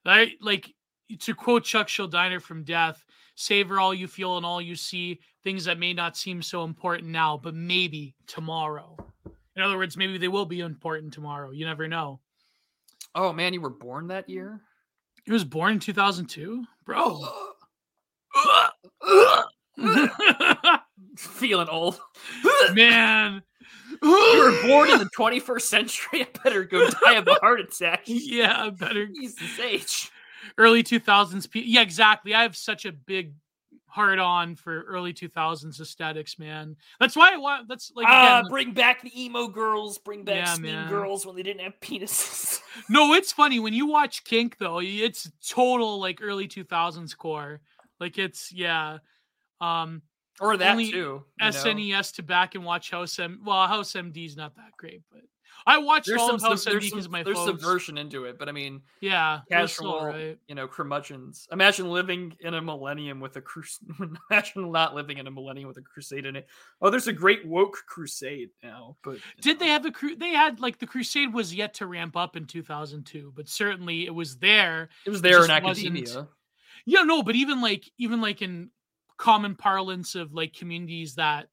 I 0.07 0.33
like 0.41 0.73
to 1.21 1.35
quote 1.35 1.65
Chuck 1.65 1.89
Schuldiner 1.89 2.41
from 2.41 2.65
Death: 2.65 3.05
"Savor 3.35 3.81
all 3.81 3.95
you 3.95 4.07
feel 4.07 4.37
and 4.37 4.47
all 4.47 4.61
you 4.61 4.77
see. 4.77 5.21
Things 5.43 5.65
that 5.67 5.79
may 5.79 5.93
not 5.93 6.17
seem 6.17 6.41
so 6.41 6.65
important 6.65 7.11
now, 7.11 7.39
but 7.43 7.55
maybe 7.55 8.15
tomorrow." 8.27 8.97
In 9.57 9.63
other 9.63 9.77
words, 9.77 9.97
maybe 9.97 10.19
they 10.19 10.29
will 10.29 10.47
be 10.47 10.61
important 10.61 11.13
tomorrow. 11.13 11.51
You 11.51 11.67
never 11.67 11.89
know. 11.89 12.21
oh 13.15 13.33
man 13.33 13.53
you 13.55 13.61
were 13.61 13.71
born 13.71 14.09
that 14.09 14.29
year 14.29 14.61
He 15.25 15.33
was 15.33 15.45
born 15.45 15.75
in 15.75 15.81
2002, 15.81 16.65
bro. 16.85 17.23
feeling 21.17 21.69
old. 21.69 22.01
Man, 22.75 23.43
you 24.03 24.39
were 24.39 24.69
born 24.69 24.91
in 24.91 24.99
the 24.99 25.11
21st 25.17 25.63
century. 25.63 26.23
I 26.23 26.29
better 26.43 26.65
go 26.65 26.89
die 26.89 27.15
of 27.15 27.27
a 27.29 27.35
heart 27.35 27.61
attack. 27.61 28.03
yeah, 28.07 28.71
better 28.71 29.07
Jesus 29.07 29.59
age. 29.61 30.11
early 30.59 30.83
2000s. 30.83 31.49
Yeah, 31.55 31.83
exactly. 31.83 32.35
I 32.35 32.43
have 32.43 32.57
such 32.57 32.85
a 32.85 32.93
big 32.93 33.35
hard 33.87 34.19
on 34.19 34.57
for 34.57 34.83
early 34.83 35.13
2000s 35.13 35.81
aesthetics, 35.81 36.37
man. 36.37 36.75
That's 36.99 37.15
why 37.15 37.33
I 37.33 37.37
want. 37.37 37.69
That's 37.69 37.93
like 37.95 38.07
Ah, 38.09 38.41
again, 38.41 38.51
bring 38.51 38.73
back 38.73 39.03
the 39.03 39.23
emo 39.23 39.47
girls. 39.47 39.99
Bring 39.99 40.25
back 40.25 40.37
Yeah, 40.37 40.55
steam 40.55 40.89
girls 40.89 41.25
when 41.25 41.37
they 41.37 41.45
didn't 41.45 41.63
have 41.63 41.79
penises. 41.81 42.61
no. 42.89 43.15
It's 43.15 43.33
funny 43.33 43.61
when 43.61 43.73
you 43.73 43.87
watch 43.87 44.25
Kink 44.25 44.59
though. 44.59 44.81
It's 44.81 45.31
total 45.49 46.01
like 46.01 46.19
early 46.21 46.49
2000s 46.49 47.17
core. 47.17 47.61
Like 48.01 48.19
it's 48.19 48.53
yeah. 48.53 48.99
Um, 49.61 50.03
or 50.41 50.57
that 50.57 50.73
Only 50.73 50.91
too. 50.91 50.97
you 50.97 51.25
know? 51.41 51.47
SNES 51.49 52.15
to 52.17 52.23
back 52.23 52.55
and 52.57 52.65
watch 52.65 52.91
House 52.91 53.19
M. 53.19 53.41
Well, 53.45 53.67
House 53.69 53.93
MD 53.93 54.27
is 54.27 54.37
not 54.37 54.57
that 54.57 54.73
great, 54.77 55.03
but 55.13 55.23
I 55.67 55.79
watched 55.79 56.09
There's 56.09 56.21
all 56.21 56.27
some, 56.27 56.35
of 56.37 56.43
House 56.43 56.65
MD 56.67 56.81
because 56.91 57.09
my 57.09 57.23
there's 57.23 57.37
folks. 57.37 57.63
subversion 57.63 57.97
into 57.97 58.25
it, 58.25 58.37
but 58.39 58.49
I 58.49 58.53
mean, 58.53 58.83
Yeah, 59.01 59.37
it 59.49 59.53
casual, 59.53 59.93
alright. 59.93 60.39
you 60.49 60.57
know, 60.57 60.67
curmudgeons. 60.67 61.47
Imagine 61.53 61.89
living 61.89 62.35
in 62.41 62.53
a 62.55 62.61
millennium 62.61 63.21
with 63.21 63.37
a 63.37 63.41
crusade. 63.41 63.89
Imagine 64.31 64.73
not 64.73 64.95
living 64.97 65.19
in 65.19 65.27
a 65.29 65.31
millennium 65.31 65.69
with 65.69 65.79
a 65.79 65.83
crusade 65.83 66.27
in 66.27 66.35
it. 66.37 66.49
Oh, 66.83 66.91
there's 66.91 67.07
a 67.07 67.13
great 67.13 67.47
woke 67.47 67.79
crusade 67.87 68.51
now. 68.63 68.97
But 69.05 69.19
Did 69.41 69.61
know. 69.61 69.65
they 69.67 69.71
have 69.71 69.85
the 69.85 69.93
cru- 69.93 70.17
they 70.17 70.31
had 70.31 70.59
like 70.61 70.81
the 70.81 70.87
crusade 70.87 71.33
was 71.33 71.55
yet 71.55 71.75
to 71.75 71.87
ramp 71.87 72.17
up 72.17 72.37
in 72.37 72.45
2002, 72.47 73.33
but 73.37 73.49
certainly 73.49 74.05
it 74.05 74.15
was 74.15 74.37
there. 74.39 74.89
It 75.07 75.11
was 75.11 75.23
there 75.23 75.43
in 75.43 75.47
just 75.49 75.63
wasn't- 75.63 75.87
academia. 75.97 76.29
Yeah, 76.87 77.03
no, 77.05 77.23
but 77.23 77.37
even 77.37 77.63
like 77.63 77.89
even 77.97 78.21
like 78.21 78.43
in 78.43 78.71
common 79.17 79.55
parlance 79.55 80.15
of 80.15 80.35
like 80.35 80.53
communities 80.53 81.15
that 81.15 81.49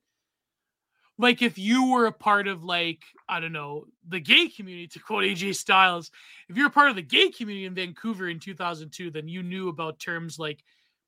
like 1.18 1.42
if 1.44 1.58
you 1.58 1.92
were 1.92 2.08
a 2.08 2.12
part 2.12 2.48
of 2.48 2.64
like 2.64 3.04
I 3.30 3.40
don't 3.40 3.54
know, 3.54 3.86
the 4.08 4.20
gay 4.20 4.48
community 4.48 4.88
to 4.88 5.00
quote 5.00 5.24
AJ 5.24 5.56
Styles, 5.56 6.12
if 6.50 6.58
you're 6.58 6.68
a 6.68 6.72
part 6.72 6.90
of 6.90 6.96
the 6.96 7.02
gay 7.02 7.30
community 7.30 7.66
in 7.66 7.76
Vancouver 7.76 8.28
in 8.30 8.40
2002, 8.40 9.12
then 9.12 9.28
you 9.28 9.44
knew 9.44 9.70
about 9.70 10.00
terms 10.00 10.40
like 10.40 10.64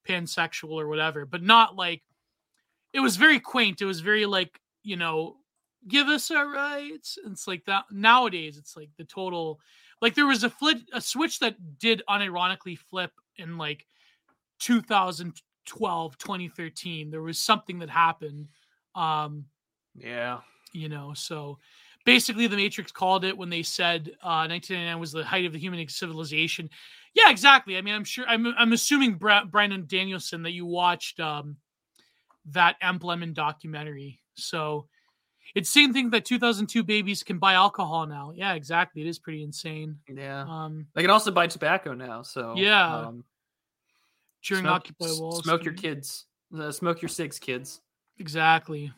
pansexual 0.08 0.74
or 0.74 0.88
whatever, 0.88 1.26
but 1.26 1.42
not 1.42 1.76
like 1.76 2.04
it 2.94 3.00
was 3.00 3.18
very 3.18 3.40
quaint. 3.40 3.82
It 3.82 3.86
was 3.86 4.02
very 4.02 4.26
like, 4.26 4.60
you 4.84 4.98
know, 4.98 5.38
give 5.88 6.08
us 6.08 6.30
our 6.30 6.48
rights. 6.48 7.18
It's 7.26 7.48
like 7.48 7.66
that 7.66 7.86
nowadays 7.92 8.58
it's 8.58 8.78
like 8.78 8.90
the 8.98 9.06
total 9.06 9.60
like 10.02 10.14
there 10.14 10.28
was 10.28 10.44
a 10.44 10.50
flip 10.50 10.78
a 10.94 11.02
switch 11.02 11.40
that 11.40 11.80
did 11.80 12.04
unironically 12.08 12.78
flip 12.78 13.12
in 13.38 13.58
like 13.58 13.88
2012 14.60 15.34
2013 15.66 17.10
there 17.10 17.22
was 17.22 17.40
something 17.40 17.80
that 17.80 17.90
happened 17.90 18.48
um 18.96 19.46
Yeah. 19.96 20.40
you 20.74 20.90
know 20.90 21.14
so 21.14 21.58
basically 22.06 22.48
the 22.48 22.56
matrix 22.58 22.92
called 22.92 23.24
it 23.24 23.38
when 23.38 23.50
they 23.50 23.64
said 23.64 24.12
uh 24.22 24.46
1999 24.48 25.00
was 25.00 25.12
the 25.12 25.24
height 25.24 25.46
of 25.46 25.54
the 25.54 25.60
human 25.60 25.88
civilization 25.88 26.70
yeah 27.14 27.30
exactly 27.30 27.78
i 27.78 27.82
mean 27.82 27.94
i'm 27.96 28.04
sure 28.04 28.26
i'm, 28.28 28.48
I'm 28.58 28.74
assuming 28.74 29.16
Bra- 29.16 29.46
brandon 29.46 29.86
danielson 29.88 30.44
that 30.44 30.52
you 30.52 30.66
watched 30.66 31.20
um 31.20 31.58
that 32.48 32.76
emblem 32.82 33.24
and 33.24 33.34
documentary 33.34 34.20
so 34.36 34.88
it's 35.56 35.70
same 35.70 35.94
thing 35.94 36.10
that 36.10 36.26
2002 36.26 36.84
babies 36.84 37.24
can 37.24 37.38
buy 37.38 37.54
alcohol 37.54 38.06
now 38.06 38.32
yeah 38.36 38.54
exactly 38.54 39.02
it 39.02 39.08
is 39.08 39.20
pretty 39.20 39.44
insane 39.44 39.98
Yeah. 40.08 40.42
um 40.42 40.88
They 40.94 41.02
can 41.02 41.12
also 41.12 41.32
buy 41.32 41.48
tobacco 41.48 41.94
now. 41.94 42.22
So 42.24 42.56
Yeah. 42.58 43.08
um, 43.08 43.24
during 44.44 44.64
smoke, 44.64 44.74
occupy 44.76 45.06
s- 45.06 45.20
wall 45.20 45.42
smoke 45.44 45.64
your 45.64 45.74
kids. 45.74 46.26
Uh, 46.58 46.72
smoke 46.72 47.02
your 47.02 47.10
cigs, 47.10 47.40
kids. 47.40 47.82
Exactly. 48.20 48.92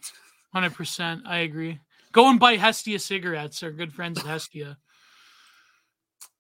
100%. 0.56 1.22
I 1.26 1.40
agree. 1.40 1.80
Go 2.12 2.30
and 2.30 2.40
buy 2.40 2.56
Hestia 2.56 3.00
cigarettes. 3.00 3.62
Our 3.64 3.72
good 3.72 3.94
friends 3.94 4.20
at 4.20 4.26
Hestia. 4.26 4.78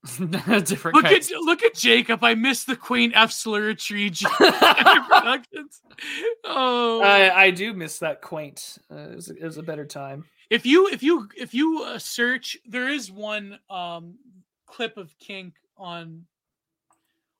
Different 0.18 0.96
Look 0.96 1.06
at 1.06 1.28
look 1.42 1.64
at 1.64 1.74
Jacob. 1.74 2.24
I 2.24 2.36
miss 2.36 2.64
the 2.64 2.76
Queen 2.76 3.12
F 3.16 3.32
Slurritry 3.32 4.16
productions. 5.10 5.82
Oh, 6.44 7.02
I, 7.02 7.46
I 7.46 7.50
do 7.50 7.74
miss 7.74 7.98
that 8.00 8.22
quaint. 8.22 8.78
Uh, 8.92 8.98
it, 8.98 9.16
was, 9.16 9.30
it 9.30 9.42
was 9.44 9.58
a 9.58 9.64
better 9.64 9.84
time. 9.84 10.26
if 10.52 10.64
you 10.64 10.90
if 10.90 11.02
you 11.02 11.28
if 11.36 11.56
you 11.56 11.82
uh, 11.84 11.98
search, 11.98 12.56
there 12.68 12.88
is 12.88 13.12
one 13.12 13.58
um 13.68 14.20
clip 14.68 14.96
of 14.98 15.18
Kink 15.18 15.56
on 15.76 16.26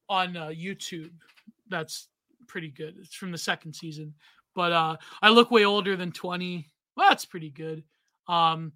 on 0.10 0.36
uh, 0.36 0.48
YouTube. 0.48 1.12
That's 1.70 2.08
pretty 2.48 2.70
good. 2.70 2.96
It's 3.00 3.16
from 3.16 3.32
the 3.32 3.38
second 3.38 3.74
season. 3.74 4.14
But 4.54 4.72
uh 4.72 4.98
I 5.22 5.30
look 5.30 5.52
way 5.52 5.66
older 5.66 5.96
than 5.96 6.12
20. 6.12 6.68
Well, 6.96 7.10
that's 7.10 7.26
pretty 7.26 7.50
good. 7.50 7.84
Um 8.28 8.74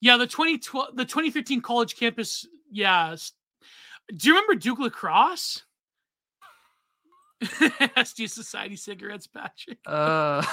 yeah, 0.00 0.16
the 0.16 0.26
2012 0.26 0.96
the 0.96 1.04
2013 1.04 1.60
college 1.60 1.96
campus, 1.96 2.46
yeah. 2.70 3.14
Do 4.14 4.28
you 4.28 4.34
remember 4.34 4.54
Duke 4.54 4.78
Lacrosse? 4.78 5.62
Hestia 7.96 8.28
Society 8.28 8.76
cigarettes, 8.76 9.26
Patrick. 9.26 9.78
Uh, 9.86 10.44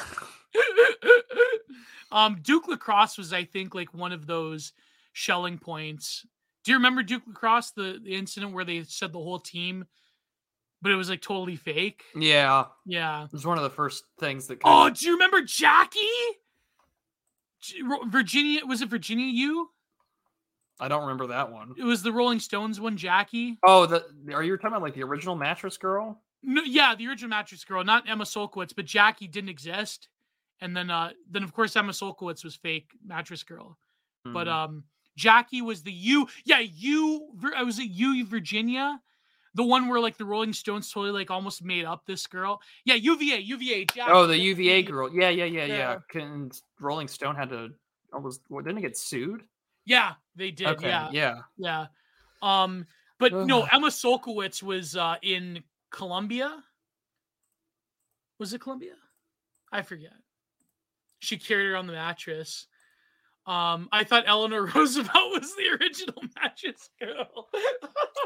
um, 2.11 2.39
Duke 2.41 2.67
Lacrosse 2.67 3.17
was, 3.17 3.33
I 3.33 3.43
think, 3.43 3.75
like 3.75 3.93
one 3.93 4.11
of 4.11 4.25
those 4.25 4.73
Schelling 5.13 5.57
points. 5.57 6.25
Do 6.63 6.71
you 6.71 6.77
remember 6.77 7.03
Duke 7.03 7.23
Lacrosse, 7.27 7.71
the, 7.71 7.99
the 8.03 8.15
incident 8.15 8.53
where 8.53 8.65
they 8.65 8.83
said 8.83 9.11
the 9.11 9.19
whole 9.19 9.39
team, 9.39 9.85
but 10.87 10.93
it 10.93 10.95
was 10.95 11.09
like 11.09 11.21
totally 11.21 11.55
fake? 11.57 12.03
yeah, 12.15 12.65
Yeah. 12.85 13.25
it 13.25 13.31
was 13.33 13.45
one 13.45 13.57
of 13.57 13.63
the 13.63 13.69
first 13.69 14.05
things 14.19 14.47
that. 14.47 14.59
Oh, 14.63 14.89
do 14.89 15.05
you 15.05 15.13
remember 15.13 15.41
Jackie? 15.41 15.99
Virginia 18.07 18.65
was 18.65 18.81
it 18.81 18.89
Virginia 18.89 19.25
U? 19.25 19.69
I 20.79 20.87
don't 20.87 21.01
remember 21.01 21.27
that 21.27 21.51
one. 21.51 21.73
It 21.77 21.83
was 21.83 22.03
the 22.03 22.11
Rolling 22.13 22.39
Stones 22.39 22.79
one, 22.79 22.97
Jackie. 22.97 23.57
Oh, 23.63 23.85
the 23.87 24.03
are 24.33 24.43
you 24.43 24.55
talking 24.57 24.69
about 24.69 24.83
like 24.83 24.93
the 24.93 25.03
original 25.03 25.35
Mattress 25.35 25.77
Girl? 25.77 26.21
No, 26.43 26.61
yeah, 26.63 26.93
the 26.95 27.07
original 27.07 27.29
Mattress 27.29 27.63
Girl, 27.65 27.83
not 27.83 28.07
Emma 28.07 28.23
Sulkowicz, 28.23 28.75
but 28.75 28.85
Jackie 28.85 29.27
didn't 29.27 29.49
exist. 29.49 30.07
And 30.61 30.77
then, 30.77 30.89
uh, 30.91 31.11
then 31.29 31.43
of 31.43 31.51
course 31.51 31.75
Emma 31.75 31.91
Sulkowicz 31.91 32.43
was 32.43 32.55
fake 32.55 32.91
Mattress 33.05 33.43
Girl. 33.43 33.77
But 34.23 34.47
Mhm. 34.47 34.51
um, 34.51 34.83
Jackie 35.15 35.61
was 35.63 35.81
the 35.83 35.91
U. 35.91 36.27
Yeah, 36.45 36.59
U. 36.59 37.31
Vir- 37.35 37.55
I 37.55 37.63
was 37.63 37.79
at 37.79 37.87
U 37.89 38.23
Virginia, 38.25 39.01
the 39.57 39.63
one 39.63 39.87
where 39.87 39.99
like 39.99 40.17
the 40.17 40.23
Rolling 40.23 40.53
Stones 40.53 40.91
totally 40.91 41.11
like 41.11 41.31
almost 41.31 41.63
made 41.63 41.83
up 41.83 42.05
this 42.05 42.27
girl. 42.27 42.61
Yeah, 42.85 42.93
UVA, 42.93 43.39
UVA. 43.39 43.85
Jackie, 43.85 44.11
oh, 44.11 44.27
the 44.27 44.37
UVA 44.37 44.83
girl. 44.83 45.11
Yeah, 45.11 45.29
yeah, 45.29 45.45
yeah, 45.45 45.65
yeah. 45.65 45.97
Yeah. 46.13 46.49
Rolling 46.79 47.07
Stone 47.07 47.35
had 47.35 47.49
to 47.49 47.69
almost 48.13 48.41
didn't 48.49 48.81
get 48.81 48.95
sued? 48.95 49.41
Yeah, 49.85 50.13
they 50.35 50.51
did. 50.51 50.67
okay, 50.67 50.87
yeah, 50.87 51.09
yeah. 51.11 51.35
yeah. 51.57 51.85
Um, 52.43 52.85
But 53.17 53.33
no, 53.33 53.63
Emma 53.63 53.87
Sulkowicz 53.87 54.61
was 54.61 54.95
uh, 54.95 55.15
in 55.23 55.63
Columbia. 55.89 56.63
Was 58.37 58.53
it 58.53 58.61
Columbia? 58.61 58.93
I 59.71 59.81
forget. 59.81 60.13
She 61.17 61.37
carried 61.37 61.69
her 61.69 61.75
on 61.75 61.87
the 61.87 61.93
mattress. 61.93 62.67
Um, 63.47 63.87
I 63.93 64.03
thought 64.03 64.25
Eleanor 64.27 64.65
Roosevelt 64.75 65.31
was 65.31 65.55
the 65.55 65.77
original 65.79 66.21
mattress 66.41 66.89
girl. 66.99 67.47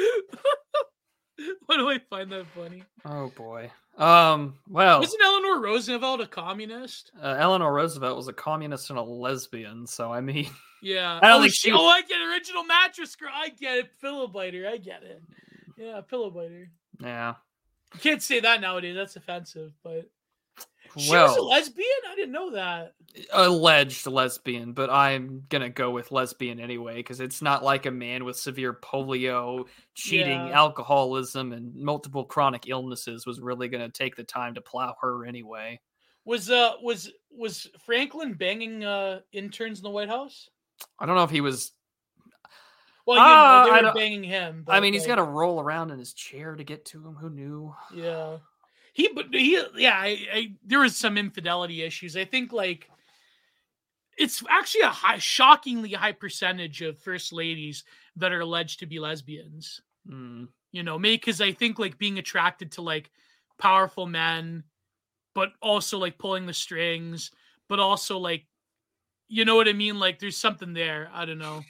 Why 1.66 1.76
do 1.76 1.88
I 1.88 1.98
find 2.10 2.30
that 2.32 2.46
funny? 2.54 2.82
Oh 3.04 3.28
boy. 3.34 3.70
Um. 3.96 4.54
Well, 4.68 5.00
Wasn't 5.00 5.22
Eleanor 5.22 5.60
Roosevelt 5.60 6.20
a 6.20 6.26
communist? 6.26 7.12
uh, 7.22 7.36
Eleanor 7.38 7.72
Roosevelt 7.72 8.16
was 8.16 8.28
a 8.28 8.32
communist 8.32 8.90
and 8.90 8.98
a 8.98 9.02
lesbian, 9.02 9.86
so 9.86 10.12
I 10.12 10.20
mean, 10.20 10.48
Yeah. 10.82 11.18
I 11.22 11.28
don't 11.28 11.38
oh, 11.40 11.42
think 11.42 11.54
she, 11.54 11.68
she- 11.70 11.74
oh, 11.74 11.86
I 11.86 12.02
get 12.02 12.18
original 12.20 12.64
mattress 12.64 13.14
girl. 13.16 13.30
I 13.34 13.50
get 13.50 13.78
it. 13.78 13.90
Pillow 14.00 14.26
biter. 14.26 14.66
I 14.68 14.76
get 14.78 15.02
it. 15.02 15.22
Yeah, 15.76 16.00
pillow 16.02 16.30
biter. 16.30 16.70
yeah. 17.00 17.34
You 17.94 18.00
can't 18.00 18.22
say 18.22 18.40
that 18.40 18.60
nowadays. 18.60 18.94
That's 18.94 19.16
offensive. 19.16 19.72
But 19.82 20.08
she 20.98 21.10
was 21.10 21.36
a 21.36 21.42
lesbian. 21.42 21.86
I 22.08 22.14
didn't 22.14 22.32
know 22.32 22.50
that. 22.50 22.94
alleged 23.32 24.06
lesbian, 24.06 24.72
but 24.72 24.90
I'm 24.90 25.44
gonna 25.48 25.68
go 25.68 25.90
with 25.90 26.12
lesbian 26.12 26.60
anyway 26.60 26.96
because 26.96 27.20
it's 27.20 27.42
not 27.42 27.64
like 27.64 27.86
a 27.86 27.90
man 27.90 28.24
with 28.24 28.36
severe 28.36 28.72
polio, 28.72 29.66
cheating, 29.94 30.48
Yeah. 30.48 30.60
alcoholism, 30.60 31.52
and 31.52 31.74
multiple 31.74 32.24
chronic 32.24 32.68
illnesses 32.68 33.26
was 33.26 33.40
really 33.40 33.68
gonna 33.68 33.88
take 33.90 34.16
the 34.16 34.24
time 34.24 34.54
to 34.54 34.60
plow 34.60 34.94
her 35.00 35.24
anyway. 35.26 35.80
Was 36.24 36.50
uh 36.50 36.74
was 36.82 37.10
was 37.30 37.68
Franklin 37.84 38.34
banging 38.34 38.84
uh 38.84 39.20
interns 39.32 39.78
in 39.78 39.84
the 39.84 39.90
White 39.90 40.08
House? 40.08 40.48
I 40.98 41.06
don't 41.06 41.16
know 41.16 41.24
if 41.24 41.30
he 41.30 41.40
was. 41.40 41.72
Well, 43.06 43.16
you 43.16 43.24
Ah, 43.24 43.64
know, 43.64 43.74
they 43.74 43.82
were 43.82 43.94
banging 43.94 44.22
him. 44.22 44.64
I 44.68 44.78
mean, 44.80 44.92
he's 44.92 45.06
got 45.06 45.16
to 45.16 45.24
roll 45.24 45.60
around 45.60 45.90
in 45.90 45.98
his 45.98 46.12
chair 46.12 46.54
to 46.54 46.62
get 46.62 46.84
to 46.86 47.04
him. 47.04 47.14
Who 47.14 47.30
knew? 47.30 47.74
Yeah. 47.94 48.38
He 49.00 49.08
but 49.14 49.26
he 49.32 49.62
yeah, 49.76 49.94
I, 49.96 50.26
I 50.32 50.52
there 50.64 50.80
was 50.80 50.96
some 50.96 51.16
infidelity 51.16 51.82
issues. 51.82 52.16
I 52.16 52.26
think 52.26 52.52
like 52.52 52.90
it's 54.18 54.42
actually 54.50 54.82
a 54.82 54.88
high 54.90 55.18
shockingly 55.18 55.92
high 55.92 56.12
percentage 56.12 56.82
of 56.82 56.98
first 56.98 57.32
ladies 57.32 57.84
that 58.16 58.32
are 58.32 58.40
alleged 58.40 58.80
to 58.80 58.86
be 58.86 58.98
lesbians. 58.98 59.80
Mm, 60.06 60.48
You 60.72 60.82
know, 60.82 60.98
maybe 60.98 61.16
because 61.16 61.40
I 61.40 61.52
think 61.52 61.78
like 61.78 61.96
being 61.96 62.18
attracted 62.18 62.72
to 62.72 62.82
like 62.82 63.10
powerful 63.58 64.06
men, 64.06 64.64
but 65.34 65.52
also 65.62 65.96
like 65.98 66.18
pulling 66.18 66.44
the 66.44 66.52
strings, 66.52 67.30
but 67.68 67.80
also 67.80 68.18
like 68.18 68.44
you 69.28 69.46
know 69.46 69.56
what 69.56 69.68
I 69.68 69.72
mean? 69.72 69.98
Like 69.98 70.18
there's 70.18 70.36
something 70.36 70.74
there. 70.74 71.08
I 71.14 71.24
don't 71.24 71.38
know. 71.38 71.62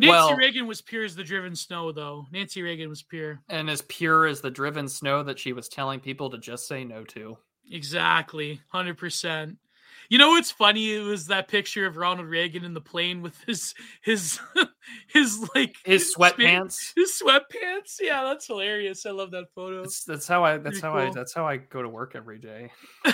Nancy 0.00 0.10
well, 0.10 0.36
Reagan 0.36 0.66
was 0.66 0.80
pure 0.82 1.04
as 1.04 1.14
the 1.14 1.22
driven 1.24 1.54
snow, 1.54 1.92
though. 1.92 2.26
Nancy 2.32 2.62
Reagan 2.62 2.88
was 2.88 3.02
pure. 3.02 3.40
and 3.48 3.68
as 3.70 3.82
pure 3.82 4.26
as 4.26 4.40
the 4.40 4.50
driven 4.50 4.88
snow 4.88 5.22
that 5.22 5.38
she 5.38 5.52
was 5.52 5.68
telling 5.68 6.00
people 6.00 6.30
to 6.30 6.38
just 6.38 6.66
say 6.66 6.84
no 6.84 7.04
to. 7.04 7.36
Exactly, 7.70 8.60
hundred 8.68 8.98
percent. 8.98 9.58
You 10.10 10.18
know 10.18 10.30
what's 10.30 10.50
funny? 10.50 10.92
It 10.92 11.02
was 11.02 11.28
that 11.28 11.46
picture 11.46 11.86
of 11.86 11.96
Ronald 11.96 12.26
Reagan 12.26 12.64
in 12.64 12.74
the 12.74 12.80
plane 12.80 13.22
with 13.22 13.40
his 13.46 13.74
his 14.02 14.40
his 15.08 15.48
like 15.54 15.76
His 15.84 16.12
sweatpants. 16.14 16.92
His 16.96 17.22
sweatpants. 17.22 17.98
Yeah, 18.00 18.24
that's 18.24 18.48
hilarious. 18.48 19.06
I 19.06 19.10
love 19.12 19.30
that 19.30 19.46
photo. 19.54 19.82
That's, 19.82 20.02
that's 20.02 20.26
how 20.26 20.44
I. 20.44 20.58
That's 20.58 20.80
Pretty 20.80 20.94
how 20.94 20.98
I. 20.98 21.10
That's 21.10 21.32
how 21.32 21.46
I 21.46 21.58
go 21.58 21.80
to 21.80 21.88
work 21.88 22.16
every 22.16 22.40
day. 22.40 22.72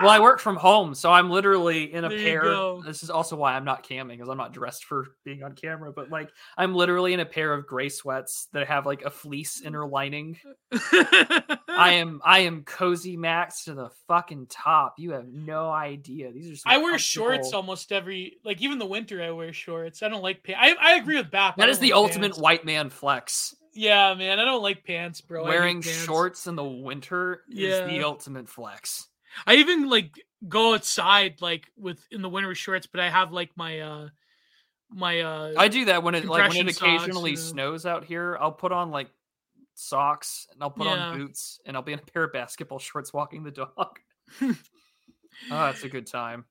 Well, 0.00 0.10
I 0.10 0.18
work 0.18 0.40
from 0.40 0.56
home, 0.56 0.94
so 0.94 1.12
I'm 1.12 1.28
literally 1.28 1.92
in 1.92 2.04
a 2.04 2.08
There 2.08 2.40
pair. 2.40 2.76
This 2.86 3.02
is 3.02 3.10
also 3.10 3.36
why 3.36 3.54
I'm 3.54 3.66
not 3.66 3.86
camming, 3.86 4.12
because 4.12 4.30
I'm 4.30 4.38
not 4.38 4.54
dressed 4.54 4.84
for 4.84 5.08
being 5.24 5.42
on 5.42 5.52
camera. 5.52 5.92
But 5.92 6.10
like, 6.10 6.30
I'm 6.56 6.74
literally 6.74 7.12
in 7.12 7.20
a 7.20 7.26
pair 7.26 7.52
of 7.52 7.66
gray 7.66 7.90
sweats 7.90 8.48
that 8.54 8.66
have 8.66 8.86
like 8.86 9.02
a 9.02 9.10
fleece 9.10 9.60
mm. 9.60 9.66
inner 9.66 9.86
lining. 9.86 10.38
I 10.72 11.92
am, 11.94 12.22
I 12.24 12.40
am 12.40 12.64
cozy 12.64 13.18
max 13.18 13.64
to 13.64 13.74
the 13.74 13.90
fucking 14.08 14.46
top. 14.48 14.94
You 14.96 15.12
have 15.12 15.28
no 15.28 15.59
idea. 15.68 16.30
These 16.32 16.52
are. 16.52 16.56
Some 16.56 16.72
I 16.72 16.78
wear 16.78 16.98
shorts 16.98 17.52
almost 17.52 17.90
every 17.92 18.36
like 18.44 18.62
even 18.62 18.78
the 18.78 18.86
winter. 18.86 19.22
I 19.22 19.30
wear 19.30 19.52
shorts. 19.52 20.02
I 20.02 20.08
don't 20.08 20.22
like 20.22 20.42
pants. 20.44 20.60
I 20.62 20.92
I 20.92 20.96
agree 20.96 21.16
with 21.16 21.30
Bap. 21.30 21.56
That 21.56 21.68
is 21.68 21.78
the 21.80 21.90
like 21.90 21.96
ultimate 21.96 22.28
pants. 22.32 22.38
white 22.38 22.64
man 22.64 22.90
flex. 22.90 23.54
Yeah, 23.74 24.14
man. 24.14 24.38
I 24.40 24.44
don't 24.44 24.62
like 24.62 24.84
pants, 24.84 25.20
bro. 25.20 25.44
Wearing 25.44 25.82
pants. 25.82 26.04
shorts 26.04 26.46
in 26.46 26.56
the 26.56 26.64
winter 26.64 27.42
is 27.50 27.78
the 27.88 28.02
ultimate 28.04 28.48
flex. 28.48 29.06
I 29.46 29.56
even 29.56 29.88
like 29.88 30.18
go 30.48 30.74
outside 30.74 31.40
like 31.40 31.66
with 31.76 31.98
in 32.10 32.22
the 32.22 32.28
winter 32.28 32.48
with 32.48 32.58
shorts, 32.58 32.86
but 32.86 33.00
I 33.00 33.10
have 33.10 33.32
like 33.32 33.50
my 33.56 33.80
uh 33.80 34.08
my 34.92 35.20
uh 35.20 35.52
I 35.56 35.68
do 35.68 35.84
that 35.84 36.02
when 36.02 36.14
it 36.16 36.24
like 36.24 36.50
when 36.52 36.66
compression 36.66 36.68
it 36.68 36.74
socks, 36.74 36.82
occasionally 37.04 37.30
you 37.30 37.36
know. 37.36 37.42
snows 37.42 37.86
out 37.86 38.04
here. 38.04 38.36
I'll 38.40 38.50
put 38.50 38.72
on 38.72 38.90
like 38.90 39.08
socks 39.74 40.48
and 40.52 40.60
I'll 40.62 40.70
put 40.70 40.86
Yeah. 40.86 40.92
on 41.10 41.18
boots 41.18 41.60
and 41.64 41.76
I'll 41.76 41.82
be 41.84 41.92
in 41.92 42.00
a 42.00 42.02
pair 42.02 42.24
of 42.24 42.32
basketball 42.32 42.78
shorts 42.80 43.12
walking 43.12 43.44
the 43.44 43.52
dog. 43.52 44.00
oh, 45.50 45.66
that's 45.66 45.84
a 45.84 45.88
good 45.88 46.06
time. 46.06 46.44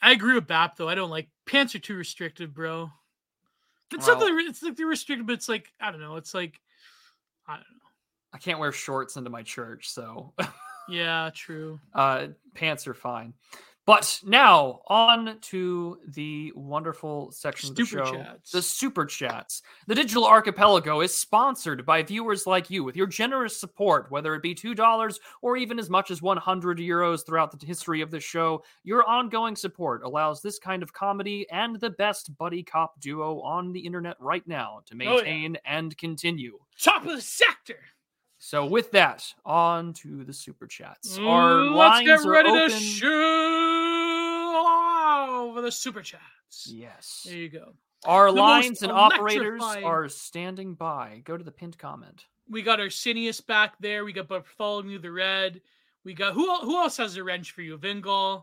I 0.00 0.12
agree 0.12 0.34
with 0.34 0.46
Bap 0.46 0.76
though. 0.76 0.88
I 0.88 0.94
don't 0.94 1.10
like 1.10 1.28
pants 1.46 1.74
are 1.74 1.78
too 1.78 1.94
restrictive, 1.96 2.52
bro. 2.54 2.90
It's 3.92 4.06
not 4.06 4.18
Well- 4.18 4.34
that 4.34 4.46
it's 4.48 4.62
like 4.62 4.76
they're 4.76 4.86
restricted, 4.86 5.26
but 5.26 5.34
it's 5.34 5.48
like 5.48 5.72
I 5.80 5.90
don't 5.90 6.00
know. 6.00 6.16
It's 6.16 6.34
like 6.34 6.60
I 7.46 7.54
don't 7.54 7.60
know. 7.60 7.66
I 8.32 8.38
can't 8.38 8.58
wear 8.58 8.72
shorts 8.72 9.16
into 9.16 9.30
my 9.30 9.42
church, 9.42 9.90
so 9.90 10.32
Yeah, 10.88 11.30
true. 11.34 11.78
uh, 11.94 12.28
pants 12.54 12.86
are 12.88 12.94
fine. 12.94 13.34
But 13.84 14.20
now 14.24 14.80
on 14.86 15.38
to 15.40 15.98
the 16.06 16.52
wonderful 16.54 17.32
section 17.32 17.70
of 17.70 17.76
the 17.76 17.84
show, 17.84 18.12
chats. 18.12 18.52
the 18.52 18.62
super 18.62 19.04
chats. 19.04 19.62
The 19.88 19.94
Digital 19.96 20.24
Archipelago 20.24 21.00
is 21.00 21.12
sponsored 21.12 21.84
by 21.84 22.04
viewers 22.04 22.46
like 22.46 22.70
you. 22.70 22.84
With 22.84 22.94
your 22.96 23.08
generous 23.08 23.56
support, 23.58 24.08
whether 24.10 24.36
it 24.36 24.42
be 24.42 24.54
two 24.54 24.76
dollars 24.76 25.18
or 25.42 25.56
even 25.56 25.80
as 25.80 25.90
much 25.90 26.12
as 26.12 26.22
one 26.22 26.36
hundred 26.36 26.78
euros 26.78 27.26
throughout 27.26 27.58
the 27.58 27.66
history 27.66 28.00
of 28.02 28.12
the 28.12 28.20
show, 28.20 28.62
your 28.84 29.04
ongoing 29.08 29.56
support 29.56 30.04
allows 30.04 30.40
this 30.42 30.60
kind 30.60 30.84
of 30.84 30.92
comedy 30.92 31.44
and 31.50 31.80
the 31.80 31.90
best 31.90 32.36
buddy 32.38 32.62
cop 32.62 33.00
duo 33.00 33.40
on 33.40 33.72
the 33.72 33.80
internet 33.80 34.16
right 34.20 34.46
now 34.46 34.80
to 34.86 34.94
Oh, 34.94 35.16
yeah. 35.16 35.22
maintain 35.24 35.56
and 35.64 35.98
continue. 35.98 36.56
Top 36.80 37.04
of 37.04 37.10
the 37.16 37.20
sector. 37.20 37.80
So 38.44 38.66
with 38.66 38.90
that, 38.90 39.24
on 39.46 39.92
to 39.94 40.24
the 40.24 40.32
super 40.32 40.66
chats. 40.66 41.16
Our 41.16 41.58
Mm, 41.60 41.76
Let's 41.76 42.04
lines 42.04 42.06
get 42.24 42.28
ready 42.28 42.50
are 42.50 42.68
to 42.68 42.74
show 42.74 44.66
over 45.46 45.60
the 45.62 45.70
super 45.70 46.02
chats. 46.02 46.66
Yes. 46.66 47.22
There 47.24 47.36
you 47.36 47.48
go. 47.48 47.74
Our 48.04 48.32
The 48.32 48.40
lines 48.40 48.82
and 48.82 48.90
operators 48.90 49.62
are 49.62 50.08
standing 50.08 50.74
by. 50.74 51.22
Go 51.24 51.36
to 51.36 51.44
the 51.44 51.52
pinned 51.52 51.78
comment. 51.78 52.26
We 52.50 52.62
got 52.62 52.80
Arsenius 52.80 53.40
back 53.40 53.74
there. 53.78 54.04
We 54.04 54.12
got 54.12 54.26
Bartholomew 54.26 54.98
the 54.98 55.12
Red. 55.12 55.60
We 56.02 56.12
got 56.12 56.34
who? 56.34 56.52
Who 56.62 56.78
else 56.78 56.96
has 56.96 57.16
a 57.16 57.22
wrench 57.22 57.52
for 57.52 57.62
you? 57.62 57.78
Vingal. 57.78 58.42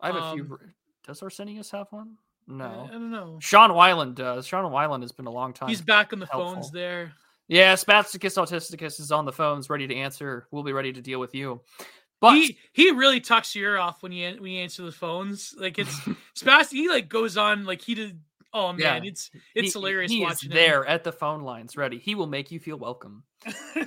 I 0.00 0.06
have 0.06 0.16
a 0.16 0.22
Um, 0.22 0.36
few. 0.38 0.58
Does 1.06 1.20
Arsenius 1.20 1.70
have 1.72 1.88
one? 1.90 2.16
I, 2.48 2.52
I 2.52 2.56
No. 2.56 2.88
don't 2.90 3.10
know. 3.10 3.38
Sean 3.42 3.68
Weiland 3.72 4.14
does. 4.14 4.46
Sean 4.46 4.64
Weiland 4.72 5.02
has 5.02 5.12
been 5.12 5.26
a 5.26 5.30
long 5.30 5.52
time. 5.52 5.68
He's 5.68 5.82
back 5.82 6.14
on 6.14 6.18
the 6.18 6.24
helpful. 6.24 6.54
phones 6.54 6.70
there. 6.70 7.12
Yeah, 7.48 7.74
Spasticus 7.74 8.36
Autisticus 8.36 9.00
is 9.00 9.12
on 9.12 9.24
the 9.26 9.32
phones, 9.32 9.68
ready 9.68 9.86
to 9.86 9.94
answer. 9.94 10.46
We'll 10.50 10.62
be 10.62 10.72
ready 10.72 10.92
to 10.92 11.02
deal 11.02 11.20
with 11.20 11.34
you. 11.34 11.60
But 12.20 12.34
he 12.36 12.58
he 12.72 12.90
really 12.90 13.20
tucks 13.20 13.54
your 13.54 13.72
ear 13.72 13.78
off 13.78 14.02
when 14.02 14.12
you 14.12 14.36
when 14.40 14.50
you 14.52 14.62
answer 14.62 14.82
the 14.82 14.92
phones. 14.92 15.54
Like 15.58 15.78
it's 15.78 15.94
Spast. 16.34 16.72
He 16.72 16.88
like 16.88 17.08
goes 17.08 17.36
on 17.36 17.64
like 17.66 17.82
he 17.82 17.94
did. 17.94 18.20
Oh 18.56 18.68
man, 18.72 19.02
Yeah. 19.02 19.10
it's 19.10 19.30
it's 19.54 19.72
he- 19.74 19.78
hilarious 19.78 20.10
He 20.12 20.18
is 20.22 20.24
watching 20.24 20.50
him. 20.52 20.54
there 20.56 20.86
at 20.86 21.02
the 21.04 21.12
phone 21.12 21.42
lines, 21.42 21.76
ready. 21.76 21.98
He 21.98 22.14
will 22.14 22.28
make 22.28 22.50
you 22.50 22.60
feel 22.60 22.78
welcome. 22.78 23.24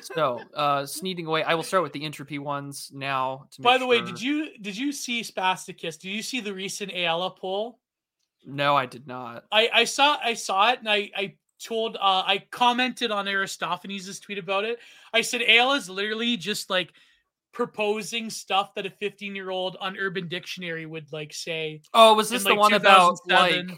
so, 0.02 0.40
uh, 0.54 0.86
sneaking 0.86 1.26
away. 1.26 1.42
I 1.42 1.56
will 1.56 1.64
start 1.64 1.82
with 1.84 1.94
the 1.94 2.04
entropy 2.04 2.38
ones 2.38 2.92
now. 2.94 3.46
To 3.54 3.62
By 3.62 3.78
the 3.80 3.88
way, 3.88 4.02
did 4.02 4.22
you 4.22 4.50
did 4.60 4.78
you 4.78 4.92
see 4.92 5.24
Spasticus? 5.24 5.98
Did 5.98 6.10
you 6.10 6.22
see 6.22 6.42
the 6.42 6.54
recent 6.54 6.92
Aella 6.92 7.36
poll? 7.36 7.80
No, 8.46 8.76
I 8.76 8.86
did 8.86 9.08
not. 9.08 9.46
I 9.52 9.70
I 9.74 9.84
saw 9.86 10.18
I 10.24 10.34
saw 10.36 10.72
it 10.74 10.80
and 10.80 10.90
I 10.90 11.10
I 11.16 11.36
told 11.64 11.96
uh 11.96 12.24
I 12.26 12.44
commented 12.52 13.12
on 13.12 13.28
Aristophanes' 13.28 14.20
tweet 14.20 14.38
about 14.38 14.66
it. 14.66 14.80
I 15.14 15.22
said 15.22 15.42
Aella 15.42 15.78
is 15.78 15.90
literally 15.90 16.38
just 16.38 16.70
like 16.70 16.92
proposing 17.54 18.30
stuff 18.30 18.76
that 18.76 18.86
a 18.86 18.90
15 18.90 19.36
year 19.36 19.50
old 19.50 19.78
on 19.80 19.98
Urban 19.98 20.28
Dictionary 20.28 20.86
would 20.86 21.12
like 21.12 21.34
say. 21.34 21.82
Oh, 21.94 22.14
was 22.14 22.30
in, 22.32 22.36
this 22.36 22.44
the 22.44 22.50
like, 22.52 22.60
one 22.60 22.74
about 22.74 23.18
like? 23.28 23.70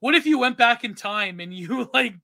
What 0.00 0.14
if 0.14 0.26
you 0.26 0.38
went 0.38 0.56
back 0.56 0.84
in 0.84 0.94
time 0.94 1.40
and 1.40 1.52
you 1.52 1.88
like 1.94 2.14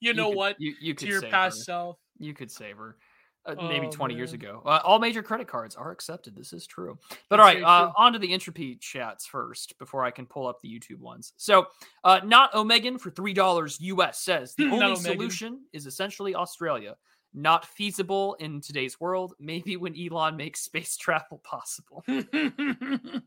you 0.00 0.14
know 0.14 0.28
could- 0.30 0.36
what 0.36 0.56
You, 0.58 0.74
you 0.80 0.94
to 0.94 0.98
could 0.98 1.08
your 1.08 1.20
save 1.20 1.30
past 1.30 1.58
her. 1.58 1.64
self? 1.64 1.96
You 2.18 2.34
could 2.34 2.50
save 2.50 2.76
her. 2.78 2.96
Uh, 3.46 3.54
maybe 3.68 3.86
Oh, 3.86 3.90
20 3.90 4.14
years 4.14 4.34
ago. 4.34 4.62
Uh, 4.66 4.80
all 4.84 4.98
major 4.98 5.22
credit 5.22 5.48
cards 5.48 5.74
are 5.74 5.90
accepted. 5.90 6.36
This 6.36 6.52
is 6.52 6.66
true. 6.66 6.98
But 7.30 7.38
That's 7.38 7.40
all 7.40 7.46
right, 7.46 7.62
uh, 7.62 7.92
on 7.96 8.12
to 8.12 8.18
the 8.18 8.32
entropy 8.32 8.76
chats 8.76 9.26
first 9.26 9.78
before 9.78 10.04
I 10.04 10.10
can 10.10 10.26
pull 10.26 10.46
up 10.46 10.60
the 10.60 10.68
YouTube 10.68 10.98
ones. 10.98 11.32
So, 11.38 11.68
uh, 12.04 12.20
not 12.24 12.52
Omegan 12.52 13.00
for 13.00 13.10
$3 13.10 13.76
US 13.80 14.20
says 14.20 14.54
the 14.54 14.66
only 14.70 14.96
solution 14.96 15.62
is 15.72 15.86
essentially 15.86 16.34
Australia. 16.34 16.96
Not 17.34 17.64
feasible 17.66 18.34
in 18.34 18.60
today's 18.60 19.00
world. 19.00 19.34
Maybe 19.38 19.76
when 19.76 19.94
Elon 19.98 20.36
makes 20.36 20.60
space 20.60 20.96
travel 20.98 21.40
possible. 21.44 22.04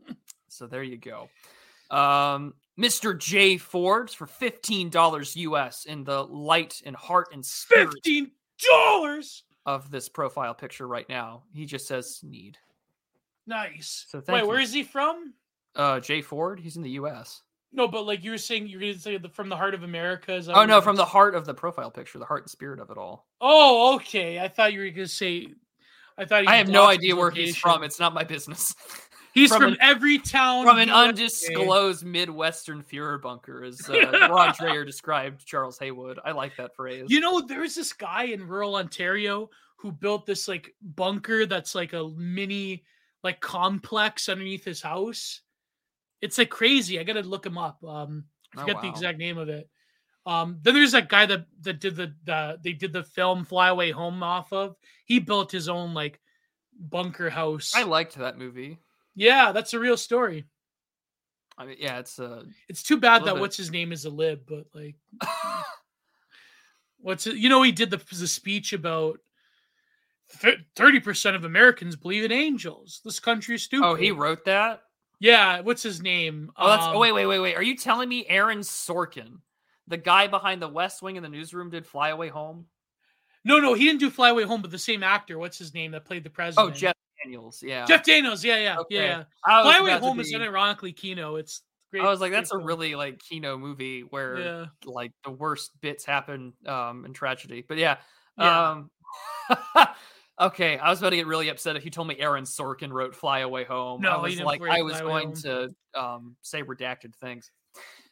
So 0.51 0.67
there 0.67 0.83
you 0.83 0.97
go. 0.97 1.29
Um, 1.89 2.53
Mr. 2.79 3.17
J 3.17 3.57
Ford 3.57 4.09
for 4.09 4.27
fifteen 4.27 4.89
dollars 4.89 5.35
US 5.37 5.85
in 5.85 6.03
the 6.03 6.23
light 6.25 6.81
and 6.85 6.95
heart 6.95 7.29
and 7.33 7.45
spirit 7.45 7.93
Fifteen 7.93 8.31
dollars. 8.69 9.43
Of 9.65 9.91
this 9.91 10.09
profile 10.09 10.53
picture 10.53 10.87
right 10.87 11.07
now. 11.09 11.43
He 11.53 11.65
just 11.65 11.87
says 11.87 12.19
need. 12.23 12.57
Nice. 13.47 14.05
So 14.09 14.21
thank 14.21 14.35
Wait, 14.35 14.47
where 14.47 14.57
you. 14.57 14.63
is 14.63 14.73
he 14.73 14.83
from? 14.83 15.33
Uh, 15.75 15.99
Jay 15.99 16.21
Ford, 16.21 16.59
he's 16.59 16.75
in 16.75 16.83
the 16.83 16.91
U.S. 16.91 17.41
No, 17.73 17.87
but 17.87 18.05
like 18.05 18.23
you 18.23 18.31
were 18.31 18.37
saying, 18.37 18.67
you're 18.67 18.81
gonna 18.81 18.95
say 18.95 19.17
the, 19.17 19.29
from 19.29 19.49
the 19.49 19.55
heart 19.55 19.73
of 19.73 19.83
America. 19.83 20.35
Is 20.35 20.49
Oh 20.49 20.65
no, 20.65 20.81
from 20.81 20.97
the 20.97 21.05
heart 21.05 21.35
of 21.35 21.45
the 21.45 21.53
profile 21.53 21.89
picture, 21.89 22.19
the 22.19 22.25
heart 22.25 22.43
and 22.43 22.49
spirit 22.51 22.79
of 22.79 22.89
it 22.89 22.97
all. 22.97 23.27
Oh, 23.39 23.95
okay. 23.95 24.39
I 24.39 24.49
thought 24.49 24.73
you 24.73 24.81
were 24.81 24.89
gonna 24.89 25.07
say. 25.07 25.47
I 26.17 26.25
thought. 26.25 26.47
I 26.47 26.57
have 26.57 26.67
no 26.67 26.85
idea 26.85 27.15
his 27.15 27.19
where 27.19 27.31
he's 27.31 27.55
from. 27.55 27.83
It's 27.83 27.99
not 27.99 28.13
my 28.13 28.23
business. 28.23 28.75
He's 29.33 29.49
from 29.49 29.61
from, 29.61 29.71
an- 29.73 29.77
every 29.81 30.17
town 30.19 30.65
from 30.65 30.77
an 30.77 30.89
undisclosed 30.89 32.03
Midwestern 32.05 32.83
Führer 32.83 33.21
bunker, 33.21 33.63
as 33.63 33.89
uh, 33.89 33.93
Rod 34.29 34.55
Dreher 34.55 34.85
described 34.85 35.45
Charles 35.45 35.79
Haywood. 35.79 36.19
I 36.25 36.31
like 36.31 36.57
that 36.57 36.75
phrase. 36.75 37.05
You 37.09 37.19
know, 37.21 37.39
there's 37.41 37.75
this 37.75 37.93
guy 37.93 38.23
in 38.25 38.45
rural 38.47 38.75
Ontario 38.75 39.49
who 39.77 39.91
built 39.91 40.25
this 40.25 40.47
like 40.47 40.73
bunker 40.81 41.45
that's 41.45 41.73
like 41.75 41.93
a 41.93 42.09
mini 42.17 42.83
like 43.23 43.39
complex 43.39 44.27
underneath 44.29 44.65
his 44.65 44.81
house. 44.81 45.41
It's 46.21 46.37
like 46.37 46.49
crazy. 46.49 46.99
I 46.99 47.03
gotta 47.03 47.21
look 47.21 47.45
him 47.45 47.57
up. 47.57 47.83
Um, 47.83 48.25
I 48.55 48.61
Oh, 48.61 48.65
forget 48.65 48.81
the 48.81 48.89
exact 48.89 49.17
name 49.17 49.37
of 49.37 49.47
it. 49.49 49.69
Um, 50.25 50.59
then 50.61 50.73
there's 50.75 50.91
that 50.91 51.09
guy 51.09 51.25
that 51.25 51.45
that 51.61 51.79
did 51.79 51.95
the, 51.95 52.13
the 52.25 52.59
they 52.63 52.73
did 52.73 52.91
the 52.93 53.03
film 53.03 53.43
Fly 53.45 53.69
Away 53.69 53.91
Home 53.91 54.21
off 54.21 54.51
of. 54.53 54.75
He 55.05 55.19
built 55.19 55.51
his 55.51 55.69
own 55.69 55.93
like 55.93 56.19
bunker 56.77 57.29
house. 57.29 57.71
I 57.75 57.83
liked 57.83 58.15
that 58.17 58.37
movie. 58.37 58.77
Yeah, 59.15 59.51
that's 59.51 59.73
a 59.73 59.79
real 59.79 59.97
story. 59.97 60.45
I 61.57 61.65
mean, 61.65 61.77
yeah, 61.79 61.99
it's 61.99 62.17
uh, 62.19 62.43
It's 62.69 62.83
too 62.83 62.97
bad 62.97 63.25
that 63.25 63.35
it. 63.35 63.39
what's 63.39 63.57
his 63.57 63.71
name 63.71 63.91
is 63.91 64.05
a 64.05 64.09
lib, 64.09 64.41
but 64.47 64.65
like 64.73 64.95
what's 66.99 67.27
it, 67.27 67.35
you 67.35 67.49
know 67.49 67.61
he 67.61 67.71
did 67.71 67.89
the 67.89 67.97
the 67.97 68.27
speech 68.27 68.73
about 68.73 69.19
thirty 70.75 70.99
percent 70.99 71.35
of 71.35 71.43
Americans 71.45 71.95
believe 71.95 72.23
in 72.23 72.31
angels. 72.31 73.01
This 73.03 73.19
country 73.19 73.55
is 73.55 73.63
stupid. 73.63 73.85
oh, 73.85 73.95
he 73.95 74.11
wrote 74.11 74.45
that. 74.45 74.81
yeah. 75.19 75.59
What's 75.61 75.83
his 75.83 76.01
name? 76.01 76.51
Oh, 76.57 76.67
that's. 76.69 76.85
Um, 76.85 76.95
oh, 76.95 76.99
wait, 76.99 77.11
wait, 77.11 77.25
wait, 77.25 77.39
wait. 77.39 77.55
Are 77.55 77.63
you 77.63 77.75
telling 77.77 78.09
me 78.09 78.25
Aaron 78.27 78.59
Sorkin, 78.59 79.39
the 79.87 79.97
guy 79.97 80.27
behind 80.27 80.61
the 80.61 80.67
West 80.69 81.01
Wing 81.01 81.15
in 81.17 81.23
the 81.23 81.29
newsroom, 81.29 81.69
did 81.69 81.85
Fly 81.85 82.09
Away 82.09 82.29
Home? 82.29 82.65
No, 83.43 83.59
no, 83.59 83.73
he 83.73 83.85
didn't 83.85 83.99
do 83.99 84.09
Fly 84.11 84.29
Away 84.29 84.43
Home, 84.43 84.61
but 84.61 84.71
the 84.71 84.77
same 84.77 85.03
actor. 85.03 85.37
What's 85.39 85.57
his 85.57 85.73
name 85.73 85.91
that 85.91 86.05
played 86.05 86.23
the 86.23 86.29
president? 86.29 86.71
Oh, 86.71 86.71
Jeff 86.73 86.95
Daniels. 87.23 87.63
Yeah. 87.65 87.85
Jeff 87.85 88.03
Daniels. 88.03 88.43
Yeah, 88.43 88.57
yeah, 88.57 88.77
Okay. 88.79 88.95
yeah. 88.95 89.03
yeah. 89.05 89.23
I 89.45 89.63
was 89.63 89.75
Fly 89.75 89.81
Away 89.81 89.99
Home 89.99 90.19
is 90.19 90.31
be- 90.31 90.37
unironically 90.37 90.95
Kino. 90.95 91.35
It's 91.35 91.61
great. 91.91 92.03
I 92.03 92.09
was 92.09 92.21
like, 92.21 92.31
that's 92.31 92.51
a 92.51 92.55
film. 92.55 92.65
really 92.65 92.95
like 92.95 93.19
Kino 93.19 93.57
movie 93.57 94.01
where 94.01 94.39
yeah. 94.39 94.65
like 94.85 95.11
the 95.23 95.31
worst 95.31 95.71
bits 95.81 96.05
happen 96.05 96.53
um 96.65 97.05
in 97.05 97.13
tragedy. 97.13 97.63
But 97.67 97.77
yeah. 97.77 97.97
Yeah. 98.37 98.69
Um 98.71 98.89
Okay, 100.39 100.77
I 100.79 100.89
was 100.89 100.99
about 100.99 101.11
to 101.11 101.17
get 101.17 101.27
really 101.27 101.49
upset 101.49 101.75
if 101.75 101.85
you 101.85 101.91
told 101.91 102.07
me 102.07 102.15
Aaron 102.17 102.45
Sorkin 102.45 102.89
wrote 102.91 103.13
Fly 103.15 103.39
Away 103.39 103.63
Home. 103.65 104.03
I 104.03 104.09
No, 104.09 104.15
he 104.17 104.21
was 104.23 104.33
didn't 104.35 104.45
like 104.47 104.61
I 104.63 104.81
was 104.81 104.99
going 104.99 105.27
Home. 105.27 105.35
to 105.35 105.69
um 105.93 106.35
say 106.41 106.63
redacted 106.63 107.13
things. 107.21 107.51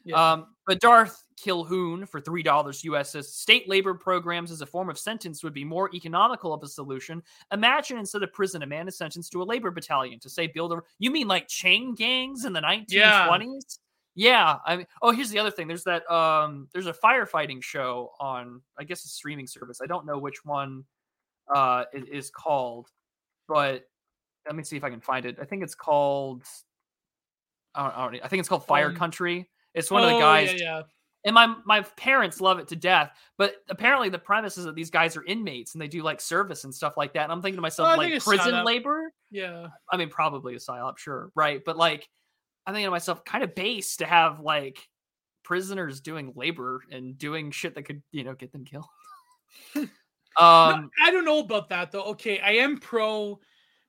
Yeah. 0.04 0.32
Um, 0.32 0.46
but 0.66 0.80
Darth 0.80 1.22
Kilhoun 1.36 2.08
for 2.08 2.20
three 2.20 2.42
dollars 2.42 2.84
US 2.84 3.10
says 3.10 3.34
state 3.34 3.68
labor 3.68 3.92
programs 3.94 4.50
as 4.50 4.60
a 4.60 4.66
form 4.66 4.88
of 4.88 4.98
sentence 4.98 5.42
would 5.42 5.52
be 5.54 5.64
more 5.64 5.90
economical 5.94 6.52
of 6.54 6.62
a 6.62 6.68
solution. 6.68 7.22
Imagine 7.52 7.98
instead 7.98 8.22
of 8.22 8.32
prison, 8.32 8.62
a 8.62 8.66
man 8.66 8.88
is 8.88 8.96
sentenced 8.96 9.32
to 9.32 9.42
a 9.42 9.44
labor 9.44 9.70
battalion 9.70 10.18
to 10.20 10.30
say 10.30 10.46
build 10.46 10.72
a. 10.72 10.80
You 10.98 11.10
mean 11.10 11.28
like 11.28 11.48
chain 11.48 11.94
gangs 11.94 12.44
in 12.44 12.52
the 12.52 12.60
nineteen 12.60 13.00
twenties? 13.26 13.78
Yeah. 14.14 14.56
I 14.66 14.76
mean, 14.78 14.86
oh, 15.02 15.12
here's 15.12 15.30
the 15.30 15.38
other 15.38 15.50
thing. 15.50 15.68
There's 15.68 15.84
that. 15.84 16.10
Um, 16.10 16.68
there's 16.72 16.86
a 16.86 16.92
firefighting 16.92 17.62
show 17.62 18.12
on, 18.18 18.60
I 18.78 18.84
guess, 18.84 19.04
a 19.04 19.08
streaming 19.08 19.46
service. 19.46 19.80
I 19.82 19.86
don't 19.86 20.04
know 20.06 20.18
which 20.18 20.44
one 20.44 20.84
uh 21.54 21.84
it 21.92 22.08
is 22.08 22.30
called, 22.30 22.88
but 23.48 23.84
let 24.46 24.56
me 24.56 24.62
see 24.62 24.76
if 24.76 24.84
I 24.84 24.90
can 24.90 25.00
find 25.00 25.26
it. 25.26 25.38
I 25.40 25.44
think 25.44 25.62
it's 25.62 25.74
called. 25.74 26.44
I 27.74 27.82
don't, 27.84 27.92
I 27.96 28.10
don't- 28.10 28.24
I 28.24 28.28
think 28.28 28.40
it's 28.40 28.48
called 28.48 28.66
Fire 28.66 28.88
Um, 28.88 28.96
Country. 28.96 29.48
It's 29.74 29.90
one 29.90 30.02
of 30.02 30.08
the 30.10 30.16
Oh, 30.16 30.20
guys 30.20 30.52
Yeah, 30.52 30.58
yeah. 30.58 30.82
and 31.24 31.34
my 31.34 31.54
my 31.64 31.82
parents 31.96 32.40
love 32.40 32.58
it 32.58 32.68
to 32.68 32.76
death. 32.76 33.12
But 33.38 33.56
apparently, 33.68 34.08
the 34.08 34.18
premise 34.18 34.58
is 34.58 34.64
that 34.64 34.74
these 34.74 34.90
guys 34.90 35.16
are 35.16 35.24
inmates 35.24 35.74
and 35.74 35.82
they 35.82 35.88
do 35.88 36.02
like 36.02 36.20
service 36.20 36.64
and 36.64 36.74
stuff 36.74 36.96
like 36.96 37.12
that. 37.14 37.24
And 37.24 37.32
I'm 37.32 37.42
thinking 37.42 37.58
to 37.58 37.62
myself, 37.62 37.96
like 37.96 38.22
prison 38.22 38.64
labor. 38.64 39.12
Yeah. 39.30 39.68
I 39.90 39.96
mean, 39.96 40.08
probably 40.08 40.54
a 40.54 40.58
psyop, 40.58 40.98
sure, 40.98 41.30
right? 41.34 41.62
But 41.64 41.76
like, 41.76 42.08
I'm 42.66 42.74
thinking 42.74 42.86
to 42.86 42.90
myself, 42.90 43.24
kind 43.24 43.44
of 43.44 43.54
base 43.54 43.96
to 43.98 44.06
have 44.06 44.40
like 44.40 44.78
prisoners 45.44 46.00
doing 46.00 46.32
labor 46.34 46.82
and 46.90 47.16
doing 47.16 47.50
shit 47.50 47.74
that 47.76 47.84
could, 47.84 48.02
you 48.12 48.24
know, 48.24 48.34
get 48.34 48.52
them 48.52 48.64
killed. 48.64 48.86
No, 50.38 50.46
um, 50.46 50.90
I 51.02 51.10
don't 51.10 51.24
know 51.24 51.40
about 51.40 51.68
that 51.70 51.90
though. 51.90 52.04
Okay, 52.04 52.38
I 52.38 52.52
am 52.52 52.78
pro 52.78 53.40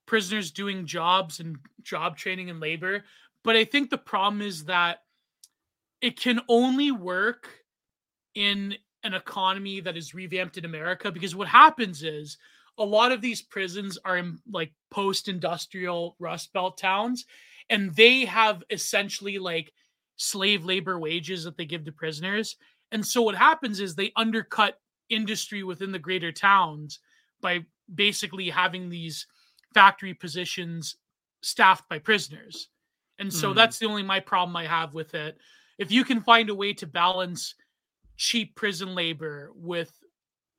prisoners 0.08 0.52
doing 0.52 0.88
jobs 0.88 1.40
and 1.40 1.56
job 1.84 2.18
training 2.18 2.50
and 2.50 2.60
labor, 2.60 3.04
but 3.44 3.56
I 3.56 3.64
think 3.64 3.90
the 3.92 3.98
problem 4.00 4.42
is 4.42 4.66
that 4.66 5.04
it 6.02 6.20
can 6.20 6.42
only 6.50 6.92
work 6.92 7.50
in 8.36 8.76
an 9.04 9.14
economy 9.14 9.80
that 9.82 9.98
is 9.98 10.14
revamped 10.14 10.58
in 10.58 10.66
America 10.66 11.12
because 11.12 11.36
what 11.36 11.48
happens 11.48 12.04
is 12.04 12.38
a 12.78 12.86
lot 12.86 13.12
of 13.12 13.22
these 13.22 13.42
prisons 13.42 13.98
are 14.06 14.18
in 14.18 14.40
like 14.52 14.72
post-industrial 14.92 16.16
rust 16.20 16.54
belt 16.54 16.78
towns 16.78 17.26
and 17.70 17.94
they 17.96 18.26
have 18.26 18.64
essentially 18.70 19.38
like 19.40 19.74
slave 20.18 20.66
labor 20.66 21.00
wages 21.00 21.44
that 21.44 21.58
they 21.58 21.66
give 21.66 21.84
to 21.86 21.92
prisoners 21.92 22.56
and 22.92 23.06
so 23.06 23.22
what 23.22 23.36
happens 23.36 23.80
is 23.80 23.96
they 23.96 24.12
undercut 24.16 24.80
industry 25.10 25.64
within 25.64 25.92
the 25.92 26.00
greater 26.00 26.32
towns 26.32 27.00
by 27.42 27.60
basically 27.94 28.50
having 28.50 28.90
these 28.90 29.28
factory 29.74 30.14
positions 30.14 30.98
staffed 31.42 31.88
by 31.90 31.98
prisoners. 32.00 32.70
And 33.20 33.34
so 33.34 33.54
Mhm. 33.54 33.56
that's 33.56 33.80
the 33.80 33.86
only 33.88 34.04
my 34.04 34.20
problem 34.20 34.56
I 34.56 34.66
have 34.68 34.94
with 34.94 35.14
it. 35.16 35.38
If 35.78 35.92
you 35.92 36.04
can 36.04 36.22
find 36.22 36.50
a 36.50 36.56
way 36.56 36.74
to 36.74 36.88
balance 36.88 37.56
cheap 38.18 38.56
prison 38.56 38.94
labor 38.94 39.52
with 39.56 39.92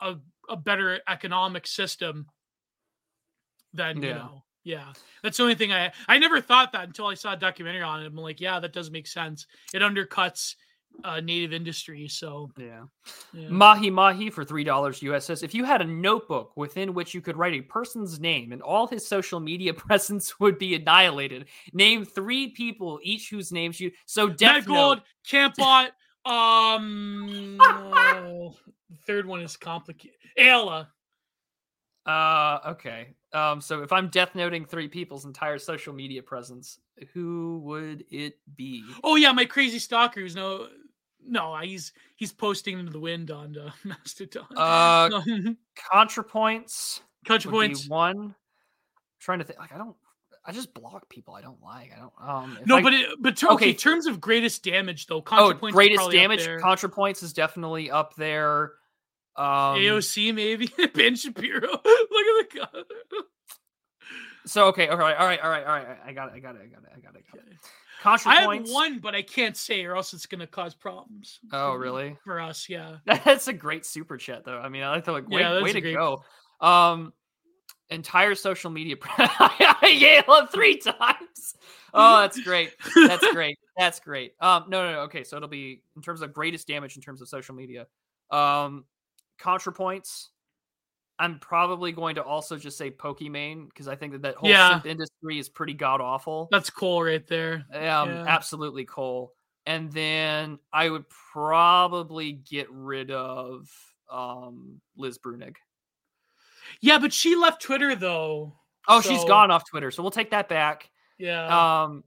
a, 0.00 0.16
a 0.48 0.56
better 0.56 1.00
economic 1.08 1.66
system, 1.66 2.26
then 3.72 4.02
you 4.02 4.10
know, 4.10 4.44
yeah. 4.64 4.92
That's 5.22 5.36
the 5.36 5.42
only 5.44 5.54
thing 5.54 5.72
I 5.72 5.92
I 6.08 6.18
never 6.18 6.40
thought 6.40 6.72
that 6.72 6.86
until 6.86 7.06
I 7.06 7.14
saw 7.14 7.32
a 7.32 7.36
documentary 7.36 7.82
on 7.82 8.02
it. 8.02 8.06
I'm 8.06 8.16
like, 8.16 8.40
yeah, 8.40 8.60
that 8.60 8.72
does 8.72 8.90
make 8.90 9.06
sense. 9.06 9.46
It 9.72 9.82
undercuts 9.82 10.56
uh, 11.04 11.20
native 11.20 11.52
industry. 11.52 12.08
So 12.08 12.50
yeah. 12.56 12.84
yeah. 13.32 13.48
Mahi 13.48 13.90
Mahi 13.90 14.30
for 14.30 14.44
three 14.44 14.64
dollars 14.64 15.02
US 15.02 15.26
says 15.26 15.42
if 15.42 15.54
you 15.54 15.64
had 15.64 15.80
a 15.80 15.86
notebook 15.86 16.56
within 16.56 16.94
which 16.94 17.14
you 17.14 17.20
could 17.20 17.36
write 17.36 17.54
a 17.54 17.60
person's 17.62 18.20
name 18.20 18.52
and 18.52 18.62
all 18.62 18.86
his 18.86 19.06
social 19.06 19.40
media 19.40 19.74
presence 19.74 20.38
would 20.40 20.58
be 20.58 20.74
annihilated, 20.74 21.46
name 21.72 22.04
three 22.04 22.48
people 22.48 23.00
each 23.02 23.30
whose 23.30 23.52
names 23.52 23.80
you 23.80 23.90
so 24.06 24.28
Death 24.28 24.66
Gold, 24.66 24.98
Note. 24.98 25.54
Campbot. 25.56 25.90
Um, 26.24 27.58
oh, 27.60 28.54
third 29.08 29.26
one 29.26 29.40
is 29.40 29.56
complicated. 29.56 30.16
Aella. 30.38 30.86
Uh, 32.06 32.58
okay. 32.66 33.14
Um, 33.32 33.60
so 33.60 33.82
if 33.82 33.92
I'm 33.92 34.08
death 34.08 34.34
noting 34.34 34.64
three 34.64 34.88
people's 34.88 35.24
entire 35.24 35.58
social 35.58 35.92
media 35.92 36.22
presence, 36.22 36.78
who 37.12 37.60
would 37.64 38.04
it 38.10 38.38
be? 38.56 38.84
Oh 39.02 39.16
yeah, 39.16 39.32
my 39.32 39.44
crazy 39.44 39.78
stalker. 39.78 40.20
Who's 40.20 40.36
no, 40.36 40.68
no, 41.26 41.56
he's 41.58 41.92
he's 42.16 42.32
posting 42.32 42.78
into 42.78 42.92
the 42.92 43.00
wind 43.00 43.30
on 43.30 43.56
uh, 43.56 43.70
Mastodon. 43.84 44.46
Uh, 44.56 45.08
ContraPoints 45.92 47.00
Country 47.26 47.50
would 47.50 47.58
points. 47.68 47.82
be 47.84 47.88
one. 47.88 48.34
trying 49.20 49.38
to 49.38 49.44
think. 49.44 49.58
Like 49.58 49.72
I 49.72 49.78
don't. 49.78 49.96
I 50.44 50.50
just 50.50 50.74
block 50.74 51.08
people 51.08 51.34
I 51.34 51.40
don't 51.40 51.62
like. 51.62 51.92
I 51.96 52.00
don't. 52.00 52.12
Um. 52.20 52.58
No, 52.66 52.76
I- 52.78 52.82
but 52.82 52.92
it, 52.94 53.08
but 53.20 53.36
ter- 53.36 53.46
okay. 53.48 53.54
okay. 53.70 53.74
Terms 53.74 54.06
of 54.06 54.20
greatest 54.20 54.64
damage 54.64 55.06
though, 55.06 55.18
oh, 55.18 55.22
ContraPoints 55.22 55.68
is 55.68 55.74
greatest 55.74 56.10
damage. 56.10 56.46
ContraPoints 56.46 57.22
is 57.22 57.32
definitely 57.32 57.90
up 57.90 58.14
there. 58.16 58.72
Um, 59.36 59.76
AOC 59.78 60.34
maybe 60.34 60.70
Ben 60.94 61.16
Shapiro. 61.16 61.68
Look 61.70 62.56
at 62.56 62.72
the. 62.72 62.84
So 64.46 64.66
okay, 64.68 64.88
all 64.88 64.96
right, 64.96 65.16
all 65.16 65.26
right, 65.26 65.40
all 65.40 65.50
right, 65.50 65.64
all 65.64 65.72
right. 65.72 65.98
I 66.04 66.12
got 66.12 66.28
it. 66.28 66.34
I 66.34 66.38
got 66.40 66.56
it. 66.56 66.62
I 66.64 66.66
got 66.66 66.82
it. 66.82 66.90
I 66.96 67.00
got 67.00 67.14
it. 67.14 67.24
I 67.32 67.36
got 67.36 67.46
it. 67.46 68.26
I 68.26 68.34
have 68.40 68.68
one, 68.68 68.98
but 68.98 69.14
I 69.14 69.22
can't 69.22 69.56
say, 69.56 69.84
or 69.84 69.94
else 69.96 70.12
it's 70.12 70.26
gonna 70.26 70.46
cause 70.46 70.74
problems. 70.74 71.38
Oh, 71.52 71.72
for- 71.72 71.78
really? 71.78 72.18
For 72.24 72.40
us, 72.40 72.68
yeah. 72.68 72.96
That's 73.06 73.46
a 73.48 73.52
great 73.52 73.86
super 73.86 74.16
chat, 74.16 74.44
though. 74.44 74.58
I 74.58 74.68
mean, 74.68 74.82
I 74.82 74.90
like 74.90 75.04
to 75.04 75.12
like, 75.12 75.28
way, 75.28 75.40
Yeah, 75.42 75.62
way 75.62 75.72
to 75.72 75.80
great- 75.80 75.94
go. 75.94 76.24
Um, 76.60 77.12
entire 77.90 78.34
social 78.34 78.70
media. 78.70 78.96
I 79.18 80.22
yelled 80.26 80.50
three 80.50 80.78
times. 80.78 81.54
Oh, 81.94 82.20
that's 82.22 82.40
great. 82.40 82.72
That's 83.06 83.26
great. 83.32 83.58
That's 83.76 84.00
great. 84.00 84.32
Um, 84.40 84.64
no, 84.68 84.84
no, 84.84 84.92
no. 84.92 85.00
Okay, 85.02 85.22
so 85.24 85.36
it'll 85.36 85.48
be 85.48 85.82
in 85.94 86.02
terms 86.02 86.22
of 86.22 86.32
greatest 86.32 86.66
damage 86.66 86.96
in 86.96 87.02
terms 87.02 87.20
of 87.22 87.28
social 87.28 87.54
media. 87.54 87.86
Um, 88.30 88.84
ContraPoints, 89.40 90.28
I'm 91.18 91.38
probably 91.38 91.92
going 91.92 92.16
to 92.16 92.22
also 92.24 92.56
just 92.56 92.76
say 92.78 92.90
Pokimane 92.90 93.68
because 93.68 93.86
I 93.86 93.94
think 93.94 94.12
that 94.12 94.22
that 94.22 94.34
whole 94.36 94.48
Yeah. 94.50 94.80
industry 94.84 95.38
is 95.38 95.48
pretty 95.48 95.74
god 95.74 96.00
awful. 96.00 96.48
That's 96.50 96.70
Cole 96.70 97.04
right 97.04 97.26
there. 97.26 97.66
Um, 97.72 97.80
Yeah. 98.10 98.24
absolutely 98.26 98.84
Cole. 98.84 99.32
And 99.66 99.92
then 99.92 100.58
I 100.72 100.88
would 100.90 101.04
probably 101.32 102.32
get 102.32 102.66
rid 102.70 103.10
of 103.10 103.68
um 104.10 104.80
Liz 104.96 105.18
Bruenig. 105.18 105.56
Yeah, 106.80 106.98
but 106.98 107.12
she 107.12 107.36
left 107.36 107.62
Twitter 107.62 107.94
though. 107.94 108.56
Oh, 108.88 109.00
she's 109.00 109.24
gone 109.24 109.50
off 109.52 109.68
Twitter, 109.68 109.90
so 109.92 110.02
we'll 110.02 110.10
take 110.10 110.30
that 110.32 110.48
back. 110.48 110.90
Yeah. 111.18 111.82
Um, 111.82 112.02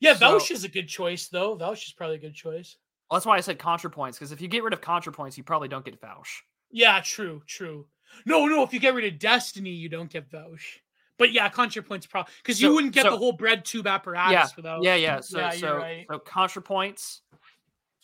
yeah, 0.00 0.14
so- 0.14 0.38
Vaush 0.38 0.50
is 0.50 0.64
a 0.64 0.68
good 0.68 0.88
choice 0.88 1.28
though. 1.28 1.56
Vaush 1.56 1.86
is 1.86 1.92
probably 1.96 2.16
a 2.16 2.20
good 2.20 2.34
choice. 2.34 2.76
well, 3.10 3.16
that's 3.18 3.26
why 3.26 3.36
I 3.36 3.40
said 3.40 3.58
ContraPoints 3.58 4.12
because 4.14 4.32
if 4.32 4.40
you 4.40 4.48
get 4.48 4.62
rid 4.62 4.72
of 4.74 4.80
ContraPoints, 4.82 5.36
you 5.38 5.42
probably 5.44 5.68
don't 5.68 5.84
get 5.84 6.00
Vaush. 6.00 6.28
Yeah, 6.70 7.00
true, 7.00 7.42
true. 7.46 7.86
No, 8.26 8.46
no, 8.46 8.62
if 8.62 8.72
you 8.72 8.80
get 8.80 8.94
rid 8.94 9.12
of 9.12 9.18
Destiny, 9.18 9.70
you 9.70 9.88
don't 9.88 10.10
get 10.10 10.30
Vaush. 10.30 10.78
But 11.18 11.32
yeah, 11.32 11.48
ContraPoints 11.50 12.08
probably 12.08 12.32
because 12.42 12.62
you 12.62 12.72
wouldn't 12.72 12.94
get 12.94 13.04
so- 13.04 13.10
the 13.10 13.18
whole 13.18 13.32
bread 13.32 13.64
tube 13.64 13.86
apparatus 13.86 14.32
Yeah, 14.32 14.46
without. 14.56 14.82
Yeah, 14.82 14.94
yeah. 14.94 15.20
So, 15.20 15.38
yeah, 15.38 15.50
so, 15.50 15.76
right. 15.76 16.06
so 16.10 16.18
ContraPoints. 16.18 17.20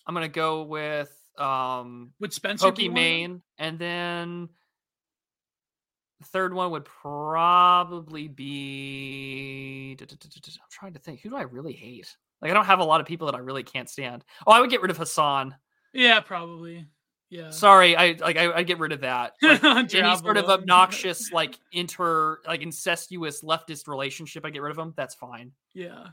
I'm 0.06 0.14
gonna 0.14 0.28
go 0.28 0.62
with 0.62 1.12
um 1.38 2.12
Would 2.20 2.32
Spencer 2.32 2.70
be 2.72 2.88
one 2.88 2.98
of 2.98 3.02
them? 3.02 3.04
Pokimane, 3.04 3.40
and 3.58 3.78
then 3.78 4.48
the 6.20 6.26
third 6.26 6.54
one 6.54 6.70
would 6.70 6.84
probably 6.84 8.28
be. 8.28 9.96
I'm 10.00 10.06
trying 10.70 10.92
to 10.94 10.98
think. 10.98 11.20
Who 11.20 11.30
do 11.30 11.36
I 11.36 11.42
really 11.42 11.72
hate? 11.72 12.14
Like, 12.40 12.50
I 12.50 12.54
don't 12.54 12.66
have 12.66 12.80
a 12.80 12.84
lot 12.84 13.00
of 13.00 13.06
people 13.06 13.26
that 13.26 13.34
I 13.34 13.38
really 13.38 13.62
can't 13.62 13.88
stand. 13.88 14.24
Oh, 14.46 14.52
I 14.52 14.60
would 14.60 14.70
get 14.70 14.82
rid 14.82 14.90
of 14.90 14.98
Hasan. 14.98 15.54
Yeah, 15.92 16.20
probably. 16.20 16.86
Yeah. 17.28 17.50
Sorry, 17.50 17.96
I 17.96 18.16
like 18.20 18.36
I, 18.36 18.52
I'd 18.52 18.66
get 18.66 18.78
rid 18.78 18.92
of 18.92 19.00
that. 19.00 19.34
Like, 19.42 19.94
any 19.94 20.16
sort 20.16 20.36
of 20.36 20.46
obnoxious, 20.46 21.32
like 21.32 21.58
inter, 21.72 22.38
like 22.46 22.62
incestuous 22.62 23.42
leftist 23.42 23.88
relationship, 23.88 24.44
I 24.44 24.50
get 24.50 24.62
rid 24.62 24.70
of 24.70 24.76
them. 24.76 24.94
That's 24.96 25.14
fine. 25.14 25.52
Yeah. 25.74 26.08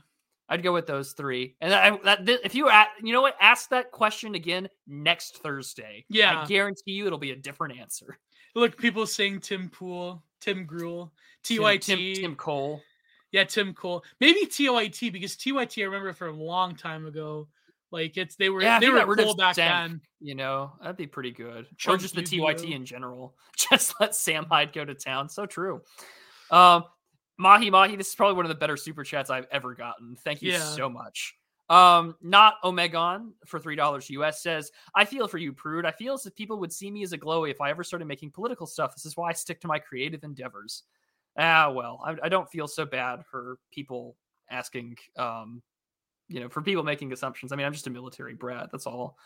I'd 0.48 0.62
go 0.62 0.72
with 0.72 0.86
those 0.86 1.12
three. 1.12 1.56
And 1.60 1.72
I, 1.72 1.96
that 2.04 2.26
th- 2.26 2.40
if 2.44 2.54
you 2.54 2.68
at, 2.68 2.88
you 3.02 3.12
know 3.12 3.22
what, 3.22 3.36
ask 3.40 3.70
that 3.70 3.92
question 3.92 4.34
again 4.34 4.68
next 4.86 5.38
Thursday. 5.38 6.04
Yeah. 6.08 6.42
I 6.42 6.46
guarantee 6.46 6.92
you 6.92 7.06
it'll 7.06 7.18
be 7.18 7.30
a 7.30 7.36
different 7.36 7.78
answer. 7.78 8.18
Look, 8.54 8.76
people 8.76 9.06
saying 9.06 9.40
Tim 9.40 9.68
Pool, 9.68 10.22
Tim 10.40 10.66
Gruel, 10.66 11.12
TYT. 11.44 11.80
Tim, 11.80 12.14
Tim 12.14 12.36
Cole. 12.36 12.82
Yeah, 13.32 13.44
Tim 13.44 13.72
Cole. 13.74 14.04
Maybe 14.20 14.46
TYT 14.46 15.12
because 15.12 15.36
TYT 15.36 15.82
I 15.82 15.86
remember 15.86 16.12
from 16.12 16.38
a 16.38 16.42
long 16.42 16.76
time 16.76 17.06
ago. 17.06 17.48
Like 17.94 18.16
it's 18.16 18.34
they 18.34 18.50
were 18.50 18.60
Yeah, 18.60 18.80
they 18.80 18.90
were 18.90 19.06
cool 19.14 19.36
back 19.36 19.54
then. 19.54 20.00
You 20.20 20.34
know, 20.34 20.72
that'd 20.80 20.96
be 20.96 21.06
pretty 21.06 21.30
good. 21.30 21.66
or 21.66 21.76
Chunk 21.78 22.00
just 22.00 22.16
the 22.16 22.22
TYT 22.22 22.72
in 22.74 22.84
general. 22.84 23.36
Just 23.56 23.94
let 24.00 24.14
Sam 24.16 24.46
Hyde 24.46 24.72
go 24.72 24.84
to 24.84 24.94
town. 24.94 25.28
So 25.28 25.46
true. 25.46 25.80
Um, 26.50 26.84
Mahi 27.38 27.70
Mahi, 27.70 27.94
this 27.96 28.08
is 28.08 28.14
probably 28.14 28.34
one 28.34 28.44
of 28.44 28.48
the 28.48 28.54
better 28.56 28.76
super 28.76 29.04
chats 29.04 29.30
I've 29.30 29.46
ever 29.52 29.74
gotten. 29.74 30.16
Thank 30.24 30.42
you 30.42 30.50
Yeah. 30.50 30.58
so 30.58 30.88
much. 30.88 31.36
Um, 31.70 32.16
not 32.20 32.56
Omegon 32.62 33.30
for 33.46 33.58
three 33.60 33.76
dollars 33.76 34.10
US 34.10 34.42
says, 34.42 34.70
I 34.94 35.04
feel 35.04 35.28
for 35.28 35.38
you, 35.38 35.52
Prude. 35.52 35.86
I 35.86 35.92
feel 35.92 36.14
as 36.14 36.26
if 36.26 36.34
people 36.34 36.58
would 36.58 36.72
see 36.72 36.90
me 36.90 37.02
as 37.04 37.12
a 37.12 37.18
glowy 37.18 37.50
if 37.50 37.60
I 37.60 37.70
ever 37.70 37.84
started 37.84 38.06
making 38.06 38.32
political 38.32 38.66
stuff. 38.66 38.94
This 38.94 39.06
is 39.06 39.16
why 39.16 39.30
I 39.30 39.32
stick 39.32 39.60
to 39.60 39.68
my 39.68 39.78
creative 39.78 40.24
endeavors. 40.24 40.82
Ah, 41.38 41.70
well, 41.70 42.00
I, 42.04 42.16
I 42.24 42.28
don't 42.28 42.50
feel 42.50 42.66
so 42.68 42.84
bad 42.84 43.24
for 43.24 43.58
people 43.72 44.16
asking, 44.50 44.96
um, 45.16 45.62
you 46.34 46.40
know, 46.40 46.48
for 46.48 46.60
people 46.60 46.82
making 46.82 47.12
assumptions. 47.12 47.52
I 47.52 47.56
mean, 47.56 47.64
I'm 47.64 47.72
just 47.72 47.86
a 47.86 47.90
military 47.90 48.34
brat. 48.34 48.70
That's 48.72 48.88
all. 48.88 49.16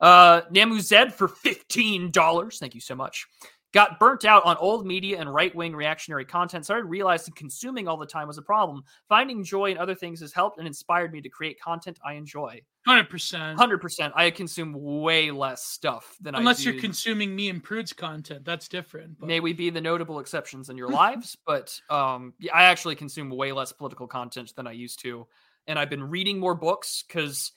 Uh, 0.00 0.42
Namu 0.50 0.80
Zed 0.80 1.14
for 1.14 1.28
fifteen 1.28 2.10
dollars. 2.10 2.58
Thank 2.58 2.74
you 2.74 2.80
so 2.80 2.96
much. 2.96 3.26
Got 3.72 4.00
burnt 4.00 4.24
out 4.24 4.44
on 4.44 4.56
old 4.56 4.86
media 4.86 5.20
and 5.20 5.32
right 5.32 5.54
wing 5.54 5.76
reactionary 5.76 6.24
content. 6.24 6.64
Started 6.64 6.86
realizing 6.86 7.34
consuming 7.34 7.86
all 7.86 7.96
the 7.98 8.06
time 8.06 8.26
was 8.26 8.38
a 8.38 8.42
problem. 8.42 8.82
Finding 9.08 9.44
joy 9.44 9.70
in 9.70 9.78
other 9.78 9.94
things 9.94 10.20
has 10.20 10.32
helped 10.32 10.58
and 10.58 10.66
inspired 10.66 11.12
me 11.12 11.20
to 11.20 11.28
create 11.28 11.60
content 11.60 11.98
I 12.04 12.14
enjoy. 12.14 12.62
Hundred 12.86 13.10
percent. 13.10 13.58
Hundred 13.58 13.82
percent. 13.82 14.14
I 14.16 14.30
consume 14.30 14.72
way 14.72 15.30
less 15.30 15.64
stuff 15.64 16.16
than 16.20 16.34
I 16.34 16.38
Unless 16.38 16.64
you're 16.64 16.80
consuming 16.80 17.36
me 17.36 17.50
and 17.50 17.62
Prude's 17.62 17.92
content, 17.92 18.44
that's 18.44 18.66
different. 18.66 19.20
But 19.20 19.26
May 19.26 19.40
we 19.40 19.52
be 19.52 19.70
the 19.70 19.80
notable 19.80 20.18
exceptions 20.18 20.70
in 20.70 20.76
your 20.78 20.88
lives, 20.88 21.36
but 21.46 21.78
um, 21.88 22.32
I 22.52 22.64
actually 22.64 22.96
consume 22.96 23.28
way 23.28 23.52
less 23.52 23.70
political 23.70 24.08
content 24.08 24.54
than 24.56 24.66
I 24.66 24.72
used 24.72 25.00
to, 25.02 25.26
and 25.68 25.78
I've 25.78 25.90
been 25.90 26.02
reading 26.02 26.38
more 26.40 26.54
books 26.56 27.04
because 27.06 27.52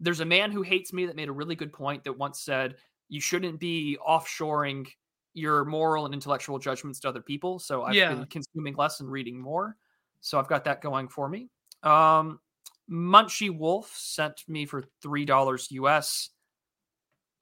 there's 0.00 0.20
a 0.20 0.24
man 0.24 0.50
who 0.52 0.62
hates 0.62 0.92
me 0.92 1.04
that 1.06 1.16
made 1.16 1.28
a 1.28 1.32
really 1.32 1.54
good 1.56 1.72
point 1.72 2.04
that 2.04 2.12
once 2.16 2.40
said 2.40 2.76
you 3.08 3.20
shouldn't 3.20 3.60
be 3.60 3.98
offshoring 4.06 4.86
your 5.34 5.64
moral 5.66 6.06
and 6.06 6.14
intellectual 6.14 6.58
judgments 6.58 7.00
to 7.00 7.08
other 7.08 7.20
people. 7.22 7.58
So 7.58 7.82
I've 7.84 7.94
Yeah. 7.94 8.08
been 8.08 8.26
consuming 8.26 8.74
less 8.76 9.00
and 9.00 9.10
reading 9.10 9.38
more. 9.38 9.76
So 10.20 10.38
I've 10.38 10.48
got 10.48 10.64
that 10.64 10.80
going 10.80 11.08
for 11.08 11.28
me. 11.28 11.50
Um, 11.82 12.40
Munchie 12.90 13.56
Wolf 13.56 13.94
sent 13.96 14.48
me 14.48 14.64
for 14.64 14.82
three 15.02 15.24
dollars 15.24 15.70
US. 15.72 16.30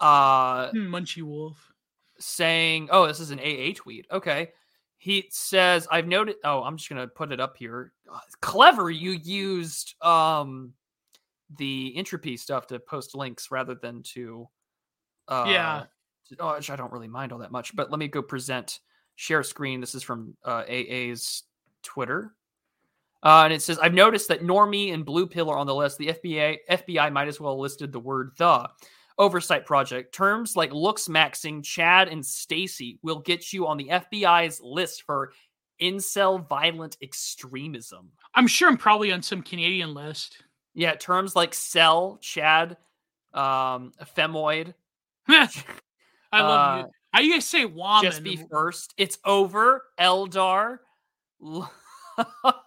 Uh, 0.01 0.73
Hmm, 0.73 0.89
Munchie 0.95 1.23
Wolf. 1.23 1.73
saying, 2.19 2.89
"Oh, 2.91 3.07
this 3.07 3.21
is 3.21 3.31
an 3.31 3.41
AA 3.41 3.73
tweet." 3.75 4.07
Okay, 4.11 4.53
he 5.05 5.27
says, 5.31 5.87
"I've 5.91 6.07
noted." 6.07 6.37
Oh, 6.45 6.63
I'm 6.63 6.79
just 6.79 6.89
gonna 6.89 7.07
put 7.07 7.31
it 7.31 7.39
up 7.39 7.59
here. 7.59 7.93
Clever, 8.41 8.91
you 8.91 9.11
used 9.13 10.03
um 10.03 10.73
the 11.59 11.93
entropy 11.95 12.39
stuff 12.39 12.67
to 12.69 12.79
post 12.79 13.15
links 13.15 13.51
rather 13.51 13.75
than 13.75 14.03
to 14.03 14.49
uh 15.29 15.45
Yeah. 15.47 15.85
to- 16.31 16.37
oh, 16.41 16.55
which 16.55 16.71
I 16.71 16.77
don't 16.77 16.91
really 16.91 17.07
mind 17.07 17.33
all 17.33 17.39
that 17.41 17.53
much. 17.53 17.77
But 17.77 17.91
let 17.91 17.99
me 17.99 18.09
go 18.09 18.23
present 18.23 18.81
share 19.17 19.43
screen. 19.43 19.79
This 19.79 19.95
is 19.95 20.03
from 20.03 20.39
uh, 20.43 20.65
AA's 20.67 21.43
Twitter. 21.83 22.35
Uh, 23.23 23.43
and 23.45 23.53
it 23.53 23.61
says, 23.61 23.79
I've 23.79 23.93
noticed 23.95 24.29
that 24.29 24.43
Normie 24.43 24.95
and 24.95 25.05
Blue 25.05 25.27
Pill 25.27 25.51
are 25.51 25.59
on 25.59 25.67
the 25.67 25.75
list. 25.75 25.99
The 25.99 26.09
FBI 26.15 26.59
FBI 26.71 27.13
might 27.13 27.29
as 27.29 27.39
well 27.39 27.61
listed 27.61 27.93
the 27.93 28.01
word 28.01 28.33
the. 28.39 28.69
Oversight 29.19 29.65
Project. 29.67 30.15
Terms 30.15 30.57
like 30.57 30.73
looks 30.73 31.09
maxing, 31.09 31.63
Chad, 31.63 32.09
and 32.09 32.25
Stacy 32.25 32.99
will 33.03 33.21
get 33.21 33.53
you 33.53 33.67
on 33.67 33.77
the 33.77 33.89
FBI's 33.89 34.61
list 34.61 35.03
for 35.03 35.33
incel 35.81 36.47
violent 36.49 36.97
extremism. 37.03 38.11
I'm 38.35 38.47
sure 38.47 38.69
I'm 38.69 38.77
probably 38.77 39.13
on 39.13 39.23
some 39.23 39.43
Canadian 39.43 39.95
list. 39.95 40.43
Yeah, 40.75 40.95
terms 40.95 41.37
like 41.37 41.55
cell, 41.55 42.19
Chad, 42.21 42.77
um, 43.33 43.93
femoid, 44.17 44.75
I 45.29 45.49
love 46.33 46.79
Uh, 46.79 46.83
you. 46.83 46.91
How 47.13 47.21
do 47.21 47.27
you 47.27 47.33
guys 47.35 47.47
say 47.47 47.65
woman? 47.65 48.03
just 48.03 48.25
be 48.25 48.37
first. 48.51 48.93
It's 48.97 49.19
over, 49.25 49.85
Eldar. 50.01 50.79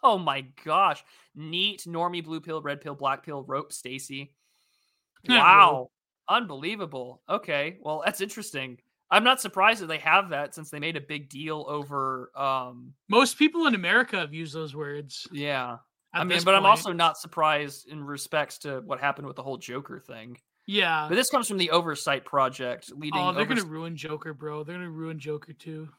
Oh 0.03 0.17
my 0.17 0.45
gosh. 0.65 1.01
Neat, 1.33 1.83
Normie, 1.87 2.23
Blue 2.23 2.41
Pill, 2.41 2.61
Red 2.61 2.81
Pill, 2.81 2.95
Black 2.95 3.25
Pill, 3.25 3.43
Rope, 3.43 3.71
Stacy. 3.71 4.33
Wow. 5.29 5.89
Unbelievable. 6.29 7.21
Okay. 7.29 7.77
Well, 7.81 8.01
that's 8.05 8.21
interesting. 8.21 8.77
I'm 9.09 9.23
not 9.23 9.39
surprised 9.39 9.81
that 9.81 9.87
they 9.87 9.99
have 9.99 10.29
that 10.31 10.53
since 10.53 10.69
they 10.69 10.79
made 10.79 10.97
a 10.97 11.01
big 11.01 11.29
deal 11.29 11.65
over 11.67 12.31
um 12.35 12.93
Most 13.09 13.37
people 13.37 13.65
in 13.67 13.75
America 13.75 14.17
have 14.17 14.33
used 14.33 14.53
those 14.53 14.75
words. 14.75 15.27
yeah. 15.31 15.77
I 16.13 16.23
mean, 16.23 16.41
but 16.43 16.55
I'm 16.55 16.65
also 16.65 16.93
not 16.93 17.17
surprised 17.17 17.87
in 17.89 18.03
respects 18.03 18.57
to 18.59 18.81
what 18.81 18.99
happened 18.99 19.27
with 19.27 19.35
the 19.35 19.43
whole 19.43 19.57
Joker 19.57 19.99
thing. 19.99 20.37
yeah. 20.65 21.05
But 21.07 21.15
this 21.15 21.29
comes 21.29 21.47
from 21.47 21.57
the 21.57 21.69
Oversight 21.71 22.25
Project 22.25 22.91
leading 22.95 23.19
Oh, 23.19 23.31
they're 23.33 23.43
overs- 23.43 23.59
gonna 23.63 23.71
ruin 23.71 23.95
Joker, 23.95 24.33
bro. 24.33 24.63
They're 24.63 24.75
gonna 24.77 24.89
ruin 24.89 25.19
Joker 25.19 25.53
too. 25.53 25.89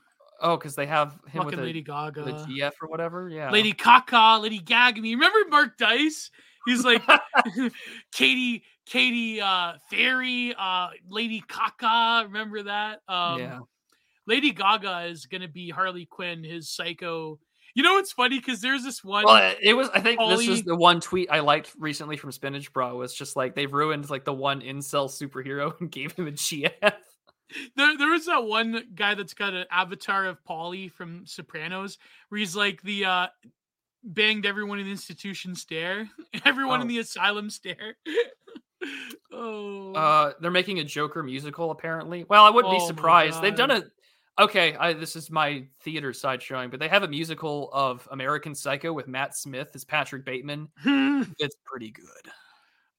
Oh, 0.40 0.56
because 0.56 0.74
they 0.74 0.86
have 0.86 1.12
him 1.28 1.44
with 1.44 1.54
Fucking 1.54 1.58
a, 1.60 1.62
Lady 1.62 1.80
with 1.80 1.86
Gaga, 1.86 2.22
the 2.24 2.32
GF 2.32 2.72
or 2.82 2.88
whatever. 2.88 3.28
Yeah. 3.28 3.50
Lady 3.50 3.72
Kaka, 3.72 4.38
Lady 4.40 4.60
Gagamy. 4.60 5.12
Remember 5.12 5.38
Mark 5.50 5.76
Dice? 5.78 6.30
He's 6.66 6.84
like 6.84 7.02
Katie, 8.12 8.64
Katie 8.86 9.40
uh 9.40 9.74
Fairy, 9.90 10.54
uh 10.58 10.88
Lady 11.08 11.42
Kaka. 11.46 12.24
Remember 12.26 12.62
that? 12.64 13.00
Um 13.08 13.38
yeah. 13.40 13.58
Lady 14.26 14.52
Gaga 14.52 15.06
is 15.06 15.26
gonna 15.26 15.48
be 15.48 15.70
Harley 15.70 16.06
Quinn, 16.06 16.44
his 16.44 16.68
psycho. 16.68 17.38
You 17.74 17.82
know 17.82 17.94
what's 17.94 18.12
funny? 18.12 18.38
Because 18.38 18.60
there's 18.60 18.82
this 18.82 19.04
one. 19.04 19.24
Well, 19.24 19.54
it 19.62 19.72
was. 19.72 19.88
I 19.94 20.00
think 20.00 20.20
this 20.20 20.48
is 20.48 20.64
the 20.64 20.74
one 20.74 21.00
tweet 21.00 21.30
I 21.30 21.40
liked 21.40 21.72
recently 21.78 22.16
from 22.16 22.32
Spinach 22.32 22.72
Bra. 22.72 22.92
Was 22.92 23.14
just 23.14 23.36
like 23.36 23.54
they've 23.54 23.72
ruined 23.72 24.10
like 24.10 24.24
the 24.24 24.32
one 24.32 24.60
incel 24.62 25.08
superhero 25.08 25.72
and 25.80 25.90
gave 25.90 26.12
him 26.12 26.26
a 26.26 26.32
GF. 26.32 26.72
There, 27.76 27.96
there 27.96 28.10
was 28.10 28.26
that 28.26 28.44
one 28.44 28.82
guy 28.94 29.14
that's 29.14 29.32
got 29.32 29.54
an 29.54 29.64
avatar 29.70 30.26
of 30.26 30.42
Paulie 30.44 30.92
from 30.92 31.24
Sopranos, 31.24 31.98
where 32.28 32.38
he's 32.38 32.56
like 32.56 32.82
the 32.82 33.04
uh 33.04 33.26
banged 34.08 34.46
everyone 34.46 34.78
in 34.78 34.86
the 34.86 34.90
institution 34.90 35.54
stare, 35.54 36.08
everyone 36.44 36.80
in 36.80 36.86
Oh. 36.86 36.88
the 36.88 36.98
asylum 36.98 37.50
stare. 37.50 37.96
oh, 39.32 39.92
Uh, 39.94 40.32
they're 40.40 40.50
making 40.50 40.78
a 40.80 40.84
Joker 40.84 41.22
musical 41.22 41.70
apparently. 41.70 42.24
Well, 42.28 42.44
I 42.44 42.50
wouldn't 42.50 42.72
Oh 42.74 42.78
be 42.78 42.86
surprised. 42.86 43.40
They've 43.42 43.54
done 43.54 43.70
a. 43.70 43.82
Okay, 44.40 44.76
I, 44.76 44.92
this 44.92 45.16
is 45.16 45.32
my 45.32 45.64
theater 45.80 46.12
side 46.12 46.40
showing, 46.40 46.70
but 46.70 46.78
they 46.78 46.86
have 46.86 47.02
a 47.02 47.08
musical 47.08 47.70
of 47.72 48.06
American 48.12 48.54
Psycho 48.54 48.92
with 48.92 49.08
Matt 49.08 49.34
Smith 49.36 49.70
as 49.74 49.84
Patrick 49.84 50.24
Bateman. 50.24 50.68
It's 51.40 51.56
pretty 51.64 51.90
good. 51.90 52.30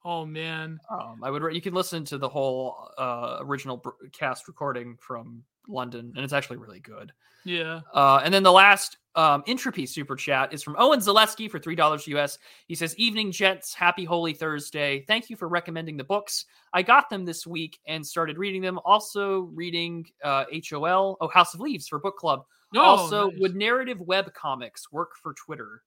oh 0.03 0.25
man, 0.25 0.79
Um, 0.91 1.21
I 1.23 1.31
would. 1.31 1.41
re- 1.41 1.55
You 1.55 1.61
can 1.61 1.73
listen 1.73 2.03
to 2.05 2.17
the 2.17 2.27
whole 2.27 2.89
uh, 2.97 3.37
original 3.39 3.77
br- 3.77 3.89
cast 4.11 4.47
recording 4.49 4.97
from 4.99 5.43
London, 5.69 6.11
and 6.15 6.23
it's 6.25 6.33
actually 6.33 6.57
really 6.57 6.81
good. 6.81 7.13
Yeah. 7.45 7.79
Uh, 7.93 8.19
and 8.23 8.33
then 8.33 8.43
the 8.43 8.51
last 8.51 8.97
um, 9.15 9.43
entropy 9.47 9.85
super 9.85 10.15
chat 10.15 10.53
is 10.53 10.61
from 10.61 10.75
Owen 10.77 10.99
Zaleski 10.99 11.49
for 11.49 11.59
three 11.59 11.75
dollars 11.75 12.07
US. 12.07 12.37
He 12.67 12.75
says, 12.75 12.95
"Evening, 12.97 13.31
gents. 13.31 13.73
Happy 13.73 14.05
Holy 14.05 14.33
Thursday. 14.33 15.03
Thank 15.07 15.29
you 15.29 15.35
for 15.35 15.47
recommending 15.47 15.97
the 15.97 16.03
books. 16.03 16.45
I 16.73 16.83
got 16.83 17.09
them 17.09 17.25
this 17.25 17.47
week 17.47 17.79
and 17.87 18.05
started 18.05 18.37
reading 18.37 18.61
them. 18.61 18.79
Also 18.85 19.41
reading 19.53 20.05
uh, 20.23 20.45
HOL, 20.69 21.17
oh 21.19 21.27
House 21.27 21.53
of 21.53 21.59
Leaves 21.59 21.87
for 21.87 21.99
book 21.99 22.17
club. 22.17 22.45
Oh, 22.75 22.81
also, 22.81 23.29
nice. 23.29 23.39
would 23.39 23.55
narrative 23.55 23.99
web 23.99 24.33
comics 24.33 24.91
work 24.91 25.11
for 25.21 25.33
Twitter? 25.33 25.81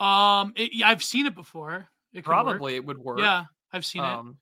um, 0.00 0.54
it, 0.56 0.82
I've 0.84 1.02
seen 1.02 1.26
it 1.26 1.34
before. 1.34 1.88
It 2.12 2.24
could 2.24 2.30
work. 2.30 2.44
Probably 2.44 2.74
it 2.74 2.84
would 2.84 2.98
work. 2.98 3.20
Yeah, 3.20 3.44
I've 3.72 3.84
seen 3.84 4.02
it. 4.02 4.08
Um, 4.08 4.38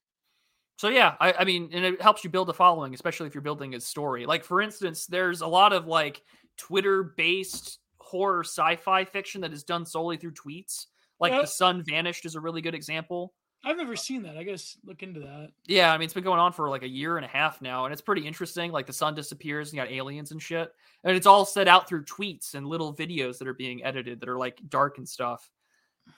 so 0.77 0.89
yeah, 0.89 1.17
I, 1.19 1.33
I 1.41 1.45
mean, 1.45 1.71
and 1.73 1.85
it 1.85 2.01
helps 2.01 2.23
you 2.23 2.31
build 2.31 2.49
a 2.49 2.53
following, 2.53 2.95
especially 2.95 3.27
if 3.27 3.35
you're 3.35 3.43
building 3.43 3.75
a 3.75 3.81
story. 3.81 4.25
Like 4.27 4.45
for 4.45 4.63
instance, 4.63 5.07
there's 5.07 5.41
a 5.41 5.47
lot 5.47 5.73
of 5.73 5.87
like 5.87 6.23
Twitter-based 6.59 7.79
horror 7.99 8.45
sci-fi 8.45 9.05
fiction 9.05 9.41
that 9.41 9.53
is 9.53 9.65
done 9.65 9.87
solely 9.87 10.17
through 10.17 10.35
tweets. 10.35 10.87
Like 11.21 11.33
Yeah. 11.33 11.41
The 11.41 11.47
Sun 11.47 11.85
Vanished 11.85 12.27
is 12.27 12.35
a 12.35 12.41
really 12.41 12.61
good 12.61 12.75
example. 12.75 13.33
I've 13.65 13.77
never 13.77 13.97
seen 13.97 14.23
that. 14.23 14.37
I 14.37 14.45
guess 14.45 14.77
look 14.85 15.03
into 15.03 15.21
that. 15.21 15.51
Yeah, 15.67 15.93
I 15.93 15.99
mean, 15.99 16.05
it's 16.05 16.15
been 16.15 16.23
going 16.23 16.39
on 16.39 16.53
for 16.53 16.69
like 16.69 16.85
a 16.85 16.89
year 16.89 17.17
and 17.17 17.25
a 17.25 17.29
half 17.29 17.61
now, 17.61 17.87
and 17.87 17.93
it's 17.93 18.01
pretty 18.01 18.25
interesting. 18.25 18.71
Like 18.71 18.87
the 18.87 18.93
sun 18.93 19.15
disappears, 19.15 19.71
and 19.71 19.77
you 19.77 19.83
got 19.83 19.93
aliens 19.93 20.31
and 20.31 20.41
shit, 20.41 20.73
and 21.03 21.17
it's 21.17 21.27
all 21.27 21.45
set 21.45 21.67
out 21.67 21.89
through 21.89 22.05
tweets 22.05 22.55
and 22.55 22.67
little 22.69 22.95
videos 22.95 23.39
that 23.39 23.49
are 23.49 23.55
being 23.55 23.83
edited 23.83 24.21
that 24.21 24.29
are 24.29 24.39
like 24.39 24.61
dark 24.69 24.99
and 24.99 25.09
stuff. 25.09 25.51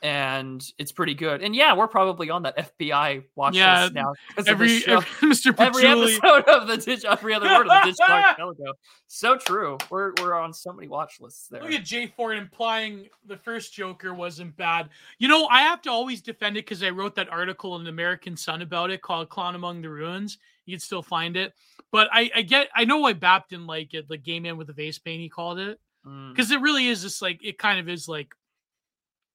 And 0.03 0.65
it's 0.79 0.93
pretty 0.93 1.15
good. 1.15 1.43
And 1.43 1.55
yeah, 1.55 1.75
we're 1.77 1.89
probably 1.89 2.31
on 2.31 2.43
that 2.45 2.57
FBI 2.79 3.25
watch 3.35 3.55
Yeah, 3.55 3.83
list 3.83 3.95
now 3.95 4.15
because 4.29 4.49
Every, 4.49 4.77
of 4.77 4.83
show. 4.83 4.93
every 5.23 5.29
Mr. 5.31 5.55
every 5.59 5.87
episode 5.87 6.45
of 6.49 6.67
the 6.69 6.77
dig- 6.79 7.05
every 7.05 7.35
other 7.35 7.47
word 7.47 7.69
of 7.69 7.97
the 7.97 8.03
archipelago. 8.09 8.73
So 9.13 9.37
true. 9.37 9.77
We're 9.91 10.13
we're 10.21 10.35
on 10.35 10.55
so 10.55 10.73
many 10.73 10.87
watch 10.87 11.21
lists 11.21 11.49
there. 11.49 11.61
Look 11.63 11.73
at 11.73 11.85
Jay 11.85 12.07
Ford 12.07 12.39
implying 12.39 13.09
the 13.27 13.37
first 13.37 13.75
Joker 13.75 14.15
wasn't 14.15 14.57
bad. 14.57 14.89
You 15.19 15.27
know, 15.27 15.49
I 15.49 15.63
have 15.63 15.83
to 15.83 15.91
always 15.91 16.23
defend 16.23 16.57
it 16.57 16.65
because 16.65 16.83
I 16.85 16.91
wrote 16.91 17.17
that 17.17 17.29
article 17.29 17.75
in 17.75 17.83
the 17.83 17.91
American 17.91 18.37
Sun 18.37 18.63
about 18.63 18.91
it 18.91 19.03
called 19.03 19.29
Clown 19.29 19.57
Among 19.57 19.83
the 19.83 19.91
Ruins. 19.91 20.39
You 20.65 20.75
can 20.77 20.81
still 20.81 21.03
find 21.03 21.37
it. 21.37 21.53
But 21.91 22.09
I, 22.13 22.31
I 22.37 22.43
get 22.43 22.69
I 22.75 22.85
know 22.85 22.99
why 22.99 23.15
Bap 23.15 23.49
didn't 23.49 23.67
like 23.67 23.95
it, 23.95 24.09
the 24.09 24.17
gay 24.17 24.39
man 24.39 24.57
with 24.57 24.69
the 24.69 24.75
face 24.75 24.99
paint, 25.01 25.21
he 25.21 25.29
called 25.29 25.59
it. 25.59 25.81
Mm. 26.07 26.33
Because 26.33 26.53
it 26.53 26.61
really 26.61 26.87
is 26.87 27.03
just 27.03 27.21
like 27.21 27.45
it 27.45 27.59
kind 27.59 27.81
of 27.81 27.89
is 27.89 28.07
like 28.09 28.29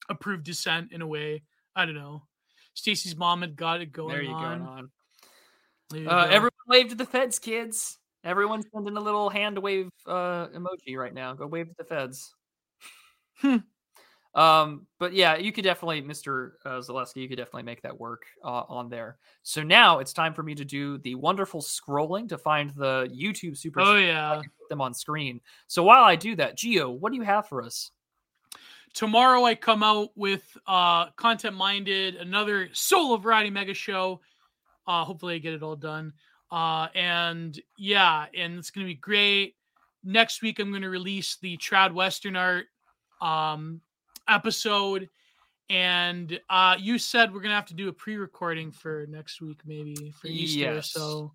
approved 0.10 0.44
dissent 0.44 0.92
in 0.92 1.02
a 1.02 1.08
way. 1.08 1.44
I 1.76 1.86
don't 1.86 1.96
know. 1.96 2.24
Stacy's 2.74 3.16
mom 3.16 3.42
had 3.42 3.56
got 3.56 3.82
it 3.82 3.92
going 3.92 4.10
There 4.14 4.22
you 4.22 4.30
go. 4.30 4.36
on. 4.36 4.62
on. 4.62 4.92
There 5.90 6.02
you 6.02 6.10
Uh, 6.10 6.26
go. 6.26 6.30
everyone 6.32 6.52
wave 6.68 6.90
to 6.90 6.96
the 6.96 7.06
feds, 7.06 7.40
kids. 7.40 7.98
Everyone's 8.24 8.66
sending 8.74 8.98
a 8.98 9.02
little 9.02 9.30
hand 9.30 9.58
wave 9.60 9.90
uh, 10.08 10.48
emoji 10.48 10.98
right 10.98 11.14
now. 11.14 11.34
Go 11.34 11.48
wave 11.48 11.68
to 11.70 11.76
the 11.78 11.84
feds. 11.84 12.34
Hmm. 13.42 13.58
um, 14.34 14.88
but 15.00 15.14
yeah, 15.14 15.36
you 15.38 15.52
could 15.52 15.64
definitely, 15.64 16.02
Mr. 16.02 16.54
Uh, 16.66 16.80
Zaleski, 16.80 17.18
you 17.18 17.30
could 17.30 17.38
definitely 17.38 17.64
make 17.64 17.82
that 17.84 17.98
work 18.00 18.24
uh, 18.44 18.64
on 18.68 18.90
there. 18.90 19.18
So 19.44 19.62
now 19.64 20.00
it's 20.00 20.12
time 20.12 20.34
for 20.34 20.42
me 20.44 20.56
to 20.56 20.66
do 20.66 20.98
the 21.00 21.16
wonderful 21.16 21.62
scrolling 21.62 22.28
to 22.30 22.38
find 22.38 22.72
the 22.72 23.08
YouTube 23.14 23.58
super 23.58 23.80
Oh 23.82 23.96
yeah. 23.96 24.42
them 24.70 24.82
on 24.82 24.94
screen. 24.94 25.40
So 25.68 25.84
while 25.84 26.04
I 26.04 26.16
do 26.16 26.36
that, 26.38 26.58
Gio, 26.58 26.98
what 26.98 27.12
do 27.12 27.18
you 27.18 27.24
have 27.24 27.48
for 27.48 27.62
us? 27.62 27.92
Tomorrow 28.96 29.44
I 29.44 29.54
come 29.54 29.84
out 29.84 30.10
with 30.16 30.58
uh 30.66 31.12
content 31.12 31.56
minded, 31.56 32.16
another 32.16 32.70
solo 32.74 33.18
variety 33.18 33.52
mega 33.52 33.76
show. 33.76 34.22
Uh 34.88 35.04
hopefully 35.04 35.36
I 35.36 35.38
get 35.38 35.54
it 35.54 35.62
all 35.62 35.76
done. 35.76 36.14
Uh 36.50 36.88
and 36.96 37.60
yeah, 37.78 38.26
and 38.36 38.58
it's 38.58 38.72
gonna 38.72 38.88
be 38.88 38.96
great. 38.96 39.56
Next 40.04 40.42
week 40.42 40.60
I'm 40.60 40.72
gonna 40.72 40.90
release 40.90 41.38
the 41.42 41.58
Trad 41.58 41.94
Western 41.94 42.36
Art 42.36 42.66
um 43.22 43.82
episode. 44.28 45.10
And 45.70 46.40
uh 46.50 46.78
you 46.80 46.98
said 46.98 47.34
we're 47.34 47.42
gonna 47.42 47.56
have 47.56 47.68
to 47.68 47.74
do 47.76 47.90
a 47.90 47.94
pre-recording 47.94 48.72
for 48.72 49.06
next 49.10 49.42
week, 49.42 49.60
maybe 49.66 50.12
for 50.12 50.28
Easter. 50.28 50.60
Yes. 50.60 50.92
So 50.92 51.32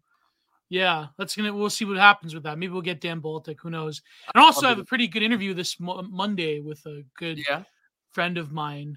yeah, 0.71 1.09
that's 1.19 1.37
gonna 1.37 1.53
we'll 1.53 1.69
see 1.69 1.85
what 1.85 1.99
happens 1.99 2.33
with 2.33 2.45
that. 2.45 2.57
Maybe 2.59 2.73
we'll 2.73 2.81
get 2.83 3.01
Dan 3.01 3.19
Baltic, 3.21 3.61
who 3.61 3.69
knows. 3.71 4.01
And 4.35 4.43
also 4.43 4.63
I'll 4.67 4.71
have 4.71 4.79
a 4.79 4.85
pretty 4.85 5.07
good 5.09 5.23
interview 5.23 5.53
this 5.53 5.79
mo- 5.79 6.03
Monday 6.09 6.61
with 6.61 6.85
a 6.87 7.03
good 7.19 7.39
Yeah. 7.47 7.65
friend 8.13 8.39
of 8.39 8.53
mine. 8.53 8.97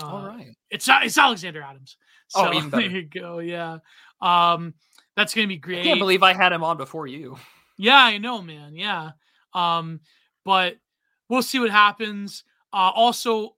Uh, 0.00 0.06
All 0.06 0.26
right. 0.26 0.54
It's 0.70 0.88
it's 0.88 1.18
Alexander 1.18 1.62
Adams. 1.62 1.96
So 2.28 2.50
Oh, 2.52 2.60
there 2.68 2.80
you 2.82 3.02
go. 3.02 3.38
Yeah. 3.40 3.78
Um, 4.20 4.74
that's 5.16 5.34
gonna 5.34 5.48
be 5.48 5.56
great. 5.56 5.80
I 5.80 5.84
can't 5.84 5.98
believe 5.98 6.22
I 6.22 6.32
had 6.34 6.52
him 6.52 6.62
on 6.62 6.76
before 6.76 7.06
you. 7.06 7.36
yeah, 7.78 7.96
I 8.04 8.18
know, 8.18 8.40
man. 8.42 8.74
Yeah. 8.76 9.10
Um, 9.54 10.00
but 10.44 10.76
we'll 11.28 11.42
see 11.42 11.58
what 11.58 11.70
happens. 11.70 12.44
Uh, 12.72 12.90
also, 12.94 13.56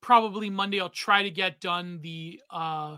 probably 0.00 0.50
Monday 0.50 0.80
I'll 0.80 0.88
try 0.90 1.22
to 1.22 1.30
get 1.30 1.60
done 1.60 2.00
the 2.02 2.40
uh 2.50 2.96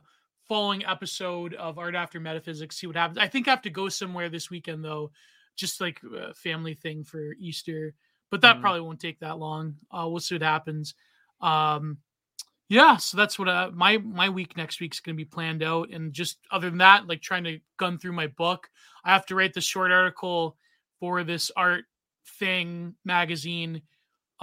following 0.53 0.85
episode 0.85 1.55
of 1.55 1.79
Art 1.79 1.95
After 1.95 2.21
Metaphysics. 2.21 2.77
See 2.77 2.87
what 2.87 2.95
happens. 2.95 3.17
I 3.17 3.27
think 3.27 3.49
I 3.49 3.53
have 3.53 3.63
to 3.63 3.71
go 3.71 3.89
somewhere 3.89 4.29
this 4.29 4.51
weekend 4.51 4.85
though, 4.85 5.11
just 5.57 5.81
like 5.81 5.99
a 6.15 6.35
family 6.35 6.75
thing 6.75 7.05
for 7.05 7.33
Easter. 7.41 7.95
But 8.29 8.43
that 8.43 8.59
Mm. 8.59 8.61
probably 8.61 8.81
won't 8.83 9.01
take 9.01 9.19
that 9.21 9.39
long. 9.39 9.77
Uh, 9.91 10.07
we'll 10.11 10.21
see 10.21 10.35
what 10.35 10.43
happens. 10.43 10.95
Um, 11.41 11.97
yeah, 12.69 12.99
so 12.99 13.17
that's 13.17 13.39
what 13.39 13.49
uh, 13.49 13.71
my 13.73 13.97
my 13.97 14.29
week 14.29 14.55
next 14.55 14.79
week's 14.79 15.01
going 15.01 15.17
to 15.17 15.25
be 15.25 15.25
planned 15.25 15.63
out, 15.63 15.89
and 15.89 16.13
just 16.13 16.37
other 16.51 16.69
than 16.69 16.81
that, 16.81 17.07
like 17.07 17.23
trying 17.23 17.45
to 17.45 17.59
gun 17.79 17.97
through 17.97 18.13
my 18.13 18.27
book. 18.27 18.69
I 19.07 19.15
have 19.15 19.25
to 19.27 19.35
write 19.35 19.55
the 19.55 19.63
short 19.63 19.91
article 19.91 20.59
for 21.01 21.25
this 21.25 21.51
art 21.57 21.87
thing 22.39 22.95
magazine 23.07 23.81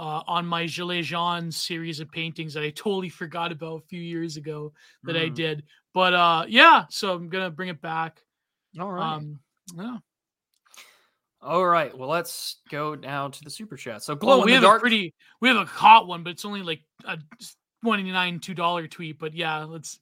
uh, 0.00 0.22
on 0.26 0.46
my 0.46 0.64
Gilles 0.64 1.02
Jean 1.04 1.52
series 1.52 2.00
of 2.00 2.10
paintings 2.10 2.54
that 2.54 2.62
I 2.62 2.70
totally 2.70 3.08
forgot 3.22 3.52
about 3.52 3.82
a 3.82 3.86
few 3.86 4.00
years 4.00 4.38
ago 4.38 4.72
that 5.04 5.14
I 5.16 5.28
Mm. 5.28 5.34
did. 5.34 5.64
But 5.92 6.14
uh, 6.14 6.44
yeah, 6.48 6.86
so 6.88 7.12
I'm 7.14 7.28
gonna 7.28 7.50
bring 7.50 7.68
it 7.68 7.82
back. 7.82 8.22
All 8.80 8.90
right. 8.90 9.12
Um, 9.14 9.40
yeah. 9.76 9.98
All 11.42 11.66
right. 11.66 11.96
Well, 11.96 12.08
let's 12.08 12.56
go 12.70 12.94
now 12.94 13.28
to 13.28 13.44
the 13.44 13.50
super 13.50 13.76
chat. 13.76 14.02
So 14.02 14.14
glow 14.14 14.40
in 14.40 14.46
we 14.46 14.52
have 14.52 14.62
dark. 14.62 14.78
a 14.78 14.80
pretty, 14.80 15.14
we 15.40 15.48
have 15.48 15.56
a 15.58 15.64
hot 15.64 16.06
one, 16.06 16.22
but 16.22 16.30
it's 16.30 16.44
only 16.44 16.62
like 16.62 16.80
a 17.04 17.18
twenty 17.82 18.10
nine 18.10 18.40
two 18.40 18.54
dollar 18.54 18.86
tweet. 18.86 19.18
But 19.18 19.34
yeah, 19.34 19.64
let's 19.64 19.98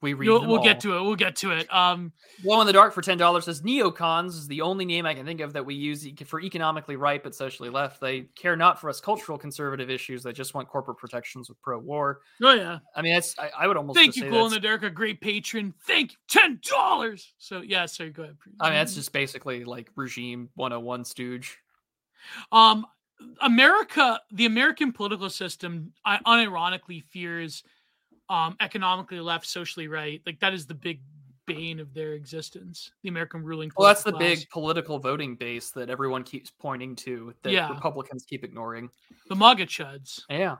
we 0.00 0.14
read 0.14 0.28
we'll, 0.28 0.40
them 0.40 0.48
we'll 0.48 0.58
all. 0.58 0.64
get 0.64 0.80
to 0.80 0.96
it. 0.96 1.02
We'll 1.02 1.16
get 1.16 1.36
to 1.36 1.50
it. 1.50 1.72
Um, 1.74 2.12
Glow 2.42 2.60
in 2.60 2.66
the 2.66 2.72
Dark 2.72 2.94
for 2.94 3.02
ten 3.02 3.18
dollars 3.18 3.46
says 3.46 3.62
neocons 3.62 4.28
is 4.28 4.46
the 4.46 4.60
only 4.60 4.84
name 4.84 5.06
I 5.06 5.14
can 5.14 5.26
think 5.26 5.40
of 5.40 5.52
that 5.54 5.66
we 5.66 5.74
use 5.74 6.06
for 6.26 6.40
economically 6.40 6.96
right 6.96 7.22
but 7.22 7.34
socially 7.34 7.68
left. 7.68 8.00
They 8.00 8.22
care 8.36 8.56
not 8.56 8.80
for 8.80 8.88
us 8.88 9.00
cultural 9.00 9.36
conservative 9.36 9.90
issues. 9.90 10.22
They 10.22 10.32
just 10.32 10.54
want 10.54 10.68
corporate 10.68 10.98
protections 10.98 11.48
with 11.48 11.60
pro-war. 11.62 12.20
oh 12.42 12.52
yeah. 12.52 12.78
I 12.94 13.02
mean, 13.02 13.14
that's 13.14 13.36
I, 13.38 13.50
I 13.58 13.66
would 13.66 13.76
almost 13.76 13.96
Thank 13.96 14.14
just 14.14 14.18
you, 14.18 14.22
say 14.24 14.30
Glow 14.30 14.46
in 14.46 14.52
the 14.52 14.60
Dark, 14.60 14.84
a 14.84 14.90
great 14.90 15.20
patron. 15.20 15.74
Thank 15.84 16.12
you, 16.12 16.18
ten 16.28 16.60
dollars. 16.68 17.34
So 17.38 17.60
yeah, 17.60 17.86
sorry, 17.86 18.10
go 18.10 18.22
ahead. 18.22 18.36
I 18.60 18.70
mean, 18.70 18.74
that's 18.74 18.94
just 18.94 19.12
basically 19.12 19.64
like 19.64 19.90
regime 19.96 20.48
101 20.54 21.04
stooge. 21.06 21.58
Um, 22.52 22.86
America, 23.40 24.20
the 24.30 24.46
American 24.46 24.92
political 24.92 25.30
system, 25.30 25.92
I 26.04 26.18
unironically 26.18 27.02
fears 27.02 27.64
um 28.30 28.56
economically 28.60 29.20
left, 29.20 29.46
socially 29.46 29.88
right. 29.88 30.20
Like 30.26 30.40
that 30.40 30.52
is 30.54 30.66
the 30.66 30.74
big 30.74 31.00
bane 31.46 31.80
of 31.80 31.94
their 31.94 32.12
existence. 32.12 32.90
The 33.02 33.08
American 33.08 33.42
ruling. 33.42 33.70
Well, 33.76 33.88
that's 33.88 34.02
the 34.02 34.12
class. 34.12 34.20
big 34.40 34.50
political 34.50 34.98
voting 34.98 35.34
base 35.34 35.70
that 35.70 35.88
everyone 35.88 36.22
keeps 36.22 36.50
pointing 36.50 36.94
to 36.96 37.32
that 37.42 37.52
Yeah. 37.52 37.70
Republicans 37.72 38.24
keep 38.28 38.44
ignoring. 38.44 38.90
the 39.28 39.34
MAGA 39.36 39.66
chuds. 39.66 40.22
Yeah. 40.28 40.56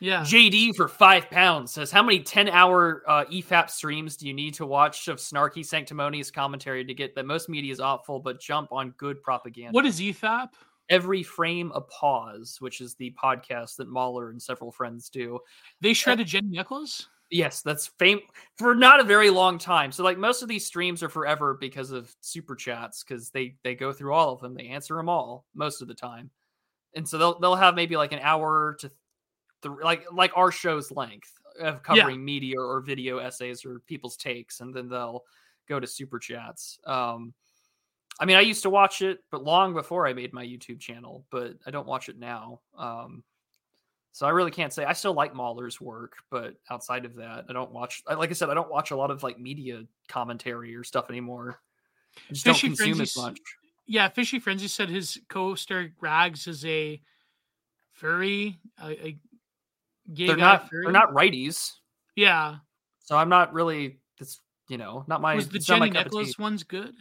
Yeah. 0.00 0.22
JD 0.22 0.74
for 0.74 0.88
five 0.88 1.30
pounds 1.30 1.72
says, 1.72 1.90
"How 1.90 2.02
many 2.02 2.20
ten-hour 2.20 3.02
uh, 3.06 3.24
EFAP 3.26 3.70
streams 3.70 4.16
do 4.16 4.26
you 4.26 4.34
need 4.34 4.54
to 4.54 4.66
watch 4.66 5.08
of 5.08 5.18
snarky, 5.18 5.64
sanctimonious 5.64 6.30
commentary 6.30 6.84
to 6.84 6.94
get 6.94 7.14
that 7.14 7.24
most 7.26 7.48
media 7.48 7.72
is 7.72 7.80
awful, 7.80 8.18
but 8.18 8.40
jump 8.40 8.72
on 8.72 8.90
good 8.98 9.22
propaganda?" 9.22 9.72
What 9.72 9.86
is 9.86 10.00
EFAP? 10.00 10.48
Every 10.88 11.22
frame 11.22 11.72
a 11.74 11.80
pause, 11.80 12.56
which 12.60 12.80
is 12.80 12.94
the 12.94 13.14
podcast 13.22 13.76
that 13.76 13.88
Mauler 13.88 14.30
and 14.30 14.40
several 14.40 14.70
friends 14.70 15.08
do. 15.08 15.40
They 15.80 15.92
shredded 15.92 16.28
Jenny 16.28 16.48
Nichols. 16.48 17.08
Yes, 17.30 17.62
that's 17.62 17.88
fame 17.88 18.20
for 18.56 18.74
not 18.74 19.00
a 19.00 19.04
very 19.04 19.30
long 19.30 19.58
time. 19.58 19.90
So 19.90 20.04
like 20.04 20.16
most 20.16 20.42
of 20.42 20.48
these 20.48 20.64
streams 20.64 21.02
are 21.02 21.08
forever 21.08 21.54
because 21.54 21.90
of 21.90 22.14
super 22.20 22.54
chats 22.54 23.02
because 23.02 23.30
they 23.30 23.56
they 23.64 23.74
go 23.74 23.92
through 23.92 24.12
all 24.12 24.32
of 24.32 24.40
them. 24.40 24.54
They 24.54 24.68
answer 24.68 24.94
them 24.94 25.08
all 25.08 25.44
most 25.52 25.82
of 25.82 25.88
the 25.88 25.94
time, 25.94 26.30
and 26.94 27.08
so 27.08 27.18
they'll 27.18 27.38
they'll 27.40 27.56
have 27.56 27.74
maybe 27.74 27.96
like 27.96 28.12
an 28.12 28.20
hour 28.22 28.76
to 28.78 28.90
th- 29.62 29.74
like 29.82 30.04
like 30.12 30.32
our 30.36 30.52
show's 30.52 30.92
length 30.92 31.32
of 31.60 31.82
covering 31.82 32.24
media 32.24 32.60
or 32.60 32.80
video 32.80 33.18
essays 33.18 33.64
or 33.64 33.80
people's 33.88 34.16
takes, 34.16 34.60
and 34.60 34.72
then 34.72 34.88
they'll 34.88 35.24
go 35.68 35.80
to 35.80 35.86
super 35.86 36.20
chats. 36.20 36.78
Um, 36.86 37.34
I 38.18 38.24
mean, 38.24 38.36
I 38.36 38.40
used 38.40 38.62
to 38.62 38.70
watch 38.70 39.02
it, 39.02 39.18
but 39.30 39.44
long 39.44 39.74
before 39.74 40.06
I 40.06 40.12
made 40.14 40.32
my 40.32 40.44
YouTube 40.44 40.80
channel, 40.80 41.24
but 41.30 41.54
I 41.66 41.70
don't 41.70 41.86
watch 41.86 42.08
it 42.08 42.18
now. 42.18 42.60
Um, 42.76 43.22
so 44.12 44.26
I 44.26 44.30
really 44.30 44.50
can't 44.50 44.72
say. 44.72 44.84
I 44.86 44.94
still 44.94 45.12
like 45.12 45.34
Mauler's 45.34 45.78
work, 45.80 46.14
but 46.30 46.54
outside 46.70 47.04
of 47.04 47.16
that, 47.16 47.44
I 47.50 47.52
don't 47.52 47.70
watch. 47.72 48.02
Like 48.10 48.30
I 48.30 48.32
said, 48.32 48.48
I 48.48 48.54
don't 48.54 48.70
watch 48.70 48.90
a 48.90 48.96
lot 48.96 49.10
of 49.10 49.22
like 49.22 49.38
media 49.38 49.82
commentary 50.08 50.74
or 50.74 50.82
stuff 50.84 51.10
anymore. 51.10 51.60
I 52.16 52.32
just 52.32 52.44
Fishy 52.46 52.68
don't 52.68 52.76
consume 52.78 53.00
as 53.02 53.12
Frenzy 53.12 53.12
s- 53.12 53.16
much. 53.18 53.38
yeah, 53.86 54.08
Fishy 54.08 54.38
Frenzy 54.38 54.68
said 54.68 54.88
his 54.88 55.18
co-star 55.28 55.88
Rags 56.00 56.46
is 56.46 56.64
a 56.64 56.98
furry, 57.92 58.56
a, 58.82 58.86
a 59.08 59.18
gay 60.14 60.26
They're 60.28 60.36
not 60.38 60.70
furry. 60.70 60.84
they're 60.84 60.92
not 60.92 61.12
righties, 61.12 61.72
Yeah, 62.14 62.56
so 63.00 63.18
I'm 63.18 63.28
not 63.28 63.52
really. 63.52 63.98
It's 64.18 64.40
you 64.70 64.78
know 64.78 65.04
not 65.08 65.20
my. 65.20 65.34
was 65.34 65.48
the 65.50 65.56
it's 65.58 65.68
not 65.68 65.78
my 65.80 65.88
Jenny. 65.90 66.04
Nicholas 66.04 66.38
one's 66.38 66.62
good? 66.62 66.94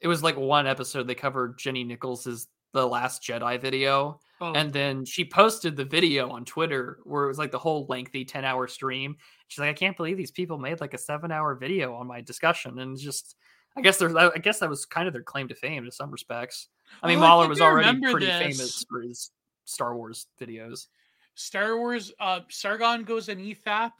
It 0.00 0.08
was 0.08 0.22
like 0.22 0.36
one 0.36 0.66
episode 0.66 1.06
they 1.06 1.14
covered 1.14 1.58
Jenny 1.58 1.84
Nichols's 1.84 2.48
The 2.72 2.86
Last 2.86 3.22
Jedi 3.22 3.60
video, 3.60 4.20
Oh, 4.40 4.52
and 4.52 4.70
then 4.70 5.06
she 5.06 5.24
posted 5.24 5.76
the 5.76 5.84
video 5.86 6.28
on 6.30 6.44
Twitter 6.44 6.98
where 7.04 7.24
it 7.24 7.28
was 7.28 7.38
like 7.38 7.50
the 7.50 7.58
whole 7.58 7.86
lengthy 7.88 8.24
10 8.26 8.44
hour 8.44 8.68
stream. 8.68 9.16
She's 9.48 9.58
like, 9.60 9.70
I 9.70 9.72
can't 9.72 9.96
believe 9.96 10.18
these 10.18 10.30
people 10.30 10.58
made 10.58 10.78
like 10.82 10.92
a 10.92 10.98
seven 10.98 11.32
hour 11.32 11.54
video 11.54 11.94
on 11.94 12.06
my 12.06 12.20
discussion. 12.20 12.78
And 12.78 12.98
just, 12.98 13.34
I 13.78 13.80
guess 13.80 13.96
there's, 13.96 14.14
I 14.14 14.36
guess 14.36 14.58
that 14.58 14.68
was 14.68 14.84
kind 14.84 15.06
of 15.08 15.14
their 15.14 15.22
claim 15.22 15.48
to 15.48 15.54
fame 15.54 15.84
in 15.86 15.90
some 15.90 16.10
respects. 16.10 16.68
I 17.02 17.08
mean, 17.08 17.16
Oh, 17.16 17.22
Mauler 17.22 17.44
think 17.44 17.50
was 17.50 17.60
already 17.62 17.98
pretty 18.00 18.26
this. 18.26 18.38
famous 18.58 18.84
for 18.90 19.00
his 19.00 19.30
Star 19.64 19.96
Wars 19.96 20.26
videos. 20.38 20.88
Star 21.34 21.78
Wars. 21.78 22.12
Uh, 22.20 22.40
Sargon 22.50 23.04
goes 23.04 23.30
E 23.30 23.54
EFAP. 23.54 23.92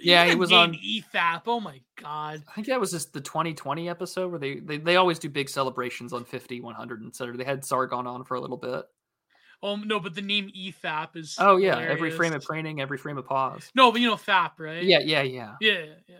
Yeah, 0.00 0.24
he 0.26 0.34
was 0.34 0.52
on- 0.52 0.74
EFAP. 0.74 1.42
Oh 1.46 1.60
my 1.60 1.80
god. 2.00 2.42
I 2.48 2.52
think 2.54 2.66
that 2.66 2.80
was 2.80 2.90
just 2.90 3.12
the 3.12 3.20
2020 3.20 3.88
episode 3.88 4.30
where 4.30 4.40
they, 4.40 4.58
they, 4.60 4.78
they 4.78 4.96
always 4.96 5.18
do 5.18 5.28
big 5.28 5.48
celebrations 5.48 6.12
on 6.12 6.24
50, 6.24 6.60
100, 6.60 7.00
and 7.00 7.08
etc. 7.08 7.36
They 7.36 7.44
had 7.44 7.64
Sargon 7.64 8.06
on 8.06 8.24
for 8.24 8.34
a 8.34 8.40
little 8.40 8.56
bit. 8.56 8.84
Oh 9.62 9.76
no, 9.76 9.98
but 10.00 10.14
the 10.14 10.20
name 10.22 10.50
EFAP 10.54 11.16
is. 11.16 11.36
Oh, 11.38 11.56
yeah. 11.56 11.78
Every 11.78 12.10
frame 12.10 12.34
of 12.34 12.44
training, 12.44 12.80
every 12.80 12.98
frame 12.98 13.16
of 13.16 13.24
pause. 13.24 13.70
No, 13.74 13.90
but 13.92 14.00
you 14.00 14.08
know 14.08 14.16
FAP, 14.16 14.60
right? 14.60 14.82
Yeah, 14.82 14.98
yeah, 14.98 15.22
yeah. 15.22 15.54
Yeah, 15.60 15.84
yeah. 16.06 16.16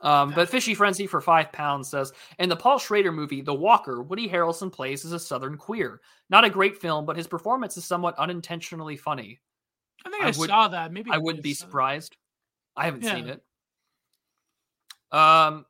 Um, 0.00 0.32
but 0.34 0.50
Fishy 0.50 0.74
Frenzy 0.74 1.06
for 1.06 1.20
five 1.22 1.50
pounds 1.50 1.88
says 1.88 2.12
in 2.38 2.50
the 2.50 2.56
Paul 2.56 2.78
Schrader 2.78 3.10
movie 3.10 3.40
The 3.40 3.54
Walker, 3.54 4.02
Woody 4.02 4.28
Harrelson 4.28 4.70
plays 4.70 5.04
as 5.04 5.12
a 5.12 5.18
Southern 5.18 5.56
queer. 5.56 6.02
Not 6.28 6.44
a 6.44 6.50
great 6.50 6.76
film, 6.76 7.06
but 7.06 7.16
his 7.16 7.26
performance 7.26 7.76
is 7.78 7.86
somewhat 7.86 8.18
unintentionally 8.18 8.96
funny. 8.98 9.40
I 10.04 10.10
think 10.10 10.22
I 10.22 10.28
I, 10.28 10.32
would- 10.38 10.50
saw 10.50 10.68
that. 10.68 10.92
Maybe 10.92 11.10
I 11.10 11.16
may 11.16 11.22
wouldn't 11.22 11.42
be 11.42 11.54
surprised. 11.54 12.16
I 12.76 12.84
haven't 12.86 13.04
seen 13.04 13.28
it. 13.28 13.42
Um, 15.16 15.64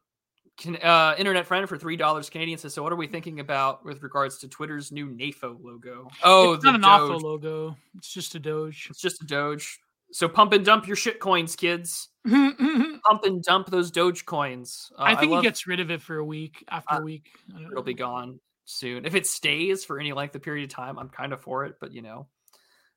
can, 0.56 0.76
uh, 0.76 1.14
internet 1.18 1.46
friend 1.46 1.68
for 1.68 1.76
three 1.76 1.96
dollars 1.96 2.30
Canadian 2.30 2.58
says. 2.58 2.72
So, 2.74 2.82
what 2.82 2.92
are 2.92 2.96
we 2.96 3.06
thinking 3.06 3.40
about 3.40 3.84
with 3.84 4.02
regards 4.02 4.38
to 4.38 4.48
Twitter's 4.48 4.92
new 4.92 5.08
NAFO 5.08 5.58
logo? 5.62 6.08
Oh, 6.22 6.52
it's 6.54 6.62
the 6.64 6.70
not 6.72 6.74
an 6.76 6.80
Doge. 6.82 6.90
awful 7.16 7.18
logo. 7.30 7.76
It's 7.96 8.12
just 8.12 8.34
a 8.34 8.38
Doge. 8.38 8.86
It's 8.90 9.00
just 9.00 9.22
a 9.22 9.26
Doge. 9.26 9.78
So, 10.12 10.28
pump 10.28 10.52
and 10.52 10.64
dump 10.64 10.86
your 10.86 10.96
shit 10.96 11.18
coins, 11.18 11.56
kids. 11.56 12.08
Pump 12.26 13.24
and 13.24 13.42
dump 13.42 13.66
those 13.70 13.90
Doge 13.90 14.24
coins. 14.24 14.90
Uh, 14.96 15.16
think 15.16 15.32
love- 15.32 15.42
he 15.42 15.48
gets 15.48 15.66
rid 15.66 15.80
of 15.80 15.90
it 15.90 16.00
for 16.00 16.16
a 16.18 16.24
week. 16.24 16.64
After 16.70 16.94
Uh, 16.94 16.98
a 17.00 17.02
week, 17.02 17.26
it'll 17.70 17.82
be 17.82 17.92
gone 17.94 18.38
soon. 18.64 19.04
If 19.04 19.14
it 19.14 19.26
stays 19.26 19.84
for 19.84 19.98
any 20.00 20.12
length 20.12 20.34
of 20.36 20.42
period 20.42 20.64
of 20.64 20.70
time, 20.74 20.98
I'm 20.98 21.08
kind 21.10 21.32
of 21.34 21.40
for 21.42 21.64
it, 21.66 21.74
but 21.80 21.92
you 21.92 22.00
know. 22.00 22.28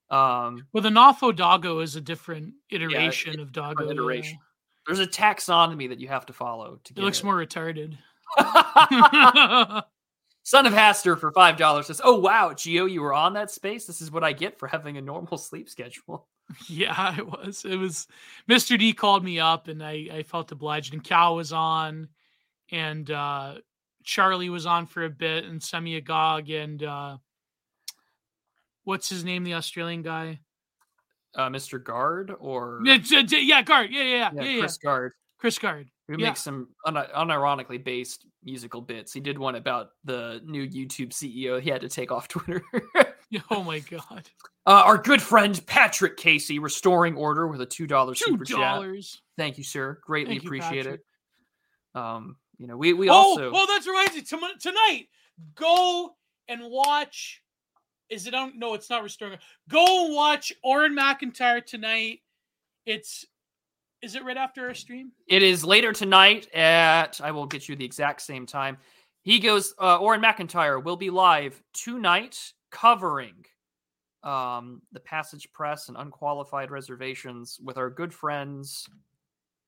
Um 0.10 0.68
Well, 0.74 0.84
the 0.84 0.90
Nafo 0.90 1.36
Doggo 1.36 1.80
is 1.80 1.96
a 1.96 2.02
different 2.02 2.54
iteration 2.70 3.40
of 3.40 3.52
Doggo. 3.52 3.86
yeah. 3.86 3.92
iteration. 3.92 4.40
there's 4.86 5.00
a 5.00 5.08
taxonomy 5.08 5.90
that 5.90 6.00
you 6.00 6.08
have 6.08 6.26
to 6.28 6.34
follow 6.34 6.80
to 6.86 6.94
It 6.96 7.00
looks 7.02 7.20
it. 7.20 7.26
more 7.26 7.36
retarded. 7.36 7.98
Son 10.44 10.66
of 10.66 10.72
Haster 10.74 11.20
for 11.20 11.32
five 11.34 11.58
dollars 11.58 11.88
says, 11.88 12.00
"Oh 12.04 12.18
wow, 12.20 12.52
Gio, 12.54 12.90
you 12.90 13.02
were 13.02 13.14
on 13.14 13.34
that 13.34 13.52
space. 13.52 13.86
This 13.86 14.00
is 14.02 14.12
what 14.12 14.24
I 14.24 14.32
get 14.32 14.58
for 14.58 14.68
having 14.68 14.96
a 14.98 15.02
normal 15.02 15.38
sleep 15.38 15.68
schedule." 15.70 16.28
yeah, 16.70 17.18
it 17.18 17.28
was. 17.28 17.66
It 17.66 17.76
was. 17.76 18.08
Mr. 18.50 18.80
D 18.80 18.94
called 18.94 19.26
me 19.26 19.40
up, 19.42 19.68
and 19.68 19.84
I 19.84 20.08
I 20.12 20.24
felt 20.24 20.54
obliged. 20.54 20.94
And 20.94 21.04
Cal 21.04 21.36
was 21.36 21.52
on, 21.52 22.08
and 22.72 23.12
uh 23.12 23.56
Charlie 24.06 24.50
was 24.50 24.66
on 24.66 24.86
for 24.86 25.04
a 25.04 25.10
bit, 25.10 25.44
and 25.44 25.62
Semi 25.62 25.98
Agog, 25.98 26.50
and 26.50 26.82
uh 26.82 27.18
what's 28.88 29.10
his 29.10 29.26
name? 29.26 29.44
The 29.44 29.54
Australian 29.54 30.02
guy. 30.02 30.40
Uh, 31.36 31.50
Mr. 31.50 31.84
Guard 31.84 32.34
or 32.40 32.82
Yeah, 32.84 32.98
yeah, 33.04 33.62
Guard. 33.62 33.92
Yeah, 33.92 34.02
yeah, 34.02 34.04
yeah, 34.04 34.30
yeah, 34.34 34.42
yeah. 34.42 34.50
yeah. 34.50 34.60
Chris 34.60 34.78
Guard, 34.78 35.14
Chris 35.38 35.60
Guard. 35.60 35.92
who 36.08 36.18
yeah. 36.18 36.30
makes 36.30 36.42
some 36.42 36.70
un- 36.86 36.96
unironically 36.96 37.84
based 37.84 38.26
musical 38.44 38.82
bits. 38.82 39.14
He 39.14 39.20
did 39.20 39.38
one 39.38 39.56
about 39.56 39.90
the 40.06 40.42
new 40.46 40.66
YouTube 40.68 41.10
CEO. 41.10 41.62
He 41.62 41.70
had 41.70 41.82
to 41.82 41.90
take 41.90 42.12
off 42.12 42.28
Twitter. 42.30 42.64
Oh 43.52 43.64
my 43.64 43.80
god. 43.80 44.30
Uh, 44.66 44.84
our 44.84 44.98
good 44.98 45.22
friend 45.22 45.66
Patrick 45.66 46.18
Casey 46.18 46.60
restoring 46.60 47.16
order 47.16 47.48
with 47.48 47.62
a 47.62 47.66
two 47.66 47.88
dollar 47.88 48.14
super 48.16 48.44
chat. 48.44 48.58
dollars. 48.58 49.22
Thank 49.38 49.58
you, 49.58 49.64
sir. 49.64 49.98
Greatly 50.04 50.34
Thank 50.34 50.44
appreciate 50.44 50.84
Patrick. 50.84 51.02
it. 51.96 51.98
Um, 51.98 52.36
you 52.58 52.68
know, 52.68 52.76
we 52.76 52.92
we 52.92 53.10
oh, 53.10 53.14
also 53.14 53.50
oh, 53.54 53.66
that's 53.66 53.88
reminds 53.88 54.16
me. 54.16 54.24
Tonight, 54.60 55.06
go 55.56 56.18
and 56.50 56.70
watch. 56.70 57.42
Is 58.10 58.28
it 58.28 58.34
on? 58.34 58.58
No, 58.58 58.74
it's 58.74 58.90
not 58.90 59.04
restoring. 59.04 59.38
Go 59.70 60.06
watch 60.14 60.54
Auron 60.64 60.96
MacIntyre 60.96 61.62
tonight. 61.62 62.20
It's. 62.86 63.26
Is 64.04 64.16
it 64.16 64.24
right 64.24 64.38
after 64.38 64.68
our 64.68 64.76
stream? 64.76 65.12
it 65.28 65.42
is 65.42 65.66
later 65.66 65.92
tonight 65.92 66.54
at 66.54 67.20
I 67.24 67.32
will 67.32 67.48
get 67.48 67.68
you 67.68 67.76
the 67.76 67.86
exact 67.86 68.22
same 68.22 68.46
time. 68.46 68.78
He 69.24 69.40
goes. 69.40 69.74
Uh, 69.80 70.00
Auron 70.00 70.22
MacIntyre 70.22 70.80
will 70.80 70.98
be 70.98 71.10
live 71.10 71.62
tonight 71.74 72.54
covering 72.72 73.46
um 74.24 74.82
the 74.92 75.00
Passage 75.00 75.52
Press 75.54 75.90
and 75.90 75.98
unqualified 75.98 76.72
reservations 76.72 77.60
with 77.64 77.78
our 77.78 77.90
good 77.90 78.14
friends. 78.14 78.88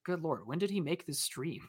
Good 0.05 0.21
lord, 0.21 0.47
when 0.47 0.59
did 0.59 0.69
he 0.69 0.79
make 0.81 1.05
this 1.05 1.19
stream? 1.19 1.61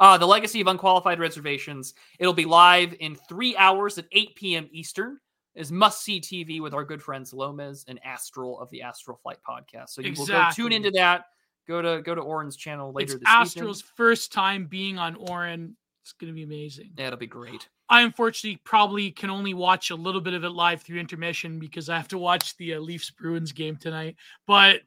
Uh, 0.00 0.16
the 0.16 0.26
Legacy 0.26 0.60
of 0.60 0.66
Unqualified 0.66 1.18
Reservations. 1.18 1.94
It'll 2.18 2.32
be 2.32 2.44
live 2.46 2.94
in 3.00 3.16
three 3.28 3.56
hours 3.56 3.98
at 3.98 4.06
8 4.12 4.34
p.m. 4.36 4.68
Eastern. 4.72 5.18
Is 5.54 5.70
must 5.70 6.02
see 6.02 6.20
TV 6.20 6.60
with 6.60 6.72
our 6.72 6.84
good 6.84 7.02
friends 7.02 7.34
Lomez 7.34 7.84
and 7.86 8.00
Astral 8.04 8.58
of 8.60 8.70
the 8.70 8.82
Astral 8.82 9.18
Flight 9.22 9.38
podcast. 9.46 9.90
So 9.90 10.00
you 10.00 10.14
will 10.16 10.26
go 10.26 10.48
tune 10.54 10.72
into 10.72 10.90
that. 10.92 11.26
Go 11.68 11.82
to 11.82 12.02
go 12.02 12.14
to 12.14 12.20
Auron's 12.20 12.56
channel 12.56 12.92
later 12.92 13.14
it's 13.14 13.20
this 13.20 13.28
Astral's 13.28 13.80
evening. 13.80 13.92
first 13.96 14.32
time 14.32 14.66
being 14.66 14.98
on 14.98 15.16
Auron. 15.16 15.76
It's 16.02 16.12
going 16.12 16.32
to 16.32 16.34
be 16.34 16.42
amazing. 16.42 16.90
Yeah, 16.96 17.08
it'll 17.08 17.18
be 17.18 17.26
great. 17.26 17.68
I 17.88 18.02
unfortunately 18.02 18.60
probably 18.64 19.10
can 19.10 19.30
only 19.30 19.54
watch 19.54 19.90
a 19.90 19.94
little 19.94 20.20
bit 20.20 20.34
of 20.34 20.42
it 20.42 20.50
live 20.50 20.82
through 20.82 20.98
intermission 20.98 21.58
because 21.58 21.88
I 21.88 21.96
have 21.96 22.08
to 22.08 22.18
watch 22.18 22.56
the 22.56 22.74
uh, 22.74 22.80
Leafs 22.80 23.10
Bruins 23.10 23.52
game 23.52 23.76
tonight. 23.76 24.16
But 24.46 24.80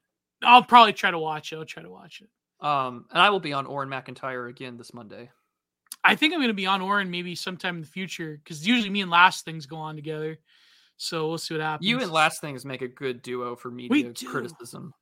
I'll 0.43 0.63
probably 0.63 0.93
try 0.93 1.11
to 1.11 1.19
watch 1.19 1.53
it. 1.53 1.57
I'll 1.57 1.65
try 1.65 1.83
to 1.83 1.89
watch 1.89 2.21
it. 2.21 2.65
Um, 2.65 3.05
and 3.11 3.21
I 3.21 3.29
will 3.29 3.39
be 3.39 3.53
on 3.53 3.67
Auron 3.67 3.89
MacIntyre 3.89 4.47
again 4.47 4.77
this 4.77 4.93
Monday. 4.93 5.29
I 6.05 6.15
think 6.15 6.33
I'm 6.33 6.39
going 6.39 6.47
to 6.49 6.53
be 6.53 6.67
on 6.67 6.81
Auron 6.81 7.09
maybe 7.09 7.35
sometime 7.35 7.75
in 7.75 7.81
the 7.81 7.87
future 7.87 8.39
because 8.43 8.65
usually 8.65 8.89
me 8.89 9.01
and 9.01 9.11
Last 9.11 9.43
Things 9.45 9.65
go 9.65 9.77
on 9.77 9.95
together. 9.95 10.37
So 10.97 11.27
we'll 11.27 11.37
see 11.37 11.53
what 11.55 11.61
happens. 11.61 11.87
You 11.89 12.01
and 12.01 12.11
Last 12.11 12.39
Things 12.41 12.63
make 12.65 12.81
a 12.81 12.87
good 12.87 13.21
duo 13.21 13.55
for 13.55 13.69
media 13.71 14.13
criticism. 14.25 14.93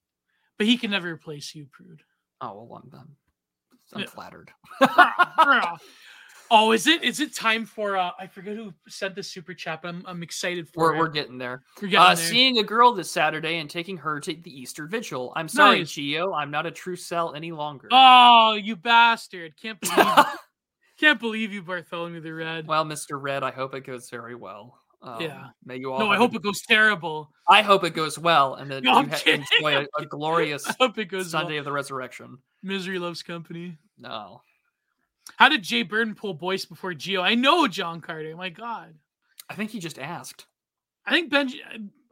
but 0.57 0.65
he 0.67 0.77
can 0.77 0.91
never 0.91 1.09
replace 1.11 1.53
you, 1.53 1.67
Prude. 1.71 2.01
Oh 2.41 2.63
well, 2.63 2.81
I'm, 2.83 2.99
I'm, 2.99 3.15
I'm 3.93 4.01
Yeah. 4.01 4.07
flattered. 4.07 4.51
oh, 6.51 6.71
is 6.71 6.87
it 6.87 7.03
is 7.03 7.19
it 7.19 7.35
time 7.35 7.65
for 7.65 7.97
uh 7.97 8.11
I 8.19 8.27
forget 8.27 8.55
who 8.55 8.73
said 8.87 9.15
the 9.15 9.23
super 9.23 9.53
chat, 9.53 9.81
but 9.81 9.89
I'm 9.89 10.03
I'm 10.05 10.23
excited 10.23 10.67
for 10.69 10.83
we're 10.85 10.95
it. 10.95 10.99
we're 10.99 11.07
getting 11.09 11.37
there. 11.37 11.63
We're 11.81 11.89
getting 11.89 12.05
Uh, 12.05 12.15
there. 12.15 12.25
seeing 12.25 12.57
a 12.59 12.63
girl 12.63 12.93
this 12.93 13.11
Saturday 13.11 13.57
and 13.59 13.69
taking 13.69 13.97
her 13.97 14.19
to 14.19 14.33
the 14.33 14.51
Easter 14.61 14.87
Vigil. 14.87 15.31
I'm 15.35 15.47
sorry, 15.47 15.79
Nice. 15.79 15.91
Gio. 15.91 16.35
I'm 16.35 16.51
not 16.51 16.65
a 16.65 16.71
true 16.71 16.95
cell 16.95 17.33
any 17.35 17.51
longer. 17.51 17.87
Oh, 17.91 18.53
you 18.53 18.75
bastard! 18.75 19.55
Can't 19.61 19.79
believe 19.81 20.15
can't 21.03 21.19
believe 21.19 21.51
you, 21.53 21.61
Bartholomew 21.61 22.21
the 22.21 22.31
Red. 22.33 22.67
well, 22.67 22.85
Mr. 22.85 23.21
Red, 23.21 23.43
I 23.43 23.51
hope 23.51 23.73
it 23.75 23.85
goes 23.85 24.09
very 24.09 24.35
well. 24.35 24.79
Um, 25.01 25.21
Yeah. 25.21 25.47
May 25.65 25.77
you 25.77 25.91
all. 25.91 25.99
no, 25.99 26.09
I 26.09 26.15
hope 26.17 26.33
a- 26.33 26.37
it 26.37 26.41
goes 26.43 26.61
terrible. 26.61 27.29
I 27.49 27.61
hope 27.61 27.83
it 27.83 27.93
goes 27.93 28.17
well, 28.17 28.55
and 28.55 28.71
that 28.71 28.83
No, 28.83 28.91
you 28.93 28.97
I'm 28.99 29.09
ha- 29.09 29.19
enjoy 29.25 29.77
a, 29.81 29.87
a 30.01 30.05
glorious 30.09 30.65
hope 30.79 30.97
it 30.97 31.05
goes 31.05 31.29
Sunday 31.31 31.53
well. 31.53 31.59
of 31.59 31.65
the 31.65 31.71
Resurrection. 31.73 32.37
Misery 32.63 32.99
loves 32.99 33.21
company. 33.21 33.77
No, 33.99 34.41
How 35.37 35.49
did 35.49 35.61
Jay 35.63 35.83
Burton 35.83 36.15
pull 36.15 36.33
Boyce 36.33 36.65
before 36.65 36.93
Gio? 36.93 37.21
I 37.21 37.35
know 37.35 37.67
John 37.67 37.99
Carter. 38.01 38.35
My 38.35 38.49
God, 38.49 38.93
I 39.49 39.55
think 39.55 39.71
he 39.71 39.79
just 39.79 39.99
asked. 39.99 40.45
I 41.05 41.11
think 41.11 41.31
Benji. 41.31 41.55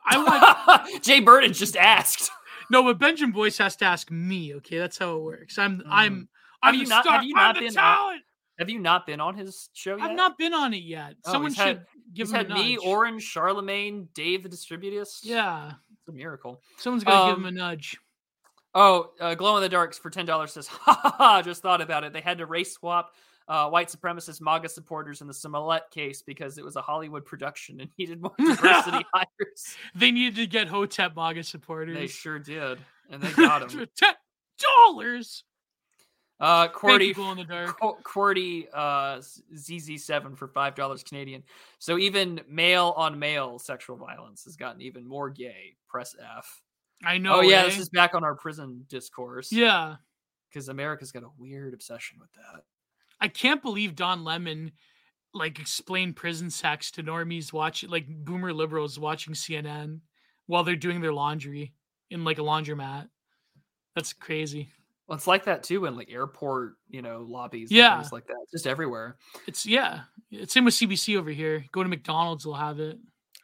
I 0.06 0.18
want 0.88 1.04
Jay 1.04 1.22
Burton 1.22 1.54
just 1.54 1.78
asked. 1.78 2.30
no, 2.70 2.84
but 2.84 3.00
Benjamin 3.00 3.32
Boyce 3.32 3.58
has 3.60 3.76
to 3.78 3.86
ask 3.86 4.12
me. 4.12 4.54
Okay, 4.56 4.78
that's 4.80 4.98
how 4.98 5.16
it 5.16 5.22
works. 5.24 5.58
I'm 5.58 5.82
I'm 5.90 6.14
Mm. 6.14 6.28
I'm 6.64 6.76
you 6.76 6.86
not- 6.88 7.04
star. 7.06 7.16
have 7.18 7.24
you 7.24 7.36
I'm 7.38 7.44
not 7.44 7.56
the 7.56 7.62
been 7.62 7.74
talent. 7.74 8.22
Have 8.62 8.70
you 8.70 8.80
not 8.80 9.06
been 9.06 9.20
on 9.20 9.36
his 9.36 9.70
show 9.74 9.98
yet? 9.98 10.10
I've 10.12 10.16
not 10.16 10.38
been 10.38 10.54
on 10.54 10.74
it 10.74 10.84
yet. 10.84 11.16
Oh, 11.26 11.32
Someone 11.34 11.54
should 11.54 11.66
had- 11.68 11.86
give 12.14 12.28
He's 12.28 12.32
him 12.34 12.38
had 12.38 12.52
a 12.52 12.54
me, 12.56 12.76
nudge. 12.76 12.86
Orange, 12.86 13.24
Charlemagne, 13.24 14.08
Dave 14.14 14.44
the 14.44 14.50
Distributist. 14.50 15.20
yeah, 15.24 15.74
it's 16.00 16.08
a 16.08 16.12
miracle. 16.12 16.62
someone's 16.78 17.04
got 17.04 17.26
to 17.28 17.32
give 17.32 17.38
him 17.40 17.46
Um, 17.46 17.56
a 17.56 17.58
nudge. 17.60 17.98
Oh, 18.74 19.12
uh, 19.20 19.36
Glow 19.36 19.58
in 19.58 19.62
the 19.64 19.70
Darks 19.70 19.98
for 19.98 20.10
ten 20.10 20.26
dollars 20.26 20.54
says, 20.54 20.68
ha 20.72 20.94
ha 20.94 21.16
ha! 21.18 21.42
Just 21.42 21.62
thought 21.62 21.82
about 21.82 22.04
it. 22.06 22.14
They 22.14 22.22
had 22.22 22.38
to 22.38 22.46
race 22.46 22.74
swap 22.74 23.12
uh, 23.48 23.70
white 23.70 23.90
supremacist 23.90 24.40
MAGA 24.40 24.70
supporters 24.70 25.20
in 25.20 25.28
the 25.28 25.34
Smollett 25.34 25.84
case 25.92 26.22
because 26.22 26.58
it 26.58 26.64
was 26.64 26.78
a 26.78 26.82
Hollywood 26.82 27.26
production 27.26 27.82
and 27.82 27.90
needed 27.98 28.22
more 28.22 28.32
diversity 28.38 29.06
hires. 29.14 29.76
They 29.96 30.12
needed 30.12 30.36
to 30.36 30.48
get 30.48 30.68
Hotep 30.70 31.16
MAGA 31.18 31.44
supporters. 31.44 31.98
They 31.98 32.08
sure 32.08 32.40
did, 32.40 32.78
and 33.10 33.22
they 33.22 33.32
got 33.36 33.74
him. 33.74 33.88
Ten 33.98 34.14
dollars. 34.78 35.44
Uh, 36.42 36.68
QWERTY 36.70 37.16
in 37.32 37.38
the 37.38 37.44
dark. 37.44 37.80
QWERTY 37.80 38.68
uh, 38.74 39.18
ZZ7 39.56 40.36
for 40.36 40.48
five 40.48 40.74
dollars 40.74 41.04
Canadian. 41.04 41.44
So 41.78 42.00
even 42.00 42.42
male 42.50 42.96
on 42.98 43.20
male 43.20 43.60
sexual 43.60 43.96
violence 43.96 44.44
has 44.46 44.56
gotten 44.56 44.82
even 44.82 45.08
more 45.08 45.30
gay. 45.30 45.76
Press 45.88 46.16
F. 46.38 46.64
I 47.06 47.20
know. 47.20 47.36
oh 47.36 47.42
yeah, 47.42 47.62
eh? 47.62 47.66
this 47.66 47.78
is 47.78 47.90
back 47.90 48.16
on 48.16 48.24
our 48.24 48.34
prison 48.34 48.86
discourse. 48.90 49.52
yeah. 49.52 49.98
because 50.50 50.68
America's 50.68 51.12
got 51.12 51.24
a 51.24 51.30
weird 51.38 51.76
obsession 51.76 52.18
with 52.20 52.32
that. 52.34 52.64
I 53.20 53.28
can't 53.28 53.62
believe 53.62 53.96
Don 53.96 54.24
Lemon 54.24 54.72
like 55.34 55.60
explained 55.60 56.16
prison 56.16 56.50
sex 56.50 56.90
to 56.92 57.04
normies 57.04 57.54
watching 57.54 57.90
like 57.90 58.06
boomer 58.08 58.52
liberals 58.52 58.98
watching 59.00 59.36
CNN 59.36 60.00
while 60.48 60.64
they're 60.64 60.76
doing 60.76 61.02
their 61.02 61.14
laundry 61.14 61.74
in 62.10 62.24
like 62.24 62.40
a 62.40 62.42
laundromat. 62.42 63.10
That's 63.96 64.12
crazy. 64.14 64.72
Well, 65.12 65.18
it's 65.18 65.28
like 65.28 65.44
that 65.44 65.62
too 65.62 65.84
in 65.88 65.98
like 65.98 66.10
airport, 66.10 66.76
you 66.90 67.02
know, 67.02 67.26
lobbies. 67.28 67.70
Yeah. 67.70 68.00
things 68.00 68.14
like 68.14 68.28
that, 68.28 68.46
just 68.50 68.66
everywhere. 68.66 69.18
It's 69.46 69.66
yeah. 69.66 70.04
It's 70.32 70.54
same 70.54 70.64
with 70.64 70.74
CBC 70.74 71.18
over 71.18 71.32
here. 71.32 71.66
Go 71.74 71.84
to 71.84 71.90
McDonald's, 71.90 72.46
they'll 72.46 72.54
have 72.54 72.80
it. 72.80 72.98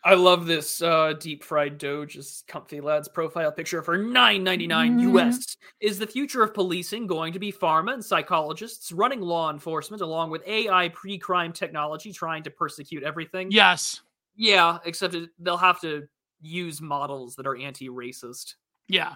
I 0.06 0.14
love 0.14 0.46
this 0.46 0.82
uh, 0.82 1.12
deep 1.20 1.44
fried 1.44 1.78
Doge's 1.78 2.46
comfy 2.48 2.80
lads 2.80 3.10
profile 3.10 3.52
picture 3.52 3.82
for 3.84 3.98
nine 3.98 4.46
ninety 4.46 4.66
nine 4.66 4.98
Mhm. 4.98 5.12
US. 5.14 5.58
Is 5.82 6.00
the 6.00 6.08
future 6.08 6.42
of 6.42 6.54
policing 6.54 7.06
going 7.06 7.34
to 7.34 7.40
be 7.40 7.52
pharma 7.52 7.96
and 7.96 8.06
psychologists 8.06 8.94
running 8.94 9.20
law 9.20 9.52
enforcement 9.52 10.02
along 10.02 10.30
with 10.30 10.48
AI 10.48 10.88
pre 10.88 11.18
crime 11.18 11.52
technology 11.52 12.14
trying 12.14 12.44
to 12.44 12.50
persecute 12.50 13.04
everything? 13.04 13.52
Yes. 13.52 14.04
Yeah, 14.38 14.78
except 14.86 15.16
it, 15.16 15.32
they'll 15.38 15.58
have 15.58 15.82
to 15.82 16.08
use 16.40 16.80
models 16.80 17.36
that 17.36 17.46
are 17.46 17.58
anti 17.58 17.90
racist. 17.90 18.54
Yeah. 18.88 19.16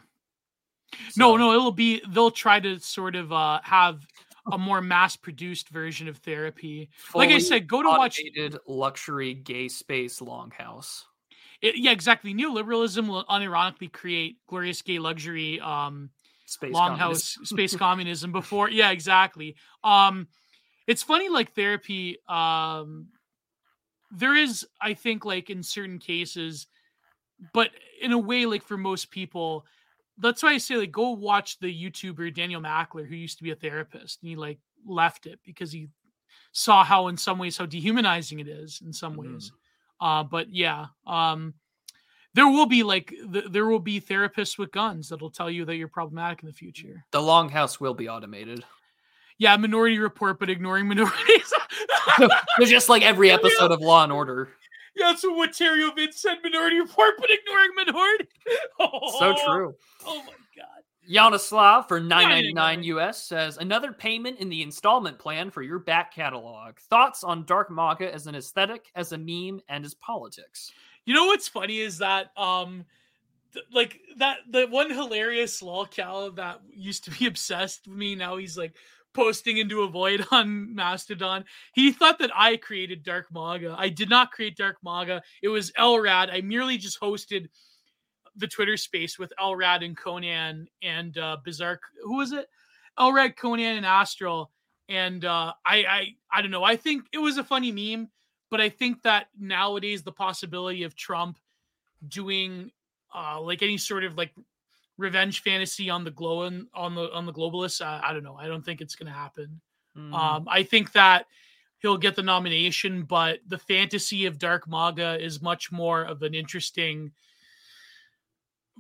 No, 1.18 1.38
no, 1.38 1.54
it'll 1.54 1.72
be 1.72 2.02
they'll 2.10 2.32
try 2.32 2.60
to 2.60 2.80
sort 2.80 3.16
of 3.16 3.32
uh 3.32 3.60
have 3.64 4.06
a 4.52 4.58
more 4.58 4.82
mass 4.82 5.16
produced 5.16 5.70
version 5.70 6.08
of 6.08 6.18
therapy. 6.18 6.90
Like 7.14 7.30
I 7.30 7.38
said, 7.40 7.68
go 7.68 7.82
to 7.82 7.90
watch 7.90 8.20
luxury 8.68 9.34
gay 9.34 9.68
space 9.68 10.20
longhouse. 10.20 11.04
it, 11.62 11.76
yeah, 11.78 11.92
exactly. 11.92 12.34
Neoliberalism 12.34 13.08
will 13.08 13.26
unironically 13.26 13.92
create 13.92 14.38
glorious 14.48 14.82
gay 14.82 15.00
luxury 15.00 15.60
um 15.60 16.10
Space 16.46 16.76
longhouse 16.76 17.38
space 17.48 17.76
communism 17.78 18.34
before 18.34 18.70
yeah 18.70 18.92
exactly 18.92 19.56
um 19.86 20.28
it's 20.86 21.02
funny 21.02 21.30
like 21.30 21.54
therapy 21.54 22.18
um 22.28 23.08
there 24.12 24.36
is 24.36 24.68
i 24.82 24.94
think 24.94 25.24
like 25.24 25.50
in 25.50 25.64
certain 25.64 25.98
cases 25.98 26.68
but 27.54 27.70
in 28.02 28.12
a 28.12 28.18
way 28.18 28.46
like 28.46 28.64
for 28.64 28.78
most 28.78 29.12
people 29.12 29.66
that's 30.22 30.42
why 30.44 30.52
i 30.54 30.58
say 30.58 30.76
like 30.78 30.92
go 30.92 31.10
watch 31.12 31.60
the 31.60 31.68
youtuber 31.68 32.34
daniel 32.34 32.62
mackler 32.62 33.08
who 33.08 33.16
used 33.16 33.38
to 33.38 33.44
be 33.44 33.52
a 33.52 33.56
therapist 33.56 34.22
and 34.22 34.30
he 34.30 34.36
like 34.36 34.60
left 34.88 35.26
it 35.26 35.40
because 35.46 35.72
he 35.72 35.88
saw 36.54 36.84
how 36.84 37.08
in 37.08 37.18
some 37.18 37.38
ways 37.38 37.58
how 37.58 37.66
dehumanizing 37.66 38.40
it 38.40 38.48
is 38.48 38.82
in 38.86 38.94
some 38.94 39.14
Mhm. 39.16 39.34
ways 39.34 39.52
uh 40.00 40.24
but 40.24 40.50
yeah 40.50 40.86
um 41.06 41.54
there 42.34 42.48
will 42.48 42.66
be 42.66 42.82
like 42.84 43.14
th- 43.34 43.46
there 43.50 43.66
will 43.66 43.80
be 43.80 44.00
therapists 44.00 44.58
with 44.58 44.72
guns 44.72 45.10
that'll 45.10 45.30
tell 45.30 45.50
you 45.52 45.66
that 45.66 45.76
you're 45.76 45.90
problematic 45.90 46.42
in 46.44 46.48
the 46.48 46.54
future. 46.54 47.04
The 47.12 47.20
longhouse 47.20 47.82
will 47.82 47.94
be 47.94 48.08
automated. 48.08 48.64
Yeah, 49.38 49.58
Minority 49.58 50.00
Report, 50.00 50.40
but 50.40 50.50
ignoring 50.50 50.88
minorities. 50.88 51.54
They're 52.58 52.68
just 52.68 52.88
like 52.88 53.04
every 53.04 53.32
episode 53.38 53.72
of 53.72 53.82
Law 53.82 54.04
and 54.04 54.14
Order. 54.14 54.48
Yeah, 54.96 55.08
that's 55.08 55.24
what 55.24 55.52
Terrio 55.52 55.96
Vince 55.96 56.22
said. 56.22 56.38
Minority 56.44 56.80
Report, 56.80 57.14
but 57.18 57.30
ignoring 57.32 57.72
minority. 57.76 58.28
Oh, 58.80 59.20
So 59.20 59.46
true. 59.46 59.76
Oh 60.06 60.18
my 60.24 60.34
god. 60.56 60.82
Yanoslav 61.10 61.88
for 61.88 62.00
nine 62.00 62.30
ninety 62.30 62.54
nine 62.54 62.84
US 62.84 63.24
says 63.24 63.58
another 63.58 63.92
payment 63.92 64.40
in 64.40 64.50
the 64.50 64.62
installment 64.62 65.18
plan 65.20 65.50
for 65.50 65.62
your 65.62 65.80
back 65.80 66.14
catalog. 66.14 66.78
Thoughts 66.78 67.24
on 67.24 67.46
dark 67.46 67.70
manga 67.72 68.12
as 68.14 68.28
an 68.28 68.36
aesthetic, 68.36 68.92
as 68.96 69.12
a 69.12 69.18
meme, 69.18 69.62
and 69.70 69.84
as 69.86 69.94
politics. 69.96 70.72
You 71.06 71.14
know 71.14 71.26
what's 71.26 71.48
funny 71.48 71.80
is 71.80 71.98
that 72.00 72.32
um 72.38 72.86
th- 73.54 73.66
like 73.74 74.00
that 74.18 74.38
the 74.50 74.68
one 74.68 74.90
hilarious 74.90 75.62
lolcow 75.62 76.36
that 76.36 76.62
used 76.74 77.04
to 77.06 77.12
be 77.12 77.26
obsessed 77.28 77.88
with 77.88 77.98
me 77.98 78.16
now 78.16 78.38
he's 78.38 78.58
like 78.58 78.74
posting 79.14 79.58
into 79.58 79.82
a 79.82 79.88
void 79.88 80.26
on 80.32 80.74
Mastodon. 80.74 81.46
He 81.74 81.92
thought 81.92 82.20
that 82.20 82.32
I 82.36 82.58
created 82.58 83.04
Dark 83.04 83.32
Maga. 83.32 83.76
I 83.78 83.90
did 83.90 84.10
not 84.10 84.32
create 84.32 84.58
Dark 84.58 84.78
Maga. 84.84 85.22
It 85.42 85.50
was 85.50 85.72
Elrad. 85.74 86.34
I 86.34 86.42
merely 86.42 86.78
just 86.78 87.00
hosted 87.00 87.48
the 88.36 88.48
Twitter 88.48 88.78
space 88.78 89.20
with 89.20 89.34
Elrad 89.40 89.84
and 89.84 89.98
Conan 89.98 90.68
and 90.82 91.18
uh 91.18 91.38
Bizarre 91.44 91.80
who 92.04 92.18
was 92.18 92.32
it? 92.32 92.48
Elrad, 92.98 93.36
Conan, 93.36 93.78
and 93.78 93.86
Astral. 93.86 94.52
And 94.88 95.26
uh 95.26 95.54
I 95.66 95.84
I 95.84 96.16
I 96.32 96.42
don't 96.42 96.52
know. 96.52 96.64
I 96.64 96.76
think 96.76 97.06
it 97.12 97.18
was 97.18 97.38
a 97.38 97.44
funny 97.44 97.72
meme 97.72 98.10
but 98.50 98.62
I 98.62 98.70
think 98.70 99.02
that 99.04 99.28
nowadays 99.40 100.04
the 100.04 100.12
possibility 100.12 100.84
of 100.84 100.96
Trump 100.96 101.38
doing 102.08 102.72
uh 103.14 103.40
like 103.42 103.62
any 103.62 103.78
sort 103.78 104.04
of 104.04 104.18
like 104.18 104.34
revenge 105.02 105.42
fantasy 105.42 105.90
on 105.90 106.04
the 106.04 106.12
glow 106.12 106.44
on 106.74 106.96
the 106.96 107.12
on 107.12 107.26
the 107.26 107.34
globalists, 107.34 107.82
uh, 107.82 108.00
I 108.04 108.14
don't 108.14 108.24
know. 108.24 108.36
I 108.36 108.48
don't 108.48 108.64
think 108.64 108.80
it's 108.82 108.96
going 108.96 109.12
to 109.12 109.18
happen. 109.18 109.60
Mm, 109.98 110.14
Um 110.14 110.48
I 110.50 110.64
think 110.64 110.92
that 110.94 111.26
he'll 111.80 111.98
get 111.98 112.16
the 112.16 112.24
nomination, 112.24 113.04
but 113.04 113.40
the 113.48 113.58
fantasy 113.58 114.26
of 114.28 114.38
Dark 114.38 114.68
Maga 114.68 115.18
is 115.20 115.42
much 115.42 115.72
more 115.72 116.04
of 116.04 116.22
an 116.22 116.34
interesting 116.34 117.12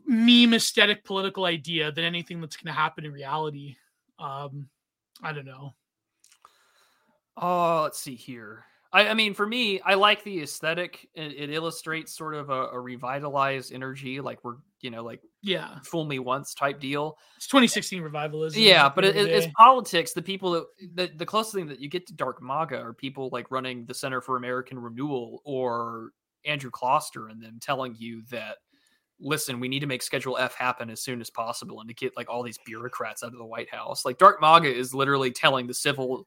meme 0.06 0.53
aesthetic 0.53 1.03
political 1.03 1.45
idea 1.45 1.91
than 1.91 2.06
anything 2.06 2.40
that's 2.40 2.56
going 2.58 2.74
to 2.74 2.80
happen 2.80 3.06
in 3.06 3.11
reality. 3.11 3.75
Um 4.19 4.69
I 5.24 5.33
don't 5.33 5.45
know. 5.45 5.74
oh, 7.38 7.82
let's 7.83 8.00
see 8.00 8.16
here. 8.16 8.66
I, 8.94 9.08
I 9.08 9.14
mean, 9.14 9.34
for 9.34 9.45
me, 9.48 9.80
I 9.82 9.94
like 9.94 10.24
the 10.24 10.42
aesthetic. 10.42 11.08
It, 11.16 11.34
it 11.34 11.50
illustrates 11.52 12.16
sort 12.16 12.36
of 12.36 12.50
a, 12.50 12.68
a 12.68 12.80
revitalized 12.80 13.72
energy, 13.72 14.20
like 14.20 14.44
we're, 14.44 14.56
you 14.82 14.90
know, 14.92 15.03
like 15.03 15.22
Yeah. 15.42 15.80
fool 15.86 16.03
me 16.06 16.20
once 16.20 16.53
type 16.53 16.80
deal. 16.80 17.18
It's 17.38 17.48
2016 17.48 18.02
revivalism. 18.02 18.61
Yeah, 18.61 18.90
but 18.90 19.06
it, 19.06 19.16
end 19.16 19.20
of 19.20 19.26
the 19.28 19.32
it- 19.32 19.44
it's 19.45 19.53
politics. 19.58 20.11
The 20.14 20.22
people 20.22 20.52
that 20.52 20.66
the, 20.95 21.11
the 21.16 21.26
closest 21.26 21.56
thing 21.56 21.68
that 21.68 21.80
you 21.80 21.90
get 21.90 22.06
to 22.08 22.14
dark 22.14 22.42
MAGA 22.42 22.80
are 22.82 22.94
people 22.94 23.30
like 23.32 23.50
running 23.50 23.86
the 23.86 23.94
Center 23.94 24.20
for 24.20 24.36
American 24.38 24.78
Renewal 24.78 25.42
or 25.45 26.10
Andrew 26.45 26.72
Kloster 26.72 27.32
and 27.32 27.42
them 27.42 27.60
telling 27.61 27.95
you 27.98 28.24
that 28.32 28.58
listen, 29.24 29.60
we 29.60 29.68
need 29.68 29.82
to 29.82 29.86
make 29.88 30.02
Schedule 30.02 30.36
F 30.38 30.56
happen 30.56 30.90
as 30.90 31.00
soon 31.00 31.22
as 31.22 31.30
possible 31.30 31.80
and 31.80 31.88
to 31.88 31.94
get 31.94 32.18
like 32.18 32.28
all 32.28 32.42
these 32.42 32.58
bureaucrats 32.66 33.22
out 33.24 33.32
of 33.32 33.38
the 33.38 33.45
White 33.45 33.70
House. 33.70 34.03
Like 34.03 34.18
Dark 34.18 34.42
MAGA 34.42 34.74
is 34.76 34.94
literally 34.95 35.32
telling 35.32 35.68
the 35.68 35.76
civil 35.76 36.26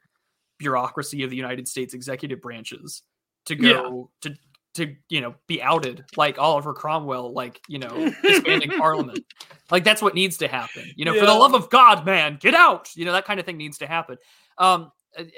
bureaucracy 0.59 1.23
of 1.23 1.31
the 1.31 1.37
United 1.37 1.67
States 1.69 1.95
executive 1.95 2.41
branches 2.41 3.03
to 3.47 3.57
Yeah. 3.61 3.73
go 3.75 4.11
to 4.23 4.35
to 4.75 4.93
you 5.09 5.21
know 5.21 5.35
be 5.47 5.63
outed 5.63 6.05
like 6.17 6.37
Oliver 6.39 6.75
Cromwell, 6.75 7.33
like 7.33 7.61
you 7.69 7.79
know 7.79 8.13
disbanding 8.23 8.71
Parliament. 8.79 9.21
Like 9.71 9.85
that's 9.85 10.03
what 10.03 10.15
needs 10.15 10.37
to 10.39 10.49
happen. 10.49 10.91
You 10.97 11.05
know, 11.05 11.15
for 11.19 11.27
the 11.27 11.35
love 11.35 11.55
of 11.55 11.71
God, 11.71 12.05
man, 12.05 12.39
get 12.41 12.55
out. 12.55 12.89
You 12.97 13.05
know 13.05 13.13
that 13.13 13.25
kind 13.25 13.39
of 13.39 13.47
thing 13.47 13.57
needs 13.57 13.79
to 13.79 13.87
happen. 13.87 14.17
Um, 14.59 14.91
a- 15.17 15.31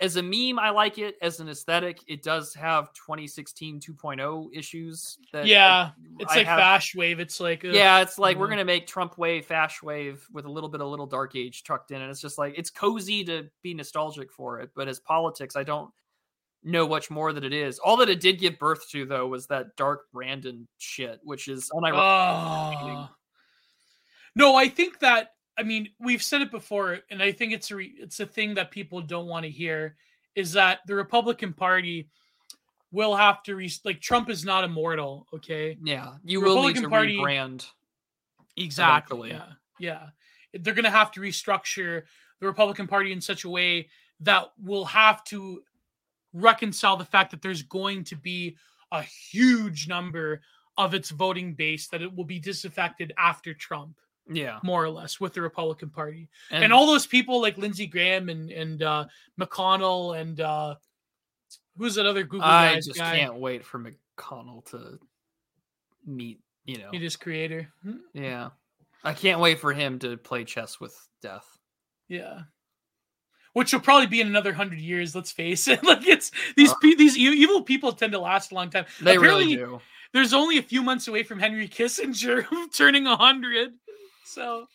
as 0.00 0.16
a 0.16 0.22
meme, 0.22 0.58
I 0.58 0.70
like 0.70 0.98
it. 0.98 1.16
As 1.20 1.40
an 1.40 1.48
aesthetic, 1.48 2.00
it 2.06 2.22
does 2.22 2.54
have 2.54 2.92
2016 2.94 3.80
2.0 3.80 4.48
issues. 4.52 5.18
That 5.32 5.46
Yeah, 5.46 5.90
It's 6.18 6.32
I 6.32 6.36
like 6.36 6.46
have- 6.46 6.58
Fash 6.58 6.94
Wave. 6.94 7.20
It's 7.20 7.38
like 7.40 7.64
ugh. 7.64 7.72
yeah, 7.74 8.00
it's 8.00 8.18
like 8.18 8.36
we're 8.38 8.46
Mhm. 8.46 8.50
gonna 8.50 8.64
make 8.64 8.86
Trump 8.86 9.18
wave, 9.18 9.46
Fash 9.46 9.82
wave 9.82 10.26
with 10.32 10.44
a 10.46 10.50
little 10.50 10.68
bit 10.68 10.80
of 10.80 10.88
little 10.88 11.06
dark 11.06 11.36
age 11.36 11.64
tucked 11.64 11.90
in, 11.90 12.00
and 12.00 12.10
it's 12.10 12.20
just 12.20 12.38
like 12.38 12.54
it's 12.56 12.70
cozy 12.70 13.24
to 13.24 13.48
be 13.62 13.74
nostalgic 13.74 14.32
for 14.32 14.60
it. 14.60 14.70
But 14.74 14.88
as 14.88 15.00
politics, 15.00 15.54
I 15.56 15.62
don't 15.64 15.90
know 16.62 16.86
much 16.86 17.10
more 17.10 17.32
that 17.32 17.44
it 17.44 17.52
is. 17.52 17.78
All 17.78 17.96
that 17.98 18.08
it 18.10 18.20
did 18.20 18.38
give 18.38 18.58
birth 18.58 18.88
to, 18.90 19.06
though, 19.06 19.26
was 19.26 19.46
that 19.46 19.76
dark 19.76 20.10
Brandon 20.12 20.68
shit, 20.78 21.18
which 21.24 21.48
is 21.48 21.70
unironically. 21.72 23.08
Oh. 23.08 23.10
No, 24.36 24.54
I 24.56 24.68
think 24.68 24.98
that 25.00 25.34
I 25.60 25.64
mean 25.64 25.90
we've 26.00 26.22
said 26.22 26.40
it 26.42 26.50
before, 26.50 27.00
and 27.10 27.22
I 27.22 27.32
think 27.32 27.52
it's 27.52 27.70
a 27.70 27.76
re- 27.76 27.94
it's 27.98 28.18
a 28.20 28.26
thing 28.26 28.54
that 28.54 28.70
people 28.70 29.00
don't 29.02 29.26
want 29.26 29.44
to 29.44 29.50
hear 29.50 29.96
is 30.34 30.52
that 30.54 30.78
the 30.86 30.94
Republican 30.94 31.52
Party 31.52 32.08
will 32.92 33.14
have 33.14 33.42
to 33.44 33.54
re- 33.54 33.70
like 33.84 34.00
Trump 34.00 34.30
is 34.30 34.44
not 34.44 34.64
immortal. 34.64 35.26
Okay, 35.34 35.76
yeah, 35.84 36.14
you 36.24 36.40
The 36.40 36.46
will 36.46 36.62
need 36.66 36.76
to 36.76 36.82
Republican 36.82 36.90
Party- 36.90 37.16
rebrand. 37.18 37.66
exactly. 38.56 39.30
Eventually. 39.30 39.54
Yeah, 39.78 40.02
yeah. 40.52 40.58
They're 40.60 40.74
going 40.74 40.84
to 40.84 40.90
have 40.90 41.12
to 41.12 41.20
restructure 41.20 42.02
the 42.40 42.46
Republican 42.46 42.86
Party 42.88 43.12
in 43.12 43.20
such 43.20 43.44
a 43.44 43.48
way 43.48 43.88
that 44.20 44.46
will 44.58 44.86
have 44.86 45.22
to 45.24 45.62
reconcile 46.32 46.96
the 46.96 47.04
fact 47.04 47.30
that 47.32 47.42
there's 47.42 47.62
going 47.62 48.04
to 48.04 48.16
be 48.16 48.56
a 48.92 49.02
huge 49.02 49.86
number 49.88 50.40
of 50.76 50.94
its 50.94 51.10
voting 51.10 51.54
base 51.54 51.88
that 51.88 52.02
it 52.02 52.14
will 52.14 52.24
be 52.24 52.38
disaffected 52.40 53.12
after 53.18 53.52
Trump. 53.54 53.96
Yeah, 54.32 54.58
more 54.62 54.84
or 54.84 54.90
less 54.90 55.18
with 55.18 55.34
the 55.34 55.42
Republican 55.42 55.90
Party. 55.90 56.28
and, 56.50 56.64
And, 56.64 56.72
all 56.72 56.86
those 56.86 57.06
people 57.06 57.40
like 57.40 57.58
Lindsey 57.58 57.86
Graham 57.86 58.28
and 58.28 58.50
and 58.50 58.82
uh 58.82 59.06
McConnell 59.38 60.20
and 60.20 60.40
uh 60.40 60.76
who's 61.76 61.96
that 61.96 62.06
other 62.06 62.22
Google 62.22 62.40
guy? 62.40 62.72
I 62.72 62.76
just 62.76 62.96
guy? 62.96 63.18
can't 63.18 63.36
wait 63.36 63.64
for 63.64 63.78
McConnell 63.80 64.64
to 64.70 64.98
meet. 66.06 66.40
You 66.66 66.78
know, 66.78 66.90
Meet 66.92 67.02
his 67.02 67.16
creator. 67.16 67.68
Hmm? 67.82 67.96
yeah, 68.14 68.50
I 69.02 69.14
can't 69.14 69.40
wait 69.40 69.58
for 69.58 69.72
him 69.72 69.98
to 70.00 70.16
play 70.16 70.44
chess 70.44 70.78
with 70.78 70.94
death. 71.22 71.46
Yeah. 72.06 72.42
which 73.54 73.72
will 73.72 73.80
probably 73.80 74.06
be 74.06 74.20
in 74.20 74.26
another 74.28 74.52
hundred 74.52 74.78
years. 74.78 75.16
Let's 75.16 75.32
face 75.32 75.66
it. 75.68 75.82
like 75.84 76.06
it's 76.06 76.30
these 76.56 76.72
pe- 76.82 76.94
these 76.94 77.16
evil 77.16 77.62
people 77.62 77.92
tend 77.92 78.12
to 78.12 78.20
last 78.20 78.52
a 78.52 78.54
long 78.54 78.70
time. 78.70 78.84
They 79.00 79.16
Apparently, 79.16 79.56
really 79.56 79.56
do. 79.56 79.80
There's 80.12 80.34
only 80.34 80.58
a 80.58 80.62
few 80.62 80.82
months 80.82 81.08
away 81.08 81.22
from 81.22 81.38
Henry 81.40 81.66
Kissinger 81.68 82.46
turning 82.76 83.06
hundred, 83.06 83.72
so 84.24 84.66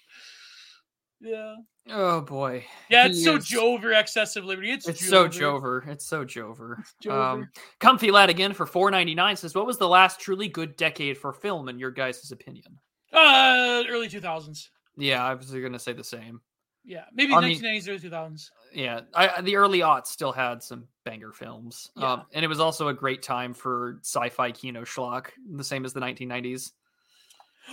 yeah, 1.22 1.56
Oh 1.90 2.22
boy. 2.22 2.66
yeah. 2.90 3.08
It's 3.08 3.18
He 3.20 3.24
so 3.24 3.36
is- 3.38 3.48
Jover 3.48 3.98
excessive 4.00 4.44
liberty. 4.46 4.72
It's 4.72 4.88
It's 4.88 5.08
so 5.08 5.28
Jover. 5.28 5.82
Jover. 5.84 5.88
It's 5.88 6.06
so 6.06 6.26
Jover. 6.26 6.84
Jover. 7.04 7.12
Um, 7.34 7.50
Comfy 7.80 8.12
Lad 8.12 8.30
again 8.30 8.54
for 8.54 8.66
four 8.66 8.92
ninety 8.92 9.16
nine 9.16 9.36
says, 9.36 9.56
"What 9.56 9.66
was 9.66 9.78
the 9.78 9.88
last 9.88 10.20
truly 10.20 10.48
good 10.50 10.76
decade 10.76 11.18
for 11.18 11.32
film 11.34 11.70
in 11.70 11.80
your 11.80 11.92
guys' 11.92 12.32
opinion?" 12.32 12.80
Uh, 13.14 13.84
early 13.90 14.10
two 14.10 14.20
thousands. 14.22 14.70
Yeah, 14.98 15.24
I 15.26 15.34
was 15.34 15.52
gonna 15.52 15.80
say 15.80 15.94
the 15.94 16.04
same. 16.04 16.42
Yeah, 16.84 17.06
maybe 17.14 17.32
nineteen 17.32 17.62
nineties, 17.64 17.88
early 17.88 18.00
two 18.00 18.10
thousands. 18.10 18.52
Yeah, 18.74 19.02
I, 19.14 19.42
the 19.42 19.56
early 19.56 19.80
aughts 19.80 20.08
still 20.08 20.32
had 20.34 20.62
some 20.62 20.88
banger 21.06 21.32
films, 21.32 21.90
Yeah. 21.96 22.12
um, 22.14 22.24
and 22.34 22.44
it 22.44 22.48
was 22.50 22.60
also 22.60 22.90
a 22.90 22.94
great 22.94 23.24
time 23.24 23.54
for 23.54 24.00
sci-fi 24.04 24.52
kino 24.52 24.82
schlock, 24.84 25.28
the 25.50 25.64
same 25.64 25.86
as 25.86 25.94
the 25.94 26.00
nineteen 26.02 26.28
nineties. 26.28 26.74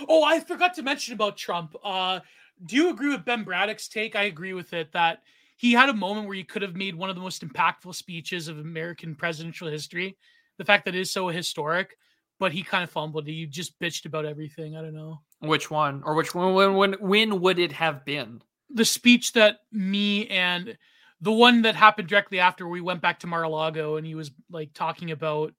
Oh, 0.07 0.23
I 0.23 0.39
forgot 0.39 0.73
to 0.75 0.83
mention 0.83 1.13
about 1.13 1.37
Trump. 1.37 1.75
Uh, 1.83 2.19
do 2.65 2.75
you 2.75 2.89
agree 2.89 3.09
with 3.09 3.25
Ben 3.25 3.43
Braddock's 3.43 3.87
take? 3.87 4.15
I 4.15 4.23
agree 4.23 4.53
with 4.53 4.73
it 4.73 4.91
that 4.93 5.21
he 5.57 5.73
had 5.73 5.89
a 5.89 5.93
moment 5.93 6.27
where 6.27 6.35
he 6.35 6.43
could 6.43 6.61
have 6.61 6.75
made 6.75 6.95
one 6.95 7.09
of 7.09 7.15
the 7.15 7.21
most 7.21 7.45
impactful 7.47 7.95
speeches 7.95 8.47
of 8.47 8.59
American 8.59 9.15
presidential 9.15 9.67
history. 9.67 10.17
The 10.57 10.65
fact 10.65 10.85
that 10.85 10.95
it 10.95 11.01
is 11.01 11.11
so 11.11 11.27
historic, 11.27 11.97
but 12.39 12.51
he 12.51 12.63
kind 12.63 12.83
of 12.83 12.89
fumbled. 12.89 13.27
He 13.27 13.45
just 13.45 13.79
bitched 13.79 14.05
about 14.05 14.25
everything. 14.25 14.75
I 14.75 14.81
don't 14.81 14.93
know. 14.93 15.21
Which 15.39 15.69
one, 15.69 16.03
or 16.05 16.15
which 16.15 16.33
one? 16.33 16.53
When, 16.53 16.75
when, 16.75 16.93
when 16.93 17.41
would 17.41 17.59
it 17.59 17.71
have 17.71 18.05
been? 18.05 18.41
The 18.69 18.85
speech 18.85 19.33
that 19.33 19.59
me 19.71 20.27
and 20.27 20.77
the 21.21 21.31
one 21.31 21.61
that 21.61 21.75
happened 21.75 22.07
directly 22.07 22.39
after 22.39 22.67
we 22.67 22.81
went 22.81 23.01
back 23.01 23.19
to 23.19 23.27
Mar-a-Lago 23.27 23.95
and 23.95 24.05
he 24.05 24.15
was 24.15 24.31
like 24.51 24.73
talking 24.73 25.11
about 25.11 25.53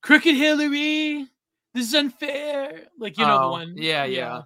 crooked 0.00 0.34
Hillary. 0.34 1.26
This 1.74 1.88
is 1.88 1.94
unfair. 1.94 2.86
Like 2.98 3.18
you 3.18 3.26
know 3.26 3.38
the 3.38 3.44
oh, 3.44 3.50
one. 3.50 3.74
Yeah, 3.76 4.04
yeah. 4.04 4.42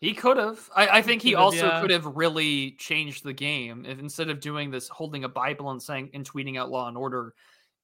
He 0.00 0.14
could 0.14 0.36
have. 0.36 0.70
I, 0.76 0.98
I 0.98 1.02
think 1.02 1.22
he 1.22 1.30
could've, 1.30 1.44
also 1.44 1.66
yeah. 1.66 1.80
could 1.80 1.90
have 1.90 2.06
really 2.06 2.72
changed 2.72 3.24
the 3.24 3.32
game 3.32 3.84
if 3.84 3.98
instead 3.98 4.30
of 4.30 4.38
doing 4.38 4.70
this, 4.70 4.88
holding 4.88 5.24
a 5.24 5.28
Bible 5.28 5.70
and 5.70 5.82
saying 5.82 6.10
and 6.14 6.28
tweeting 6.28 6.56
out 6.56 6.70
Law 6.70 6.86
and 6.86 6.96
Order, 6.96 7.34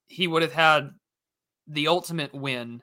he 0.06 0.28
would 0.28 0.42
have 0.42 0.52
had 0.52 0.90
the 1.66 1.88
ultimate 1.88 2.32
win 2.32 2.82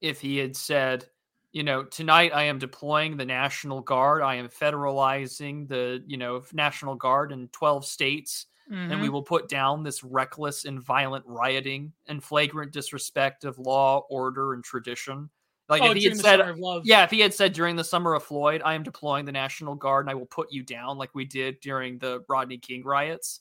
if 0.00 0.20
he 0.20 0.38
had 0.38 0.56
said, 0.56 1.04
you 1.52 1.62
know, 1.62 1.84
tonight 1.84 2.32
I 2.34 2.44
am 2.44 2.58
deploying 2.58 3.16
the 3.16 3.26
National 3.26 3.82
Guard. 3.82 4.22
I 4.22 4.36
am 4.36 4.48
federalizing 4.48 5.68
the, 5.68 6.02
you 6.06 6.16
know, 6.16 6.42
National 6.54 6.94
Guard 6.94 7.30
in 7.30 7.48
12 7.48 7.84
states, 7.84 8.46
and 8.72 9.00
we 9.00 9.08
Mhm. 9.08 9.12
will 9.12 9.22
put 9.22 9.48
down 9.48 9.82
this 9.82 10.02
reckless 10.02 10.64
and 10.64 10.80
violent 10.80 11.24
rioting 11.26 11.92
and 12.06 12.24
flagrant 12.24 12.72
disrespect 12.72 13.44
of 13.44 13.58
law, 13.58 14.06
order, 14.08 14.54
and 14.54 14.64
tradition. 14.64 15.28
Like 15.68 15.82
oh, 15.82 15.90
if 15.92 15.96
he 15.98 16.04
had 16.04 16.16
said, 16.16 16.38
Summer 16.40 16.50
of 16.50 16.58
Love. 16.58 16.82
yeah, 16.84 17.04
if 17.04 17.10
he 17.10 17.20
had 17.20 17.32
said 17.32 17.52
during 17.52 17.76
the 17.76 17.84
summer 17.84 18.14
of 18.14 18.22
Floyd, 18.24 18.62
I 18.64 18.74
am 18.74 18.82
deploying 18.82 19.24
the 19.24 19.32
National 19.32 19.74
Guard 19.74 20.04
and 20.06 20.10
I 20.10 20.14
will 20.14 20.26
put 20.26 20.52
you 20.52 20.62
down 20.62 20.98
like 20.98 21.14
we 21.14 21.24
did 21.24 21.60
during 21.60 21.98
the 21.98 22.24
Rodney 22.28 22.58
King 22.58 22.82
riots, 22.82 23.40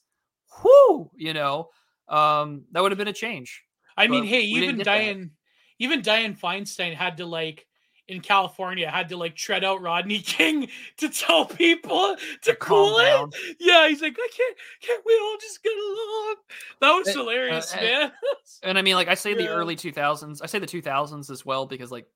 whoo, 0.64 1.10
you 1.16 1.34
know, 1.34 1.70
um, 2.08 2.64
that 2.72 2.82
would 2.82 2.92
have 2.92 3.00
been 3.00 3.08
a 3.08 3.14
change. 3.14 3.64
I 3.98 4.08
mean, 4.08 4.24
hey, 4.24 4.42
even 4.42 4.78
that. 4.78 4.86
Diane, 4.86 5.32
even 5.80 6.02
Dianne 6.02 6.40
Feinstein 6.40 6.94
had 6.94 7.18
to 7.18 7.26
like 7.26 7.68
in 8.12 8.22
California 8.22 8.90
had 8.90 9.10
to 9.10 9.18
like 9.18 9.36
tread 9.36 9.64
out 9.64 9.82
Rodney 9.82 10.20
King 10.24 10.70
to 10.98 11.10
tell 11.10 11.46
people 11.46 12.16
to 12.44 12.56
calm 12.56 12.96
cool 12.96 12.98
it. 13.00 13.06
down. 13.06 13.32
Yeah, 13.60 13.88
he's 13.88 14.02
like, 14.02 14.16
I 14.20 14.28
can't, 14.36 14.58
can't 14.82 15.04
we 15.06 15.18
all 15.20 15.38
just 15.40 15.64
get 15.64 15.74
along? 15.74 16.36
That 16.82 16.92
was 16.94 17.08
Uh, 17.08 17.14
hilarious, 17.14 17.74
uh, 17.74 17.82
man. 17.82 18.12
And 18.64 18.78
I 18.78 18.84
mean, 18.84 18.96
like 18.96 19.08
I 19.08 19.16
say 19.16 19.34
the 19.34 19.50
early 19.50 19.76
2000s, 19.76 20.42
I 20.42 20.46
say 20.46 20.60
the 20.60 20.68
2000s 20.68 21.30
as 21.32 21.46
well 21.46 21.66
because, 21.66 21.92
like, 21.92 22.08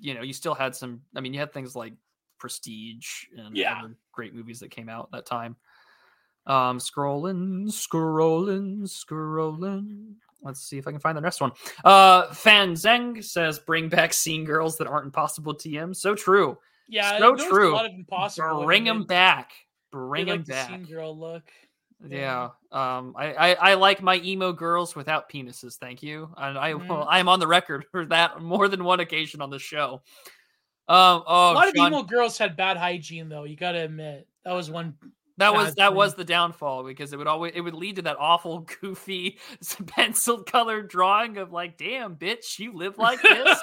you 0.00 0.14
know, 0.14 0.22
you 0.22 0.32
still 0.32 0.54
had 0.54 0.74
some. 0.74 1.02
I 1.16 1.20
mean, 1.20 1.32
you 1.32 1.38
had 1.40 1.52
things 1.52 1.76
like 1.76 1.94
Prestige 2.38 3.26
and 3.36 3.56
Yeah. 3.56 3.78
other 3.78 3.96
great 4.12 4.34
movies 4.34 4.60
that 4.60 4.70
came 4.72 4.88
out 4.88 5.12
that 5.12 5.24
time. 5.26 5.56
Um, 6.46 6.78
scrolling, 6.78 7.66
scrolling, 7.68 8.82
scrolling. 8.82 10.16
Let's 10.44 10.60
see 10.60 10.78
if 10.78 10.86
I 10.86 10.90
can 10.92 11.00
find 11.00 11.16
the 11.16 11.22
next 11.22 11.40
one. 11.40 11.52
Uh, 11.84 12.32
Fan 12.34 12.74
Zeng 12.74 13.24
says, 13.24 13.58
"Bring 13.58 13.88
back 13.88 14.12
scene 14.12 14.44
girls 14.44 14.76
that 14.78 14.86
aren't 14.86 15.06
impossible 15.06 15.54
TM." 15.54 15.96
So 15.96 16.14
true. 16.14 16.58
yeah, 16.88 17.18
So 17.18 17.34
true. 17.34 17.72
A 17.72 17.74
lot 17.74 17.86
of 17.86 17.92
impossible. 17.92 18.64
Bring 18.64 18.84
them 18.84 19.04
back. 19.04 19.52
Bring 19.90 20.26
them 20.26 20.44
the 20.44 20.52
back. 20.52 20.68
scene 20.68 20.84
girl 20.84 21.18
look. 21.18 21.44
Yeah. 22.06 22.50
Um. 22.70 23.14
I, 23.16 23.32
I 23.32 23.52
I 23.54 23.74
like 23.74 24.02
my 24.02 24.16
emo 24.18 24.52
girls 24.52 24.94
without 24.94 25.30
penises. 25.30 25.76
Thank 25.78 26.02
you. 26.02 26.28
And 26.36 26.58
I 26.58 26.72
Mhm. 26.74 26.88
well, 26.88 27.06
I 27.10 27.18
am 27.20 27.28
on 27.28 27.40
the 27.40 27.46
record 27.46 27.86
for 27.90 28.04
that 28.06 28.42
more 28.42 28.68
than 28.68 28.84
one 28.84 29.00
occasion 29.00 29.40
on 29.40 29.48
the 29.48 29.58
show. 29.58 30.02
Um. 30.86 31.22
Oh, 31.26 31.52
a 31.52 31.54
lot 31.54 31.68
of 31.68 31.74
Sean, 31.74 31.86
emo 31.94 32.02
girls 32.02 32.36
had 32.36 32.56
bad 32.56 32.76
hygiene, 32.76 33.30
though. 33.30 33.44
You 33.44 33.56
got 33.56 33.72
to 33.72 33.78
admit 33.78 34.28
that 34.44 34.52
was 34.52 34.70
one. 34.70 34.94
That 35.38 35.52
was 35.52 35.74
that 35.74 35.94
was 35.94 36.14
the 36.14 36.24
downfall 36.24 36.84
because 36.84 37.12
it 37.12 37.16
would 37.16 37.26
always 37.26 37.52
it 37.56 37.60
would 37.60 37.74
lead 37.74 37.96
to 37.96 38.02
that 38.02 38.16
awful 38.20 38.60
goofy 38.80 39.38
pencil 39.86 40.44
colored 40.44 40.88
drawing 40.88 41.38
of 41.38 41.52
like, 41.52 41.76
damn 41.76 42.16
bitch, 42.16 42.58
you 42.58 42.72
live 42.72 42.98
like 42.98 43.20
this. 43.20 43.58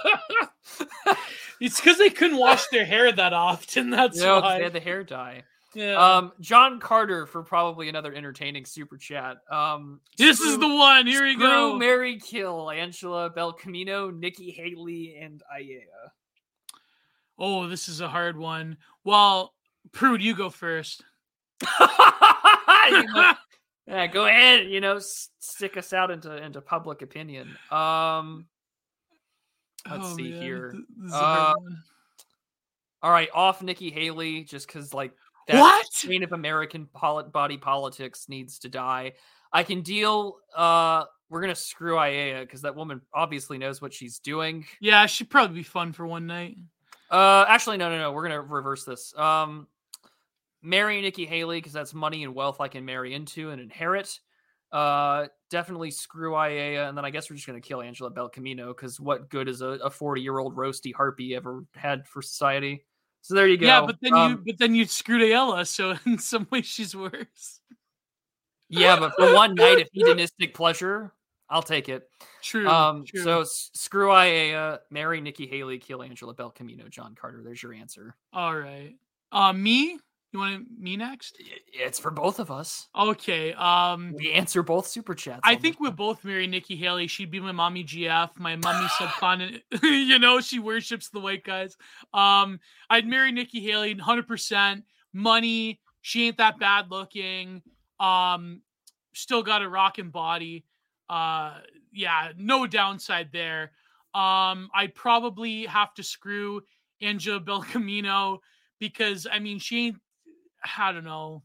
it's 1.61 1.80
because 1.80 1.98
they 1.98 2.09
couldn't 2.09 2.38
wash 2.38 2.67
their 2.67 2.85
hair 2.85 3.11
that 3.11 3.32
often. 3.32 3.90
That's 3.90 4.17
you 4.17 4.25
know, 4.25 4.41
why. 4.41 4.58
they 4.58 4.64
had 4.66 4.74
the 4.74 4.82
hair 4.82 5.03
dye. 5.06 5.43
yeah. 5.74 6.17
Um, 6.17 6.33
John 6.41 6.82
Carter 6.82 7.25
for 7.25 7.41
probably 7.41 7.88
another 7.88 8.14
entertaining 8.14 8.66
super 8.66 8.98
chat. 8.98 9.38
Um, 9.50 10.01
this 10.17 10.41
is 10.41 10.58
the 10.58 10.67
one. 10.67 11.08
Here 11.08 11.24
we 11.24 11.38
go. 11.38 11.77
Mary 11.77 12.19
Kill, 12.19 12.69
Angela 12.69 13.30
Belcamino, 13.30 14.14
Nikki 14.14 14.51
Haley, 14.51 15.16
and 15.17 15.41
Aella. 15.56 16.11
Oh, 17.40 17.67
this 17.69 17.88
is 17.88 18.01
a 18.01 18.09
hard 18.09 18.38
one. 18.38 18.77
Well, 19.06 19.53
Prude, 19.93 20.22
you 20.22 20.35
go 20.35 20.50
first. 20.50 21.03
You 22.90 23.03
know, 23.06 23.33
yeah, 23.88 24.07
go 24.07 24.25
ahead. 24.25 24.67
You 24.67 24.81
know, 24.81 24.95
s- 24.98 25.30
stick 25.40 25.77
us 25.77 25.93
out 25.93 26.09
into 26.11 26.35
into 26.35 26.59
public 26.61 27.01
opinion. 27.03 27.56
Um, 27.69 28.48
Let's 29.90 30.03
Oh, 30.06 30.15
see 30.15 30.31
man, 30.31 30.41
here. 30.41 30.72
th- 30.72 30.83
this 30.98 31.07
is 31.07 31.14
a 31.14 31.17
hard 31.17 31.57
Uh, 31.57 31.72
all 33.03 33.11
right, 33.11 33.30
off 33.33 33.61
Nikki 33.64 33.90
Haley, 33.91 34.43
just 34.43 34.67
because 34.67 34.93
like 34.93 35.11
that 35.48 35.59
What? 35.59 35.85
strain 35.93 36.23
of 36.23 36.33
American 36.33 36.88
polit- 36.93 37.31
body 37.31 37.57
politics 37.57 38.25
needs 38.30 38.59
to 38.59 38.69
die. 38.69 39.14
I 39.53 39.64
can 39.64 39.81
deal. 39.81 40.38
Uh, 40.56 41.06
we're 41.30 41.41
gonna 41.41 41.56
screw 41.56 41.95
Aella 41.95 42.41
because 42.41 42.61
that 42.64 42.75
woman 42.75 43.01
obviously 43.14 43.57
knows 43.57 43.81
what 43.81 43.93
she's 43.93 44.19
doing. 44.19 44.65
Yeah, 44.81 45.06
she'd 45.06 45.30
probably 45.30 45.56
be 45.56 45.64
fun 45.64 45.93
for 45.93 46.06
one 46.06 46.27
night. 46.27 46.57
Uh, 47.09 47.45
actually, 47.48 47.77
no, 47.77 47.90
no, 47.90 47.98
no. 47.99 48.11
We're 48.11 48.23
gonna 48.23 48.41
reverse 48.41 48.85
this. 48.85 49.15
Um, 49.17 49.67
marry 50.61 51.01
Nikki 51.01 51.25
Haley 51.25 51.57
because 51.57 51.73
that's 51.73 51.93
money 51.93 52.23
and 52.23 52.35
wealth 52.35 52.61
I 52.61 52.67
can 52.67 52.85
marry 52.85 53.14
into 53.14 53.49
and 53.51 53.61
inherit. 53.61 54.19
Uh, 54.72 55.27
definitely 55.49 55.91
screw 55.91 56.31
Aella, 56.31 56.88
and 56.88 56.98
then 56.98 57.03
I 57.03 57.09
guess 57.09 57.30
we're 57.30 57.35
just 57.35 57.45
gonna 57.48 57.59
kill 57.59 57.81
Angela 57.81 58.09
Belcamino 58.09 58.69
because 58.69 58.99
what 58.99 59.30
good 59.30 59.49
is 59.49 59.61
a 59.61 59.90
forty-year-old 59.90 60.56
roasty 60.56 60.93
harpy 60.93 61.35
ever 61.35 61.65
had 61.75 62.07
for 62.07 62.22
society? 62.22 62.85
So 63.22 63.35
there 63.35 63.48
you 63.48 63.57
go. 63.57 63.67
Yeah, 63.67 63.85
but 63.85 63.98
then 64.01 64.14
you 64.15 64.19
Um, 64.22 64.43
but 64.48 64.57
then 64.57 64.73
you 64.73 64.85
screwed 64.85 65.22
Aella, 65.22 65.67
so 65.67 65.95
in 66.06 66.17
some 66.17 66.48
ways 66.51 66.65
she's 66.65 66.95
worse. 66.95 67.59
yeah, 68.69 68.98
but 68.98 69.14
for 69.17 69.33
one 69.33 69.56
night 69.56 69.81
of 69.81 69.90
hedonistic 69.91 70.53
pleasure, 70.53 71.11
I'll 71.49 71.61
take 71.61 71.90
it. 71.90 72.09
True. 72.41 72.67
Um, 72.67 73.03
true. 73.06 73.22
so 73.23 73.41
s- 73.41 73.72
screw 73.73 74.07
Aella, 74.07 74.80
marry 74.90 75.19
Nikki 75.19 75.48
Haley, 75.48 75.80
kill 75.80 76.01
Angela 76.01 76.33
Belcamino, 76.33 76.90
John 76.90 77.14
Carter. 77.14 77.41
There's 77.43 77.61
your 77.61 77.73
answer. 77.73 78.15
all 78.31 78.56
right. 78.56 78.95
Uh 79.33 79.51
me? 79.53 79.99
You 80.33 80.39
want 80.39 80.65
me 80.79 80.95
next? 80.95 81.37
It's 81.73 81.99
for 81.99 82.09
both 82.09 82.39
of 82.39 82.51
us. 82.51 82.87
Okay. 82.97 83.53
Um 83.53 84.13
We 84.17 84.31
answer 84.31 84.63
both 84.63 84.87
super 84.87 85.13
chats. 85.13 85.41
I 85.43 85.55
think 85.55 85.79
we'll 85.79 85.91
both 85.91 86.23
marry 86.23 86.47
Nikki 86.47 86.75
Haley. 86.75 87.07
She'd 87.07 87.31
be 87.31 87.39
my 87.39 87.51
mommy 87.51 87.83
GF. 87.83 88.29
My 88.37 88.55
mommy 88.55 88.87
subcontinent. 88.97 89.63
you 89.83 90.19
know, 90.19 90.39
she 90.39 90.59
worships 90.59 91.09
the 91.09 91.19
white 91.19 91.43
guys. 91.43 91.75
Um, 92.13 92.59
I'd 92.89 93.07
marry 93.07 93.31
Nikki 93.31 93.59
Haley 93.59 93.95
100%. 93.95 94.83
Money. 95.13 95.79
She 96.01 96.27
ain't 96.27 96.37
that 96.37 96.57
bad 96.59 96.89
looking. 96.89 97.61
Um, 97.99 98.61
still 99.13 99.43
got 99.43 99.61
a 99.61 99.69
rocking 99.69 100.09
body. 100.09 100.65
Uh, 101.09 101.55
yeah, 101.91 102.31
no 102.37 102.65
downside 102.65 103.29
there. 103.33 103.71
Um, 104.13 104.69
I'd 104.73 104.93
probably 104.95 105.65
have 105.65 105.93
to 105.95 106.03
screw 106.03 106.61
Angela 107.01 107.39
Belcamino 107.39 108.39
because 108.79 109.27
I 109.31 109.39
mean 109.39 109.59
she 109.59 109.87
ain't. 109.87 109.97
I 110.77 110.91
don't 110.91 111.03
know. 111.03 111.43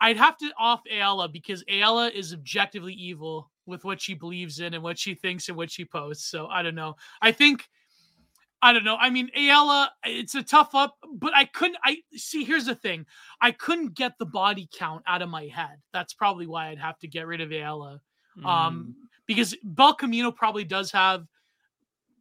I'd 0.00 0.16
have 0.16 0.38
to 0.38 0.50
off 0.58 0.80
Aella 0.90 1.30
because 1.30 1.62
Aella 1.64 2.10
is 2.10 2.32
objectively 2.32 2.94
evil 2.94 3.50
with 3.66 3.84
what 3.84 4.00
she 4.00 4.14
believes 4.14 4.60
in 4.60 4.72
and 4.74 4.82
what 4.82 4.98
she 4.98 5.14
thinks 5.14 5.48
and 5.48 5.56
what 5.56 5.70
she 5.70 5.84
posts. 5.84 6.26
So 6.30 6.46
I 6.46 6.62
don't 6.62 6.74
know. 6.74 6.96
I 7.20 7.32
think 7.32 7.68
I 8.62 8.72
don't 8.74 8.84
know. 8.84 8.96
I 8.96 9.08
mean, 9.08 9.30
Aella, 9.36 9.88
it's 10.04 10.34
a 10.34 10.42
tough 10.42 10.74
up, 10.74 10.96
but 11.14 11.34
I 11.34 11.46
couldn't. 11.46 11.78
I 11.82 11.98
see. 12.14 12.44
Here's 12.44 12.66
the 12.66 12.74
thing: 12.74 13.06
I 13.40 13.52
couldn't 13.52 13.94
get 13.94 14.12
the 14.18 14.26
body 14.26 14.68
count 14.72 15.02
out 15.06 15.22
of 15.22 15.30
my 15.30 15.46
head. 15.46 15.80
That's 15.94 16.12
probably 16.12 16.46
why 16.46 16.68
I'd 16.68 16.78
have 16.78 16.98
to 16.98 17.08
get 17.08 17.26
rid 17.26 17.40
of 17.40 17.48
Aella, 17.50 18.00
Mm. 18.38 18.46
um, 18.46 18.94
because 19.26 19.56
Belcamino 19.66 20.34
probably 20.34 20.64
does 20.64 20.92
have 20.92 21.26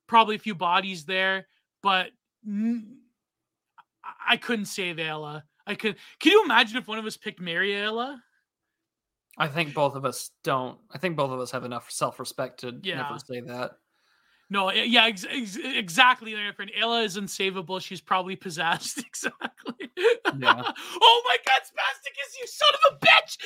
probably 0.07 0.35
a 0.35 0.39
few 0.39 0.55
bodies 0.55 1.03
there, 1.05 1.47
but 1.83 2.11
n- 2.47 2.99
I- 4.03 4.33
I 4.33 4.37
couldn't 4.37 4.65
save 4.65 4.95
Aella. 4.95 5.43
I 5.69 5.75
could. 5.75 5.95
Can 6.19 6.31
you 6.31 6.43
imagine 6.43 6.77
if 6.77 6.87
one 6.87 6.97
of 6.99 7.05
us 7.05 7.15
picked 7.15 7.39
Mariella? 7.39 8.21
I 9.37 9.47
think 9.47 9.73
both 9.73 9.95
of 9.95 10.03
us 10.03 10.31
don't. 10.43 10.77
I 10.91 10.97
think 10.97 11.15
both 11.15 11.31
of 11.31 11.39
us 11.39 11.51
have 11.51 11.63
enough 11.63 11.89
self-respect 11.89 12.59
to 12.61 12.77
Yeah. 12.83 13.03
never 13.03 13.19
say 13.19 13.39
that. 13.41 13.71
No, 14.49 14.71
yeah, 14.71 15.05
ex- 15.05 15.25
ex- 15.29 15.57
exactly. 15.63 16.33
They're 16.33 16.47
different. 16.47 16.71
Aella 16.77 17.05
is 17.05 17.15
unsavable. 17.17 17.79
She's 17.79 18.01
probably 18.01 18.35
possessed. 18.35 18.97
Exactly. 19.07 19.89
Yeah. 19.95 20.63
oh 21.01 21.21
my 21.25 21.37
God, 21.45 21.61
Spasticus, 21.63 22.35
you 22.39 22.47
son 22.47 22.69
of 22.73 22.79
a 22.93 22.97
bitch! 23.05 23.37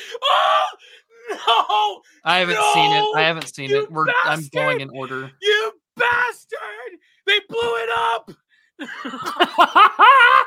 Oh 1.31 2.01
no! 2.23 2.23
I 2.23 2.39
haven't 2.39 2.57
seen 2.73 2.91
it. 2.91 3.05
I 3.17 3.21
haven't 3.21 3.53
seen 3.53 3.69
you 3.69 3.83
it. 3.83 3.91
We're 3.91 4.05
I'm 4.25 4.41
going 4.53 4.79
in 4.81 4.89
order. 4.91 5.29
you 5.41 5.71
bastard! 5.97 6.99
They 7.27 7.39
blew 7.49 7.59
it 7.59 7.89
up. 7.97 8.31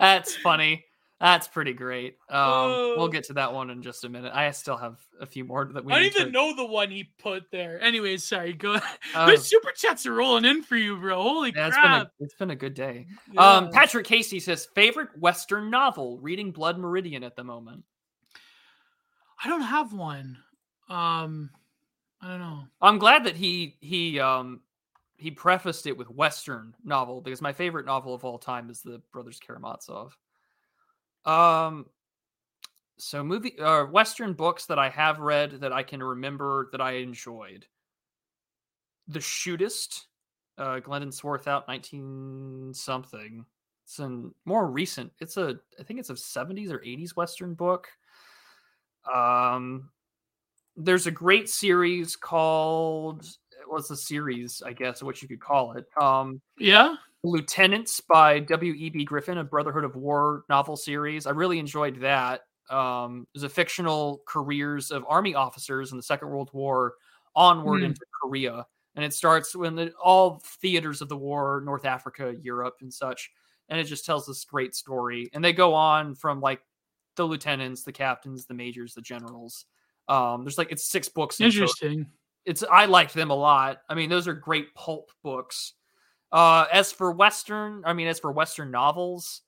That's 0.00 0.34
funny. 0.36 0.84
That's 1.22 1.46
pretty 1.46 1.72
great. 1.72 2.18
Um, 2.28 2.40
Oh. 2.40 2.94
we'll 2.98 3.06
get 3.08 3.22
to 3.24 3.32
that 3.34 3.54
one 3.54 3.70
in 3.70 3.80
just 3.80 4.02
a 4.04 4.08
minute. 4.08 4.32
I 4.34 4.50
still 4.50 4.76
have 4.76 4.98
a 5.20 5.24
few 5.24 5.44
more 5.44 5.64
that 5.72 5.84
we. 5.84 5.92
I 5.92 5.96
don't 5.96 6.02
need 6.02 6.14
even 6.16 6.26
to- 6.26 6.32
know 6.32 6.56
the 6.56 6.66
one 6.66 6.90
he 6.90 7.04
put 7.20 7.44
there. 7.52 7.80
Anyways, 7.80 8.24
sorry. 8.24 8.52
Go. 8.54 8.78
Uh, 9.14 9.26
the 9.30 9.36
super 9.36 9.70
chats 9.76 10.04
are 10.04 10.14
rolling 10.14 10.44
in 10.44 10.62
for 10.64 10.76
you, 10.76 10.96
bro. 10.96 11.22
Holy 11.22 11.52
yeah, 11.54 11.68
it's 11.68 11.76
been 11.76 11.84
a 11.84 11.88
crap! 11.88 12.12
it's 12.18 12.34
been 12.34 12.50
a 12.50 12.56
good 12.56 12.74
day. 12.74 13.06
Yeah. 13.30 13.40
Um, 13.40 13.70
Patrick 13.70 14.04
Casey 14.04 14.40
says 14.40 14.66
favorite 14.74 15.16
Western 15.16 15.70
novel. 15.70 16.18
Reading 16.18 16.50
Blood 16.50 16.76
Meridian 16.78 17.22
at 17.22 17.36
the 17.36 17.44
moment. 17.44 17.84
I 19.44 19.48
don't 19.48 19.60
have 19.62 19.92
one. 19.92 20.38
Um, 20.88 21.50
I 22.20 22.28
don't 22.30 22.40
know. 22.40 22.62
I'm 22.80 22.98
glad 22.98 23.24
that 23.24 23.36
he 23.36 23.76
he 23.80 24.18
um 24.18 24.60
he 25.18 25.30
prefaced 25.30 25.86
it 25.86 25.96
with 25.96 26.10
Western 26.10 26.74
novel 26.84 27.20
because 27.20 27.40
my 27.40 27.52
favorite 27.52 27.86
novel 27.86 28.12
of 28.12 28.24
all 28.24 28.38
time 28.38 28.70
is 28.70 28.82
the 28.82 29.00
Brothers 29.12 29.38
Karamazov. 29.38 30.16
Um, 31.24 31.86
so 32.98 33.22
movie 33.24 33.58
uh 33.58 33.84
Western 33.86 34.32
books 34.32 34.66
that 34.66 34.78
I 34.78 34.88
have 34.88 35.18
read 35.18 35.60
that 35.60 35.72
I 35.72 35.82
can 35.82 36.02
remember 36.02 36.68
that 36.72 36.80
I 36.80 36.92
enjoyed. 36.92 37.66
The 39.08 39.18
Shootist, 39.18 40.02
uh, 40.58 40.78
Glendon 40.80 41.10
Swarthout, 41.10 41.66
nineteen 41.68 42.72
something. 42.74 43.44
It's 43.84 43.98
a 43.98 44.30
more 44.44 44.68
recent. 44.68 45.12
It's 45.20 45.36
a 45.36 45.58
I 45.78 45.82
think 45.82 45.98
it's 46.00 46.10
a 46.10 46.16
seventies 46.16 46.70
or 46.70 46.82
eighties 46.84 47.16
Western 47.16 47.54
book. 47.54 47.88
Um, 49.12 49.90
there's 50.76 51.06
a 51.06 51.10
great 51.10 51.48
series 51.48 52.16
called 52.16 53.26
what's 53.66 53.88
the 53.88 53.96
series 53.96 54.62
i 54.66 54.72
guess 54.72 55.02
what 55.02 55.22
you 55.22 55.28
could 55.28 55.40
call 55.40 55.72
it 55.72 55.86
um 56.00 56.40
Yeah. 56.58 56.94
Lieutenants 57.24 58.00
by 58.00 58.38
w.e.b 58.40 59.04
griffin 59.04 59.38
a 59.38 59.44
brotherhood 59.44 59.84
of 59.84 59.94
war 59.96 60.44
novel 60.48 60.76
series 60.76 61.26
i 61.26 61.30
really 61.30 61.58
enjoyed 61.58 61.96
that 62.00 62.42
um 62.70 63.26
it 63.34 63.36
was 63.36 63.42
a 63.44 63.48
fictional 63.48 64.22
careers 64.26 64.90
of 64.90 65.04
army 65.08 65.34
officers 65.34 65.92
in 65.92 65.96
the 65.96 66.02
second 66.02 66.28
world 66.28 66.50
war 66.52 66.94
onward 67.36 67.80
Hmm. 67.80 67.86
into 67.86 68.00
korea 68.20 68.66
and 68.96 69.04
it 69.04 69.14
starts 69.14 69.54
when 69.56 69.74
the, 69.74 69.92
all 70.02 70.42
theaters 70.60 71.00
of 71.00 71.08
the 71.08 71.16
war 71.16 71.62
north 71.64 71.84
africa 71.84 72.34
europe 72.40 72.76
and 72.80 72.92
such 72.92 73.30
and 73.68 73.78
it 73.78 73.84
just 73.84 74.04
tells 74.04 74.26
this 74.26 74.44
great 74.44 74.74
story 74.74 75.30
and 75.32 75.44
they 75.44 75.52
go 75.52 75.74
on 75.74 76.14
from 76.14 76.40
like 76.40 76.60
the 77.16 77.24
lieutenants 77.24 77.82
the 77.84 77.92
captains 77.92 78.46
the 78.46 78.54
majors 78.54 78.94
the 78.94 79.00
generals 79.00 79.66
um 80.08 80.42
there's 80.44 80.58
like 80.58 80.72
it's 80.72 80.84
six 80.90 81.08
books 81.08 81.38
in 81.40 81.46
total 81.46 81.62
Interesting. 81.62 82.06
it's 82.44 82.64
I 82.70 82.86
liked 82.86 83.14
them 83.14 83.30
a 83.30 83.36
lot. 83.36 83.82
I 83.88 83.94
mean, 83.94 84.10
those 84.10 84.26
are 84.26 84.34
great 84.34 84.74
pulp 84.74 85.12
books. 85.22 85.74
Uh, 86.32 86.64
as 86.72 86.90
for 86.90 87.12
Western, 87.12 87.82
I 87.84 87.92
mean, 87.92 88.08
as 88.08 88.18
for 88.18 88.32
Western 88.32 88.70
novels, 88.70 89.42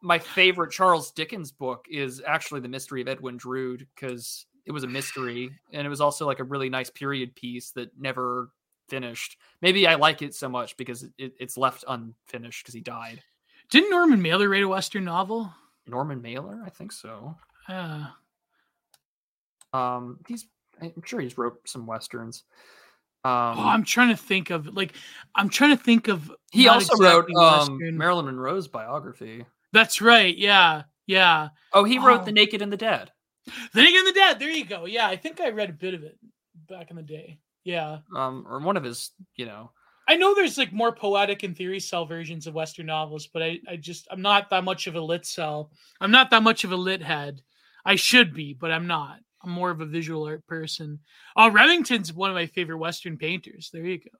my 0.00 0.18
favorite 0.18 0.72
Charles 0.72 1.12
Dickens 1.12 1.52
book 1.52 1.86
is 1.90 2.22
actually 2.26 2.60
The 2.60 2.68
Mystery 2.68 3.02
of 3.02 3.08
Edwin 3.08 3.36
Drood 3.36 3.86
because 3.94 4.46
it 4.66 4.72
was 4.72 4.84
a 4.84 4.88
mystery 4.88 5.50
and 5.72 5.86
it 5.86 5.90
was 5.90 6.00
also 6.00 6.26
like 6.26 6.40
a 6.40 6.44
really 6.44 6.70
nice 6.70 6.88
period 6.88 7.34
piece 7.34 7.70
that 7.72 7.90
never 7.98 8.50
finished. 8.88 9.36
Maybe 9.60 9.86
I 9.86 9.94
like 9.94 10.22
it 10.22 10.34
so 10.34 10.48
much 10.48 10.76
because 10.78 11.04
it, 11.18 11.34
it's 11.38 11.58
left 11.58 11.84
unfinished 11.86 12.64
because 12.64 12.74
he 12.74 12.80
died. 12.80 13.22
Didn't 13.70 13.90
Norman 13.90 14.20
Mailer 14.22 14.48
write 14.48 14.62
a 14.62 14.68
Western 14.68 15.04
novel? 15.04 15.52
Norman 15.86 16.22
Mailer, 16.22 16.62
I 16.64 16.70
think 16.70 16.92
so. 16.92 17.34
Uh, 17.68 18.06
Um, 19.72 20.18
he's 20.28 20.46
I'm 20.80 21.02
sure 21.04 21.20
he's 21.20 21.38
wrote 21.38 21.60
some 21.68 21.86
westerns. 21.86 22.44
Oh, 23.24 23.30
Um, 23.30 23.58
I'm 23.58 23.84
trying 23.84 24.10
to 24.10 24.16
think 24.16 24.50
of 24.50 24.74
like 24.74 24.94
I'm 25.34 25.48
trying 25.48 25.76
to 25.76 25.82
think 25.82 26.08
of. 26.08 26.30
He 26.52 26.68
also 26.68 26.96
wrote 26.96 27.30
um, 27.34 27.78
Marilyn 27.96 28.26
Monroe's 28.26 28.68
biography. 28.68 29.44
That's 29.72 30.00
right. 30.00 30.36
Yeah. 30.36 30.82
Yeah. 31.06 31.48
Oh, 31.72 31.84
he 31.84 31.98
wrote 31.98 32.22
Oh. 32.22 32.24
The 32.24 32.32
Naked 32.32 32.62
and 32.62 32.72
the 32.72 32.76
Dead. 32.76 33.10
The 33.72 33.82
Naked 33.82 33.98
and 33.98 34.06
the 34.06 34.12
Dead. 34.12 34.38
There 34.38 34.50
you 34.50 34.64
go. 34.64 34.86
Yeah, 34.86 35.06
I 35.06 35.16
think 35.16 35.40
I 35.40 35.50
read 35.50 35.70
a 35.70 35.74
bit 35.74 35.94
of 35.94 36.02
it 36.02 36.16
back 36.68 36.90
in 36.90 36.96
the 36.96 37.02
day. 37.02 37.38
Yeah. 37.64 37.98
Um, 38.14 38.46
or 38.48 38.60
one 38.60 38.76
of 38.76 38.84
his, 38.84 39.10
you 39.36 39.46
know. 39.46 39.70
I 40.06 40.16
know 40.16 40.34
there's 40.34 40.58
like 40.58 40.72
more 40.72 40.94
poetic 40.94 41.42
and 41.42 41.56
theory 41.56 41.80
cell 41.80 42.04
versions 42.04 42.46
of 42.46 42.54
Western 42.54 42.86
novels, 42.86 43.26
but 43.26 43.42
I, 43.42 43.58
I 43.68 43.76
just 43.76 44.06
I'm 44.10 44.22
not 44.22 44.50
that 44.50 44.62
much 44.64 44.86
of 44.86 44.94
a 44.94 45.00
lit 45.00 45.24
cell. 45.24 45.72
I'm 46.00 46.10
not 46.10 46.30
that 46.30 46.42
much 46.42 46.64
of 46.64 46.72
a 46.72 46.76
lit 46.76 47.02
head. 47.02 47.42
I 47.84 47.96
should 47.96 48.34
be, 48.34 48.54
but 48.54 48.70
I'm 48.70 48.86
not. 48.86 49.18
I'm 49.44 49.50
more 49.50 49.70
of 49.70 49.80
a 49.80 49.86
visual 49.86 50.26
art 50.26 50.46
person. 50.46 50.98
Uh 51.36 51.50
Remington's 51.52 52.12
one 52.12 52.30
of 52.30 52.34
my 52.34 52.46
favorite 52.46 52.78
Western 52.78 53.16
painters. 53.16 53.70
There 53.72 53.84
you 53.84 53.98
go. 53.98 54.10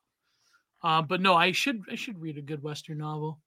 Uh, 0.88 1.02
but 1.02 1.20
no, 1.20 1.34
I 1.34 1.52
should 1.52 1.82
I 1.90 1.94
should 1.94 2.20
read 2.20 2.38
a 2.38 2.42
good 2.42 2.62
Western 2.62 2.98
novel. 2.98 3.40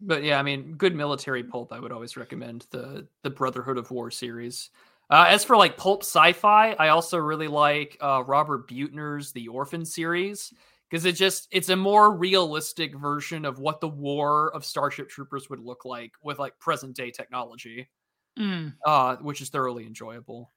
But 0.00 0.22
yeah, 0.22 0.38
I 0.38 0.42
mean, 0.42 0.74
good 0.74 0.94
military 0.94 1.42
pulp. 1.42 1.72
I 1.72 1.80
would 1.80 1.92
always 1.92 2.16
recommend 2.16 2.66
the 2.70 3.06
the 3.22 3.30
Brotherhood 3.30 3.78
of 3.78 3.90
War 3.90 4.10
series. 4.10 4.70
Uh, 5.10 5.26
as 5.28 5.44
for 5.44 5.56
like 5.56 5.76
pulp 5.76 6.02
sci-fi, 6.02 6.72
I 6.72 6.88
also 6.88 7.18
really 7.18 7.48
like 7.48 7.96
uh, 8.00 8.22
Robert 8.26 8.68
Buettner's 8.68 9.32
The 9.32 9.48
Orphan 9.48 9.84
series 9.84 10.52
because 10.88 11.04
it 11.04 11.12
just 11.12 11.48
it's 11.50 11.68
a 11.68 11.76
more 11.76 12.16
realistic 12.16 12.96
version 12.96 13.44
of 13.44 13.58
what 13.58 13.80
the 13.80 13.88
war 13.88 14.54
of 14.54 14.64
Starship 14.64 15.08
Troopers 15.08 15.50
would 15.50 15.60
look 15.60 15.84
like 15.84 16.12
with 16.22 16.38
like 16.38 16.58
present 16.58 16.96
day 16.96 17.10
technology. 17.10 17.88
Mm. 18.36 18.74
uh, 18.84 19.14
which 19.18 19.40
is 19.40 19.48
thoroughly 19.48 19.86
enjoyable. 19.86 20.50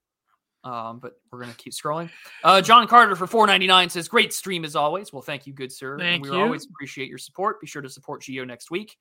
Um, 0.68 1.00
but 1.00 1.14
we're 1.32 1.40
gonna 1.40 1.54
keep 1.54 1.72
scrolling. 1.72 2.10
Uh, 2.44 2.62
John 2.62 2.88
Carter 2.88 3.16
for 3.16 3.26
four 3.26 3.48
ninety 3.48 3.68
nine 3.68 3.90
says, 3.90 4.10
"Great 4.10 4.34
stream 4.34 4.66
as 4.66 4.76
always." 4.76 5.14
Well, 5.14 5.22
thank 5.22 5.48
you, 5.48 5.54
good 5.54 5.72
sir. 5.72 5.98
Thank 5.98 6.26
and 6.26 6.32
we 6.32 6.38
you. 6.38 6.44
always 6.44 6.66
appreciate 6.66 7.08
your 7.08 7.18
support. 7.18 7.62
Be 7.62 7.68
sure 7.68 7.82
to 7.82 7.90
support 7.90 8.22
Gio 8.22 8.46
next 8.46 8.70
week. 8.70 8.98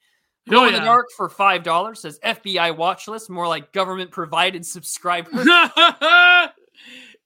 Oh, 0.49 0.53
Glow 0.53 0.67
in 0.67 0.75
the 0.75 0.79
dark 0.81 1.07
for 1.17 1.29
five 1.29 1.65
dollars 1.65 2.03
says 2.03 2.21
FBI 2.25 2.77
watch 2.77 3.09
list, 3.09 3.29
more 3.29 3.49
like 3.49 3.73
government 3.73 4.13
provided 4.13 4.65
subscriber. 4.65 5.31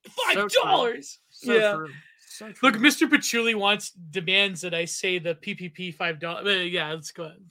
Five 0.09 0.49
dollars. 0.63 1.19
So 1.29 1.53
yeah. 1.53 1.73
true. 1.75 1.91
So 2.27 2.53
Look. 2.63 2.77
Mr. 2.77 3.11
Patchouli 3.11 3.55
wants 3.55 3.91
demands 3.91 4.63
that 4.63 4.73
I 4.73 4.87
say 4.87 5.19
the 5.19 5.35
PPP 5.35 5.95
five 5.95 6.19
dollars. 6.19 6.71
Yeah, 6.71 6.91
let's 6.95 7.13
go. 7.13 7.25
ahead. 7.25 7.43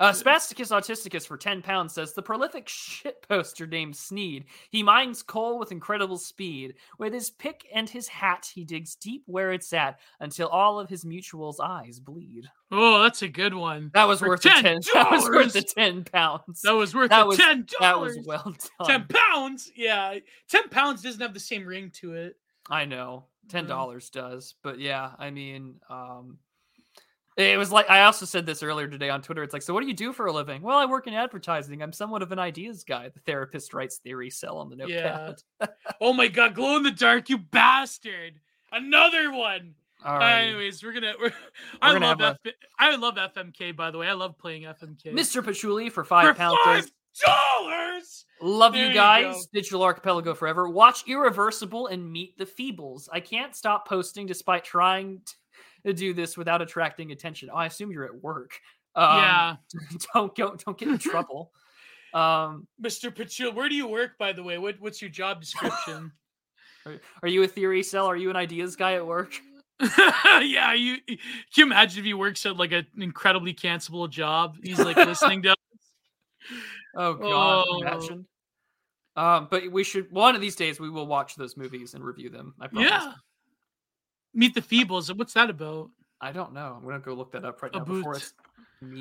Uh, 0.00 0.12
Spasticus 0.12 0.70
Autisticus 0.70 1.26
for 1.26 1.36
10 1.36 1.60
pounds 1.60 1.92
says 1.94 2.12
the 2.14 2.22
prolific 2.22 2.68
shit 2.68 3.20
poster 3.28 3.66
named 3.66 3.96
Sneed. 3.96 4.44
He 4.70 4.82
mines 4.82 5.22
coal 5.24 5.58
with 5.58 5.72
incredible 5.72 6.18
speed. 6.18 6.74
With 6.98 7.12
his 7.12 7.30
pick 7.30 7.66
and 7.74 7.90
his 7.90 8.06
hat, 8.06 8.48
he 8.54 8.64
digs 8.64 8.94
deep 8.94 9.24
where 9.26 9.50
it's 9.52 9.72
at 9.72 9.98
until 10.20 10.46
all 10.48 10.78
of 10.78 10.88
his 10.88 11.04
mutuals' 11.04 11.56
eyes 11.60 11.98
bleed. 11.98 12.44
Oh, 12.70 13.02
that's 13.02 13.22
a 13.22 13.28
good 13.28 13.54
one. 13.54 13.90
That 13.94 14.06
was 14.06 14.20
For 14.20 14.28
worth 14.28 14.42
the 14.42 14.50
10. 14.50 14.78
That 14.94 15.10
was 15.10 15.24
worth 15.28 15.52
the 15.52 15.60
$10. 15.60 15.74
10 15.74 16.04
pounds. 16.04 16.60
That 16.62 16.72
was 16.76 16.94
worth 16.94 17.10
That 17.10 17.22
the 17.22 17.26
was- 17.26 17.36
ten 17.38 17.66
That 17.80 17.98
was 17.98 18.18
well 18.24 18.54
done. 18.78 18.86
Ten 18.86 19.06
pounds. 19.08 19.72
Yeah, 19.74 20.18
ten 20.48 20.68
pounds 20.68 21.02
doesn't 21.02 21.20
have 21.20 21.34
the 21.34 21.40
same 21.40 21.66
ring 21.66 21.90
to 21.94 22.14
it. 22.14 22.36
I 22.70 22.84
know. 22.84 23.24
Ten 23.48 23.64
Mhm. 23.64 23.68
dollars 23.68 24.10
does. 24.10 24.54
But 24.62 24.78
yeah, 24.78 25.12
I 25.18 25.30
mean, 25.30 25.80
um 25.88 26.38
it 27.38 27.56
was 27.56 27.70
like 27.70 27.88
I 27.88 28.02
also 28.02 28.26
said 28.26 28.46
this 28.46 28.62
earlier 28.62 28.88
today 28.88 29.10
on 29.10 29.22
Twitter. 29.22 29.42
It's 29.42 29.52
like, 29.52 29.62
so 29.62 29.72
what 29.72 29.80
do 29.80 29.86
you 29.86 29.94
do 29.94 30.12
for 30.12 30.26
a 30.26 30.32
living? 30.32 30.60
Well, 30.62 30.76
I 30.76 30.86
work 30.86 31.06
in 31.06 31.14
advertising. 31.14 31.82
I'm 31.82 31.92
somewhat 31.92 32.22
of 32.22 32.32
an 32.32 32.38
ideas 32.38 32.84
guy. 32.84 33.08
The 33.08 33.20
therapist 33.20 33.72
writes 33.72 33.98
theory 33.98 34.30
cell 34.30 34.58
on 34.58 34.68
the 34.70 34.76
notepad. 34.76 35.42
Yeah. 35.60 35.66
Oh 36.00 36.12
my 36.12 36.28
god, 36.28 36.54
glow 36.54 36.76
in 36.76 36.82
the 36.82 36.90
dark, 36.90 37.28
you 37.28 37.38
bastard! 37.38 38.34
Another 38.70 39.32
one. 39.32 39.74
All 40.04 40.16
right. 40.16 40.42
Anyways, 40.42 40.82
we're 40.82 40.92
gonna. 40.92 41.14
We're, 41.20 41.32
I 41.82 41.92
gonna 41.92 42.06
love 42.06 42.38
F- 42.44 42.52
I 42.78 42.94
love 42.96 43.14
FMK. 43.16 43.74
By 43.74 43.90
the 43.90 43.98
way, 43.98 44.06
I 44.08 44.12
love 44.12 44.38
playing 44.38 44.62
FMK. 44.62 45.12
Mr. 45.12 45.44
Patchouli 45.44 45.88
for 45.90 46.04
for 46.04 46.08
five 46.08 46.36
pounds. 46.36 46.58
five 46.64 46.90
dollars. 47.26 48.24
Love 48.40 48.72
There 48.74 48.82
you 48.82 48.88
you 48.88 48.94
guys. 48.94 49.34
go. 49.34 49.42
Digital 49.52 49.82
Archipelago 49.82 50.34
forever. 50.34 50.68
Watch 50.68 51.02
Irreversible 51.08 51.88
and 51.88 52.10
meet 52.10 52.38
the 52.38 52.46
Feebles. 52.46 53.08
I 53.12 53.18
can't 53.20 53.56
stop 53.56 53.88
posting 53.88 54.26
despite 54.26 54.64
trying. 54.64 55.22
To 55.88 55.94
do 55.94 56.14
this 56.14 56.36
without 56.36 56.62
attracting 56.62 57.10
attention. 57.12 57.50
Oh, 57.52 57.56
I 57.56 57.66
assume 57.66 57.90
you're 57.90 58.04
at 58.04 58.22
work. 58.22 58.52
Um, 58.94 59.18
yeah, 59.18 59.56
don't 60.14 60.34
go. 60.36 60.56
Don't 60.56 60.78
get 60.78 60.88
in 60.88 60.98
trouble. 61.12 61.52
Um, 62.14 62.66
Mr. 62.82 63.14
Pachul, 63.14 63.54
where 63.54 63.68
do 63.68 63.74
you 63.74 63.86
work, 63.86 64.18
by 64.18 64.32
the 64.32 64.42
way? 64.42 64.58
What 64.58 64.76
what's 64.80 65.02
your 65.02 65.10
job 65.10 65.40
description? 65.40 66.12
are, 66.86 67.00
are 67.22 67.28
you 67.28 67.42
a 67.42 67.48
theory 67.48 67.82
cell? 67.82 68.06
Are 68.06 68.16
you 68.16 68.30
an 68.30 68.36
ideas 68.36 68.76
guy 68.76 68.94
at 68.94 69.06
work? 69.06 69.34
yeah, 69.80 70.72
you 70.72 70.96
can 71.06 71.18
you 71.56 71.64
imagine 71.64 72.00
if 72.00 72.04
he 72.04 72.14
works 72.14 72.44
at 72.46 72.56
like 72.56 72.72
an 72.72 72.86
incredibly 72.98 73.54
cancelable 73.54 74.10
job? 74.10 74.56
He's 74.62 74.78
like 74.78 74.96
listening 74.96 75.42
to 75.42 75.50
us. 75.50 75.56
Oh 76.96 77.14
god, 77.14 77.66
Oh. 77.68 77.80
imagine. 77.82 78.26
Um, 79.14 79.48
but 79.50 79.70
we 79.70 79.84
should 79.84 80.10
one 80.10 80.34
of 80.34 80.40
these 80.40 80.56
days 80.56 80.80
we 80.80 80.90
will 80.90 81.06
watch 81.06 81.36
those 81.36 81.56
movies 81.56 81.94
and 81.94 82.04
review 82.04 82.30
them. 82.30 82.54
I 82.60 82.66
promise. 82.68 82.90
Yeah. 82.90 83.12
Meet 84.34 84.54
the 84.54 84.62
Feebles. 84.62 85.14
What's 85.16 85.34
that 85.34 85.50
about? 85.50 85.90
I 86.20 86.32
don't 86.32 86.52
know. 86.52 86.76
I'm 86.76 86.84
gonna 86.84 86.98
go 86.98 87.14
look 87.14 87.32
that 87.32 87.44
up 87.44 87.62
right 87.62 87.74
A 87.74 87.78
now 87.78 87.84
before 87.84 88.16
it's. 88.16 88.34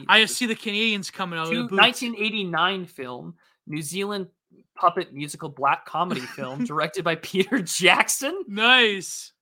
I 0.07 0.22
the- 0.22 0.27
see 0.27 0.45
the 0.45 0.56
Canadians 0.56 1.11
coming 1.11 1.38
out. 1.39 1.49
Two- 1.49 1.61
of 1.61 1.69
the 1.69 1.69
booth. 1.69 1.80
1989 1.80 2.85
film, 2.85 3.35
New 3.65 3.81
Zealand 3.81 4.27
puppet 4.75 5.14
musical 5.14 5.49
black 5.49 5.85
comedy 5.85 6.22
film 6.22 6.64
directed 6.65 7.03
by 7.03 7.15
Peter 7.15 7.59
Jackson. 7.59 8.43
Nice. 8.47 9.33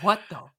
What 0.00 0.20
the 0.28 0.36
fuck 0.36 0.50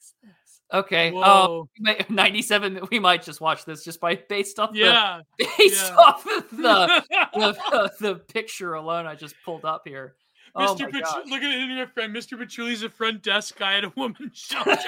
is 0.00 0.14
this? 0.22 0.60
Okay, 0.72 1.08
um, 1.08 1.14
Whoa. 1.14 1.68
we 1.80 1.96
97. 2.08 2.80
We 2.90 2.98
might 2.98 3.22
just 3.22 3.40
watch 3.40 3.64
this 3.64 3.84
just 3.84 4.00
by 4.00 4.16
based 4.16 4.58
off 4.58 4.70
yeah. 4.72 5.20
the 5.38 5.46
based 5.58 5.90
yeah. 5.90 5.96
off 5.96 6.26
of 6.26 6.50
the 6.50 7.04
the, 7.34 7.92
the 8.00 8.14
picture 8.16 8.74
alone 8.74 9.06
I 9.06 9.14
just 9.14 9.34
pulled 9.44 9.64
up 9.64 9.82
here. 9.86 10.16
Oh 10.54 10.74
Mr. 10.74 10.88
Pachu- 10.90 11.26
look 11.26 11.42
at 11.42 11.50
it 11.50 11.60
in 11.60 11.76
your 11.76 11.86
friend. 11.86 12.14
Mr. 12.14 12.38
Pachuli's 12.38 12.82
a 12.82 12.90
front 12.90 13.22
desk 13.22 13.56
guy 13.58 13.78
at 13.78 13.84
a 13.84 13.92
woman's 13.96 14.36
shelter. 14.38 14.72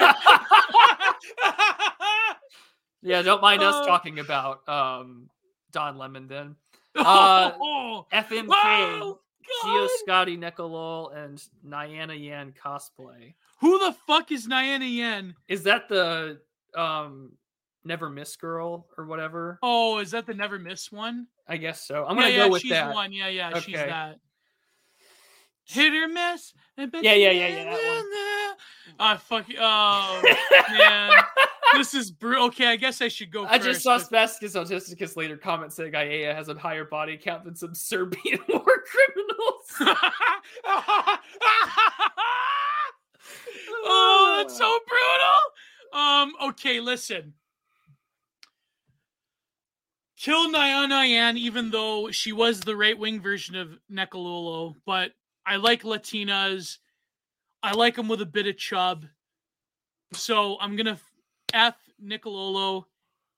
yeah, 3.02 3.22
don't 3.22 3.42
mind 3.42 3.62
us 3.62 3.74
Oh. 3.78 3.86
talking 3.86 4.18
about 4.18 4.66
um 4.68 5.28
Don 5.72 5.96
Lemon 5.98 6.28
then. 6.28 6.56
Uh, 6.94 7.52
oh, 7.58 8.06
FMK, 8.12 8.48
oh, 8.50 9.18
Gio 9.64 9.88
Scotty, 10.00 10.36
Nicolol, 10.36 11.08
and 11.08 11.42
Nyannyan 11.66 12.52
cosplay. 12.54 13.32
Who 13.60 13.78
the 13.78 13.96
fuck 14.06 14.30
is 14.30 14.44
Diana 14.44 14.84
Yen? 14.84 15.34
Is 15.48 15.62
that 15.62 15.88
the 15.88 16.42
um 16.76 17.32
Never 17.82 18.10
Miss 18.10 18.36
Girl 18.36 18.86
or 18.98 19.06
whatever? 19.06 19.58
Oh, 19.62 20.00
is 20.00 20.10
that 20.10 20.26
the 20.26 20.34
Never 20.34 20.58
Miss 20.58 20.92
one? 20.92 21.28
I 21.48 21.56
guess 21.56 21.80
so. 21.80 22.04
I'm 22.04 22.16
yeah, 22.18 22.22
gonna 22.24 22.34
yeah, 22.34 22.44
go 22.44 22.50
with 22.52 22.60
she's 22.62 22.70
that. 22.72 22.94
one. 22.94 23.10
Yeah, 23.14 23.28
yeah, 23.28 23.58
she's 23.60 23.74
Okay. 23.74 23.86
that. 23.88 24.18
Hit 25.64 25.94
or 25.94 26.08
miss. 26.08 26.52
Yeah, 26.76 26.86
yeah, 27.02 27.30
yeah, 27.30 27.30
yeah, 27.48 27.64
that 27.64 27.72
one. 27.72 28.96
Ah, 28.98 29.16
fuck. 29.16 29.48
you- 29.48 29.56
Oh 29.60 30.22
man, 30.70 31.12
this 31.74 31.94
is 31.94 32.10
brutal. 32.10 32.46
Okay, 32.46 32.66
I 32.66 32.76
guess 32.76 33.00
I 33.00 33.08
should 33.08 33.30
go. 33.30 33.44
I 33.44 33.58
just 33.58 33.82
saw 33.82 33.96
first, 33.98 34.10
but- 34.10 34.28
Spasticus 34.30 34.54
Autisticus 34.54 35.16
later 35.16 35.36
comment 35.36 35.72
saying 35.72 35.92
Aella 35.92 36.34
has 36.34 36.48
a 36.48 36.54
higher 36.54 36.84
body 36.84 37.16
count 37.16 37.44
than 37.44 37.54
some 37.54 37.74
Serbian 37.74 38.40
war 38.48 38.64
criminals. 38.64 39.80
oh, 43.84 44.36
that's 44.38 44.56
so 44.58 44.78
brutal. 44.88 46.02
Um, 46.02 46.32
okay, 46.50 46.80
listen. 46.80 47.34
Kill 50.18 50.52
Nyannyan, 50.52 51.36
even 51.36 51.70
though 51.70 52.10
she 52.12 52.32
was 52.32 52.60
the 52.60 52.76
right 52.76 52.96
wing 52.98 53.20
version 53.20 53.56
of 53.56 53.76
Nekalolo, 53.90 54.74
but 54.86 55.10
I 55.46 55.56
like 55.56 55.82
Latinas. 55.82 56.78
I 57.62 57.72
like 57.72 57.96
them 57.96 58.08
with 58.08 58.20
a 58.20 58.26
bit 58.26 58.46
of 58.46 58.56
chub. 58.56 59.06
So 60.12 60.58
I'm 60.60 60.76
gonna 60.76 60.98
F 61.52 61.76
Nicololo. 62.02 62.84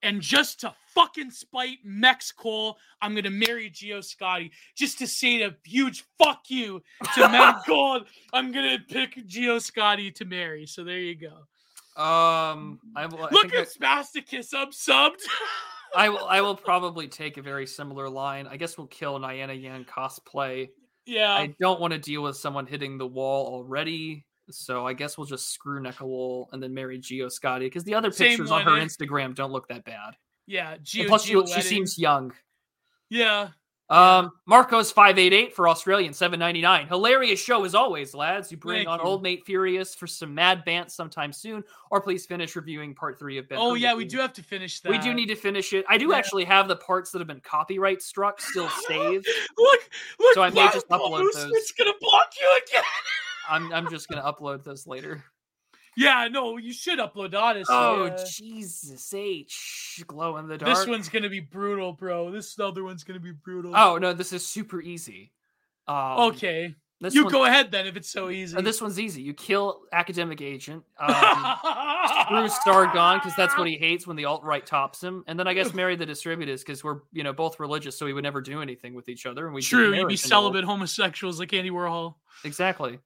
And 0.02 0.20
just 0.20 0.60
to 0.60 0.74
fucking 0.94 1.31
spite 1.31 1.78
Mex 1.83 2.31
Cole, 2.31 2.76
I'm 3.00 3.15
gonna 3.15 3.31
marry 3.31 3.70
Gio 3.70 4.05
Scotty 4.05 4.52
just 4.76 4.99
to 4.99 5.07
say 5.07 5.42
a 5.42 5.57
huge 5.65 6.05
fuck 6.18 6.42
you 6.49 6.83
to 7.15 7.20
Matt 7.31 7.62
Gold. 7.66 8.07
I'm 8.33 8.52
gonna 8.52 8.78
pick 8.86 9.16
Gio 9.26 9.60
Scotty 9.60 10.10
to 10.12 10.24
marry. 10.26 10.66
So 10.66 10.84
there 10.84 10.99
you 10.99 11.15
go. 11.15 11.47
Um, 11.97 12.81
I 12.97 13.07
will. 13.07 13.24
I 13.24 13.28
Look 13.31 13.55
at 13.55 13.68
Spasticus, 13.68 14.52
I'm 14.52 14.73
subbed. 14.73 15.23
I, 15.94 16.07
I 16.07 16.08
will. 16.08 16.24
I 16.26 16.41
will 16.41 16.57
probably 16.70 17.08
take 17.08 17.39
a 17.39 17.42
very 17.42 17.66
similar 17.66 18.08
line. 18.08 18.47
I 18.47 18.57
guess 18.57 18.76
we'll 18.76 18.89
kill 18.89 19.18
Nyannyan 19.18 19.86
cosplay. 19.86 20.68
Yeah. 21.07 21.33
I 21.33 21.55
don't 21.60 21.81
want 21.81 21.92
to 21.92 21.99
deal 21.99 22.23
with 22.23 22.36
someone 22.36 22.66
hitting 22.66 22.99
the 22.99 23.07
wall 23.07 23.47
already. 23.47 24.24
So 24.50 24.86
I 24.86 24.92
guess 24.92 25.16
we'll 25.16 25.26
just 25.26 25.50
screw 25.52 25.81
Neckalol 25.81 26.49
and 26.52 26.62
then 26.62 26.74
marry 26.74 26.99
Gio 26.99 27.33
Scotty 27.33 27.66
because 27.66 27.84
the 27.84 27.94
other 27.94 28.10
Same 28.12 28.28
pictures 28.31 28.50
on 28.50 28.62
her 28.62 28.76
eh? 28.76 28.84
Instagram 28.84 29.34
don't 29.34 29.52
look 29.52 29.68
that 29.68 29.84
bad. 29.84 30.16
yeah. 30.47 30.76
Gio, 30.78 31.07
plus, 31.08 31.24
she, 31.24 31.34
Gio 31.34 31.47
she 31.47 31.50
wedding. 31.52 31.62
seems 31.62 31.99
young. 31.99 32.33
Yeah. 33.08 33.49
Um, 33.94 34.32
Marcos 34.47 34.90
five 34.90 35.18
eight 35.18 35.32
eight 35.32 35.55
for 35.55 35.68
Australian 35.68 36.12
seven 36.12 36.40
ninety 36.40 36.60
nine. 36.60 36.86
Hilarious 36.89 37.40
show 37.40 37.64
as 37.64 37.74
always, 37.74 38.12
lads. 38.14 38.50
You 38.50 38.56
bring 38.56 38.78
Thank 38.78 38.89
on 38.89 38.98
you. 38.98 39.05
old 39.05 39.23
mate 39.23 39.44
Furious 39.47 39.94
for 39.94 40.06
some 40.06 40.34
mad 40.34 40.64
bants 40.66 40.90
sometime 40.90 41.32
soon, 41.32 41.62
or 41.90 42.00
please 42.00 42.26
finish 42.26 42.56
reviewing 42.56 42.94
part 42.94 43.18
three 43.18 43.39
of 43.39 43.48
Ben. 43.48 43.58
Oh 43.60 43.74
yeah, 43.74 43.94
we 43.94 44.05
do 44.05 44.18
have 44.18 44.32
to 44.32 44.42
finish 44.42 44.81
that. 44.81 44.90
We 44.90 44.98
do 44.98 45.14
need 45.14 45.26
to 45.26 45.36
finish 45.36 45.73
it. 45.73 45.84
I 45.89 45.97
do 45.98 46.08
Yeah. 46.10 46.16
actually 46.16 46.44
have 46.44 46.66
the 46.66 46.76
parts 46.76 47.10
that 47.12 47.18
have 47.20 47.28
been 47.28 47.40
copyright 47.40 48.02
struck 48.02 48.40
still 48.40 48.68
saved. 48.89 49.28
Look, 49.56 49.81
look. 50.18 50.34
So 50.34 50.42
I 50.42 50.50
may 50.50 50.66
just 50.73 50.89
upload 50.89 51.32
those. 51.32 51.50
It's 51.55 51.73
gonna 51.73 51.92
block 52.00 52.32
you 52.40 52.60
again. 52.66 52.84
I'm 53.48 53.73
I'm 53.73 53.90
just 53.90 54.08
gonna 54.08 54.23
upload 54.23 54.64
those 54.64 54.86
later. 54.86 55.23
Yeah, 55.97 56.28
no, 56.31 56.56
you 56.56 56.73
should 56.73 56.98
upload 56.98 57.34
honestly. 57.34 57.74
Oh 57.74 58.06
yeah. 58.06 58.24
Jesus 58.28 59.12
H 59.14 60.02
glow 60.06 60.36
in 60.39 60.48
the 60.48 60.58
dark. 60.58 60.76
This 60.76 60.86
one's 60.86 61.08
gonna 61.08 61.28
be 61.28 61.40
brutal, 61.40 61.92
bro. 61.92 62.31
This 62.31 62.58
other 62.58 62.82
one's 62.84 63.05
gonna 63.05 63.20
be 63.20 63.32
brutal. 63.32 63.73
Oh 63.74 63.98
no, 63.98 64.12
this 64.12 64.32
is 64.32 64.47
super 64.47 64.81
easy. 64.81 65.32
Um, 65.86 66.32
okay. 66.32 66.74
You 67.00 67.24
one- 67.24 67.32
go 67.32 67.44
ahead 67.44 67.70
then 67.70 67.86
if 67.86 67.97
it's 67.97 68.08
so 68.08 68.31
easy. 68.31 68.56
uh, 68.56 68.62
this 68.62 68.81
one's 68.81 68.98
easy. 68.98 69.20
You 69.20 69.34
kill 69.34 69.82
academic 69.92 70.40
agent. 70.40 70.84
Um, 70.98 71.56
screw 72.24 72.48
Sargon 72.48 73.18
because 73.18 73.36
that's 73.36 73.58
what 73.58 73.66
he 73.68 73.76
hates 73.76 74.06
when 74.06 74.16
the 74.16 74.24
alt 74.24 74.42
right 74.42 74.64
tops 74.64 75.02
him, 75.02 75.23
and 75.26 75.39
then 75.39 75.47
I 75.47 75.52
guess 75.55 75.74
marry 75.74 75.97
the 75.97 76.06
distributors 76.06 76.62
because 76.62 76.82
we're 76.82 77.00
you 77.12 77.23
know 77.23 77.32
both 77.32 77.60
religious, 77.60 77.98
so 77.98 78.06
we 78.06 78.14
would 78.14 78.23
never 78.23 78.40
do 78.40 78.62
anything 78.62 78.94
with 78.94 79.08
each 79.08 79.26
other, 79.26 79.44
and 79.47 79.55
we 79.55 79.60
true, 79.60 79.92
you'd 79.94 80.08
be 80.08 80.16
celibate 80.16 80.64
homosexuals 80.64 81.39
like 81.39 81.52
Andy 81.52 81.70
Warhol. 81.70 82.14
Exactly. 82.44 82.98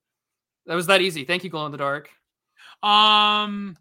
That 0.66 0.74
was 0.74 0.86
that 0.86 1.00
easy. 1.00 1.24
Thank 1.24 1.42
you, 1.44 1.50
glow 1.50 1.66
in 1.66 1.72
the 1.72 1.78
dark. 1.78 2.10
Um, 2.82 3.76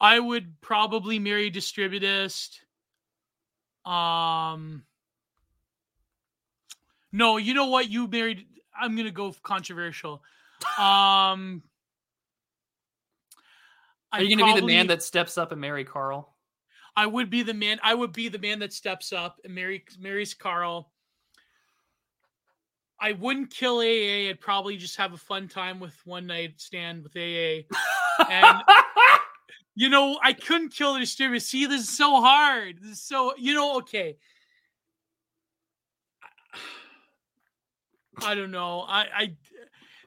I 0.00 0.18
would 0.18 0.60
probably 0.60 1.18
marry 1.18 1.50
distributist. 1.50 2.58
Um, 3.84 4.84
no, 7.12 7.36
you 7.36 7.54
know 7.54 7.66
what? 7.66 7.88
You 7.90 8.08
married. 8.08 8.46
I'm 8.78 8.96
gonna 8.96 9.10
go 9.10 9.34
controversial. 9.42 10.22
Um, 10.78 11.62
Are 14.12 14.22
you 14.22 14.36
going 14.36 14.38
to 14.38 14.54
be 14.54 14.60
the 14.60 14.66
man 14.66 14.86
that 14.88 15.02
steps 15.02 15.38
up 15.38 15.52
and 15.52 15.60
marry 15.60 15.84
Carl? 15.84 16.34
I 16.96 17.06
would 17.06 17.30
be 17.30 17.42
the 17.42 17.54
man. 17.54 17.80
I 17.82 17.94
would 17.94 18.12
be 18.12 18.28
the 18.28 18.38
man 18.38 18.60
that 18.60 18.72
steps 18.72 19.12
up 19.12 19.40
and 19.44 19.54
marry 19.54 19.84
marries 19.98 20.34
Carl. 20.34 20.90
I 23.00 23.12
wouldn't 23.12 23.50
kill 23.50 23.78
AA. 23.78 24.30
I'd 24.30 24.40
probably 24.40 24.76
just 24.76 24.96
have 24.96 25.12
a 25.12 25.18
fun 25.18 25.48
time 25.48 25.80
with 25.80 25.94
one 26.04 26.26
night 26.26 26.60
stand 26.60 27.02
with 27.02 27.16
AA. 27.16 27.62
And 28.30 28.62
you 29.74 29.88
know, 29.88 30.18
I 30.22 30.32
couldn't 30.32 30.70
kill 30.70 30.94
the 30.94 31.00
distributor. 31.00 31.40
See, 31.40 31.66
this 31.66 31.82
is 31.82 31.96
so 31.96 32.20
hard. 32.20 32.76
This 32.80 32.92
is 32.92 33.02
so 33.02 33.34
you 33.36 33.54
know, 33.54 33.78
okay. 33.78 34.16
I 38.22 38.34
don't 38.34 38.50
know. 38.50 38.84
I 38.86 39.06
I 39.14 39.36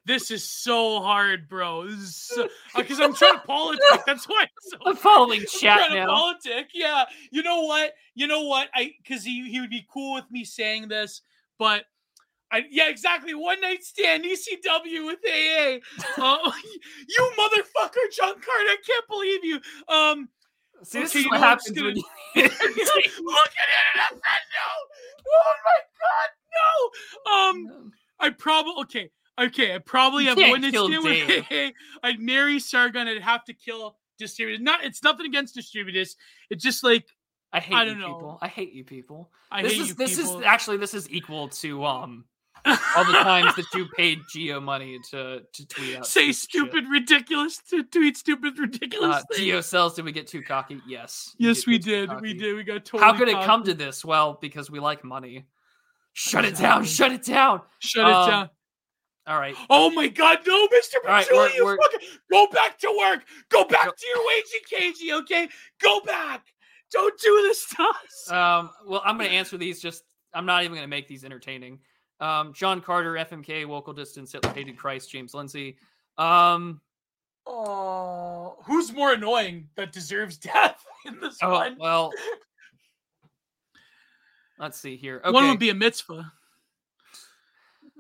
this 0.06 0.32
is 0.32 0.44
so 0.45 1.02
hard, 1.02 1.50
bro. 1.50 1.86
This 1.86 2.00
is 2.00 2.16
so 2.16 2.44
uh, 2.45 2.48
because 2.77 3.02
I'm 3.02 3.14
trying 3.14 3.34
to 3.34 3.40
politic. 3.40 3.82
That's 4.06 4.26
why 4.26 4.44
it's 4.44 4.72
so 4.72 4.77
I'm 4.86 4.95
following 4.95 5.42
I'm 5.42 5.48
chat 5.48 5.77
trying 5.80 5.90
to 5.90 5.95
now. 5.95 6.16
politic. 6.16 6.69
Yeah. 6.74 7.03
You 7.30 7.44
know 7.44 7.64
what? 7.64 7.94
You 8.16 8.27
know 8.27 8.44
what? 8.44 8.69
I 8.74 8.94
because 9.03 9.26
he 9.26 9.50
he 9.50 9.60
would 9.60 9.69
be 9.69 9.86
cool 9.92 10.14
with 10.14 10.24
me 10.32 10.45
saying 10.45 10.88
this, 10.88 11.22
but 11.60 11.84
I 12.51 12.64
yeah, 12.69 12.90
exactly. 12.90 13.34
One 13.34 13.59
night 13.61 13.84
stand, 13.84 14.24
ECW 14.24 15.06
with 15.06 15.19
AA. 15.27 15.80
Uh, 16.22 16.51
you 17.09 17.32
motherfucker, 17.38 18.11
John 18.16 18.34
Carter. 18.34 18.43
I 18.48 18.77
can't 18.85 19.08
believe 19.09 19.43
you. 19.43 19.59
Um 19.93 20.30
See, 20.84 21.00
this 21.00 21.11
Okay, 21.11 21.19
is 21.22 21.26
what 21.32 21.40
happens 21.40 21.72
gonna- 21.72 21.88
when 21.88 21.95
you. 21.98 22.03
look 22.35 22.45
at 22.45 22.51
it 22.53 24.11
and 24.11 24.19
no. 24.22 24.69
Oh 25.30 25.53
my 25.66 25.80
god, 26.00 26.30
no. 26.56 27.72
Um 27.74 27.92
I 28.19 28.30
probably 28.30 28.74
okay. 28.84 29.11
Okay, 29.40 29.76
I 29.76 29.77
probably 29.80 30.24
You 30.24 30.30
have 30.30 30.38
one 30.50 30.61
stand 30.64 31.03
with. 31.03 31.45
AA. 31.51 31.69
I'd 32.03 32.19
marry 32.19 32.59
Sargon. 32.59 33.08
I'd 33.08 33.22
have 33.22 33.43
to 33.45 33.53
kill 33.53 33.98
distributors. 34.17 34.61
Not 34.61 34.84
it's 34.84 35.03
nothing 35.03 35.26
against 35.27 35.53
distributors. 35.56 36.16
It's 36.50 36.64
just 36.64 36.84
like 36.84 37.06
I 37.53 37.59
hate 37.59 37.76
I 37.76 37.84
you 37.85 37.95
know. 37.95 38.14
people. 38.16 38.40
I 38.42 38.48
hate 38.48 38.74
you 38.74 38.84
people. 38.84 39.32
I 39.51 39.61
this 39.64 39.74
hate 39.74 39.82
is 39.82 39.88
you 39.90 39.93
this 39.95 40.16
people. 40.17 40.40
is 40.40 40.45
actually 40.45 40.77
this 40.77 40.93
is 40.93 41.09
equal 41.11 41.50
to 41.50 41.85
um 41.85 42.26
All 42.66 43.06
the 43.06 43.14
times 43.14 43.56
that 43.56 43.66
you 43.74 43.88
paid 43.95 44.19
Gio 44.34 44.61
money 44.61 45.00
to 45.11 45.42
to 45.53 45.68
tweet 45.68 45.98
out 45.98 46.06
Say 46.08 46.27
shit. 46.27 46.36
stupid, 46.36 46.86
ridiculous, 46.90 47.60
to 47.69 47.84
tweet 47.84 48.18
stupid, 48.18 48.58
ridiculous. 48.60 49.18
Uh. 49.18 49.24
Gio 49.36 49.64
cells, 49.64 49.95
did 49.95 50.06
we 50.06 50.11
get 50.11 50.27
too 50.27 50.42
cocky? 50.42 50.82
Yes. 50.88 51.36
yes, 51.38 51.58
did 51.60 51.68
we 51.68 51.77
did. 51.77 52.22
We 52.22 52.34
did. 52.34 52.56
We 52.56 52.64
got 52.64 52.84
totally. 52.86 53.03
How 53.03 53.18
could 53.18 53.27
it 53.30 53.42
come 53.44 53.64
to 53.64 53.74
this? 53.74 54.03
Well, 54.03 54.38
because 54.42 54.69
we 54.72 54.80
like 54.80 55.03
money. 55.03 55.45
Shut 56.14 56.45
it 56.45 56.56
down. 56.58 56.84
Shut 56.98 57.11
it 57.11 57.24
down. 57.24 57.61
Shut 57.80 58.06
Um, 58.06 58.24
it 58.27 58.32
down. 58.32 58.50
All 59.27 59.38
right. 59.40 59.56
Oh 59.69 59.90
my 59.92 60.08
God, 60.08 60.40
no, 60.48 60.68
Mister 60.72 61.00
All 61.06 61.11
right, 61.11 61.30
you 61.30 61.66
we're- 61.66 61.77
fucking 61.92 62.08
go 62.32 62.48
back 62.48 62.80
to 62.80 62.95
work. 62.98 63.24
Go 63.50 63.66
back 63.66 63.95
to 63.95 64.06
your 64.08 64.26
wagey 64.26 64.69
cagey, 64.69 65.14
okay? 65.14 65.50
Go 65.82 66.00
back. 66.02 66.45
Don't 66.94 67.19
do 67.19 67.42
this 67.44 67.68
to 67.76 67.84
us. 67.84 68.32
Um, 68.32 68.69
well, 68.86 69.02
I'm 69.03 69.18
going 69.18 69.30
to 69.30 69.36
answer 69.36 69.58
these. 69.58 69.82
Just 69.82 70.03
I'm 70.34 70.45
not 70.45 70.64
even 70.64 70.74
going 70.76 70.84
to 70.86 70.88
make 70.90 71.08
these 71.10 71.26
entertaining. 71.26 71.80
Um, 72.19 72.53
John 72.53 72.81
Carter, 72.81 73.13
FMK, 73.13 73.67
Vocal 73.67 73.93
Distance, 73.93 74.31
Hitler 74.31 74.53
Hated 74.53 74.77
Christ, 74.77 75.11
James 75.11 75.33
Lindsay. 75.33 75.77
Um, 76.17 76.81
Oh, 77.49 78.57
who's 78.65 78.91
more 78.91 79.13
annoying 79.13 79.69
that 79.75 79.93
deserves 79.93 80.37
death 80.37 80.83
in 81.05 81.17
this 81.21 81.37
oh 81.41 81.51
one? 81.51 81.77
well. 81.79 82.11
Let's 84.59 84.79
see 84.79 84.97
here. 84.97 85.21
Okay. 85.23 85.31
One 85.31 85.47
would 85.49 85.59
be 85.59 85.69
a 85.69 85.75
mitzvah. 85.75 86.31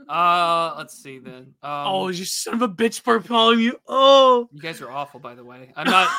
uh, 0.09 0.73
let's 0.77 0.97
see 1.01 1.19
then. 1.19 1.53
Um, 1.61 1.87
oh, 1.87 2.07
you 2.07 2.25
son 2.25 2.55
of 2.55 2.63
a 2.63 2.67
bitch 2.67 3.01
for 3.01 3.21
following 3.21 3.59
you. 3.59 3.79
Oh. 3.87 4.49
you 4.51 4.59
guys 4.59 4.81
are 4.81 4.89
awful, 4.89 5.19
by 5.19 5.35
the 5.35 5.43
way. 5.43 5.71
I'm 5.75 5.85
not 5.85 6.09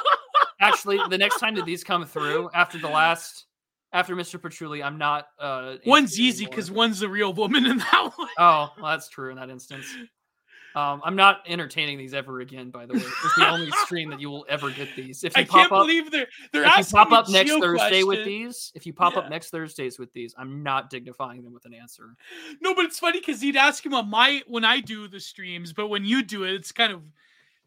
actually. 0.60 1.00
The 1.08 1.16
next 1.16 1.40
time 1.40 1.54
that 1.54 1.64
these 1.64 1.82
come 1.82 2.04
through 2.04 2.50
after 2.52 2.78
the 2.78 2.90
last, 2.90 3.46
after 3.92 4.14
Mr. 4.14 4.40
Patchouli, 4.40 4.82
I'm 4.82 4.98
not. 4.98 5.26
Uh, 5.38 5.76
one's 5.86 6.18
easy 6.18 6.46
because 6.46 6.70
one's 6.70 7.00
the 7.00 7.08
real 7.08 7.32
woman 7.32 7.66
in 7.66 7.78
that 7.78 8.10
one. 8.16 8.28
Oh, 8.38 8.70
well, 8.80 8.90
that's 8.92 9.08
true 9.08 9.30
in 9.30 9.36
that 9.36 9.50
instance. 9.50 9.86
Um, 10.76 11.00
I'm 11.04 11.16
not 11.16 11.38
entertaining 11.48 11.98
these 11.98 12.14
ever 12.14 12.40
again. 12.40 12.70
By 12.70 12.86
the 12.86 12.94
way, 12.94 13.00
it's 13.00 13.34
the 13.34 13.48
only 13.48 13.70
stream 13.84 14.08
that 14.10 14.20
you 14.20 14.30
will 14.30 14.46
ever 14.48 14.70
get 14.70 14.94
these. 14.94 15.24
If 15.24 15.36
you 15.36 15.42
I 15.42 15.44
pop 15.44 15.60
can't 15.62 15.72
up, 15.72 15.80
believe 15.80 16.12
they're 16.12 16.28
they're 16.52 16.62
if 16.64 16.76
you 16.78 16.84
pop 16.84 17.10
up 17.10 17.28
next 17.28 17.50
Thursday 17.50 18.04
with 18.04 18.24
these, 18.24 18.70
if 18.76 18.86
you 18.86 18.92
pop 18.92 19.14
Yeah. 19.14 19.20
up 19.20 19.30
next 19.30 19.50
Thursdays 19.50 19.98
with 19.98 20.12
these, 20.12 20.32
I'm 20.38 20.62
not 20.62 20.88
dignifying 20.88 21.42
them 21.42 21.52
with 21.52 21.64
an 21.64 21.74
answer. 21.74 22.14
No, 22.60 22.72
but 22.72 22.84
it's 22.84 23.00
funny 23.00 23.18
because 23.18 23.40
he'd 23.40 23.56
ask 23.56 23.84
him 23.84 23.94
on 23.94 24.08
my 24.08 24.42
when 24.46 24.64
I 24.64 24.78
do 24.78 25.08
the 25.08 25.18
streams, 25.18 25.72
but 25.72 25.88
when 25.88 26.04
you 26.04 26.22
do 26.22 26.44
it, 26.44 26.54
it's 26.54 26.70
kind 26.70 26.92
of 26.92 27.02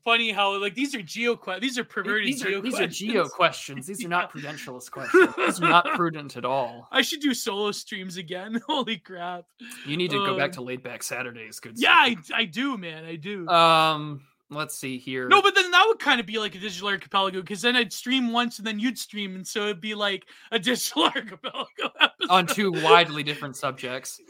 funny 0.03 0.31
how 0.31 0.59
like 0.59 0.75
these 0.75 0.93
are 0.95 0.99
Gio 0.99 1.41
que- 1.41 1.59
these 1.59 1.77
are 1.77 1.83
perverted 1.83 2.27
These 2.27 2.43
Gio 2.43 2.57
are 2.59 2.61
these 2.61 2.79
are 2.79 2.87
Gio 2.87 3.29
questions. 3.29 3.87
These 3.87 4.03
are 4.05 4.09
not 4.09 4.31
prudentialist 4.33 4.91
questions. 4.91 5.29
These 5.37 5.61
are 5.61 5.69
not 5.69 5.85
prudent 5.95 6.37
at 6.37 6.45
all. 6.45 6.87
I 6.91 7.01
should 7.01 7.19
do 7.21 7.33
solo 7.33 7.71
streams 7.71 8.17
again. 8.17 8.61
Holy 8.67 8.97
crap! 8.97 9.45
You 9.85 9.97
need 9.97 10.11
to 10.11 10.17
go 10.25 10.37
back 10.37 10.51
Uh, 10.51 10.53
to 10.53 10.61
laid 10.61 10.83
back 10.83 11.03
Saturdays. 11.03 11.59
Good. 11.59 11.73
Yeah, 11.77 11.93
I, 11.95 12.15
I 12.33 12.45
do, 12.45 12.77
man. 12.77 13.05
I 13.05 13.15
do. 13.15 13.47
Um. 13.47 14.21
Let's 14.49 14.75
see 14.77 14.99
here. 14.99 15.27
no, 15.29 15.41
but 15.41 15.55
then 15.55 15.71
that 15.71 15.83
would 15.87 15.97
kind 15.97 16.19
of 16.19 16.27
be 16.27 16.37
like 16.37 16.53
a 16.53 16.59
digital 16.59 16.89
archipelago 16.89 17.41
because 17.41 17.63
then 17.63 17.75
I'd 17.75 17.91
stream 17.91 18.31
once 18.31 18.59
and 18.59 18.67
then 18.67 18.79
you'd 18.79 18.99
stream, 18.99 19.33
and 19.35 19.47
so 19.47 19.63
it'd 19.63 19.81
be 19.81 19.95
like 19.95 20.25
a 20.51 20.59
digital 20.59 21.05
archipelago 21.15 21.65
episode. 21.99 22.29
on 22.29 22.45
two 22.45 22.71
widely 22.71 23.23
different 23.23 23.55
subjects. 23.55 24.21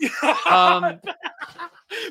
Um, 0.50 1.02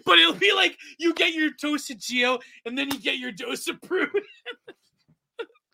but 0.06 0.18
it'll 0.18 0.34
be 0.34 0.52
like 0.54 0.76
you 0.98 1.14
get 1.14 1.34
your 1.34 1.50
dose 1.60 1.90
of 1.90 1.98
Gio 1.98 2.40
and 2.64 2.76
then 2.76 2.90
you 2.90 2.98
get 2.98 3.18
your 3.18 3.32
dose 3.32 3.68
of 3.68 3.80
Prude. 3.82 4.10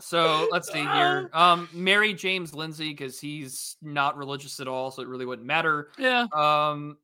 So 0.01 0.49
let's 0.53 0.73
see 0.73 0.79
here. 0.79 1.29
Um, 1.33 1.69
marry 1.73 2.15
James 2.15 2.55
Lindsay 2.55 2.91
because 2.91 3.19
he's 3.19 3.77
not 3.83 4.17
religious 4.17 4.61
at 4.61 4.69
all, 4.69 4.93
so 4.93 5.03
it 5.03 5.09
really 5.09 5.27
wouldn't 5.27 5.47
matter. 5.47 5.91
Yeah. 5.99 6.27
Um, 6.33 6.99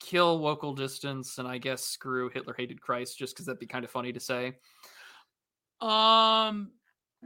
kill 0.00 0.38
local 0.38 0.74
distance, 0.74 1.38
and 1.38 1.48
I 1.48 1.56
guess 1.56 1.82
screw 1.82 2.28
Hitler 2.28 2.54
hated 2.56 2.80
Christ, 2.80 3.18
just 3.18 3.34
because 3.34 3.46
that'd 3.46 3.58
be 3.58 3.66
kind 3.66 3.84
of 3.84 3.90
funny 3.90 4.12
to 4.12 4.20
say. 4.20 4.48
Um. 5.80 6.72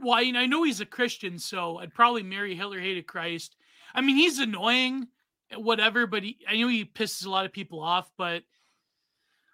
Well, 0.01 0.13
I, 0.13 0.31
I 0.33 0.45
know 0.45 0.63
he's 0.63 0.79
a 0.79 0.85
Christian, 0.85 1.37
so 1.37 1.79
I'd 1.79 1.93
probably 1.93 2.23
marry 2.23 2.55
Hitler 2.55 2.79
hated 2.79 3.05
Christ. 3.05 3.57
I 3.93 3.99
mean, 3.99 4.15
he's 4.15 4.39
annoying, 4.39 5.09
whatever, 5.55 6.07
but 6.07 6.23
he, 6.23 6.37
I 6.47 6.57
know 6.57 6.67
he 6.67 6.85
pisses 6.85 7.25
a 7.25 7.29
lot 7.29 7.45
of 7.45 7.53
people 7.53 7.81
off. 7.81 8.11
But 8.17 8.43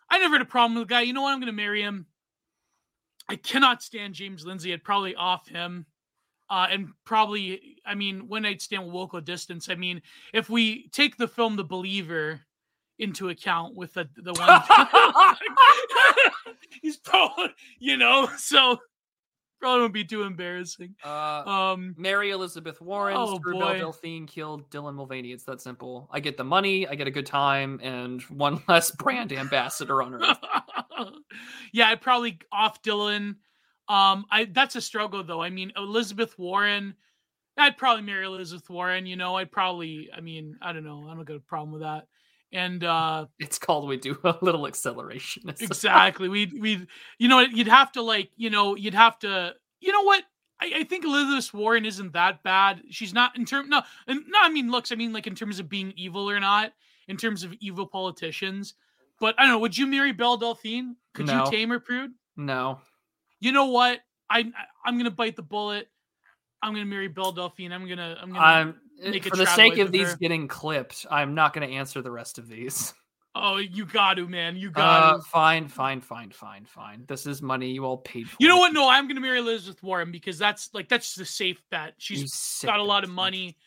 I 0.09 0.19
never 0.19 0.35
had 0.35 0.41
a 0.41 0.45
problem 0.45 0.75
with 0.75 0.87
the 0.87 0.93
guy. 0.93 1.01
You 1.01 1.13
know 1.13 1.21
what? 1.21 1.31
I'm 1.31 1.39
going 1.39 1.47
to 1.47 1.53
marry 1.53 1.81
him. 1.81 2.05
I 3.27 3.35
cannot 3.35 3.81
stand 3.81 4.13
James 4.13 4.45
Lindsay. 4.45 4.73
I'd 4.73 4.83
probably 4.83 5.15
off 5.15 5.47
him. 5.47 5.85
Uh, 6.47 6.67
and 6.69 6.89
probably, 7.05 7.77
I 7.85 7.95
mean, 7.95 8.27
one 8.27 8.43
night 8.43 8.61
stand 8.61 8.85
with 8.85 8.93
local 8.93 9.19
distance. 9.19 9.67
I 9.67 9.75
mean, 9.75 10.01
if 10.31 10.47
we 10.47 10.89
take 10.89 11.17
the 11.17 11.27
film 11.27 11.55
The 11.55 11.63
Believer 11.63 12.41
into 12.99 13.29
account 13.29 13.75
with 13.75 13.93
the 13.93 14.07
the 14.15 14.33
one, 14.33 15.35
he's 16.81 16.97
probably, 16.97 17.47
you 17.79 17.97
know, 17.97 18.29
so 18.37 18.77
probably 19.65 19.81
won't 19.81 19.93
be 19.93 20.05
too 20.05 20.21
embarrassing. 20.21 20.95
Uh, 21.03 21.41
Um, 21.45 21.95
marry 21.97 22.29
Elizabeth 22.29 22.79
Warren, 22.81 23.15
Oh, 23.17 23.37
screw. 23.37 23.57
Delphine, 23.59 24.27
kill 24.27 24.59
Dylan 24.69 24.93
Mulvaney. 24.93 25.31
It's 25.31 25.43
that 25.45 25.59
simple. 25.59 26.07
I 26.11 26.19
get 26.19 26.37
the 26.37 26.43
money, 26.43 26.87
I 26.87 26.93
get 26.93 27.07
a 27.07 27.11
good 27.11 27.25
time, 27.25 27.79
and 27.81 28.21
one 28.23 28.61
less 28.67 28.91
brand 28.91 29.33
ambassador 29.33 30.03
on 30.03 30.13
Earth. 30.13 30.37
yeah, 31.73 31.87
I'd 31.89 32.01
probably 32.01 32.37
off 32.51 32.83
Dylan. 32.83 33.37
Um, 33.87 34.25
I 34.29 34.45
that's 34.51 34.75
a 34.75 34.81
struggle 34.81 35.23
though. 35.23 35.41
I 35.41 35.49
mean, 35.49 35.71
Elizabeth 35.75 36.37
Warren. 36.37 36.93
I'd 37.57 37.77
probably 37.77 38.03
marry 38.03 38.25
Elizabeth 38.25 38.69
Warren. 38.69 39.05
You 39.07 39.15
know, 39.15 39.35
I'd 39.37 39.51
probably. 39.51 40.09
I 40.15 40.21
mean, 40.21 40.57
I 40.61 40.73
don't 40.73 40.83
know. 40.83 41.07
I 41.09 41.15
don't 41.15 41.23
got 41.25 41.37
a 41.37 41.39
problem 41.39 41.71
with 41.71 41.81
that. 41.81 42.07
And 42.53 42.83
uh 42.83 43.25
It's 43.39 43.57
called 43.59 43.87
we 43.87 43.97
do 43.97 44.17
a 44.23 44.37
little 44.41 44.67
acceleration. 44.67 45.49
Exactly, 45.59 46.29
we 46.29 46.45
we 46.59 46.87
you 47.17 47.27
know 47.27 47.39
you'd 47.39 47.67
have 47.67 47.91
to 47.93 48.01
like 48.01 48.29
you 48.37 48.49
know 48.49 48.75
you'd 48.75 48.93
have 48.93 49.19
to 49.19 49.53
you 49.79 49.91
know 49.91 50.03
what. 50.03 50.23
I, 50.61 50.71
I 50.73 50.83
think 50.85 51.03
Elizabeth 51.03 51.53
Warren 51.53 51.85
isn't 51.85 52.13
that 52.13 52.41
bad. 52.41 52.81
She's 52.89 53.13
not 53.13 53.35
in 53.37 53.43
term 53.43 53.67
no, 53.67 53.81
and 54.07 54.21
no. 54.29 54.39
I 54.41 54.47
mean, 54.49 54.71
looks. 54.71 54.89
I 54.93 54.95
mean, 54.95 55.11
like 55.11 55.27
in 55.27 55.35
terms 55.35 55.59
of 55.59 55.67
being 55.67 55.91
evil 55.97 56.29
or 56.29 56.39
not, 56.39 56.71
in 57.09 57.17
terms 57.17 57.43
of 57.43 57.53
evil 57.59 57.85
politicians. 57.85 58.73
But 59.19 59.35
I 59.37 59.43
don't 59.43 59.51
know. 59.51 59.59
Would 59.59 59.77
you 59.77 59.85
marry 59.85 60.13
Belle 60.13 60.37
Delphine? 60.37 60.95
Could 61.13 61.25
No. 61.27 61.43
you 61.43 61.51
tame 61.51 61.69
her, 61.71 61.79
prude? 61.81 62.11
No. 62.37 62.79
You 63.41 63.51
know 63.51 63.65
what? 63.65 63.99
I 64.29 64.49
I'm 64.85 64.97
gonna 64.97 65.11
bite 65.11 65.35
the 65.35 65.41
bullet. 65.41 65.89
I'm 66.61 66.71
gonna 66.73 66.85
marry 66.85 67.09
Belle 67.09 67.33
Delphine. 67.33 67.73
I'm 67.73 67.85
gonna 67.87 68.17
I'm 68.21 68.29
gonna. 68.31 68.39
I'm 68.39 68.75
for 69.23 69.35
the 69.37 69.45
sake 69.45 69.77
of 69.77 69.91
these 69.91 70.11
her. 70.11 70.17
getting 70.17 70.47
clipped, 70.47 71.05
I'm 71.09 71.35
not 71.35 71.53
going 71.53 71.67
to 71.67 71.73
answer 71.75 72.01
the 72.01 72.11
rest 72.11 72.37
of 72.37 72.47
these. 72.47 72.93
oh, 73.35 73.57
you 73.57 73.85
got 73.85 74.15
to, 74.15 74.27
man. 74.27 74.55
You 74.55 74.71
got 74.71 75.03
Uh, 75.03 75.17
to. 75.17 75.23
fine, 75.23 75.67
fine, 75.67 76.01
fine, 76.01 76.31
fine, 76.31 76.65
fine. 76.65 77.03
This 77.07 77.25
is 77.25 77.41
money 77.41 77.71
you 77.71 77.83
all 77.85 77.97
paid 77.97 78.29
for. 78.29 78.37
You 78.39 78.47
know 78.47 78.57
what? 78.57 78.73
No, 78.73 78.87
I'm 78.89 79.07
gonna 79.07 79.19
marry 79.21 79.39
Elizabeth 79.39 79.81
Warren 79.83 80.11
because 80.11 80.37
that's 80.37 80.73
like 80.73 80.87
that's 80.89 81.07
just 81.15 81.29
a 81.29 81.31
safe 81.33 81.61
bet. 81.69 81.93
She's 81.97 82.61
got 82.65 82.79
a 82.79 82.83
lot 82.83 83.03
of 83.03 83.09
money. 83.09 83.57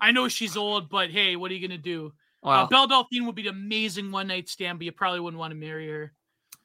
I 0.00 0.10
know 0.10 0.28
she's 0.28 0.56
old, 0.56 0.90
but 0.90 1.10
hey, 1.10 1.36
what 1.36 1.50
are 1.50 1.54
you 1.54 1.66
gonna 1.66 1.78
do? 1.78 2.12
Well, 2.42 2.64
uh, 2.64 2.66
Belle 2.66 2.86
Delphine 2.86 3.24
would 3.24 3.34
be 3.34 3.48
an 3.48 3.54
amazing 3.54 4.12
one 4.12 4.26
night 4.26 4.50
stand, 4.50 4.78
but 4.78 4.84
you 4.84 4.92
probably 4.92 5.20
wouldn't 5.20 5.38
want 5.38 5.52
to 5.52 5.56
marry 5.56 5.88
her. 5.88 6.12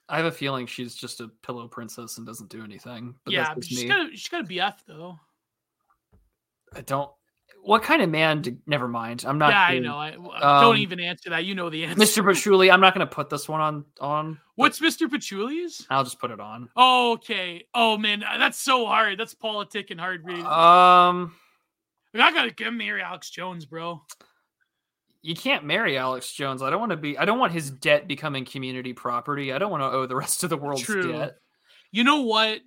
I 0.10 0.18
have 0.18 0.26
a 0.26 0.32
feeling 0.32 0.66
she's 0.66 0.96
just 0.96 1.22
a 1.22 1.30
pillow 1.44 1.68
princess 1.70 2.18
and 2.18 2.26
doesn't 2.28 2.50
do 2.50 2.64
anything. 2.64 3.16
But 3.24 3.34
yeah, 3.34 3.54
but 3.54 3.64
she's 3.64 3.84
me. 3.84 3.88
got 3.88 4.08
a, 4.08 4.10
she's 4.12 4.28
got 4.28 4.42
a 4.42 4.44
BF 4.44 4.74
though. 4.88 5.18
I 6.76 6.82
don't. 6.82 7.10
What 7.62 7.84
kind 7.84 8.02
of 8.02 8.10
man? 8.10 8.42
Do, 8.42 8.58
never 8.66 8.88
mind. 8.88 9.26
I'm 9.28 9.38
not. 9.38 9.52
yeah, 9.52 9.62
I 9.62 9.80
know. 9.80 9.98
I, 9.98 10.14
Um, 10.16 10.62
don't 10.64 10.78
even 10.78 11.00
answer 11.00 11.30
that. 11.32 11.46
You 11.46 11.56
know 11.56 11.70
the 11.70 11.84
answer. 11.86 12.00
Mr. 12.22 12.26
Patchouli. 12.34 12.72
I'm 12.72 12.82
not 12.82 12.94
going 12.96 13.06
to 13.08 13.14
put 13.14 13.30
this 13.30 13.48
one 13.50 13.62
on. 13.62 13.86
On. 14.00 14.40
What's 14.56 14.80
Mr. 14.80 15.08
Patchouli's? 15.08 15.86
I'll 15.90 16.04
just 16.04 16.20
put 16.20 16.32
it 16.32 16.40
on. 16.40 16.70
Oh, 16.76 17.14
okay. 17.14 17.66
Oh 17.74 17.98
man, 17.98 18.22
that's 18.22 18.58
so 18.60 18.86
hard. 18.86 19.20
That's 19.20 19.34
politic 19.34 19.92
and 19.92 20.00
hard 20.00 20.26
reading. 20.26 20.46
Um, 20.46 21.36
I 22.14 22.32
gotta 22.34 22.52
get 22.52 22.74
marry 22.74 23.02
Alex 23.02 23.30
Jones, 23.30 23.66
bro. 23.66 24.02
you 25.22 25.36
can't 25.36 25.64
marry 25.64 25.98
Alex 25.98 26.32
Jones. 26.34 26.62
I 26.62 26.70
don't 26.70 26.80
want 26.80 26.92
to 26.92 26.98
be. 26.98 27.18
I 27.18 27.26
don't 27.26 27.40
want 27.40 27.54
his 27.54 27.70
debt 27.70 28.08
becoming 28.08 28.46
community 28.46 28.94
property. 28.94 29.54
I 29.54 29.58
don't 29.60 29.72
want 29.72 29.84
to 29.84 29.88
owe 29.92 30.06
the 30.08 30.16
rest 30.16 30.44
of 30.44 30.50
the 30.50 30.58
world's 30.58 30.82
True. 30.82 31.12
debt. 31.12 31.36
You 31.92 32.04
know 32.04 32.22
what? 32.22 32.60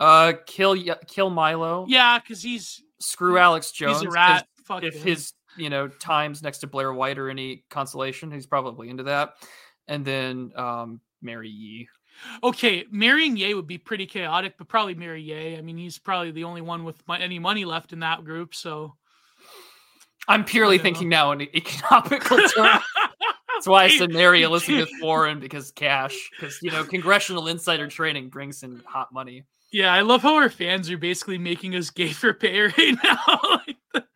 Uh, 0.00 0.32
kill 0.46 0.76
kill 1.06 1.30
Milo. 1.30 1.86
Yeah, 1.88 2.18
because 2.18 2.42
he's 2.42 2.82
Screw 3.02 3.38
Alex 3.38 3.72
Jones. 3.72 3.98
he's 3.98 4.02
a 4.02 4.06
'cause 4.06 4.14
rat. 4.14 4.48
If 4.82 4.94
him. 4.94 5.02
his 5.02 5.32
you 5.56 5.68
know 5.70 5.88
times 5.88 6.42
next 6.42 6.58
to 6.58 6.66
Blair 6.66 6.92
White 6.92 7.18
or 7.18 7.28
any 7.28 7.64
consolation, 7.70 8.30
he's 8.30 8.46
probably 8.46 8.88
into 8.88 9.02
that. 9.04 9.34
And 9.88 10.04
then 10.04 10.52
um, 10.56 11.00
marry 11.20 11.48
Ye. 11.48 11.88
Okay, 12.44 12.84
marrying 12.90 13.36
Ye 13.36 13.52
would 13.54 13.66
be 13.66 13.78
pretty 13.78 14.06
chaotic, 14.06 14.54
but 14.56 14.68
probably 14.68 14.94
marry 14.94 15.22
Ye. 15.22 15.56
I 15.56 15.60
mean, 15.62 15.76
he's 15.76 15.98
probably 15.98 16.30
the 16.30 16.44
only 16.44 16.60
one 16.60 16.84
with 16.84 17.02
any 17.10 17.38
money 17.38 17.64
left 17.64 17.92
in 17.92 18.00
that 18.00 18.24
group. 18.24 18.54
So 18.54 18.94
I'm 20.28 20.44
purely 20.44 20.76
don't 20.78 20.84
know. 20.84 20.90
thinking 20.90 21.08
now 21.08 21.32
in 21.32 21.40
economical 21.42 22.36
terms. 22.48 22.82
That's 23.54 23.66
why 23.66 23.84
I 23.84 23.88
said 23.96 24.10
marry 24.12 24.42
Elizabeth 24.42 24.88
Warren 25.02 25.40
because 25.40 25.70
cash, 25.72 26.30
because 26.38 26.58
you 26.62 26.70
know 26.70 26.84
congressional 26.84 27.48
insider 27.48 27.88
trading 27.88 28.28
brings 28.28 28.62
in 28.62 28.80
hot 28.86 29.12
money. 29.12 29.44
Yeah, 29.72 29.92
I 29.92 30.02
love 30.02 30.22
how 30.22 30.36
our 30.36 30.50
fans 30.50 30.90
are 30.90 30.98
basically 30.98 31.38
making 31.38 31.74
us 31.74 31.90
gay 31.90 32.12
for 32.12 32.32
pay 32.34 32.60
right 32.60 32.96
now. 33.04 33.40
Like, 33.42 33.76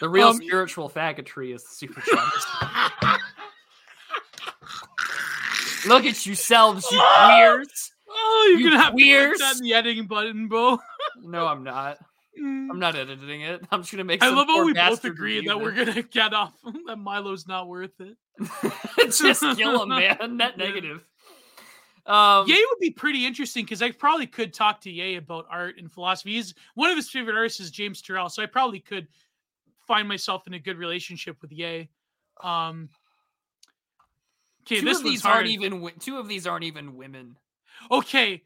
The 0.00 0.08
real 0.08 0.28
Um, 0.28 0.36
spiritual 0.36 0.90
faggotry 0.90 1.54
is 1.54 1.62
the 1.64 1.70
super 1.70 2.00
chat. 2.02 3.20
Look 5.86 6.04
at 6.04 6.26
yourselves, 6.26 6.86
you 6.90 6.98
queers. 6.98 7.92
Oh, 8.08 8.46
you're 8.50 8.58
You 8.60 8.70
gonna 8.70 8.82
have 8.82 8.92
to 8.92 8.96
queers. 8.96 9.32
put 9.32 9.38
that 9.40 9.56
in 9.56 9.62
the 9.62 9.74
editing 9.74 10.06
button, 10.06 10.48
Bo. 10.48 10.80
No, 11.22 11.46
I'm 11.46 11.62
not. 11.64 11.98
Mm. 12.38 12.68
I'm 12.70 12.78
not 12.78 12.96
editing 12.96 13.42
it. 13.42 13.62
I'm 13.70 13.80
just 13.82 13.92
gonna 13.92 14.04
make. 14.04 14.22
I 14.22 14.28
love 14.28 14.48
how 14.48 14.64
we 14.64 14.72
both 14.74 15.04
agree 15.04 15.46
that 15.46 15.58
we're 15.60 15.72
gonna 15.72 16.02
get 16.02 16.34
off 16.34 16.52
that 16.86 16.98
Milo's 16.98 17.46
not 17.46 17.68
worth 17.68 17.98
it. 18.00 18.16
just 19.16 19.40
kill 19.56 19.82
him, 19.84 19.88
man. 19.90 20.36
Net 20.36 20.58
negative. 20.58 21.02
Um, 22.06 22.46
Ye 22.46 22.54
would 22.54 22.80
be 22.80 22.90
pretty 22.90 23.26
interesting 23.26 23.64
because 23.64 23.82
I 23.82 23.90
probably 23.90 24.26
could 24.26 24.54
talk 24.54 24.80
to 24.82 24.90
Ye 24.90 25.16
about 25.16 25.46
art 25.50 25.78
and 25.78 25.90
philosophy. 25.90 26.34
He's 26.34 26.54
one 26.74 26.90
of 26.90 26.96
his 26.96 27.10
favorite 27.10 27.36
artists 27.36 27.60
is 27.60 27.70
James 27.70 28.00
Turrell, 28.00 28.30
so 28.30 28.42
I 28.42 28.46
probably 28.46 28.78
could 28.78 29.08
find 29.86 30.06
myself 30.06 30.46
in 30.46 30.54
a 30.54 30.58
good 30.58 30.78
relationship 30.78 31.36
with 31.42 31.50
Ye. 31.50 31.88
Um, 32.42 32.88
okay, 34.62 34.80
two 34.80 34.84
this 34.84 34.98
of 34.98 35.04
these 35.04 35.22
hard. 35.22 35.36
aren't 35.38 35.48
even. 35.48 35.90
Two 35.98 36.18
of 36.18 36.28
these 36.28 36.46
aren't 36.46 36.64
even 36.64 36.96
women. 36.96 37.36
Okay, 37.90 38.42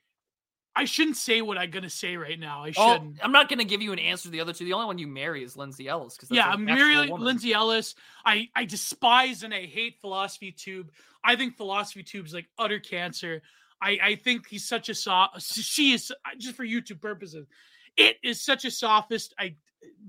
I 0.80 0.84
shouldn't 0.86 1.18
say 1.18 1.42
what 1.42 1.58
I'm 1.58 1.70
gonna 1.70 1.90
say 1.90 2.16
right 2.16 2.40
now. 2.40 2.64
I 2.64 2.72
Oh, 2.74 2.94
shouldn't. 2.94 3.22
I'm 3.22 3.32
not 3.32 3.50
gonna 3.50 3.64
give 3.64 3.82
you 3.82 3.92
an 3.92 3.98
answer 3.98 4.24
to 4.24 4.30
the 4.30 4.40
other 4.40 4.54
two. 4.54 4.64
The 4.64 4.72
only 4.72 4.86
one 4.86 4.96
you 4.96 5.06
marry 5.06 5.44
is 5.44 5.54
Lindsay 5.54 5.88
Ellis. 5.88 6.16
Because 6.16 6.30
yeah, 6.30 6.48
I'm 6.48 6.64
Mary 6.64 6.96
Lindsay 7.06 7.52
Ellis. 7.52 7.94
I 8.24 8.48
I 8.56 8.64
despise 8.64 9.42
and 9.42 9.52
I 9.52 9.66
hate 9.66 10.00
Philosophy 10.00 10.52
Tube. 10.52 10.90
I 11.22 11.36
think 11.36 11.58
Philosophy 11.58 12.02
Tube's 12.02 12.32
like 12.32 12.48
utter 12.58 12.80
cancer. 12.80 13.42
I 13.82 13.98
I 14.02 14.14
think 14.14 14.48
he's 14.48 14.66
such 14.66 14.88
a 14.88 14.94
soft. 14.94 15.42
She 15.42 15.92
is 15.92 16.10
just 16.38 16.56
for 16.56 16.64
YouTube 16.64 17.02
purposes. 17.02 17.46
It 17.98 18.16
is 18.22 18.40
such 18.40 18.64
a 18.64 18.70
sophist. 18.70 19.34
I 19.38 19.56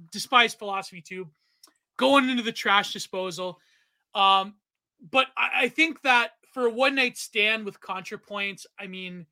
despise 0.10 0.54
Philosophy 0.54 1.02
Tube. 1.02 1.28
Going 1.98 2.30
into 2.30 2.44
the 2.44 2.54
trash 2.54 2.94
disposal. 2.94 3.60
Um, 4.16 4.56
but 5.12 5.28
I, 5.36 5.64
I 5.64 5.68
think 5.68 6.02
that 6.04 6.32
for 6.54 6.68
a 6.68 6.70
one 6.72 6.96
night 6.96 7.18
stand 7.18 7.66
with 7.66 7.82
ContraPoints, 7.82 8.66
I 8.80 8.88
mean, 8.88 9.26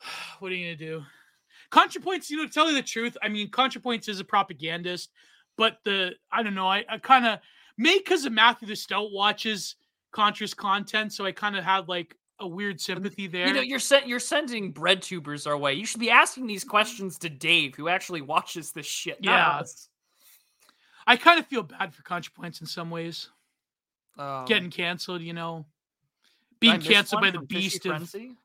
what 0.38 0.52
are 0.52 0.54
you 0.54 0.66
gonna 0.66 0.76
do? 0.76 1.04
ContraPoints, 1.70 2.30
you 2.30 2.38
know, 2.38 2.46
tell 2.46 2.68
you 2.68 2.74
the 2.74 2.82
truth, 2.82 3.16
I 3.22 3.28
mean, 3.28 3.50
ContraPoints 3.50 4.08
is 4.08 4.20
a 4.20 4.24
propagandist, 4.24 5.10
but 5.56 5.78
the 5.84 6.12
I 6.32 6.42
don't 6.42 6.54
know, 6.54 6.68
I, 6.68 6.84
I 6.88 6.98
kind 6.98 7.26
of 7.26 7.40
maybe 7.76 7.98
because 7.98 8.24
of 8.24 8.32
Matthew 8.32 8.68
the 8.68 8.76
Stout 8.76 9.12
watches 9.12 9.76
Contra's 10.12 10.54
content, 10.54 11.12
so 11.12 11.26
I 11.26 11.32
kind 11.32 11.56
of 11.56 11.64
had 11.64 11.88
like 11.88 12.16
a 12.40 12.46
weird 12.46 12.80
sympathy 12.80 13.26
there. 13.26 13.48
You 13.48 13.52
know, 13.54 13.60
you're 13.60 13.78
sent. 13.78 14.06
You're 14.06 14.20
sending 14.20 14.70
bread 14.70 15.02
tubers 15.02 15.46
our 15.46 15.56
way. 15.56 15.74
You 15.74 15.84
should 15.84 16.00
be 16.00 16.10
asking 16.10 16.46
these 16.46 16.64
questions 16.64 17.18
to 17.18 17.28
Dave, 17.28 17.74
who 17.74 17.88
actually 17.88 18.22
watches 18.22 18.72
this 18.72 18.86
shit. 18.86 19.18
Yeah. 19.20 19.48
us. 19.48 19.88
I 21.06 21.16
kind 21.16 21.40
of 21.40 21.46
feel 21.46 21.62
bad 21.62 21.94
for 21.94 22.02
ContraPoints 22.02 22.60
in 22.60 22.66
some 22.66 22.90
ways, 22.90 23.30
Um, 24.18 24.44
getting 24.44 24.70
canceled. 24.70 25.22
You 25.22 25.32
know, 25.32 25.66
being 26.60 26.80
canceled 26.80 27.22
by 27.22 27.30
the 27.30 27.40
beast 27.40 27.84
of 27.86 27.96
Frenzy? 27.96 28.36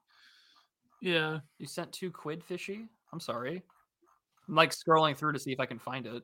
Yeah. 1.04 1.40
You 1.60 1.68
sent 1.68 1.92
two 1.92 2.10
quid, 2.12 2.44
fishy. 2.44 2.86
I'm 3.12 3.20
sorry. 3.20 3.62
I'm 4.48 4.56
like 4.56 4.72
scrolling 4.72 5.16
through 5.16 5.34
to 5.34 5.40
see 5.40 5.52
if 5.52 5.60
I 5.60 5.66
can 5.66 5.80
find 5.80 6.06
it. 6.08 6.24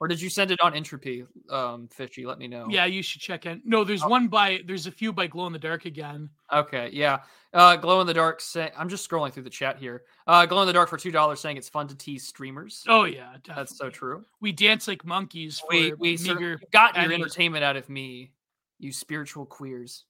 Or 0.00 0.08
did 0.08 0.18
you 0.20 0.30
send 0.30 0.50
it 0.50 0.58
on 0.62 0.74
entropy, 0.74 1.26
um, 1.50 1.86
fishy? 1.92 2.24
Let 2.24 2.38
me 2.38 2.48
know. 2.48 2.66
Yeah, 2.70 2.86
you 2.86 3.02
should 3.02 3.20
check 3.20 3.44
in. 3.44 3.60
No, 3.66 3.84
there's 3.84 4.02
Oh. 4.02 4.08
one 4.08 4.28
by 4.28 4.60
there's 4.66 4.86
a 4.86 4.90
few 4.90 5.12
by 5.12 5.26
Glow 5.26 5.46
in 5.46 5.52
the 5.52 5.58
Dark 5.58 5.84
again. 5.84 6.30
Okay. 6.50 6.88
Yeah. 6.90 7.18
Uh, 7.52 7.76
glow 7.76 8.00
in 8.00 8.06
the 8.06 8.14
dark. 8.14 8.40
Say, 8.40 8.70
I'm 8.78 8.88
just 8.88 9.06
scrolling 9.08 9.32
through 9.32 9.42
the 9.42 9.50
chat 9.50 9.76
here. 9.76 10.04
Uh, 10.26 10.46
glow 10.46 10.62
in 10.62 10.66
the 10.68 10.72
dark 10.72 10.88
for 10.88 10.96
two 10.96 11.10
dollars, 11.10 11.40
saying 11.40 11.56
it's 11.58 11.68
fun 11.68 11.86
to 11.88 11.96
tease 11.96 12.26
streamers. 12.26 12.84
Oh 12.88 13.04
yeah, 13.04 13.32
definitely. 13.42 13.54
That's 13.56 13.76
so 13.76 13.90
true. 13.90 14.24
We 14.40 14.52
dance 14.52 14.86
like 14.88 15.04
monkeys 15.04 15.58
for 15.58 15.66
We 15.70 15.92
we 15.94 16.16
meager. 16.16 16.60
got 16.72 16.96
your 16.96 17.12
entertainment 17.12 17.62
out 17.64 17.76
of 17.76 17.88
me, 17.90 18.30
you 18.78 18.92
spiritual 18.92 19.44
queers. 19.46 20.04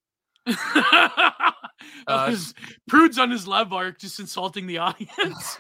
Uh, 2.07 2.35
Prude's 2.89 3.19
on 3.19 3.31
his 3.31 3.47
Lev 3.47 3.73
arc, 3.73 3.99
just 3.99 4.21
insulting 4.21 4.67
the 4.67 4.79
audience. 4.89 5.59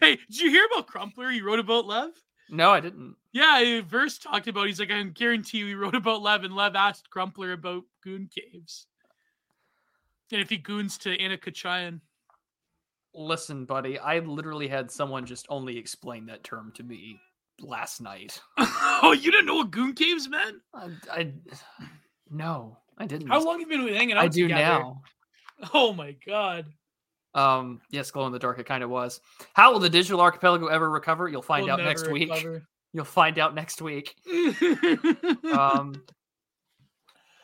hey, 0.00 0.16
did 0.16 0.40
you 0.40 0.50
hear 0.50 0.66
about 0.66 0.86
Crumpler? 0.86 1.30
He 1.30 1.40
wrote 1.40 1.58
about 1.58 1.86
Lev. 1.86 2.10
No, 2.50 2.70
I 2.70 2.80
didn't. 2.80 3.16
Yeah, 3.32 3.80
verse 3.86 4.18
talked 4.18 4.48
about. 4.48 4.66
He's 4.66 4.78
like, 4.78 4.90
I 4.90 5.02
guarantee 5.04 5.58
you, 5.58 5.66
he 5.66 5.74
wrote 5.74 5.94
about 5.94 6.20
Lev, 6.22 6.44
and 6.44 6.54
Lev 6.54 6.76
asked 6.76 7.08
Crumpler 7.10 7.52
about 7.52 7.84
goon 8.02 8.28
caves, 8.28 8.86
and 10.30 10.40
if 10.40 10.50
he 10.50 10.58
goons 10.58 10.98
to 10.98 11.18
Anna 11.18 11.38
Khachiyan. 11.38 12.00
Listen, 13.14 13.64
buddy, 13.64 13.98
I 13.98 14.20
literally 14.20 14.68
had 14.68 14.90
someone 14.90 15.26
just 15.26 15.46
only 15.48 15.76
explain 15.78 16.26
that 16.26 16.44
term 16.44 16.72
to 16.76 16.82
me 16.82 17.20
last 17.60 18.00
night. 18.00 18.40
oh, 18.58 19.16
you 19.18 19.30
didn't 19.30 19.46
know 19.46 19.56
what 19.56 19.70
goon 19.70 19.94
caves 19.94 20.28
meant? 20.28 20.56
I, 20.74 20.90
I 21.10 21.32
no, 22.30 22.78
I 22.98 23.06
didn't. 23.06 23.28
How 23.28 23.42
long 23.42 23.60
have 23.60 23.70
you 23.70 23.78
been 23.78 23.94
hanging 23.94 24.16
out 24.16 24.24
I 24.24 24.28
do 24.28 24.42
together? 24.44 24.62
now. 24.62 25.02
Oh 25.74 25.92
my 25.92 26.16
god. 26.26 26.66
Um, 27.34 27.80
yes, 27.90 28.10
glow 28.10 28.26
in 28.26 28.32
the 28.32 28.38
dark. 28.38 28.58
It 28.58 28.66
kind 28.66 28.82
of 28.84 28.90
was. 28.90 29.20
How 29.54 29.72
will 29.72 29.78
the 29.80 29.88
digital 29.88 30.20
archipelago 30.20 30.66
ever 30.66 30.90
recover? 30.90 31.28
You'll 31.28 31.40
find 31.42 31.64
We'll 31.64 31.74
out 31.74 31.80
next 31.80 32.10
week. 32.10 32.28
recover. 32.30 32.66
You'll 32.92 33.04
find 33.06 33.38
out 33.38 33.54
next 33.54 33.80
week. 33.80 34.14
Um, 35.52 36.02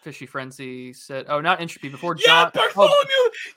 Fishy 0.02 0.26
Frenzy 0.26 0.92
said, 0.92 1.26
"Oh, 1.28 1.40
not 1.40 1.60
entropy 1.60 1.88
before 1.88 2.16
yeah, 2.18 2.50
John." 2.54 2.70
oh, 2.76 3.04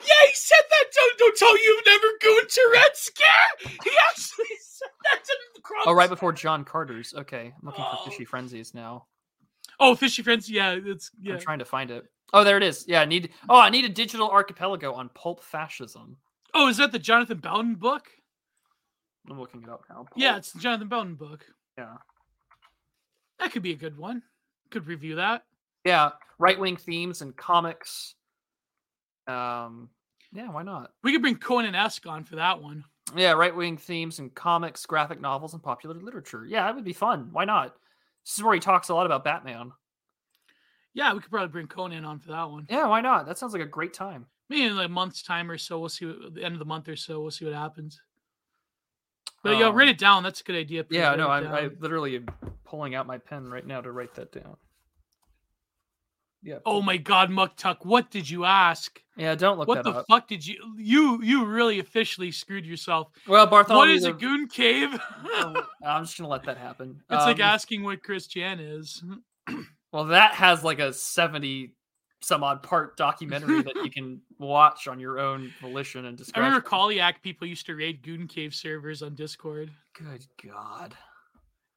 Yeah, 0.00 0.28
he 0.28 0.34
said 0.34 0.56
that. 0.70 0.84
Don't, 0.94 1.18
don't 1.18 1.36
tell 1.36 1.56
you 1.56 1.62
you've 1.64 1.86
never 1.86 2.06
gooned 2.20 2.48
to 2.48 2.70
Red 2.72 2.90
Scare. 2.96 3.28
He 3.60 3.90
actually 4.10 4.46
said 4.60 4.88
that 5.04 5.24
to 5.24 5.32
the 5.54 5.60
crowd. 5.60 5.82
oh, 5.86 5.92
right 5.92 6.10
before 6.10 6.32
John 6.32 6.64
Carter's. 6.64 7.14
Okay, 7.14 7.52
I'm 7.58 7.66
looking 7.66 7.84
Oh. 7.86 8.02
for 8.04 8.10
Fishy 8.10 8.24
Frenzies 8.24 8.74
now. 8.74 9.06
Oh, 9.80 9.94
Fishy 9.94 10.22
Friends. 10.22 10.50
Yeah, 10.50 10.76
it's 10.84 11.10
yeah. 11.20 11.34
I'm 11.34 11.40
trying 11.40 11.58
to 11.60 11.64
find 11.64 11.90
it. 11.90 12.04
Oh, 12.32 12.44
there 12.44 12.56
it 12.56 12.62
is. 12.62 12.84
Yeah, 12.88 13.00
I 13.02 13.04
need. 13.04 13.30
Oh, 13.48 13.58
I 13.58 13.68
need 13.70 13.84
a 13.84 13.88
digital 13.88 14.30
archipelago 14.30 14.92
on 14.94 15.08
pulp 15.10 15.42
fascism. 15.42 16.16
Oh, 16.54 16.68
is 16.68 16.76
that 16.78 16.92
the 16.92 16.98
Jonathan 16.98 17.38
Bowden 17.38 17.74
book? 17.74 18.08
I'm 19.30 19.38
looking 19.38 19.62
it 19.62 19.68
up 19.68 19.84
now. 19.88 20.06
Yeah, 20.16 20.36
it's 20.36 20.52
the 20.52 20.58
Jonathan 20.60 20.88
Bowden 20.88 21.14
book. 21.14 21.44
yeah, 21.78 21.94
That 23.38 23.52
could 23.52 23.62
be 23.62 23.72
a 23.72 23.76
good 23.76 23.96
one. 23.96 24.22
Could 24.70 24.86
review 24.86 25.16
that. 25.16 25.44
yeah. 25.84 26.10
Right 26.38 26.58
wing 26.58 26.76
themes 26.76 27.22
and 27.22 27.36
comics. 27.36 28.14
Um, 29.28 29.88
yeah, 30.32 30.50
why 30.50 30.62
not? 30.64 30.90
We 31.04 31.12
could 31.12 31.22
bring 31.22 31.36
Conan 31.36 31.74
Esk 31.76 32.06
on 32.06 32.24
for 32.24 32.36
that 32.36 32.60
one. 32.60 32.84
Yeah, 33.16 33.32
right 33.32 33.54
wing 33.54 33.76
themes 33.76 34.18
and 34.18 34.34
comics, 34.34 34.84
graphic 34.86 35.20
novels, 35.20 35.52
and 35.52 35.62
popular 35.62 35.94
literature. 35.94 36.44
Yeah, 36.46 36.64
that 36.64 36.74
would 36.74 36.84
be 36.84 36.92
fun. 36.92 37.28
Why 37.32 37.44
not? 37.44 37.76
This 38.24 38.38
is 38.38 38.44
where 38.44 38.54
he 38.54 38.60
talks 38.60 38.88
a 38.88 38.94
lot 38.94 39.06
about 39.06 39.24
Batman. 39.24 39.72
Yeah, 40.94 41.14
we 41.14 41.20
could 41.20 41.30
probably 41.30 41.48
bring 41.48 41.66
Conan 41.66 42.04
on 42.04 42.18
for 42.20 42.32
that 42.32 42.50
one. 42.50 42.66
Yeah, 42.68 42.86
why 42.86 43.00
not? 43.00 43.26
That 43.26 43.38
sounds 43.38 43.52
like 43.52 43.62
a 43.62 43.66
great 43.66 43.94
time. 43.94 44.26
Maybe 44.48 44.64
in 44.64 44.76
like 44.76 44.86
a 44.86 44.90
month's 44.90 45.22
time 45.22 45.50
or 45.50 45.56
so. 45.56 45.78
We'll 45.80 45.88
see. 45.88 46.06
What, 46.06 46.34
the 46.34 46.44
end 46.44 46.54
of 46.54 46.58
the 46.58 46.64
month 46.66 46.88
or 46.88 46.96
so. 46.96 47.20
We'll 47.20 47.30
see 47.30 47.46
what 47.46 47.54
happens. 47.54 48.00
But 49.42 49.58
yeah, 49.58 49.68
Um, 49.68 49.74
write 49.74 49.88
it 49.88 49.98
down. 49.98 50.22
That's 50.22 50.40
a 50.40 50.44
good 50.44 50.56
idea. 50.56 50.84
Yeah, 50.90 51.14
no, 51.14 51.28
I'm 51.28 51.46
I 51.48 51.70
literally 51.80 52.16
am 52.16 52.26
pulling 52.64 52.94
out 52.94 53.06
my 53.06 53.18
pen 53.18 53.46
right 53.48 53.66
now 53.66 53.80
to 53.80 53.90
write 53.90 54.14
that 54.14 54.32
down. 54.32 54.56
Yeah. 56.42 56.58
Oh 56.66 56.82
my 56.82 56.96
God, 56.96 57.30
Muck 57.30 57.56
Tuck, 57.56 57.84
what 57.84 58.10
did 58.10 58.28
you 58.28 58.44
ask? 58.44 59.00
Yeah, 59.16 59.34
don't 59.36 59.58
look 59.58 59.68
what 59.68 59.76
that 59.76 59.84
the 59.84 59.98
up. 59.98 60.06
fuck 60.08 60.26
did 60.26 60.44
you 60.46 60.56
you 60.76 61.22
you 61.22 61.44
really 61.44 61.78
officially 61.78 62.30
screwed 62.32 62.66
yourself? 62.66 63.08
Well, 63.28 63.46
Bartholomew. 63.46 63.78
what 63.92 63.96
is 63.96 64.04
a 64.04 64.12
goon 64.12 64.48
cave? 64.48 64.88
Oh, 65.24 65.66
I'm 65.86 66.04
just 66.04 66.16
gonna 66.18 66.28
let 66.30 66.42
that 66.44 66.56
happen. 66.58 67.00
it's 67.10 67.24
like 67.24 67.36
Um, 67.36 67.42
asking 67.42 67.84
what 67.84 68.02
Chris 68.02 68.26
Chan 68.26 68.58
is. 68.60 69.02
Well, 69.92 70.06
that 70.06 70.32
has 70.32 70.64
like 70.64 70.78
a 70.78 70.90
70 70.90 71.74
some 72.22 72.42
odd 72.42 72.62
part 72.62 72.96
documentary 72.96 73.60
that 73.60 73.74
you 73.84 73.90
can 73.90 74.22
watch 74.38 74.88
on 74.88 74.98
your 74.98 75.18
own 75.18 75.52
volition 75.60 76.06
and 76.06 76.14
I 76.14 76.16
discretion. 76.16 76.44
remember 76.44 76.66
Koliak 76.66 77.20
people 77.22 77.46
used 77.46 77.66
to 77.66 77.74
raid 77.74 78.02
Goon 78.02 78.26
Cave 78.26 78.54
servers 78.54 79.02
on 79.02 79.14
Discord. 79.14 79.70
Good 79.94 80.24
God. 80.42 80.94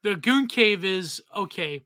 The 0.04 0.16
Goon 0.16 0.48
Cave 0.48 0.86
is 0.86 1.22
okay. 1.36 1.84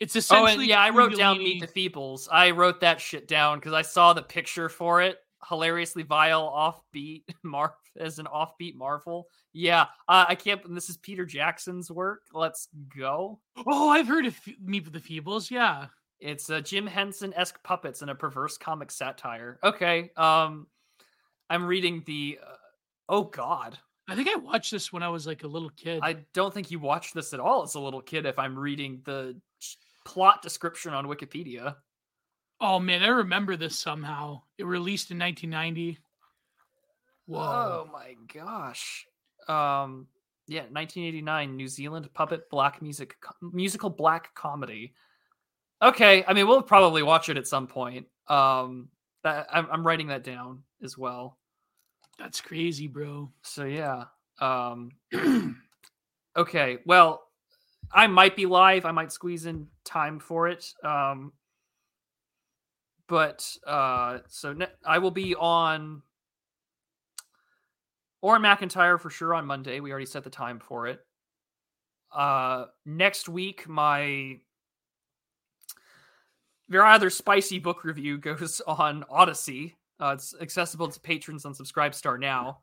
It's 0.00 0.14
Oh, 0.14 0.18
essentially 0.18 0.52
and 0.64 0.66
yeah, 0.66 0.80
I 0.80 0.90
wrote 0.90 1.16
down 1.16 1.38
Meet 1.38 1.60
the 1.60 1.90
Feebles. 1.90 2.28
I 2.30 2.50
wrote 2.50 2.80
that 2.80 3.00
shit 3.00 3.26
down 3.26 3.58
because 3.58 3.72
I 3.72 3.82
saw 3.82 4.12
the 4.12 4.22
picture 4.22 4.68
for 4.68 5.02
it. 5.02 5.18
Hilariously 5.48 6.02
vile, 6.02 6.48
offbeat 6.48 7.22
Marv 7.42 7.70
as 7.98 8.18
an 8.18 8.26
offbeat 8.26 8.74
Marvel. 8.74 9.26
Yeah, 9.52 9.82
uh, 10.08 10.26
I 10.28 10.34
can't. 10.34 10.60
This 10.74 10.88
is 10.88 10.96
Peter 10.98 11.24
Jackson's 11.24 11.90
work. 11.90 12.22
Let's 12.32 12.68
go. 12.96 13.40
Oh, 13.66 13.88
I've 13.88 14.06
heard 14.08 14.26
of 14.26 14.36
Meet 14.60 14.92
the 14.92 15.00
Feebles. 15.00 15.50
Yeah. 15.50 15.86
It's 16.20 16.50
uh, 16.50 16.60
Jim 16.60 16.86
Henson 16.86 17.32
esque 17.34 17.62
puppets 17.62 18.02
and 18.02 18.10
a 18.10 18.14
perverse 18.14 18.58
comic 18.58 18.90
satire. 18.90 19.60
Okay, 19.62 20.10
um, 20.16 20.66
I'm 21.48 21.64
reading 21.64 22.02
the. 22.06 22.40
Uh, 22.44 22.54
oh 23.08 23.22
God, 23.24 23.78
I 24.08 24.16
think 24.16 24.28
I 24.28 24.34
watched 24.34 24.72
this 24.72 24.92
when 24.92 25.04
I 25.04 25.08
was 25.10 25.28
like 25.28 25.44
a 25.44 25.48
little 25.48 25.70
kid. 25.70 26.00
I 26.02 26.16
don't 26.34 26.52
think 26.52 26.72
you 26.72 26.80
watched 26.80 27.14
this 27.14 27.32
at 27.34 27.38
all 27.40 27.62
as 27.62 27.76
a 27.76 27.80
little 27.80 28.00
kid. 28.02 28.26
If 28.26 28.36
I'm 28.38 28.58
reading 28.58 29.00
the 29.04 29.40
plot 30.08 30.42
description 30.42 30.94
on 30.94 31.06
Wikipedia. 31.06 31.76
oh 32.60 32.78
man, 32.80 33.02
I 33.02 33.08
remember 33.08 33.56
this 33.56 33.78
somehow. 33.78 34.42
It 34.56 34.64
released 34.64 35.10
in 35.10 35.18
1990. 35.18 35.98
Whoa. 37.26 37.40
Oh 37.40 37.90
my 37.92 38.14
gosh. 38.32 39.06
Um 39.48 40.06
Yeah, 40.46 40.62
1989 40.62 41.56
New 41.56 41.68
Zealand 41.68 42.08
puppet 42.14 42.48
black 42.50 42.80
music 42.80 43.16
musical 43.42 43.90
black 43.90 44.34
comedy. 44.34 44.94
Okay, 45.82 46.24
I 46.26 46.32
mean 46.32 46.48
we'll 46.48 46.62
probably 46.62 47.02
watch 47.02 47.28
it 47.28 47.36
at 47.36 47.46
some 47.46 47.66
point. 47.66 48.06
Um, 48.28 48.88
that, 49.24 49.46
I'm, 49.52 49.68
I'm 49.70 49.86
writing 49.86 50.08
that 50.08 50.24
down 50.24 50.62
as 50.82 50.96
well. 50.98 51.38
That's 52.18 52.40
crazy, 52.40 52.88
bro. 52.88 53.30
So 53.42 53.64
yeah. 53.64 54.04
Um, 54.40 54.90
okay, 56.36 56.78
well, 56.84 57.27
I 57.92 58.06
might 58.06 58.36
be 58.36 58.46
live. 58.46 58.84
I 58.84 58.92
might 58.92 59.12
squeeze 59.12 59.46
in 59.46 59.68
time 59.84 60.18
for 60.18 60.48
it. 60.48 60.66
Um, 60.84 61.32
but 63.08 63.50
uh, 63.66 64.18
so 64.28 64.52
ne- 64.52 64.66
I 64.84 64.98
will 64.98 65.10
be 65.10 65.34
on 65.34 66.02
Auron 68.22 68.42
MacIntyre 68.42 68.98
for 68.98 69.10
sure 69.10 69.34
on 69.34 69.46
Monday. 69.46 69.80
We 69.80 69.90
already 69.90 70.06
set 70.06 70.24
the 70.24 70.30
time 70.30 70.60
for 70.60 70.86
it. 70.86 71.00
Uh, 72.14 72.66
next 72.84 73.28
week, 73.28 73.68
my 73.68 74.38
very 76.68 76.88
other 76.88 77.10
spicy 77.10 77.58
book 77.58 77.84
review 77.84 78.18
goes 78.18 78.60
on 78.66 79.04
Odysee. 79.10 79.74
Uh, 80.00 80.12
it's 80.14 80.34
accessible 80.40 80.88
to 80.88 81.00
patrons 81.00 81.44
on 81.44 81.54
Subscribestar 81.54 82.20
now, 82.20 82.60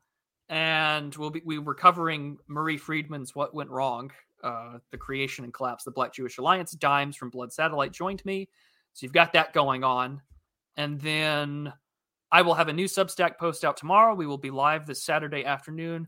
and 0.48 1.14
we'll 1.16 1.30
be 1.30 1.42
we 1.44 1.58
were 1.58 1.74
covering 1.74 2.38
Murray 2.48 2.78
Friedman's 2.78 3.34
"What 3.34 3.54
Went 3.54 3.68
Wrong," 3.68 4.10
uh, 4.46 4.78
the 4.92 4.96
creation 4.96 5.44
and 5.44 5.52
collapse 5.52 5.86
of 5.86 5.92
the 5.92 5.96
Black 5.96 6.14
Jewish 6.14 6.38
Alliance. 6.38 6.72
Dimes 6.72 7.16
from 7.16 7.30
Blood 7.30 7.52
Satellite 7.52 7.92
joined 7.92 8.24
me, 8.24 8.48
so 8.92 9.04
you've 9.04 9.12
got 9.12 9.32
that 9.32 9.52
going 9.52 9.82
on, 9.82 10.22
and 10.76 11.00
then 11.00 11.72
I 12.30 12.42
will 12.42 12.54
have 12.54 12.68
a 12.68 12.72
new 12.72 12.86
Substack 12.86 13.38
post 13.38 13.64
out 13.64 13.76
tomorrow. 13.76 14.14
We 14.14 14.26
will 14.26 14.38
be 14.38 14.50
live 14.50 14.86
this 14.86 15.02
Saturday 15.02 15.44
afternoon, 15.44 16.06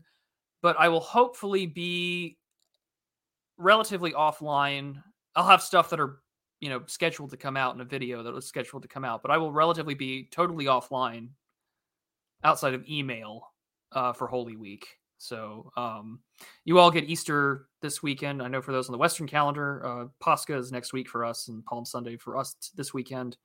but 0.61 0.77
I 0.79 0.87
will 0.87 1.01
hopefully 1.01 1.65
be 1.65 2.37
relatively 3.57 4.11
offline. 4.11 5.03
I'll 5.35 5.47
have 5.47 5.61
stuff 5.61 5.89
that 5.89 5.99
are 5.99 6.19
you 6.61 6.69
know 6.69 6.81
scheduled 6.87 7.31
to 7.31 7.37
come 7.37 7.57
out 7.57 7.75
in 7.75 7.81
a 7.81 7.85
video 7.85 8.23
that 8.23 8.33
was 8.33 8.45
scheduled 8.45 8.81
to 8.81 8.89
come 8.89 9.05
out 9.05 9.21
but 9.21 9.31
i 9.31 9.37
will 9.37 9.53
relatively 9.53 9.93
be 9.93 10.27
totally 10.29 10.65
offline 10.65 11.29
outside 12.43 12.73
of 12.73 12.85
email 12.85 13.43
uh, 13.93 14.11
for 14.11 14.27
holy 14.27 14.57
week 14.57 14.98
so 15.19 15.71
um, 15.77 16.19
you 16.65 16.79
all 16.79 16.89
get 16.89 17.03
easter 17.03 17.67
this 17.81 18.01
weekend 18.01 18.41
i 18.41 18.47
know 18.47 18.61
for 18.61 18.71
those 18.71 18.87
on 18.87 18.93
the 18.93 18.97
western 18.97 19.27
calendar 19.27 19.85
uh, 19.85 20.05
pascha 20.19 20.57
is 20.57 20.71
next 20.71 20.93
week 20.93 21.07
for 21.07 21.23
us 21.23 21.47
and 21.47 21.63
palm 21.65 21.85
sunday 21.85 22.17
for 22.17 22.37
us 22.37 22.55
this 22.75 22.93
weekend 22.93 23.37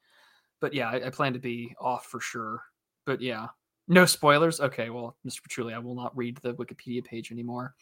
but 0.61 0.73
yeah 0.73 0.89
I, 0.89 1.07
I 1.07 1.11
plan 1.11 1.35
to 1.35 1.39
be 1.39 1.75
off 1.79 2.07
for 2.07 2.21
sure 2.21 2.63
but 3.05 3.21
yeah 3.21 3.49
no 3.89 4.07
spoilers 4.07 4.61
okay 4.61 4.89
well 4.89 5.17
mr 5.27 5.41
petrulli 5.43 5.75
i 5.75 5.79
will 5.79 5.95
not 5.95 6.17
read 6.17 6.39
the 6.39 6.55
wikipedia 6.55 7.05
page 7.05 7.31
anymore 7.31 7.75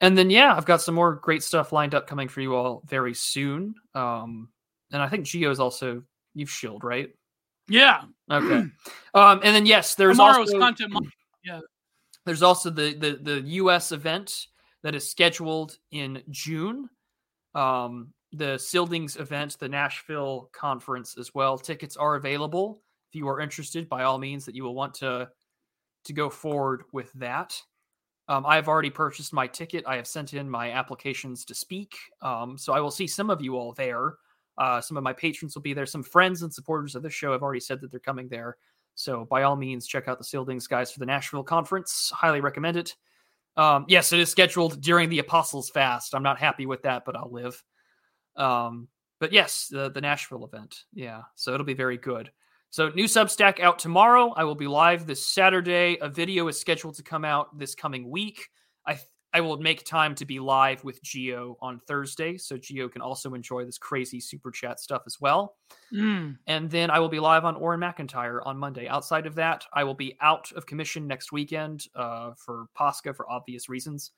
and 0.00 0.18
then 0.18 0.30
yeah, 0.30 0.54
I've 0.54 0.66
got 0.66 0.82
some 0.82 0.94
more 0.94 1.14
great 1.14 1.42
stuff 1.42 1.72
lined 1.72 1.94
up 1.94 2.06
coming 2.06 2.28
for 2.28 2.40
you 2.40 2.54
all 2.54 2.82
very 2.86 3.14
soon. 3.14 3.74
Um, 3.94 4.48
and 4.92 5.00
I 5.00 5.08
think 5.08 5.24
Gio's 5.24 5.60
also 5.60 6.02
you've 6.34 6.50
shield 6.50 6.84
right? 6.84 7.08
Yeah. 7.68 8.02
Okay. 8.30 8.66
um, 9.14 9.40
and 9.42 9.56
then 9.56 9.66
yes, 9.66 9.94
there's 9.94 10.16
Tomorrow's 10.18 10.52
also 10.52 10.58
content. 10.58 10.94
Yeah. 11.44 11.60
There's 12.26 12.42
also 12.42 12.70
the 12.70 12.94
the 12.94 13.18
the 13.22 13.40
U.S. 13.40 13.92
event 13.92 14.46
that 14.82 14.94
is 14.94 15.10
scheduled 15.10 15.78
in 15.90 16.22
June. 16.30 16.88
Um, 17.54 18.12
the 18.32 18.58
Sildings 18.58 19.16
event, 19.16 19.56
the 19.58 19.68
Nashville 19.68 20.50
conference 20.52 21.16
as 21.16 21.32
well. 21.34 21.56
Tickets 21.56 21.96
are 21.96 22.16
available 22.16 22.82
if 23.08 23.14
you 23.16 23.28
are 23.28 23.40
interested. 23.40 23.88
By 23.88 24.02
all 24.04 24.18
means, 24.18 24.44
that 24.44 24.54
you 24.54 24.64
will 24.64 24.74
want 24.74 24.94
to 24.94 25.28
to 26.04 26.12
go 26.12 26.28
forward 26.28 26.84
with 26.92 27.12
that. 27.14 27.60
Um, 28.28 28.46
I 28.46 28.56
have 28.56 28.68
already 28.68 28.90
purchased 28.90 29.32
my 29.32 29.46
ticket. 29.46 29.84
I 29.86 29.96
have 29.96 30.06
sent 30.06 30.32
in 30.32 30.48
my 30.48 30.70
applications 30.72 31.44
to 31.46 31.54
speak. 31.54 31.94
Um, 32.22 32.56
so 32.56 32.72
I 32.72 32.80
will 32.80 32.90
see 32.90 33.06
some 33.06 33.30
of 33.30 33.42
you 33.42 33.56
all 33.56 33.72
there. 33.72 34.14
Uh, 34.56 34.80
some 34.80 34.96
of 34.96 35.02
my 35.02 35.12
patrons 35.12 35.54
will 35.54 35.62
be 35.62 35.74
there. 35.74 35.86
Some 35.86 36.02
friends 36.02 36.42
and 36.42 36.52
supporters 36.52 36.94
of 36.94 37.02
the 37.02 37.10
show 37.10 37.32
have 37.32 37.42
already 37.42 37.60
said 37.60 37.80
that 37.80 37.90
they're 37.90 38.00
coming 38.00 38.28
there. 38.28 38.56
So 38.94 39.26
by 39.28 39.42
all 39.42 39.56
means, 39.56 39.86
check 39.86 40.08
out 40.08 40.18
the 40.18 40.24
Sildings 40.24 40.66
guys 40.66 40.92
for 40.92 41.00
the 41.00 41.06
Nashville 41.06 41.42
conference. 41.42 42.12
Highly 42.14 42.40
recommend 42.40 42.76
it. 42.76 42.94
Um, 43.56 43.84
yes, 43.88 44.12
it 44.12 44.20
is 44.20 44.30
scheduled 44.30 44.80
during 44.80 45.08
the 45.08 45.20
Apostles 45.20 45.70
Fast. 45.70 46.14
I'm 46.14 46.22
not 46.22 46.38
happy 46.38 46.66
with 46.66 46.82
that, 46.82 47.04
but 47.04 47.16
I'll 47.16 47.30
live. 47.30 47.62
Um, 48.36 48.88
but 49.20 49.32
yes, 49.32 49.68
the, 49.70 49.90
the 49.90 50.00
Nashville 50.00 50.44
event. 50.44 50.84
Yeah, 50.92 51.22
so 51.34 51.54
it'll 51.54 51.66
be 51.66 51.74
very 51.74 51.96
good. 51.96 52.30
So 52.70 52.88
new 52.90 53.04
Substack 53.04 53.60
out 53.60 53.78
tomorrow. 53.78 54.34
I 54.36 54.42
will 54.42 54.56
be 54.56 54.66
live 54.66 55.06
this 55.06 55.24
Saturday. 55.24 55.96
A 56.00 56.08
video 56.08 56.48
is 56.48 56.58
scheduled 56.58 56.96
to 56.96 57.04
come 57.04 57.24
out 57.24 57.56
this 57.56 57.74
coming 57.76 58.10
week. 58.10 58.48
I 58.84 58.98
I 59.34 59.40
will 59.40 59.58
make 59.58 59.84
time 59.84 60.14
to 60.14 60.24
be 60.24 60.38
live 60.38 60.84
with 60.84 61.02
Gio 61.02 61.56
on 61.60 61.80
Thursday, 61.80 62.38
so 62.38 62.56
Gio 62.56 62.90
can 62.90 63.02
also 63.02 63.34
enjoy 63.34 63.64
this 63.64 63.78
crazy 63.78 64.20
super 64.20 64.52
chat 64.52 64.78
stuff 64.78 65.02
as 65.06 65.20
well. 65.20 65.56
Mm. 65.92 66.38
And 66.46 66.70
then 66.70 66.88
I 66.88 67.00
will 67.00 67.08
be 67.08 67.18
live 67.18 67.44
on 67.44 67.56
Auron 67.56 67.80
MacIntyre 67.80 68.46
on 68.46 68.56
Monday. 68.56 68.86
Outside 68.86 69.26
of 69.26 69.34
that, 69.34 69.66
I 69.72 69.82
will 69.82 69.94
be 69.94 70.16
out 70.20 70.52
of 70.52 70.66
commission 70.66 71.08
next 71.08 71.32
weekend 71.32 71.88
uh, 71.96 72.30
for 72.36 72.66
Pascha 72.76 73.12
for 73.12 73.28
obvious 73.28 73.68
reasons. 73.68 74.12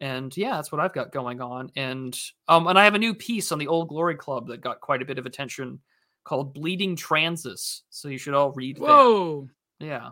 And 0.00 0.36
yeah, 0.36 0.56
that's 0.56 0.72
what 0.72 0.80
I've 0.80 0.92
got 0.92 1.12
going 1.12 1.40
on. 1.40 1.70
And 1.76 2.18
um, 2.48 2.66
and 2.66 2.76
I 2.76 2.84
have 2.84 2.96
a 2.96 2.98
new 2.98 3.14
piece 3.14 3.52
on 3.52 3.60
the 3.60 3.68
Old 3.68 3.88
Glory 3.88 4.16
Club 4.16 4.48
that 4.48 4.60
got 4.60 4.80
quite 4.80 5.00
a 5.00 5.06
bit 5.06 5.18
of 5.18 5.26
attention 5.26 5.78
called 6.24 6.54
Bleeding 6.54 6.96
Transis. 6.96 7.82
So 7.90 8.08
you 8.08 8.18
should 8.18 8.34
all 8.34 8.50
read 8.50 8.78
that. 8.78 8.82
Whoa. 8.82 9.48
Yeah. 9.78 10.10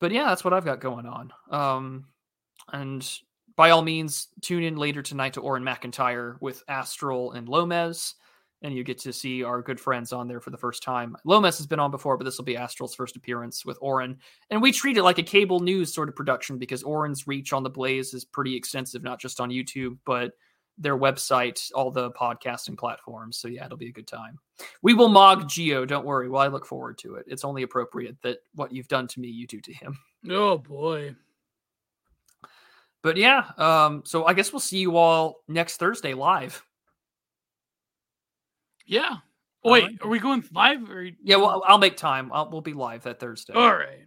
But 0.00 0.12
yeah, 0.12 0.26
that's 0.26 0.44
what 0.44 0.54
I've 0.54 0.64
got 0.64 0.80
going 0.80 1.06
on. 1.06 1.32
Um, 1.50 2.04
and 2.72 3.08
by 3.56 3.70
all 3.70 3.82
means, 3.82 4.28
tune 4.40 4.62
in 4.62 4.76
later 4.76 5.02
tonight 5.02 5.34
to 5.34 5.40
Auron 5.42 5.64
MacIntyre 5.64 6.36
with 6.40 6.62
Astral 6.68 7.32
and 7.32 7.48
Lomez, 7.48 8.14
and 8.62 8.74
you 8.74 8.82
get 8.82 8.98
to 8.98 9.12
see 9.12 9.44
our 9.44 9.62
good 9.62 9.78
friends 9.78 10.12
on 10.12 10.26
there 10.26 10.40
for 10.40 10.50
the 10.50 10.56
first 10.56 10.82
time. 10.82 11.16
Lomez 11.24 11.58
has 11.58 11.66
been 11.66 11.78
on 11.78 11.90
before, 11.90 12.16
but 12.16 12.24
this 12.24 12.38
will 12.38 12.44
be 12.44 12.56
Astral's 12.56 12.94
first 12.94 13.14
appearance 13.14 13.64
with 13.64 13.78
Auron. 13.82 14.18
And 14.50 14.60
we 14.60 14.72
treat 14.72 14.96
it 14.96 15.02
like 15.02 15.18
a 15.18 15.22
cable 15.22 15.60
news 15.60 15.92
sort 15.92 16.08
of 16.08 16.16
production 16.16 16.58
because 16.58 16.82
Auron's 16.82 17.26
reach 17.26 17.52
on 17.52 17.62
the 17.62 17.70
Blaze 17.70 18.14
is 18.14 18.24
pretty 18.24 18.56
extensive, 18.56 19.02
not 19.02 19.20
just 19.20 19.38
on 19.38 19.50
YouTube, 19.50 19.98
but 20.04 20.32
their 20.76 20.96
website, 20.96 21.70
all 21.74 21.90
the 21.90 22.10
podcasting 22.12 22.76
platforms. 22.76 23.36
So 23.36 23.48
yeah, 23.48 23.66
it'll 23.66 23.76
be 23.76 23.88
a 23.88 23.92
good 23.92 24.08
time. 24.08 24.38
We 24.82 24.94
will 24.94 25.08
mog 25.08 25.44
Gio, 25.44 25.86
don't 25.86 26.06
worry. 26.06 26.28
Well, 26.28 26.42
I 26.42 26.48
look 26.48 26.66
forward 26.66 26.98
to 26.98 27.14
it. 27.16 27.26
It's 27.28 27.44
only 27.44 27.62
appropriate 27.62 28.16
that 28.22 28.38
what 28.54 28.72
you've 28.72 28.88
done 28.88 29.06
to 29.08 29.20
me, 29.20 29.28
you 29.28 29.46
do 29.46 29.60
to 29.60 29.72
him. 29.72 29.98
Oh 30.28 30.58
boy. 30.58 31.14
But 33.04 33.18
yeah, 33.18 33.44
um, 33.58 34.02
so 34.06 34.24
I 34.24 34.32
guess 34.32 34.50
we'll 34.50 34.60
see 34.60 34.78
you 34.78 34.96
all 34.96 35.42
next 35.46 35.76
Thursday 35.76 36.14
live. 36.14 36.64
Yeah. 38.86 39.16
Wait, 39.62 39.84
right. 39.84 39.98
are 40.00 40.08
we 40.08 40.18
going 40.18 40.42
live 40.52 40.90
or 40.90 41.10
Yeah, 41.22 41.36
well, 41.36 41.62
I'll 41.66 41.76
make 41.78 41.98
time. 41.98 42.30
I'll, 42.32 42.50
we'll 42.50 42.62
be 42.62 42.72
live 42.72 43.02
that 43.02 43.20
Thursday. 43.20 43.52
all 43.52 43.76
right. 43.76 44.06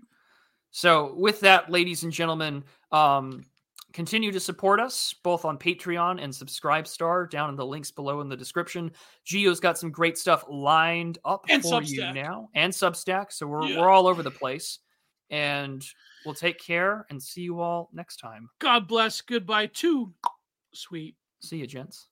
So, 0.71 1.13
with 1.15 1.39
that, 1.41 1.69
ladies 1.69 2.03
and 2.03 2.11
gentlemen, 2.11 2.63
um, 2.91 3.45
continue 3.93 4.31
to 4.31 4.39
support 4.39 4.79
us 4.79 5.13
both 5.23 5.45
on 5.45 5.59
Patreon 5.59 6.21
and 6.21 6.33
Subscribestar 6.33 7.29
down 7.29 7.51
in 7.51 7.55
the 7.55 7.65
links 7.65 7.91
below 7.91 8.21
in 8.21 8.29
the 8.29 8.37
description. 8.37 8.91
Gio's 9.27 9.59
got 9.59 9.77
some 9.77 9.91
great 9.91 10.17
stuff 10.17 10.43
lined 10.49 11.19
up 11.23 11.45
And 11.49 11.61
for 11.61 11.83
you 11.83 12.11
now, 12.13 12.49
and 12.55 12.73
Substack. 12.73 13.31
So 13.31 13.45
we're 13.45 13.67
Yeah. 13.67 13.79
we're 13.79 13.89
all 13.89 14.07
over 14.07 14.23
the 14.23 14.31
place, 14.31 14.79
and 15.29 15.83
we'll 16.27 16.35
take 16.35 16.59
care 16.59 17.05
and 17.09 17.23
see 17.23 17.41
you 17.41 17.61
all 17.61 17.89
next 17.93 18.17
time. 18.17 18.49
God 18.59 18.87
bless. 18.87 19.21
Goodbye. 19.21 19.67
Too 19.67 20.13
sweet. 20.73 21.15
See 21.39 21.57
you, 21.57 21.67
gents. 21.67 22.09